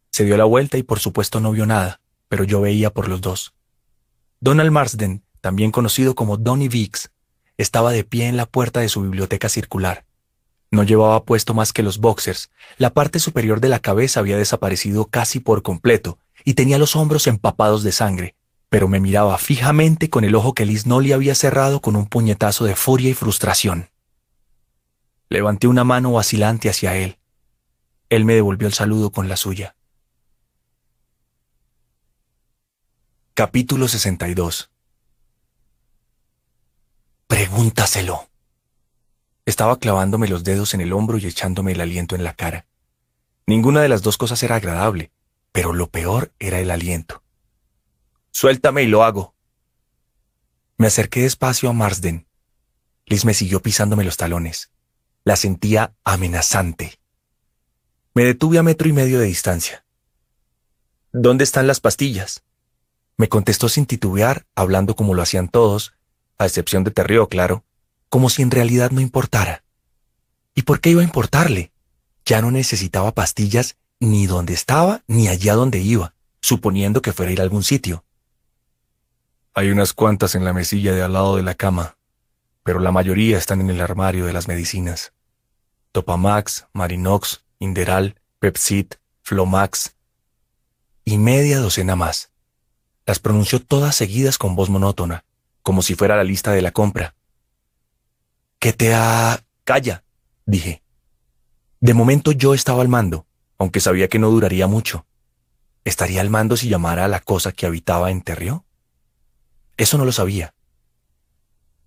Se 0.10 0.26
dio 0.26 0.36
la 0.36 0.44
vuelta 0.44 0.78
y 0.78 0.84
por 0.84 1.00
supuesto 1.00 1.40
no 1.40 1.52
vio 1.52 1.66
nada, 1.66 2.02
pero 2.28 2.44
yo 2.44 2.60
veía 2.60 2.90
por 2.90 3.08
los 3.08 3.22
dos. 3.22 3.54
Donald 4.42 4.72
Marsden, 4.72 5.24
también 5.40 5.72
conocido 5.72 6.16
como 6.16 6.36
Donny 6.36 6.68
Vicks, 6.68 7.12
estaba 7.62 7.92
de 7.92 8.04
pie 8.04 8.28
en 8.28 8.38
la 8.38 8.46
puerta 8.46 8.80
de 8.80 8.90
su 8.90 9.02
biblioteca 9.02 9.48
circular. 9.48 10.06
No 10.72 10.84
llevaba 10.84 11.24
puesto 11.24 11.54
más 11.54 11.74
que 11.74 11.84
los 11.84 12.00
boxers, 12.00 12.50
la 12.78 12.92
parte 12.92 13.20
superior 13.20 13.60
de 13.60 13.70
la 13.70 13.80
cabeza 13.80 14.20
había 14.20 14.38
desaparecido 14.38 15.06
casi 15.06 15.40
por 15.40 15.62
completo 15.62 16.18
y 16.44 16.56
tenía 16.56 16.78
los 16.78 16.96
hombros 16.96 17.28
empapados 17.28 17.84
de 17.84 17.92
sangre, 17.92 18.36
pero 18.70 18.88
me 18.88 19.00
miraba 19.00 19.38
fijamente 19.38 20.10
con 20.10 20.24
el 20.24 20.34
ojo 20.34 20.54
que 20.54 20.66
Liz 20.66 20.88
no 20.88 21.02
le 21.02 21.14
había 21.14 21.36
cerrado 21.36 21.82
con 21.82 21.96
un 21.96 22.08
puñetazo 22.08 22.66
de 22.66 22.76
furia 22.76 23.10
y 23.10 23.14
frustración. 23.14 23.90
Levanté 25.30 25.68
una 25.68 25.84
mano 25.84 26.14
vacilante 26.14 26.70
hacia 26.70 26.96
él. 26.96 27.18
Él 28.10 28.26
me 28.26 28.34
devolvió 28.34 28.68
el 28.68 28.74
saludo 28.74 29.12
con 29.12 29.30
la 29.30 29.38
suya. 29.38 29.76
Capítulo 33.34 33.88
62 33.88 34.71
Pregúntaselo. 37.32 38.28
Estaba 39.46 39.80
clavándome 39.80 40.28
los 40.28 40.44
dedos 40.44 40.74
en 40.74 40.82
el 40.82 40.92
hombro 40.92 41.18
y 41.18 41.26
echándome 41.26 41.72
el 41.72 41.80
aliento 41.80 42.14
en 42.14 42.26
la 42.26 42.34
cara. 42.34 42.66
Ninguna 43.48 43.82
de 43.82 43.88
las 43.88 44.02
dos 44.02 44.18
cosas 44.18 44.44
era 44.44 44.58
agradable, 44.58 45.14
pero 45.54 45.72
lo 45.72 45.90
peor 45.90 46.34
era 46.40 46.60
el 46.60 46.70
aliento. 46.70 47.24
Suéltame 48.32 48.84
y 48.84 48.88
lo 48.88 49.06
hago. 49.06 49.34
Me 50.76 50.88
acerqué 50.88 51.22
despacio 51.22 51.70
a 51.70 51.74
Marsden. 51.74 52.28
Liz 53.06 53.24
me 53.24 53.34
siguió 53.34 53.62
pisándome 53.62 54.04
los 54.04 54.18
talones. 54.18 54.70
La 55.24 55.38
sentía 55.38 55.96
amenazante. 56.04 57.00
Me 58.14 58.26
detuve 58.26 58.58
a 58.58 58.64
metro 58.64 58.90
y 58.90 58.92
medio 58.92 59.22
de 59.22 59.28
distancia. 59.28 59.86
¿Dónde 61.14 61.46
están 61.46 61.66
las 61.66 61.80
pastillas? 61.80 62.44
Me 63.16 63.30
contestó 63.30 63.70
sin 63.70 63.86
titubear, 63.86 64.48
hablando 64.54 64.98
como 64.98 65.14
lo 65.14 65.22
hacían 65.22 65.48
todos, 65.48 65.94
a 66.42 66.46
excepción 66.46 66.84
de 66.84 66.92
Terrio, 66.92 67.28
claro 67.28 67.64
como 68.12 68.30
si 68.30 68.42
en 68.42 68.52
realidad 68.52 68.92
no 68.92 69.00
importara. 69.00 69.64
¿Y 70.54 70.64
por 70.64 70.82
qué 70.82 70.90
iba 70.90 71.00
a 71.00 71.06
importarle? 71.06 71.72
Ya 72.26 72.42
no 72.42 72.52
necesitaba 72.52 73.14
pastillas 73.14 73.78
ni 74.02 74.28
donde 74.28 74.54
estaba 74.54 75.02
ni 75.08 75.30
allá 75.30 75.56
donde 75.56 75.80
iba, 75.80 76.14
suponiendo 76.42 77.02
que 77.02 77.14
fuera 77.14 77.30
a 77.30 77.34
ir 77.34 77.40
a 77.40 77.44
algún 77.44 77.64
sitio. 77.64 78.04
Hay 79.54 79.70
unas 79.70 79.94
cuantas 79.94 80.36
en 80.36 80.44
la 80.44 80.52
mesilla 80.52 80.92
de 80.92 81.02
al 81.02 81.14
lado 81.14 81.38
de 81.38 81.44
la 81.44 81.56
cama, 81.56 81.96
pero 82.64 82.82
la 82.82 82.92
mayoría 82.92 83.38
están 83.38 83.62
en 83.62 83.70
el 83.70 83.80
armario 83.80 84.26
de 84.26 84.34
las 84.34 84.50
medicinas. 84.50 85.14
Topamax, 85.94 86.68
Marinox, 86.74 87.46
Inderal, 87.60 88.20
Pepsid, 88.40 88.88
Flomax 89.22 89.96
y 91.06 91.18
media 91.18 91.60
docena 91.60 91.96
más. 91.96 92.30
Las 93.06 93.20
pronunció 93.20 93.62
todas 93.62 93.96
seguidas 93.96 94.38
con 94.38 94.58
voz 94.58 94.70
monótona, 94.70 95.24
como 95.64 95.82
si 95.82 95.96
fuera 95.96 96.16
la 96.16 96.24
lista 96.24 96.52
de 96.52 96.62
la 96.62 96.72
compra. 96.72 97.16
¿Qué 98.60 98.74
te 98.74 98.94
ha... 98.94 99.44
Calla, 99.64 100.04
dije. 100.46 100.84
De 101.80 101.94
momento 101.94 102.32
yo 102.32 102.54
estaba 102.54 102.82
al 102.82 102.88
mando, 102.88 103.26
aunque 103.58 103.80
sabía 103.80 104.08
que 104.08 104.20
no 104.20 104.30
duraría 104.30 104.68
mucho. 104.68 105.06
¿Estaría 105.84 106.22
al 106.22 106.30
mando 106.30 106.58
si 106.58 106.70
llamara 106.70 107.06
a 107.06 107.08
la 107.08 107.20
cosa 107.20 107.52
que 107.52 107.66
habitaba 107.66 108.12
en 108.12 108.22
Terrio? 108.22 108.66
Eso 109.78 109.98
no 109.98 110.06
lo 110.06 110.12
sabía. 110.12 110.54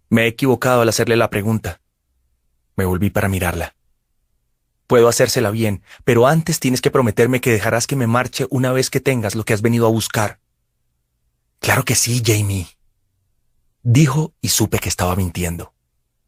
Me 0.09 0.23
he 0.23 0.27
equivocado 0.27 0.83
al 0.83 0.89
hacerle 0.89 1.17
la 1.17 1.31
pregunta. 1.31 1.81
Me 2.77 2.85
volví 2.85 3.11
para 3.11 3.29
mirarla. 3.29 3.77
Puedo 4.87 5.09
hacérsela 5.09 5.51
bien, 5.51 5.83
pero 6.05 6.27
antes 6.27 6.61
tienes 6.61 6.81
que 6.81 6.91
prometerme 6.91 7.41
que 7.41 7.53
dejarás 7.53 7.87
que 7.87 7.97
me 7.97 8.07
marche 8.07 8.47
una 8.51 8.73
vez 8.73 8.91
que 8.91 9.01
tengas 9.01 9.35
lo 9.35 9.45
que 9.45 9.55
has 9.55 9.63
venido 9.63 9.87
a 9.87 9.91
buscar. 9.91 10.41
Claro 11.61 11.85
que 11.85 11.95
sí, 11.95 12.21
Jamie. 12.25 12.67
Dijo 13.87 14.33
y 14.41 14.49
supe 14.49 14.79
que 14.79 14.89
estaba 14.89 15.15
mintiendo. 15.15 15.75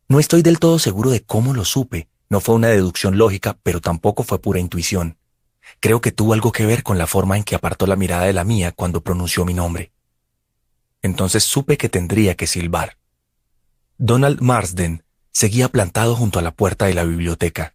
No 0.09 0.21
estoy 0.21 0.43
del 0.43 0.59
todo 0.59 0.79
seguro 0.79 1.09
de 1.09 1.25
cómo 1.25 1.55
lo 1.55 1.65
supe. 1.65 2.07
No 2.29 2.41
fue 2.41 2.55
una 2.55 2.69
deducción 2.69 3.17
lógica, 3.17 3.59
pero 3.63 3.81
tampoco 3.81 4.25
fue 4.25 4.43
pura 4.43 4.61
intuición. 4.61 5.17
Creo 5.81 6.03
que 6.03 6.13
tuvo 6.13 6.35
algo 6.35 6.53
que 6.53 6.67
ver 6.67 6.83
con 6.83 6.99
la 6.99 7.07
forma 7.07 7.39
en 7.39 7.45
que 7.45 7.55
apartó 7.55 7.87
la 7.87 7.97
mirada 7.97 8.27
de 8.27 8.35
la 8.35 8.45
mía 8.45 8.73
cuando 8.73 9.01
pronunció 9.01 9.47
mi 9.47 9.55
nombre. 9.55 9.91
Entonces 11.01 11.45
supe 11.45 11.79
que 11.79 11.89
tendría 11.89 12.35
que 12.35 12.47
silbar. 12.47 12.99
Donald 13.97 14.43
Marsden 14.43 15.03
seguía 15.33 15.71
plantado 15.71 16.15
junto 16.15 16.39
a 16.39 16.43
la 16.43 16.51
puerta 16.51 16.85
de 16.85 16.95
la 16.95 17.05
biblioteca. 17.05 17.75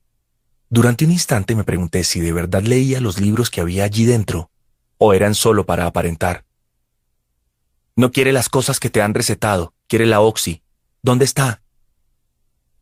Durante 0.69 1.05
un 1.05 1.11
instante 1.11 1.55
me 1.55 1.63
pregunté 1.63 2.03
si 2.03 2.19
de 2.19 2.33
verdad 2.33 2.61
leía 2.61 3.01
los 3.01 3.19
libros 3.19 3.49
que 3.49 3.61
había 3.61 3.85
allí 3.85 4.05
dentro, 4.05 4.51
o 4.99 5.15
eran 5.15 5.33
solo 5.33 5.65
para 5.65 5.87
aparentar. 5.87 6.45
No 8.01 8.11
quiere 8.11 8.31
las 8.31 8.49
cosas 8.49 8.79
que 8.79 8.89
te 8.89 9.03
han 9.03 9.13
recetado, 9.13 9.75
quiere 9.85 10.07
la 10.07 10.21
oxi. 10.21 10.63
¿Dónde 11.03 11.23
está? 11.23 11.61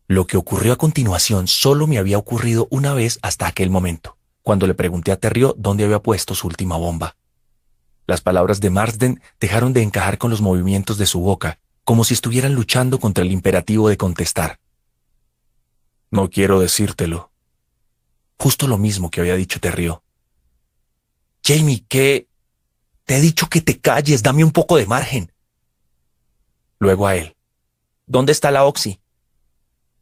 Lo 0.08 0.26
que 0.26 0.38
ocurrió 0.38 0.72
a 0.72 0.78
continuación 0.78 1.50
solo 1.50 1.88
me 1.88 1.98
había 1.98 2.18
ocurrido 2.18 2.70
una 2.72 2.94
vez 2.94 3.20
hasta 3.22 3.46
aquel 3.46 3.70
momento, 3.70 4.16
cuando 4.44 4.66
le 4.66 4.76
pregunté 4.76 5.12
a 5.12 5.18
Terrio 5.18 5.54
dónde 5.58 5.84
había 5.84 6.02
puesto 6.02 6.36
su 6.36 6.48
última 6.48 6.78
bomba. 6.78 7.18
Las 8.08 8.22
palabras 8.22 8.62
de 8.62 8.70
Marsden 8.70 9.22
dejaron 9.42 9.74
de 9.74 9.82
encajar 9.82 10.20
con 10.20 10.32
los 10.32 10.40
movimientos 10.40 10.98
de 10.98 11.06
su 11.06 11.20
boca, 11.20 11.60
como 11.84 12.06
si 12.06 12.14
estuvieran 12.14 12.56
luchando 12.56 12.98
contra 12.98 13.26
el 13.26 13.34
imperativo 13.34 13.90
de 13.90 13.98
contestar. 13.98 14.62
No 16.12 16.30
quiero 16.30 16.62
decírtelo. 16.62 17.30
Justo 18.38 18.70
lo 18.70 18.78
mismo 18.78 19.12
que 19.12 19.20
había 19.20 19.36
dicho 19.36 19.60
Terrio. 19.60 20.02
Jamie, 21.44 21.84
¿qué? 21.90 22.29
Te 23.10 23.18
he 23.18 23.22
dicho 23.22 23.50
que 23.50 23.60
te 23.60 23.80
calles, 23.80 24.22
dame 24.22 24.44
un 24.44 24.52
poco 24.52 24.78
de 24.78 24.86
margen. 24.86 25.32
Luego 26.78 27.08
a 27.08 27.16
él. 27.16 27.36
¿Dónde 28.06 28.32
está 28.32 28.52
la 28.52 28.66
Oxy? 28.66 29.00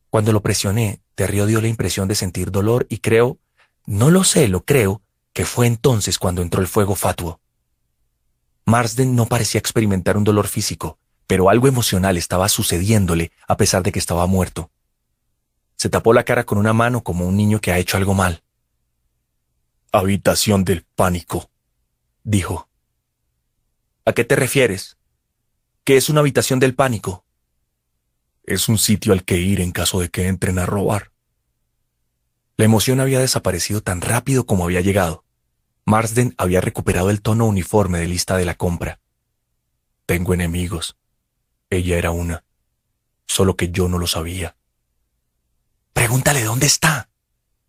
Cuando 0.10 0.34
lo 0.34 0.42
presioné, 0.42 1.00
Terrio 1.16 1.46
dio 1.46 1.62
la 1.62 1.70
impresión 1.70 2.10
de 2.10 2.16
sentir 2.16 2.52
dolor 2.52 2.86
y 2.90 2.98
creo, 2.98 3.40
no 3.86 4.12
lo 4.12 4.26
sé, 4.26 4.50
lo 4.50 4.66
creo, 4.66 5.02
que 5.32 5.46
fue 5.46 5.68
entonces 5.68 6.20
cuando 6.20 6.42
entró 6.42 6.60
el 6.60 6.68
fuego 6.68 6.96
fatuo. 6.96 7.40
Marsden 8.66 9.16
no 9.16 9.26
parecía 9.26 9.60
experimentar 9.60 10.18
un 10.18 10.26
dolor 10.26 10.50
físico, 10.50 11.00
pero 11.28 11.50
algo 11.50 11.70
emocional 11.70 12.18
estaba 12.18 12.50
sucediéndole 12.50 13.32
a 13.48 13.56
pesar 13.56 13.84
de 13.84 13.94
que 13.94 14.00
estaba 14.00 14.28
muerto. 14.28 14.70
Se 15.78 15.88
tapó 15.88 16.12
la 16.12 16.26
cara 16.26 16.46
con 16.46 16.58
una 16.58 16.74
mano 16.74 17.06
como 17.06 17.26
un 17.26 17.38
niño 17.38 17.62
que 17.62 17.72
ha 17.72 17.78
hecho 17.78 17.96
algo 17.96 18.14
mal. 18.14 18.44
Habitación 19.94 20.66
del 20.66 20.84
pánico, 20.84 21.50
dijo. 22.26 22.68
¿A 24.08 24.14
qué 24.14 24.24
te 24.24 24.38
refieres? 24.38 24.96
¿Qué 25.84 25.98
es 25.98 26.08
una 26.08 26.22
habitación 26.22 26.62
del 26.62 26.74
pánico? 26.74 27.26
Es 28.46 28.70
un 28.70 28.78
sitio 28.78 29.12
al 29.12 29.26
que 29.26 29.36
ir 29.36 29.60
en 29.60 29.74
caso 29.74 30.00
de 30.00 30.08
que 30.08 30.28
entren 30.28 30.60
a 30.60 30.66
robar. 30.66 31.12
La 32.56 32.64
emoción 32.64 33.02
había 33.02 33.20
desaparecido 33.20 33.82
tan 33.82 34.00
rápido 34.00 34.46
como 34.46 34.64
había 34.64 34.80
llegado. 34.80 35.26
Marsden 35.84 36.34
había 36.38 36.62
recuperado 36.62 37.10
el 37.10 37.22
tono 37.22 37.48
uniforme 37.48 38.00
de 38.00 38.08
lista 38.08 38.38
de 38.38 38.46
la 38.46 38.56
compra. 38.56 39.02
Tengo 40.06 40.34
enemigos. 40.34 40.96
Ella 41.70 41.98
era 41.98 42.12
una. 42.12 42.46
Solo 43.26 43.58
que 43.58 43.72
yo 43.72 43.90
no 43.90 44.00
lo 44.00 44.08
sabía. 44.08 44.56
Pregúntale 45.92 46.46
dónde 46.46 46.66
está, 46.66 47.10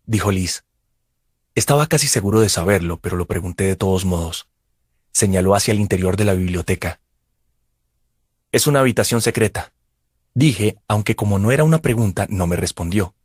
dijo 0.05 0.31
Liz. 0.31 0.63
Estaba 1.53 1.87
casi 1.87 2.07
seguro 2.07 2.39
de 2.39 2.47
saberlo, 2.47 2.97
pero 3.01 3.17
lo 3.17 3.27
pregunté 3.27 3.65
de 3.65 3.75
todos 3.75 4.05
modos. 4.05 4.47
Señaló 5.11 5.55
hacia 5.55 5.73
el 5.73 5.79
interior 5.79 6.17
de 6.17 6.25
la 6.25 6.33
biblioteca. 6.33 7.01
Es 8.51 8.67
una 8.67 8.79
habitación 8.79 9.21
secreta. 9.21 9.73
Dije, 10.33 10.77
aunque 10.87 11.15
como 11.15 11.39
no 11.39 11.51
era 11.51 11.63
una 11.63 11.81
pregunta, 11.81 12.25
no 12.29 12.47
me 12.47 12.55
respondió. 12.55 13.15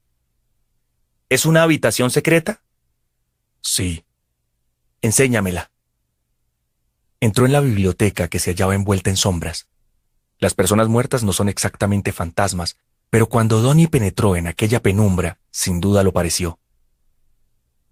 ¿Es 1.28 1.46
una 1.46 1.62
habitación 1.62 2.10
secreta? 2.10 2.62
Sí. 3.60 4.04
Enséñamela. 5.00 5.70
Entró 7.20 7.46
en 7.46 7.52
la 7.52 7.60
biblioteca 7.60 8.28
que 8.28 8.38
se 8.38 8.50
hallaba 8.50 8.74
envuelta 8.74 9.10
en 9.10 9.16
sombras. 9.16 9.68
Las 10.38 10.54
personas 10.54 10.88
muertas 10.88 11.22
no 11.22 11.32
son 11.32 11.48
exactamente 11.48 12.12
fantasmas, 12.12 12.76
pero 13.08 13.28
cuando 13.28 13.62
Donnie 13.62 13.88
penetró 13.88 14.36
en 14.36 14.46
aquella 14.46 14.82
penumbra, 14.82 15.38
sin 15.50 15.80
duda 15.80 16.02
lo 16.02 16.12
pareció. 16.12 16.58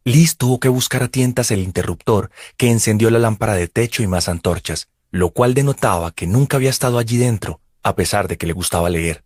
Liz 0.05 0.37
tuvo 0.37 0.59
que 0.59 0.69
buscar 0.69 1.05
a 1.05 1.09
tientas 1.09 1.53
el 1.53 1.61
interruptor 1.61 2.31
que 2.57 2.71
encendió 2.71 3.09
la 3.11 3.21
lámpara 3.21 3.55
de 3.55 3.69
techo 3.69 4.03
y 4.03 4.09
más 4.09 4.29
antorchas, 4.29 4.89
lo 5.11 5.31
cual 5.31 5.55
denotaba 5.55 6.11
que 6.11 6.27
nunca 6.27 6.57
había 6.57 6.71
estado 6.71 6.99
allí 6.99 7.19
dentro 7.19 7.61
a 7.85 7.95
pesar 7.95 8.29
de 8.29 8.37
que 8.37 8.47
le 8.47 8.53
gustaba 8.53 8.91
leer. 8.91 9.25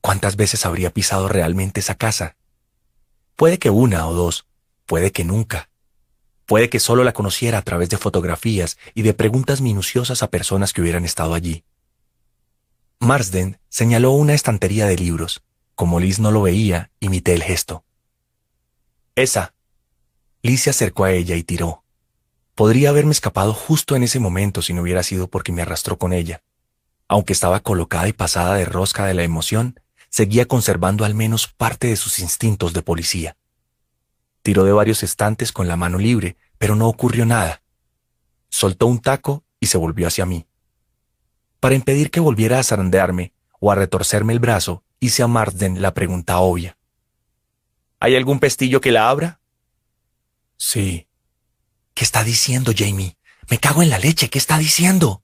¿Cuántas 0.00 0.36
veces 0.36 0.66
habría 0.66 0.90
pisado 0.90 1.28
realmente 1.28 1.80
esa 1.80 1.94
casa? 1.94 2.36
Puede 3.36 3.58
que 3.58 3.70
una 3.70 4.06
o 4.06 4.14
dos, 4.14 4.46
puede 4.86 5.12
que 5.12 5.24
nunca. 5.24 5.68
Puede 6.46 6.68
que 6.68 6.78
solo 6.78 7.04
la 7.04 7.12
conociera 7.12 7.58
a 7.58 7.62
través 7.62 7.88
de 7.88 7.96
fotografías 7.96 8.76
y 8.94 9.02
de 9.02 9.14
preguntas 9.14 9.60
minuciosas 9.60 10.22
a 10.22 10.30
personas 10.30 10.72
que 10.72 10.82
hubieran 10.82 11.04
estado 11.04 11.34
allí. 11.34 11.64
Marsden 13.00 13.58
señaló 13.68 14.12
una 14.12 14.34
estantería 14.34 14.86
de 14.86 14.96
libros. 14.96 15.42
Como 15.74 16.00
Liz 16.00 16.18
no 16.18 16.30
lo 16.30 16.42
veía, 16.42 16.90
imité 17.00 17.34
el 17.34 17.42
gesto. 17.42 17.84
Esa. 19.16 19.54
Liz 20.42 20.62
se 20.62 20.70
acercó 20.70 21.04
a 21.04 21.12
ella 21.12 21.36
y 21.36 21.44
tiró. 21.44 21.84
Podría 22.56 22.90
haberme 22.90 23.12
escapado 23.12 23.54
justo 23.54 23.94
en 23.94 24.02
ese 24.02 24.18
momento 24.18 24.60
si 24.60 24.72
no 24.72 24.82
hubiera 24.82 25.04
sido 25.04 25.28
porque 25.28 25.52
me 25.52 25.62
arrastró 25.62 25.98
con 25.98 26.12
ella. 26.12 26.42
Aunque 27.06 27.32
estaba 27.32 27.60
colocada 27.60 28.08
y 28.08 28.12
pasada 28.12 28.54
de 28.54 28.64
rosca 28.64 29.06
de 29.06 29.14
la 29.14 29.22
emoción, 29.22 29.78
seguía 30.08 30.46
conservando 30.46 31.04
al 31.04 31.14
menos 31.14 31.46
parte 31.46 31.86
de 31.88 31.96
sus 31.96 32.18
instintos 32.18 32.72
de 32.72 32.82
policía. 32.82 33.36
Tiró 34.42 34.64
de 34.64 34.72
varios 34.72 35.04
estantes 35.04 35.52
con 35.52 35.68
la 35.68 35.76
mano 35.76 35.98
libre, 35.98 36.36
pero 36.58 36.74
no 36.74 36.88
ocurrió 36.88 37.24
nada. 37.24 37.62
Soltó 38.48 38.86
un 38.86 39.00
taco 39.00 39.44
y 39.60 39.66
se 39.66 39.78
volvió 39.78 40.08
hacia 40.08 40.26
mí. 40.26 40.46
Para 41.60 41.76
impedir 41.76 42.10
que 42.10 42.20
volviera 42.20 42.58
a 42.58 42.64
zarandearme 42.64 43.32
o 43.60 43.70
a 43.70 43.76
retorcerme 43.76 44.32
el 44.32 44.40
brazo, 44.40 44.82
hice 44.98 45.22
a 45.22 45.28
Marsden 45.28 45.80
la 45.80 45.94
pregunta 45.94 46.38
obvia. 46.38 46.76
¿Hay 48.04 48.16
algún 48.16 48.38
pestillo 48.38 48.82
que 48.82 48.92
la 48.92 49.08
abra? 49.08 49.40
Sí, 50.58 51.08
¿Qué 51.94 52.04
está 52.04 52.22
diciendo, 52.22 52.72
Jamie? 52.76 53.16
Me 53.48 53.56
cago 53.56 53.82
en 53.82 53.88
la 53.88 53.98
leche, 53.98 54.28
¿qué 54.28 54.36
está 54.36 54.58
diciendo? 54.58 55.22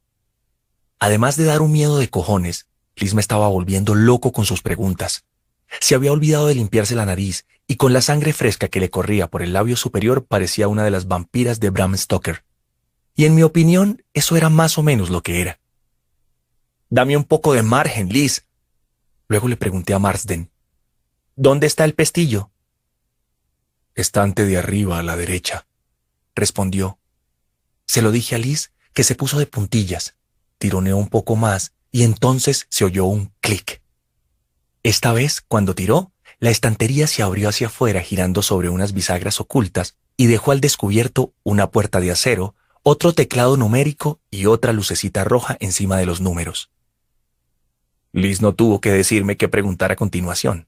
Además 0.99 1.36
de 1.36 1.44
dar 1.44 1.60
un 1.60 1.73
miedo 1.73 1.99
de 1.99 2.09
cojones, 2.09 2.68
Liz 2.97 3.12
me 3.12 3.20
estaba 3.20 3.49
volviendo 3.49 3.94
loco 3.94 4.33
con 4.33 4.47
sus 4.47 4.62
preguntas. 4.62 5.26
Se 5.78 5.94
había 5.94 6.10
olvidado 6.10 6.47
de 6.47 6.55
limpiarse 6.55 6.94
la 6.94 7.05
nariz 7.05 7.44
y 7.67 7.76
con 7.76 7.92
la 7.92 8.00
sangre 8.00 8.33
fresca 8.33 8.68
que 8.68 8.81
le 8.81 8.89
corría 8.89 9.26
por 9.26 9.42
el 9.42 9.52
labio 9.52 9.76
superior 9.76 10.25
parecía 10.25 10.67
una 10.67 10.83
de 10.83 10.91
las 10.91 11.07
vampiras 11.07 11.60
de 11.60 11.68
Bram 11.68 11.94
Stoker. 11.99 12.44
Y 13.15 13.26
en 13.26 13.34
mi 13.34 13.42
opinión, 13.42 14.02
eso 14.15 14.39
era 14.39 14.49
más 14.49 14.78
o 14.78 14.83
menos 14.83 15.10
lo 15.10 15.23
que 15.23 15.42
era. 15.42 15.60
Dame 16.89 17.15
un 17.15 17.25
poco 17.25 17.52
de 17.52 17.62
margen, 17.62 18.09
Liz. 18.09 18.47
Luego 19.28 19.49
le 19.49 19.59
pregunté 19.59 19.92
a 19.92 19.99
Marsden. 19.99 20.50
¿Dónde 21.36 21.67
está 21.67 21.84
el 21.84 21.92
pestillo? 21.92 22.50
Estante 23.94 24.44
de 24.44 24.57
arriba 24.57 24.99
a 24.99 25.02
la 25.02 25.17
derecha 25.17 25.67
respondió. 26.35 26.99
Se 27.86 28.02
lo 28.02 28.10
dije 28.10 28.35
a 28.35 28.39
Liz, 28.39 28.73
que 28.93 29.05
se 29.05 29.15
puso 29.15 29.39
de 29.39 29.47
puntillas, 29.47 30.17
tironeó 30.59 30.97
un 30.97 31.09
poco 31.09 31.36
más 31.36 31.73
y 31.93 32.02
entonces 32.02 32.67
se 32.70 32.85
oyó 32.85 33.05
un 33.05 33.33
clic. 33.41 33.83
Esta 34.83 35.12
vez, 35.12 35.41
cuando 35.41 35.75
tiró, 35.75 36.12
la 36.39 36.51
estantería 36.51 37.07
se 37.07 37.23
abrió 37.23 37.49
hacia 37.49 37.67
afuera 37.67 38.01
girando 38.01 38.43
sobre 38.43 38.70
unas 38.70 38.93
bisagras 38.93 39.41
ocultas 39.41 39.97
y 40.17 40.27
dejó 40.27 40.52
al 40.52 40.60
descubierto 40.60 41.35
una 41.43 41.70
puerta 41.70 42.01
de 42.01 42.10
acero, 42.10 42.55
otro 42.83 43.12
teclado 43.12 43.57
numérico 43.57 44.20
y 44.31 44.47
otra 44.47 44.73
lucecita 44.73 45.25
roja 45.25 45.57
encima 45.60 45.99
de 45.99 46.07
los 46.07 46.20
números. 46.20 46.70
Liz 48.12 48.41
no 48.41 48.55
tuvo 48.55 48.81
que 48.81 48.91
decirme 48.91 49.36
qué 49.36 49.49
preguntar 49.49 49.93
a 49.93 49.97
continuación. 49.97 50.67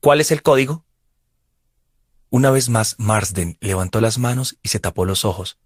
¿Cuál 0.00 0.20
es 0.20 0.30
el 0.30 0.42
código? 0.42 0.84
Una 2.30 2.52
vez 2.52 2.68
más, 2.68 2.94
Marsden 2.98 3.58
levantó 3.60 4.00
las 4.00 4.18
manos 4.18 4.56
y 4.62 4.68
se 4.68 4.78
tapó 4.78 5.04
los 5.04 5.24
ojos. 5.24 5.58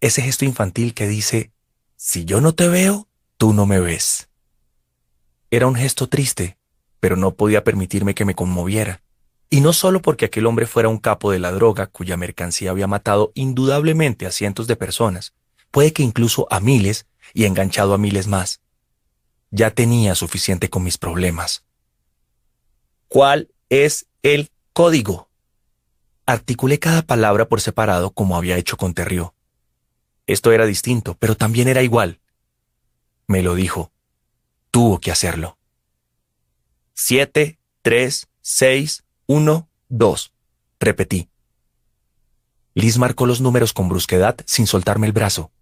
Ese 0.00 0.22
gesto 0.22 0.44
infantil 0.44 0.94
que 0.94 1.08
dice, 1.08 1.52
si 1.96 2.24
yo 2.24 2.40
no 2.40 2.54
te 2.54 2.68
veo, 2.68 3.08
tú 3.36 3.52
no 3.52 3.66
me 3.66 3.80
ves. 3.80 4.28
Era 5.50 5.66
un 5.66 5.74
gesto 5.74 6.08
triste, 6.08 6.56
pero 7.00 7.16
no 7.16 7.34
podía 7.34 7.64
permitirme 7.64 8.14
que 8.14 8.24
me 8.24 8.36
conmoviera. 8.36 9.02
Y 9.50 9.60
no 9.60 9.72
solo 9.72 10.02
porque 10.02 10.26
aquel 10.26 10.46
hombre 10.46 10.66
fuera 10.66 10.88
un 10.88 10.98
capo 10.98 11.32
de 11.32 11.40
la 11.40 11.50
droga 11.50 11.88
cuya 11.88 12.16
mercancía 12.16 12.70
había 12.70 12.86
matado 12.86 13.32
indudablemente 13.34 14.26
a 14.26 14.30
cientos 14.30 14.68
de 14.68 14.76
personas, 14.76 15.34
puede 15.72 15.92
que 15.92 16.04
incluso 16.04 16.46
a 16.50 16.60
miles 16.60 17.06
y 17.32 17.44
enganchado 17.44 17.92
a 17.92 17.98
miles 17.98 18.28
más. 18.28 18.60
Ya 19.50 19.72
tenía 19.72 20.14
suficiente 20.14 20.70
con 20.70 20.84
mis 20.84 20.96
problemas. 20.96 21.64
¿Cuál 23.08 23.50
es 23.68 24.06
el 24.22 24.50
código? 24.72 25.28
Articulé 26.26 26.78
cada 26.78 27.02
palabra 27.02 27.48
por 27.48 27.60
separado 27.60 28.10
como 28.12 28.36
había 28.36 28.56
hecho 28.56 28.78
con 28.78 28.94
Terrió. 28.94 29.34
Esto 30.26 30.52
era 30.52 30.64
distinto, 30.64 31.16
pero 31.18 31.36
también 31.36 31.68
era 31.68 31.82
igual. 31.82 32.20
Me 33.26 33.42
lo 33.42 33.54
dijo. 33.54 33.92
Tuvo 34.70 35.00
que 35.00 35.10
hacerlo. 35.10 35.58
Siete, 36.94 37.58
tres, 37.82 38.28
seis, 38.40 39.04
uno, 39.26 39.68
dos. 39.90 40.32
Repetí. 40.80 41.28
Liz 42.72 42.96
marcó 42.96 43.26
los 43.26 43.42
números 43.42 43.74
con 43.74 43.90
brusquedad 43.90 44.36
sin 44.46 44.66
soltarme 44.66 45.06
el 45.06 45.12
brazo. 45.12 45.52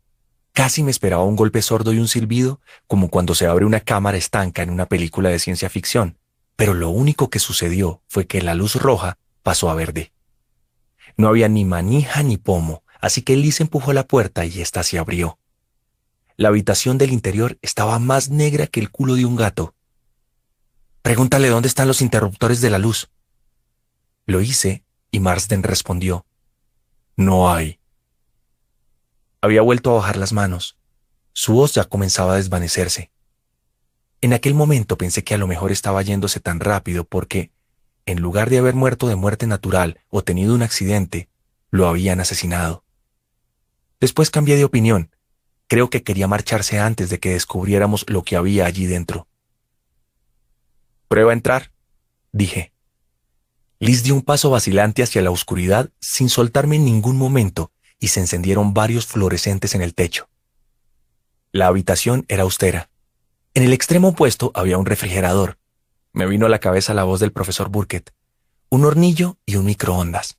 Casi 0.52 0.84
me 0.84 0.92
esperaba 0.92 1.24
un 1.24 1.34
golpe 1.34 1.60
sordo 1.60 1.92
y 1.92 1.98
un 1.98 2.06
silbido, 2.06 2.60
como 2.86 3.08
cuando 3.08 3.34
se 3.34 3.46
abre 3.46 3.64
una 3.64 3.80
cámara 3.80 4.16
estanca 4.16 4.62
en 4.62 4.70
una 4.70 4.86
película 4.86 5.28
de 5.28 5.40
ciencia 5.40 5.68
ficción, 5.70 6.18
pero 6.54 6.72
lo 6.72 6.90
único 6.90 7.30
que 7.30 7.40
sucedió 7.40 8.00
fue 8.06 8.26
que 8.26 8.42
la 8.42 8.54
luz 8.54 8.76
roja 8.76 9.18
pasó 9.42 9.68
a 9.68 9.74
verde. 9.74 10.12
No 11.16 11.28
había 11.28 11.48
ni 11.48 11.64
manija 11.64 12.22
ni 12.22 12.36
pomo, 12.36 12.82
así 13.00 13.22
que 13.22 13.36
Liz 13.36 13.60
empujó 13.60 13.92
la 13.92 14.06
puerta 14.06 14.44
y 14.44 14.60
ésta 14.60 14.82
se 14.82 14.98
abrió. 14.98 15.38
La 16.36 16.48
habitación 16.48 16.98
del 16.98 17.12
interior 17.12 17.58
estaba 17.62 17.98
más 17.98 18.30
negra 18.30 18.66
que 18.66 18.80
el 18.80 18.90
culo 18.90 19.14
de 19.14 19.26
un 19.26 19.36
gato. 19.36 19.74
Pregúntale 21.02 21.48
dónde 21.48 21.68
están 21.68 21.88
los 21.88 22.00
interruptores 22.00 22.60
de 22.60 22.70
la 22.70 22.78
luz. 22.78 23.10
Lo 24.26 24.40
hice 24.40 24.84
y 25.10 25.20
Marsden 25.20 25.62
respondió. 25.62 26.24
No 27.16 27.52
hay. 27.52 27.78
Había 29.40 29.62
vuelto 29.62 29.90
a 29.90 29.94
bajar 29.94 30.16
las 30.16 30.32
manos. 30.32 30.78
Su 31.32 31.54
voz 31.54 31.74
ya 31.74 31.84
comenzaba 31.84 32.34
a 32.34 32.36
desvanecerse. 32.36 33.10
En 34.20 34.32
aquel 34.32 34.54
momento 34.54 34.96
pensé 34.96 35.24
que 35.24 35.34
a 35.34 35.38
lo 35.38 35.48
mejor 35.48 35.72
estaba 35.72 36.00
yéndose 36.02 36.38
tan 36.38 36.60
rápido 36.60 37.04
porque, 37.04 37.50
en 38.06 38.20
lugar 38.20 38.50
de 38.50 38.58
haber 38.58 38.74
muerto 38.74 39.08
de 39.08 39.16
muerte 39.16 39.46
natural 39.46 40.00
o 40.08 40.22
tenido 40.22 40.54
un 40.54 40.62
accidente, 40.62 41.28
lo 41.70 41.88
habían 41.88 42.20
asesinado. 42.20 42.84
Después 44.00 44.30
cambié 44.30 44.56
de 44.56 44.64
opinión. 44.64 45.10
Creo 45.68 45.88
que 45.88 46.02
quería 46.02 46.28
marcharse 46.28 46.78
antes 46.78 47.08
de 47.08 47.18
que 47.18 47.30
descubriéramos 47.30 48.04
lo 48.08 48.24
que 48.24 48.36
había 48.36 48.66
allí 48.66 48.86
dentro. 48.86 49.28
Prueba 51.08 51.30
a 51.30 51.34
entrar, 51.34 51.72
dije. 52.32 52.72
Liz 53.78 54.02
dio 54.02 54.14
un 54.14 54.22
paso 54.22 54.50
vacilante 54.50 55.02
hacia 55.02 55.22
la 55.22 55.30
oscuridad 55.30 55.90
sin 56.00 56.28
soltarme 56.28 56.76
en 56.76 56.84
ningún 56.84 57.16
momento 57.16 57.72
y 57.98 58.08
se 58.08 58.20
encendieron 58.20 58.74
varios 58.74 59.06
fluorescentes 59.06 59.74
en 59.74 59.82
el 59.82 59.94
techo. 59.94 60.28
La 61.52 61.66
habitación 61.68 62.24
era 62.28 62.42
austera. 62.42 62.90
En 63.54 63.62
el 63.62 63.72
extremo 63.72 64.08
opuesto 64.08 64.50
había 64.54 64.78
un 64.78 64.86
refrigerador, 64.86 65.58
me 66.12 66.26
vino 66.26 66.46
a 66.46 66.48
la 66.48 66.58
cabeza 66.58 66.94
la 66.94 67.04
voz 67.04 67.20
del 67.20 67.32
profesor 67.32 67.68
Burkett. 67.68 68.12
Un 68.68 68.84
hornillo 68.84 69.38
y 69.46 69.56
un 69.56 69.64
microondas. 69.64 70.36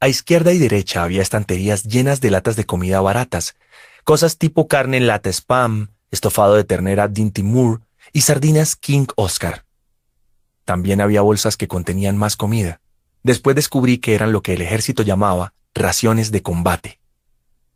A 0.00 0.08
izquierda 0.08 0.52
y 0.52 0.58
derecha 0.58 1.02
había 1.02 1.22
estanterías 1.22 1.84
llenas 1.84 2.20
de 2.20 2.30
latas 2.30 2.56
de 2.56 2.64
comida 2.64 3.00
baratas, 3.00 3.56
cosas 4.04 4.38
tipo 4.38 4.68
carne 4.68 4.98
en 4.98 5.06
lata 5.06 5.30
spam, 5.30 5.88
estofado 6.10 6.54
de 6.54 6.64
ternera 6.64 7.08
Dinty 7.08 7.42
Moore 7.42 7.82
y 8.12 8.22
sardinas 8.22 8.76
King 8.76 9.06
Oscar. 9.16 9.64
También 10.64 11.00
había 11.00 11.22
bolsas 11.22 11.56
que 11.56 11.68
contenían 11.68 12.16
más 12.16 12.36
comida. 12.36 12.80
Después 13.22 13.56
descubrí 13.56 13.98
que 13.98 14.14
eran 14.14 14.32
lo 14.32 14.42
que 14.42 14.54
el 14.54 14.62
ejército 14.62 15.02
llamaba 15.02 15.52
raciones 15.74 16.32
de 16.32 16.42
combate. 16.42 17.00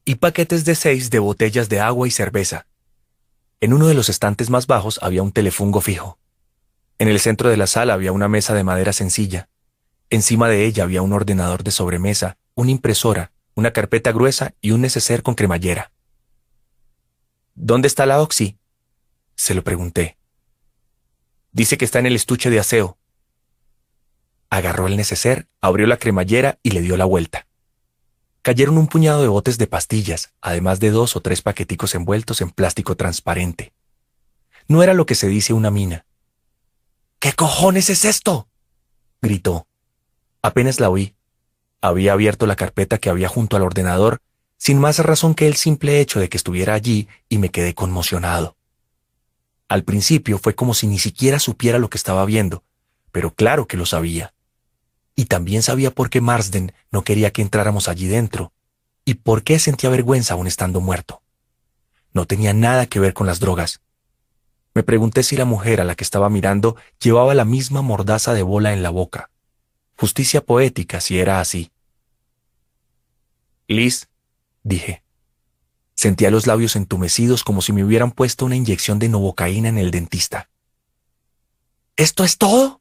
Y 0.04 0.16
paquetes 0.16 0.64
de 0.64 0.74
seis 0.74 1.10
de 1.10 1.18
botellas 1.18 1.68
de 1.68 1.80
agua 1.80 2.08
y 2.08 2.10
cerveza. 2.10 2.66
En 3.60 3.74
uno 3.74 3.86
de 3.86 3.94
los 3.94 4.08
estantes 4.08 4.48
más 4.48 4.66
bajos 4.66 4.98
había 5.02 5.22
un 5.22 5.32
telefungo 5.32 5.80
fijo. 5.80 6.18
En 7.00 7.08
el 7.08 7.18
centro 7.18 7.48
de 7.48 7.56
la 7.56 7.66
sala 7.66 7.94
había 7.94 8.12
una 8.12 8.28
mesa 8.28 8.52
de 8.52 8.62
madera 8.62 8.92
sencilla. 8.92 9.48
Encima 10.10 10.50
de 10.50 10.66
ella 10.66 10.82
había 10.82 11.00
un 11.00 11.14
ordenador 11.14 11.64
de 11.64 11.70
sobremesa, 11.70 12.36
una 12.54 12.72
impresora, 12.72 13.32
una 13.54 13.72
carpeta 13.72 14.12
gruesa 14.12 14.54
y 14.60 14.72
un 14.72 14.82
neceser 14.82 15.22
con 15.22 15.34
cremallera. 15.34 15.92
¿Dónde 17.54 17.88
está 17.88 18.04
la 18.04 18.20
Oxy? 18.20 18.58
Se 19.34 19.54
lo 19.54 19.64
pregunté. 19.64 20.18
Dice 21.52 21.78
que 21.78 21.86
está 21.86 22.00
en 22.00 22.06
el 22.06 22.16
estuche 22.16 22.50
de 22.50 22.60
aseo. 22.60 22.98
Agarró 24.50 24.86
el 24.86 24.98
neceser, 24.98 25.48
abrió 25.62 25.86
la 25.86 25.96
cremallera 25.96 26.58
y 26.62 26.72
le 26.72 26.82
dio 26.82 26.98
la 26.98 27.06
vuelta. 27.06 27.46
Cayeron 28.42 28.76
un 28.76 28.88
puñado 28.88 29.22
de 29.22 29.28
botes 29.28 29.56
de 29.56 29.66
pastillas, 29.66 30.34
además 30.42 30.80
de 30.80 30.90
dos 30.90 31.16
o 31.16 31.22
tres 31.22 31.40
paqueticos 31.40 31.94
envueltos 31.94 32.42
en 32.42 32.50
plástico 32.50 32.94
transparente. 32.98 33.72
No 34.68 34.82
era 34.82 34.92
lo 34.92 35.06
que 35.06 35.14
se 35.14 35.28
dice 35.28 35.54
una 35.54 35.70
mina, 35.70 36.04
¿Qué 37.20 37.34
cojones 37.34 37.90
es 37.90 38.06
esto? 38.06 38.48
gritó. 39.20 39.66
Apenas 40.40 40.80
la 40.80 40.88
oí. 40.88 41.14
Había 41.82 42.14
abierto 42.14 42.46
la 42.46 42.56
carpeta 42.56 42.96
que 42.96 43.10
había 43.10 43.28
junto 43.28 43.56
al 43.56 43.62
ordenador, 43.62 44.22
sin 44.56 44.78
más 44.78 44.98
razón 45.00 45.34
que 45.34 45.46
el 45.46 45.56
simple 45.56 46.00
hecho 46.00 46.18
de 46.18 46.30
que 46.30 46.38
estuviera 46.38 46.72
allí, 46.72 47.08
y 47.28 47.36
me 47.36 47.50
quedé 47.50 47.74
conmocionado. 47.74 48.56
Al 49.68 49.84
principio 49.84 50.38
fue 50.38 50.54
como 50.54 50.72
si 50.72 50.86
ni 50.86 50.98
siquiera 50.98 51.38
supiera 51.38 51.78
lo 51.78 51.90
que 51.90 51.98
estaba 51.98 52.24
viendo, 52.24 52.64
pero 53.12 53.34
claro 53.34 53.66
que 53.66 53.76
lo 53.76 53.84
sabía. 53.84 54.32
y 55.14 55.26
también 55.26 55.62
sabía 55.62 55.90
por 55.90 56.08
qué 56.08 56.22
Marsden 56.22 56.72
no 56.90 57.04
quería 57.04 57.30
que 57.30 57.42
entráramos 57.42 57.88
allí 57.88 58.06
dentro, 58.06 58.54
y 59.04 59.14
por 59.14 59.42
qué 59.42 59.58
sentía 59.58 59.90
vergüenza 59.90 60.32
aún 60.32 60.46
estando 60.46 60.80
muerto. 60.80 61.20
No 62.14 62.24
tenía 62.24 62.54
nada 62.54 62.86
que 62.86 63.00
ver 63.00 63.12
con 63.12 63.26
las 63.26 63.38
drogas. 63.38 63.82
Me 64.74 64.82
pregunté 64.82 65.22
si 65.22 65.36
la 65.36 65.44
mujer 65.44 65.80
a 65.80 65.84
la 65.84 65.94
que 65.94 66.04
estaba 66.04 66.28
mirando 66.28 66.76
llevaba 67.00 67.34
la 67.34 67.44
misma 67.44 67.82
mordaza 67.82 68.34
de 68.34 68.42
bola 68.42 68.72
en 68.72 68.82
la 68.82 68.90
boca. 68.90 69.30
Justicia 69.96 70.40
poética 70.40 71.00
si 71.00 71.18
era 71.18 71.40
así. 71.40 71.72
Liz, 73.66 74.08
dije. 74.62 75.02
Sentía 75.94 76.30
los 76.30 76.46
labios 76.46 76.76
entumecidos 76.76 77.44
como 77.44 77.60
si 77.62 77.72
me 77.72 77.84
hubieran 77.84 78.12
puesto 78.12 78.46
una 78.46 78.56
inyección 78.56 78.98
de 78.98 79.08
novocaína 79.08 79.68
en 79.68 79.78
el 79.78 79.90
dentista. 79.90 80.48
¿Esto 81.96 82.24
es 82.24 82.38
todo? 82.38 82.80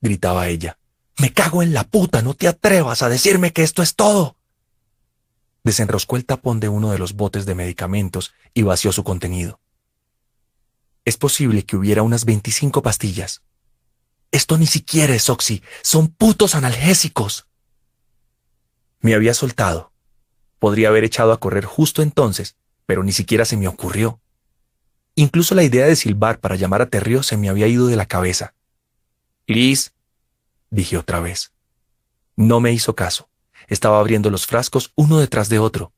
gritaba 0.00 0.48
ella. 0.48 0.78
Me 1.18 1.32
cago 1.32 1.62
en 1.62 1.74
la 1.74 1.82
puta, 1.82 2.22
no 2.22 2.34
te 2.34 2.46
atrevas 2.46 3.02
a 3.02 3.08
decirme 3.08 3.52
que 3.52 3.64
esto 3.64 3.82
es 3.82 3.96
todo. 3.96 4.36
Desenroscó 5.64 6.16
el 6.16 6.24
tapón 6.24 6.60
de 6.60 6.68
uno 6.68 6.92
de 6.92 6.98
los 6.98 7.14
botes 7.14 7.44
de 7.44 7.56
medicamentos 7.56 8.32
y 8.54 8.62
vació 8.62 8.92
su 8.92 9.02
contenido. 9.02 9.58
Es 11.08 11.16
posible 11.16 11.64
que 11.64 11.74
hubiera 11.74 12.02
unas 12.02 12.26
25 12.26 12.82
pastillas. 12.82 13.40
Esto 14.30 14.58
ni 14.58 14.66
siquiera 14.66 15.14
es 15.14 15.30
oxi, 15.30 15.62
son 15.80 16.08
putos 16.08 16.54
analgésicos. 16.54 17.46
Me 19.00 19.14
había 19.14 19.32
soltado. 19.32 19.90
Podría 20.58 20.88
haber 20.88 21.04
echado 21.04 21.32
a 21.32 21.40
correr 21.40 21.64
justo 21.64 22.02
entonces, 22.02 22.56
pero 22.84 23.04
ni 23.04 23.12
siquiera 23.12 23.46
se 23.46 23.56
me 23.56 23.68
ocurrió. 23.68 24.20
Incluso 25.14 25.54
la 25.54 25.62
idea 25.62 25.86
de 25.86 25.96
silbar 25.96 26.40
para 26.40 26.56
llamar 26.56 26.82
a 26.82 26.90
Terrio 26.90 27.22
se 27.22 27.38
me 27.38 27.48
había 27.48 27.68
ido 27.68 27.86
de 27.86 27.96
la 27.96 28.04
cabeza. 28.04 28.52
Liz, 29.46 29.94
dije 30.68 30.98
otra 30.98 31.20
vez. 31.20 31.52
No 32.36 32.60
me 32.60 32.74
hizo 32.74 32.94
caso. 32.94 33.30
Estaba 33.66 33.98
abriendo 33.98 34.28
los 34.28 34.46
frascos 34.46 34.92
uno 34.94 35.20
detrás 35.20 35.48
de 35.48 35.58
otro. 35.58 35.90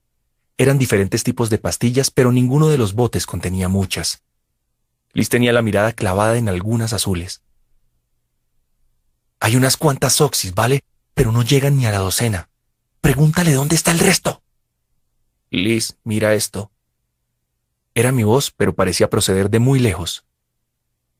Eran 0.56 0.78
diferentes 0.78 1.24
tipos 1.24 1.50
de 1.50 1.58
pastillas, 1.58 2.12
pero 2.12 2.30
ninguno 2.30 2.68
de 2.68 2.78
los 2.78 2.92
botes 2.92 3.26
contenía 3.26 3.68
muchas. 3.68 4.22
Liz 5.12 5.28
tenía 5.28 5.52
la 5.52 5.62
mirada 5.62 5.92
clavada 5.92 6.36
en 6.36 6.48
algunas 6.48 6.92
azules. 6.92 7.42
Hay 9.40 9.56
unas 9.56 9.76
cuantas 9.76 10.20
oxis, 10.20 10.55
¿vale? 10.55 10.84
Pero 11.14 11.32
no 11.32 11.42
llegan 11.42 11.76
ni 11.76 11.86
a 11.86 11.90
la 11.90 11.98
docena. 11.98 12.48
Pregúntale 13.00 13.52
dónde 13.52 13.74
está 13.74 13.90
el 13.90 13.98
resto. 13.98 14.42
Liz, 15.50 15.97
mira 16.05 16.34
esto. 16.34 16.70
Era 17.94 18.12
mi 18.12 18.22
voz, 18.22 18.52
pero 18.52 18.74
parecía 18.74 19.10
proceder 19.10 19.50
de 19.50 19.58
muy 19.58 19.80
lejos. 19.80 20.24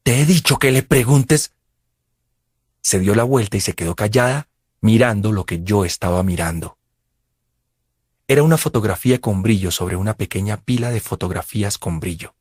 Te 0.03 0.21
he 0.21 0.27
dicho 0.27 0.59
que 0.59 0.71
le 0.71 0.83
preguntes. 0.83 1.53
Se 2.81 3.01
dio 3.01 3.15
la 3.15 3.25
vuelta 3.25 3.57
y 3.57 3.61
se 3.61 3.75
quedó 3.75 3.97
callada, 3.97 4.49
mirando 4.81 5.33
lo 5.33 5.45
que 5.45 5.63
yo 5.63 5.85
estaba 5.85 6.23
mirando. 6.23 6.79
Era 8.29 8.45
una 8.45 8.57
fotografía 8.57 9.21
con 9.21 9.43
brillo 9.43 9.73
sobre 9.73 9.97
una 9.97 10.15
pequeña 10.15 10.59
pila 10.59 10.91
de 10.91 11.01
fotografías 11.01 11.79
con 11.79 11.99
brillo. 11.99 12.35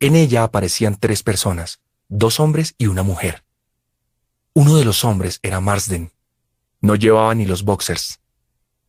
En 0.00 0.16
ella 0.16 0.44
aparecían 0.44 0.96
tres 0.98 1.22
personas, 1.22 1.80
dos 2.08 2.40
hombres 2.40 2.74
y 2.78 2.86
una 2.86 3.02
mujer. 3.02 3.44
Uno 4.54 4.76
de 4.76 4.84
los 4.86 5.04
hombres 5.04 5.38
era 5.42 5.60
Marsden. 5.60 6.10
No 6.80 6.96
llevaba 6.96 7.34
ni 7.34 7.44
los 7.44 7.64
boxers. 7.64 8.18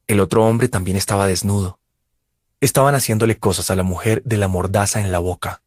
El 0.07 0.21
otro 0.21 0.45
hombre 0.45 0.69
también 0.69 0.95
estaba 0.97 1.27
desnudo. 1.27 1.79
Estaban 2.61 2.95
haciéndole 2.95 3.37
cosas 3.37 3.69
a 3.69 3.75
la 3.75 3.83
mujer 3.83 4.23
de 4.23 4.37
la 4.37 4.47
mordaza 4.47 5.01
en 5.01 5.11
la 5.11 5.19
boca. 5.19 5.61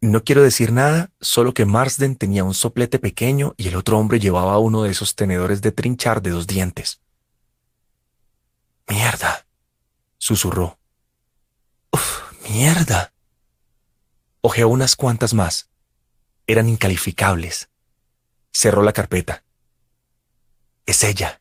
No 0.00 0.24
quiero 0.24 0.42
decir 0.42 0.72
nada, 0.72 1.10
solo 1.20 1.54
que 1.54 1.64
Marsden 1.64 2.16
tenía 2.16 2.44
un 2.44 2.54
soplete 2.54 2.98
pequeño 2.98 3.54
y 3.56 3.68
el 3.68 3.76
otro 3.76 3.98
hombre 3.98 4.18
llevaba 4.18 4.58
uno 4.58 4.82
de 4.82 4.90
esos 4.90 5.14
tenedores 5.14 5.60
de 5.62 5.72
trinchar 5.72 6.22
de 6.22 6.30
dos 6.30 6.46
dientes. 6.46 7.00
Mierda, 8.88 9.46
susurró. 10.18 10.78
Uf, 11.90 12.22
mierda. 12.50 13.13
Ojeó 14.46 14.68
unas 14.68 14.94
cuantas 14.94 15.32
más. 15.32 15.70
Eran 16.46 16.68
incalificables. 16.68 17.70
Cerró 18.52 18.82
la 18.82 18.92
carpeta. 18.92 19.42
Es 20.84 21.02
ella. 21.02 21.40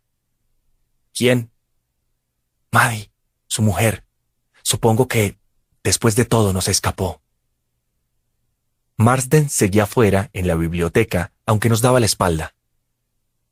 ¿Quién? 1.14 1.52
Maddie 2.72 3.12
su 3.46 3.62
mujer. 3.62 4.06
Supongo 4.62 5.10
que, 5.10 5.38
después 5.84 6.16
de 6.16 6.24
todo, 6.24 6.54
no 6.54 6.62
se 6.62 6.72
escapó. 6.72 7.22
Marsden 8.96 9.50
seguía 9.50 9.86
fuera, 9.86 10.30
en 10.32 10.48
la 10.48 10.56
biblioteca, 10.56 11.34
aunque 11.46 11.68
nos 11.68 11.82
daba 11.82 12.00
la 12.00 12.06
espalda. 12.06 12.56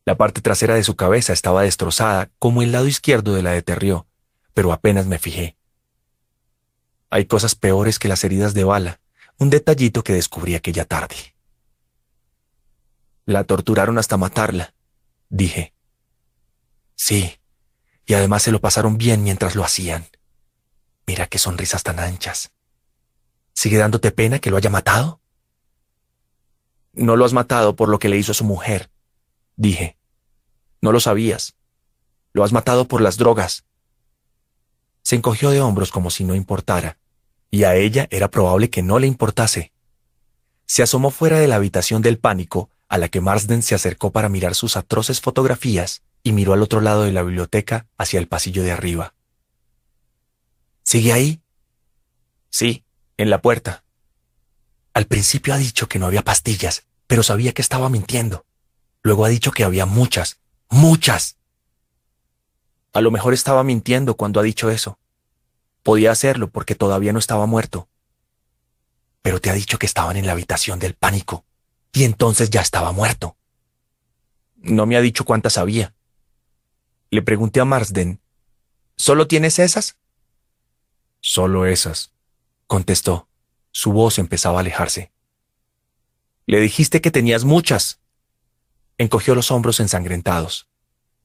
La 0.06 0.16
parte 0.16 0.40
trasera 0.40 0.76
de 0.76 0.86
su 0.86 0.96
cabeza 0.96 1.34
estaba 1.34 1.64
destrozada, 1.64 2.32
como 2.40 2.62
el 2.62 2.72
lado 2.72 2.88
izquierdo 2.88 3.34
de 3.34 3.44
la 3.44 3.52
de 3.52 3.64
Terrió, 3.64 4.08
pero 4.54 4.72
apenas 4.72 5.08
me 5.08 5.20
fijé. 5.20 5.58
Hay 7.10 7.26
cosas 7.26 7.54
peores 7.56 8.00
que 8.00 8.08
las 8.08 8.24
heridas 8.24 8.54
de 8.54 8.64
bala, 8.64 9.01
un 9.42 9.50
detallito 9.50 10.04
que 10.04 10.14
descubrí 10.14 10.54
aquella 10.54 10.86
tarde. 10.86 11.16
La 13.26 13.44
torturaron 13.44 13.98
hasta 13.98 14.16
matarla, 14.16 14.76
dije. 15.30 15.74
Sí, 16.94 17.40
y 18.06 18.14
además 18.14 18.44
se 18.44 18.52
lo 18.52 18.62
pasaron 18.62 19.00
bien 19.00 19.24
mientras 19.24 19.56
lo 19.56 19.64
hacían. 19.64 20.06
Mira 21.08 21.26
qué 21.26 21.40
sonrisas 21.40 21.82
tan 21.82 21.98
anchas. 21.98 22.52
¿Sigue 23.56 23.78
dándote 23.78 24.12
pena 24.12 24.38
que 24.38 24.52
lo 24.52 24.58
haya 24.58 24.70
matado? 24.70 25.22
No 26.94 27.16
lo 27.16 27.26
has 27.26 27.34
matado 27.34 27.76
por 27.76 27.90
lo 27.90 27.98
que 27.98 28.10
le 28.10 28.18
hizo 28.18 28.34
a 28.34 28.36
su 28.36 28.44
mujer, 28.44 28.92
dije. 29.56 29.98
No 30.82 30.92
lo 30.92 31.00
sabías. 31.00 31.56
Lo 32.32 32.44
has 32.44 32.54
matado 32.54 32.88
por 32.88 33.02
las 33.02 33.18
drogas. 33.18 33.66
Se 35.02 35.16
encogió 35.16 35.50
de 35.50 35.62
hombros 35.62 35.90
como 35.90 36.12
si 36.12 36.26
no 36.26 36.36
importara, 36.36 37.00
y 37.52 37.66
a 37.66 37.76
ella 37.76 38.08
era 38.10 38.32
probable 38.32 38.70
que 38.70 38.82
no 38.82 38.98
le 38.98 39.08
importase. 39.08 39.74
Se 40.66 40.82
asomó 40.82 41.12
fuera 41.12 41.38
de 41.38 41.50
la 41.50 41.58
habitación 41.58 42.02
del 42.02 42.18
pánico, 42.18 42.70
a 42.88 42.98
la 42.98 43.10
que 43.10 43.20
Marsden 43.20 43.62
se 43.62 43.76
acercó 43.76 44.12
para 44.12 44.30
mirar 44.30 44.56
sus 44.56 44.78
atroces 44.78 45.20
fotografías, 45.20 46.02
y 46.24 46.32
miró 46.32 46.54
al 46.54 46.62
otro 46.62 46.80
lado 46.80 47.04
de 47.04 47.12
la 47.12 47.24
biblioteca 47.24 47.88
hacia 47.98 48.20
el 48.20 48.28
pasillo 48.28 48.64
de 48.64 48.72
arriba. 48.72 49.14
¿Sigue 50.84 51.12
ahí? 51.12 51.42
Sí, 52.50 52.86
en 53.18 53.30
la 53.30 53.42
puerta. 53.42 53.84
Al 54.94 55.06
principio 55.06 55.54
ha 55.54 55.58
dicho 55.58 55.88
que 55.88 56.00
no 56.00 56.06
había 56.06 56.22
pastillas, 56.22 56.86
pero 57.08 57.24
sabía 57.24 57.54
que 57.54 57.62
estaba 57.62 57.90
mintiendo. 57.90 58.46
Luego 59.04 59.26
ha 59.26 59.30
dicho 59.30 59.52
que 59.52 59.64
había 59.64 59.86
muchas, 59.86 60.40
muchas. 60.70 61.38
A 62.94 63.02
lo 63.02 63.12
mejor 63.12 63.34
estaba 63.34 63.64
mintiendo 63.64 64.16
cuando 64.16 64.40
ha 64.40 64.44
dicho 64.44 64.70
eso. 64.70 65.00
Podía 65.84 66.12
hacerlo 66.12 66.50
porque 66.50 66.76
todavía 66.76 67.14
no 67.14 67.20
estaba 67.20 67.46
muerto. 67.46 67.90
Pero 69.22 69.40
te 69.40 69.50
ha 69.50 69.54
dicho 69.54 69.80
que 69.80 69.86
estaban 69.86 70.18
en 70.18 70.26
la 70.26 70.34
habitación 70.34 70.80
del 70.80 70.96
pánico, 70.96 71.46
y 71.94 72.04
entonces 72.04 72.50
ya 72.50 72.62
estaba 72.62 72.92
muerto. 72.92 73.36
No 74.56 74.86
me 74.86 74.96
ha 74.96 75.02
dicho 75.02 75.26
cuántas 75.26 75.58
había. 75.58 75.94
Le 77.10 77.22
pregunté 77.22 77.60
a 77.60 77.66
Marsden, 77.66 78.22
¿Solo 79.02 79.26
tienes 79.28 79.58
esas? 79.58 79.98
Solo 81.22 81.66
esas, 81.66 82.14
contestó. 82.68 83.28
Su 83.72 83.94
voz 83.94 84.20
empezaba 84.20 84.58
a 84.58 84.62
alejarse. 84.62 85.12
Le 86.46 86.60
dijiste 86.60 87.02
que 87.02 87.10
tenías 87.10 87.44
muchas. 87.44 88.00
Encogió 89.00 89.34
los 89.34 89.50
hombros 89.50 89.80
ensangrentados. 89.80 90.68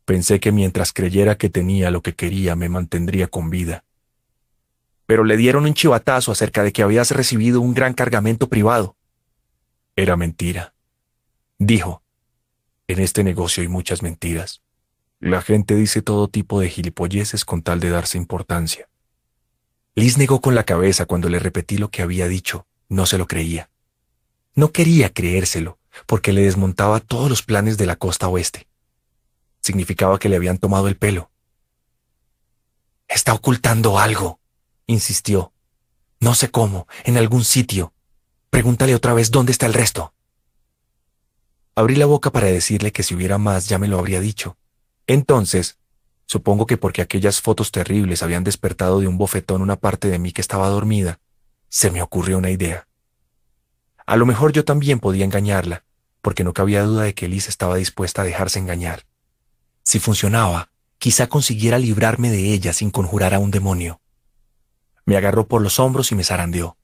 Pensé 0.07 0.41
que 0.41 0.53
mientras 0.53 0.95
creyera 0.95 1.37
que 1.37 1.51
tenía 1.51 1.91
lo 1.91 2.01
que 2.01 2.15
quería 2.15 2.57
me 2.57 2.71
mantendría 2.71 3.27
con 3.27 3.51
vida. 3.51 3.85
Pero 5.07 5.25
le 5.25 5.37
dieron 5.37 5.65
un 5.65 5.75
chivatazo 5.75 6.33
acerca 6.33 6.63
de 6.63 6.73
que 6.73 6.83
habías 6.83 7.11
recibido 7.13 7.61
un 7.61 7.75
gran 7.75 7.95
cargamento 7.95 8.49
privado. 8.49 8.97
Era 9.95 10.17
mentira. 10.17 10.75
Dijo, 11.59 12.03
en 12.89 13.01
este 13.01 13.25
negocio 13.25 13.63
hay 13.63 13.69
muchas 13.69 14.03
mentiras. 14.03 14.63
La 15.19 15.41
gente 15.41 15.75
dice 15.75 16.03
todo 16.03 16.29
tipo 16.29 16.61
de 16.61 16.69
gilipolleces 16.69 17.45
con 17.45 17.63
tal 17.63 17.81
de 17.81 17.91
darse 17.91 18.19
importancia. 18.19 18.89
Liz 19.95 20.19
negó 20.19 20.41
con 20.43 20.55
la 20.55 20.65
cabeza 20.65 21.07
cuando 21.07 21.31
le 21.31 21.39
repetí 21.39 21.79
lo 21.79 21.91
que 21.91 22.03
había 22.03 22.29
dicho. 22.29 22.67
No 22.89 23.07
se 23.07 23.17
lo 23.17 23.27
creía. 23.27 23.71
No 24.55 24.71
quería 24.71 25.13
creérselo, 25.13 25.79
porque 26.07 26.33
le 26.33 26.43
desmontaba 26.43 27.01
todos 27.01 27.31
los 27.31 27.43
planes 27.43 27.79
de 27.79 27.87
la 27.87 27.97
costa 27.97 28.29
oeste. 28.29 28.67
Significaba 29.63 30.19
que 30.19 30.29
le 30.29 30.37
habían 30.37 30.59
tomado 30.59 30.89
el 30.89 30.97
pelo. 30.97 31.31
Está 33.09 33.33
ocultando 33.33 33.99
algo, 33.99 34.39
insistió. 34.87 35.53
No 36.21 36.35
sé 36.35 36.51
cómo, 36.51 36.87
en 37.05 37.17
algún 37.17 37.45
sitio. 37.45 37.93
Pregúntale 38.51 38.95
otra 38.95 39.15
vez 39.15 39.31
dónde 39.31 39.53
está 39.53 39.67
el 39.67 39.75
resto. 39.75 40.15
Abrí 41.75 41.97
la 41.97 42.07
boca 42.07 42.33
para 42.33 42.47
decirle 42.47 42.93
que 42.93 43.03
si 43.03 43.15
hubiera 43.15 43.39
más 43.39 43.69
ya 43.69 43.79
me 43.79 43.89
lo 43.89 43.99
habría 43.99 44.21
dicho, 44.21 44.57
entonces, 45.07 45.79
supongo 46.25 46.67
que 46.67 46.77
porque 46.77 47.03
aquellas 47.03 47.41
fotos 47.41 47.71
terribles 47.71 48.23
habían 48.23 48.45
despertado 48.45 49.01
de 49.01 49.07
un 49.07 49.19
bofetón 49.19 49.63
una 49.63 49.77
parte 49.77 50.09
de 50.09 50.19
mí 50.19 50.33
que 50.33 50.41
estaba 50.41 50.69
dormida, 50.69 51.21
se 51.69 51.91
me 51.91 52.03
ocurrió 52.03 52.39
una 52.39 52.51
idea. 52.51 52.89
A 54.07 54.17
lo 54.17 54.27
mejor 54.27 54.53
yo 54.53 54.65
también 54.65 55.01
podía 55.01 55.25
engañarla, 55.25 55.85
porque 56.23 56.45
no 56.45 56.53
cabía 56.53 56.83
duda 56.83 57.05
de 57.05 57.15
que 57.15 57.29
Liz 57.29 57.49
estaba 57.49 57.77
dispuesta 57.77 58.23
a 58.23 58.25
dejarse 58.25 58.59
engañar. 58.59 59.07
Si 59.83 60.01
funcionaba, 60.01 60.71
quizá 60.99 61.29
consiguiera 61.29 61.79
librarme 61.79 62.31
de 62.31 62.53
ella 62.53 62.73
sin 62.73 62.91
conjurar 62.91 63.35
a 63.35 63.39
un 63.39 63.51
demonio. 63.51 64.01
Me 65.07 65.17
agarró 65.17 65.47
por 65.47 65.63
los 65.63 65.79
hombros 65.79 66.13
y 66.13 66.15
me 66.15 66.25
zarandeó. 66.25 66.77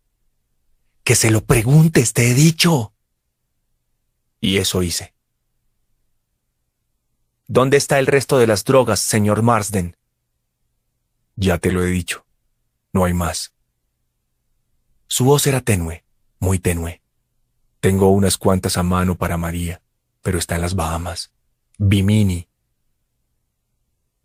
Que 1.04 1.14
se 1.14 1.30
lo 1.30 1.44
preguntes, 1.44 2.12
te 2.12 2.30
he 2.30 2.34
dicho. 2.34 2.94
Y 4.40 4.56
eso 4.56 4.82
hice. 4.82 5.12
¿Dónde 7.48 7.76
está 7.76 7.98
el 7.98 8.06
resto 8.06 8.38
de 8.38 8.46
las 8.46 8.64
drogas, 8.64 9.00
señor 9.00 9.42
Marsden? 9.42 9.96
Ya 11.36 11.58
te 11.58 11.72
lo 11.72 11.82
he 11.82 11.88
dicho. 11.88 12.24
No 12.92 13.04
hay 13.04 13.12
más. 13.12 13.52
Su 15.06 15.24
voz 15.24 15.46
era 15.46 15.60
tenue, 15.60 16.04
muy 16.38 16.58
tenue. 16.58 17.02
Tengo 17.80 18.10
unas 18.10 18.38
cuantas 18.38 18.76
a 18.76 18.82
mano 18.82 19.16
para 19.16 19.36
María, 19.36 19.82
pero 20.22 20.38
está 20.38 20.54
en 20.54 20.62
las 20.62 20.74
Bahamas. 20.74 21.32
Bimini. 21.76 22.48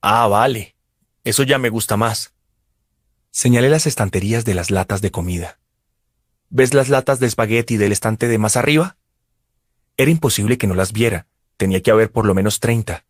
Ah, 0.02 0.28
vale. 0.28 0.76
Eso 1.24 1.44
ya 1.44 1.58
me 1.58 1.70
gusta 1.70 1.98
más. 1.98 2.34
Señalé 3.40 3.70
las 3.70 3.86
estanterías 3.86 4.46
de 4.46 4.56
las 4.56 4.72
latas 4.72 5.00
de 5.00 5.12
comida. 5.12 5.60
¿Ves 6.50 6.74
las 6.74 6.90
latas 6.90 7.20
de 7.20 7.28
espagueti 7.28 7.78
del 7.78 7.92
estante 7.92 8.28
de 8.28 8.40
más 8.40 8.58
arriba? 8.58 8.98
Era 9.96 10.10
imposible 10.10 10.58
que 10.58 10.66
no 10.66 10.74
las 10.74 10.92
viera. 10.92 11.28
Tenía 11.56 11.84
que 11.84 11.92
haber 11.92 12.12
por 12.12 12.26
lo 12.26 12.34
menos 12.34 12.60
treinta. 12.60 13.06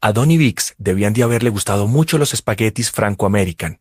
A 0.00 0.10
Donny 0.12 0.36
Vix 0.36 0.74
debían 0.78 1.12
de 1.12 1.22
haberle 1.22 1.50
gustado 1.50 1.86
mucho 1.86 2.18
los 2.18 2.34
espaguetis 2.34 2.90
franco-american. 2.90 3.78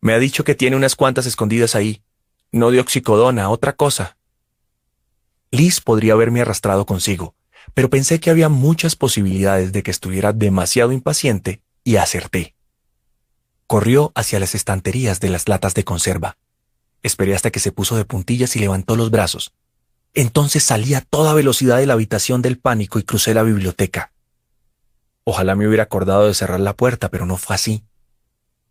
Me 0.00 0.12
ha 0.12 0.20
dicho 0.20 0.44
que 0.44 0.54
tiene 0.54 0.76
unas 0.76 0.94
cuantas 0.94 1.26
escondidas 1.26 1.74
ahí, 1.74 2.00
no 2.52 2.70
de 2.70 2.78
oxicodona, 2.78 3.50
otra 3.50 3.72
cosa. 3.72 4.18
Liz 5.50 5.80
podría 5.80 6.12
haberme 6.12 6.42
arrastrado 6.42 6.86
consigo, 6.86 7.34
pero 7.74 7.90
pensé 7.90 8.20
que 8.20 8.30
había 8.30 8.48
muchas 8.48 8.94
posibilidades 8.94 9.72
de 9.72 9.82
que 9.82 9.90
estuviera 9.90 10.32
demasiado 10.32 10.92
impaciente 10.92 11.60
y 11.82 11.96
acerté. 11.96 12.54
Corrió 13.68 14.12
hacia 14.14 14.40
las 14.40 14.54
estanterías 14.54 15.20
de 15.20 15.28
las 15.28 15.46
latas 15.46 15.74
de 15.74 15.84
conserva. 15.84 16.38
Esperé 17.02 17.34
hasta 17.34 17.50
que 17.50 17.60
se 17.60 17.70
puso 17.70 17.96
de 17.96 18.06
puntillas 18.06 18.56
y 18.56 18.60
levantó 18.60 18.96
los 18.96 19.10
brazos. 19.10 19.52
Entonces 20.14 20.64
salí 20.64 20.94
a 20.94 21.02
toda 21.02 21.34
velocidad 21.34 21.76
de 21.76 21.84
la 21.84 21.92
habitación 21.92 22.40
del 22.40 22.58
pánico 22.58 22.98
y 22.98 23.02
crucé 23.02 23.34
la 23.34 23.42
biblioteca. 23.42 24.10
Ojalá 25.24 25.54
me 25.54 25.68
hubiera 25.68 25.82
acordado 25.82 26.26
de 26.26 26.32
cerrar 26.32 26.60
la 26.60 26.74
puerta, 26.74 27.10
pero 27.10 27.26
no 27.26 27.36
fue 27.36 27.56
así. 27.56 27.84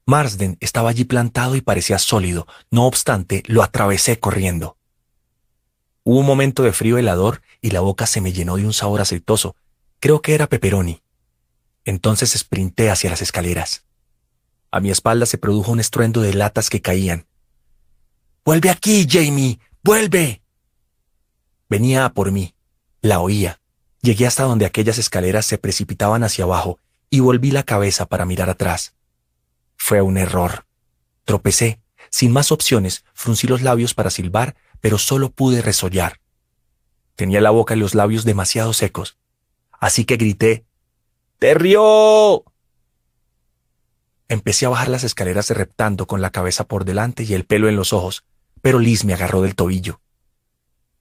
Marsden 0.07 0.57
estaba 0.61 0.89
allí 0.89 1.03
plantado 1.03 1.55
y 1.55 1.61
parecía 1.61 1.99
sólido, 1.99 2.47
no 2.71 2.87
obstante, 2.87 3.43
lo 3.45 3.61
atravesé 3.61 4.19
corriendo. 4.19 4.77
Hubo 6.03 6.21
un 6.21 6.25
momento 6.25 6.63
de 6.63 6.73
frío 6.73 6.97
helador 6.97 7.43
y 7.61 7.69
la 7.69 7.81
boca 7.81 8.07
se 8.07 8.19
me 8.19 8.33
llenó 8.33 8.55
de 8.55 8.65
un 8.65 8.73
sabor 8.73 9.01
aceitoso. 9.01 9.55
Creo 9.99 10.23
que 10.23 10.33
era 10.33 10.47
pepperoni. 10.47 11.03
Entonces 11.85 12.31
sprinté 12.31 12.89
hacia 12.89 13.11
las 13.11 13.21
escaleras. 13.21 13.83
A 14.71 14.79
mi 14.79 14.89
espalda 14.91 15.25
se 15.25 15.37
produjo 15.37 15.71
un 15.71 15.79
estruendo 15.79 16.21
de 16.21 16.33
latas 16.33 16.69
que 16.69 16.81
caían. 16.81 17.25
¡Vuelve 18.43 18.69
aquí, 18.69 19.07
Jamie! 19.09 19.59
¡Vuelve! 19.83 20.41
Venía 21.69 22.05
a 22.05 22.13
por 22.13 22.31
mí. 22.31 22.53
La 23.01 23.19
oía. 23.19 23.59
Llegué 24.01 24.27
hasta 24.27 24.43
donde 24.43 24.65
aquellas 24.65 24.97
escaleras 24.97 25.45
se 25.45 25.57
precipitaban 25.57 26.23
hacia 26.23 26.45
abajo 26.45 26.79
y 27.09 27.19
volví 27.19 27.51
la 27.51 27.63
cabeza 27.63 28.05
para 28.05 28.25
mirar 28.25 28.49
atrás. 28.49 28.93
Fue 29.75 30.01
un 30.01 30.17
error. 30.17 30.65
Tropecé. 31.25 31.79
Sin 32.09 32.31
más 32.31 32.51
opciones, 32.51 33.03
fruncí 33.13 33.47
los 33.47 33.61
labios 33.61 33.93
para 33.93 34.09
silbar, 34.09 34.55
pero 34.79 34.97
solo 34.97 35.29
pude 35.29 35.61
resollar. 35.61 36.21
Tenía 37.15 37.41
la 37.41 37.49
boca 37.49 37.75
y 37.75 37.79
los 37.79 37.95
labios 37.95 38.23
demasiado 38.23 38.71
secos. 38.73 39.17
Así 39.71 40.05
que 40.05 40.15
grité, 40.15 40.65
¡Terrió! 41.39 42.43
Empecé 44.29 44.65
a 44.65 44.69
bajar 44.69 44.89
las 44.89 45.03
escaleras 45.03 45.49
reptando 45.51 46.07
con 46.07 46.21
la 46.21 46.31
cabeza 46.31 46.65
por 46.67 46.85
delante 46.85 47.23
y 47.23 47.33
el 47.33 47.45
pelo 47.45 47.69
en 47.69 47.75
los 47.75 47.93
ojos, 47.93 48.25
pero 48.61 48.79
Liz 48.79 49.05
me 49.05 49.13
agarró 49.13 49.41
del 49.41 49.55
tobillo. 49.55 50.01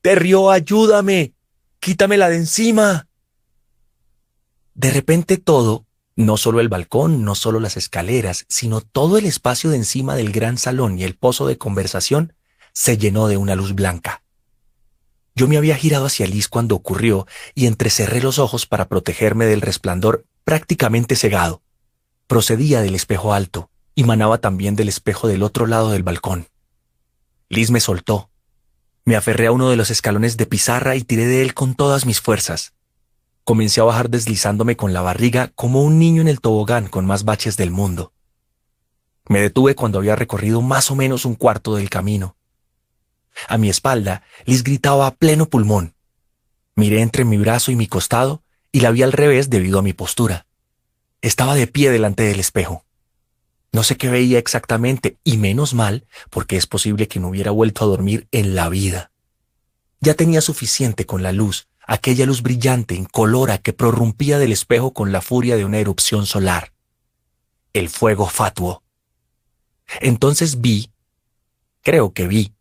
¡Terrió, 0.01 0.51
ayúdame! 0.51 1.35
¡Quítamela 1.81 2.29
de 2.29 2.37
encima! 2.37 3.09
De 4.75 4.91
repente 4.91 5.39
todo 5.39 5.87
no 6.17 6.39
solo 6.39 6.61
el 6.61 6.71
balcón, 6.71 7.25
no 7.25 7.35
solo 7.35 7.61
las 7.61 7.77
escaleras, 7.77 8.47
sino 8.49 8.81
todo 8.81 9.19
el 9.19 9.27
espacio 9.27 9.69
de 9.69 9.77
encima 9.77 10.17
del 10.17 10.33
gran 10.33 10.57
salón 10.57 10.99
y 10.99 11.05
el 11.05 11.15
pozo 11.15 11.47
de 11.47 11.59
conversación 11.59 12.33
se 12.73 12.97
llenó 12.97 13.29
de 13.29 13.37
una 13.37 13.55
luz 13.55 13.75
blanca. 13.75 14.23
Yo 15.35 15.47
me 15.47 15.59
había 15.59 15.77
girado 15.77 16.07
hacia 16.07 16.27
Liz 16.27 16.49
cuando 16.49 16.75
ocurrió 16.75 17.27
y 17.55 17.67
entrecerré 17.67 18.23
los 18.23 18.39
ojos 18.39 18.67
para 18.67 18.89
protegerme 18.89 19.45
del 19.45 19.61
resplandor 19.61 20.25
prácticamente 20.45 21.17
cegado. 21.17 21.63
Procedía 22.27 22.81
del 22.81 22.97
espejo 22.97 23.33
alto 23.33 23.71
y 23.95 24.03
manaba 24.05 24.39
también 24.39 24.75
del 24.75 24.89
espejo 24.89 25.29
del 25.29 25.43
otro 25.43 25.67
lado 25.67 25.91
del 25.91 26.03
balcón. 26.03 26.49
Liz 27.49 27.71
me 27.71 27.81
soltó. 27.81 28.31
Me 29.05 29.15
aferré 29.15 29.47
a 29.47 29.53
uno 29.53 29.71
de 29.71 29.77
los 29.77 29.91
escalones 29.91 30.37
de 30.37 30.47
pizarra 30.47 30.97
y 30.97 31.03
tiré 31.03 31.27
de 31.27 31.43
él 31.43 31.55
con 31.55 31.77
todas 31.77 32.05
mis 32.05 32.21
fuerzas. 32.21 32.75
Comencé 33.45 33.81
a 33.81 33.85
bajar 33.85 34.11
deslizándome 34.11 34.77
con 34.77 34.93
la 34.93 35.03
barriga 35.03 35.53
como 35.55 35.83
un 35.83 36.01
niño 36.01 36.21
en 36.21 36.27
el 36.27 36.41
tobogán 36.41 36.89
con 36.89 37.07
más 37.07 37.25
baches 37.25 37.57
del 37.57 37.71
mundo. 37.71 38.13
Me 39.29 39.41
detuve 39.41 39.77
cuando 39.77 39.99
había 39.99 40.17
recorrido 40.17 40.63
más 40.63 40.91
o 40.91 40.97
menos 40.97 41.25
un 41.25 41.37
cuarto 41.37 41.77
del 41.77 41.91
camino. 41.91 42.37
A 43.49 43.57
mi 43.57 43.69
espalda, 43.69 44.23
Liz 44.47 44.65
gritaba 44.65 45.07
a 45.07 45.15
pleno 45.15 45.47
pulmón. 45.47 45.95
Miré 46.75 47.03
entre 47.03 47.25
mi 47.25 47.37
brazo 47.39 47.71
y 47.71 47.77
mi 47.77 47.87
costado 47.87 48.43
y 48.73 48.81
la 48.81 48.91
vi 48.91 49.05
al 49.05 49.13
revés 49.13 49.49
debido 49.49 49.79
a 49.79 49.83
mi 49.83 49.93
postura. 49.93 50.45
Estaba 51.23 51.55
de 51.55 51.67
pie 51.67 51.91
delante 51.91 52.23
del 52.25 52.41
espejo. 52.41 52.85
No 53.73 53.83
sé 53.83 53.97
qué 53.97 54.09
veía 54.09 54.39
exactamente, 54.39 55.19
y 55.25 55.36
menos 55.36 55.75
mal, 55.75 56.07
porque 56.31 56.57
es 56.57 56.67
posible 56.67 57.09
que 57.09 57.20
no 57.20 57.28
hubiera 57.28 57.51
vuelto 57.51 57.85
a 57.85 57.89
dormir 57.89 58.28
en 58.31 58.55
la 58.55 58.69
vida. 58.69 59.11
Ya 60.01 60.15
tenía 60.15 60.41
suficiente 60.41 61.07
con 61.07 61.23
la 61.23 61.33
luz 61.33 61.69
aquella 61.86 62.27
luz 62.27 62.43
brillante, 62.43 62.95
incolora, 62.95 63.59
que 63.59 63.73
prorrumpía 63.73 64.39
del 64.39 64.53
espejo 64.53 64.93
con 64.93 65.12
la 65.12 65.23
furia 65.23 65.57
de 65.57 65.65
una 65.65 65.78
erupción 65.78 66.27
solar. 66.27 66.73
El 67.73 67.89
fuego 67.89 68.27
fatuo. 68.28 68.83
Entonces 70.01 70.61
vi, 70.61 70.91
creo 71.83 72.12
que 72.12 72.27
vi, 72.27 72.55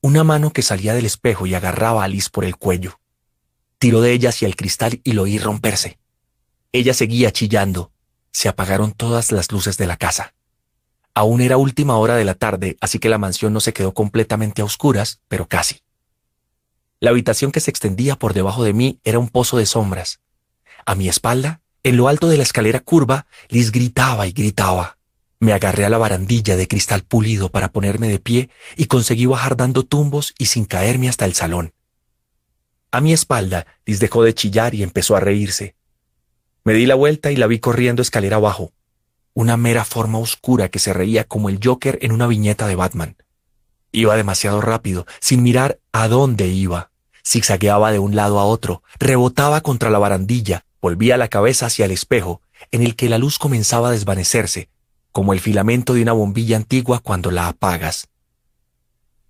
una 0.00 0.24
mano 0.24 0.50
que 0.52 0.62
salía 0.62 0.94
del 0.94 1.04
espejo 1.04 1.46
y 1.46 1.54
agarraba 1.54 2.02
a 2.02 2.04
Alice 2.06 2.30
por 2.32 2.44
el 2.44 2.56
cuello. 2.56 2.98
Tiró 3.78 4.00
de 4.00 4.12
ella 4.12 4.30
hacia 4.30 4.48
el 4.48 4.56
cristal 4.56 5.00
y 5.04 5.12
lo 5.12 5.22
oí 5.22 5.38
romperse. 5.38 5.98
Ella 6.72 6.94
seguía 6.94 7.32
chillando. 7.32 7.92
Se 8.32 8.48
apagaron 8.48 8.92
todas 8.92 9.32
las 9.32 9.50
luces 9.52 9.76
de 9.76 9.86
la 9.86 9.96
casa. 9.96 10.34
Aún 11.14 11.40
era 11.40 11.56
última 11.56 11.96
hora 11.96 12.16
de 12.16 12.24
la 12.24 12.34
tarde, 12.34 12.76
así 12.80 12.98
que 12.98 13.08
la 13.08 13.18
mansión 13.18 13.52
no 13.52 13.60
se 13.60 13.72
quedó 13.72 13.92
completamente 13.92 14.62
a 14.62 14.64
oscuras, 14.64 15.20
pero 15.28 15.48
casi. 15.48 15.82
La 17.00 17.10
habitación 17.10 17.50
que 17.50 17.60
se 17.60 17.70
extendía 17.70 18.16
por 18.16 18.34
debajo 18.34 18.62
de 18.62 18.72
mí 18.72 19.00
era 19.04 19.18
un 19.18 19.28
pozo 19.28 19.56
de 19.56 19.66
sombras. 19.66 20.20
A 20.86 20.94
mi 20.94 21.08
espalda, 21.08 21.60
en 21.82 21.96
lo 21.96 22.08
alto 22.08 22.28
de 22.28 22.36
la 22.36 22.42
escalera 22.42 22.80
curva, 22.80 23.26
Liz 23.48 23.72
gritaba 23.72 24.26
y 24.26 24.32
gritaba. 24.32 24.98
Me 25.38 25.54
agarré 25.54 25.86
a 25.86 25.88
la 25.88 25.96
barandilla 25.96 26.56
de 26.56 26.68
cristal 26.68 27.02
pulido 27.02 27.50
para 27.50 27.72
ponerme 27.72 28.08
de 28.08 28.18
pie 28.18 28.50
y 28.76 28.84
conseguí 28.84 29.24
bajar 29.24 29.56
dando 29.56 29.84
tumbos 29.84 30.34
y 30.38 30.46
sin 30.46 30.66
caerme 30.66 31.08
hasta 31.08 31.24
el 31.24 31.32
salón. 31.32 31.72
A 32.90 33.00
mi 33.00 33.14
espalda, 33.14 33.66
Liz 33.86 34.00
dejó 34.00 34.22
de 34.22 34.34
chillar 34.34 34.74
y 34.74 34.82
empezó 34.82 35.16
a 35.16 35.20
reírse. 35.20 35.74
Me 36.64 36.74
di 36.74 36.86
la 36.86 36.94
vuelta 36.94 37.30
y 37.30 37.36
la 37.36 37.46
vi 37.46 37.58
corriendo 37.58 38.02
escalera 38.02 38.36
abajo. 38.36 38.72
Una 39.32 39.56
mera 39.56 39.84
forma 39.84 40.18
oscura 40.18 40.68
que 40.68 40.78
se 40.78 40.92
reía 40.92 41.24
como 41.24 41.48
el 41.48 41.58
Joker 41.62 41.98
en 42.02 42.12
una 42.12 42.26
viñeta 42.26 42.66
de 42.66 42.76
Batman. 42.76 43.16
Iba 43.92 44.16
demasiado 44.16 44.60
rápido, 44.60 45.06
sin 45.20 45.42
mirar 45.42 45.78
a 45.92 46.08
dónde 46.08 46.48
iba. 46.48 46.90
Zigzagueaba 47.26 47.92
de 47.92 47.98
un 47.98 48.14
lado 48.14 48.38
a 48.38 48.44
otro, 48.44 48.82
rebotaba 48.98 49.60
contra 49.62 49.90
la 49.90 49.98
barandilla, 49.98 50.64
volvía 50.80 51.16
la 51.16 51.28
cabeza 51.28 51.66
hacia 51.66 51.86
el 51.86 51.90
espejo, 51.90 52.42
en 52.70 52.82
el 52.82 52.94
que 52.96 53.08
la 53.08 53.18
luz 53.18 53.38
comenzaba 53.38 53.88
a 53.88 53.92
desvanecerse, 53.92 54.68
como 55.12 55.32
el 55.32 55.40
filamento 55.40 55.94
de 55.94 56.02
una 56.02 56.12
bombilla 56.12 56.56
antigua 56.56 57.00
cuando 57.00 57.30
la 57.30 57.48
apagas. 57.48 58.08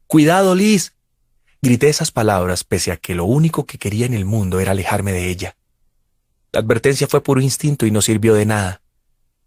¡Cuidado, 0.07 0.55
Liz! 0.55 0.94
Grité 1.62 1.89
esas 1.89 2.10
palabras 2.10 2.65
pese 2.65 2.91
a 2.91 2.97
que 2.97 3.15
lo 3.15 3.25
único 3.25 3.67
que 3.67 3.78
quería 3.78 4.07
en 4.07 4.15
el 4.15 4.25
mundo 4.25 4.60
era 4.60 4.73
alejarme 4.73 5.12
de 5.12 5.28
ella. 5.28 5.57
La 6.52 6.60
advertencia 6.60 7.06
fue 7.06 7.22
puro 7.22 7.40
instinto 7.40 7.86
y 7.86 7.90
no 7.90 8.02
sirvió 8.02 8.34
de 8.34 8.46
nada. 8.46 8.82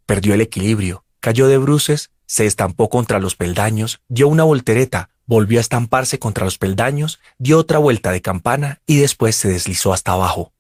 Perdió 0.06 0.34
el 0.34 0.42
equilibrio, 0.42 1.06
cayó 1.20 1.48
de 1.48 1.58
bruces, 1.58 2.12
se 2.26 2.46
estampó 2.46 2.90
contra 2.90 3.20
los 3.20 3.36
peldaños, 3.36 4.02
dio 4.08 4.28
una 4.28 4.44
voltereta, 4.44 5.10
Volvió 5.26 5.60
a 5.60 5.62
estamparse 5.62 6.20
contra 6.20 6.44
los 6.44 6.58
peldaños, 6.58 7.20
dio 7.38 7.58
otra 7.58 7.78
vuelta 7.78 8.12
de 8.12 8.22
campana 8.22 8.82
y 8.86 8.98
después 8.98 9.38
se 9.38 9.48
deslizó 9.48 9.94
hasta 9.94 10.12
abajo. 10.12 10.52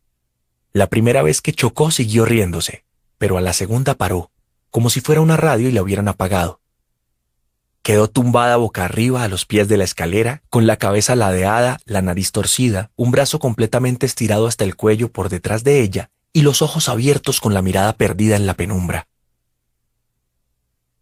La 0.71 0.87
primera 0.87 1.21
vez 1.21 1.41
que 1.41 1.51
chocó 1.51 1.91
siguió 1.91 2.23
riéndose, 2.23 2.85
pero 3.17 3.37
a 3.37 3.41
la 3.41 3.51
segunda 3.51 3.95
paró, 3.95 4.31
como 4.69 4.89
si 4.89 5.01
fuera 5.01 5.19
una 5.19 5.35
radio 5.35 5.67
y 5.67 5.73
la 5.73 5.81
hubieran 5.81 6.07
apagado. 6.07 6.61
Quedó 7.81 8.07
tumbada 8.07 8.55
boca 8.55 8.85
arriba 8.85 9.23
a 9.23 9.27
los 9.27 9.45
pies 9.45 9.67
de 9.67 9.75
la 9.75 9.83
escalera, 9.83 10.41
con 10.49 10.65
la 10.65 10.77
cabeza 10.77 11.17
ladeada, 11.17 11.79
la 11.83 12.01
nariz 12.01 12.31
torcida, 12.31 12.89
un 12.95 13.11
brazo 13.11 13.39
completamente 13.39 14.05
estirado 14.05 14.47
hasta 14.47 14.63
el 14.63 14.77
cuello 14.77 15.11
por 15.11 15.27
detrás 15.27 15.65
de 15.65 15.81
ella 15.81 16.09
y 16.33 16.41
los 16.41 16.63
ojos 16.63 16.89
abiertos 16.89 17.39
con 17.39 17.53
la 17.53 17.61
mirada 17.61 17.93
perdida 17.93 18.35
en 18.35 18.47
la 18.47 18.55
penumbra. 18.55 19.07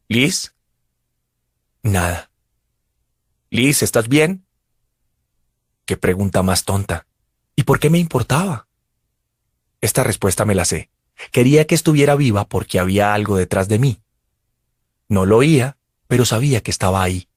Liz. 0.09 0.53
Nada. 1.81 2.29
Liz, 3.49 3.81
¿estás 3.81 4.09
bien? 4.09 4.45
Qué 5.85 5.95
pregunta 5.95 6.43
más 6.43 6.65
tonta. 6.65 7.07
¿Y 7.55 7.63
por 7.63 7.79
qué 7.79 7.89
me 7.89 7.97
importaba? 7.97 8.67
Esta 9.79 10.03
respuesta 10.03 10.45
me 10.45 10.53
la 10.53 10.65
sé. 10.65 10.89
Quería 11.31 11.65
que 11.65 11.75
estuviera 11.75 12.15
viva 12.15 12.45
porque 12.47 12.79
había 12.79 13.13
algo 13.13 13.37
detrás 13.37 13.69
de 13.69 13.79
mí. 13.79 14.01
No 15.07 15.25
lo 15.25 15.37
oía, 15.37 15.77
pero 16.07 16.25
sabía 16.25 16.61
que 16.61 16.71
estaba 16.71 17.03
ahí. 17.03 17.29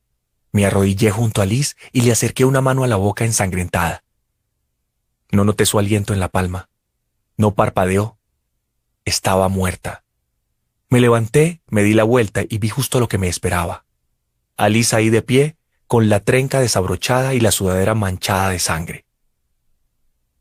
Me 0.50 0.66
arrodillé 0.66 1.10
junto 1.10 1.42
a 1.42 1.46
Liz 1.46 1.76
y 1.92 2.02
le 2.02 2.12
acerqué 2.12 2.44
una 2.44 2.60
mano 2.60 2.84
a 2.84 2.88
la 2.88 2.96
boca 2.96 3.24
ensangrentada. 3.24 4.04
No 5.30 5.44
noté 5.44 5.66
su 5.66 5.78
aliento 5.78 6.12
en 6.12 6.20
la 6.20 6.28
palma. 6.28 6.68
No 7.36 7.54
parpadeó. 7.54 8.18
Estaba 9.04 9.48
muerta. 9.48 10.04
Me 10.88 11.00
levanté, 11.00 11.60
me 11.68 11.82
di 11.82 11.94
la 11.94 12.04
vuelta 12.04 12.42
y 12.48 12.58
vi 12.58 12.68
justo 12.68 13.00
lo 13.00 13.08
que 13.08 13.18
me 13.18 13.28
esperaba. 13.28 13.84
A 14.56 14.68
Liz 14.68 14.94
ahí 14.94 15.10
de 15.10 15.22
pie, 15.22 15.56
con 15.86 16.08
la 16.08 16.20
trenca 16.20 16.60
desabrochada 16.60 17.34
y 17.34 17.40
la 17.40 17.50
sudadera 17.50 17.94
manchada 17.94 18.50
de 18.50 18.58
sangre. 18.58 19.04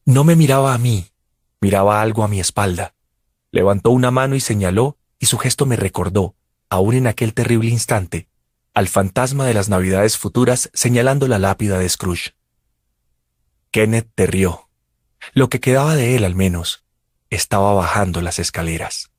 No 0.05 0.23
me 0.23 0.35
miraba 0.35 0.73
a 0.73 0.77
mí, 0.77 1.07
miraba 1.61 2.01
algo 2.01 2.23
a 2.23 2.27
mi 2.27 2.39
espalda. 2.39 2.93
Levantó 3.51 3.91
una 3.91 4.11
mano 4.11 4.35
y 4.35 4.39
señaló, 4.39 4.97
y 5.19 5.25
su 5.27 5.37
gesto 5.37 5.65
me 5.65 5.75
recordó, 5.75 6.35
aún 6.69 6.95
en 6.95 7.07
aquel 7.07 7.33
terrible 7.33 7.69
instante, 7.69 8.27
al 8.73 8.87
fantasma 8.87 9.45
de 9.45 9.53
las 9.53 9.69
navidades 9.69 10.17
futuras 10.17 10.69
señalando 10.73 11.27
la 11.27 11.39
lápida 11.39 11.79
de 11.79 11.87
Scrooge. 11.87 12.35
Kenneth 13.71 14.09
te 14.13 14.27
rió. 14.27 14.69
Lo 15.33 15.49
que 15.49 15.59
quedaba 15.59 15.95
de 15.95 16.15
él, 16.15 16.25
al 16.25 16.35
menos, 16.35 16.82
estaba 17.33 17.73
bajando 17.73 18.21
las 18.21 18.37
escaleras. 18.37 19.09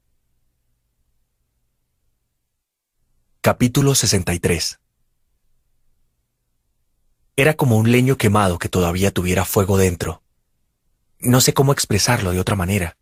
Capítulo 3.41 3.95
63 3.97 4.79
Era 7.35 7.55
como 7.55 7.77
un 7.77 7.91
leño 7.91 8.17
quemado 8.17 8.59
que 8.59 8.69
todavía 8.69 9.11
tuviera 9.11 9.45
fuego 9.45 9.77
dentro. 9.77 10.23
No 11.19 11.41
sé 11.41 11.55
cómo 11.55 11.73
expresarlo 11.73 12.31
de 12.31 12.39
otra 12.39 12.55
manera. 12.55 12.97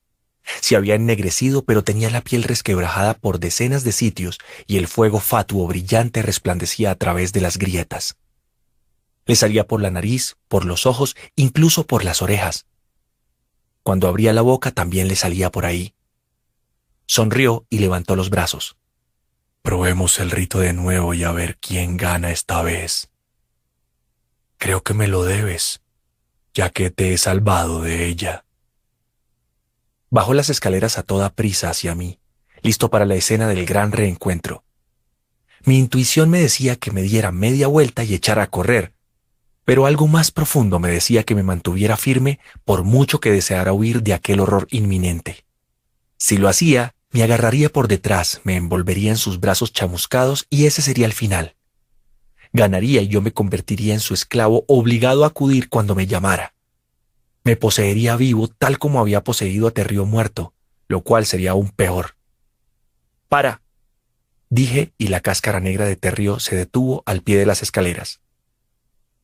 Se 0.61 0.77
había 0.77 0.95
ennegrecido, 0.95 1.63
pero 1.65 1.85
tenía 1.85 2.09
la 2.09 2.23
piel 2.23 2.43
resquebrajada 2.43 3.13
por 3.15 3.39
decenas 3.39 3.85
de 3.85 3.93
sitios 3.93 4.39
y 4.67 4.79
el 4.79 4.89
fuego 4.89 5.21
fatuo 5.21 5.67
brillante 5.67 6.23
resplandecía 6.23 6.91
a 6.91 6.97
través 6.97 7.33
de 7.33 7.43
las 7.43 7.59
grietas. 7.59 8.17
Le 9.27 9.37
salía 9.37 9.67
por 9.67 9.83
la 9.83 9.91
nariz, 9.91 10.37
por 10.49 10.65
los 10.65 10.87
ojos, 10.87 11.15
incluso 11.37 11.87
por 11.87 12.03
las 12.03 12.23
orejas. 12.23 12.67
Cuando 13.83 14.09
abría 14.09 14.33
la 14.33 14.43
boca 14.43 14.71
también 14.71 15.09
le 15.09 15.17
salía 15.17 15.51
por 15.51 15.67
ahí. 15.67 15.95
Sonrió 17.07 17.67
y 17.69 17.79
levantó 17.79 18.17
los 18.17 18.31
brazos. 18.31 18.77
Probemos 19.63 20.19
el 20.19 20.31
rito 20.31 20.61
de 20.61 20.73
nuevo 20.73 21.15
y 21.15 21.25
a 21.25 21.33
ver 21.33 21.57
quién 21.59 21.97
gana 21.97 22.31
esta 22.31 22.63
vez. 22.63 23.11
Creo 24.59 24.83
que 24.83 24.95
me 24.95 25.09
lo 25.09 25.25
debes, 25.25 25.83
ya 26.55 26.71
que 26.71 26.91
te 26.91 27.13
he 27.13 27.19
salvado 27.19 27.83
de 27.83 28.07
ella. 28.07 28.45
Bajó 30.11 30.35
las 30.35 30.51
escaleras 30.51 30.99
a 30.99 31.03
toda 31.03 31.35
prisa 31.35 31.71
hacia 31.71 31.95
mí, 31.95 32.21
listo 32.63 32.91
para 32.91 33.07
la 33.07 33.15
escena 33.15 33.49
del 33.49 33.67
gran 33.67 33.93
reencuentro. 33.93 34.65
Mi 35.65 35.79
intuición 35.79 36.29
me 36.29 36.41
decía 36.41 36.77
que 36.77 36.91
me 36.91 37.03
diera 37.03 37.33
media 37.33 37.67
vuelta 37.67 38.05
y 38.05 38.15
echara 38.15 38.45
a 38.45 38.51
correr, 38.51 38.95
pero 39.65 39.87
algo 39.87 40.09
más 40.09 40.31
profundo 40.31 40.79
me 40.79 40.91
decía 40.91 41.25
que 41.25 41.35
me 41.35 41.43
mantuviera 41.43 41.97
firme 41.97 42.39
por 42.65 42.85
mucho 42.85 43.21
que 43.21 43.31
deseara 43.31 43.73
huir 43.73 44.03
de 44.03 44.15
aquel 44.15 44.41
horror 44.41 44.67
inminente. 44.71 45.45
Si 46.17 46.39
lo 46.39 46.49
hacía, 46.49 46.95
me 47.11 47.23
agarraría 47.23 47.69
por 47.69 47.89
detrás, 47.89 48.41
me 48.45 48.57
envolvería 48.57 49.11
en 49.11 49.17
sus 49.17 49.41
brazos 49.41 49.73
chamuscados 49.73 50.47
y 50.51 50.67
ese 50.67 50.83
sería 50.83 51.07
el 51.07 51.13
final. 51.13 51.57
Ganaría 52.53 53.03
y 53.03 53.09
yo 53.09 53.23
me 53.23 53.33
convertiría 53.33 53.95
en 53.95 54.01
su 54.01 54.15
esclavo 54.15 54.65
obligado 54.69 55.25
a 55.25 55.29
acudir 55.29 55.69
cuando 55.69 55.95
me 55.95 56.07
llamara 56.07 56.53
me 57.45 57.57
poseería 57.57 58.17
vivo 58.17 58.49
tal 58.49 58.79
como 58.79 59.01
había 59.01 59.25
poseído 59.25 59.67
a 59.67 59.73
Terrio 59.73 60.07
muerto, 60.07 60.55
lo 60.89 61.03
cual 61.03 61.27
sería 61.27 61.53
aún 61.53 61.71
peor. 61.71 62.17
Para, 63.29 63.63
dije, 64.49 64.93
y 64.99 65.09
la 65.09 65.21
cáscara 65.21 65.61
negra 65.61 65.87
de 65.87 65.97
Terrio 65.97 66.39
se 66.39 66.55
detuvo 66.55 67.03
al 67.07 67.23
pie 67.23 67.37
de 67.37 67.47
las 67.47 67.63
escaleras. 67.63 68.21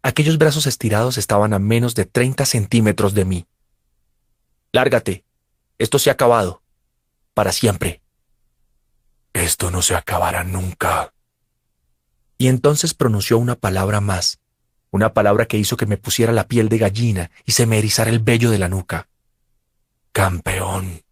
Aquellos 0.09 0.39
brazos 0.39 0.67
estirados 0.67 1.19
estaban 1.19 1.53
a 1.53 1.59
menos 1.59 1.95
de 1.95 2.07
treinta 2.07 2.47
centímetros 2.47 3.13
de 3.13 3.27
mí. 3.27 3.47
Lárgate. 4.73 5.27
Esto 5.77 5.99
se 5.99 6.09
ha 6.09 6.15
acabado. 6.15 6.63
Para 7.35 7.53
siempre. 7.53 8.01
Esto 9.35 9.71
no 9.71 9.83
se 9.83 9.95
acabará 9.95 10.45
nunca. 10.45 11.13
Y 12.39 12.49
entonces 12.49 12.95
pronunció 12.95 13.37
una 13.37 13.55
palabra 13.55 14.01
más, 14.01 14.41
una 14.91 15.13
palabra 15.13 15.45
que 15.45 15.59
hizo 15.59 15.77
que 15.77 15.85
me 15.85 15.99
pusiera 15.99 16.33
la 16.33 16.49
piel 16.49 16.71
de 16.71 16.79
gallina 16.79 17.31
y 17.45 17.53
se 17.53 17.67
me 17.67 17.77
erizara 17.77 18.09
el 18.09 18.21
vello 18.21 18.51
de 18.51 18.59
la 18.59 18.71
nuca. 18.71 19.11
Campeón. 20.13 21.03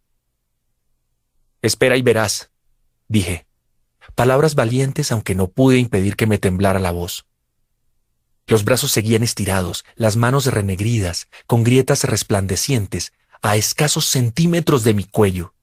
Espera 1.61 1.99
y 1.99 2.03
verás, 2.03 2.51
dije. 3.09 3.47
Palabras 4.15 4.55
valientes 4.55 5.13
aunque 5.13 5.35
no 5.35 5.49
pude 5.49 5.77
impedir 5.77 6.17
que 6.17 6.27
me 6.27 6.39
temblara 6.39 6.79
la 6.79 6.93
voz. 6.93 7.27
Los 8.47 8.65
brazos 8.65 8.93
seguían 8.93 9.23
estirados, 9.23 9.85
las 9.97 10.17
manos 10.17 10.47
renegridas, 10.47 11.29
con 11.47 11.65
grietas 11.65 12.05
resplandecientes, 12.05 13.13
a 13.43 13.57
escasos 13.57 14.07
centímetros 14.07 14.85
de 14.85 14.95
mi 14.95 15.05
cuello. 15.05 15.55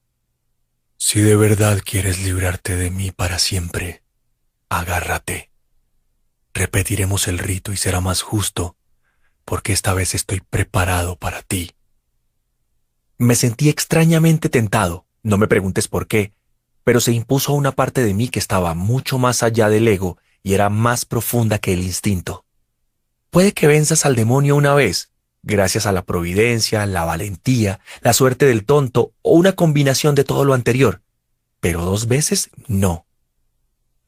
Si 0.96 1.20
de 1.20 1.36
verdad 1.36 1.80
quieres 1.84 2.22
librarte 2.22 2.76
de 2.76 2.90
mí 2.90 3.10
para 3.10 3.38
siempre, 3.38 4.02
agárrate. 4.68 5.50
Repetiremos 6.52 7.26
el 7.26 7.38
rito 7.38 7.72
y 7.72 7.76
será 7.76 8.00
más 8.00 8.22
justo, 8.22 8.76
porque 9.44 9.72
esta 9.72 9.94
vez 9.94 10.14
estoy 10.14 10.40
preparado 10.40 11.16
para 11.16 11.42
ti. 11.42 11.72
Me 13.16 13.34
sentí 13.34 13.70
extrañamente 13.70 14.48
tentado, 14.48 15.06
no 15.22 15.38
me 15.38 15.48
preguntes 15.48 15.88
por 15.88 16.06
qué, 16.06 16.34
pero 16.84 17.00
se 17.00 17.12
impuso 17.12 17.54
una 17.54 17.72
parte 17.72 18.04
de 18.04 18.12
mí 18.12 18.28
que 18.28 18.38
estaba 18.38 18.74
mucho 18.74 19.18
más 19.18 19.42
allá 19.42 19.68
del 19.70 19.88
ego 19.88 20.18
y 20.42 20.52
era 20.52 20.68
más 20.68 21.06
profunda 21.06 21.58
que 21.58 21.72
el 21.72 21.82
instinto. 21.82 22.44
Puede 23.34 23.50
que 23.50 23.66
venzas 23.66 24.06
al 24.06 24.14
demonio 24.14 24.54
una 24.54 24.74
vez, 24.74 25.10
gracias 25.42 25.86
a 25.86 25.92
la 25.92 26.04
providencia, 26.04 26.86
la 26.86 27.04
valentía, 27.04 27.80
la 28.00 28.12
suerte 28.12 28.46
del 28.46 28.64
tonto 28.64 29.12
o 29.22 29.32
una 29.32 29.54
combinación 29.54 30.14
de 30.14 30.22
todo 30.22 30.44
lo 30.44 30.54
anterior, 30.54 31.02
pero 31.58 31.84
dos 31.84 32.06
veces 32.06 32.50
no. 32.68 33.08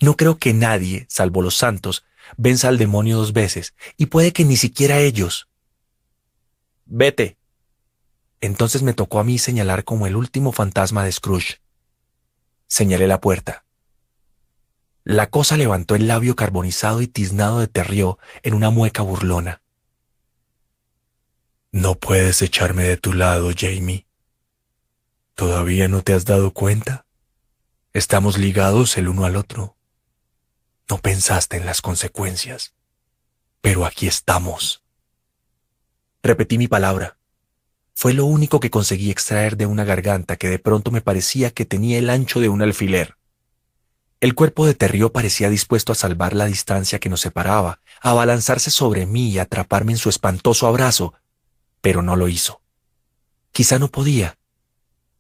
No 0.01 0.17
creo 0.17 0.39
que 0.39 0.55
nadie, 0.55 1.07
salvo 1.11 1.43
los 1.43 1.57
santos, 1.57 2.05
venza 2.37 2.69
al 2.69 2.79
demonio 2.79 3.17
dos 3.17 3.33
veces, 3.33 3.75
y 3.97 4.07
puede 4.07 4.33
que 4.33 4.45
ni 4.45 4.57
siquiera 4.57 5.01
ellos. 5.01 5.49
Vete. 6.85 7.37
Entonces 8.41 8.83
me 8.83 8.95
tocó 8.95 9.19
a 9.19 9.25
mí 9.25 9.41
señalar 9.41 9.83
como 9.83 10.07
el 10.07 10.15
último 10.15 10.53
fantasma 10.53 11.03
de 11.05 11.11
Scrooge. 11.11 11.61
Señalé 12.69 13.09
la 13.09 13.21
puerta. 13.21 13.66
La 15.09 15.31
cosa 15.31 15.57
levantó 15.57 15.95
el 15.95 16.09
labio 16.09 16.35
carbonizado 16.35 17.01
y 17.01 17.07
tiznado 17.07 17.61
de 17.61 17.69
Terrió 17.69 18.19
en 18.43 18.55
una 18.55 18.71
mueca 18.71 19.03
burlona. 19.03 19.63
No 21.71 21.95
puedes 21.95 22.43
echarme 22.43 22.83
de 22.83 22.97
tu 22.97 23.13
lado, 23.13 23.53
Jamie. 23.57 24.09
¿Todavía 25.37 25.87
no 25.87 26.03
te 26.03 26.13
has 26.13 26.25
dado 26.25 26.53
cuenta? 26.53 27.07
Estamos 27.93 28.37
ligados 28.37 28.99
el 28.99 29.07
uno 29.07 29.25
al 29.25 29.37
otro. 29.37 29.77
No 30.91 30.99
pensaste 30.99 31.57
en 31.57 31.67
las 31.67 31.83
consecuencias. 31.83 32.75
Pero 33.61 33.87
aquí 33.87 34.09
estamos. 34.09 34.83
Repetí 36.21 36.59
mi 36.59 36.67
palabra. 36.67 37.17
Fue 37.95 38.13
lo 38.13 38.25
único 38.25 38.59
que 38.59 38.71
conseguí 38.71 39.13
extraer 39.13 39.57
de 39.57 39.67
una 39.67 39.85
garganta 39.85 40.35
que 40.35 40.49
de 40.49 40.59
pronto 40.59 40.91
me 40.91 41.01
parecía 41.01 41.53
que 41.53 41.65
tenía 41.65 41.97
el 41.97 42.11
ancho 42.11 42.41
de 42.41 42.49
un 42.49 42.61
alfiler. 42.61 43.17
El 44.21 44.35
cuerpo 44.35 44.67
de 44.67 44.75
Terrió 44.75 45.13
parecía 45.13 45.51
dispuesto 45.51 45.93
a 45.93 45.95
salvar 45.95 46.35
la 46.35 46.47
distancia 46.47 46.99
que 46.99 47.11
nos 47.11 47.21
separaba, 47.21 47.81
a 48.01 48.11
abalanzarse 48.11 48.71
sobre 48.71 49.05
mí 49.05 49.29
y 49.29 49.39
atraparme 49.39 49.93
en 49.93 49.99
su 49.99 50.09
espantoso 50.09 50.67
abrazo, 50.67 51.13
pero 51.83 52.01
no 52.01 52.17
lo 52.17 52.29
hizo. 52.29 52.63
Quizá 53.53 53.79
no 53.79 53.89
podía. 53.89 54.39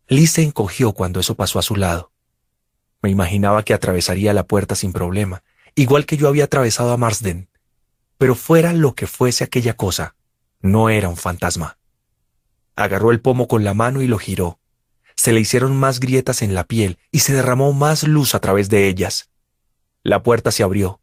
Liz 0.08 0.32
se 0.32 0.42
encogió 0.42 0.92
cuando 0.92 1.20
eso 1.20 1.34
pasó 1.34 1.58
a 1.58 1.62
su 1.62 1.76
lado. 1.76 2.10
Me 3.02 3.10
imaginaba 3.10 3.64
que 3.64 3.74
atravesaría 3.74 4.32
la 4.32 4.44
puerta 4.44 4.74
sin 4.74 4.92
problema, 4.92 5.42
igual 5.74 6.06
que 6.06 6.16
yo 6.16 6.28
había 6.28 6.44
atravesado 6.44 6.92
a 6.92 6.96
Marsden. 6.96 7.50
Pero 8.16 8.34
fuera 8.34 8.72
lo 8.72 8.94
que 8.94 9.06
fuese 9.06 9.44
aquella 9.44 9.74
cosa, 9.74 10.14
no 10.60 10.88
era 10.88 11.10
un 11.10 11.16
fantasma. 11.16 11.78
Agarró 12.76 13.10
el 13.10 13.20
pomo 13.20 13.46
con 13.46 13.62
la 13.62 13.74
mano 13.74 14.00
y 14.00 14.06
lo 14.06 14.18
giró. 14.18 14.58
Se 15.16 15.32
le 15.32 15.40
hicieron 15.40 15.76
más 15.76 15.98
grietas 15.98 16.42
en 16.42 16.54
la 16.54 16.64
piel 16.64 16.98
y 17.10 17.20
se 17.20 17.32
derramó 17.32 17.72
más 17.72 18.04
luz 18.04 18.34
a 18.34 18.40
través 18.40 18.68
de 18.68 18.86
ellas. 18.86 19.30
La 20.02 20.22
puerta 20.22 20.50
se 20.52 20.62
abrió. 20.62 21.00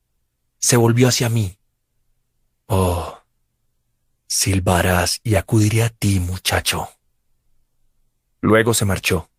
se 0.59 0.77
volvió 0.77 1.09
hacia 1.09 1.27
mí. 1.27 1.59
Oh, 2.67 3.19
silbarás 4.27 5.19
y 5.23 5.35
acudiré 5.35 5.83
a 5.83 5.89
ti, 5.89 6.21
muchacho. 6.21 6.87
Luego 8.39 8.73
se 8.73 8.85
marchó. 8.85 9.29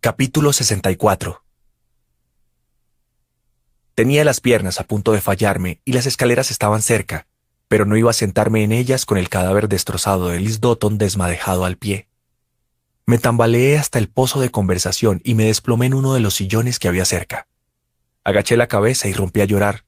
Capítulo 0.00 0.52
64 0.52 1.44
Tenía 3.94 4.24
las 4.24 4.40
piernas 4.40 4.78
a 4.78 4.84
punto 4.84 5.12
de 5.12 5.20
fallarme 5.20 5.80
y 5.84 5.92
las 5.92 6.06
escaleras 6.06 6.50
estaban 6.50 6.82
cerca, 6.82 7.26
pero 7.68 7.84
no 7.84 7.96
iba 7.96 8.10
a 8.10 8.14
sentarme 8.14 8.62
en 8.62 8.72
ellas 8.72 9.06
con 9.06 9.18
el 9.18 9.28
cadáver 9.28 9.68
destrozado 9.68 10.28
de 10.28 10.40
Liz 10.40 10.60
desmadejado 10.60 11.64
al 11.64 11.76
pie. 11.76 12.08
Me 13.06 13.18
tambaleé 13.18 13.78
hasta 13.78 13.98
el 13.98 14.08
pozo 14.08 14.40
de 14.40 14.50
conversación 14.50 15.20
y 15.24 15.34
me 15.34 15.44
desplomé 15.44 15.86
en 15.86 15.94
uno 15.94 16.14
de 16.14 16.20
los 16.20 16.34
sillones 16.34 16.78
que 16.78 16.88
había 16.88 17.04
cerca. 17.04 17.46
Agaché 18.24 18.56
la 18.56 18.66
cabeza 18.66 19.08
y 19.08 19.12
rompí 19.12 19.40
a 19.40 19.44
llorar. 19.44 19.84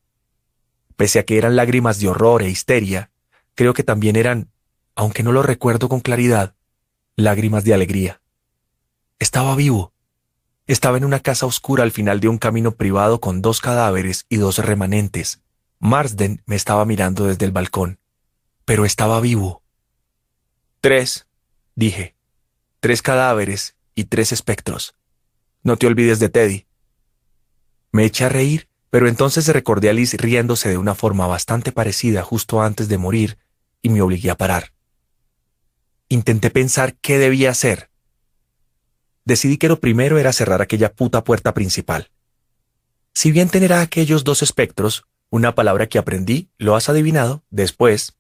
Pese 0.97 1.19
a 1.19 1.25
que 1.25 1.39
eran 1.39 1.57
lágrimas 1.57 1.99
de 2.01 2.09
horror 2.09 2.43
e 2.43 2.51
histeria, 2.51 3.11
creo 3.55 3.75
que 3.75 3.83
también 3.83 4.17
eran, 4.17 4.51
aunque 4.95 5.23
no 5.23 5.33
lo 5.33 5.43
recuerdo 5.43 5.89
con 5.89 6.01
claridad, 6.01 6.55
lágrimas 7.17 7.65
de 7.65 7.75
alegría. 7.75 8.21
Estaba 9.19 9.57
vivo 9.57 9.93
estaba 10.69 10.99
en 10.99 11.05
una 11.07 11.21
casa 11.21 11.47
oscura 11.47 11.83
al 11.83 11.93
final 11.93 12.21
de 12.21 12.29
un 12.29 12.37
camino 12.37 12.73
privado 12.73 13.21
con 13.21 13.41
dos 13.41 13.63
cadáveres 13.63 14.27
y 14.29 14.37
dos 14.37 14.59
remanentes. 14.59 15.41
Marsden 15.81 16.43
me 16.47 16.57
estaba 16.57 16.85
mirando 16.85 17.27
desde 17.27 17.45
el 17.45 17.53
balcón. 17.53 17.99
Pero 18.65 18.85
estaba 18.85 19.21
vivo. 19.21 19.63
Tres, 20.81 21.27
dije. 21.75 22.15
Tres 22.81 23.03
cadáveres 23.03 23.77
y 23.95 24.05
tres 24.05 24.33
espectros. 24.33 24.95
No 25.63 25.77
te 25.77 25.87
olvides 25.87 26.21
de 26.21 26.29
Teddy. 26.29 26.67
Me 27.91 28.05
eché 28.05 28.25
a 28.25 28.29
reír, 28.29 28.69
pero 28.91 29.09
entonces 29.09 29.49
recordé 29.49 29.91
a 29.91 29.93
Liz 29.93 30.15
riéndose 30.15 30.69
de 30.69 30.79
una 30.79 30.95
forma 30.95 31.27
bastante 31.27 31.73
parecida 31.73 32.23
justo 32.23 32.63
antes 32.63 32.89
de 32.89 32.99
morir 32.99 33.39
y 33.83 33.89
me 33.89 34.03
obligué 34.03 34.31
a 34.31 34.37
parar. 34.37 34.73
Intenté 36.09 36.51
pensar 36.51 36.97
qué 36.97 37.19
debía 37.19 37.51
hacer, 37.51 37.91
decidí 39.29 39.59
que 39.59 39.69
lo 39.69 39.79
primero 39.79 40.19
era 40.19 40.33
cerrar 40.33 40.63
aquella 40.63 40.91
puta 40.91 41.23
puerta 41.23 41.53
principal. 41.53 42.11
Si 43.13 43.31
bien 43.31 43.51
tener 43.51 43.75
a 43.75 43.83
aquellos 43.83 44.25
dos 44.25 44.43
espectros, 44.43 45.05
una 45.31 45.55
palabra 45.55 45.89
que 45.89 45.99
aprendí, 45.99 46.51
lo 46.59 46.75
has 46.75 46.89
adivinado, 46.89 47.43
después, 47.51 48.17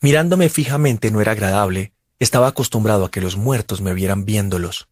mirándome 0.00 0.48
fijamente 0.48 1.10
no 1.10 1.20
era 1.20 1.32
agradable, 1.32 1.92
estaba 2.18 2.48
acostumbrado 2.48 3.04
a 3.04 3.10
que 3.10 3.20
los 3.20 3.36
muertos 3.36 3.80
me 3.80 3.94
vieran 3.94 4.24
viéndolos. 4.24 4.88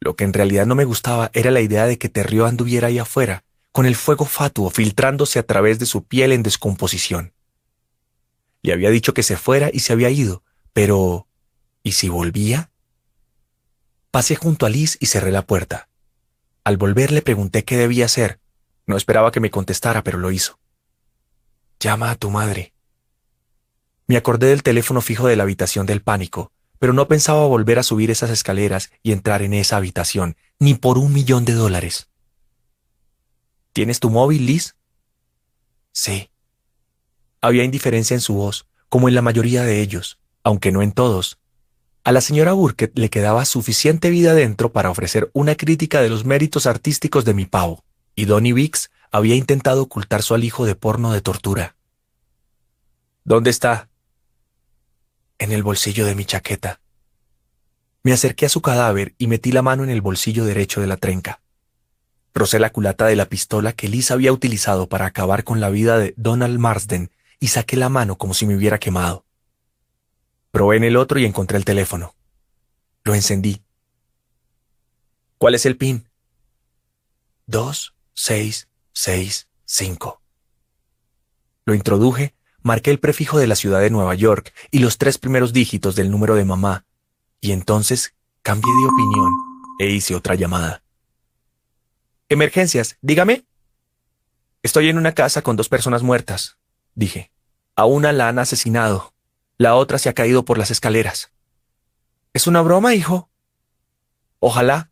Lo 0.00 0.16
que 0.16 0.24
en 0.24 0.32
realidad 0.32 0.66
no 0.66 0.74
me 0.74 0.84
gustaba 0.84 1.30
era 1.34 1.50
la 1.50 1.60
idea 1.60 1.86
de 1.86 1.98
que 1.98 2.08
Terrio 2.08 2.46
anduviera 2.46 2.88
ahí 2.88 2.98
afuera, 2.98 3.44
con 3.72 3.86
el 3.86 3.96
fuego 3.96 4.24
fatuo 4.24 4.70
filtrándose 4.70 5.38
a 5.38 5.42
través 5.42 5.78
de 5.78 5.86
su 5.86 6.04
piel 6.04 6.32
en 6.32 6.42
descomposición. 6.42 7.32
Le 8.62 8.72
había 8.72 8.90
dicho 8.90 9.14
que 9.14 9.22
se 9.22 9.36
fuera 9.36 9.70
y 9.72 9.80
se 9.80 9.92
había 9.92 10.10
ido, 10.10 10.42
pero 10.72 11.28
¿y 11.82 11.92
si 11.92 12.08
volvía? 12.08 12.70
Pasé 14.10 14.34
junto 14.34 14.66
a 14.66 14.70
Liz 14.70 14.96
y 14.98 15.06
cerré 15.06 15.30
la 15.30 15.46
puerta. 15.46 15.88
Al 16.64 16.78
volver 16.78 17.12
le 17.12 17.22
pregunté 17.22 17.64
qué 17.64 17.76
debía 17.76 18.06
hacer. 18.06 18.40
No 18.86 18.96
esperaba 18.96 19.32
que 19.32 19.40
me 19.40 19.50
contestara, 19.50 20.02
pero 20.02 20.18
lo 20.18 20.30
hizo. 20.30 20.58
Llama 21.80 22.10
a 22.10 22.14
tu 22.14 22.30
madre. 22.30 22.72
Me 24.06 24.16
acordé 24.16 24.48
del 24.48 24.62
teléfono 24.62 25.00
fijo 25.00 25.26
de 25.26 25.36
la 25.36 25.42
habitación 25.42 25.86
del 25.86 26.02
pánico, 26.02 26.52
pero 26.78 26.92
no 26.92 27.08
pensaba 27.08 27.46
volver 27.46 27.78
a 27.78 27.82
subir 27.82 28.10
esas 28.10 28.30
escaleras 28.30 28.90
y 29.02 29.12
entrar 29.12 29.42
en 29.42 29.54
esa 29.54 29.76
habitación, 29.76 30.36
ni 30.58 30.74
por 30.74 30.98
un 30.98 31.12
millón 31.12 31.44
de 31.44 31.54
dólares. 31.54 32.08
¿Tienes 33.72 34.00
tu 34.00 34.10
móvil, 34.10 34.46
Liz? 34.46 34.76
Sí. 35.92 36.30
Había 37.40 37.64
indiferencia 37.64 38.14
en 38.14 38.20
su 38.20 38.34
voz, 38.34 38.66
como 38.88 39.08
en 39.08 39.14
la 39.14 39.22
mayoría 39.22 39.62
de 39.62 39.80
ellos, 39.80 40.20
aunque 40.44 40.70
no 40.70 40.82
en 40.82 40.92
todos, 40.92 41.38
a 42.06 42.12
la 42.12 42.20
señora 42.20 42.52
Burkett 42.52 42.96
le 42.96 43.10
quedaba 43.10 43.44
suficiente 43.44 44.10
vida 44.10 44.32
dentro 44.32 44.70
para 44.70 44.90
ofrecer 44.90 45.28
una 45.32 45.56
crítica 45.56 46.00
de 46.00 46.08
los 46.08 46.24
méritos 46.24 46.66
artísticos 46.66 47.24
de 47.24 47.34
mi 47.34 47.46
pavo, 47.46 47.82
y 48.16 48.24
Donny 48.24 48.52
Wicks 48.52 48.90
había 49.12 49.36
intentado 49.36 49.82
ocultar 49.82 50.22
su 50.22 50.34
alijo 50.34 50.66
de 50.66 50.74
porno 50.74 51.12
de 51.12 51.20
tortura. 51.20 51.76
¿Dónde 53.24 53.50
está? 53.50 53.88
En 55.38 55.52
el 55.52 55.62
bolsillo 55.62 56.06
de 56.06 56.14
mi 56.14 56.24
chaqueta. 56.24 56.80
Me 58.02 58.12
acerqué 58.12 58.46
a 58.46 58.48
su 58.48 58.62
cadáver 58.62 59.14
y 59.18 59.26
metí 59.26 59.52
la 59.52 59.62
mano 59.62 59.84
en 59.84 59.90
el 59.90 60.00
bolsillo 60.00 60.44
derecho 60.44 60.80
de 60.80 60.86
la 60.86 60.96
trenca. 60.96 61.40
Rocé 62.34 62.58
la 62.58 62.70
culata 62.70 63.06
de 63.06 63.16
la 63.16 63.26
pistola 63.26 63.72
que 63.72 63.88
Liz 63.88 64.10
había 64.10 64.32
utilizado 64.32 64.88
para 64.88 65.06
acabar 65.06 65.44
con 65.44 65.60
la 65.60 65.70
vida 65.70 65.98
de 65.98 66.14
Donald 66.16 66.58
Marsden 66.58 67.10
y 67.38 67.48
saqué 67.48 67.76
la 67.76 67.88
mano 67.88 68.16
como 68.16 68.32
si 68.32 68.46
me 68.46 68.56
hubiera 68.56 68.78
quemado. 68.78 69.24
Probé 70.52 70.76
en 70.76 70.84
el 70.84 70.96
otro 70.96 71.18
y 71.18 71.26
encontré 71.26 71.58
el 71.58 71.64
teléfono. 71.64 72.14
Lo 73.04 73.14
encendí. 73.14 73.62
¿Cuál 75.38 75.54
es 75.54 75.66
el 75.66 75.76
PIN? 75.76 76.08
Dos, 77.46 77.95
seis, 78.16 78.68
seis, 78.92 79.48
cinco. 79.66 80.22
Lo 81.66 81.74
introduje, 81.74 82.34
marqué 82.62 82.90
el 82.90 82.98
prefijo 82.98 83.38
de 83.38 83.46
la 83.46 83.54
ciudad 83.54 83.80
de 83.80 83.90
Nueva 83.90 84.14
York 84.14 84.52
y 84.70 84.80
los 84.80 84.98
tres 84.98 85.18
primeros 85.18 85.52
dígitos 85.52 85.94
del 85.94 86.10
número 86.10 86.34
de 86.34 86.44
mamá, 86.44 86.86
y 87.40 87.52
entonces 87.52 88.16
cambié 88.42 88.72
de 88.72 88.88
opinión 88.88 89.32
e 89.78 89.90
hice 89.90 90.14
otra 90.14 90.34
llamada. 90.34 90.82
Emergencias, 92.28 92.96
dígame. 93.02 93.44
Estoy 94.62 94.88
en 94.88 94.98
una 94.98 95.12
casa 95.12 95.42
con 95.42 95.56
dos 95.56 95.68
personas 95.68 96.02
muertas, 96.02 96.56
dije. 96.94 97.30
A 97.76 97.84
una 97.84 98.12
la 98.12 98.28
han 98.28 98.38
asesinado. 98.38 99.12
La 99.58 99.74
otra 99.74 99.98
se 99.98 100.08
ha 100.08 100.14
caído 100.14 100.44
por 100.44 100.56
las 100.56 100.70
escaleras. 100.70 101.30
¿Es 102.32 102.46
una 102.46 102.62
broma, 102.62 102.94
hijo? 102.94 103.30
Ojalá. 104.38 104.90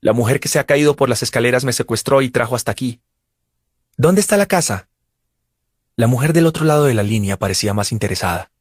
La 0.00 0.12
mujer 0.12 0.38
que 0.38 0.48
se 0.48 0.58
ha 0.58 0.64
caído 0.64 0.94
por 0.94 1.08
las 1.08 1.22
escaleras 1.22 1.64
me 1.64 1.72
secuestró 1.72 2.22
y 2.22 2.30
trajo 2.30 2.54
hasta 2.54 2.70
aquí. 2.70 3.00
¿Dónde 3.96 4.20
está 4.20 4.36
la 4.36 4.46
casa? 4.46 4.88
La 5.96 6.06
mujer 6.06 6.32
del 6.32 6.46
otro 6.46 6.64
lado 6.64 6.84
de 6.84 6.94
la 6.94 7.02
línea 7.02 7.36
parecía 7.36 7.74
más 7.74 7.90
interesada. 7.90 8.52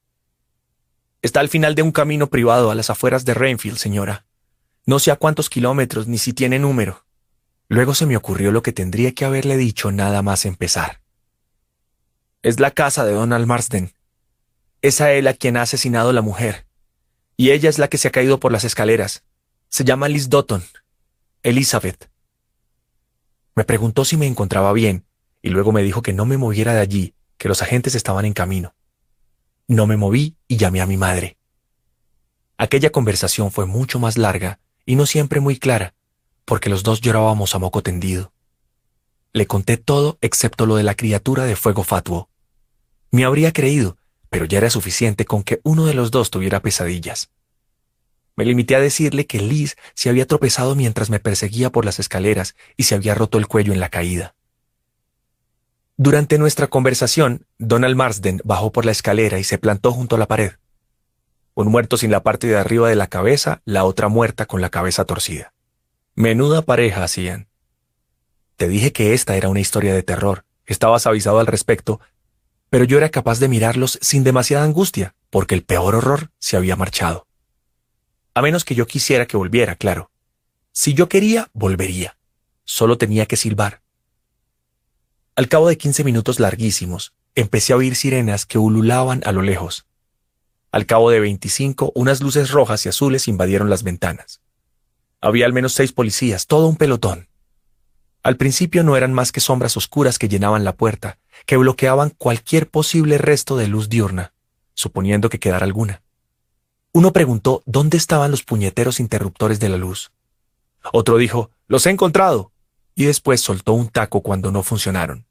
Está 1.21 1.39
al 1.39 1.49
final 1.49 1.75
de 1.75 1.83
un 1.83 1.91
camino 1.91 2.27
privado 2.27 2.71
a 2.71 2.75
las 2.75 2.89
afueras 2.89 3.25
de 3.25 3.35
Rainfield, 3.35 3.77
señora. 3.77 4.25
No 4.87 4.97
sé 4.97 5.11
a 5.11 5.15
cuántos 5.15 5.49
kilómetros 5.49 6.07
ni 6.07 6.17
si 6.17 6.33
tiene 6.33 6.57
número. 6.57 7.05
Luego 7.69 7.93
se 7.93 8.05
me 8.05 8.17
ocurrió 8.17 8.51
lo 8.51 8.63
que 8.63 8.71
tendría 8.71 9.13
que 9.13 9.25
haberle 9.25 9.57
dicho 9.57 9.91
nada 9.91 10.21
más 10.21 10.45
empezar. 10.45 11.01
Es 12.41 12.59
la 12.59 12.71
casa 12.71 13.05
de 13.05 13.13
Donald 13.13 13.45
Marsden. 13.45 13.93
Es 14.81 15.01
a 15.01 15.11
él 15.11 15.27
a 15.27 15.33
quien 15.33 15.57
ha 15.57 15.63
asesinado 15.63 16.13
la 16.13 16.21
mujer. 16.21 16.65
Y 17.35 17.51
ella 17.51 17.69
es 17.69 17.77
la 17.77 17.89
que 17.89 17.97
se 17.97 18.07
ha 18.07 18.11
caído 18.11 18.39
por 18.39 18.51
las 18.51 18.63
escaleras. 18.63 19.23
Se 19.69 19.83
llama 19.83 20.07
Liz 20.07 20.29
Dotton. 20.29 20.63
Elizabeth. 21.47 22.09
Me 23.55 23.63
preguntó 23.63 24.03
si 24.03 24.17
me 24.17 24.27
encontraba 24.27 24.73
bien, 24.73 25.05
y 25.41 25.47
luego 25.47 25.71
me 25.71 25.81
dijo 25.81 26.01
que 26.01 26.11
no 26.11 26.25
me 26.25 26.35
moviera 26.35 26.73
de 26.73 26.81
allí, 26.81 27.13
que 27.37 27.47
los 27.47 27.61
agentes 27.61 27.95
estaban 27.95 28.25
en 28.25 28.33
camino. 28.33 28.75
No 29.65 29.87
me 29.87 29.95
moví 29.95 30.35
y 30.49 30.57
llamé 30.57 30.81
a 30.81 30.85
mi 30.85 30.97
madre. 30.97 31.37
Aquella 32.57 32.89
conversación 32.89 33.49
fue 33.49 33.65
mucho 33.65 33.97
más 33.97 34.17
larga 34.17 34.59
y 34.85 34.97
no 34.97 35.05
siempre 35.05 35.39
muy 35.39 35.57
clara, 35.57 35.93
porque 36.43 36.69
los 36.69 36.83
dos 36.83 36.99
llorábamos 36.99 37.55
a 37.55 37.59
moco 37.59 37.81
tendido. 37.81 38.33
Le 39.31 39.47
conté 39.47 39.77
todo 39.77 40.17
excepto 40.19 40.65
lo 40.65 40.75
de 40.75 40.83
la 40.83 40.95
criatura 40.95 41.45
de 41.45 41.55
fuego 41.55 41.85
fatuo. 41.85 42.29
Me 43.09 43.23
habría 43.23 43.53
creído, 43.53 43.95
pero 44.29 44.43
ya 44.43 44.57
era 44.57 44.69
suficiente 44.69 45.23
con 45.23 45.43
que 45.43 45.61
uno 45.63 45.85
de 45.85 45.93
los 45.93 46.11
dos 46.11 46.29
tuviera 46.29 46.61
pesadillas. 46.61 47.29
Me 48.37 48.45
limité 48.45 48.75
a 48.75 48.79
decirle 48.79 49.25
que 49.25 49.39
Liz 49.41 49.75
se 49.95 50.09
había 50.09 50.27
tropezado 50.27 50.75
mientras 50.75 51.09
me 51.09 51.19
perseguía 51.19 51.71
por 51.71 51.83
las 51.83 51.99
escaleras 51.99 52.55
y 52.77 52.83
se 52.83 52.95
había 52.95 53.15
roto 53.15 53.39
el 53.39 53.47
cuello 53.47 53.73
en 53.73 53.79
la 53.79 53.89
caída. 53.89 54.35
Durante 55.97 56.37
nuestra 56.37 56.67
conversación, 56.67 57.47
Donald 57.57 57.95
Marsden 57.95 58.39
bajó 58.43 58.71
por 58.71 58.85
la 58.85 58.91
escalera 58.91 59.39
y 59.39 59.43
se 59.43 59.57
plantó 59.57 59.91
junto 59.91 60.15
a 60.15 60.19
la 60.19 60.27
pared. 60.27 60.51
Un 61.55 61.69
muerto 61.69 61.97
sin 61.97 62.11
la 62.11 62.21
parte 62.21 62.45
de 62.45 62.55
arriba 62.55 62.87
de 62.87 62.95
la 62.95 63.07
cabeza, 63.07 63.63
la 63.65 63.83
otra 63.83 64.07
muerta 64.07 64.45
con 64.45 64.61
la 64.61 64.69
cabeza 64.69 65.05
torcida. 65.05 65.53
Menuda 66.13 66.61
pareja 66.61 67.03
hacían. 67.03 67.47
Te 68.55 68.67
dije 68.67 68.91
que 68.91 69.15
esta 69.15 69.35
era 69.35 69.49
una 69.49 69.59
historia 69.59 69.95
de 69.95 70.03
terror. 70.03 70.45
Estabas 70.67 71.07
avisado 71.07 71.39
al 71.39 71.47
respecto, 71.47 71.99
pero 72.69 72.83
yo 72.83 72.97
era 72.97 73.09
capaz 73.09 73.39
de 73.39 73.47
mirarlos 73.47 73.97
sin 74.01 74.23
demasiada 74.23 74.63
angustia, 74.63 75.15
porque 75.31 75.55
el 75.55 75.63
peor 75.63 75.95
horror 75.95 76.29
se 76.37 76.57
había 76.57 76.75
marchado. 76.75 77.26
A 78.37 78.41
menos 78.43 78.63
que 78.63 78.75
yo 78.75 78.85
quisiera 78.85 79.25
que 79.25 79.35
volviera, 79.35 79.73
claro. 79.73 80.11
Si 80.71 80.93
yo 80.93 81.09
quería, 81.09 81.49
volvería. 81.53 82.19
Solo 82.65 82.99
tenía 82.99 83.25
que 83.25 83.35
silbar. 83.35 83.81
Al 85.35 85.47
cabo 85.47 85.67
de 85.67 85.79
quince 85.79 86.03
minutos 86.03 86.39
larguísimos, 86.39 87.15
empecé 87.33 87.73
a 87.73 87.77
oír 87.77 87.95
sirenas 87.95 88.45
que 88.45 88.59
ululaban 88.59 89.23
a 89.25 89.31
lo 89.31 89.41
lejos. 89.41 89.87
Al 90.71 90.85
cabo 90.85 91.09
de 91.09 91.19
veinticinco, 91.19 91.91
unas 91.95 92.21
luces 92.21 92.51
rojas 92.51 92.85
y 92.85 92.89
azules 92.89 93.27
invadieron 93.27 93.71
las 93.71 93.81
ventanas. 93.81 94.39
Había 95.19 95.47
al 95.47 95.53
menos 95.53 95.73
seis 95.73 95.91
policías, 95.91 96.45
todo 96.45 96.67
un 96.67 96.75
pelotón. 96.75 97.29
Al 98.21 98.37
principio 98.37 98.83
no 98.83 98.95
eran 98.95 99.13
más 99.13 99.31
que 99.31 99.39
sombras 99.39 99.77
oscuras 99.77 100.19
que 100.19 100.29
llenaban 100.29 100.63
la 100.63 100.75
puerta, 100.75 101.17
que 101.47 101.57
bloqueaban 101.57 102.11
cualquier 102.11 102.69
posible 102.69 103.17
resto 103.17 103.57
de 103.57 103.65
luz 103.65 103.89
diurna, 103.89 104.33
suponiendo 104.75 105.27
que 105.29 105.39
quedara 105.39 105.65
alguna. 105.65 106.03
Uno 106.97 107.13
preguntó 107.13 107.61
dónde 107.67 107.95
estaban 107.95 108.31
los 108.31 108.41
puñeteros 108.41 108.99
interruptores 108.99 109.59
de 109.59 109.69
la 109.69 109.77
luz. 109.77 110.11
Otro 110.91 111.17
dijo, 111.17 111.51
los 111.67 111.85
he 111.85 111.91
encontrado, 111.91 112.51
y 112.95 113.05
después 113.05 113.39
soltó 113.39 113.73
un 113.73 113.89
taco 113.89 114.21
cuando 114.21 114.51
no 114.51 114.63
funcionaron. 114.63 115.27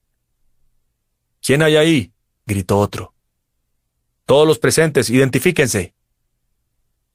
¿Quién 1.42 1.62
hay 1.62 1.74
ahí? 1.74 2.12
gritó 2.46 2.78
otro. 2.78 3.14
Todos 4.26 4.46
los 4.46 4.60
presentes, 4.60 5.10
identifíquense. 5.10 5.92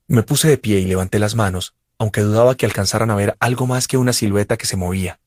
Me 0.08 0.22
puse 0.22 0.50
de 0.50 0.58
pie 0.58 0.80
y 0.80 0.86
levanté 0.86 1.18
las 1.18 1.34
manos, 1.34 1.74
aunque 1.98 2.20
dudaba 2.20 2.56
que 2.56 2.66
alcanzaran 2.66 3.10
a 3.10 3.16
ver 3.16 3.38
algo 3.40 3.68
más 3.68 3.88
que 3.88 3.96
una 3.96 4.12
silueta 4.12 4.58
que 4.58 4.66
se 4.66 4.76
movía. 4.76 5.22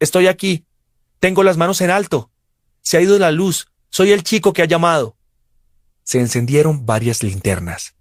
Estoy 0.00 0.28
aquí. 0.28 0.64
Tengo 1.20 1.42
las 1.42 1.58
manos 1.58 1.82
en 1.82 1.90
alto. 1.90 2.30
Se 2.80 2.96
ha 2.96 3.02
ido 3.02 3.18
la 3.18 3.30
luz. 3.30 3.70
Soy 3.90 4.12
el 4.12 4.22
chico 4.22 4.54
que 4.54 4.62
ha 4.62 4.66
llamado. 4.66 5.18
Se 6.02 6.18
encendieron 6.18 6.86
varias 6.86 7.22
linternas, 7.22 7.95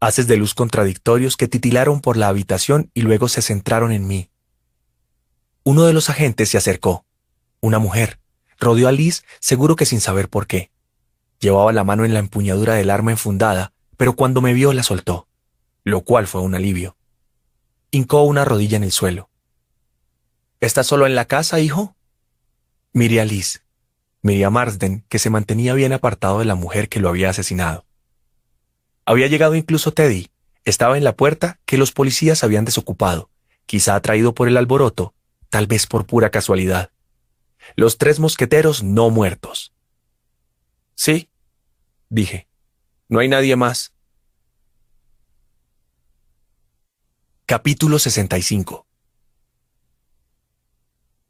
haces 0.00 0.26
de 0.26 0.36
luz 0.36 0.54
contradictorios 0.54 1.36
que 1.36 1.48
titilaron 1.48 2.00
por 2.00 2.16
la 2.16 2.28
habitación 2.28 2.90
y 2.94 3.02
luego 3.02 3.28
se 3.28 3.42
centraron 3.42 3.92
en 3.92 4.06
mí. 4.06 4.30
Uno 5.64 5.84
de 5.84 5.92
los 5.92 6.10
agentes 6.10 6.48
se 6.48 6.58
acercó. 6.58 7.04
Una 7.60 7.78
mujer. 7.78 8.20
Rodeó 8.58 8.88
a 8.88 8.92
Liz, 8.92 9.24
seguro 9.40 9.76
que 9.76 9.86
sin 9.86 10.00
saber 10.00 10.28
por 10.28 10.46
qué. 10.46 10.70
Llevaba 11.40 11.72
la 11.72 11.84
mano 11.84 12.04
en 12.04 12.14
la 12.14 12.20
empuñadura 12.20 12.74
del 12.74 12.90
arma 12.90 13.12
enfundada, 13.12 13.72
pero 13.96 14.14
cuando 14.14 14.40
me 14.40 14.52
vio 14.52 14.72
la 14.72 14.82
soltó, 14.82 15.28
lo 15.84 16.00
cual 16.02 16.26
fue 16.26 16.40
un 16.40 16.54
alivio 16.54 16.98
hincó 17.90 18.22
una 18.22 18.44
rodilla 18.44 18.76
en 18.76 18.84
el 18.84 18.92
suelo. 18.92 19.30
¿Estás 20.60 20.86
solo 20.86 21.06
en 21.06 21.14
la 21.14 21.24
casa, 21.24 21.60
hijo? 21.60 21.96
Miré 22.92 23.20
a 23.20 23.24
Liz. 23.24 23.62
Miré 24.22 24.44
a 24.44 24.50
Marsden, 24.50 25.04
que 25.08 25.18
se 25.18 25.30
mantenía 25.30 25.74
bien 25.74 25.92
apartado 25.92 26.40
de 26.40 26.44
la 26.44 26.54
mujer 26.54 26.88
que 26.88 27.00
lo 27.00 27.08
había 27.08 27.30
asesinado. 27.30 27.86
Había 29.08 29.26
llegado 29.26 29.54
incluso 29.54 29.94
Teddy. 29.94 30.30
Estaba 30.66 30.98
en 30.98 31.02
la 31.02 31.16
puerta 31.16 31.58
que 31.64 31.78
los 31.78 31.92
policías 31.92 32.44
habían 32.44 32.66
desocupado, 32.66 33.30
quizá 33.64 33.94
atraído 33.94 34.34
por 34.34 34.48
el 34.48 34.56
alboroto, 34.58 35.14
tal 35.48 35.66
vez 35.66 35.86
por 35.86 36.04
pura 36.04 36.28
casualidad. 36.28 36.90
Los 37.74 37.96
tres 37.96 38.20
mosqueteros 38.20 38.82
no 38.82 39.08
muertos. 39.08 39.72
Sí, 40.94 41.30
dije. 42.10 42.48
No 43.08 43.20
hay 43.20 43.28
nadie 43.28 43.56
más. 43.56 43.94
Capítulo 47.46 47.98
65 47.98 48.86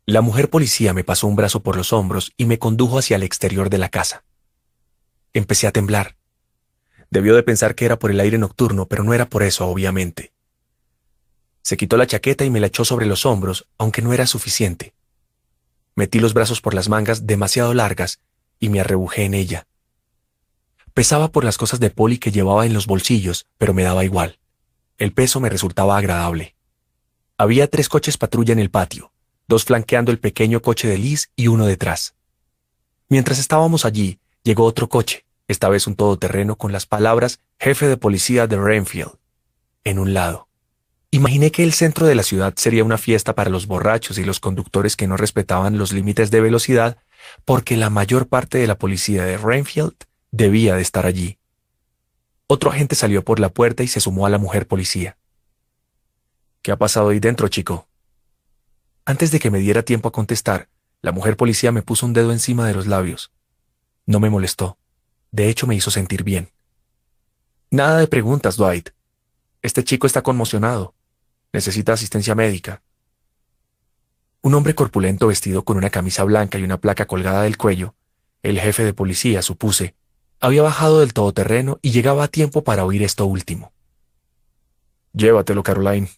La 0.05 0.21
mujer 0.21 0.51
policía 0.51 0.93
me 0.95 1.05
pasó 1.05 1.29
un 1.29 1.37
brazo 1.37 1.63
por 1.63 1.77
los 1.77 1.93
hombros 1.93 2.33
y 2.37 2.47
me 2.47 2.59
condujo 2.59 2.99
hacia 2.99 3.15
el 3.15 3.23
exterior 3.23 3.71
de 3.71 3.79
la 3.79 3.89
casa. 3.89 4.25
Empecé 5.33 5.69
a 5.69 5.71
temblar. 5.71 6.18
Debió 7.11 7.35
de 7.35 7.43
pensar 7.43 7.75
que 7.75 7.85
era 7.85 7.99
por 7.99 8.11
el 8.11 8.21
aire 8.21 8.39
nocturno, 8.39 8.87
pero 8.87 9.03
no 9.03 9.15
era 9.15 9.29
por 9.29 9.43
eso, 9.43 9.67
obviamente. 9.67 10.33
Se 11.63 11.77
quitó 11.77 11.97
la 11.97 12.07
chaqueta 12.07 12.45
y 12.45 12.51
me 12.51 12.61
la 12.61 12.67
echó 12.67 12.85
sobre 12.85 13.07
los 13.07 13.27
hombros, 13.27 13.67
aunque 13.79 14.03
no 14.03 14.13
era 14.13 14.27
suficiente. 14.27 14.95
Metí 15.95 16.19
los 16.19 16.35
brazos 16.35 16.61
por 16.61 16.75
las 16.75 16.89
mangas 16.89 17.27
demasiado 17.27 17.75
largas 17.75 18.21
y 18.61 18.69
me 18.69 18.81
arrebujé 18.81 19.25
en 19.25 19.35
ella. 19.35 19.67
Pesaba 20.95 21.29
por 21.31 21.45
las 21.45 21.59
cosas 21.59 21.81
de 21.81 21.91
poli 21.91 22.19
que 22.19 22.33
llevaba 22.33 22.67
en 22.67 22.73
los 22.73 22.87
bolsillos, 22.87 23.47
pero 23.57 23.75
me 23.75 23.83
daba 23.85 24.05
igual. 24.05 24.39
El 24.97 25.13
peso 25.13 25.41
me 25.41 25.49
resultaba 25.49 25.97
agradable. 25.97 26.57
Había 27.37 27.69
tres 27.69 27.89
coches 27.89 28.19
patrulla 28.19 28.53
en 28.53 28.59
el 28.59 28.71
patio, 28.71 29.13
dos 29.47 29.65
flanqueando 29.65 30.11
el 30.11 30.19
pequeño 30.19 30.61
coche 30.61 30.89
de 30.89 30.99
Liz 30.99 31.31
y 31.37 31.47
uno 31.47 31.67
detrás. 31.67 32.15
Mientras 33.09 33.39
estábamos 33.39 33.85
allí, 33.85 34.19
llegó 34.43 34.65
otro 34.65 34.89
coche, 34.89 35.25
esta 35.49 35.69
vez 35.69 35.87
un 35.87 35.97
todoterreno 35.97 36.57
con 36.57 36.73
las 36.73 36.87
palabras 36.87 37.41
jefe 37.59 37.89
de 37.89 37.97
policía 37.97 38.47
de 38.47 38.59
Renfield, 38.59 39.19
en 39.85 39.99
un 39.99 40.15
lado. 40.15 40.49
Imaginé 41.11 41.51
que 41.51 41.65
el 41.65 41.73
centro 41.73 42.07
de 42.07 42.15
la 42.15 42.23
ciudad 42.23 42.53
sería 42.57 42.85
una 42.85 42.99
fiesta 42.99 43.35
para 43.35 43.51
los 43.51 43.67
borrachos 43.67 44.19
y 44.19 44.25
los 44.25 44.41
conductores 44.41 44.95
que 44.95 45.07
no 45.07 45.17
respetaban 45.17 45.79
los 45.79 45.93
límites 45.93 46.31
de 46.31 46.43
velocidad, 46.43 46.99
porque 47.47 47.79
la 47.79 47.89
mayor 47.89 48.29
parte 48.29 48.59
de 48.59 48.67
la 48.67 48.79
policía 48.79 49.25
de 49.25 49.39
Renfield 49.39 49.95
debía 50.31 50.77
de 50.77 50.83
estar 50.83 51.07
allí. 51.07 51.39
Otro 52.47 52.71
agente 52.71 52.95
salió 52.95 53.25
por 53.25 53.41
la 53.41 53.49
puerta 53.49 53.83
y 53.83 53.89
se 53.89 54.01
sumó 54.01 54.27
a 54.27 54.31
la 54.31 54.39
mujer 54.39 54.67
policía. 54.67 55.17
¿Qué 56.61 56.73
ha 56.73 56.77
pasado 56.77 57.09
ahí 57.09 57.21
dentro, 57.21 57.49
chico? 57.49 57.89
Antes 59.07 59.31
de 59.31 59.41
que 59.41 59.51
me 59.51 59.61
diera 59.61 59.83
tiempo 59.83 60.09
a 60.09 60.13
contestar, 60.13 60.69
la 61.01 61.13
mujer 61.13 61.39
policía 61.39 61.73
me 61.73 61.83
puso 61.83 62.05
un 62.05 62.13
dedo 62.13 62.33
encima 62.33 62.67
de 62.67 62.75
los 62.75 62.87
labios. 62.87 63.33
No 64.05 64.21
me 64.21 64.29
molestó. 64.29 64.77
De 65.31 65.49
hecho, 65.49 65.67
me 65.67 65.75
hizo 65.75 65.91
sentir 65.91 66.23
bien. 66.25 66.51
Nada 67.71 67.99
de 67.99 68.07
preguntas, 68.07 68.57
Dwight. 68.57 68.91
Este 69.63 69.85
chico 69.85 70.07
está 70.07 70.23
conmocionado. 70.23 70.95
Necesita 71.53 71.93
asistencia 71.93 72.35
médica. 72.35 72.83
Un 74.41 74.55
hombre 74.55 74.75
corpulento 74.75 75.27
vestido 75.27 75.65
con 75.65 75.77
una 75.77 75.91
camisa 75.91 76.25
blanca 76.25 76.59
y 76.59 76.63
una 76.63 76.81
placa 76.81 77.07
colgada 77.07 77.43
del 77.43 77.57
cuello, 77.57 77.95
el 78.43 78.61
jefe 78.61 78.85
de 78.85 78.95
policía, 78.95 79.43
supuse, 79.43 79.97
había 80.41 80.63
bajado 80.63 81.01
del 81.01 81.13
todoterreno 81.13 81.81
y 81.83 81.91
llegaba 81.91 82.25
a 82.25 82.29
tiempo 82.29 82.63
para 82.63 82.85
oír 82.85 83.03
esto 83.03 83.27
último. 83.27 83.73
Llévatelo, 85.13 85.63
Caroline. 85.63 86.09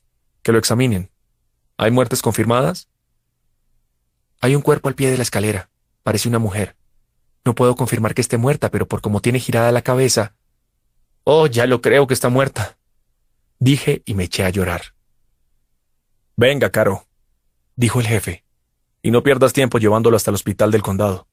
Que 0.42 0.52
lo 0.52 0.58
examinen. 0.58 1.10
¿Hay 1.78 1.90
muertes 1.90 2.20
confirmadas? 2.20 2.88
Hay 4.40 4.54
un 4.54 4.62
cuerpo 4.62 4.88
al 4.88 4.94
pie 4.94 5.10
de 5.10 5.16
la 5.16 5.22
escalera. 5.22 5.70
Parece 6.02 6.28
una 6.28 6.38
mujer. 6.38 6.76
No 7.44 7.54
puedo 7.54 7.74
confirmar 7.74 8.14
que 8.14 8.20
esté 8.20 8.36
muerta, 8.36 8.70
pero 8.70 8.86
por 8.86 9.00
cómo 9.00 9.20
tiene 9.20 9.40
girada 9.40 9.72
la 9.72 9.82
cabeza. 9.82 10.34
Oh, 11.24 11.46
ya 11.46 11.66
lo 11.66 11.80
creo 11.80 12.06
que 12.06 12.14
está 12.14 12.28
muerta. 12.28 12.78
Dije 13.58 14.02
y 14.04 14.14
me 14.14 14.24
eché 14.24 14.44
a 14.44 14.50
llorar. 14.50 14.94
Venga, 16.36 16.70
Caro, 16.70 17.06
dijo 17.76 18.00
el 18.00 18.06
jefe, 18.06 18.44
y 19.02 19.10
no 19.10 19.22
pierdas 19.22 19.52
tiempo 19.52 19.78
llevándolo 19.78 20.16
hasta 20.16 20.30
el 20.30 20.36
hospital 20.36 20.70
del 20.70 20.82
condado. 20.82 21.28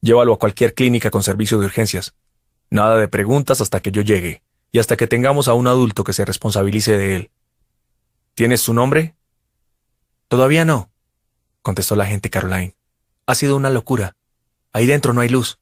Llévalo 0.00 0.32
a 0.32 0.38
cualquier 0.38 0.74
clínica 0.74 1.10
con 1.10 1.22
servicio 1.22 1.58
de 1.58 1.66
urgencias. 1.66 2.14
Nada 2.70 2.96
de 2.96 3.08
preguntas 3.08 3.60
hasta 3.60 3.80
que 3.80 3.90
yo 3.90 4.00
llegue, 4.00 4.42
y 4.72 4.78
hasta 4.78 4.96
que 4.96 5.06
tengamos 5.06 5.48
a 5.48 5.54
un 5.54 5.66
adulto 5.66 6.04
que 6.04 6.12
se 6.12 6.24
responsabilice 6.24 6.96
de 6.96 7.16
él. 7.16 7.30
¿Tienes 8.34 8.62
su 8.62 8.72
nombre? 8.72 9.16
Todavía 10.28 10.64
no, 10.64 10.90
contestó 11.62 11.96
la 11.96 12.04
agente 12.04 12.30
Caroline. 12.30 12.76
Ha 13.26 13.34
sido 13.34 13.56
una 13.56 13.68
locura. 13.68 14.16
Ahí 14.72 14.86
dentro 14.86 15.12
no 15.12 15.20
hay 15.20 15.28
luz. 15.28 15.58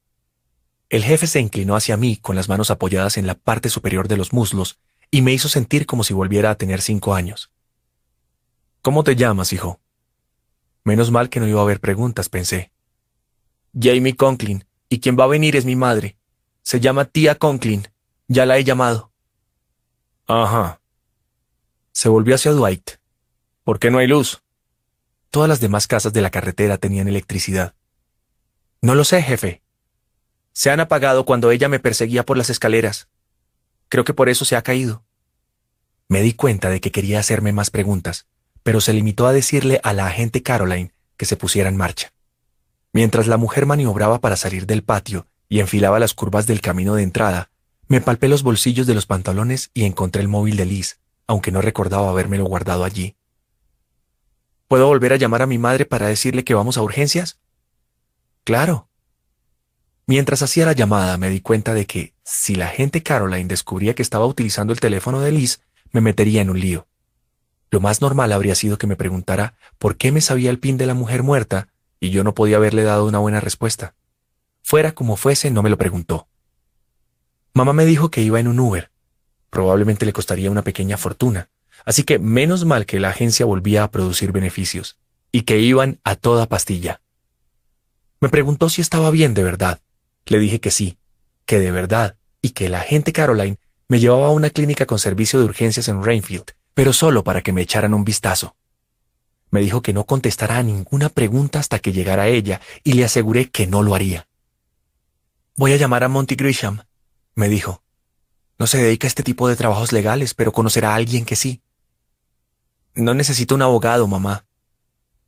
El 0.88 1.04
jefe 1.04 1.26
se 1.26 1.40
inclinó 1.40 1.76
hacia 1.76 1.96
mí 1.96 2.16
con 2.16 2.36
las 2.36 2.48
manos 2.48 2.70
apoyadas 2.70 3.16
en 3.16 3.26
la 3.26 3.34
parte 3.34 3.68
superior 3.68 4.08
de 4.08 4.16
los 4.16 4.32
muslos 4.32 4.78
y 5.10 5.22
me 5.22 5.32
hizo 5.32 5.48
sentir 5.48 5.86
como 5.86 6.04
si 6.04 6.14
volviera 6.14 6.50
a 6.50 6.54
tener 6.54 6.80
cinco 6.80 7.14
años. 7.14 7.50
¿Cómo 8.82 9.04
te 9.04 9.16
llamas, 9.16 9.52
hijo? 9.52 9.80
Menos 10.84 11.10
mal 11.10 11.28
que 11.28 11.40
no 11.40 11.46
iba 11.46 11.60
a 11.60 11.64
haber 11.64 11.80
preguntas, 11.80 12.28
pensé. 12.28 12.70
Jamie 13.78 14.16
Conklin, 14.16 14.64
y 14.88 15.00
quien 15.00 15.18
va 15.18 15.24
a 15.24 15.28
venir 15.28 15.56
es 15.56 15.64
mi 15.64 15.76
madre. 15.76 16.16
Se 16.62 16.80
llama 16.80 17.04
tía 17.04 17.34
Conklin. 17.34 17.88
Ya 18.28 18.46
la 18.46 18.58
he 18.58 18.64
llamado. 18.64 19.10
Ajá. 20.26 20.80
Se 21.92 22.08
volvió 22.08 22.34
hacia 22.34 22.52
Dwight. 22.52 22.92
¿Por 23.64 23.78
qué 23.78 23.90
no 23.90 23.98
hay 23.98 24.06
luz? 24.06 24.42
Todas 25.30 25.48
las 25.48 25.60
demás 25.60 25.86
casas 25.86 26.12
de 26.12 26.22
la 26.22 26.30
carretera 26.30 26.78
tenían 26.78 27.08
electricidad. 27.08 27.74
No 28.80 28.94
lo 28.94 29.04
sé, 29.04 29.22
jefe. 29.22 29.62
Se 30.52 30.70
han 30.70 30.80
apagado 30.80 31.24
cuando 31.24 31.50
ella 31.50 31.68
me 31.68 31.80
perseguía 31.80 32.24
por 32.24 32.36
las 32.36 32.50
escaleras. 32.50 33.08
Creo 33.88 34.04
que 34.04 34.14
por 34.14 34.28
eso 34.28 34.44
se 34.44 34.56
ha 34.56 34.62
caído. 34.62 35.04
Me 36.08 36.22
di 36.22 36.32
cuenta 36.32 36.70
de 36.70 36.80
que 36.80 36.92
quería 36.92 37.20
hacerme 37.20 37.52
más 37.52 37.70
preguntas, 37.70 38.26
pero 38.62 38.80
se 38.80 38.92
limitó 38.92 39.26
a 39.26 39.32
decirle 39.32 39.80
a 39.82 39.92
la 39.92 40.06
agente 40.06 40.42
Caroline 40.42 40.92
que 41.16 41.26
se 41.26 41.36
pusiera 41.36 41.68
en 41.68 41.76
marcha. 41.76 42.12
Mientras 42.92 43.26
la 43.26 43.36
mujer 43.36 43.66
maniobraba 43.66 44.20
para 44.20 44.36
salir 44.36 44.66
del 44.66 44.82
patio 44.82 45.26
y 45.48 45.60
enfilaba 45.60 45.98
las 45.98 46.14
curvas 46.14 46.46
del 46.46 46.60
camino 46.60 46.94
de 46.94 47.02
entrada, 47.02 47.50
me 47.88 48.00
palpé 48.00 48.28
los 48.28 48.42
bolsillos 48.42 48.86
de 48.86 48.94
los 48.94 49.06
pantalones 49.06 49.70
y 49.74 49.84
encontré 49.84 50.22
el 50.22 50.28
móvil 50.28 50.56
de 50.56 50.66
Liz, 50.66 51.00
aunque 51.26 51.50
no 51.50 51.60
recordaba 51.60 52.08
habérmelo 52.10 52.44
guardado 52.44 52.84
allí. 52.84 53.16
¿Puedo 54.68 54.86
volver 54.86 55.12
a 55.12 55.16
llamar 55.16 55.42
a 55.42 55.46
mi 55.46 55.58
madre 55.58 55.84
para 55.84 56.06
decirle 56.06 56.44
que 56.44 56.54
vamos 56.54 56.76
a 56.76 56.82
urgencias? 56.82 57.38
Claro. 58.48 58.88
Mientras 60.06 60.40
hacía 60.40 60.64
la 60.64 60.72
llamada 60.72 61.18
me 61.18 61.28
di 61.28 61.42
cuenta 61.42 61.74
de 61.74 61.84
que, 61.84 62.14
si 62.24 62.54
la 62.54 62.68
gente 62.68 63.02
Caroline 63.02 63.46
descubría 63.46 63.94
que 63.94 64.00
estaba 64.00 64.24
utilizando 64.24 64.72
el 64.72 64.80
teléfono 64.80 65.20
de 65.20 65.32
Liz, 65.32 65.60
me 65.92 66.00
metería 66.00 66.40
en 66.40 66.48
un 66.48 66.58
lío. 66.58 66.88
Lo 67.70 67.80
más 67.80 68.00
normal 68.00 68.32
habría 68.32 68.54
sido 68.54 68.78
que 68.78 68.86
me 68.86 68.96
preguntara 68.96 69.58
por 69.76 69.98
qué 69.98 70.12
me 70.12 70.22
sabía 70.22 70.48
el 70.48 70.58
pin 70.58 70.78
de 70.78 70.86
la 70.86 70.94
mujer 70.94 71.22
muerta 71.22 71.68
y 72.00 72.08
yo 72.08 72.24
no 72.24 72.32
podía 72.32 72.56
haberle 72.56 72.84
dado 72.84 73.04
una 73.04 73.18
buena 73.18 73.40
respuesta. 73.40 73.94
Fuera 74.62 74.92
como 74.92 75.18
fuese, 75.18 75.50
no 75.50 75.62
me 75.62 75.68
lo 75.68 75.76
preguntó. 75.76 76.26
Mamá 77.52 77.74
me 77.74 77.84
dijo 77.84 78.10
que 78.10 78.22
iba 78.22 78.40
en 78.40 78.48
un 78.48 78.60
Uber. 78.60 78.90
Probablemente 79.50 80.06
le 80.06 80.14
costaría 80.14 80.50
una 80.50 80.62
pequeña 80.62 80.96
fortuna, 80.96 81.50
así 81.84 82.02
que 82.02 82.18
menos 82.18 82.64
mal 82.64 82.86
que 82.86 82.98
la 82.98 83.10
agencia 83.10 83.44
volvía 83.44 83.84
a 83.84 83.90
producir 83.90 84.32
beneficios. 84.32 84.96
y 85.30 85.42
que 85.42 85.58
iban 85.58 86.00
a 86.04 86.16
toda 86.16 86.46
pastilla. 86.46 87.02
Me 88.20 88.28
preguntó 88.28 88.68
si 88.68 88.80
estaba 88.80 89.10
bien 89.10 89.34
de 89.34 89.44
verdad. 89.44 89.80
Le 90.26 90.38
dije 90.38 90.60
que 90.60 90.70
sí, 90.70 90.98
que 91.46 91.58
de 91.58 91.70
verdad, 91.70 92.16
y 92.42 92.50
que 92.50 92.68
la 92.68 92.80
agente 92.80 93.12
Caroline 93.12 93.58
me 93.88 94.00
llevaba 94.00 94.26
a 94.26 94.32
una 94.32 94.50
clínica 94.50 94.86
con 94.86 94.98
servicio 94.98 95.38
de 95.38 95.46
urgencias 95.46 95.88
en 95.88 96.04
Rainfield, 96.04 96.52
pero 96.74 96.92
solo 96.92 97.24
para 97.24 97.42
que 97.42 97.52
me 97.52 97.62
echaran 97.62 97.94
un 97.94 98.04
vistazo. 98.04 98.56
Me 99.50 99.60
dijo 99.60 99.80
que 99.80 99.92
no 99.92 100.04
contestara 100.04 100.58
a 100.58 100.62
ninguna 100.62 101.08
pregunta 101.08 101.58
hasta 101.58 101.78
que 101.78 101.92
llegara 101.92 102.28
ella, 102.28 102.60
y 102.84 102.92
le 102.92 103.04
aseguré 103.04 103.50
que 103.50 103.66
no 103.66 103.82
lo 103.82 103.94
haría. 103.94 104.28
Voy 105.56 105.72
a 105.72 105.76
llamar 105.76 106.04
a 106.04 106.08
Monty 106.08 106.34
Grisham, 106.34 106.82
me 107.34 107.48
dijo. 107.48 107.82
No 108.58 108.66
se 108.66 108.78
dedica 108.78 109.06
a 109.06 109.08
este 109.08 109.22
tipo 109.22 109.48
de 109.48 109.56
trabajos 109.56 109.92
legales, 109.92 110.34
pero 110.34 110.52
conocerá 110.52 110.92
a 110.92 110.96
alguien 110.96 111.24
que 111.24 111.36
sí. 111.36 111.62
No 112.94 113.14
necesito 113.14 113.54
un 113.54 113.62
abogado, 113.62 114.06
mamá. 114.06 114.44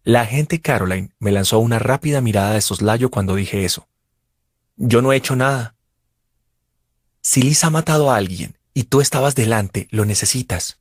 La 0.03 0.23
agente 0.23 0.61
Caroline 0.61 1.11
me 1.19 1.31
lanzó 1.31 1.59
una 1.59 1.79
rápida 1.79 2.21
mirada 2.21 2.55
de 2.55 2.63
soslayo 2.63 3.11
cuando 3.11 3.35
dije 3.35 3.65
eso. 3.65 3.87
Yo 4.77 5.03
no 5.03 5.13
he 5.13 5.17
hecho 5.17 5.37
nada. 5.37 5.75
Si 7.21 7.43
Liz 7.43 7.65
ha 7.65 7.71
matado 7.71 8.11
a 8.11 8.17
alguien 8.17 8.57
y 8.73 8.85
tú 8.85 9.03
estabas 9.03 9.35
delante, 9.35 9.89
lo 9.91 10.07
necesitas. 10.07 10.79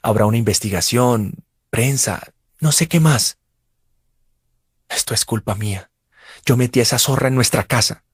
Habrá 0.00 0.24
una 0.24 0.38
investigación, 0.38 1.44
prensa, 1.68 2.32
no 2.60 2.72
sé 2.72 2.88
qué 2.88 2.98
más. 2.98 3.36
Esto 4.88 5.12
es 5.12 5.26
culpa 5.26 5.54
mía. 5.54 5.90
Yo 6.46 6.56
metí 6.56 6.80
a 6.80 6.84
esa 6.84 6.98
zorra 6.98 7.28
en 7.28 7.34
nuestra 7.34 7.64
casa. 7.64 8.04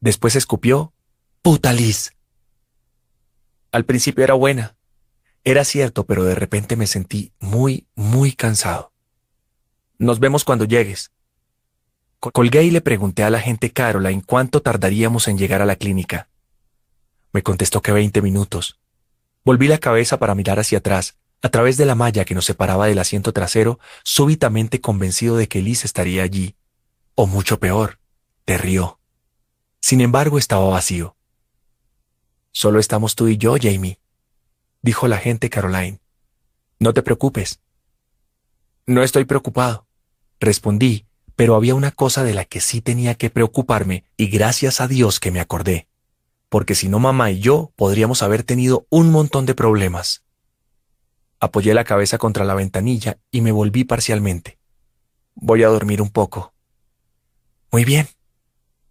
Después 0.00 0.36
escupió, 0.36 0.92
puta 1.40 1.72
Liz. 1.72 2.12
Al 3.72 3.86
principio 3.86 4.22
era 4.22 4.34
buena. 4.34 4.76
Era 5.44 5.64
cierto, 5.64 6.04
pero 6.04 6.24
de 6.24 6.34
repente 6.34 6.76
me 6.76 6.86
sentí 6.86 7.32
muy, 7.40 7.86
muy 7.94 8.32
cansado. 8.32 8.91
Nos 10.02 10.18
vemos 10.18 10.42
cuando 10.42 10.64
llegues. 10.64 11.12
Colgué 12.18 12.64
y 12.64 12.72
le 12.72 12.80
pregunté 12.80 13.22
a 13.22 13.30
la 13.30 13.38
gente 13.38 13.70
Caroline 13.70 14.24
cuánto 14.26 14.60
tardaríamos 14.60 15.28
en 15.28 15.38
llegar 15.38 15.62
a 15.62 15.64
la 15.64 15.76
clínica. 15.76 16.28
Me 17.32 17.44
contestó 17.44 17.82
que 17.82 17.92
20 17.92 18.20
minutos. 18.20 18.80
Volví 19.44 19.68
la 19.68 19.78
cabeza 19.78 20.18
para 20.18 20.34
mirar 20.34 20.58
hacia 20.58 20.78
atrás, 20.78 21.18
a 21.40 21.50
través 21.50 21.76
de 21.76 21.86
la 21.86 21.94
malla 21.94 22.24
que 22.24 22.34
nos 22.34 22.46
separaba 22.46 22.88
del 22.88 22.98
asiento 22.98 23.32
trasero, 23.32 23.78
súbitamente 24.02 24.80
convencido 24.80 25.36
de 25.36 25.46
que 25.46 25.62
Liz 25.62 25.84
estaría 25.84 26.24
allí. 26.24 26.56
O 27.14 27.28
mucho 27.28 27.60
peor, 27.60 28.00
te 28.44 28.58
rió. 28.58 28.98
Sin 29.80 30.00
embargo, 30.00 30.36
estaba 30.36 30.68
vacío. 30.68 31.14
Solo 32.50 32.80
estamos 32.80 33.14
tú 33.14 33.28
y 33.28 33.36
yo, 33.36 33.54
Jamie, 33.56 34.00
dijo 34.80 35.06
la 35.06 35.18
gente 35.18 35.48
Caroline. 35.48 36.00
No 36.80 36.92
te 36.92 37.02
preocupes. 37.02 37.60
No 38.84 39.04
estoy 39.04 39.26
preocupado, 39.26 39.86
respondí, 40.42 41.06
pero 41.36 41.54
había 41.54 41.74
una 41.74 41.90
cosa 41.90 42.24
de 42.24 42.34
la 42.34 42.44
que 42.44 42.60
sí 42.60 42.80
tenía 42.80 43.14
que 43.14 43.30
preocuparme 43.30 44.04
y 44.16 44.26
gracias 44.26 44.80
a 44.80 44.88
Dios 44.88 45.18
que 45.20 45.30
me 45.30 45.40
acordé 45.40 45.88
porque 46.52 46.74
si 46.74 46.90
no 46.90 46.98
mamá 46.98 47.30
y 47.30 47.40
yo 47.40 47.72
podríamos 47.76 48.22
haber 48.22 48.42
tenido 48.42 48.86
un 48.90 49.10
montón 49.10 49.46
de 49.46 49.54
problemas. 49.54 50.22
Apoyé 51.40 51.72
la 51.72 51.84
cabeza 51.84 52.18
contra 52.18 52.44
la 52.44 52.52
ventanilla 52.52 53.16
y 53.30 53.40
me 53.40 53.52
volví 53.52 53.84
parcialmente. 53.84 54.58
Voy 55.34 55.62
a 55.62 55.68
dormir 55.68 56.02
un 56.02 56.10
poco. 56.10 56.52
Muy 57.70 57.86
bien, 57.86 58.06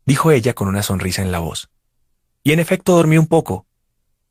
dijo 0.08 0.32
ella 0.32 0.56
con 0.56 0.70
una 0.70 0.82
sonrisa 0.82 1.22
en 1.22 1.32
la 1.32 1.38
voz. 1.38 1.70
Y 2.44 2.52
en 2.52 2.60
efecto 2.60 2.96
dormí 2.96 3.20
un 3.20 3.28
poco, 3.28 3.68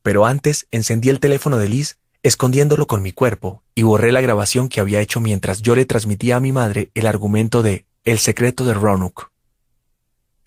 pero 0.02 0.26
antes 0.26 0.66
encendí 0.73 1.08
el 1.08 1.20
teléfono 1.20 1.57
de 1.57 1.68
Liz, 1.68 2.00
escondiéndolo 2.23 2.86
con 2.86 3.02
mi 3.02 3.12
cuerpo, 3.12 3.62
y 3.74 3.82
borré 3.82 4.12
la 4.12 4.20
grabación 4.20 4.68
que 4.68 4.81
había 4.81 5.00
hecho 5.00 5.20
mientras 5.20 5.62
yo 5.62 5.74
le 5.74 5.86
transmitía 5.86 6.36
a 6.36 6.40
mi 6.40 6.52
madre 6.52 6.90
el 6.94 7.07
argumento 7.07 7.62
de 7.62 7.86
El 8.05 8.18
secreto 8.18 8.65
de 8.65 8.74
Roanoke. 8.74 9.28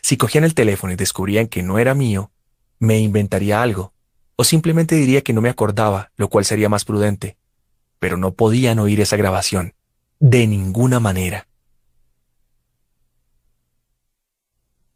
Si 0.02 0.18
cogían 0.18 0.44
el 0.44 0.54
teléfono 0.54 0.94
y 0.94 0.96
descubrían 0.96 1.48
que 1.48 1.64
no 1.64 1.80
era 1.80 1.94
mío, 1.94 2.32
me 2.80 3.00
inventaría 3.00 3.62
algo, 3.62 3.94
o 4.36 4.44
simplemente 4.44 4.96
diría 4.96 5.22
que 5.22 5.34
no 5.34 5.42
me 5.42 5.50
acordaba, 5.50 6.12
lo 6.18 6.30
cual 6.30 6.46
sería 6.46 6.70
más 6.70 6.86
prudente. 6.86 7.38
Pero 8.00 8.18
no 8.18 8.34
podían 8.34 8.80
oír 8.80 9.00
esa 9.02 9.16
grabación, 9.16 9.74
de 10.20 10.46
ninguna 10.48 11.00
manera. 11.00 11.48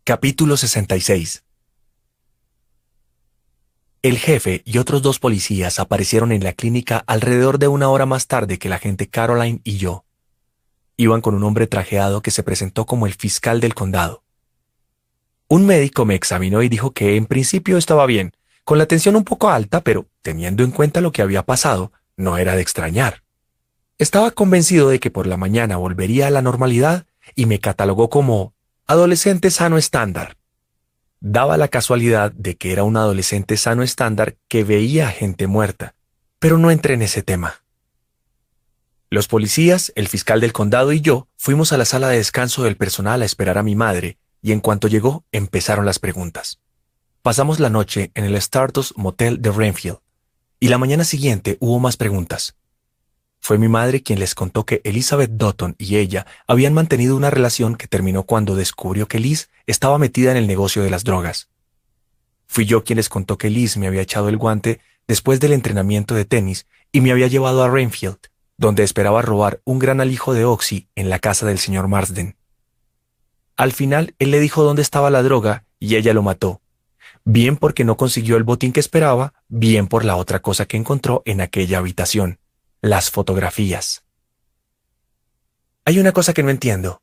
Capítulo 0.04 0.58
66 0.58 1.44
El 4.08 4.20
jefe 4.20 4.62
y 4.64 4.78
otros 4.78 5.02
dos 5.02 5.20
policías 5.20 5.82
aparecieron 5.82 6.32
en 6.32 6.42
la 6.42 6.54
clínica 6.54 7.04
alrededor 7.08 7.60
de 7.60 7.68
una 7.68 7.90
hora 7.90 8.06
más 8.06 8.28
tarde 8.28 8.58
que 8.58 8.70
la 8.70 8.80
gente 8.80 9.10
Caroline 9.10 9.60
y 9.66 9.76
yo. 9.76 10.06
Iban 10.96 11.20
con 11.20 11.36
un 11.36 11.44
hombre 11.44 11.68
trajeado 11.68 12.22
que 12.22 12.32
se 12.32 12.42
presentó 12.42 12.86
como 12.86 13.06
el 13.06 13.16
fiscal 13.16 13.60
del 13.60 13.76
condado. 13.76 14.24
Un 15.50 15.66
médico 15.66 16.06
me 16.06 16.16
examinó 16.16 16.64
y 16.64 16.70
dijo 16.70 16.92
que 16.92 17.18
en 17.18 17.26
principio 17.26 17.78
estaba 17.78 18.06
bien, 18.06 18.32
con 18.64 18.78
la 18.78 18.86
tensión 18.86 19.18
un 19.18 19.26
poco 19.26 19.50
alta, 19.50 19.82
pero 19.82 20.06
teniendo 20.22 20.64
en 20.64 20.72
cuenta 20.72 21.02
lo 21.02 21.12
que 21.12 21.22
había 21.22 21.44
pasado, 21.44 21.92
no 22.16 22.38
era 22.38 22.56
de 22.56 22.62
extrañar. 22.62 23.24
Estaba 23.98 24.32
convencido 24.32 24.88
de 24.88 25.02
que 25.02 25.12
por 25.12 25.28
la 25.28 25.36
mañana 25.36 25.76
volvería 25.76 26.28
a 26.28 26.32
la 26.32 26.42
normalidad 26.42 27.08
y 27.36 27.46
me 27.46 27.60
catalogó 27.60 28.10
como 28.10 28.54
adolescente 28.86 29.52
sano 29.52 29.78
estándar. 29.78 30.38
Daba 31.20 31.58
la 31.58 31.68
casualidad 31.68 32.32
de 32.32 32.58
que 32.58 32.72
era 32.72 32.84
un 32.84 32.96
adolescente 32.96 33.58
sano 33.58 33.84
estándar 33.84 34.38
que 34.48 34.64
veía 34.64 35.08
a 35.08 35.12
gente 35.12 35.48
muerta, 35.48 35.96
pero 36.40 36.58
no 36.58 36.70
entré 36.70 36.94
en 36.94 37.02
ese 37.02 37.24
tema. 37.24 37.62
Los 39.10 39.28
policías, 39.28 39.92
el 39.96 40.08
fiscal 40.10 40.42
del 40.42 40.54
condado 40.54 40.92
y 40.92 41.02
yo 41.02 41.28
fuimos 41.38 41.74
a 41.74 41.78
la 41.78 41.86
sala 41.86 42.10
de 42.10 42.18
descanso 42.18 42.64
del 42.64 42.78
personal 42.78 43.22
a 43.22 43.26
esperar 43.26 43.58
a 43.58 43.64
mi 43.64 43.74
madre, 43.74 44.18
y 44.42 44.52
en 44.52 44.60
cuanto 44.60 44.88
llegó 44.88 45.26
empezaron 45.32 45.86
las 45.86 45.98
preguntas. 45.98 46.60
Pasamos 47.22 47.60
la 47.60 47.70
noche 47.70 48.12
en 48.14 48.26
el 48.26 48.36
Stardust 48.36 48.92
Motel 48.96 49.42
de 49.42 49.52
Renfield, 49.52 50.00
y 50.60 50.68
la 50.68 50.78
mañana 50.78 51.04
siguiente 51.04 51.58
hubo 51.60 51.80
más 51.80 51.98
preguntas. 51.98 52.56
Fue 53.40 53.58
mi 53.58 53.68
madre 53.68 54.04
quien 54.04 54.20
les 54.20 54.36
contó 54.36 54.66
que 54.66 54.82
Elizabeth 54.84 55.32
Dutton 55.32 55.76
y 55.78 55.98
ella 55.98 56.26
habían 56.48 56.74
mantenido 56.74 57.16
una 57.16 57.30
relación 57.30 57.76
que 57.76 57.88
terminó 57.88 58.24
cuando 58.24 58.56
descubrió 58.56 59.08
que 59.08 59.20
Liz 59.20 59.50
estaba 59.66 59.98
metida 59.98 60.32
en 60.32 60.38
el 60.38 60.48
negocio 60.48 60.84
de 60.84 60.90
las 60.90 61.04
drogas. 61.04 61.50
Fui 62.48 62.66
yo 62.66 62.84
quien 62.84 62.98
les 62.98 63.10
contó 63.10 63.38
que 63.38 63.50
Liz 63.50 63.78
me 63.78 63.88
había 63.88 64.02
echado 64.02 64.30
el 64.30 64.38
guante 64.38 64.80
después 65.08 65.40
del 65.40 65.54
entrenamiento 65.54 66.16
de 66.16 66.26
tenis 66.26 66.68
y 66.92 67.02
me 67.02 67.12
había 67.12 67.28
llevado 67.28 67.64
a 67.64 67.70
Renfield, 67.70 68.18
donde 68.58 68.84
esperaba 68.84 69.22
robar 69.22 69.62
un 69.64 69.80
gran 69.80 70.02
alijo 70.02 70.34
de 70.34 70.46
Oxy 70.46 70.88
en 70.96 71.10
la 71.10 71.20
casa 71.20 71.46
del 71.46 71.60
señor 71.60 71.88
Marsden. 71.88 72.36
Al 73.56 73.72
final, 73.72 74.14
él 74.20 74.32
le 74.32 74.40
dijo 74.40 74.64
dónde 74.64 74.82
estaba 74.82 75.10
la 75.10 75.24
droga 75.24 75.64
y 75.80 75.96
ella 75.96 76.14
lo 76.14 76.24
mató. 76.24 76.62
Bien 77.24 77.58
porque 77.58 77.84
no 77.84 77.98
consiguió 77.98 78.38
el 78.38 78.44
botín 78.44 78.72
que 78.72 78.80
esperaba, 78.80 79.34
bien 79.48 79.88
por 79.88 80.06
la 80.06 80.16
otra 80.16 80.40
cosa 80.40 80.66
que 80.66 80.78
encontró 80.78 81.24
en 81.26 81.42
aquella 81.42 81.80
habitación, 81.80 82.40
las 82.82 83.10
fotografías. 83.12 84.04
Hay 85.86 86.00
una 86.00 86.12
cosa 86.12 86.34
que 86.34 86.44
no 86.44 86.50
entiendo, 86.50 87.02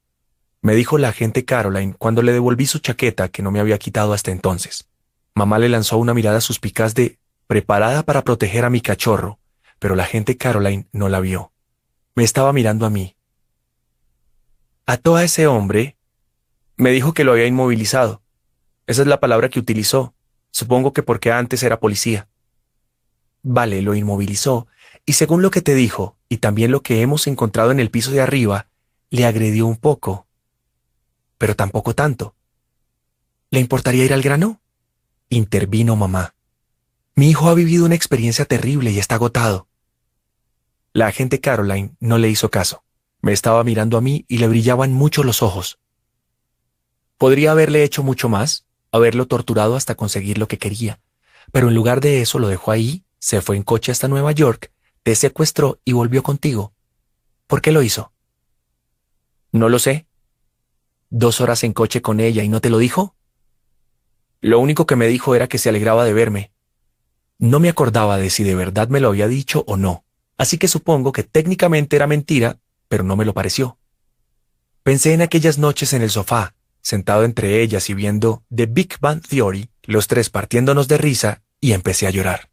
me 0.64 0.74
dijo 0.74 0.96
la 0.96 1.10
agente 1.10 1.44
Caroline 1.44 1.94
cuando 1.98 2.22
le 2.22 2.32
devolví 2.32 2.66
su 2.66 2.78
chaqueta 2.78 3.28
que 3.28 3.42
no 3.42 3.50
me 3.50 3.60
había 3.60 3.78
quitado 3.78 4.14
hasta 4.14 4.30
entonces. 4.30 4.88
Mamá 5.34 5.58
le 5.58 5.68
lanzó 5.68 5.98
una 5.98 6.14
mirada 6.14 6.40
suspicaz 6.40 6.94
de 6.94 7.18
preparada 7.46 8.02
para 8.02 8.22
proteger 8.22 8.64
a 8.64 8.70
mi 8.70 8.80
cachorro, 8.80 9.38
pero 9.78 9.94
la 9.94 10.04
agente 10.04 10.38
Caroline 10.38 10.86
no 10.92 11.10
la 11.10 11.20
vio. 11.20 11.52
Me 12.14 12.24
estaba 12.24 12.52
mirando 12.54 12.86
a 12.86 12.90
mí. 12.90 13.14
Ató 14.86 15.16
a 15.16 15.24
ese 15.24 15.46
hombre 15.46 15.98
me 16.76 16.90
dijo 16.90 17.12
que 17.12 17.24
lo 17.24 17.32
había 17.32 17.46
inmovilizado. 17.46 18.22
Esa 18.86 19.02
es 19.02 19.08
la 19.08 19.20
palabra 19.20 19.48
que 19.48 19.60
utilizó. 19.60 20.14
Supongo 20.50 20.92
que 20.92 21.02
porque 21.02 21.30
antes 21.30 21.62
era 21.62 21.78
policía. 21.78 22.28
Vale, 23.42 23.82
lo 23.82 23.94
inmovilizó, 23.94 24.66
y 25.07 25.15
según 25.15 25.42
lo 25.42 25.50
que 25.50 25.60
te 25.60 25.74
dijo, 25.74 26.16
y 26.28 26.39
también 26.39 26.70
lo 26.70 26.83
que 26.83 27.02
hemos 27.02 27.26
encontrado 27.26 27.70
en 27.70 27.81
el 27.81 27.91
piso 27.91 28.10
de 28.10 28.20
arriba, 28.20 28.68
le 29.10 29.26
agredió 29.26 29.66
un 29.66 29.76
poco. 29.76 30.26
Pero 31.39 31.55
tampoco 31.55 31.94
tanto. 31.94 32.34
¿Le 33.50 33.60
importaría 33.60 34.05
ir 34.05 34.15
al 34.15 34.23
grano? 34.23 34.60
Intervino 35.28 35.94
mamá. 35.94 36.34
Mi 37.15 37.31
hijo 37.31 37.49
ha 37.49 37.55
vivido 37.55 37.84
una 37.84 37.94
experiencia 37.94 38.44
terrible 38.44 38.91
y 38.91 38.99
está 38.99 39.16
agotado. 39.16 39.68
La 40.92 41.07
agente 41.07 41.41
Caroline 41.41 41.94
no 42.00 42.18
le 42.18 42.28
hizo 42.28 42.50
caso. 42.50 42.83
Me 43.20 43.33
estaba 43.33 43.62
mirando 43.65 43.97
a 43.97 44.00
mí 44.00 44.24
y 44.28 44.39
le 44.39 44.49
brillaban 44.49 44.92
mucho 44.92 45.23
los 45.23 45.42
ojos. 45.42 45.78
Podría 47.18 47.52
haberle 47.52 47.84
hecho 47.84 48.02
mucho 48.02 48.28
más, 48.28 48.66
haberlo 48.91 49.26
torturado 49.26 49.76
hasta 49.76 49.94
conseguir 49.94 50.39
lo 50.39 50.49
que 50.49 50.58
quería, 50.58 51.00
pero 51.52 51.68
en 51.68 51.74
lugar 51.74 52.00
de 52.00 52.20
eso 52.20 52.39
lo 52.39 52.49
dejó 52.49 52.70
ahí, 52.70 53.05
se 53.18 53.41
fue 53.41 53.57
en 53.57 53.62
coche 53.62 53.92
hasta 53.92 54.08
Nueva 54.08 54.33
York, 54.33 54.70
te 55.05 55.15
secuestró 55.15 55.81
y 55.84 55.92
volvió 55.92 56.23
contigo. 56.23 56.73
¿Por 57.47 57.60
qué 57.60 57.73
lo 57.73 57.83
hizo? 57.83 58.12
No 59.52 59.68
lo 59.68 59.78
sé. 59.78 60.07
¿Dos 61.10 61.42
horas 61.42 61.62
en 61.62 61.74
coche 61.74 62.00
con 62.00 62.20
ella 62.20 62.42
y 62.42 62.49
no 62.49 62.62
te 62.62 62.70
lo 62.70 62.78
dijo? 62.78 63.15
Lo 64.41 64.58
único 64.58 64.86
que 64.86 64.97
me 64.97 65.07
dijo 65.07 65.34
era 65.34 65.47
que 65.47 65.58
se 65.58 65.68
alegraba 65.68 66.07
de 66.07 66.15
verme. 66.15 66.52
No 67.39 67.60
me 67.60 67.68
acordaba 67.68 68.16
de 68.16 68.31
si 68.31 68.44
de 68.44 68.55
verdad 68.55 68.89
me 68.89 68.99
lo 68.99 69.08
había 69.08 69.28
dicho 69.28 69.62
o 69.66 69.76
no, 69.76 70.07
así 70.39 70.57
que 70.57 70.68
supongo 70.68 71.12
que 71.12 71.23
técnicamente 71.23 71.97
era 71.97 72.07
mentira, 72.07 72.58
pero 72.89 73.05
no 73.05 73.15
me 73.15 73.26
lo 73.26 73.34
pareció. 73.34 73.78
Pensé 74.83 75.12
en 75.12 75.20
aquellas 75.20 75.58
noches 75.58 75.92
en 75.92 76.00
el 76.00 76.10
sofá, 76.10 76.55
sentado 76.81 77.24
entre 77.24 77.60
ellas 77.60 77.91
y 77.91 77.94
viendo 77.94 78.42
The 78.55 78.66
Big 78.66 78.99
Bang 79.00 79.20
Theory, 79.20 79.68
los 79.83 80.07
tres 80.07 80.31
partiéndonos 80.31 80.89
de 80.89 80.97
risa, 80.97 81.42
y 81.60 81.73
empecé 81.73 82.07
a 82.07 82.10
llorar. 82.10 82.49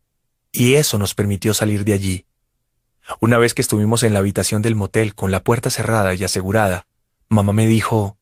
Y 0.52 0.74
eso 0.74 0.98
nos 0.98 1.16
permitió 1.16 1.54
salir 1.54 1.86
de 1.86 1.94
allí. 1.94 2.26
Una 3.20 3.38
vez 3.38 3.54
que 3.54 3.62
estuvimos 3.62 4.04
en 4.04 4.14
la 4.14 4.20
habitación 4.20 4.62
del 4.62 4.76
motel 4.76 5.16
con 5.16 5.32
la 5.32 5.44
puerta 5.44 5.70
cerrada 5.70 6.14
y 6.14 6.24
asegurada, 6.24 6.88
mamá 7.30 7.54
me 7.54 7.68
dijo, 7.68 8.18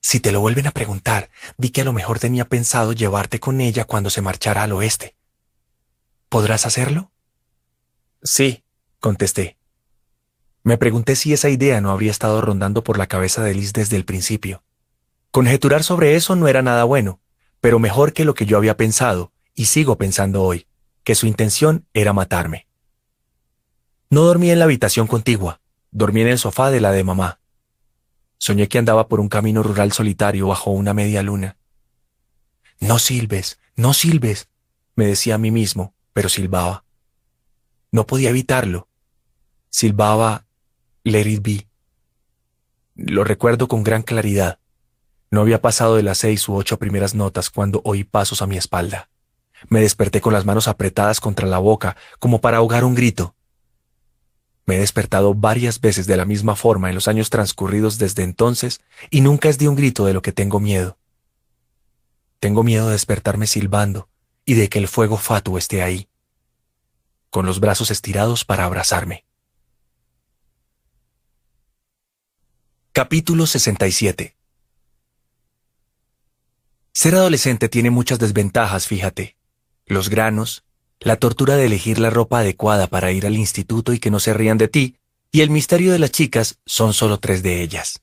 si 0.00 0.20
te 0.20 0.32
lo 0.32 0.40
vuelven 0.40 0.66
a 0.66 0.72
preguntar, 0.72 1.30
di 1.56 1.70
que 1.70 1.82
a 1.82 1.84
lo 1.84 1.92
mejor 1.92 2.18
tenía 2.18 2.44
pensado 2.44 2.92
llevarte 2.92 3.40
con 3.40 3.60
ella 3.60 3.84
cuando 3.84 4.10
se 4.10 4.20
marchara 4.20 4.64
al 4.64 4.72
oeste. 4.72 5.14
¿Podrás 6.28 6.66
hacerlo? 6.66 7.12
Sí, 8.22 8.64
contesté. 9.00 9.58
Me 10.64 10.78
pregunté 10.78 11.16
si 11.16 11.32
esa 11.32 11.48
idea 11.50 11.80
no 11.80 11.90
habría 11.90 12.10
estado 12.10 12.40
rondando 12.40 12.84
por 12.84 12.98
la 12.98 13.06
cabeza 13.06 13.42
de 13.42 13.54
Liz 13.54 13.72
desde 13.72 13.96
el 13.96 14.04
principio. 14.04 14.62
Conjeturar 15.30 15.82
sobre 15.82 16.14
eso 16.14 16.36
no 16.36 16.48
era 16.48 16.62
nada 16.62 16.84
bueno, 16.84 17.20
pero 17.60 17.78
mejor 17.78 18.12
que 18.12 18.24
lo 18.24 18.34
que 18.34 18.46
yo 18.46 18.56
había 18.56 18.76
pensado, 18.76 19.32
y 19.54 19.66
sigo 19.66 19.98
pensando 19.98 20.42
hoy, 20.42 20.66
que 21.04 21.14
su 21.14 21.26
intención 21.26 21.86
era 21.94 22.12
matarme. 22.12 22.66
No 24.12 24.24
dormí 24.24 24.50
en 24.50 24.58
la 24.58 24.66
habitación 24.66 25.06
contigua, 25.06 25.62
dormí 25.90 26.20
en 26.20 26.28
el 26.28 26.38
sofá 26.38 26.70
de 26.70 26.82
la 26.82 26.92
de 26.92 27.02
mamá. 27.02 27.40
Soñé 28.36 28.68
que 28.68 28.76
andaba 28.76 29.08
por 29.08 29.20
un 29.20 29.30
camino 29.30 29.62
rural 29.62 29.90
solitario 29.92 30.48
bajo 30.48 30.70
una 30.70 30.92
media 30.92 31.22
luna. 31.22 31.56
No 32.78 32.98
silbes, 32.98 33.58
no 33.74 33.94
silbes, 33.94 34.50
me 34.96 35.06
decía 35.06 35.36
a 35.36 35.38
mí 35.38 35.50
mismo, 35.50 35.94
pero 36.12 36.28
silbaba. 36.28 36.84
No 37.90 38.06
podía 38.06 38.28
evitarlo. 38.28 38.86
Silbaba 39.70 40.44
Let 41.04 41.26
it 41.26 41.42
be. 41.42 41.66
Lo 42.94 43.24
recuerdo 43.24 43.66
con 43.66 43.82
gran 43.82 44.02
claridad. 44.02 44.58
No 45.30 45.40
había 45.40 45.62
pasado 45.62 45.96
de 45.96 46.02
las 46.02 46.18
seis 46.18 46.46
u 46.50 46.54
ocho 46.54 46.78
primeras 46.78 47.14
notas 47.14 47.48
cuando 47.48 47.80
oí 47.82 48.04
pasos 48.04 48.42
a 48.42 48.46
mi 48.46 48.58
espalda. 48.58 49.08
Me 49.70 49.80
desperté 49.80 50.20
con 50.20 50.34
las 50.34 50.44
manos 50.44 50.68
apretadas 50.68 51.18
contra 51.18 51.48
la 51.48 51.56
boca, 51.56 51.96
como 52.18 52.42
para 52.42 52.58
ahogar 52.58 52.84
un 52.84 52.94
grito. 52.94 53.34
Me 54.64 54.76
he 54.76 54.80
despertado 54.80 55.34
varias 55.34 55.80
veces 55.80 56.06
de 56.06 56.16
la 56.16 56.24
misma 56.24 56.56
forma 56.56 56.88
en 56.88 56.94
los 56.94 57.08
años 57.08 57.30
transcurridos 57.30 57.98
desde 57.98 58.22
entonces 58.22 58.80
y 59.10 59.20
nunca 59.20 59.48
es 59.48 59.58
de 59.58 59.68
un 59.68 59.74
grito 59.74 60.04
de 60.04 60.12
lo 60.12 60.22
que 60.22 60.32
tengo 60.32 60.60
miedo. 60.60 60.98
Tengo 62.38 62.62
miedo 62.62 62.86
de 62.86 62.92
despertarme 62.92 63.46
silbando 63.46 64.08
y 64.44 64.54
de 64.54 64.68
que 64.68 64.78
el 64.78 64.88
fuego 64.88 65.16
fatuo 65.16 65.58
esté 65.58 65.82
ahí, 65.82 66.08
con 67.30 67.46
los 67.46 67.60
brazos 67.60 67.90
estirados 67.90 68.44
para 68.44 68.64
abrazarme. 68.64 69.24
Capítulo 72.92 73.46
67 73.46 74.36
Ser 76.92 77.14
adolescente 77.14 77.68
tiene 77.68 77.90
muchas 77.90 78.18
desventajas, 78.18 78.86
fíjate. 78.86 79.36
Los 79.86 80.10
granos, 80.10 80.62
la 81.04 81.16
tortura 81.16 81.56
de 81.56 81.66
elegir 81.66 81.98
la 81.98 82.10
ropa 82.10 82.40
adecuada 82.40 82.86
para 82.86 83.12
ir 83.12 83.26
al 83.26 83.36
instituto 83.36 83.92
y 83.92 83.98
que 83.98 84.10
no 84.10 84.20
se 84.20 84.34
rían 84.34 84.58
de 84.58 84.68
ti, 84.68 84.96
y 85.30 85.40
el 85.40 85.50
misterio 85.50 85.92
de 85.92 85.98
las 85.98 86.12
chicas 86.12 86.58
son 86.66 86.92
solo 86.92 87.18
tres 87.18 87.42
de 87.42 87.62
ellas. 87.62 88.00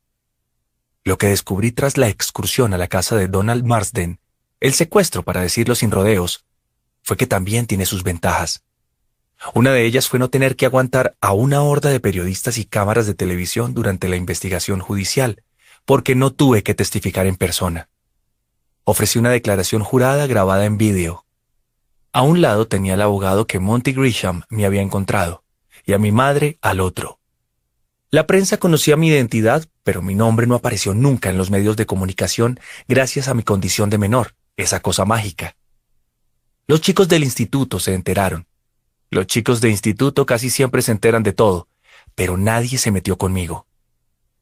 Lo 1.03 1.17
que 1.17 1.27
descubrí 1.27 1.71
tras 1.71 1.97
la 1.97 2.09
excursión 2.09 2.73
a 2.73 2.77
la 2.77 2.87
casa 2.87 3.15
de 3.15 3.27
Donald 3.27 3.63
Marsden, 3.63 4.19
el 4.59 4.73
secuestro 4.73 5.23
para 5.23 5.41
decirlo 5.41 5.75
sin 5.75 5.91
rodeos, 5.91 6.45
fue 7.01 7.15
que 7.15 7.27
también 7.27 7.65
tiene 7.65 7.85
sus 7.85 8.03
ventajas. 8.03 8.63
Una 9.53 9.71
de 9.71 9.85
ellas 9.85 10.09
fue 10.09 10.19
no 10.19 10.29
tener 10.29 10.57
que 10.57 10.65
aguantar 10.65 11.15
a 11.21 11.31
una 11.31 11.61
horda 11.61 11.89
de 11.89 12.01
periodistas 12.01 12.57
y 12.57 12.65
cámaras 12.65 13.07
de 13.07 13.13
televisión 13.13 13.73
durante 13.73 14.09
la 14.09 14.17
investigación 14.17 14.81
judicial, 14.81 15.43
porque 15.85 16.13
no 16.13 16.31
tuve 16.31 16.61
que 16.61 16.75
testificar 16.75 17.25
en 17.25 17.37
persona. 17.37 17.89
Ofrecí 18.83 19.17
una 19.17 19.29
declaración 19.29 19.83
jurada 19.83 20.27
grabada 20.27 20.65
en 20.65 20.77
vídeo, 20.77 21.25
a 22.11 22.21
un 22.21 22.41
lado 22.41 22.67
tenía 22.67 22.95
al 22.95 23.01
abogado 23.01 23.47
que 23.47 23.59
Monty 23.59 23.93
Grisham 23.93 24.43
me 24.49 24.65
había 24.65 24.81
encontrado, 24.81 25.43
y 25.85 25.93
a 25.93 25.99
mi 25.99 26.11
madre 26.11 26.57
al 26.61 26.79
otro. 26.79 27.19
La 28.11 28.25
prensa 28.25 28.57
conocía 28.57 28.97
mi 28.97 29.09
identidad, 29.09 29.67
pero 29.83 30.01
mi 30.01 30.15
nombre 30.15 30.47
no 30.47 30.55
apareció 30.55 30.93
nunca 30.95 31.29
en 31.29 31.37
los 31.37 31.51
medios 31.51 31.77
de 31.77 31.85
comunicación 31.85 32.59
gracias 32.87 33.27
a 33.27 33.35
mi 33.35 33.43
condición 33.43 33.91
de 33.91 33.99
menor, 33.99 34.35
esa 34.57 34.79
cosa 34.81 35.05
mágica. 35.05 35.55
Los 36.65 36.81
chicos 36.81 37.07
del 37.07 37.23
instituto 37.23 37.79
se 37.79 37.93
enteraron. 37.93 38.47
Los 39.11 39.27
chicos 39.27 39.61
de 39.61 39.69
instituto 39.69 40.25
casi 40.25 40.49
siempre 40.49 40.81
se 40.81 40.91
enteran 40.91 41.23
de 41.23 41.33
todo, 41.33 41.67
pero 42.15 42.37
nadie 42.37 42.77
se 42.77 42.91
metió 42.91 43.17
conmigo. 43.17 43.67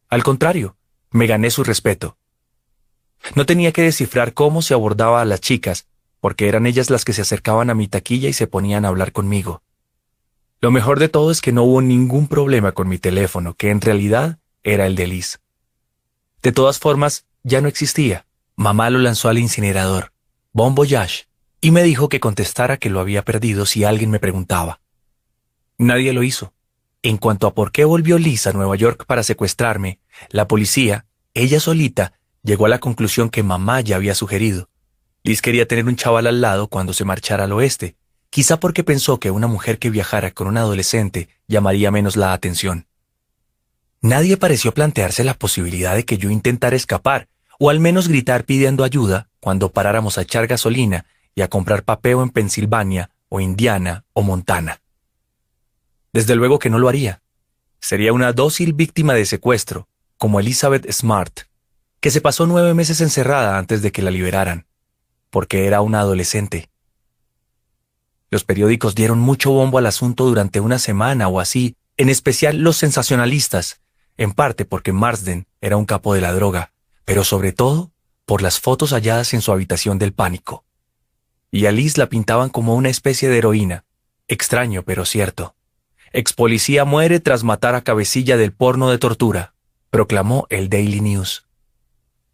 Al 0.10 0.24
contrario, 0.24 0.78
me 1.12 1.28
gané 1.28 1.52
su 1.52 1.64
respeto. 1.64 2.18
No 3.36 3.46
tenía 3.46 3.72
que 3.72 3.82
descifrar 3.82 4.34
cómo 4.34 4.62
se 4.62 4.74
abordaba 4.74 5.22
a 5.22 5.26
las 5.26 5.42
chicas, 5.42 5.88
porque 6.20 6.48
eran 6.48 6.66
ellas 6.66 6.90
las 6.90 7.06
que 7.06 7.14
se 7.14 7.22
acercaban 7.22 7.70
a 7.70 7.76
mi 7.76 7.88
taquilla 7.88 8.30
y 8.30 8.34
se 8.34 8.48
ponían 8.48 8.86
a 8.86 8.90
hablar 8.90 9.12
conmigo. 9.12 9.62
Lo 10.60 10.72
mejor 10.72 11.00
de 11.00 11.10
todo 11.10 11.32
es 11.32 11.42
que 11.42 11.52
no 11.52 11.64
hubo 11.64 11.82
ningún 11.82 12.28
problema 12.28 12.72
con 12.72 12.88
mi 12.88 12.98
teléfono, 12.98 13.54
que 13.54 13.70
en 13.70 13.82
realidad 13.82 14.40
era 14.64 14.88
el 14.88 14.96
de 14.96 15.08
Liz. 15.08 15.40
De 16.42 16.52
todas 16.52 16.80
formas, 16.80 17.26
ya 17.44 17.62
no 17.62 17.68
existía. 17.68 18.26
Mamá 18.56 18.90
lo 18.90 19.00
lanzó 19.00 19.30
al 19.30 19.38
incinerador, 19.38 20.12
Bon 20.52 20.74
Voyage, 20.74 21.28
y 21.62 21.72
me 21.72 21.84
dijo 21.84 22.10
que 22.10 22.20
contestara 22.20 22.78
que 22.78 22.90
lo 22.90 23.00
había 23.00 23.24
perdido 23.24 23.66
si 23.66 23.84
alguien 23.84 24.10
me 24.10 24.20
preguntaba. 24.20 24.82
Nadie 25.78 26.12
lo 26.14 26.24
hizo. 26.24 26.54
En 27.04 27.18
cuanto 27.18 27.46
a 27.46 27.54
por 27.54 27.72
qué 27.72 27.86
volvió 27.86 28.18
Liz 28.18 28.48
a 28.48 28.54
Nueva 28.54 28.76
York 28.76 29.06
para 29.06 29.22
secuestrarme, 29.22 30.00
la 30.30 30.48
policía, 30.48 31.06
ella 31.36 31.60
solita, 31.60 32.14
llegó 32.42 32.66
a 32.66 32.70
la 32.70 32.80
conclusión 32.80 33.30
que 33.30 33.44
mamá 33.44 33.82
ya 33.82 33.96
había 33.96 34.16
sugerido, 34.16 34.70
Liz 35.28 35.42
quería 35.42 35.68
tener 35.68 35.84
un 35.88 35.98
chaval 35.98 36.26
al 36.26 36.40
lado 36.40 36.70
cuando 36.70 36.94
se 36.94 37.04
marchara 37.04 37.44
al 37.44 37.52
oeste, 37.52 37.98
quizá 38.30 38.62
porque 38.62 38.86
pensó 38.86 39.20
que 39.20 39.30
una 39.30 39.48
mujer 39.48 39.78
que 39.78 39.90
viajara 39.90 40.32
con 40.32 40.48
un 40.48 40.56
adolescente 40.56 41.28
llamaría 41.50 41.92
menos 41.92 42.16
la 42.16 42.32
atención. 42.32 42.88
Nadie 44.00 44.38
pareció 44.38 44.74
plantearse 44.74 45.26
la 45.26 45.34
posibilidad 45.34 45.96
de 45.96 46.06
que 46.06 46.18
yo 46.18 46.30
intentara 46.30 46.78
escapar, 46.78 47.28
o 47.60 47.70
al 47.70 47.82
menos 47.82 48.08
gritar 48.08 48.46
pidiendo 48.46 48.86
ayuda 48.86 49.28
cuando 49.42 49.70
paráramos 49.74 50.18
a 50.18 50.22
echar 50.22 50.48
gasolina 50.48 51.06
y 51.36 51.42
a 51.42 51.50
comprar 51.50 51.84
papeo 51.84 52.24
en 52.24 52.30
Pensilvania, 52.30 53.10
o 53.28 53.42
Indiana, 53.42 54.06
o 54.14 54.22
Montana. 54.22 54.80
Desde 56.14 56.36
luego 56.36 56.58
que 56.58 56.70
no 56.70 56.80
lo 56.80 56.88
haría. 56.88 57.22
Sería 57.82 58.14
una 58.14 58.32
dócil 58.32 58.72
víctima 58.72 59.14
de 59.14 59.26
secuestro, 59.26 59.90
como 60.18 60.40
Elizabeth 60.40 60.90
Smart, 60.90 61.42
que 62.00 62.12
se 62.12 62.22
pasó 62.22 62.48
nueve 62.48 62.74
meses 62.74 63.02
encerrada 63.02 63.58
antes 63.58 63.82
de 63.82 63.92
que 63.92 64.02
la 64.02 64.10
liberaran 64.10 64.68
porque 65.30 65.66
era 65.66 65.82
una 65.82 66.00
adolescente. 66.00 66.70
Los 68.30 68.44
periódicos 68.44 68.96
dieron 68.96 69.20
mucho 69.20 69.52
bombo 69.52 69.78
al 69.78 69.86
asunto 69.86 70.26
durante 70.26 70.60
una 70.60 70.80
semana 70.80 71.28
o 71.28 71.40
así, 71.40 71.76
en 71.96 72.10
especial 72.10 72.58
los 72.58 72.78
sensacionalistas, 72.78 73.82
en 74.18 74.34
parte 74.34 74.66
porque 74.66 74.92
Marsden 74.92 75.48
era 75.62 75.78
un 75.78 75.86
capo 75.86 76.14
de 76.14 76.22
la 76.22 76.34
droga, 76.34 76.74
pero 77.06 77.24
sobre 77.24 77.54
todo 77.54 77.92
por 78.26 78.42
las 78.42 78.60
fotos 78.60 78.92
halladas 78.92 79.34
en 79.34 79.42
su 79.42 79.54
habitación 79.54 79.98
del 79.98 80.14
pánico. 80.14 80.66
Y 81.50 81.66
a 81.66 81.72
Liz 81.72 81.98
la 81.98 82.10
pintaban 82.10 82.50
como 82.50 82.76
una 82.76 82.90
especie 82.90 83.30
de 83.30 83.38
heroína, 83.38 83.86
extraño 84.28 84.84
pero 84.84 85.06
cierto. 85.06 85.56
Ex 86.12 86.34
policía 86.34 86.84
muere 86.84 87.22
tras 87.22 87.44
matar 87.46 87.76
a 87.76 87.82
cabecilla 87.82 88.36
del 88.36 88.52
porno 88.52 88.90
de 88.90 88.98
tortura, 88.98 89.54
proclamó 89.90 90.46
el 90.50 90.68
Daily 90.68 91.00
News. 91.00 91.47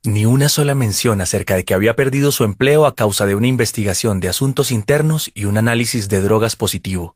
Ni 0.06 0.26
una 0.26 0.50
sola 0.50 0.76
mención 0.76 1.22
acerca 1.22 1.56
de 1.56 1.64
que 1.64 1.74
había 1.74 1.96
perdido 1.96 2.34
su 2.34 2.44
empleo 2.44 2.86
a 2.86 2.94
causa 2.94 3.26
de 3.26 3.36
una 3.36 3.48
investigación 3.48 4.20
de 4.20 4.28
asuntos 4.28 4.70
internos 4.70 5.32
y 5.34 5.46
un 5.46 5.58
análisis 5.58 6.10
de 6.10 6.20
drogas 6.20 6.58
positivo. 6.58 7.16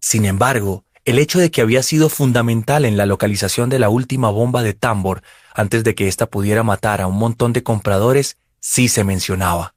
Sin 0.00 0.24
embargo, 0.24 0.84
el 1.04 1.18
hecho 1.18 1.38
de 1.38 1.50
que 1.50 1.60
había 1.60 1.82
sido 1.82 2.08
fundamental 2.08 2.86
en 2.86 2.96
la 2.96 3.04
localización 3.04 3.68
de 3.68 3.78
la 3.78 3.90
última 3.90 4.30
bomba 4.30 4.62
de 4.62 4.72
tambor 4.72 5.22
antes 5.54 5.84
de 5.84 5.94
que 5.94 6.08
ésta 6.08 6.24
pudiera 6.30 6.62
matar 6.62 7.02
a 7.02 7.08
un 7.08 7.18
montón 7.18 7.52
de 7.52 7.62
compradores 7.62 8.38
sí 8.58 8.88
se 8.88 9.04
mencionaba. 9.04 9.74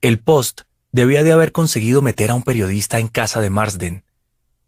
El 0.00 0.20
Post 0.20 0.60
debía 0.92 1.24
de 1.24 1.32
haber 1.32 1.50
conseguido 1.50 2.02
meter 2.02 2.30
a 2.30 2.34
un 2.34 2.44
periodista 2.44 3.00
en 3.00 3.08
casa 3.08 3.40
de 3.40 3.50
Marsden. 3.50 4.04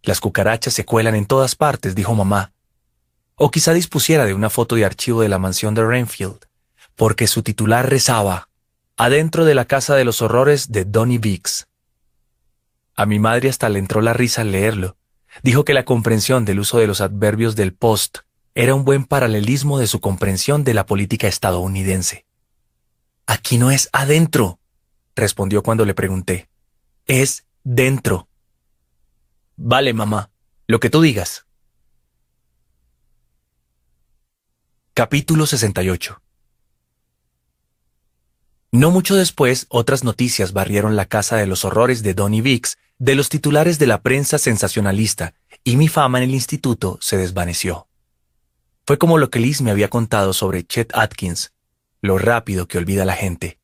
Las 0.02 0.18
cucarachas 0.18 0.74
se 0.74 0.84
cuelan 0.84 1.14
en 1.14 1.26
todas 1.26 1.54
partes, 1.54 1.94
dijo 1.94 2.16
mamá. 2.16 2.52
O 3.36 3.52
quizá 3.52 3.72
dispusiera 3.72 4.24
de 4.24 4.34
una 4.34 4.50
foto 4.50 4.74
de 4.74 4.84
archivo 4.84 5.22
de 5.22 5.28
la 5.28 5.38
mansión 5.38 5.76
de 5.76 5.86
Renfield 5.86 6.44
porque 6.96 7.26
su 7.26 7.42
titular 7.42 7.88
rezaba, 7.88 8.48
adentro 8.96 9.44
de 9.44 9.54
la 9.54 9.64
casa 9.64 9.96
de 9.96 10.04
los 10.04 10.22
horrores 10.22 10.70
de 10.70 10.84
Donny 10.84 11.18
Biggs. 11.18 11.66
A 12.94 13.06
mi 13.06 13.18
madre 13.18 13.48
hasta 13.48 13.68
le 13.68 13.78
entró 13.78 14.00
la 14.00 14.12
risa 14.12 14.42
al 14.42 14.52
leerlo. 14.52 14.96
Dijo 15.42 15.64
que 15.64 15.74
la 15.74 15.84
comprensión 15.84 16.44
del 16.44 16.60
uso 16.60 16.78
de 16.78 16.86
los 16.86 17.00
adverbios 17.00 17.56
del 17.56 17.74
post 17.74 18.18
era 18.54 18.74
un 18.74 18.84
buen 18.84 19.04
paralelismo 19.04 19.80
de 19.80 19.88
su 19.88 20.00
comprensión 20.00 20.62
de 20.62 20.74
la 20.74 20.86
política 20.86 21.26
estadounidense. 21.26 22.24
Aquí 23.26 23.58
no 23.58 23.72
es 23.72 23.88
adentro, 23.92 24.60
respondió 25.16 25.64
cuando 25.64 25.84
le 25.84 25.94
pregunté. 25.94 26.48
Es 27.06 27.46
dentro. 27.64 28.28
Vale, 29.56 29.92
mamá, 29.92 30.30
lo 30.68 30.78
que 30.78 30.90
tú 30.90 31.00
digas. 31.00 31.46
Capítulo 34.94 35.46
68 35.46 36.23
No 38.74 38.90
mucho 38.90 39.14
después, 39.14 39.66
otras 39.68 40.02
noticias 40.02 40.52
barrieron 40.52 40.96
la 40.96 41.04
casa 41.04 41.36
de 41.36 41.46
los 41.46 41.64
horrores 41.64 42.02
de 42.02 42.12
Donny 42.12 42.40
Vicks 42.40 42.76
de 42.98 43.14
los 43.14 43.28
titulares 43.28 43.78
de 43.78 43.86
la 43.86 44.02
prensa 44.02 44.36
sensacionalista, 44.36 45.34
y 45.62 45.76
mi 45.76 45.86
fama 45.86 46.18
en 46.18 46.24
el 46.24 46.34
instituto 46.34 46.98
se 47.00 47.16
desvaneció. 47.16 47.86
Fue 48.84 48.98
como 48.98 49.16
lo 49.16 49.30
que 49.30 49.38
Liz 49.38 49.62
me 49.62 49.70
había 49.70 49.86
contado 49.86 50.32
sobre 50.32 50.64
Chet 50.64 50.90
Atkins, 50.92 51.52
lo 52.02 52.18
rápido 52.18 52.66
que 52.66 52.78
olvida 52.78 53.04
la 53.04 53.12
gente. 53.12 53.60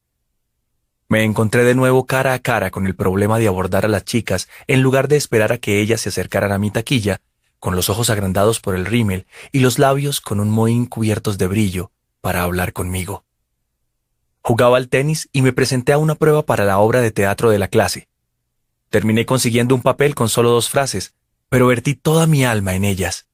Me 1.09 1.25
encontré 1.25 1.65
de 1.65 1.75
nuevo 1.75 2.07
cara 2.07 2.33
a 2.33 2.39
cara 2.39 2.71
con 2.71 2.87
el 2.87 2.95
problema 2.95 3.41
de 3.41 3.49
abordar 3.49 3.85
a 3.85 3.89
las 3.89 4.05
chicas 4.05 4.49
en 4.69 4.81
lugar 4.81 5.09
de 5.09 5.17
esperar 5.17 5.51
a 5.51 5.59
que 5.59 5.81
ellas 5.81 6.03
se 6.03 6.11
acercaran 6.11 6.53
a 6.53 6.59
mi 6.61 6.71
taquilla 6.71 7.21
con 7.59 7.75
los 7.75 7.91
ojos 7.91 8.11
agrandados 8.11 8.61
por 8.61 8.77
el 8.77 8.87
rímel 8.87 9.27
y 9.51 9.59
los 9.59 9.81
labios 9.81 10.21
con 10.21 10.39
un 10.39 10.51
mohín 10.51 10.87
cubiertos 10.87 11.37
de 11.37 11.49
brillo, 11.49 11.91
para 12.21 12.43
hablar 12.43 12.73
conmigo. 12.73 13.25
Jugaba 14.43 14.77
al 14.77 14.89
tenis 14.89 15.29
y 15.33 15.43
me 15.43 15.53
presenté 15.53 15.93
a 15.93 15.99
una 15.99 16.15
prueba 16.15 16.45
para 16.45 16.65
la 16.65 16.79
obra 16.79 17.01
de 17.01 17.11
teatro 17.11 17.51
de 17.51 17.59
la 17.59 17.69
clase. 17.69 18.09
Terminé 18.89 19.27
consiguiendo 19.27 19.75
un 19.75 19.83
papel 19.83 20.15
con 20.15 20.29
solo 20.29 20.51
dos 20.51 20.69
frases, 20.69 21.15
pero 21.49 21.67
vertí 21.67 21.95
toda 21.95 22.27
mi 22.27 22.45
alma 22.45 22.75
en 22.75 22.85
ellas. 22.85 23.27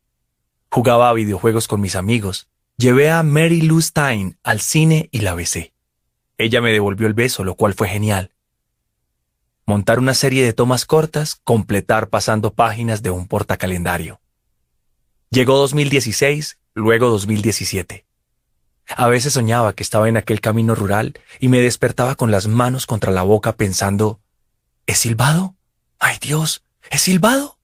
Jugaba 0.70 1.08
a 1.08 1.12
videojuegos 1.12 1.68
con 1.68 1.80
mis 1.80 1.96
amigos. 1.96 2.48
Llevé 2.76 3.10
a 3.10 3.22
Mary 3.22 3.62
Lou 3.62 3.80
Stein 3.80 4.38
al 4.42 4.60
cine 4.60 5.08
y 5.12 5.20
la 5.20 5.34
besé. 5.34 5.72
Ella 6.38 6.60
me 6.60 6.72
devolvió 6.72 7.06
el 7.06 7.14
beso, 7.14 7.44
lo 7.44 7.54
cual 7.54 7.72
fue 7.72 7.88
genial. 7.88 8.32
Montar 9.64 9.98
una 9.98 10.14
serie 10.14 10.44
de 10.44 10.52
tomas 10.52 10.84
cortas, 10.84 11.40
completar 11.42 12.08
pasando 12.08 12.52
páginas 12.52 13.02
de 13.02 13.10
un 13.10 13.26
portacalendario. 13.26 14.20
Llegó 15.30 15.56
2016, 15.56 16.58
luego 16.74 17.08
2017. 17.08 18.04
A 18.89 19.08
veces 19.08 19.32
soñaba 19.32 19.74
que 19.74 19.82
estaba 19.82 20.08
en 20.08 20.16
aquel 20.16 20.40
camino 20.40 20.74
rural 20.74 21.18
y 21.40 21.48
me 21.48 21.60
despertaba 21.60 22.15
con 22.15 22.31
las 22.31 22.47
manos 22.47 22.86
contra 22.86 23.10
la 23.10 23.23
boca 23.23 23.56
pensando, 23.56 24.20
¿es 24.86 24.98
silbado? 24.98 25.56
¡Ay 25.98 26.18
Dios! 26.20 26.62
¿Es 26.90 27.02
silbado? 27.02 27.58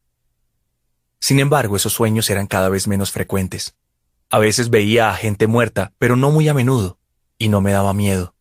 Sin 1.21 1.39
embargo, 1.39 1.77
esos 1.77 1.93
sueños 1.93 2.29
eran 2.31 2.49
cada 2.49 2.69
vez 2.69 2.89
menos 2.89 3.13
frecuentes. 3.13 3.77
A 4.31 4.39
veces 4.39 4.71
veía 4.71 5.11
a 5.11 5.15
gente 5.15 5.47
muerta, 5.47 5.93
pero 5.99 6.17
no 6.17 6.31
muy 6.33 6.49
a 6.49 6.55
menudo, 6.55 6.99
y 7.39 7.49
no 7.49 7.61
me 7.61 7.73
daba 7.73 7.95
miedo. 7.95 8.35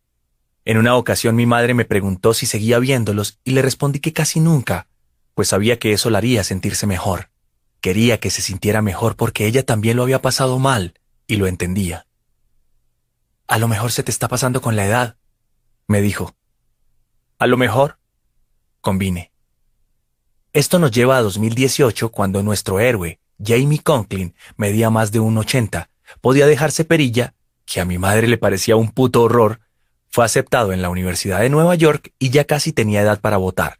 En 0.64 0.78
una 0.78 0.96
ocasión 0.96 1.36
mi 1.36 1.46
madre 1.46 1.74
me 1.74 1.84
preguntó 1.84 2.34
si 2.34 2.46
seguía 2.46 2.78
viéndolos 2.78 3.38
y 3.44 3.52
le 3.52 3.62
respondí 3.62 4.00
que 4.00 4.12
casi 4.12 4.40
nunca, 4.40 4.88
pues 5.34 5.48
sabía 5.48 5.78
que 5.78 5.92
eso 5.92 6.10
la 6.10 6.18
haría 6.18 6.44
sentirse 6.44 6.86
mejor. 6.86 7.30
Quería 7.80 8.18
que 8.18 8.30
se 8.30 8.42
sintiera 8.42 8.82
mejor 8.82 9.16
porque 9.16 9.46
ella 9.46 9.64
también 9.64 9.96
lo 9.96 10.02
había 10.02 10.22
pasado 10.22 10.58
mal 10.58 10.94
y 11.26 11.36
lo 11.36 11.46
entendía. 11.46 12.06
A 13.46 13.58
lo 13.58 13.68
mejor 13.68 13.92
se 13.92 14.02
te 14.02 14.10
está 14.10 14.28
pasando 14.28 14.60
con 14.60 14.76
la 14.76 14.86
edad, 14.86 15.16
me 15.86 16.00
dijo. 16.00 16.34
A 17.38 17.46
lo 17.46 17.56
mejor, 17.56 17.98
combine. 18.80 19.32
Esto 20.52 20.78
nos 20.78 20.90
lleva 20.90 21.16
a 21.16 21.22
2018 21.22 22.10
cuando 22.10 22.42
nuestro 22.42 22.78
héroe, 22.78 23.20
Jamie 23.42 23.80
Conklin, 23.80 24.34
medía 24.56 24.90
más 24.90 25.12
de 25.12 25.20
un 25.20 25.36
ochenta, 25.38 25.90
podía 26.20 26.46
dejarse 26.46 26.84
perilla, 26.84 27.34
que 27.64 27.80
a 27.80 27.84
mi 27.84 27.98
madre 27.98 28.28
le 28.28 28.38
parecía 28.38 28.76
un 28.76 28.90
puto 28.90 29.22
horror, 29.22 29.60
fue 30.08 30.26
aceptado 30.26 30.72
en 30.72 30.82
la 30.82 30.90
Universidad 30.90 31.40
de 31.40 31.48
Nueva 31.48 31.74
York 31.74 32.12
y 32.18 32.30
ya 32.30 32.44
casi 32.44 32.72
tenía 32.72 33.00
edad 33.00 33.20
para 33.20 33.38
votar. 33.38 33.78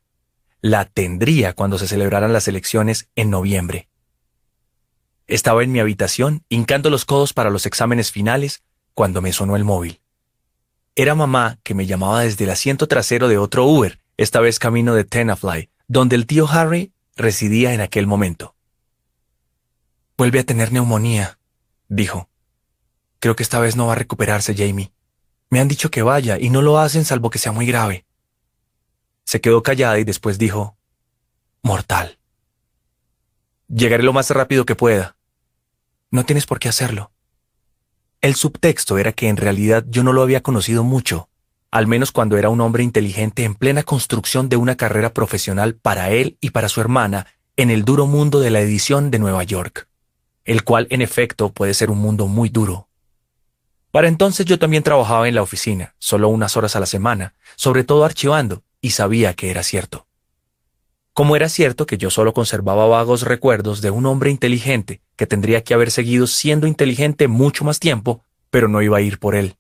La 0.63 0.87
tendría 0.87 1.53
cuando 1.53 1.77
se 1.77 1.87
celebraran 1.87 2.33
las 2.33 2.49
elecciones 2.49 3.09
en 3.17 3.29
noviembre. 3.29 3.89
Estaba 5.27 5.63
en 5.63 5.73
mi 5.73 5.81
habitación, 5.81 6.45
hincando 6.49 6.89
los 6.89 7.05
codos 7.05 7.33
para 7.35 7.51
los 7.51 7.67
exámenes 7.67 8.13
finales, 8.13 8.63
cuando 8.95 9.21
me 9.21 9.33
sonó 9.33 9.57
el 9.57 9.65
móvil. 9.65 10.01
Era 10.95 11.15
mamá 11.15 11.59
que 11.63 11.75
me 11.75 11.87
llamaba 11.87 12.23
desde 12.23 12.45
el 12.45 12.51
asiento 12.51 12.87
trasero 12.87 13.29
de 13.29 13.39
otro 13.39 13.65
Uber, 13.65 13.99
esta 14.17 14.41
vez 14.41 14.59
camino 14.59 14.95
de 14.95 15.05
Tenafly, 15.05 15.71
donde 15.89 16.17
el 16.17 16.27
tío 16.27 16.47
Harry 16.49 16.93
residía 17.17 17.73
en 17.73 17.81
aquel 17.81 18.07
momento. 18.07 18.55
Vuelve 20.17 20.41
a 20.41 20.45
tener 20.45 20.73
neumonía, 20.73 21.39
dijo. 21.89 22.29
Creo 23.21 23.37
que 23.37 23.43
esta 23.43 23.61
vez 23.61 23.77
no 23.77 23.87
va 23.87 23.93
a 23.93 23.97
recuperarse, 23.97 24.55
Jamie. 24.55 24.93
Me 25.49 25.61
han 25.61 25.69
dicho 25.69 25.91
que 25.91 26.03
vaya 26.03 26.39
y 26.39 26.51
no 26.51 26.61
lo 26.63 26.79
hacen 26.79 27.05
salvo 27.05 27.31
que 27.31 27.39
sea 27.39 27.53
muy 27.53 27.67
grave. 27.67 28.05
Se 29.25 29.41
quedó 29.41 29.63
callada 29.63 29.99
y 29.99 30.05
después 30.05 30.39
dijo, 30.39 30.77
Mortal. 31.63 32.19
Llegaré 33.69 34.03
lo 34.03 34.13
más 34.13 34.29
rápido 34.31 34.67
que 34.67 34.75
pueda. 34.75 35.17
No 36.11 36.27
tienes 36.27 36.47
por 36.47 36.59
qué 36.59 36.69
hacerlo. 36.69 37.12
El 38.23 38.37
subtexto 38.37 38.99
era 38.99 39.11
que 39.13 39.27
en 39.27 39.37
realidad 39.37 39.85
yo 39.89 40.05
no 40.05 40.13
lo 40.13 40.23
había 40.23 40.45
conocido 40.45 40.85
mucho, 40.85 41.29
al 41.73 41.89
menos 41.89 42.13
cuando 42.13 42.39
era 42.39 42.51
un 42.51 42.61
hombre 42.61 42.85
inteligente 42.85 43.43
en 43.43 43.57
plena 43.57 43.83
construcción 43.83 44.49
de 44.49 44.57
una 44.57 44.77
carrera 44.77 45.13
profesional 45.13 45.75
para 45.75 46.11
él 46.11 46.39
y 46.41 46.51
para 46.51 46.69
su 46.69 46.81
hermana 46.81 47.27
en 47.57 47.71
el 47.71 47.85
duro 47.85 48.07
mundo 48.07 48.39
de 48.39 48.51
la 48.51 48.61
edición 48.61 49.11
de 49.11 49.19
Nueva 49.19 49.43
York, 49.43 49.89
el 50.45 50.63
cual 50.63 50.87
en 50.91 51.03
efecto 51.03 51.51
puede 51.53 51.75
ser 51.75 51.91
un 51.91 51.99
mundo 51.99 52.29
muy 52.29 52.49
duro. 52.49 52.87
Para 53.91 54.07
entonces 54.07 54.47
yo 54.47 54.57
también 54.57 54.85
trabajaba 54.85 55.27
en 55.27 55.35
la 55.35 55.43
oficina, 55.43 55.97
solo 55.99 56.29
unas 56.29 56.57
horas 56.57 56.77
a 56.77 56.81
la 56.81 56.87
semana, 56.87 57.35
sobre 57.57 57.83
todo 57.83 58.05
archivando, 58.05 58.63
y 58.81 58.91
sabía 58.91 59.35
que 59.35 59.51
era 59.51 59.65
cierto. 59.65 60.07
Como 61.15 61.37
era 61.37 61.51
cierto 61.51 61.85
que 61.85 61.99
yo 61.99 62.11
solo 62.11 62.33
conservaba 62.33 62.87
vagos 62.87 63.23
recuerdos 63.23 63.83
de 63.83 63.91
un 63.91 64.07
hombre 64.07 64.31
inteligente 64.31 65.03
que 65.17 65.27
tendría 65.27 65.63
que 65.63 65.75
haber 65.75 65.91
seguido 65.91 66.27
siendo 66.27 66.67
inteligente 66.67 67.29
mucho 67.29 67.65
más 67.65 67.79
tiempo, 67.79 68.25
pero 68.51 68.69
no 68.69 68.81
iba 68.81 68.97
a 68.97 69.03
ir 69.03 69.19
por 69.19 69.35
él. 69.35 69.57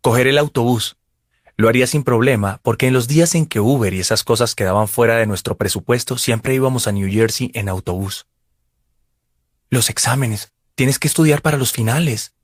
Coger 0.00 0.26
el 0.26 0.38
autobús. 0.38 0.96
Lo 1.58 1.68
haría 1.68 1.86
sin 1.86 2.02
problema, 2.02 2.58
porque 2.62 2.86
en 2.86 2.94
los 2.94 3.06
días 3.06 3.34
en 3.34 3.44
que 3.44 3.60
Uber 3.60 3.92
y 3.92 4.00
esas 4.00 4.24
cosas 4.24 4.54
quedaban 4.54 4.88
fuera 4.88 5.16
de 5.16 5.26
nuestro 5.26 5.58
presupuesto, 5.58 6.16
siempre 6.16 6.54
íbamos 6.54 6.88
a 6.88 6.92
New 6.92 7.10
Jersey 7.10 7.50
en 7.54 7.68
autobús. 7.68 8.26
Los 9.68 9.90
exámenes. 9.90 10.52
Tienes 10.74 10.98
que 10.98 11.06
estudiar 11.06 11.42
para 11.42 11.58
los 11.58 11.70
finales. 11.70 12.34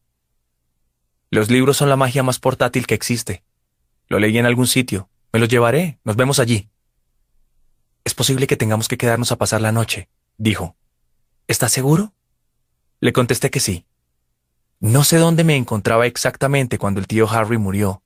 Los 1.30 1.50
libros 1.50 1.78
son 1.78 1.88
la 1.88 1.96
magia 1.96 2.22
más 2.22 2.38
portátil 2.38 2.86
que 2.86 2.94
existe. 2.94 3.42
Lo 4.06 4.18
leí 4.18 4.36
en 4.36 4.44
algún 4.44 4.66
sitio. 4.66 5.08
Me 5.32 5.40
los 5.40 5.48
llevaré. 5.48 5.98
Nos 6.04 6.16
vemos 6.16 6.38
allí. 6.38 6.68
Es 8.04 8.14
posible 8.14 8.46
que 8.46 8.56
tengamos 8.56 8.88
que 8.88 8.96
quedarnos 8.96 9.32
a 9.32 9.36
pasar 9.36 9.60
la 9.60 9.72
noche, 9.72 10.08
dijo. 10.36 10.76
¿Estás 11.46 11.72
seguro? 11.72 12.12
Le 13.00 13.12
contesté 13.12 13.50
que 13.50 13.60
sí. 13.60 13.86
No 14.80 15.04
sé 15.04 15.18
dónde 15.18 15.44
me 15.44 15.56
encontraba 15.56 16.06
exactamente 16.06 16.78
cuando 16.78 17.00
el 17.00 17.06
tío 17.06 17.28
Harry 17.28 17.58
murió. 17.58 18.02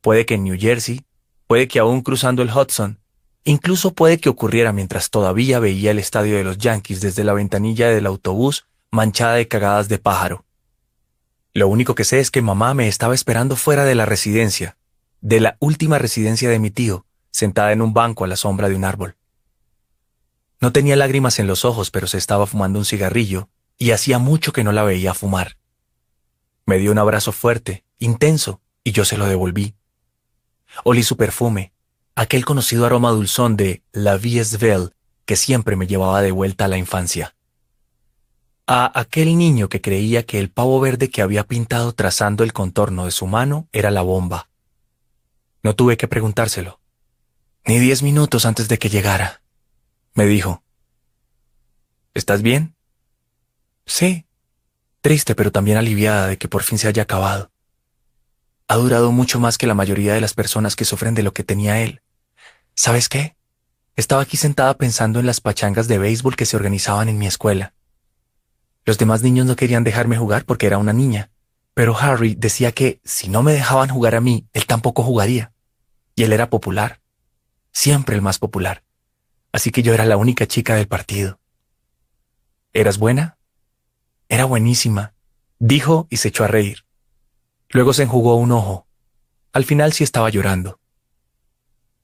Puede 0.00 0.24
que 0.26 0.34
en 0.34 0.44
New 0.44 0.58
Jersey, 0.58 1.04
puede 1.46 1.68
que 1.68 1.78
aún 1.78 2.02
cruzando 2.02 2.42
el 2.42 2.50
Hudson, 2.50 3.00
incluso 3.44 3.92
puede 3.92 4.18
que 4.18 4.28
ocurriera 4.28 4.72
mientras 4.72 5.10
todavía 5.10 5.58
veía 5.58 5.90
el 5.90 5.98
estadio 5.98 6.36
de 6.36 6.44
los 6.44 6.58
Yankees 6.58 7.00
desde 7.00 7.24
la 7.24 7.32
ventanilla 7.32 7.88
del 7.88 8.06
autobús 8.06 8.66
manchada 8.90 9.34
de 9.34 9.48
cagadas 9.48 9.88
de 9.88 9.98
pájaro. 9.98 10.44
Lo 11.54 11.68
único 11.68 11.94
que 11.94 12.04
sé 12.04 12.20
es 12.20 12.30
que 12.30 12.42
mamá 12.42 12.74
me 12.74 12.88
estaba 12.88 13.14
esperando 13.14 13.56
fuera 13.56 13.84
de 13.84 13.94
la 13.94 14.06
residencia, 14.06 14.76
de 15.20 15.40
la 15.40 15.56
última 15.60 15.98
residencia 15.98 16.48
de 16.48 16.58
mi 16.58 16.70
tío, 16.70 17.06
sentada 17.30 17.72
en 17.72 17.82
un 17.82 17.92
banco 17.92 18.24
a 18.24 18.28
la 18.28 18.36
sombra 18.36 18.68
de 18.68 18.74
un 18.74 18.84
árbol. 18.84 19.16
No 20.60 20.72
tenía 20.72 20.96
lágrimas 20.96 21.38
en 21.38 21.46
los 21.46 21.64
ojos, 21.64 21.90
pero 21.90 22.06
se 22.06 22.18
estaba 22.18 22.46
fumando 22.46 22.78
un 22.78 22.84
cigarrillo, 22.84 23.48
y 23.78 23.92
hacía 23.92 24.18
mucho 24.18 24.52
que 24.52 24.64
no 24.64 24.72
la 24.72 24.82
veía 24.82 25.14
fumar. 25.14 25.56
Me 26.66 26.78
dio 26.78 26.92
un 26.92 26.98
abrazo 26.98 27.32
fuerte, 27.32 27.84
intenso, 27.98 28.60
y 28.84 28.92
yo 28.92 29.04
se 29.04 29.16
lo 29.16 29.26
devolví. 29.26 29.74
Olí 30.84 31.02
su 31.02 31.16
perfume, 31.16 31.72
aquel 32.14 32.44
conocido 32.44 32.86
aroma 32.86 33.10
dulzón 33.10 33.56
de 33.56 33.82
La 33.92 34.16
Vie 34.16 34.44
Belle 34.58 34.90
que 35.24 35.36
siempre 35.36 35.76
me 35.76 35.86
llevaba 35.86 36.22
de 36.22 36.32
vuelta 36.32 36.66
a 36.66 36.68
la 36.68 36.76
infancia 36.76 37.34
a 38.72 39.00
aquel 39.00 39.36
niño 39.36 39.68
que 39.68 39.80
creía 39.80 40.24
que 40.24 40.38
el 40.38 40.48
pavo 40.48 40.78
verde 40.78 41.10
que 41.10 41.22
había 41.22 41.42
pintado 41.42 41.92
trazando 41.92 42.44
el 42.44 42.52
contorno 42.52 43.04
de 43.04 43.10
su 43.10 43.26
mano 43.26 43.66
era 43.72 43.90
la 43.90 44.02
bomba. 44.02 44.48
No 45.64 45.74
tuve 45.74 45.96
que 45.96 46.06
preguntárselo. 46.06 46.79
Ni 47.66 47.78
diez 47.78 48.02
minutos 48.02 48.46
antes 48.46 48.68
de 48.68 48.78
que 48.78 48.88
llegara. 48.88 49.42
Me 50.14 50.26
dijo. 50.26 50.62
¿Estás 52.14 52.42
bien? 52.42 52.74
Sí. 53.86 54.26
Triste, 55.02 55.34
pero 55.34 55.52
también 55.52 55.76
aliviada 55.76 56.26
de 56.26 56.38
que 56.38 56.48
por 56.48 56.62
fin 56.62 56.78
se 56.78 56.88
haya 56.88 57.02
acabado. 57.02 57.50
Ha 58.66 58.76
durado 58.76 59.12
mucho 59.12 59.40
más 59.40 59.58
que 59.58 59.66
la 59.66 59.74
mayoría 59.74 60.14
de 60.14 60.20
las 60.20 60.34
personas 60.34 60.76
que 60.76 60.84
sufren 60.84 61.14
de 61.14 61.22
lo 61.22 61.32
que 61.32 61.44
tenía 61.44 61.80
él. 61.80 62.02
¿Sabes 62.74 63.08
qué? 63.08 63.36
Estaba 63.96 64.22
aquí 64.22 64.36
sentada 64.36 64.74
pensando 64.76 65.20
en 65.20 65.26
las 65.26 65.40
pachangas 65.40 65.88
de 65.88 65.98
béisbol 65.98 66.36
que 66.36 66.46
se 66.46 66.56
organizaban 66.56 67.08
en 67.08 67.18
mi 67.18 67.26
escuela. 67.26 67.74
Los 68.84 68.96
demás 68.96 69.22
niños 69.22 69.46
no 69.46 69.56
querían 69.56 69.84
dejarme 69.84 70.16
jugar 70.16 70.44
porque 70.44 70.66
era 70.66 70.78
una 70.78 70.92
niña, 70.92 71.30
pero 71.74 71.96
Harry 71.96 72.34
decía 72.34 72.72
que 72.72 73.00
si 73.04 73.28
no 73.28 73.42
me 73.42 73.52
dejaban 73.52 73.90
jugar 73.90 74.14
a 74.14 74.20
mí, 74.20 74.46
él 74.52 74.66
tampoco 74.66 75.02
jugaría. 75.02 75.52
Y 76.14 76.22
él 76.22 76.32
era 76.32 76.48
popular, 76.48 76.99
siempre 77.72 78.14
el 78.16 78.22
más 78.22 78.38
popular. 78.38 78.82
Así 79.52 79.70
que 79.70 79.82
yo 79.82 79.94
era 79.94 80.04
la 80.04 80.16
única 80.16 80.46
chica 80.46 80.74
del 80.74 80.88
partido. 80.88 81.40
¿Eras 82.72 82.98
buena? 82.98 83.38
Era 84.28 84.44
buenísima. 84.44 85.14
Dijo 85.58 86.06
y 86.08 86.18
se 86.18 86.28
echó 86.28 86.44
a 86.44 86.48
reír. 86.48 86.84
Luego 87.68 87.92
se 87.92 88.04
enjugó 88.04 88.36
un 88.36 88.52
ojo. 88.52 88.86
Al 89.52 89.64
final 89.64 89.92
sí 89.92 90.04
estaba 90.04 90.30
llorando. 90.30 90.80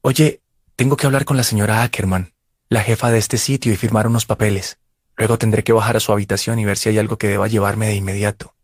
Oye, 0.00 0.42
tengo 0.74 0.96
que 0.96 1.06
hablar 1.06 1.24
con 1.24 1.36
la 1.36 1.42
señora 1.42 1.82
Ackerman, 1.82 2.34
la 2.68 2.82
jefa 2.82 3.10
de 3.10 3.18
este 3.18 3.38
sitio, 3.38 3.72
y 3.72 3.76
firmar 3.76 4.06
unos 4.06 4.26
papeles. 4.26 4.78
Luego 5.16 5.38
tendré 5.38 5.64
que 5.64 5.72
bajar 5.72 5.96
a 5.96 6.00
su 6.00 6.12
habitación 6.12 6.58
y 6.58 6.64
ver 6.64 6.76
si 6.76 6.88
hay 6.88 6.98
algo 6.98 7.16
que 7.16 7.28
deba 7.28 7.48
llevarme 7.48 7.86
de 7.86 7.94
inmediato. 7.94 8.54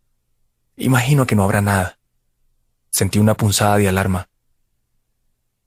Imagino 0.77 1.27
que 1.27 1.35
no 1.35 1.45
habrá 1.45 1.61
nada. 1.61 1.99
Sentí 2.91 3.19
una 3.19 3.35
punzada 3.35 3.79
de 3.79 3.89
alarma. 3.89 4.29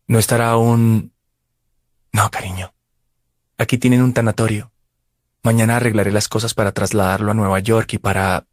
No 0.08 0.20
estará 0.20 0.52
aún... 0.52 1.15
No, 2.16 2.32
cariño. 2.32 2.74
Aquí 3.58 3.78
tienen 3.78 4.02
un 4.02 4.14
tanatorio. 4.14 4.72
Mañana 5.44 5.76
arreglaré 5.76 6.14
las 6.14 6.30
cosas 6.30 6.54
para 6.54 6.72
trasladarlo 6.72 7.32
a 7.32 7.34
Nueva 7.34 7.60
York 7.60 7.92
y 7.92 7.98
para... 7.98 8.48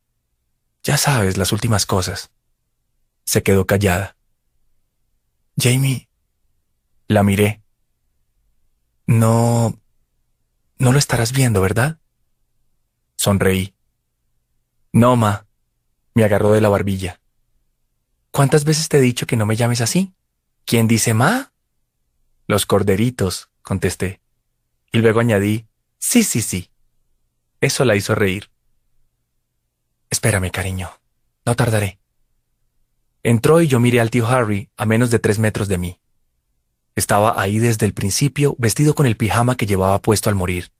Ya 0.82 0.96
sabes, 0.96 1.36
las 1.36 1.52
últimas 1.52 1.86
cosas. 1.86 2.32
Se 3.24 3.44
quedó 3.44 3.64
callada. 3.64 4.16
Jamie. 5.56 6.08
La 7.06 7.22
miré. 7.22 7.62
No... 9.06 9.78
No 10.78 10.90
lo 10.90 10.98
estarás 10.98 11.30
viendo, 11.30 11.60
¿verdad? 11.60 12.00
Sonreí. 13.14 13.76
No, 14.92 15.14
ma. 15.14 15.46
Me 16.14 16.24
agarró 16.24 16.50
de 16.50 16.60
la 16.60 16.68
barbilla. 16.68 17.20
¿Cuántas 18.32 18.64
veces 18.64 18.88
te 18.88 18.98
he 18.98 19.00
dicho 19.00 19.28
que 19.28 19.36
no 19.36 19.46
me 19.46 19.54
llames 19.54 19.80
así? 19.80 20.12
¿Quién 20.64 20.88
dice 20.88 21.14
ma? 21.14 21.52
Los 22.48 22.66
corderitos, 22.66 23.51
contesté. 23.62 24.20
Y 24.92 24.98
luego 24.98 25.20
añadí, 25.20 25.66
sí, 25.98 26.22
sí, 26.22 26.42
sí. 26.42 26.70
Eso 27.60 27.84
la 27.84 27.96
hizo 27.96 28.14
reír. 28.14 28.50
Espérame, 30.10 30.50
cariño. 30.50 30.90
No 31.46 31.56
tardaré. 31.56 31.98
Entró 33.22 33.60
y 33.60 33.68
yo 33.68 33.80
miré 33.80 34.00
al 34.00 34.10
tío 34.10 34.26
Harry 34.26 34.68
a 34.76 34.84
menos 34.84 35.10
de 35.10 35.18
tres 35.18 35.38
metros 35.38 35.68
de 35.68 35.78
mí. 35.78 36.00
Estaba 36.94 37.40
ahí 37.40 37.58
desde 37.58 37.86
el 37.86 37.94
principio, 37.94 38.54
vestido 38.58 38.94
con 38.94 39.06
el 39.06 39.16
pijama 39.16 39.56
que 39.56 39.66
llevaba 39.66 40.00
puesto 40.00 40.28
al 40.28 40.34
morir. 40.34 40.72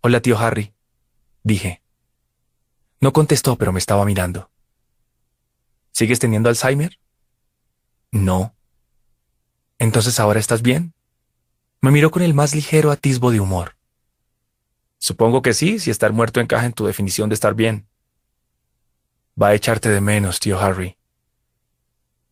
Hola, 0.00 0.20
tío 0.20 0.38
Harry, 0.38 0.72
dije. 1.42 1.82
No 3.00 3.12
contestó, 3.12 3.56
pero 3.56 3.72
me 3.72 3.78
estaba 3.78 4.04
mirando. 4.04 4.50
¿Sigues 5.92 6.18
teniendo 6.18 6.48
Alzheimer? 6.48 6.98
No. 8.12 8.54
Entonces 9.78 10.18
ahora 10.20 10.40
estás 10.40 10.62
bien. 10.62 10.94
Me 11.82 11.90
miró 11.90 12.10
con 12.10 12.22
el 12.22 12.34
más 12.34 12.54
ligero 12.54 12.90
atisbo 12.90 13.30
de 13.30 13.40
humor. 13.40 13.76
Supongo 14.98 15.40
que 15.40 15.54
sí, 15.54 15.78
si 15.78 15.90
estar 15.90 16.12
muerto 16.12 16.40
encaja 16.40 16.66
en 16.66 16.74
tu 16.74 16.84
definición 16.84 17.30
de 17.30 17.34
estar 17.34 17.54
bien. 17.54 17.88
Va 19.40 19.48
a 19.48 19.54
echarte 19.54 19.88
de 19.88 20.02
menos, 20.02 20.40
tío 20.40 20.60
Harry. 20.60 20.98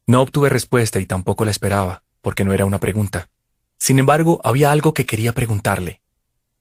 No 0.06 0.20
obtuve 0.20 0.50
respuesta 0.50 1.00
y 1.00 1.06
tampoco 1.06 1.46
la 1.46 1.50
esperaba, 1.50 2.02
porque 2.20 2.44
no 2.44 2.52
era 2.52 2.66
una 2.66 2.78
pregunta. 2.78 3.30
Sin 3.78 3.98
embargo, 3.98 4.40
había 4.44 4.70
algo 4.70 4.92
que 4.92 5.06
quería 5.06 5.32
preguntarle. 5.32 6.02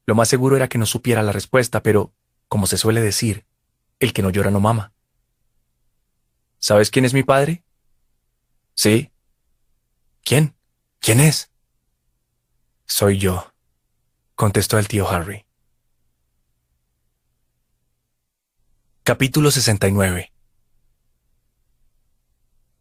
Lo 0.05 0.15
más 0.15 0.29
seguro 0.29 0.55
era 0.55 0.69
que 0.69 0.77
no 0.77 0.85
supiera 0.85 1.23
la 1.23 1.33
respuesta, 1.33 1.83
pero, 1.83 2.13
como 2.47 2.67
se 2.67 2.77
suele 2.77 3.01
decir, 3.01 3.45
el 3.99 4.13
que 4.13 4.21
no 4.21 4.29
llora 4.29 4.51
no 4.51 4.61
mama. 4.61 4.93
¿Sabes 6.59 6.89
quién 6.89 7.03
es 7.03 7.13
mi 7.13 7.23
padre? 7.23 7.63
Sí. 8.73 9.11
¿Quién? 10.23 10.55
¿Quién 10.99 11.19
es? 11.19 11.51
Soy 12.89 13.17
yo, 13.19 13.51
contestó 14.33 14.79
el 14.79 14.87
tío 14.87 15.09
Harry. 15.09 15.45
Capítulo 19.03 19.51
69 19.51 20.31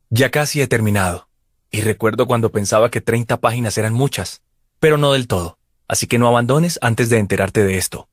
Ya 0.08 0.30
casi 0.30 0.62
he 0.62 0.68
terminado, 0.68 1.28
y 1.72 1.80
recuerdo 1.80 2.28
cuando 2.28 2.52
pensaba 2.52 2.88
que 2.88 3.00
30 3.00 3.40
páginas 3.40 3.76
eran 3.78 3.94
muchas, 3.94 4.42
pero 4.78 4.96
no 4.96 5.12
del 5.12 5.26
todo, 5.26 5.58
así 5.88 6.06
que 6.06 6.20
no 6.20 6.28
abandones 6.28 6.78
antes 6.82 7.10
de 7.10 7.18
enterarte 7.18 7.64
de 7.64 7.76
esto. 7.76 8.08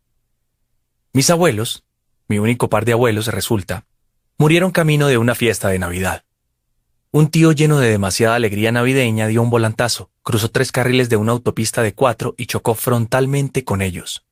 Mis 1.13 1.29
abuelos, 1.29 1.83
mi 2.27 2.39
único 2.39 2.69
par 2.69 2.85
de 2.85 2.93
abuelos 2.93 3.27
resulta, 3.27 3.85
murieron 4.39 4.71
camino 4.71 5.07
de 5.07 5.19
una 5.19 5.35
fiesta 5.35 5.69
de 5.69 5.77
Navidad. 5.77 6.25
Un 7.15 7.27
tío 7.27 7.51
lleno 7.51 7.77
de 7.77 7.91
demasiada 7.91 8.33
alegría 8.33 8.71
navideña 8.71 9.27
dio 9.27 9.43
un 9.43 9.51
volantazo, 9.51 10.09
cruzó 10.23 10.49
tres 10.49 10.71
carriles 10.71 11.09
de 11.09 11.15
una 11.15 11.33
autopista 11.33 11.83
de 11.83 11.93
cuatro 11.93 12.33
y 12.39 12.47
chocó 12.47 12.73
frontalmente 12.73 13.63
con 13.63 13.83
ellos. 13.83 14.25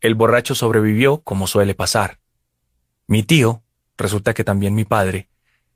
El 0.00 0.16
borracho 0.16 0.56
sobrevivió, 0.56 1.18
como 1.20 1.46
suele 1.46 1.76
pasar, 1.76 2.18
mi 3.06 3.22
tío, 3.22 3.62
resulta 3.96 4.34
que 4.34 4.42
también 4.42 4.74
mi 4.74 4.84
padre, 4.84 5.28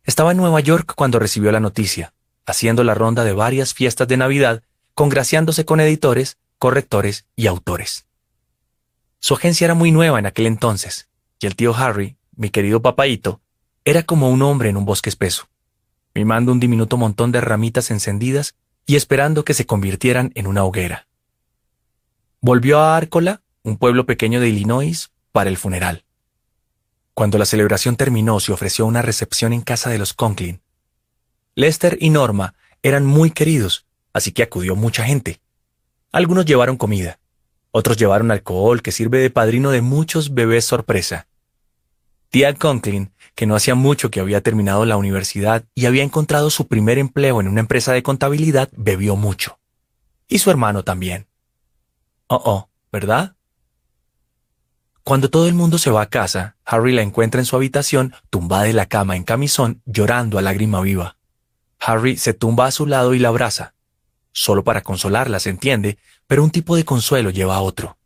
estaba 0.02 0.32
en 0.32 0.38
Nueva 0.38 0.58
York 0.58 0.92
cuando 0.96 1.20
recibió 1.20 1.52
la 1.52 1.60
noticia, 1.60 2.14
haciendo 2.46 2.82
la 2.82 2.94
ronda 2.94 3.22
de 3.22 3.34
varias 3.34 3.72
fiestas 3.72 4.08
de 4.08 4.16
Navidad, 4.16 4.64
congraciándose 4.94 5.64
con 5.64 5.78
editores, 5.78 6.36
correctores 6.58 7.26
y 7.36 7.46
autores. 7.46 8.06
Su 9.20 9.34
agencia 9.34 9.66
era 9.66 9.74
muy 9.74 9.92
nueva 9.92 10.18
en 10.18 10.26
aquel 10.26 10.46
entonces, 10.46 11.08
y 11.38 11.46
el 11.46 11.54
tío 11.54 11.76
Harry, 11.76 12.16
mi 12.34 12.50
querido 12.50 12.82
papaito, 12.82 13.40
era 13.84 14.02
como 14.02 14.30
un 14.30 14.42
hombre 14.42 14.68
en 14.68 14.76
un 14.76 14.84
bosque 14.84 15.08
espeso, 15.08 15.46
mimando 16.14 16.52
un 16.52 16.60
diminuto 16.60 16.96
montón 16.96 17.32
de 17.32 17.40
ramitas 17.40 17.90
encendidas 17.90 18.54
y 18.86 18.96
esperando 18.96 19.44
que 19.44 19.54
se 19.54 19.66
convirtieran 19.66 20.32
en 20.34 20.46
una 20.46 20.64
hoguera. 20.64 21.06
Volvió 22.40 22.80
a 22.80 22.96
Arcola, 22.96 23.42
un 23.62 23.76
pueblo 23.76 24.06
pequeño 24.06 24.40
de 24.40 24.48
Illinois, 24.48 25.12
para 25.30 25.48
el 25.48 25.56
funeral. 25.56 26.04
Cuando 27.14 27.38
la 27.38 27.44
celebración 27.44 27.96
terminó, 27.96 28.40
se 28.40 28.52
ofreció 28.52 28.86
una 28.86 29.02
recepción 29.02 29.52
en 29.52 29.60
casa 29.60 29.90
de 29.90 29.98
los 29.98 30.14
Conklin. 30.14 30.60
Lester 31.54 31.98
y 32.00 32.10
Norma 32.10 32.54
eran 32.82 33.06
muy 33.06 33.30
queridos, 33.30 33.86
así 34.12 34.32
que 34.32 34.42
acudió 34.42 34.74
mucha 34.74 35.04
gente. 35.04 35.40
Algunos 36.10 36.46
llevaron 36.46 36.76
comida, 36.76 37.20
otros 37.70 37.96
llevaron 37.96 38.30
alcohol 38.30 38.82
que 38.82 38.92
sirve 38.92 39.18
de 39.18 39.30
padrino 39.30 39.70
de 39.70 39.80
muchos 39.80 40.34
bebés 40.34 40.64
sorpresa. 40.64 41.26
Tía 42.28 42.54
Conklin, 42.54 43.11
que 43.34 43.46
no 43.46 43.56
hacía 43.56 43.74
mucho 43.74 44.10
que 44.10 44.20
había 44.20 44.42
terminado 44.42 44.84
la 44.84 44.96
universidad 44.96 45.64
y 45.74 45.86
había 45.86 46.02
encontrado 46.02 46.50
su 46.50 46.68
primer 46.68 46.98
empleo 46.98 47.40
en 47.40 47.48
una 47.48 47.60
empresa 47.60 47.92
de 47.92 48.02
contabilidad, 48.02 48.68
bebió 48.76 49.16
mucho. 49.16 49.58
Y 50.28 50.38
su 50.38 50.50
hermano 50.50 50.84
también. 50.84 51.26
Oh, 52.26 52.42
oh, 52.44 52.68
¿verdad? 52.90 53.36
Cuando 55.04 55.30
todo 55.30 55.48
el 55.48 55.54
mundo 55.54 55.78
se 55.78 55.90
va 55.90 56.02
a 56.02 56.08
casa, 56.08 56.56
Harry 56.64 56.92
la 56.92 57.02
encuentra 57.02 57.40
en 57.40 57.44
su 57.44 57.56
habitación, 57.56 58.14
tumbada 58.30 58.68
en 58.68 58.76
la 58.76 58.86
cama 58.86 59.16
en 59.16 59.24
camisón, 59.24 59.82
llorando 59.84 60.38
a 60.38 60.42
lágrima 60.42 60.80
viva. 60.80 61.16
Harry 61.80 62.16
se 62.16 62.34
tumba 62.34 62.66
a 62.66 62.70
su 62.70 62.86
lado 62.86 63.12
y 63.14 63.18
la 63.18 63.28
abraza. 63.28 63.74
Solo 64.32 64.62
para 64.62 64.82
consolarla, 64.82 65.40
se 65.40 65.50
entiende, 65.50 65.98
pero 66.26 66.44
un 66.44 66.50
tipo 66.50 66.76
de 66.76 66.84
consuelo 66.84 67.30
lleva 67.30 67.56
a 67.56 67.60
otro. 67.60 67.98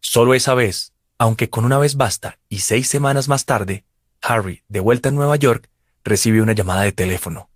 Solo 0.00 0.34
esa 0.34 0.54
vez, 0.54 0.92
aunque 1.16 1.48
con 1.48 1.64
una 1.64 1.78
vez 1.78 1.96
basta, 1.96 2.38
y 2.48 2.58
seis 2.58 2.88
semanas 2.88 3.28
más 3.28 3.44
tarde, 3.44 3.84
Harry, 4.22 4.62
de 4.68 4.80
vuelta 4.80 5.08
en 5.08 5.14
Nueva 5.14 5.36
York, 5.36 5.70
recibe 6.04 6.42
una 6.42 6.52
llamada 6.52 6.82
de 6.82 6.92
teléfono. 6.92 7.50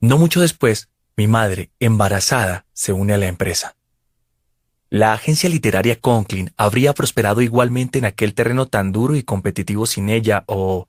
No 0.00 0.18
mucho 0.18 0.40
después, 0.40 0.88
mi 1.16 1.26
madre, 1.26 1.70
embarazada, 1.80 2.66
se 2.72 2.92
une 2.92 3.12
a 3.12 3.18
la 3.18 3.26
empresa. 3.26 3.76
La 4.88 5.12
agencia 5.12 5.48
literaria 5.48 6.00
Conklin 6.00 6.52
habría 6.56 6.94
prosperado 6.94 7.42
igualmente 7.42 7.98
en 7.98 8.04
aquel 8.04 8.34
terreno 8.34 8.66
tan 8.66 8.90
duro 8.90 9.14
y 9.14 9.22
competitivo 9.22 9.86
sin 9.86 10.08
ella, 10.08 10.44
o, 10.46 10.88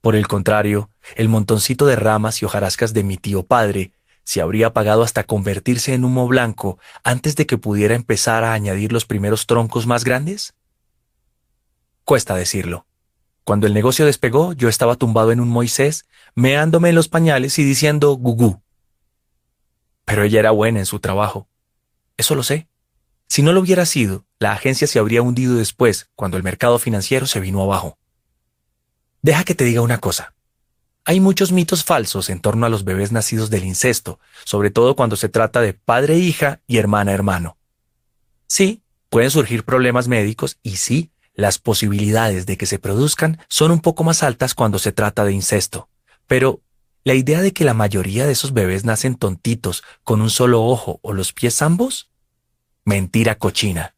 por 0.00 0.16
el 0.16 0.26
contrario, 0.26 0.90
el 1.16 1.28
montoncito 1.28 1.86
de 1.86 1.96
ramas 1.96 2.40
y 2.40 2.44
hojarascas 2.44 2.94
de 2.94 3.04
mi 3.04 3.16
tío 3.16 3.42
padre 3.42 3.92
se 4.24 4.40
habría 4.40 4.68
apagado 4.68 5.02
hasta 5.02 5.24
convertirse 5.24 5.94
en 5.94 6.04
humo 6.04 6.28
blanco 6.28 6.78
antes 7.02 7.36
de 7.36 7.46
que 7.46 7.58
pudiera 7.58 7.94
empezar 7.94 8.44
a 8.44 8.52
añadir 8.52 8.92
los 8.92 9.04
primeros 9.04 9.46
troncos 9.46 9.86
más 9.86 10.04
grandes? 10.04 10.54
Cuesta 12.04 12.34
decirlo. 12.34 12.86
Cuando 13.44 13.66
el 13.66 13.74
negocio 13.74 14.06
despegó, 14.06 14.52
yo 14.52 14.68
estaba 14.68 14.96
tumbado 14.96 15.32
en 15.32 15.40
un 15.40 15.48
Moisés, 15.48 16.06
meándome 16.34 16.90
en 16.90 16.94
los 16.94 17.08
pañales 17.08 17.58
y 17.58 17.64
diciendo 17.64 18.12
gugú. 18.12 18.62
Pero 20.04 20.22
ella 20.22 20.40
era 20.40 20.50
buena 20.50 20.78
en 20.78 20.86
su 20.86 21.00
trabajo. 21.00 21.48
Eso 22.16 22.34
lo 22.34 22.42
sé. 22.42 22.68
Si 23.28 23.42
no 23.42 23.52
lo 23.52 23.60
hubiera 23.60 23.86
sido, 23.86 24.26
la 24.38 24.52
agencia 24.52 24.86
se 24.86 24.98
habría 24.98 25.22
hundido 25.22 25.54
después, 25.54 26.10
cuando 26.14 26.36
el 26.36 26.42
mercado 26.42 26.78
financiero 26.78 27.26
se 27.26 27.40
vino 27.40 27.62
abajo. 27.62 27.98
Deja 29.22 29.44
que 29.44 29.54
te 29.54 29.64
diga 29.64 29.80
una 29.80 29.98
cosa. 29.98 30.34
Hay 31.04 31.18
muchos 31.20 31.50
mitos 31.50 31.84
falsos 31.84 32.28
en 32.28 32.40
torno 32.40 32.66
a 32.66 32.68
los 32.68 32.84
bebés 32.84 33.10
nacidos 33.10 33.50
del 33.50 33.64
incesto, 33.64 34.20
sobre 34.44 34.70
todo 34.70 34.94
cuando 34.94 35.16
se 35.16 35.28
trata 35.28 35.60
de 35.60 35.74
padre-hija 35.74 36.60
y 36.66 36.76
hermana-hermano. 36.76 37.56
Sí, 38.46 38.82
pueden 39.08 39.30
surgir 39.30 39.64
problemas 39.64 40.08
médicos 40.08 40.58
y 40.62 40.76
sí, 40.76 41.11
las 41.34 41.58
posibilidades 41.58 42.46
de 42.46 42.56
que 42.56 42.66
se 42.66 42.78
produzcan 42.78 43.38
son 43.48 43.70
un 43.70 43.80
poco 43.80 44.04
más 44.04 44.22
altas 44.22 44.54
cuando 44.54 44.78
se 44.78 44.92
trata 44.92 45.24
de 45.24 45.32
incesto. 45.32 45.88
Pero 46.26 46.60
la 47.04 47.14
idea 47.14 47.40
de 47.40 47.52
que 47.52 47.64
la 47.64 47.74
mayoría 47.74 48.26
de 48.26 48.32
esos 48.32 48.52
bebés 48.52 48.84
nacen 48.84 49.16
tontitos, 49.16 49.82
con 50.04 50.20
un 50.20 50.30
solo 50.30 50.64
ojo 50.64 51.00
o 51.02 51.12
los 51.12 51.32
pies 51.32 51.62
ambos, 51.62 52.08
Mentira 52.84 53.36
cochina. 53.36 53.94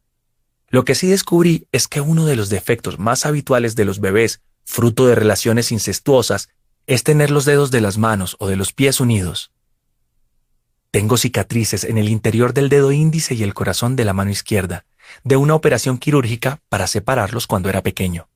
Lo 0.69 0.85
que 0.85 0.93
sí 0.93 1.07
descubrí 1.07 1.67
es 1.71 1.87
que 1.87 2.01
uno 2.01 2.27
de 2.27 2.35
los 2.35 2.49
defectos 2.49 2.99
más 2.99 3.25
habituales 3.25 3.75
de 3.75 3.83
los 3.83 3.99
bebés 3.99 4.41
fruto 4.65 5.07
de 5.07 5.15
relaciones 5.15 5.71
incestuosas, 5.71 6.49
es 6.87 7.03
tener 7.03 7.31
los 7.31 7.45
dedos 7.45 7.71
de 7.71 7.81
las 7.81 7.97
manos 7.97 8.35
o 8.39 8.47
de 8.47 8.55
los 8.55 8.73
pies 8.73 8.99
unidos. 8.99 9.51
Tengo 10.91 11.17
cicatrices 11.17 11.83
en 11.83 11.97
el 11.97 12.09
interior 12.09 12.53
del 12.53 12.69
dedo 12.69 12.91
índice 12.91 13.35
y 13.35 13.43
el 13.43 13.53
corazón 13.53 13.95
de 13.95 14.05
la 14.05 14.13
mano 14.13 14.31
izquierda, 14.31 14.85
de 15.23 15.37
una 15.37 15.55
operación 15.55 15.97
quirúrgica 15.97 16.61
para 16.69 16.87
separarlos 16.87 17.47
cuando 17.47 17.69
era 17.69 17.81
pequeño. 17.81 18.27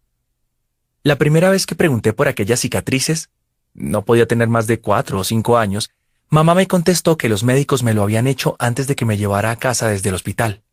La 1.03 1.17
primera 1.17 1.49
vez 1.49 1.65
que 1.65 1.75
pregunté 1.75 2.13
por 2.13 2.27
aquellas 2.27 2.59
cicatrices, 2.59 3.29
no 3.73 4.03
podía 4.03 4.27
tener 4.27 4.47
más 4.49 4.67
de 4.67 4.79
cuatro 4.79 5.19
o 5.19 5.23
cinco 5.23 5.57
años, 5.57 5.89
mamá 6.29 6.55
me 6.55 6.67
contestó 6.67 7.17
que 7.17 7.29
los 7.29 7.43
médicos 7.43 7.83
me 7.83 7.93
lo 7.93 8.03
habían 8.03 8.27
hecho 8.27 8.55
antes 8.59 8.87
de 8.87 8.95
que 8.95 9.05
me 9.05 9.17
llevara 9.17 9.51
a 9.51 9.55
casa 9.55 9.87
desde 9.87 10.09
el 10.09 10.15
hospital. 10.15 10.63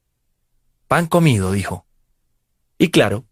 Pan 0.89 1.07
comido, 1.07 1.53
dijo. 1.53 1.87
Y 2.79 2.91
claro, 2.91 3.25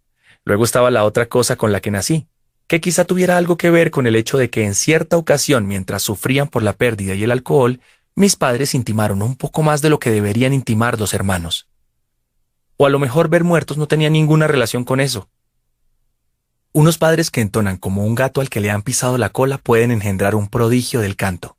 luego 0.44 0.64
estaba 0.64 0.90
la 0.90 1.04
otra 1.04 1.26
cosa 1.26 1.56
con 1.56 1.72
la 1.72 1.80
que 1.80 1.90
nací, 1.90 2.28
que 2.66 2.80
quizá 2.80 3.04
tuviera 3.04 3.36
algo 3.36 3.56
que 3.56 3.70
ver 3.70 3.90
con 3.90 4.06
el 4.06 4.16
hecho 4.16 4.38
de 4.38 4.50
que 4.50 4.64
en 4.64 4.74
cierta 4.74 5.16
ocasión, 5.16 5.66
mientras 5.66 6.02
sufrían 6.02 6.48
por 6.48 6.62
la 6.62 6.72
pérdida 6.72 7.14
y 7.14 7.24
el 7.24 7.30
alcohol, 7.30 7.80
mis 8.14 8.36
padres 8.36 8.74
intimaron 8.74 9.22
un 9.22 9.36
poco 9.36 9.62
más 9.62 9.82
de 9.82 9.90
lo 9.90 9.98
que 9.98 10.10
deberían 10.10 10.52
intimar 10.52 10.96
dos 10.96 11.14
hermanos. 11.14 11.68
O 12.76 12.86
a 12.86 12.90
lo 12.90 12.98
mejor 12.98 13.28
ver 13.28 13.44
muertos 13.44 13.76
no 13.76 13.86
tenía 13.86 14.10
ninguna 14.10 14.46
relación 14.46 14.84
con 14.84 15.00
eso. 15.00 15.28
Unos 16.72 16.98
padres 16.98 17.30
que 17.30 17.40
entonan 17.40 17.76
como 17.76 18.04
un 18.04 18.16
gato 18.16 18.40
al 18.40 18.50
que 18.50 18.60
le 18.60 18.70
han 18.70 18.82
pisado 18.82 19.16
la 19.16 19.28
cola 19.28 19.58
pueden 19.58 19.92
engendrar 19.92 20.34
un 20.34 20.48
prodigio 20.48 21.00
del 21.00 21.14
canto. 21.14 21.56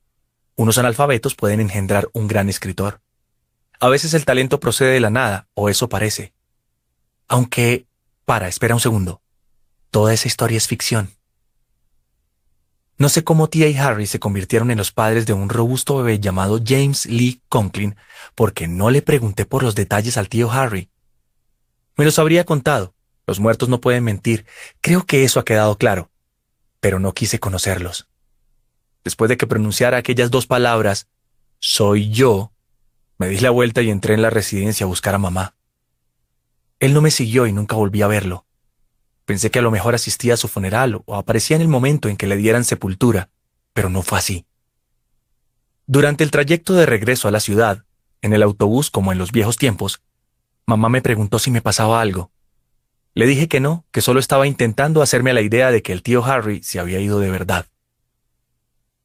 Unos 0.58 0.78
analfabetos 0.78 1.36
pueden 1.36 1.62
engendrar 1.62 2.10
un 2.12 2.28
gran 2.28 2.50
escritor. 2.50 3.02
A 3.80 3.88
veces 3.90 4.14
el 4.14 4.26
talento 4.26 4.60
procede 4.60 4.92
de 4.92 5.00
la 5.00 5.10
nada, 5.10 5.48
o 5.54 5.70
eso 5.70 5.90
parece. 5.90 6.34
Aunque... 7.28 7.88
Para, 8.26 8.48
espera 8.48 8.74
un 8.74 8.82
segundo. 8.82 9.22
Toda 9.92 10.14
esa 10.14 10.28
historia 10.28 10.58
es 10.58 10.68
ficción. 10.68 11.16
No 12.98 13.08
sé 13.08 13.24
cómo 13.24 13.50
Tia 13.50 13.68
y 13.68 13.78
Harry 13.78 14.08
se 14.08 14.20
convirtieron 14.20 14.72
en 14.72 14.78
los 14.78 14.92
padres 14.92 15.26
de 15.26 15.34
un 15.34 15.50
robusto 15.50 15.98
bebé 15.98 16.20
llamado 16.20 16.60
James 16.66 17.06
Lee 17.06 17.42
Conklin, 17.50 17.96
porque 18.34 18.68
no 18.68 18.90
le 18.90 19.02
pregunté 19.02 19.46
por 19.46 19.64
los 19.64 19.76
detalles 19.76 20.18
al 20.18 20.30
tío 20.30 20.50
Harry. 20.50 20.90
Me 21.98 22.06
los 22.06 22.20
habría 22.20 22.44
contado. 22.46 22.94
Los 23.28 23.40
muertos 23.40 23.70
no 23.70 23.82
pueden 23.82 24.04
mentir. 24.04 24.46
Creo 24.82 25.06
que 25.06 25.24
eso 25.24 25.40
ha 25.40 25.46
quedado 25.46 25.78
claro. 25.78 26.12
Pero 26.80 27.00
no 27.00 27.14
quise 27.14 27.40
conocerlos. 27.40 28.08
Después 29.04 29.30
de 29.30 29.38
que 29.38 29.48
pronunciara 29.48 29.98
aquellas 29.98 30.32
dos 30.32 30.48
palabras, 30.48 31.08
soy 31.60 32.10
yo, 32.12 32.52
me 33.18 33.30
di 33.30 33.40
la 33.40 33.50
vuelta 33.50 33.82
y 33.82 33.90
entré 33.90 34.14
en 34.14 34.22
la 34.22 34.30
residencia 34.30 34.84
a 34.84 34.88
buscar 34.88 35.16
a 35.16 35.20
mamá. 35.20 35.56
Él 36.80 36.94
no 36.94 37.02
me 37.02 37.12
siguió 37.12 37.48
y 37.48 37.54
nunca 37.54 37.76
volví 37.76 38.02
a 38.02 38.08
verlo. 38.08 38.46
Pensé 39.26 39.50
que 39.50 39.60
a 39.60 39.62
lo 39.62 39.72
mejor 39.72 39.96
asistía 39.96 40.36
a 40.36 40.38
su 40.38 40.48
funeral 40.48 41.02
o 41.06 41.16
aparecía 41.16 41.56
en 41.56 41.62
el 41.62 41.68
momento 41.68 42.10
en 42.10 42.18
que 42.18 42.28
le 42.28 42.36
dieran 42.36 42.64
sepultura, 42.64 43.30
pero 43.74 43.90
no 43.90 44.02
fue 44.02 44.20
así. 44.20 44.46
Durante 45.88 46.24
el 46.24 46.32
trayecto 46.32 46.74
de 46.74 46.86
regreso 46.86 47.28
a 47.28 47.32
la 47.32 47.40
ciudad, 47.40 47.86
en 48.22 48.34
el 48.34 48.44
autobús 48.44 48.92
como 48.92 49.12
en 49.12 49.18
los 49.18 49.32
viejos 49.32 49.58
tiempos, 49.58 50.02
mamá 50.66 50.90
me 50.90 51.02
preguntó 51.02 51.40
si 51.40 51.52
me 51.52 51.62
pasaba 51.62 52.02
algo. 52.02 52.32
Le 53.14 53.26
dije 53.26 53.48
que 53.48 53.60
no, 53.60 53.86
que 53.92 54.02
solo 54.02 54.20
estaba 54.20 54.48
intentando 54.48 55.02
hacerme 55.02 55.34
la 55.34 55.42
idea 55.42 55.72
de 55.72 55.82
que 55.82 55.94
el 55.94 56.04
tío 56.04 56.24
Harry 56.26 56.64
se 56.64 56.80
había 56.80 57.00
ido 57.00 57.20
de 57.20 57.30
verdad. 57.30 57.68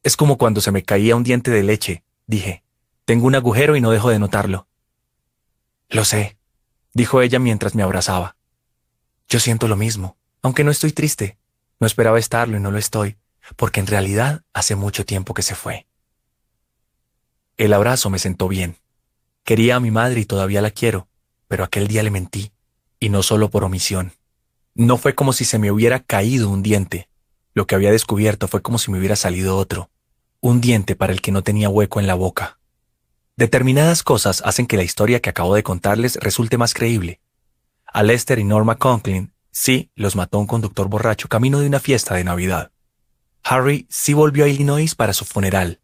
Es 0.03 0.17
como 0.17 0.37
cuando 0.37 0.61
se 0.61 0.71
me 0.71 0.83
caía 0.83 1.15
un 1.15 1.23
diente 1.23 1.51
de 1.51 1.63
leche, 1.63 2.03
dije. 2.27 2.63
Tengo 3.05 3.27
un 3.27 3.35
agujero 3.35 3.75
y 3.75 3.81
no 3.81 3.91
dejo 3.91 4.09
de 4.09 4.19
notarlo. 4.19 4.67
Lo 5.89 6.05
sé, 6.05 6.37
dijo 6.93 7.21
ella 7.21 7.39
mientras 7.39 7.75
me 7.75 7.83
abrazaba. 7.83 8.35
Yo 9.27 9.39
siento 9.39 9.67
lo 9.67 9.75
mismo, 9.75 10.17
aunque 10.41 10.63
no 10.63 10.71
estoy 10.71 10.91
triste. 10.91 11.37
No 11.79 11.87
esperaba 11.87 12.19
estarlo 12.19 12.57
y 12.57 12.59
no 12.59 12.71
lo 12.71 12.77
estoy, 12.77 13.17
porque 13.55 13.79
en 13.79 13.87
realidad 13.87 14.43
hace 14.53 14.75
mucho 14.75 15.05
tiempo 15.05 15.33
que 15.33 15.41
se 15.41 15.55
fue. 15.55 15.87
El 17.57 17.73
abrazo 17.73 18.09
me 18.09 18.19
sentó 18.19 18.47
bien. 18.47 18.77
Quería 19.43 19.77
a 19.77 19.79
mi 19.79 19.89
madre 19.89 20.21
y 20.21 20.25
todavía 20.25 20.61
la 20.61 20.71
quiero, 20.71 21.07
pero 21.51 21.65
aquel 21.65 21.89
día 21.89 22.01
le 22.01 22.11
mentí, 22.11 22.53
y 22.97 23.09
no 23.09 23.23
solo 23.23 23.49
por 23.49 23.65
omisión. 23.65 24.13
No 24.73 24.95
fue 24.95 25.15
como 25.15 25.33
si 25.33 25.43
se 25.43 25.59
me 25.59 25.69
hubiera 25.69 25.99
caído 25.99 26.49
un 26.49 26.63
diente. 26.63 27.09
Lo 27.53 27.67
que 27.67 27.75
había 27.75 27.91
descubierto 27.91 28.47
fue 28.47 28.61
como 28.61 28.77
si 28.77 28.89
me 28.89 28.99
hubiera 28.99 29.17
salido 29.17 29.57
otro, 29.57 29.89
un 30.39 30.61
diente 30.61 30.95
para 30.95 31.11
el 31.11 31.19
que 31.19 31.33
no 31.33 31.43
tenía 31.43 31.67
hueco 31.67 31.99
en 31.99 32.07
la 32.07 32.15
boca. 32.15 32.57
Determinadas 33.35 34.01
cosas 34.01 34.41
hacen 34.45 34.65
que 34.65 34.77
la 34.77 34.83
historia 34.83 35.19
que 35.19 35.29
acabo 35.29 35.53
de 35.53 35.61
contarles 35.61 36.15
resulte 36.21 36.57
más 36.57 36.73
creíble, 36.73 37.19
a 37.93 38.01
Lester 38.01 38.39
y 38.39 38.45
Norma 38.45 38.77
Conklin 38.77 39.33
sí 39.51 39.91
los 39.95 40.15
mató 40.15 40.39
un 40.39 40.47
conductor 40.47 40.87
borracho 40.87 41.27
camino 41.27 41.59
de 41.59 41.67
una 41.67 41.81
fiesta 41.81 42.15
de 42.15 42.23
Navidad. 42.23 42.71
Harry 43.43 43.87
sí 43.89 44.13
volvió 44.13 44.45
a 44.45 44.47
Illinois 44.47 44.95
para 44.95 45.11
su 45.11 45.25
funeral. 45.25 45.81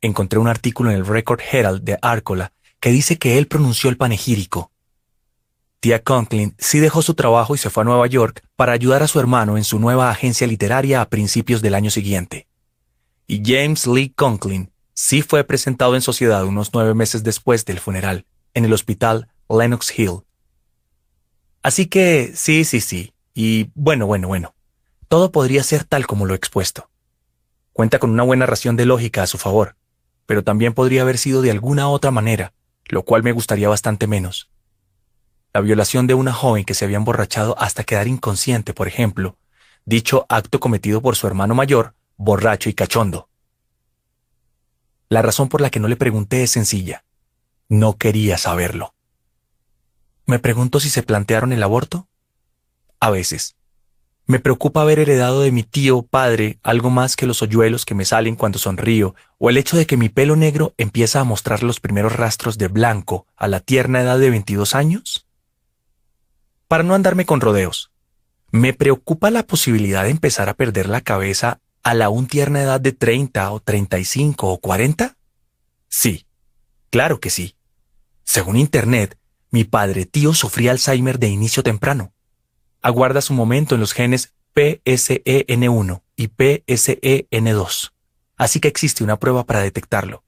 Encontré 0.00 0.40
un 0.40 0.48
artículo 0.48 0.90
en 0.90 0.96
el 0.96 1.06
Record 1.06 1.40
Herald 1.40 1.84
de 1.84 1.96
Arcola 2.02 2.52
que 2.80 2.90
dice 2.90 3.18
que 3.18 3.38
él 3.38 3.46
pronunció 3.46 3.90
el 3.90 3.98
panegírico. 3.98 4.69
Tía 5.80 6.02
Conklin 6.02 6.54
sí 6.58 6.78
dejó 6.78 7.02
su 7.02 7.14
trabajo 7.14 7.54
y 7.54 7.58
se 7.58 7.70
fue 7.70 7.82
a 7.82 7.84
Nueva 7.84 8.06
York 8.06 8.42
para 8.56 8.72
ayudar 8.72 9.02
a 9.02 9.08
su 9.08 9.18
hermano 9.18 9.56
en 9.56 9.64
su 9.64 9.78
nueva 9.78 10.10
agencia 10.10 10.46
literaria 10.46 11.00
a 11.00 11.08
principios 11.08 11.62
del 11.62 11.74
año 11.74 11.90
siguiente. 11.90 12.46
Y 13.26 13.42
James 13.44 13.86
Lee 13.86 14.12
Conklin 14.14 14.72
sí 14.92 15.22
fue 15.22 15.44
presentado 15.44 15.94
en 15.94 16.02
sociedad 16.02 16.44
unos 16.44 16.70
nueve 16.74 16.94
meses 16.94 17.22
después 17.22 17.64
del 17.64 17.80
funeral, 17.80 18.26
en 18.52 18.66
el 18.66 18.72
hospital 18.72 19.28
Lenox 19.48 19.98
Hill, 19.98 20.20
Así 21.62 21.86
que 21.86 22.32
sí, 22.34 22.64
sí, 22.64 22.80
sí. 22.80 23.12
Y 23.34 23.70
bueno, 23.74 24.06
bueno, 24.06 24.28
bueno. 24.28 24.54
Todo 25.08 25.32
podría 25.32 25.62
ser 25.62 25.84
tal 25.84 26.06
como 26.06 26.24
lo 26.24 26.34
he 26.34 26.36
expuesto. 26.36 26.88
Cuenta 27.72 27.98
con 27.98 28.10
una 28.10 28.22
buena 28.22 28.46
ración 28.46 28.76
de 28.76 28.86
lógica 28.86 29.22
a 29.22 29.26
su 29.26 29.38
favor, 29.38 29.76
pero 30.26 30.44
también 30.44 30.72
podría 30.72 31.02
haber 31.02 31.18
sido 31.18 31.42
de 31.42 31.50
alguna 31.50 31.88
otra 31.88 32.10
manera, 32.10 32.52
lo 32.86 33.04
cual 33.04 33.22
me 33.22 33.32
gustaría 33.32 33.68
bastante 33.68 34.06
menos. 34.06 34.49
La 35.52 35.60
violación 35.60 36.06
de 36.06 36.14
una 36.14 36.32
joven 36.32 36.64
que 36.64 36.74
se 36.74 36.84
había 36.84 36.96
emborrachado 36.96 37.56
hasta 37.58 37.82
quedar 37.82 38.06
inconsciente, 38.06 38.72
por 38.72 38.86
ejemplo, 38.86 39.36
dicho 39.84 40.24
acto 40.28 40.60
cometido 40.60 41.00
por 41.00 41.16
su 41.16 41.26
hermano 41.26 41.56
mayor, 41.56 41.94
borracho 42.16 42.68
y 42.68 42.74
cachondo. 42.74 43.28
La 45.08 45.22
razón 45.22 45.48
por 45.48 45.60
la 45.60 45.70
que 45.70 45.80
no 45.80 45.88
le 45.88 45.96
pregunté 45.96 46.44
es 46.44 46.52
sencilla. 46.52 47.04
No 47.68 47.96
quería 47.96 48.38
saberlo. 48.38 48.94
Me 50.24 50.38
pregunto 50.38 50.78
si 50.78 50.88
se 50.88 51.02
plantearon 51.02 51.52
el 51.52 51.64
aborto. 51.64 52.06
A 53.00 53.10
veces. 53.10 53.56
Me 54.26 54.38
preocupa 54.38 54.82
haber 54.82 55.00
heredado 55.00 55.40
de 55.40 55.50
mi 55.50 55.64
tío 55.64 56.02
padre 56.02 56.60
algo 56.62 56.90
más 56.90 57.16
que 57.16 57.26
los 57.26 57.42
hoyuelos 57.42 57.84
que 57.84 57.96
me 57.96 58.04
salen 58.04 58.36
cuando 58.36 58.60
sonrío, 58.60 59.16
o 59.38 59.50
el 59.50 59.56
hecho 59.56 59.76
de 59.76 59.86
que 59.86 59.96
mi 59.96 60.08
pelo 60.08 60.36
negro 60.36 60.74
empieza 60.78 61.18
a 61.18 61.24
mostrar 61.24 61.64
los 61.64 61.80
primeros 61.80 62.12
rastros 62.12 62.56
de 62.56 62.68
blanco 62.68 63.26
a 63.34 63.48
la 63.48 63.58
tierna 63.58 64.02
edad 64.02 64.20
de 64.20 64.30
22 64.30 64.76
años. 64.76 65.26
Para 66.70 66.84
no 66.84 66.94
andarme 66.94 67.26
con 67.26 67.40
rodeos, 67.40 67.90
me 68.52 68.72
preocupa 68.72 69.32
la 69.32 69.44
posibilidad 69.44 70.04
de 70.04 70.10
empezar 70.10 70.48
a 70.48 70.54
perder 70.54 70.88
la 70.88 71.00
cabeza 71.00 71.60
a 71.82 71.94
la 71.94 72.04
aún 72.04 72.28
tierna 72.28 72.62
edad 72.62 72.80
de 72.80 72.92
30 72.92 73.50
o 73.50 73.58
35 73.58 74.52
o 74.52 74.60
40? 74.60 75.16
Sí, 75.88 76.28
claro 76.88 77.18
que 77.18 77.28
sí. 77.28 77.56
Según 78.22 78.56
Internet, 78.56 79.18
mi 79.50 79.64
padre 79.64 80.06
tío 80.06 80.32
sufría 80.32 80.70
Alzheimer 80.70 81.18
de 81.18 81.26
inicio 81.26 81.64
temprano. 81.64 82.12
Aguarda 82.82 83.20
su 83.20 83.32
momento 83.34 83.74
en 83.74 83.80
los 83.80 83.92
genes 83.92 84.32
PSEN1 84.54 86.02
y 86.14 86.28
PSEN2. 86.28 87.90
Así 88.36 88.60
que 88.60 88.68
existe 88.68 89.02
una 89.02 89.18
prueba 89.18 89.44
para 89.44 89.58
detectarlo. 89.58 90.22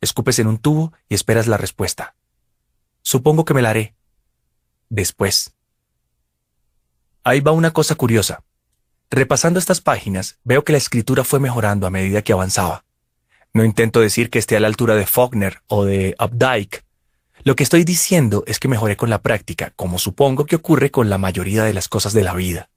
Escupes 0.00 0.40
en 0.40 0.48
un 0.48 0.58
tubo 0.58 0.92
y 1.08 1.14
esperas 1.14 1.46
la 1.46 1.56
respuesta. 1.56 2.16
Supongo 3.02 3.44
que 3.44 3.54
me 3.54 3.62
la 3.62 3.70
haré. 3.70 3.94
Después. 4.88 5.53
Ahí 7.24 7.40
va 7.40 7.52
una 7.52 7.72
cosa 7.72 7.94
curiosa. 7.94 8.44
Repasando 9.10 9.58
estas 9.58 9.80
páginas, 9.80 10.38
veo 10.44 10.62
que 10.62 10.72
la 10.72 10.78
escritura 10.78 11.24
fue 11.24 11.40
mejorando 11.40 11.86
a 11.86 11.90
medida 11.90 12.20
que 12.20 12.34
avanzaba. 12.34 12.84
No 13.54 13.64
intento 13.64 14.00
decir 14.00 14.28
que 14.28 14.38
esté 14.38 14.56
a 14.56 14.60
la 14.60 14.66
altura 14.66 14.94
de 14.94 15.06
Faulkner 15.06 15.62
o 15.66 15.86
de 15.86 16.14
Updike, 16.20 16.84
lo 17.42 17.56
que 17.56 17.62
estoy 17.62 17.84
diciendo 17.84 18.44
es 18.46 18.58
que 18.58 18.68
mejoré 18.68 18.96
con 18.96 19.08
la 19.08 19.22
práctica, 19.22 19.72
como 19.74 19.98
supongo 19.98 20.44
que 20.44 20.56
ocurre 20.56 20.90
con 20.90 21.08
la 21.08 21.16
mayoría 21.16 21.64
de 21.64 21.72
las 21.72 21.88
cosas 21.88 22.12
de 22.12 22.24
la 22.24 22.34
vida. 22.34 22.68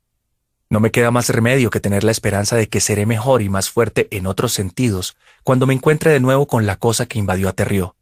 No 0.70 0.80
me 0.80 0.92
queda 0.92 1.12
más 1.12 1.30
remedio 1.30 1.70
que 1.70 1.80
tener 1.80 2.04
la 2.04 2.12
esperanza 2.12 2.56
de 2.56 2.68
que 2.68 2.82
seré 2.82 3.06
mejor 3.06 3.42
y 3.42 3.50
más 3.50 3.70
fuerte 3.70 4.08
en 4.12 4.28
otros 4.28 4.54
sentidos 4.54 5.18
cuando 5.44 5.68
me 5.68 5.74
encuentre 5.74 6.12
de 6.12 6.20
nuevo 6.20 6.48
con 6.48 6.66
la 6.66 6.76
cosa 6.76 7.06
que 7.06 7.20
invadió 7.20 7.50
a 7.50 7.54
Terrió. 7.54 7.96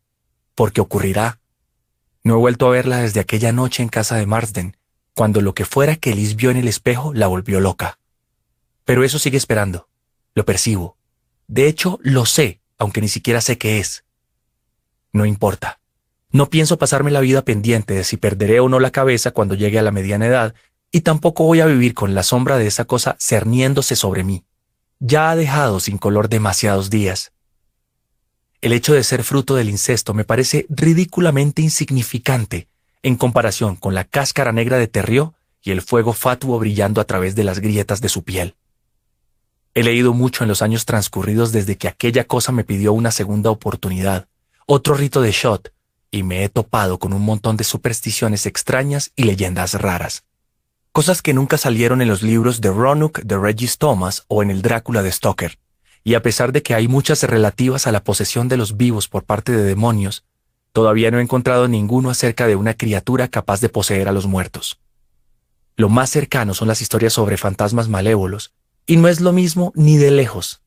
Porque 0.53 0.81
ocurrirá. 0.81 1.39
No 2.23 2.35
he 2.35 2.37
vuelto 2.37 2.67
a 2.67 2.71
verla 2.71 2.97
desde 2.97 3.19
aquella 3.19 3.51
noche 3.51 3.83
en 3.83 3.89
casa 3.89 4.15
de 4.15 4.25
Marsden, 4.25 4.75
cuando 5.15 5.39
lo 5.39 5.55
que 5.55 5.63
fuera 5.63 5.95
que 5.95 6.13
Liz 6.13 6.35
vio 6.35 6.51
en 6.51 6.57
el 6.57 6.67
espejo 6.67 7.13
la 7.13 7.27
volvió 7.27 7.61
loca. 7.61 7.99
Pero 8.83 9.03
eso 9.03 9.17
sigue 9.17 9.37
esperando. 9.37 9.87
Lo 10.35 10.45
percibo. 10.45 10.97
De 11.47 11.67
hecho, 11.67 11.99
lo 12.03 12.25
sé, 12.25 12.59
aunque 12.77 12.99
ni 12.99 13.07
siquiera 13.07 13.39
sé 13.39 13.57
qué 13.57 13.79
es. 13.79 14.03
No 15.13 15.25
importa. 15.25 15.79
No 16.31 16.49
pienso 16.49 16.77
pasarme 16.77 17.11
la 17.11 17.21
vida 17.21 17.43
pendiente 17.43 17.93
de 17.93 18.03
si 18.03 18.17
perderé 18.17 18.59
o 18.59 18.67
no 18.67 18.81
la 18.81 18.91
cabeza 18.91 19.31
cuando 19.31 19.55
llegue 19.55 19.79
a 19.79 19.83
la 19.83 19.91
mediana 19.91 20.27
edad, 20.27 20.53
y 20.91 21.01
tampoco 21.01 21.45
voy 21.45 21.61
a 21.61 21.65
vivir 21.65 21.93
con 21.93 22.13
la 22.13 22.23
sombra 22.23 22.57
de 22.57 22.67
esa 22.67 22.83
cosa 22.83 23.15
cerniéndose 23.17 23.95
sobre 23.95 24.25
mí. 24.25 24.43
Ya 24.99 25.29
ha 25.29 25.37
dejado 25.37 25.79
sin 25.79 25.97
color 25.97 26.27
demasiados 26.27 26.89
días. 26.89 27.31
El 28.59 28.73
hecho 28.73 28.93
de 28.93 29.03
ser 29.03 29.23
fruto 29.23 29.55
del 29.55 29.69
incesto 29.69 30.13
me 30.13 30.25
parece 30.25 30.65
ridículamente 30.67 31.61
insignificante 31.61 32.67
en 33.05 33.15
comparación 33.15 33.75
con 33.75 33.93
la 33.93 34.03
cáscara 34.03 34.51
negra 34.51 34.77
de 34.77 34.87
Terrió 34.87 35.33
y 35.61 35.71
el 35.71 35.81
fuego 35.81 36.13
fatuo 36.13 36.59
brillando 36.59 36.99
a 36.99 37.05
través 37.05 37.35
de 37.35 37.43
las 37.43 37.59
grietas 37.59 38.01
de 38.01 38.09
su 38.09 38.23
piel. 38.23 38.55
He 39.73 39.83
leído 39.83 40.13
mucho 40.13 40.43
en 40.43 40.47
los 40.47 40.61
años 40.61 40.85
transcurridos 40.85 41.51
desde 41.51 41.77
que 41.77 41.87
aquella 41.87 42.25
cosa 42.25 42.51
me 42.51 42.63
pidió 42.63 42.93
una 42.93 43.11
segunda 43.11 43.49
oportunidad, 43.49 44.27
otro 44.65 44.95
rito 44.95 45.21
de 45.21 45.31
shot, 45.31 45.71
y 46.11 46.23
me 46.23 46.43
he 46.43 46.49
topado 46.49 46.99
con 46.99 47.13
un 47.13 47.21
montón 47.21 47.57
de 47.57 47.63
supersticiones 47.63 48.45
extrañas 48.45 49.11
y 49.15 49.23
leyendas 49.23 49.73
raras 49.73 50.23
cosas 50.95 51.21
que 51.21 51.33
nunca 51.33 51.57
salieron 51.57 52.01
en 52.01 52.07
los 52.07 52.23
libros 52.23 52.61
de 52.61 52.69
Roanoke 52.69 53.21
de 53.25 53.37
Regis 53.37 53.77
Thomas 53.77 54.23
o 54.29 54.41
en 54.41 54.49
el 54.49 54.61
Drácula 54.61 55.03
de 55.03 55.11
Stoker. 55.11 55.59
Y 56.05 56.13
a 56.13 56.21
pesar 56.21 56.53
de 56.53 56.63
que 56.63 56.73
hay 56.73 56.87
muchas 56.87 57.21
relativas 57.23 57.85
a 57.85 57.91
la 57.91 58.01
posesión 58.01 58.47
de 58.47 58.55
los 58.55 58.77
vivos 58.77 59.09
por 59.09 59.25
parte 59.25 59.51
de 59.51 59.63
demonios, 59.63 60.23
todavía 60.75 61.09
no 61.09 61.19
he 61.19 61.21
encontrado 61.21 61.69
ninguno 61.69 62.09
acerca 62.09 62.47
de 62.47 62.57
una 62.57 62.73
criatura 62.73 63.29
capaz 63.29 63.61
de 63.61 63.69
poseer 63.69 64.09
a 64.09 64.11
los 64.11 64.27
muertos. 64.27 64.77
Lo 65.77 65.87
más 65.87 66.09
cercano 66.09 66.53
son 66.53 66.67
las 66.67 66.81
historias 66.81 67.13
sobre 67.13 67.37
fantasmas 67.37 67.87
malévolos, 67.87 68.53
y 68.85 68.97
no 68.97 69.07
es 69.07 69.21
lo 69.21 69.31
mismo 69.31 69.71
ni 69.73 69.95
de 69.95 70.11
lejos. 70.11 70.61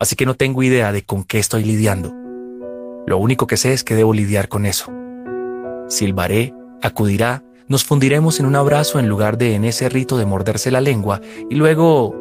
Así 0.00 0.16
que 0.16 0.26
no 0.26 0.34
tengo 0.34 0.64
idea 0.64 0.90
de 0.90 1.04
con 1.04 1.22
qué 1.22 1.38
estoy 1.38 1.62
lidiando. 1.62 2.12
Lo 3.06 3.18
único 3.18 3.46
que 3.46 3.56
sé 3.56 3.72
es 3.72 3.84
que 3.84 3.94
debo 3.94 4.12
lidiar 4.12 4.48
con 4.48 4.66
eso. 4.66 4.92
Silbaré, 5.88 6.52
acudirá 6.82 7.44
nos 7.68 7.84
fundiremos 7.84 8.38
en 8.40 8.46
un 8.46 8.56
abrazo 8.56 8.98
en 8.98 9.08
lugar 9.08 9.38
de 9.38 9.54
en 9.54 9.64
ese 9.64 9.88
rito 9.88 10.18
de 10.18 10.26
morderse 10.26 10.70
la 10.72 10.80
lengua 10.80 11.20
y 11.48 11.54
luego... 11.54 12.14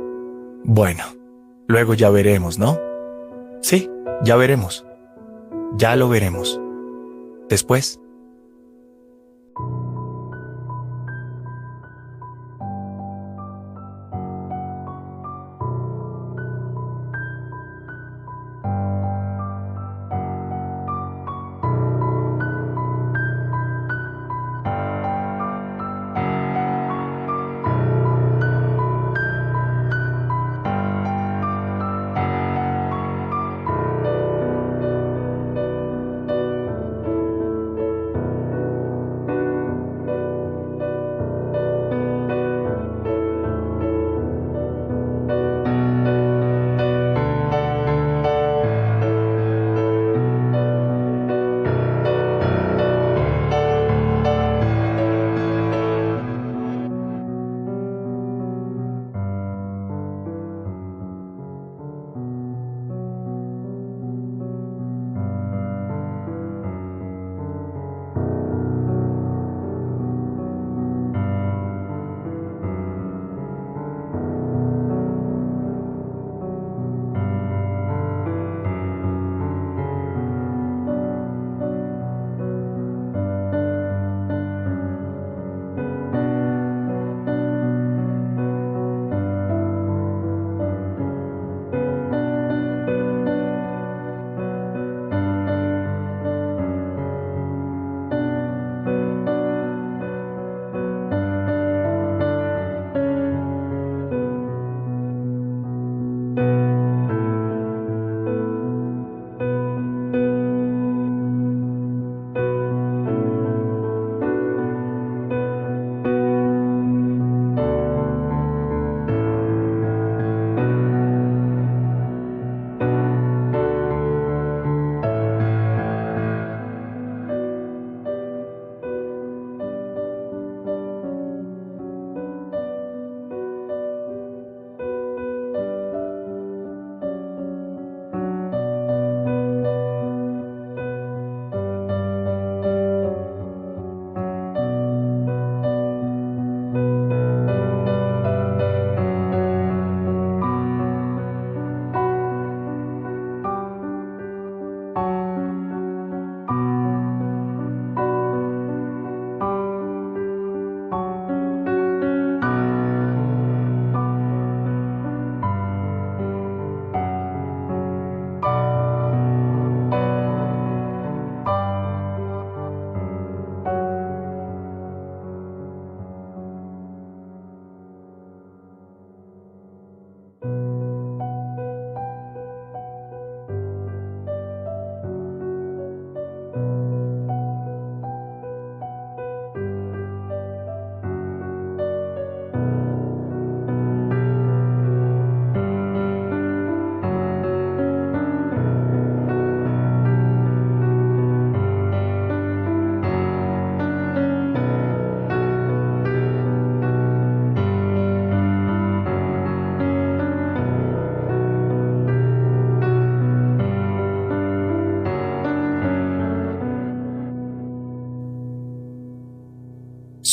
Bueno, 0.63 1.03
luego 1.67 1.93
ya 1.95 2.09
veremos, 2.09 2.57
¿no? 2.57 2.79
Sí, 3.61 3.89
ya 4.23 4.35
veremos. 4.35 4.85
Ya 5.75 5.95
lo 5.95 6.07
veremos. 6.09 6.59
Después 7.49 7.99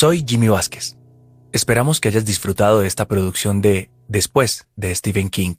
Soy 0.03 0.25
Jimmy 0.27 0.49
Vázquez. 0.49 0.97
Esperamos 1.53 2.01
que 2.01 2.09
hayas 2.09 2.25
disfrutado 2.25 2.81
de 2.81 2.89
esta 2.89 3.07
producción 3.07 3.63
de 3.63 3.89
Después 4.09 4.67
de 4.75 4.93
Stephen 4.93 5.31
King. 5.31 5.55